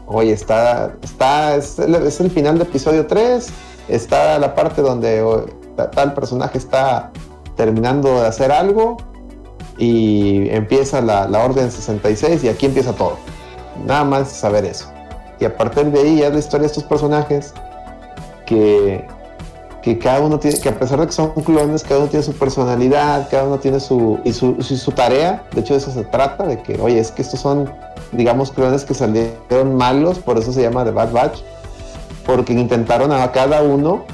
oye, 0.07 0.33
está, 0.33 0.95
está, 1.03 1.57
es 1.57 1.79
el, 1.79 2.31
final 2.31 2.59
de 2.59 2.65
episodio 2.65 3.07
3, 3.07 3.49
está 3.89 4.39
la 4.39 4.55
parte 4.55 4.81
donde 4.81 5.23
o, 5.23 5.45
tal 5.93 6.15
personaje 6.15 6.59
está 6.59 7.13
terminando 7.57 8.21
de 8.21 8.27
hacer 8.27 8.51
algo 8.51 8.97
y 9.77 10.49
empieza 10.51 11.01
la, 11.01 11.29
la, 11.29 11.45
orden 11.45 11.71
66 11.71 12.45
y 12.45 12.49
aquí 12.49 12.67
empieza 12.67 12.93
todo. 12.93 13.17
Nada 13.85 14.05
más 14.05 14.31
saber 14.31 14.65
eso. 14.65 14.87
Y 15.41 15.45
a 15.45 15.57
partir 15.57 15.87
de 15.87 16.01
ahí 16.01 16.17
ya 16.19 16.27
es 16.29 16.33
la 16.33 16.39
historia 16.39 16.63
de 16.63 16.67
estos 16.69 16.85
personajes 16.85 17.55
que 18.47 19.07
que 19.83 19.99
cada 19.99 20.21
uno 20.21 20.39
tiene, 20.39 20.59
que 20.59 20.69
a 20.69 20.79
pesar 20.79 21.01
de 21.01 21.07
que 21.07 21.13
son 21.13 21.31
clones, 21.31 21.83
cada 21.83 22.01
uno 22.01 22.09
tiene 22.09 22.25
su 22.25 22.33
personalidad, 22.33 23.29
cada 23.31 23.45
uno 23.45 23.59
tiene 23.59 23.81
su, 23.81 24.19
y 24.25 24.33
su, 24.33 24.61
su, 24.61 24.77
su, 24.77 24.93
tarea, 24.93 25.43
de 25.53 25.61
hecho 25.61 25.75
de 25.75 25.79
eso 25.79 25.91
se 25.91 26.05
trata, 26.05 26.47
de 26.47 26.61
que, 26.63 26.79
oye, 26.81 26.99
es 26.99 27.13
que 27.13 27.23
estos 27.23 27.41
son, 27.41 27.71
digamos, 28.13 28.51
clones 28.51 28.85
que 28.85 28.95
salieron 28.95 29.77
malos, 29.77 30.19
por 30.19 30.37
eso 30.39 30.53
se 30.53 30.63
llama 30.63 30.85
The 30.85 30.91
Bad 30.91 31.13
Batch, 31.13 31.39
porque 32.27 32.53
intentaron 32.53 33.13
a 33.13 33.31
cada 33.33 33.63
uno, 33.63 34.05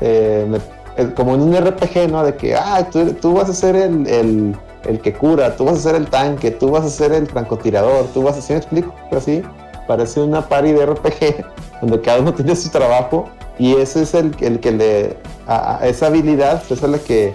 eh, 0.00 0.58
como 1.16 1.34
en 1.34 1.42
un 1.42 1.56
RPG, 1.56 2.10
¿no? 2.10 2.22
De 2.22 2.36
que, 2.36 2.54
ah, 2.54 2.88
tú, 2.90 3.12
tú 3.14 3.34
vas 3.34 3.48
a 3.48 3.54
ser 3.54 3.76
el, 3.76 4.56
el, 4.84 5.00
que 5.00 5.12
cura, 5.12 5.56
tú 5.56 5.64
vas 5.64 5.78
a 5.78 5.80
ser 5.80 5.94
el 5.94 6.08
tanque, 6.08 6.50
tú 6.50 6.70
vas 6.70 6.84
a 6.84 6.90
ser 6.90 7.12
el 7.12 7.26
francotirador, 7.26 8.06
tú 8.14 8.22
vas 8.22 8.36
a 8.36 8.42
ser, 8.42 8.56
¿me 8.56 8.58
explico? 8.58 8.94
Así, 9.10 9.42
parece 9.86 10.20
una 10.20 10.48
party 10.48 10.72
de 10.72 10.86
RPG, 10.86 11.44
donde 11.80 12.00
cada 12.00 12.20
uno 12.20 12.34
tiene 12.34 12.54
su 12.56 12.70
trabajo 12.70 13.28
y 13.58 13.76
ese 13.76 14.02
es 14.02 14.14
el, 14.14 14.34
el 14.40 14.60
que 14.60 14.72
le, 14.72 15.16
a, 15.46 15.80
esa 15.84 16.06
habilidad, 16.06 16.62
esa 16.70 16.74
es 16.74 16.90
la 16.90 16.98
que 16.98 17.34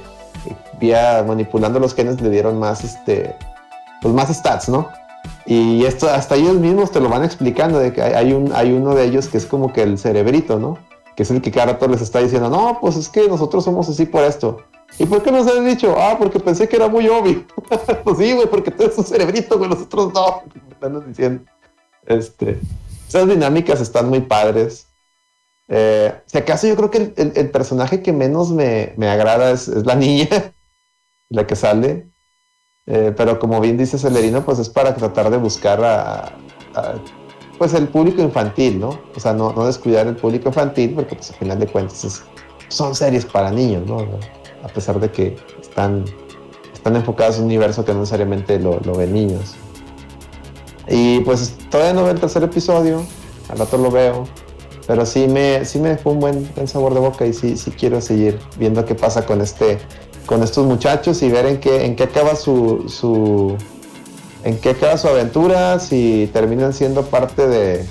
vía 0.80 1.24
manipulando 1.28 1.80
los 1.80 1.94
genes 1.94 2.22
le 2.22 2.30
dieron 2.30 2.60
más, 2.60 2.84
este, 2.84 3.36
pues 4.02 4.14
más 4.14 4.30
stats, 4.30 4.70
¿no? 4.70 4.90
Y 5.46 5.86
esto 5.86 6.10
hasta 6.10 6.36
ellos 6.36 6.56
mismos 6.56 6.92
te 6.92 7.00
lo 7.00 7.10
van 7.10 7.24
explicando, 7.24 7.80
de 7.80 7.94
que 7.94 8.02
hay, 8.02 8.34
un, 8.34 8.52
hay 8.54 8.74
uno 8.74 8.96
de 8.96 9.06
ellos 9.06 9.28
que 9.28 9.38
es 9.38 9.46
como 9.46 9.72
que 9.72 9.84
el 9.84 9.98
cerebrito, 9.98 10.60
¿no? 10.60 10.78
Que 11.18 11.24
es 11.24 11.32
el 11.32 11.42
que 11.42 11.52
cada 11.52 11.74
rato 11.74 11.88
les 11.90 12.02
está 12.02 12.20
diciendo, 12.20 12.50
no, 12.50 12.78
pues 12.80 12.96
es 12.96 13.10
que 13.10 13.28
nosotros 13.28 13.66
somos 13.66 13.90
así 13.90 14.06
por 14.06 14.24
esto. 14.24 14.64
¿Y 14.98 15.06
por 15.06 15.22
qué 15.22 15.32
nos 15.32 15.48
has 15.48 15.66
dicho? 15.66 15.96
Ah, 15.98 16.16
porque 16.18 16.40
pensé 16.40 16.70
que 16.70 16.78
era 16.78 16.88
muy 16.88 17.10
obvio. 17.10 17.44
pues 18.04 18.18
sí, 18.18 18.32
güey, 18.32 18.48
porque 18.48 18.72
tú 18.72 18.84
eres 18.84 18.98
un 18.98 19.04
cerebrito, 19.04 19.58
güey, 19.58 19.70
nosotros 19.70 20.14
no. 20.14 20.44
Están 20.72 21.08
diciendo. 21.08 21.44
Este, 22.06 22.60
esas 23.08 23.28
dinámicas 23.28 23.82
están 23.82 24.10
muy 24.10 24.22
padres. 24.22 24.88
Eh, 25.68 26.14
si 26.26 26.38
acaso 26.38 26.68
yo 26.68 26.76
creo 26.78 26.90
que 26.90 27.14
el, 27.18 27.34
el, 27.36 27.52
personaje 27.52 28.02
que 28.02 28.14
menos 28.14 28.52
me, 28.52 28.94
me 28.96 29.10
agrada 29.10 29.52
es, 29.52 29.68
la 29.68 29.96
niña, 29.96 30.54
la 31.30 31.46
que 31.46 31.56
sale. 31.56 32.08
Eh, 32.86 33.14
pero 33.16 33.38
como 33.38 33.60
bien 33.60 33.78
dice 33.78 33.98
Celerino, 33.98 34.46
pues 34.46 34.60
es 34.60 34.70
para 34.70 34.96
tratar 34.96 35.30
de 35.30 35.38
buscar 35.38 35.84
a, 35.84 36.32
pues 37.58 37.74
el 37.74 37.88
público 37.88 38.22
infantil, 38.22 38.80
¿no? 38.80 39.00
O 39.16 39.20
sea, 39.20 39.34
no, 39.34 39.52
descuidar 39.66 40.08
el 40.08 40.16
público 40.16 40.50
infantil, 40.50 40.94
porque 40.96 41.16
pues 41.16 41.32
al 41.32 41.38
final 41.38 41.60
de 41.60 41.68
cuentas 41.68 42.04
es, 42.04 42.24
son 42.70 42.96
series 42.96 43.26
para 43.26 43.52
niños, 43.52 43.88
¿no? 43.88 43.98
A 44.64 44.68
pesar 44.68 45.00
de 45.00 45.12
que 45.12 45.36
están 45.62 46.06
están 46.88 46.96
enfocadas 46.96 47.36
en 47.38 47.42
un 47.42 47.48
universo 47.48 47.84
que 47.84 47.94
no 47.94 48.00
necesariamente 48.00 48.60
lo, 48.60 48.80
lo 48.80 48.96
ven 48.96 49.14
niños. 49.14 49.56
Y 50.88 51.20
pues 51.22 51.58
todavía 51.70 51.94
no 51.94 52.04
veo 52.04 52.14
el 52.14 52.20
tercer 52.20 52.44
episodio, 52.44 53.04
al 53.50 53.58
rato 53.58 53.78
lo 53.78 53.92
veo, 53.92 54.26
pero 54.88 55.06
sí 55.06 55.28
me, 55.28 55.66
sí 55.66 55.80
me 55.80 55.90
dejó 55.90 56.12
un 56.12 56.22
buen, 56.22 56.50
buen 56.56 56.68
sabor 56.68 56.94
de 56.94 57.02
boca 57.02 57.26
y 57.26 57.34
sí, 57.34 57.58
sí 57.58 57.72
quiero 57.72 58.00
seguir 58.00 58.40
viendo 58.58 58.86
qué 58.86 58.96
pasa 58.96 59.26
con 59.26 59.42
este, 59.42 59.80
con 60.26 60.44
estos 60.44 60.66
muchachos 60.66 61.22
y 61.24 61.30
ver 61.30 61.46
en 61.46 61.60
qué, 61.60 61.86
en 61.86 61.98
qué 61.98 62.04
acaba 62.04 62.36
su, 62.36 62.88
su 62.88 63.58
en 64.44 64.58
qué 64.60 64.72
acaba 64.72 64.98
su 64.98 65.08
aventura, 65.08 65.80
si 65.80 66.30
terminan 66.34 66.74
siendo 66.74 67.04
parte 67.04 67.48
de 67.48 67.86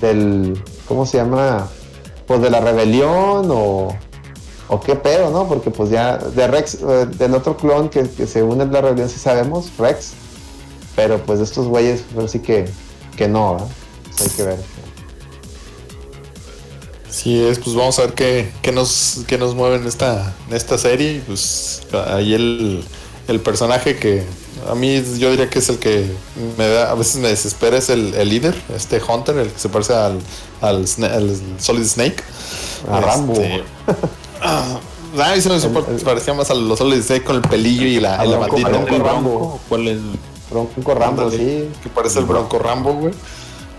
del 0.00 0.62
¿cómo 0.88 1.06
se 1.06 1.18
llama? 1.18 1.68
Pues 2.26 2.40
de 2.40 2.50
la 2.50 2.60
rebelión 2.60 3.50
o, 3.50 3.94
o 4.68 4.80
qué 4.80 4.96
pedo, 4.96 5.30
¿no? 5.30 5.46
Porque 5.46 5.70
pues 5.70 5.90
ya 5.90 6.16
de 6.16 6.46
Rex, 6.46 6.74
eh, 6.74 7.06
del 7.18 7.34
otro 7.34 7.56
clon 7.56 7.88
que, 7.88 8.06
se 8.26 8.42
une 8.42 8.62
a 8.62 8.66
la 8.66 8.80
rebelión 8.80 9.08
sí 9.08 9.18
sabemos, 9.18 9.70
Rex, 9.78 10.12
pero 10.96 11.18
pues 11.18 11.40
estos 11.40 11.66
güeyes 11.66 12.02
pues 12.14 12.30
sí 12.30 12.38
que, 12.38 12.66
que 13.16 13.28
no. 13.28 13.68
Pues 14.04 14.22
hay 14.22 14.36
que 14.36 14.42
ver. 14.42 14.58
Sí 17.10 17.44
es, 17.44 17.58
pues 17.60 17.76
vamos 17.76 17.98
a 17.98 18.02
ver 18.02 18.14
qué, 18.14 18.50
qué 18.60 18.72
nos, 18.72 19.20
qué 19.28 19.38
nos 19.38 19.54
mueve 19.54 19.76
en 19.76 19.86
esta, 19.86 20.34
en 20.48 20.56
esta 20.56 20.78
serie. 20.78 21.22
Pues 21.26 21.82
ahí 22.08 22.34
el, 22.34 22.84
el 23.28 23.40
personaje 23.40 23.96
que 23.96 24.24
a 24.68 24.74
mí 24.74 25.02
yo 25.18 25.30
diría 25.30 25.48
que 25.50 25.58
es 25.58 25.68
el 25.68 25.78
que 25.78 26.10
me 26.58 26.68
da, 26.68 26.90
a 26.90 26.94
veces 26.94 27.16
me 27.16 27.28
desespera, 27.28 27.76
es 27.78 27.90
el, 27.90 28.14
el 28.14 28.28
líder, 28.28 28.54
este 28.74 29.00
Hunter, 29.02 29.36
el 29.38 29.50
que 29.50 29.58
se 29.58 29.68
parece 29.68 29.94
al, 29.94 30.18
al, 30.60 30.86
Solid 31.58 31.84
Snake. 31.86 32.22
A 32.90 33.00
Rambo. 33.00 33.32
Este, 33.34 33.62
ah, 34.42 34.78
a 35.22 35.34
mí 35.34 35.40
se 35.40 35.48
me 35.48 35.60
super- 35.60 35.84
El- 35.88 35.96
el- 35.96 36.00
parecía 36.02 36.34
más 36.34 36.50
a 36.50 36.54
los 36.54 36.78
Solid 36.78 37.02
Snake 37.02 37.24
con 37.24 37.36
el 37.36 37.42
pelillo 37.42 37.86
y 37.86 38.00
la, 38.00 38.16
la 38.24 38.36
Bronco- 38.38 38.40
bandita. 38.56 38.68
Bronco 38.70 38.94
¿El 38.94 39.00
Rambo. 39.02 39.30
Bronco? 39.38 39.60
¿Cuál 39.68 39.88
es? 39.88 39.98
Bronco 40.50 40.94
Rambo, 40.94 41.30
sí. 41.30 41.70
Que 41.82 41.88
parece 41.88 42.18
el 42.20 42.26
Bronco 42.26 42.58
Rambo, 42.58 42.92
güey. 42.94 43.14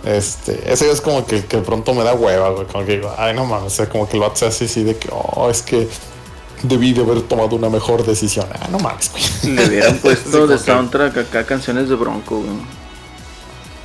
Este, 0.03 0.71
ese 0.71 0.91
es 0.91 1.01
como 1.01 1.25
que, 1.25 1.45
que 1.45 1.57
de 1.57 1.63
pronto 1.63 1.93
me 1.93 2.03
da 2.03 2.13
hueva, 2.13 2.49
güey. 2.49 2.67
Como 2.67 2.85
que 2.85 2.97
digo, 2.97 3.11
ay, 3.17 3.33
no 3.33 3.45
mames, 3.45 3.73
o 3.73 3.75
sea, 3.75 3.89
como 3.89 4.07
que 4.07 4.17
lo 4.17 4.25
hace 4.31 4.45
así, 4.45 4.65
así 4.65 4.83
de 4.83 4.95
que, 4.97 5.09
oh, 5.11 5.49
es 5.49 5.61
que 5.61 5.87
debí 6.67 6.93
de 6.93 7.01
haber 7.01 7.21
tomado 7.23 7.55
una 7.55 7.69
mejor 7.69 8.05
decisión. 8.05 8.47
Ah, 8.53 8.67
no 8.71 8.79
mames, 8.79 9.11
güey. 9.11 9.55
Le 9.55 9.67
hubieran 9.67 9.97
puesto 10.01 10.47
de 10.47 10.57
soundtrack 10.57 11.17
acá 11.17 11.45
canciones 11.45 11.89
de 11.89 11.95
Bronco, 11.95 12.37
güey. 12.39 12.51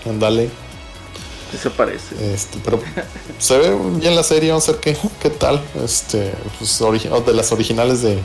Ándale. 0.08 0.50
¿Qué 1.50 1.56
se 1.58 1.70
parece? 1.70 2.32
Este, 2.32 2.58
pero 2.64 2.80
se 3.38 3.58
ve 3.58 3.76
bien 3.96 4.14
la 4.14 4.22
serie, 4.22 4.50
vamos 4.50 4.68
a 4.68 4.72
ver 4.72 4.80
qué, 4.80 4.96
qué 5.20 5.30
tal. 5.30 5.60
Este, 5.84 6.32
pues, 6.58 6.80
origi- 6.80 7.10
o 7.10 7.20
de 7.20 7.34
las 7.34 7.50
originales 7.50 8.02
de, 8.02 8.18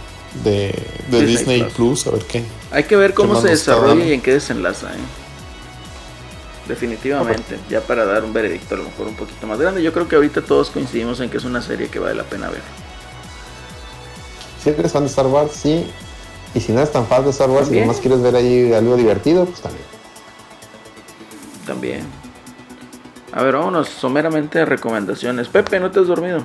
de, 0.44 0.72
de 1.10 1.26
Disney 1.26 1.62
Disney, 1.62 1.64
Plus. 1.64 1.74
Plus. 2.04 2.08
a 2.08 2.12
ver 2.12 2.24
qué. 2.26 2.44
Hay 2.72 2.84
que 2.84 2.96
ver 2.96 3.14
cómo 3.16 3.42
se 3.42 3.48
desarrolla 3.50 4.06
y 4.06 4.14
en 4.14 4.22
qué 4.22 4.34
desenlaza, 4.34 4.92
¿eh? 4.92 5.00
Definitivamente, 6.68 7.60
ya 7.70 7.82
para 7.82 8.06
dar 8.06 8.24
un 8.24 8.34
veredicto 8.34 8.74
a 8.74 8.80
lo 8.80 8.86
mejor 8.86 9.08
un 9.08 9.16
poquito 9.16 9.46
más 9.46 9.60
grande. 9.60 9.84
Yo 9.84 9.94
creo 9.94 10.08
que 10.08 10.16
ahorita 10.16 10.42
todos 10.42 10.72
coincidimos 10.72 11.20
en 11.20 11.30
que 11.30 11.38
es 11.38 11.44
una 11.46 11.62
serie 11.62 11.90
que 11.90 12.00
vale 12.00 12.16
la 12.16 12.24
pena 12.24 12.50
ver. 12.50 12.62
Si 14.66 14.72
eres 14.72 14.94
fan 14.94 15.04
de 15.04 15.10
Star 15.10 15.28
Wars, 15.28 15.52
sí. 15.52 15.86
Y 16.56 16.60
si 16.60 16.72
no 16.72 16.80
eres 16.80 16.92
tan 16.92 17.06
fan 17.06 17.24
de 17.24 17.30
Star 17.30 17.52
Wars 17.52 17.66
y 17.66 17.66
También. 17.66 17.86
nomás 17.86 18.02
quieres 18.02 18.20
ver 18.24 18.36
ahí 18.36 18.74
algo 18.74 18.98
divertido, 18.98 19.46
pues 19.46 19.62
también. 19.62 19.86
También. 21.68 22.08
A 23.32 23.44
ver, 23.44 23.54
vámonos 23.58 23.90
someramente 23.90 24.62
a 24.62 24.66
recomendaciones. 24.66 25.50
Pepe, 25.50 25.80
¿no 25.80 25.92
te 25.92 26.00
has 26.00 26.08
dormido? 26.08 26.40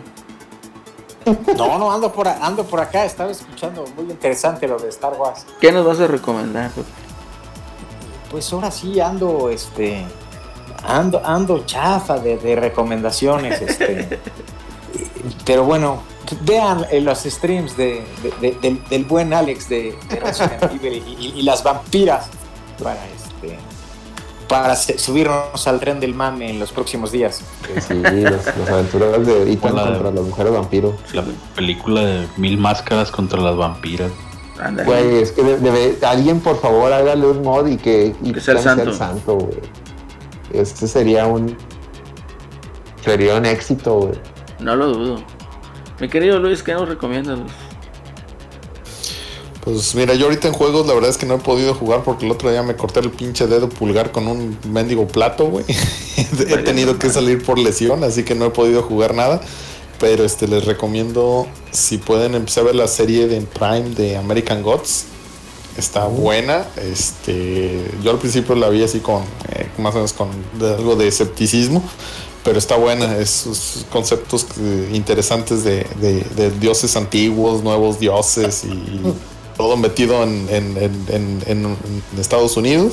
No, 1.56 1.78
no, 1.78 1.90
ando 1.90 2.12
por, 2.12 2.28
ando 2.28 2.64
por 2.64 2.80
acá, 2.80 3.06
estaba 3.06 3.30
escuchando 3.30 3.84
muy 3.96 4.10
interesante 4.10 4.68
lo 4.68 4.78
de 4.78 4.90
Star 4.90 5.14
Wars. 5.14 5.46
¿Qué 5.58 5.72
nos 5.72 5.86
vas 5.86 6.00
a 6.00 6.06
recomendar, 6.06 6.70
Pepe? 6.70 6.88
Pues 8.30 8.52
ahora 8.52 8.70
sí 8.70 9.00
ando, 9.00 9.48
este, 9.48 10.04
ando, 10.86 11.24
ando 11.24 11.64
chafa 11.64 12.18
de, 12.18 12.36
de 12.36 12.56
recomendaciones, 12.56 13.62
este. 13.62 14.20
Pero 15.46 15.64
bueno, 15.64 16.02
vean 16.42 16.86
eh, 16.90 17.00
los 17.00 17.20
streams 17.20 17.76
de, 17.76 18.04
de- 18.22 18.32
de- 18.40 18.58
del, 18.60 18.82
del 18.88 19.04
buen 19.04 19.32
Alex 19.32 19.68
de, 19.68 19.96
de 20.08 20.16
Resident 20.16 20.62
Evil 20.74 21.02
y, 21.06 21.26
y- 21.26 21.32
y 21.36 21.42
las 21.42 21.62
vampiras 21.62 22.26
para 22.82 22.94
este 23.08 23.58
para 24.48 24.74
subirnos 24.74 25.68
al 25.68 25.78
tren 25.78 26.00
del 26.00 26.12
mame 26.12 26.50
en 26.50 26.58
los 26.58 26.72
próximos 26.72 27.12
días. 27.12 27.40
Sí, 27.86 27.94
las, 28.02 28.46
las 28.58 28.68
aventuras 28.68 29.24
de 29.24 29.52
Ethan 29.52 29.72
Hola. 29.74 29.84
contra 29.84 30.10
las 30.10 30.24
mujeres 30.24 30.52
vampiro. 30.52 30.96
La 31.12 31.22
película 31.54 32.00
de 32.00 32.26
Mil 32.36 32.58
Máscaras 32.58 33.12
contra 33.12 33.40
las 33.40 33.56
Vampiras. 33.56 34.10
Ándale. 34.60 34.88
Güey, 34.88 35.22
es 35.22 35.30
que 35.30 35.44
de- 35.44 35.58
debe- 35.60 36.04
alguien 36.04 36.40
por 36.40 36.60
favor 36.60 36.92
hágale 36.92 37.26
un 37.28 37.42
mod 37.42 37.68
y 37.68 37.76
que, 37.76 38.12
y 38.22 38.32
Que 38.32 38.40
sea 38.40 38.54
el 38.54 38.92
santo. 38.92 39.36
güey. 39.36 39.60
Este 40.52 40.88
sería 40.88 41.28
un 41.28 41.56
sería 43.04 43.36
un 43.36 43.46
éxito, 43.46 43.94
güey. 44.00 44.14
No 44.58 44.74
lo 44.74 44.88
dudo. 44.88 45.22
Mi 46.00 46.08
querido 46.08 46.38
Luis, 46.38 46.62
¿qué 46.62 46.72
nos 46.72 46.88
recomiendas? 46.88 47.38
Luis? 47.38 47.52
Pues 49.62 49.94
mira, 49.94 50.14
yo 50.14 50.24
ahorita 50.26 50.48
en 50.48 50.54
juegos 50.54 50.86
la 50.86 50.94
verdad 50.94 51.10
es 51.10 51.18
que 51.18 51.26
no 51.26 51.34
he 51.34 51.38
podido 51.38 51.74
jugar 51.74 52.02
porque 52.02 52.24
el 52.24 52.32
otro 52.32 52.50
día 52.50 52.62
me 52.62 52.76
corté 52.76 53.00
el 53.00 53.10
pinche 53.10 53.46
dedo 53.46 53.68
pulgar 53.68 54.10
con 54.10 54.26
un 54.26 54.56
mendigo 54.72 55.06
plato, 55.06 55.46
güey. 55.46 55.64
he 56.48 56.56
tenido 56.58 56.98
que 56.98 57.10
salir 57.10 57.44
por 57.44 57.58
lesión, 57.58 58.02
así 58.02 58.22
que 58.24 58.34
no 58.34 58.46
he 58.46 58.50
podido 58.50 58.82
jugar 58.82 59.14
nada. 59.14 59.40
Pero 59.98 60.24
este 60.24 60.48
les 60.48 60.64
recomiendo 60.64 61.46
si 61.72 61.98
pueden 61.98 62.34
empezar 62.34 62.62
a 62.62 62.66
ver 62.68 62.74
la 62.74 62.88
serie 62.88 63.28
de 63.28 63.42
Prime 63.42 63.90
de 63.90 64.16
American 64.16 64.62
Gods. 64.62 65.04
Está 65.76 66.06
buena. 66.06 66.66
Este, 66.76 67.84
yo 68.02 68.10
al 68.10 68.18
principio 68.18 68.54
la 68.54 68.70
vi 68.70 68.82
así 68.82 69.00
con 69.00 69.22
eh, 69.50 69.68
más 69.76 69.92
o 69.92 69.96
menos 69.98 70.14
con 70.14 70.30
de- 70.58 70.74
algo 70.74 70.96
de 70.96 71.06
escepticismo, 71.06 71.82
pero 72.44 72.58
está 72.58 72.76
buena. 72.76 73.16
Esos 73.18 73.84
conceptos 73.92 74.46
eh, 74.60 74.90
interesantes 74.92 75.64
de, 75.64 75.84
de- 76.00 76.24
de 76.36 76.50
dioses 76.52 76.96
antiguos, 76.96 77.62
nuevos 77.62 77.98
dioses 78.00 78.64
y 78.64 79.00
todo 79.56 79.76
metido 79.76 80.22
en, 80.22 80.46
en- 80.50 80.76
en- 80.76 81.06
en- 81.08 81.42
en- 81.46 81.64
en 82.14 82.20
Estados 82.20 82.56
Unidos. 82.56 82.92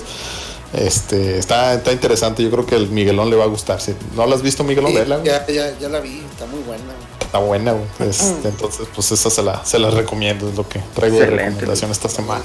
Este, 0.74 1.38
está, 1.38 1.74
está 1.76 1.94
interesante. 1.94 2.44
Yo 2.44 2.52
creo 2.52 2.66
que 2.66 2.76
el 2.76 2.90
Miguelón 2.90 3.30
le 3.30 3.38
va 3.38 3.46
a 3.46 3.48
gustar. 3.48 3.80
Si 3.80 3.96
no 4.16 4.26
la 4.28 4.36
has 4.36 4.42
visto, 4.42 4.64
Miguelón, 4.66 4.92
Sí, 4.92 4.98
vela, 4.98 5.24
ya, 5.24 5.48
ya, 5.48 5.78
ya 5.80 5.88
la 5.88 6.02
vi, 6.02 6.22
está 6.30 6.46
muy 6.46 6.60
buena. 6.64 6.84
Está 7.22 7.40
buena, 7.40 7.72
güey. 7.72 8.10
Este, 8.10 8.50
entonces, 8.50 8.88
pues 8.94 9.12
esa 9.14 9.30
se 9.30 9.44
la, 9.44 9.64
se 9.66 9.80
la 9.80 9.90
recomiendo. 9.92 10.50
Es 10.50 10.56
lo 10.56 10.68
que 10.68 10.80
traigo 10.94 11.18
de 11.18 11.24
Excelente, 11.24 11.50
recomendación 11.52 11.92
esta 11.92 12.10
semana. 12.10 12.44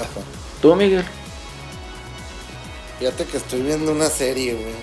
¿Tú, 0.61 0.73
Miguel? 0.75 1.03
Fíjate 2.99 3.25
que 3.25 3.37
estoy 3.37 3.61
viendo 3.61 3.91
una 3.91 4.09
serie, 4.09 4.53
güey, 4.53 4.73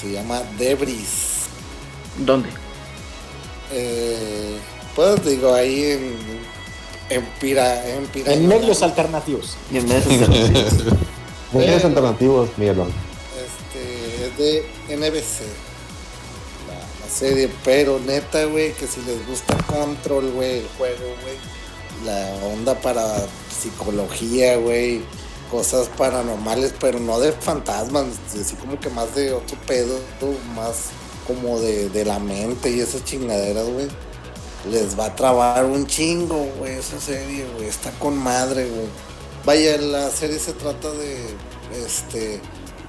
se 0.00 0.12
llama 0.12 0.42
Debris. 0.58 1.46
¿Dónde? 2.18 2.48
Eh, 3.72 4.56
pues 4.94 5.24
digo, 5.24 5.52
ahí 5.54 5.82
en, 5.82 6.16
en 7.10 7.24
Pira, 7.40 7.88
en 7.88 8.06
Pira. 8.06 8.32
En 8.32 8.46
medios 8.46 8.82
alternativos. 8.82 9.56
Y 9.72 9.78
en 9.78 9.88
medio 9.88 10.28
Medios 11.52 11.84
alternativos, 11.84 12.50
Miguelón. 12.56 12.92
Este, 13.36 14.26
es 14.26 14.38
de 14.88 14.96
NBC. 14.96 15.40
La, 16.68 17.06
la 17.06 17.12
serie, 17.12 17.50
pero 17.64 17.98
neta, 17.98 18.44
güey, 18.44 18.72
que 18.74 18.86
si 18.86 19.00
les 19.02 19.26
gusta 19.26 19.56
Control, 19.66 20.30
güey, 20.32 20.58
el 20.60 20.68
juego, 20.78 21.14
güey. 21.22 21.36
La 22.04 22.34
onda 22.46 22.74
para 22.80 23.26
psicología, 23.50 24.56
güey. 24.56 25.02
Cosas 25.50 25.88
paranormales, 25.96 26.74
pero 26.80 26.98
no 26.98 27.20
de 27.20 27.32
fantasmas, 27.32 28.06
así 28.38 28.56
como 28.56 28.80
que 28.80 28.90
más 28.90 29.14
de 29.14 29.32
otro 29.32 29.56
pedo, 29.66 29.98
más 30.54 30.90
como 31.26 31.60
de, 31.60 31.88
de 31.90 32.04
la 32.04 32.18
mente 32.18 32.70
y 32.70 32.80
esas 32.80 33.04
chingaderas, 33.04 33.66
güey. 33.66 33.88
Les 34.70 34.98
va 34.98 35.06
a 35.06 35.14
trabar 35.14 35.64
un 35.64 35.86
chingo, 35.86 36.48
güey, 36.58 36.74
esa 36.74 37.00
serie, 37.00 37.46
güey. 37.54 37.68
Está 37.68 37.90
con 37.92 38.16
madre, 38.16 38.68
güey. 38.68 38.88
Vaya, 39.44 39.78
la 39.78 40.10
serie 40.10 40.40
se 40.40 40.52
trata 40.52 40.90
de, 40.90 41.16
este, 41.86 42.40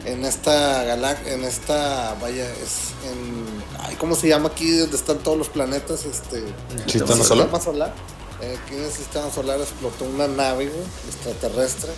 en 0.06 0.26
esta 0.26 0.84
galaxia, 0.84 1.34
en 1.34 1.44
esta, 1.44 2.16
vaya, 2.20 2.50
es 2.50 2.94
en, 3.06 3.46
ay, 3.84 3.96
¿cómo 3.96 4.16
se 4.16 4.28
llama 4.28 4.50
aquí 4.50 4.76
donde 4.76 4.98
están 4.98 5.20
todos 5.20 5.38
los 5.38 5.50
planetas? 5.50 6.06
Este, 6.06 6.44
¿Sistema 6.88 7.14
¿el 7.14 7.24
solar? 7.24 7.48
sistema 7.48 7.62
solar. 7.62 7.94
Eh, 8.42 8.58
aquí 8.64 8.76
en 8.76 8.84
el 8.84 8.92
sistema 8.92 9.32
solar 9.32 9.60
explotó 9.60 10.06
una 10.06 10.28
nave, 10.28 10.68
güey, 10.68 10.84
extraterrestre, 11.08 11.92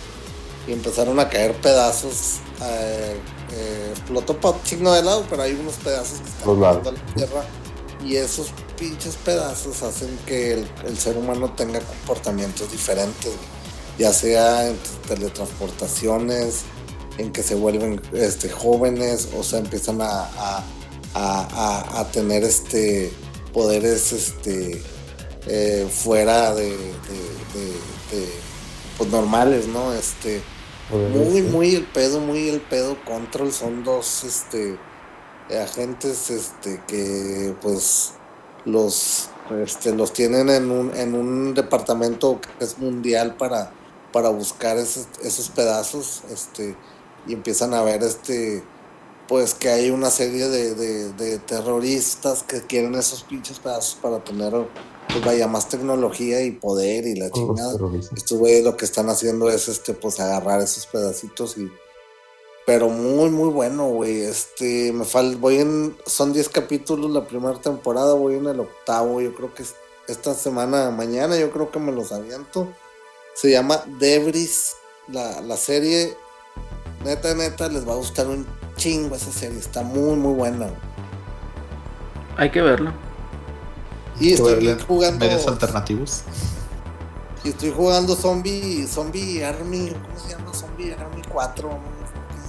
y 0.70 0.72
empezaron 0.72 1.18
a 1.20 1.28
caer 1.28 1.54
pedazos. 1.60 2.38
eh, 2.62 3.16
eh, 3.52 3.88
explotó 3.92 4.38
chingo 4.64 4.92
de 4.92 5.02
lado, 5.02 5.24
pero 5.28 5.42
hay 5.42 5.52
unos 5.54 5.74
pedazos 5.74 6.20
que 6.20 6.28
están 6.28 6.44
a 6.88 6.92
la 6.92 7.14
Tierra. 7.14 7.44
Y 8.06 8.16
esos 8.16 8.48
pinches 8.78 9.16
pedazos 9.16 9.82
hacen 9.82 10.16
que 10.26 10.52
el, 10.54 10.68
el 10.86 10.96
ser 10.96 11.16
humano 11.18 11.52
tenga 11.54 11.80
comportamientos 11.80 12.70
diferentes, 12.70 13.32
ya 13.98 14.12
sea 14.12 14.68
en 14.68 14.78
teletransportaciones, 15.08 16.62
en 17.18 17.32
que 17.32 17.42
se 17.42 17.54
vuelven 17.56 18.00
este, 18.12 18.48
jóvenes, 18.48 19.28
o 19.36 19.42
sea, 19.42 19.58
empiezan 19.58 20.00
a, 20.00 20.06
a, 20.22 20.64
a- 21.14 21.40
a- 21.94 22.00
a 22.00 22.10
tener 22.12 22.44
este 22.44 23.12
poderes 23.52 24.12
este, 24.12 24.82
eh, 25.46 25.88
fuera 25.92 26.54
de, 26.54 26.68
de- 26.70 26.76
de- 26.78 28.16
de- 28.16 28.32
pues 28.96 29.10
normales, 29.10 29.66
¿no? 29.66 29.92
Este, 29.92 30.40
muy, 30.90 31.42
muy 31.42 31.74
el 31.74 31.84
pedo, 31.84 32.20
muy 32.20 32.48
el 32.48 32.60
pedo. 32.60 32.96
Control 33.04 33.52
son 33.52 33.84
dos, 33.84 34.24
este, 34.24 34.78
agentes, 35.50 36.30
este, 36.30 36.82
que, 36.86 37.54
pues, 37.60 38.12
los, 38.64 39.30
este, 39.62 39.94
los 39.94 40.12
tienen 40.12 40.48
en 40.50 40.70
un, 40.70 40.94
en 40.94 41.14
un 41.14 41.54
departamento 41.54 42.40
que 42.40 42.64
es 42.64 42.78
mundial 42.78 43.36
para, 43.36 43.72
para 44.12 44.28
buscar 44.28 44.76
esos, 44.76 45.08
esos 45.22 45.48
pedazos, 45.48 46.22
este, 46.30 46.76
y 47.26 47.32
empiezan 47.32 47.74
a 47.74 47.82
ver, 47.82 48.02
este, 48.02 48.62
pues 49.28 49.54
que 49.54 49.68
hay 49.68 49.90
una 49.90 50.10
serie 50.10 50.48
de, 50.48 50.74
de, 50.74 51.12
de 51.12 51.38
terroristas 51.38 52.42
que 52.42 52.62
quieren 52.62 52.94
esos 52.96 53.22
pinches 53.22 53.60
pedazos 53.60 53.96
para 54.02 54.22
tener 54.24 54.52
pues 55.12 55.24
vaya 55.24 55.46
más 55.46 55.68
tecnología 55.68 56.42
y 56.42 56.52
poder 56.52 57.06
y 57.06 57.14
la 57.14 57.30
chingada. 57.30 57.76
Estos 58.16 58.38
güeyes 58.38 58.64
lo 58.64 58.76
que 58.76 58.84
están 58.84 59.08
haciendo 59.08 59.50
es 59.50 59.68
este 59.68 59.94
pues 59.94 60.20
agarrar 60.20 60.60
esos 60.60 60.86
pedacitos 60.86 61.56
y 61.58 61.70
pero 62.66 62.88
muy 62.88 63.30
muy 63.30 63.48
bueno, 63.48 63.88
güey. 63.88 64.22
Este 64.22 64.92
me 64.92 65.04
falta 65.04 65.38
voy 65.38 65.56
en 65.58 65.96
son 66.06 66.32
10 66.32 66.48
capítulos 66.50 67.10
la 67.10 67.26
primera 67.26 67.60
temporada, 67.60 68.14
voy 68.14 68.34
en 68.34 68.46
el 68.46 68.60
octavo, 68.60 69.20
yo 69.20 69.34
creo 69.34 69.52
que 69.54 69.64
esta 70.08 70.34
semana 70.34 70.90
mañana 70.90 71.36
yo 71.36 71.50
creo 71.50 71.70
que 71.70 71.78
me 71.78 71.92
los 71.92 72.12
aviento. 72.12 72.68
Se 73.34 73.50
llama 73.50 73.82
Debris 73.98 74.74
la, 75.08 75.40
la 75.40 75.56
serie 75.56 76.16
neta 77.04 77.34
neta 77.34 77.68
les 77.68 77.88
va 77.88 77.94
a 77.94 77.96
gustar 77.96 78.26
un 78.26 78.46
chingo 78.76 79.16
esa 79.16 79.32
serie, 79.32 79.58
está 79.58 79.82
muy 79.82 80.16
muy 80.16 80.34
buena. 80.34 80.70
Hay 82.36 82.50
que 82.50 82.62
verla. 82.62 82.94
Y 84.20 84.34
estoy 84.34 84.76
jugando. 84.86 85.24
Medios 85.24 85.46
alternativos. 85.46 86.22
Y 87.42 87.48
estoy 87.48 87.72
jugando 87.74 88.14
Zombie, 88.14 88.86
Zombie 88.86 89.42
Army, 89.42 89.90
¿cómo 89.90 90.18
se 90.18 90.36
llama? 90.36 90.52
Zombie 90.52 90.92
Army 90.92 91.22
4. 91.32 91.70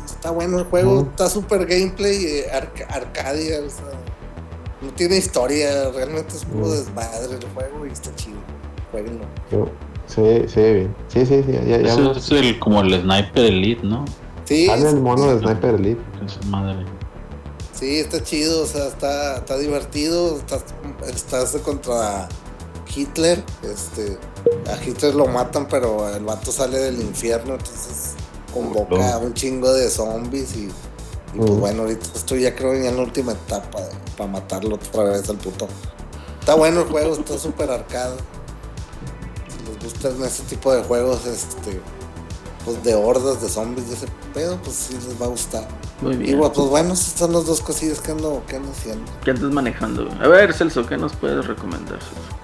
Está 0.05 0.31
bueno 0.31 0.59
el 0.59 0.65
juego, 0.65 1.07
está 1.09 1.29
super 1.29 1.65
gameplay, 1.65 2.25
eh, 2.25 2.51
arcadia, 2.51 3.61
o 3.61 3.69
sea, 3.69 3.85
no 4.81 4.91
tiene 4.93 5.17
historia, 5.17 5.89
realmente 5.91 6.35
es 6.35 6.45
puro 6.45 6.69
desmadre 6.71 7.37
el 7.37 7.49
juego 7.53 7.85
y 7.87 7.91
está 7.91 8.13
chido. 8.15 8.37
Jueguenlo. 8.91 9.25
Sí, 10.07 10.43
sí, 10.47 10.61
bien. 10.61 10.95
Sí, 11.07 11.25
sí, 11.25 11.41
sí. 11.43 11.51
Ya, 11.53 11.77
ya 11.77 11.93
Eso 11.93 12.11
es 12.11 12.31
el, 12.31 12.59
como 12.59 12.81
el 12.81 13.01
Sniper 13.01 13.45
Elite, 13.45 13.87
¿no? 13.87 14.03
Sí. 14.43 14.65
Sale 14.67 14.89
el 14.89 14.97
mono 14.97 15.33
de 15.33 15.39
Sniper 15.39 15.75
Elite. 15.75 16.01
Esa 16.25 16.41
madre. 16.47 16.85
Sí, 17.81 17.97
está 17.97 18.23
chido, 18.23 18.61
o 18.61 18.67
sea, 18.67 18.89
está, 18.89 19.37
está 19.37 19.57
divertido, 19.57 20.37
estás, 20.37 20.65
estás 21.07 21.59
contra 21.63 22.29
Hitler, 22.95 23.43
este, 23.63 24.19
a 24.71 24.83
Hitler 24.83 25.15
lo 25.15 25.25
matan, 25.25 25.67
pero 25.67 26.07
el 26.15 26.23
vato 26.23 26.51
sale 26.51 26.77
del 26.77 27.01
infierno, 27.01 27.55
entonces 27.55 28.13
convoca 28.53 29.15
a 29.15 29.17
un 29.17 29.33
chingo 29.33 29.73
de 29.73 29.89
zombies 29.89 30.55
y, 30.57 30.65
y 31.33 31.37
pues 31.37 31.49
bueno, 31.49 31.81
ahorita 31.81 32.05
estoy 32.13 32.41
ya 32.43 32.55
creo 32.55 32.75
ya 32.75 32.89
en 32.89 32.97
la 32.97 33.01
última 33.01 33.31
etapa 33.31 33.79
para 34.15 34.29
matarlo 34.29 34.75
otra 34.75 35.05
vez 35.05 35.27
al 35.27 35.37
puto. 35.37 35.67
Está 36.39 36.53
bueno 36.53 36.81
el 36.81 36.87
juego, 36.87 37.15
está 37.15 37.35
súper 37.39 37.71
arcade. 37.71 38.17
Si 39.47 39.71
les 39.71 39.83
gustan 39.83 40.23
ese 40.23 40.43
tipo 40.43 40.71
de 40.71 40.83
juegos, 40.83 41.25
este, 41.25 41.81
pues 42.65 42.83
de 42.83 42.93
hordas 42.95 43.41
de 43.41 43.49
zombies 43.49 43.89
de 43.89 43.95
ese 43.95 44.07
pedo, 44.33 44.57
pues 44.63 44.75
sí 44.75 44.93
les 44.93 45.19
va 45.21 45.25
a 45.25 45.29
gustar. 45.29 45.67
Muy 46.01 46.13
Y 46.13 46.17
bien. 46.17 46.37
bueno, 46.39 46.53
pues 46.53 46.67
bueno, 46.69 46.93
esas 46.93 47.13
son 47.19 47.33
las 47.33 47.45
dos 47.45 47.61
cosillas 47.61 47.99
que 47.99 48.11
ando, 48.11 48.43
que 48.47 48.55
ando 48.57 48.71
haciendo. 48.71 49.11
¿Qué 49.23 49.31
andas 49.31 49.51
manejando? 49.51 50.09
A 50.21 50.27
ver, 50.27 50.53
Celso, 50.53 50.85
¿qué 50.85 50.97
nos 50.97 51.13
puedes 51.15 51.45
recomendar? 51.45 51.99
Celso? 51.99 52.37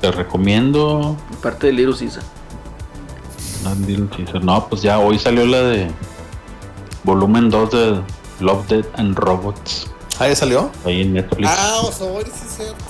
Te 0.00 0.10
recomiendo. 0.10 1.16
Aparte 1.38 1.68
de 1.68 1.72
Little 1.74 1.96
Caesar. 1.96 2.22
No, 3.62 3.74
Little 3.86 4.08
Caesar. 4.16 4.42
No, 4.44 4.66
pues 4.68 4.82
ya 4.82 4.98
hoy 4.98 5.18
salió 5.18 5.46
la 5.46 5.58
de 5.62 5.90
volumen 7.04 7.50
2 7.50 7.70
de 7.70 8.00
Love, 8.40 8.66
Dead 8.66 8.84
and 8.96 9.16
Robots. 9.16 9.86
Ah, 10.18 10.28
ya 10.28 10.34
salió. 10.36 10.70
Ahí 10.84 11.02
en 11.02 11.14
Netflix. 11.14 11.48
Ah, 11.50 11.80
Osobori, 11.84 12.30
sí 12.30 12.44
es 12.46 12.56
cierto. 12.56 12.84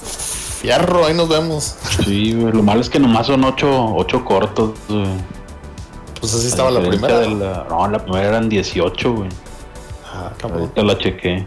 Fierro, 0.62 1.05
ahí 1.07 1.12
nos 1.15 1.28
vemos. 1.28 1.76
Sí, 2.05 2.34
güey, 2.34 2.52
lo 2.52 2.62
malo 2.62 2.81
es 2.81 2.89
que 2.89 3.00
nomás 3.00 3.26
son 3.26 3.42
8 3.44 3.94
ocho 3.97 4.24
cortos. 4.24 4.70
güey. 4.89 5.07
Pues 6.20 6.32
así 6.34 6.47
estaba 6.47 6.70
la 6.70 6.81
primera. 6.89 7.18
de 7.18 7.31
la- 7.31 7.66
no, 7.68 7.89
la 7.89 7.99
primera 7.99 8.28
eran 8.28 8.49
18, 8.49 9.12
güey. 9.12 9.28
Ah, 10.15 10.31
cabrón. 10.39 10.60
Ahorita 10.60 10.82
la 10.84 10.97
chequé. 10.99 11.44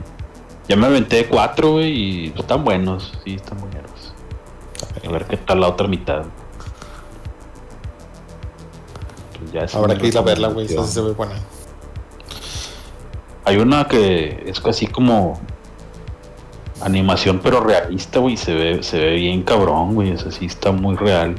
Ya 0.68 0.76
me 0.76 0.88
aventé 0.88 1.28
4, 1.28 1.72
güey, 1.72 1.92
y 1.94 2.34
están 2.38 2.66
buenos. 2.66 3.14
Sí, 3.24 3.36
están 3.36 3.58
buenos. 3.60 4.14
A 5.08 5.12
ver 5.12 5.26
qué 5.28 5.38
tal 5.38 5.62
la 5.62 5.70
otra 5.70 5.88
mitad. 5.88 6.24
Pues 9.40 9.52
ya 9.72 9.78
Habrá 9.80 9.98
que 9.98 10.08
ir 10.08 10.18
a 10.18 10.22
verla, 10.22 10.50
güey. 10.50 10.68
Sí 10.68 10.76
se 10.88 11.00
ve 11.02 11.12
buena. 11.12 11.36
Hay 13.46 13.58
una 13.58 13.88
que 13.88 14.44
es 14.48 14.60
así 14.66 14.88
como 14.88 15.40
animación 16.82 17.40
pero 17.42 17.62
realista, 17.62 18.20
güey, 18.20 18.38
se 18.38 18.54
ve, 18.54 18.84
se 18.84 19.00
ve 19.00 19.16
bien 19.16 19.44
cabrón, 19.44 19.96
güey, 19.96 20.12
esa 20.12 20.32
sí 20.32 20.46
está 20.46 20.72
muy 20.72 20.96
real. 20.96 21.36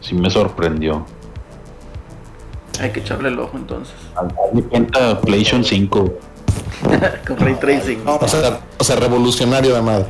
Sí 0.00 0.14
me 0.14 0.30
sorprendió. 0.30 1.04
Hay 2.80 2.90
que 2.90 3.00
echarle 3.00 3.28
el 3.28 3.38
ojo 3.38 3.56
entonces. 3.56 3.94
Al 4.16 4.28
darme 4.28 4.62
cuenta 4.62 5.20
PlayStation 5.20 5.64
5 5.64 6.12
Con 7.26 7.36
Ray 7.36 7.54
Tracing. 7.54 8.00
O 8.06 8.26
sea, 8.26 8.60
o 8.78 8.84
sea, 8.84 8.96
revolucionario 8.96 9.74
de 9.74 9.82
madre. 9.82 10.06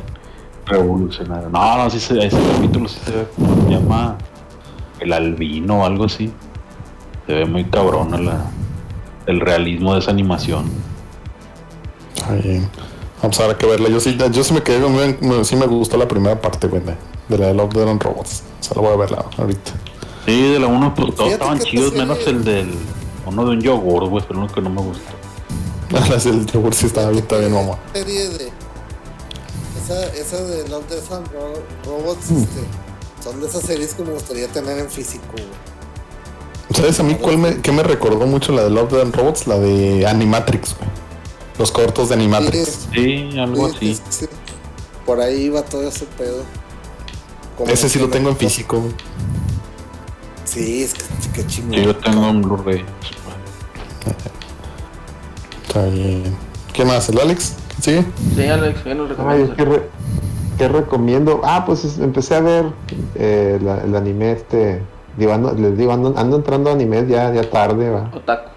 revolucionario. 0.66 1.48
No, 1.50 1.76
no, 1.76 1.90
sí 1.90 2.00
se, 2.00 2.24
ese 2.24 2.38
capítulo 2.54 2.88
sí 2.88 2.98
se 3.04 3.10
ve, 3.10 3.26
¿cómo 3.36 3.64
se 3.64 3.70
llama? 3.70 4.16
El 5.00 5.12
albino 5.12 5.80
o 5.80 5.84
algo 5.84 6.04
así. 6.04 6.32
Se 7.26 7.34
ve 7.34 7.44
muy 7.44 7.64
cabrona 7.64 8.18
la, 8.18 8.40
el 9.26 9.40
realismo 9.40 9.94
de 9.94 10.00
esa 10.00 10.10
animación. 10.10 10.70
Vamos 13.22 13.38
a 13.40 13.46
ver 13.46 13.56
que 13.56 13.66
verla. 13.66 13.88
Yo 13.88 14.00
sí, 14.00 14.16
yo 14.32 14.42
sí 14.44 14.52
me 14.54 14.62
quedé 14.62 14.80
con. 14.80 14.94
me- 14.94 15.44
sí 15.44 15.56
me 15.56 15.66
gustó 15.66 15.96
la 15.96 16.08
primera 16.08 16.40
parte, 16.40 16.66
güey, 16.66 16.82
de, 16.82 16.96
de 17.28 17.38
la 17.38 17.46
de 17.48 17.54
Love, 17.54 17.72
Dead 17.74 17.88
and 17.88 18.02
Robots. 18.02 18.42
O 18.60 18.64
sea, 18.64 18.74
la 18.76 18.82
voy 18.82 18.92
a 18.92 18.96
verla 18.96 19.24
ahorita. 19.38 19.70
Sí, 20.26 20.52
de 20.52 20.58
la 20.60 20.66
1 20.68 20.94
pues 20.94 21.14
todos 21.14 21.28
Fíjate 21.30 21.32
estaban 21.32 21.58
chidos, 21.60 21.92
menos 21.94 22.18
el 22.26 22.44
del... 22.44 22.74
Uno 23.26 23.44
de 23.44 23.50
un 23.50 23.60
yogur, 23.60 24.08
güey, 24.08 24.24
pero 24.26 24.40
uno 24.40 24.52
que 24.52 24.60
no 24.60 24.70
me 24.70 24.80
gustó. 24.82 25.02
La 25.90 26.16
del 26.16 26.46
yogur 26.46 26.74
sí 26.74 26.86
estaba 26.86 27.10
bien, 27.10 27.22
está 27.22 27.38
bien, 27.38 27.52
mamá. 27.52 27.76
serie 27.92 28.28
de. 28.30 28.48
Esa, 29.84 30.06
esa 30.14 30.42
de 30.44 30.68
Love, 30.68 30.88
Death 30.88 31.12
and 31.12 31.26
Ro- 31.32 31.62
Robots, 31.84 32.30
Mm. 32.30 32.36
este, 32.42 32.60
son 33.22 33.40
de 33.40 33.46
esas 33.46 33.62
series 33.62 33.94
que 33.94 34.02
me 34.04 34.12
gustaría 34.12 34.48
tener 34.48 34.78
en 34.78 34.88
físico, 34.90 35.24
güey. 35.32 35.44
¿Sabes 36.74 36.98
a 37.00 37.02
mí 37.02 37.14
cuál 37.16 37.38
me, 37.38 37.56
qué 37.60 37.70
me 37.72 37.82
recordó 37.82 38.26
mucho 38.26 38.52
la 38.52 38.62
de 38.64 38.70
Love, 38.70 38.90
Dead 38.92 39.02
and 39.02 39.14
Robots? 39.14 39.46
La 39.46 39.58
de 39.58 40.06
Animatrix, 40.06 40.76
güey. 40.78 40.88
Los 41.58 41.70
cortos 41.72 42.08
de 42.08 42.14
Animatrix. 42.14 42.88
Sí, 42.92 43.28
Sí, 43.32 43.38
algo 43.38 43.68
sí, 43.70 43.74
así. 43.76 43.94
sí, 43.94 44.02
sí. 44.10 44.26
Por 45.06 45.20
ahí 45.20 45.48
va 45.48 45.62
todo 45.62 45.86
ese 45.88 46.06
pedo. 46.06 46.42
Como 47.56 47.70
Ese 47.70 47.88
sí 47.88 47.98
lo 47.98 48.08
tengo 48.08 48.30
en 48.30 48.36
físico. 48.36 48.82
Sí, 50.44 50.82
es 50.84 50.94
que, 51.34 51.46
chingón. 51.46 51.74
Sí, 51.74 51.84
yo 51.84 51.96
tengo 51.96 52.28
un 52.30 52.42
Blu-ray. 52.42 52.84
Está 55.66 55.84
bien. 55.86 56.36
¿Qué 56.72 56.84
más? 56.84 57.08
¿El 57.08 57.20
Alex? 57.20 57.54
¿Sí? 57.80 58.04
Sí, 58.34 58.46
Alex, 58.46 58.80
¿qué 58.82 58.94
nos 58.94 59.10
Ay, 59.10 59.16
recomiendas? 59.16 59.56
¿qué, 59.56 59.64
re- 59.64 59.88
qué 60.58 60.68
recomiendo? 60.68 61.40
Ah, 61.44 61.64
pues 61.66 61.84
es- 61.84 61.98
empecé 61.98 62.34
a 62.36 62.40
ver 62.40 62.66
eh, 63.14 63.58
la- 63.62 63.82
el 63.82 63.94
anime 63.96 64.32
este. 64.32 64.82
Digo, 65.16 65.32
ando- 65.32 65.52
les 65.54 65.76
digo, 65.76 65.92
ando, 65.92 66.14
ando 66.16 66.36
entrando 66.36 66.70
a 66.70 66.72
anime 66.74 67.06
ya, 67.06 67.32
ya 67.32 67.48
tarde, 67.50 67.90
va. 67.90 68.10
Otaku. 68.14 68.48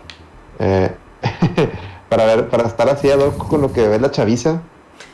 Eh, 0.59 0.95
para 2.09 2.25
ver, 2.25 2.49
para 2.49 2.63
estar 2.67 2.89
así 2.89 3.09
ad 3.09 3.19
hoc 3.19 3.47
con 3.47 3.61
lo 3.61 3.71
que 3.73 3.87
ve 3.87 3.99
la 3.99 4.11
chaviza, 4.11 4.61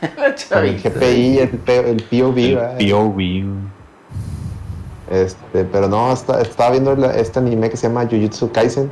La 0.16 0.34
con 0.48 0.64
el. 0.64 0.80
GPI, 0.82 1.38
el, 1.38 1.48
P- 1.50 1.90
el 1.90 2.02
POV. 2.02 2.38
El 2.38 2.90
POV. 2.90 3.62
Este, 5.10 5.64
pero 5.64 5.88
no, 5.88 6.12
está- 6.12 6.40
estaba 6.40 6.70
viendo 6.70 6.94
la- 6.96 7.14
este 7.14 7.38
anime 7.38 7.68
que 7.70 7.76
se 7.76 7.88
llama 7.88 8.06
Jujutsu 8.10 8.50
Kaisen, 8.50 8.88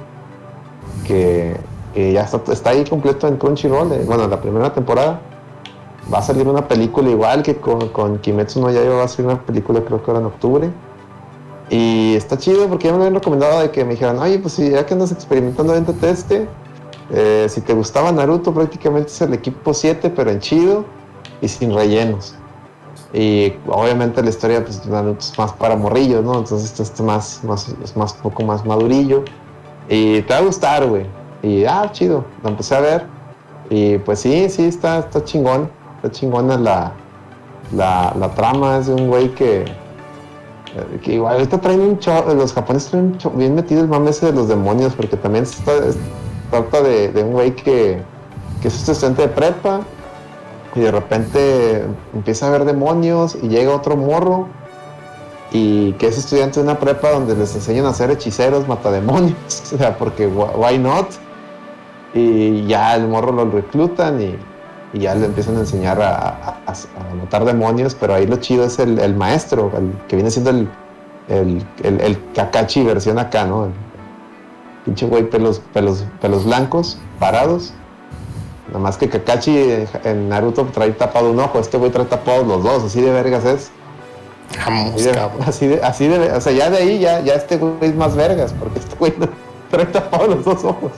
que, 1.06 1.56
que 1.94 2.12
ya 2.12 2.22
está, 2.22 2.40
está 2.52 2.70
ahí 2.70 2.84
completo 2.84 3.26
en 3.28 3.36
Crunchyroll. 3.36 3.92
eh, 3.92 4.02
bueno, 4.06 4.26
la 4.28 4.40
primera 4.40 4.72
temporada. 4.72 5.20
Va 6.12 6.18
a 6.18 6.22
salir 6.22 6.48
una 6.48 6.66
película 6.66 7.08
igual 7.08 7.42
que 7.42 7.56
con, 7.56 7.88
con 7.90 8.18
Kimetsu 8.18 8.60
no 8.60 8.70
Yaiba 8.70 8.96
va 8.96 9.04
a 9.04 9.08
salir 9.08 9.30
una 9.30 9.40
película 9.40 9.80
creo 9.82 10.02
que 10.02 10.10
ahora 10.10 10.20
en 10.20 10.26
octubre. 10.26 10.70
Y 11.68 12.16
está 12.16 12.36
chido 12.36 12.66
porque 12.66 12.86
ya 12.88 12.92
me 12.92 12.98
lo 12.98 13.04
habían 13.04 13.14
recomendado 13.14 13.60
de 13.60 13.70
que 13.70 13.84
me 13.84 13.92
dijeran, 13.92 14.18
oye, 14.18 14.38
pues 14.40 14.54
si 14.54 14.70
ya 14.70 14.84
que 14.84 14.94
andas 14.94 15.12
experimentando, 15.12 15.72
véntate 15.72 16.10
este. 16.10 16.48
Eh, 17.12 17.46
si 17.48 17.60
te 17.60 17.72
gustaba 17.74 18.12
Naruto, 18.12 18.52
prácticamente 18.54 19.08
es 19.08 19.20
el 19.20 19.34
equipo 19.34 19.74
7, 19.74 20.10
pero 20.10 20.30
en 20.30 20.38
chido 20.40 20.84
y 21.40 21.48
sin 21.48 21.74
rellenos. 21.74 22.34
Y 23.12 23.52
obviamente 23.66 24.22
la 24.22 24.28
historia, 24.30 24.64
pues 24.64 24.84
Naruto 24.86 25.18
es 25.20 25.36
más 25.38 25.52
para 25.54 25.74
morrillos, 25.76 26.24
¿no? 26.24 26.38
Entonces 26.38 26.70
este 26.78 26.82
es 26.84 27.00
más, 27.00 27.40
más, 27.42 27.74
es 27.82 27.96
más, 27.96 28.12
poco 28.12 28.44
más 28.44 28.64
madurillo. 28.64 29.24
Y 29.88 30.22
te 30.22 30.34
va 30.34 30.38
a 30.40 30.42
gustar, 30.42 30.86
güey. 30.86 31.06
Y 31.42 31.64
ah, 31.64 31.88
chido, 31.92 32.24
lo 32.44 32.50
empecé 32.50 32.76
a 32.76 32.80
ver. 32.80 33.06
Y 33.70 33.98
pues 33.98 34.20
sí, 34.20 34.48
sí, 34.48 34.64
está, 34.64 35.00
está 35.00 35.24
chingón. 35.24 35.68
Está 35.96 36.10
chingona 36.12 36.56
la, 36.56 36.92
la, 37.74 38.12
trama. 38.36 38.78
Es 38.78 38.86
de 38.86 38.94
un 38.94 39.08
güey 39.08 39.34
que, 39.34 39.64
Eh, 40.76 41.00
igual 41.12 41.34
ahorita 41.34 41.58
traen 41.60 41.80
un 41.80 41.98
chorro, 41.98 42.32
los 42.32 42.52
japoneses 42.52 42.90
traen 42.90 43.06
un 43.06 43.18
chorro- 43.18 43.34
bien 43.36 43.56
metido 43.56 43.80
el 43.80 43.88
mame 43.88 44.10
ese 44.10 44.26
de 44.26 44.32
los 44.32 44.46
demonios, 44.46 44.94
porque 44.94 45.16
también 45.16 45.42
está- 45.42 45.74
es- 45.84 45.98
trata 46.50 46.82
de, 46.82 47.22
un 47.22 47.32
güey 47.32 47.54
que, 47.54 48.02
que 48.60 48.68
es 48.68 48.88
estudiante 48.88 49.22
de 49.22 49.28
prepa 49.28 49.80
y 50.74 50.80
de 50.80 50.90
repente 50.90 51.84
empieza 52.14 52.46
a 52.46 52.50
ver 52.50 52.64
demonios 52.64 53.36
y 53.40 53.48
llega 53.48 53.74
otro 53.74 53.96
morro 53.96 54.48
y 55.52 55.92
que 55.94 56.06
es 56.06 56.18
estudiante 56.18 56.60
de 56.60 56.64
una 56.64 56.78
prepa 56.78 57.10
donde 57.10 57.34
les 57.34 57.54
enseñan 57.54 57.86
a 57.86 57.94
ser 57.94 58.10
hechiceros, 58.10 58.68
matademonios, 58.68 59.34
o 59.74 59.78
sea, 59.78 59.96
porque 59.96 60.28
wh- 60.28 60.56
why 60.56 60.78
not? 60.78 61.08
Y 62.14 62.66
ya 62.66 62.94
el 62.96 63.08
morro 63.08 63.32
lo 63.32 63.44
reclutan 63.50 64.20
y, 64.20 64.36
ya 64.92 65.14
le 65.14 65.26
empiezan 65.26 65.56
a 65.56 65.60
enseñar 65.60 66.02
a, 66.02 66.56
matar 67.16 67.44
demonios, 67.44 67.94
pero 67.94 68.14
ahí 68.14 68.26
lo 68.26 68.36
chido 68.36 68.64
es 68.64 68.80
el, 68.80 68.98
el 68.98 69.14
maestro, 69.14 69.70
el 69.76 69.92
que 70.08 70.16
viene 70.16 70.32
siendo 70.32 70.50
el, 70.50 70.68
el, 71.28 71.64
el, 71.84 72.00
el 72.00 72.32
Kakashi 72.32 72.82
versión 72.84 73.16
acá, 73.20 73.44
¿no? 73.44 73.68
Pinche 74.90 75.06
güey 75.06 75.22
pelos, 75.30 75.60
pelos, 75.72 76.04
pelos 76.20 76.44
blancos, 76.46 76.98
parados. 77.20 77.72
Nada 78.66 78.80
más 78.80 78.96
que 78.96 79.08
Kakashi 79.08 79.86
en- 80.02 80.28
Naruto 80.28 80.64
trae 80.64 80.90
tapado 80.90 81.30
un 81.30 81.38
ojo, 81.38 81.60
este 81.60 81.76
güey 81.78 81.92
trae 81.92 82.06
tapados 82.06 82.44
los 82.44 82.64
dos, 82.64 82.82
así 82.82 83.00
de 83.00 83.12
vergas 83.12 83.44
es. 83.44 83.70
Vamos, 84.66 84.94
Así 84.96 85.04
de, 85.04 85.10
cabrón. 85.12 85.42
así 85.46 85.66
de, 85.68 85.80
así 85.80 86.08
de- 86.08 86.32
o 86.32 86.40
sea, 86.40 86.52
ya 86.52 86.70
de 86.70 86.78
ahí 86.78 86.98
ya, 86.98 87.20
ya 87.20 87.34
este 87.34 87.56
güey 87.56 87.72
es 87.82 87.94
más 87.94 88.16
vergas, 88.16 88.52
porque 88.58 88.80
este 88.80 88.96
güey 88.96 89.14
no- 89.16 89.28
trae 89.70 89.86
tapados 89.86 90.28
los 90.28 90.44
dos 90.44 90.64
ojos. 90.64 90.90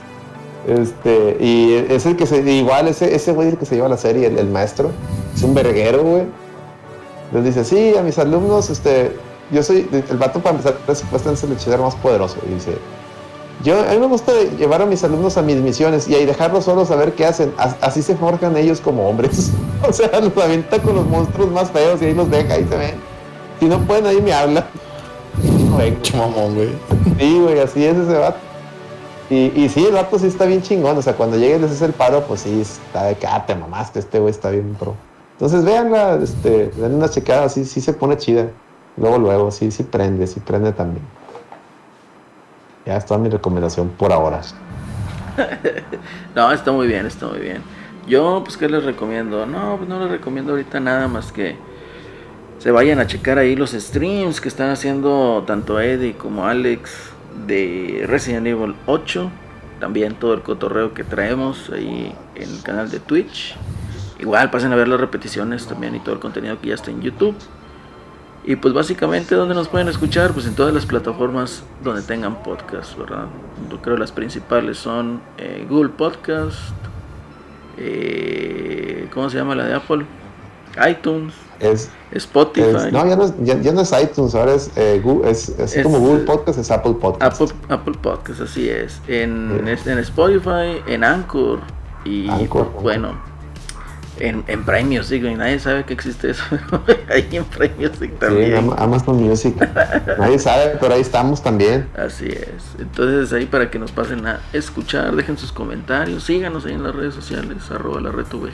Este, 0.67 1.37
y 1.39 1.85
es 1.89 2.07
el 2.07 2.15
que 2.15 2.25
se, 2.25 2.37
igual 2.41 2.87
ese, 2.87 3.13
ese 3.13 3.31
güey 3.31 3.49
es 3.49 3.53
el 3.53 3.59
que 3.59 3.67
se 3.67 3.75
lleva 3.75 3.89
la 3.89 3.97
serie, 3.97 4.25
el, 4.25 4.39
el 4.39 4.47
maestro, 4.49 4.89
es 5.35 5.43
un 5.43 5.53
verguero, 5.53 6.01
güey. 6.03 6.23
Les 7.31 7.43
dice, 7.43 7.63
sí, 7.63 7.95
a 7.95 8.01
mis 8.01 8.17
alumnos, 8.17 8.71
este, 8.71 9.15
yo 9.51 9.61
soy, 9.61 9.87
el 10.09 10.17
vato 10.17 10.39
para 10.39 10.55
empezar 10.57 10.77
es 10.87 10.97
supuestamente 10.97 11.45
el 11.45 11.51
hechicero 11.53 11.83
más 11.83 11.95
poderoso. 11.95 12.37
Y 12.49 12.55
dice, 12.55 12.75
yo, 13.63 13.79
a 13.79 13.91
mí 13.93 13.97
me 13.99 14.07
gusta 14.07 14.31
llevar 14.57 14.81
a 14.81 14.85
mis 14.85 15.03
alumnos 15.03 15.37
a 15.37 15.41
mis 15.41 15.55
misiones 15.57 16.07
y 16.07 16.15
ahí 16.15 16.25
dejarlos 16.25 16.65
solos 16.65 16.91
a 16.91 16.95
ver 16.95 17.13
qué 17.13 17.25
hacen. 17.25 17.53
As- 17.57 17.77
Así 17.81 18.01
se 18.01 18.15
forjan 18.15 18.55
ellos 18.57 18.81
como 18.81 19.07
hombres. 19.09 19.51
o 19.87 19.93
sea, 19.93 20.09
los 20.19 20.35
avienta 20.43 20.79
con 20.81 20.95
los 20.95 21.05
monstruos 21.07 21.51
más 21.51 21.71
feos 21.71 22.01
y 22.01 22.05
ahí 22.05 22.13
los 22.13 22.29
deja 22.29 22.59
y 22.59 22.65
se 22.67 22.77
ven. 22.77 22.95
Si 23.59 23.65
no 23.65 23.79
pueden, 23.79 24.05
ahí 24.07 24.21
me 24.21 24.33
habla. 24.33 24.67
Mamón, 26.17 26.55
güey. 26.55 26.69
Sí, 27.17 27.39
güey, 27.39 27.59
así 27.59 27.85
es 27.85 27.97
ese 27.97 28.13
vato. 28.17 28.37
Y, 29.29 29.51
y 29.59 29.69
sí, 29.69 29.85
el 29.85 29.93
vato 29.93 30.19
sí 30.19 30.27
está 30.27 30.45
bien 30.45 30.61
chingón. 30.61 30.97
O 30.97 31.01
sea, 31.01 31.13
cuando 31.15 31.37
llegue 31.37 31.55
y 31.55 31.59
les 31.59 31.71
hace 31.71 31.85
el 31.85 31.93
paro, 31.93 32.23
pues 32.27 32.41
sí, 32.41 32.61
está 32.61 33.05
de 33.05 33.15
que, 33.15 33.25
ah, 33.25 33.45
te 33.45 33.55
mamaste, 33.55 33.99
este 33.99 34.19
güey 34.19 34.31
está 34.31 34.49
bien 34.49 34.75
pro. 34.79 34.93
Entonces, 35.33 35.63
véanla, 35.63 36.19
este, 36.21 36.67
den 36.75 36.95
una 36.95 37.09
checada, 37.09 37.49
sí, 37.49 37.65
sí 37.65 37.81
se 37.81 37.93
pone 37.93 38.17
chida. 38.17 38.47
Luego, 38.97 39.17
luego, 39.17 39.49
sí, 39.51 39.71
sí 39.71 39.83
prende, 39.83 40.27
sí 40.27 40.39
prende 40.39 40.71
también. 40.71 41.03
Ya 42.85 42.97
es 42.97 43.05
toda 43.05 43.19
mi 43.19 43.29
recomendación 43.29 43.89
por 43.89 44.11
ahora. 44.11 44.41
No, 46.35 46.51
está 46.51 46.71
muy 46.71 46.87
bien, 46.87 47.05
está 47.05 47.27
muy 47.27 47.39
bien. 47.39 47.61
Yo, 48.07 48.41
pues, 48.43 48.57
¿qué 48.57 48.67
les 48.67 48.83
recomiendo? 48.83 49.45
No, 49.45 49.77
pues 49.77 49.87
no 49.87 49.99
les 49.99 50.09
recomiendo 50.09 50.51
ahorita 50.51 50.79
nada 50.79 51.07
más 51.07 51.31
que 51.31 51.55
se 52.59 52.71
vayan 52.71 52.99
a 52.99 53.07
checar 53.07 53.37
ahí 53.37 53.55
los 53.55 53.71
streams 53.71 54.41
que 54.41 54.47
están 54.47 54.69
haciendo 54.69 55.43
tanto 55.45 55.79
Eddie 55.79 56.13
como 56.13 56.45
Alex 56.45 57.11
de 57.47 58.05
Resident 58.07 58.47
Evil 58.47 58.75
8. 58.85 59.29
También 59.79 60.15
todo 60.15 60.33
el 60.33 60.41
cotorreo 60.41 60.93
que 60.93 61.03
traemos 61.03 61.69
ahí 61.69 62.15
en 62.35 62.49
el 62.49 62.63
canal 62.63 62.89
de 62.89 62.99
Twitch. 62.99 63.55
Igual 64.19 64.49
pasen 64.49 64.71
a 64.71 64.75
ver 64.75 64.87
las 64.87 64.99
repeticiones 64.99 65.65
también 65.67 65.95
y 65.95 65.99
todo 65.99 66.15
el 66.15 66.21
contenido 66.21 66.59
que 66.61 66.69
ya 66.69 66.75
está 66.75 66.91
en 66.91 67.01
YouTube. 67.01 67.35
Y 68.45 68.57
pues 68.57 68.73
básicamente 68.73 69.35
donde 69.35 69.55
nos 69.55 69.69
pueden 69.69 69.87
escuchar, 69.87 70.33
pues 70.33 70.45
en 70.45 70.53
todas 70.55 70.73
las 70.73 70.85
plataformas 70.85 71.63
donde 71.81 72.01
tengan 72.01 72.43
podcast, 72.43 72.97
¿verdad? 72.97 73.25
Yo 73.71 73.81
creo 73.81 73.95
las 73.95 74.11
principales 74.11 74.77
son 74.77 75.21
eh, 75.37 75.65
Google 75.69 75.89
Podcast, 75.89 76.57
eh, 77.77 79.07
¿cómo 79.13 79.29
se 79.29 79.37
llama 79.37 79.55
la 79.55 79.65
de 79.65 79.73
Apple? 79.75 80.05
iTunes, 80.89 81.35
Es, 81.59 81.91
Spotify, 82.11 82.67
es- 82.87 82.91
no, 82.91 83.07
ya 83.07 83.15
no, 83.15 83.25
es, 83.25 83.33
ya, 83.43 83.61
ya 83.61 83.71
no 83.71 83.81
es 83.81 83.93
iTunes, 84.01 84.33
ahora 84.33 84.55
es, 84.55 84.71
eh, 84.75 84.99
Gu- 85.03 85.23
es 85.25 85.57
así 85.59 85.83
como 85.83 85.99
Google 85.99 86.23
Podcast, 86.23 86.57
es 86.57 86.71
Apple 86.71 86.95
Podcast. 86.99 87.41
Apple, 87.41 87.55
Apple 87.69 87.93
Podcast, 88.01 88.41
así 88.41 88.67
es. 88.69 88.99
En, 89.07 89.61
Sí. 89.83 89.89
en 89.89 89.99
Spotify, 89.99 90.81
en 90.87 91.03
Anchor 91.03 91.59
y 92.05 92.27
Anchor, 92.27 92.71
bueno, 92.81 93.13
en, 94.19 94.43
en 94.47 94.63
Prime 94.63 94.97
Music, 94.97 95.21
güey, 95.21 95.35
nadie 95.35 95.59
sabe 95.59 95.83
que 95.85 95.93
existe 95.93 96.29
eso, 96.31 96.43
ahí 97.09 97.27
en 97.31 97.43
Prime 97.45 97.73
Music 97.77 97.99
Sí, 97.99 98.07
también. 98.19 98.55
Am- 98.55 98.75
Amazon 98.77 99.21
Music. 99.21 99.55
Nadie 100.19 100.37
sabe, 100.39 100.77
pero 100.79 100.93
ahí 100.93 101.01
estamos 101.01 101.41
también. 101.41 101.87
Así 101.97 102.27
es. 102.27 102.63
Entonces 102.79 103.33
ahí 103.33 103.45
para 103.45 103.69
que 103.71 103.79
nos 103.79 103.91
pasen 103.91 104.25
a 104.27 104.39
escuchar, 104.53 105.15
dejen 105.15 105.37
sus 105.37 105.51
comentarios, 105.51 106.23
síganos 106.23 106.65
ahí 106.65 106.73
en 106.73 106.83
las 106.83 106.95
redes 106.95 107.13
sociales, 107.15 107.69
arroba 107.71 108.01
la 108.01 108.11
red 108.11 108.25
VG. 108.31 108.51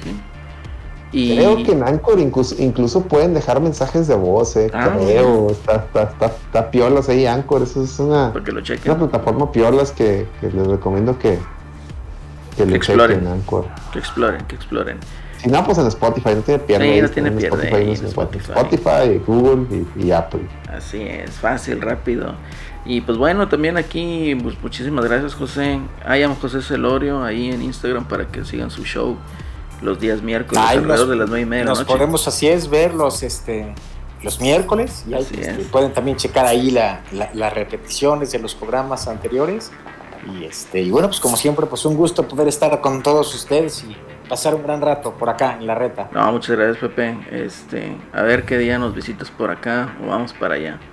Y 1.11 1.35
Creo 1.37 1.55
que 1.63 1.71
en 1.71 1.81
Anchor 1.83 2.19
incluso, 2.19 2.53
incluso 2.59 3.01
pueden 3.01 3.33
dejar 3.33 3.59
mensajes 3.59 4.07
de 4.07 4.13
voz, 4.15 4.55
eh, 4.55 4.69
Ah, 4.73 4.91
creo. 4.95 5.49
Está, 5.49 5.77
está, 5.77 6.03
está, 6.03 6.25
está 6.27 6.69
piolas 6.69 7.09
ahí 7.09 7.25
Anchor. 7.25 7.63
Eso 7.63 7.83
es 7.83 7.97
una, 7.99 8.31
lo 8.31 8.41
una 8.41 8.97
plataforma 8.99 9.51
piolas 9.51 9.91
que, 9.91 10.27
que 10.39 10.51
les 10.51 10.67
recomiendo 10.67 11.17
que, 11.17 11.39
que 12.55 12.65
le 12.67 12.75
exploren. 12.75 13.17
chequen 13.21 13.33
Anchor. 13.33 13.65
que 13.91 13.97
exploren, 13.97 14.45
que 14.45 14.55
exploren. 14.55 14.99
Si 15.41 15.47
no, 15.49 15.63
pues 15.63 15.77
en 15.77 15.87
Spotify, 15.87 16.29
no 16.35 16.41
tiene 16.41 16.59
pierde. 16.59 16.85
Sí, 16.85 16.91
ahí 16.91 17.01
no 17.01 17.09
tiene 17.09 17.29
en 17.29 17.37
pierde 17.37 17.55
Spotify, 17.67 17.75
ahí 17.89 17.97
no. 18.01 18.07
Spotify. 18.07 18.51
Spotify, 18.51 19.21
Google 19.25 19.85
y, 19.97 20.05
y 20.07 20.11
Apple. 20.11 20.41
Así 20.69 21.01
es, 21.01 21.31
fácil, 21.31 21.81
rápido. 21.81 22.35
Y 22.85 23.01
pues 23.01 23.17
bueno, 23.17 23.47
también 23.47 23.77
aquí, 23.77 24.35
pues 24.41 24.55
muchísimas 24.61 25.05
gracias 25.05 25.33
José. 25.35 25.79
I 26.07 26.23
am 26.23 26.35
José 26.35 26.61
Celorio 26.61 27.23
ahí 27.23 27.49
en 27.51 27.61
Instagram 27.61 28.05
para 28.07 28.27
que 28.27 28.43
sigan 28.45 28.71
su 28.71 28.83
show 28.83 29.15
los 29.81 29.99
días 29.99 30.21
miércoles 30.21 30.61
Ahí 30.65 30.77
alrededor 30.77 30.99
nos- 31.07 31.09
de 31.09 31.15
las 31.15 31.29
nueve 31.29 31.41
y 31.41 31.45
media 31.45 31.59
de 31.61 31.65
la 31.65 31.71
Nos 31.71 31.79
noche. 31.79 31.91
podemos, 31.93 32.27
así 32.27 32.47
es, 32.47 32.69
ver 32.69 32.93
los, 32.93 33.23
este, 33.23 33.73
los 34.23 34.41
miércoles 34.41 35.05
y 35.09 35.13
ahí, 35.13 35.21
este, 35.21 35.51
es. 35.61 35.67
pueden 35.67 35.93
también 35.93 36.17
checar 36.17 36.45
ahí 36.45 36.71
la- 36.71 37.01
la- 37.11 37.29
las 37.33 37.53
repeticiones 37.53 38.31
de 38.31 38.39
los 38.39 38.55
programas 38.55 39.07
anteriores. 39.07 39.71
Y, 40.37 40.43
este, 40.43 40.81
y 40.81 40.91
bueno, 40.91 41.07
pues 41.07 41.19
como 41.21 41.37
siempre, 41.37 41.65
pues 41.65 41.85
un 41.85 41.95
gusto 41.95 42.27
poder 42.27 42.47
estar 42.49 42.81
con 42.81 43.01
todos 43.03 43.33
ustedes 43.33 43.85
y 43.85 43.95
pasar 44.29 44.55
un 44.55 44.63
gran 44.63 44.79
rato 44.81 45.13
por 45.13 45.29
acá 45.29 45.57
en 45.59 45.67
la 45.67 45.75
reta. 45.75 46.07
No, 46.13 46.31
muchas 46.31 46.55
gracias 46.55 46.77
Pepe. 46.77 47.17
Este, 47.31 47.97
a 48.13 48.21
ver 48.21 48.43
qué 48.43 48.57
día 48.57 48.77
nos 48.79 48.95
visitas 48.95 49.29
por 49.31 49.49
acá 49.51 49.95
o 50.03 50.07
vamos 50.07 50.31
para 50.33 50.55
allá. 50.55 50.77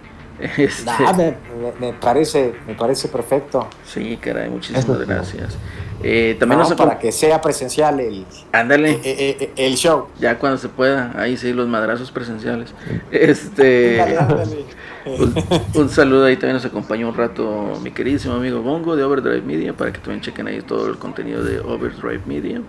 Este, 0.59 0.91
Ah, 0.91 1.15
me, 1.17 1.35
me- 1.81 1.93
parece, 1.95 2.55
me 2.67 2.75
parece 2.75 3.09
perfecto. 3.09 3.69
sí, 3.85 4.19
caray, 4.21 4.51
muchísimas 4.51 5.07
gracias. 5.07 5.57
Eh, 6.03 6.37
también 6.39 6.59
No, 6.61 6.69
nos 6.69 6.77
para 6.77 6.99
que 6.99 7.11
sea 7.11 7.41
presencial 7.41 7.99
el, 8.01 8.27
Ándale. 8.53 8.91
eh, 8.91 9.01
eh, 9.05 9.37
eh, 9.41 9.53
el 9.57 9.77
show. 9.77 10.09
Ya 10.21 10.39
cuando 10.39 10.59
se 10.59 10.69
pueda, 10.69 11.11
ahí 11.17 11.39
sí, 11.39 11.55
los 11.55 11.67
madrazos 11.69 12.11
presenciales. 12.11 12.75
Este, 13.11 13.99
ándale. 14.03 14.67
un, 15.07 15.35
un 15.75 15.89
saludo 15.89 16.27
ahí 16.27 16.37
también 16.37 16.55
nos 16.57 16.67
acompañó 16.67 17.09
un 17.09 17.15
rato 17.17 17.73
mi 17.83 17.91
queridísimo 17.93 18.35
amigo 18.35 18.61
Bongo 18.61 18.95
de 18.95 19.05
Overdrive 19.05 19.41
Media 19.41 19.73
para 19.73 19.91
que 19.93 20.01
también 20.01 20.21
chequen 20.21 20.49
ahí 20.49 20.61
todo 20.61 20.87
el 20.89 20.99
contenido 20.99 21.43
de 21.43 21.61
Overdrive 21.61 22.21
Media. 22.27 22.61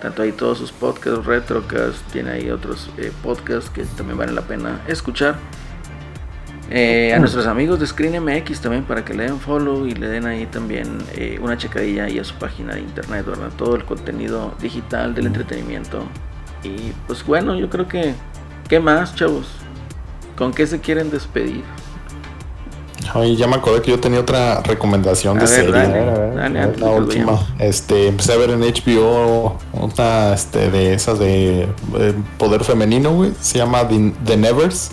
Tanto 0.00 0.22
ahí 0.22 0.32
todos 0.32 0.58
sus 0.58 0.72
podcasts, 0.72 1.26
retrocast, 1.26 2.00
tiene 2.10 2.30
ahí 2.30 2.50
otros 2.50 2.90
eh, 2.96 3.12
podcasts 3.22 3.68
que 3.68 3.84
también 3.84 4.16
vale 4.16 4.32
la 4.32 4.42
pena 4.42 4.80
escuchar. 4.86 5.36
Eh, 6.72 7.12
a 7.12 7.18
nuestros 7.18 7.46
amigos 7.46 7.80
de 7.80 7.86
Screen 7.86 8.22
MX 8.24 8.60
también 8.60 8.84
para 8.84 9.04
que 9.04 9.12
le 9.12 9.24
den 9.24 9.40
follow 9.40 9.86
y 9.86 9.94
le 9.94 10.06
den 10.06 10.24
ahí 10.24 10.46
también 10.46 10.98
eh, 11.14 11.36
una 11.42 11.58
checadilla 11.58 12.04
ahí 12.04 12.18
a 12.20 12.24
su 12.24 12.34
página 12.36 12.74
de 12.74 12.80
internet, 12.80 13.26
¿verdad? 13.26 13.50
Todo 13.58 13.74
el 13.74 13.84
contenido 13.84 14.54
digital 14.60 15.14
del 15.14 15.26
entretenimiento. 15.26 16.04
Y 16.62 16.92
pues 17.06 17.24
bueno, 17.26 17.56
yo 17.56 17.68
creo 17.68 17.88
que... 17.88 18.14
¿Qué 18.68 18.78
más, 18.78 19.16
chavos? 19.16 19.48
¿Con 20.36 20.52
qué 20.52 20.64
se 20.64 20.80
quieren 20.80 21.10
despedir? 21.10 21.64
Ay, 23.14 23.34
ya 23.36 23.46
me 23.46 23.56
acordé 23.56 23.82
que 23.82 23.90
yo 23.90 23.98
tenía 23.98 24.20
otra 24.20 24.60
recomendación 24.62 25.38
A 25.38 25.44
de 25.44 25.46
ver, 25.46 25.54
serie. 25.56 25.72
dale, 25.72 25.98
A 25.98 26.04
ver, 26.04 26.08
a 26.08 26.18
ver, 26.18 26.34
dale, 26.34 26.40
a 26.40 26.48
ver, 26.52 26.62
antes 26.62 26.80
de 26.80 26.86
La 26.86 26.92
última. 26.92 27.46
Este, 27.58 28.06
empecé 28.08 28.32
a 28.32 28.36
ver 28.36 28.50
en 28.50 28.60
HBO 28.60 29.58
una 29.72 30.34
este, 30.34 30.70
de 30.70 30.94
esas 30.94 31.18
de 31.18 31.66
poder 32.38 32.62
femenino, 32.64 33.12
güey. 33.14 33.32
Se 33.40 33.58
llama 33.58 33.88
The, 33.88 34.12
The 34.24 34.36
Nevers. 34.36 34.90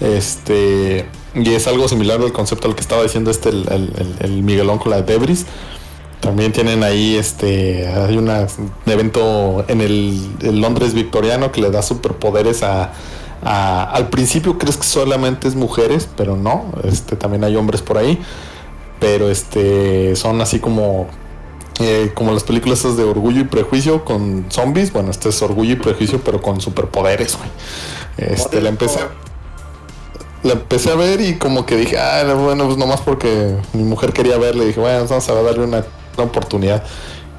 Este. 0.00 1.06
Y 1.34 1.52
es 1.54 1.66
algo 1.66 1.86
similar 1.88 2.20
al 2.20 2.32
concepto 2.32 2.66
al 2.68 2.74
que 2.74 2.80
estaba 2.80 3.02
diciendo 3.02 3.30
este 3.30 3.50
el, 3.50 3.66
el- 3.70 3.92
el- 3.98 4.16
el 4.20 4.42
Miguelón 4.42 4.78
con 4.78 4.90
la 4.90 5.02
de 5.02 5.12
Debris. 5.12 5.44
También 6.20 6.52
tienen 6.52 6.82
ahí 6.82 7.16
este. 7.16 7.86
Hay 7.88 8.16
una- 8.16 8.46
un 8.86 8.92
evento 8.92 9.64
en 9.68 9.80
el, 9.82 10.26
el 10.42 10.60
Londres 10.60 10.94
victoriano 10.94 11.52
que 11.52 11.60
le 11.60 11.70
da 11.70 11.82
superpoderes 11.82 12.62
a. 12.62 12.92
a- 13.42 13.84
al 13.92 14.08
principio 14.08 14.58
crees 14.58 14.76
que 14.76 14.84
solamente 14.84 15.48
es 15.48 15.54
mujeres, 15.54 16.08
pero 16.16 16.36
no. 16.36 16.72
Este, 16.84 17.16
también 17.16 17.44
hay 17.44 17.56
hombres 17.56 17.82
por 17.82 17.98
ahí. 17.98 18.20
Pero 19.00 19.30
este. 19.30 20.16
son 20.16 20.40
así 20.40 20.58
como 20.58 21.06
eh, 21.80 22.12
como 22.14 22.32
las 22.32 22.44
películas 22.44 22.78
esas 22.80 22.96
de 22.96 23.04
Orgullo 23.04 23.40
y 23.42 23.44
Prejuicio 23.44 24.04
con 24.04 24.46
zombies. 24.48 24.92
Bueno, 24.92 25.10
este 25.10 25.28
es 25.28 25.42
Orgullo 25.42 25.72
y 25.74 25.76
Prejuicio, 25.76 26.20
pero 26.24 26.40
con 26.40 26.60
superpoderes, 26.60 27.36
güey. 27.36 27.50
Este, 28.16 28.62
la 28.62 28.70
empecé. 28.70 29.00
la 30.42 30.52
empecé 30.54 30.90
a 30.90 30.94
ver 30.94 31.20
y 31.20 31.36
como 31.36 31.66
que 31.66 31.76
dije, 31.76 31.98
ah, 31.98 32.24
bueno, 32.34 32.64
pues 32.64 32.78
nomás 32.78 33.02
porque 33.02 33.56
mi 33.74 33.82
mujer 33.82 34.14
quería 34.14 34.38
verle, 34.38 34.64
dije, 34.64 34.80
bueno, 34.80 35.04
vamos 35.06 35.28
a 35.28 35.34
darle 35.34 35.64
una, 35.64 35.84
una 36.16 36.24
oportunidad. 36.24 36.82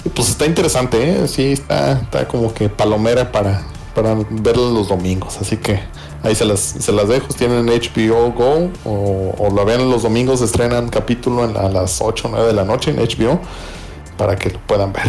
Y 0.06 0.09
pues 0.09 0.30
está 0.30 0.45
interesante, 0.45 1.24
¿eh? 1.24 1.27
Sí, 1.27 1.53
está, 1.53 1.93
está 1.93 2.27
como 2.27 2.53
que 2.53 2.69
palomera 2.69 3.32
para, 3.32 3.64
para 3.98 4.16
verlo 4.30 4.69
los 4.69 4.90
domingos. 4.90 5.40
Así 5.42 5.58
que 5.58 5.80
ahí 6.22 6.35
se 6.35 6.45
las, 6.45 6.59
se 6.59 6.92
las 6.92 7.08
dejo. 7.08 7.30
Tienen 7.30 7.66
HBO 7.66 8.32
Go 8.32 8.69
o, 8.85 9.34
o 9.40 9.50
lo 9.50 9.66
vean 9.66 9.90
los 9.90 10.03
domingos, 10.03 10.42
estrenan 10.42 10.88
capítulo 10.90 11.43
en 11.45 11.56
la- 11.56 11.61
a 11.61 11.69
las 11.69 12.00
8 12.00 12.27
o 12.27 12.32
9 12.32 12.45
de 12.45 12.53
la 12.53 12.64
noche 12.64 12.92
en 12.92 12.98
HBO 12.98 13.42
para 14.16 14.35
que 14.35 14.51
lo 14.51 14.59
puedan 14.59 14.93
ver. 14.93 15.06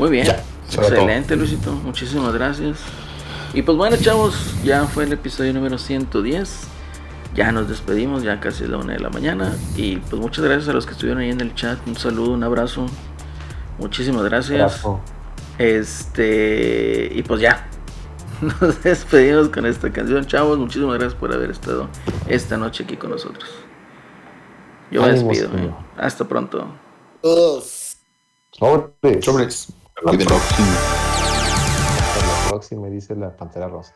Muy 0.00 0.10
bien. 0.10 0.26
Ya, 0.26 0.42
Excelente, 0.72 1.36
Luisito. 1.36 1.70
Muchísimas 1.72 2.34
gracias. 2.34 2.78
Y 3.54 3.62
pues 3.62 3.78
bueno, 3.78 3.96
chavos, 3.96 4.34
ya 4.64 4.86
fue 4.86 5.04
el 5.04 5.12
episodio 5.12 5.52
número 5.52 5.78
110. 5.78 6.50
Ya 7.36 7.52
nos 7.52 7.68
despedimos, 7.68 8.24
ya 8.24 8.40
casi 8.40 8.64
es 8.64 8.70
la 8.70 8.78
una 8.78 8.94
de 8.94 8.98
la 8.98 9.10
mañana. 9.10 9.56
Y 9.76 9.98
pues 9.98 10.20
muchas 10.20 10.44
gracias 10.44 10.68
a 10.68 10.72
los 10.72 10.84
que 10.84 10.92
estuvieron 10.92 11.22
ahí 11.22 11.30
en 11.30 11.40
el 11.40 11.54
chat. 11.54 11.78
Un 11.86 11.94
saludo, 11.96 12.32
un 12.32 12.42
abrazo. 12.42 12.86
Muchísimas 13.78 14.24
gracias. 14.24 14.80
Este. 15.58 17.10
Y 17.14 17.22
pues 17.22 17.40
ya. 17.40 17.68
Nos 18.60 18.82
despedimos 18.82 19.48
con 19.50 19.66
esta 19.66 19.92
canción, 19.92 20.24
chavos. 20.24 20.58
Muchísimas 20.58 20.98
gracias 20.98 21.14
por 21.14 21.32
haber 21.32 21.50
estado 21.50 21.88
esta 22.26 22.56
noche 22.56 22.84
aquí 22.84 22.96
con 22.96 23.10
nosotros. 23.10 23.48
Yo 24.90 25.02
me 25.02 25.12
despido. 25.12 25.50
Hasta 25.96 26.24
pronto. 26.24 26.66
Todos. 27.20 27.98
Sobres. 28.52 29.24
Sobres. 29.24 29.72
La 30.02 30.12
próxima. 30.12 30.68
Hasta 31.98 32.26
la 32.26 32.48
próxima, 32.48 32.86
dice 32.88 33.14
la 33.14 33.36
Pantera 33.36 33.68
Rosa. 33.68 33.94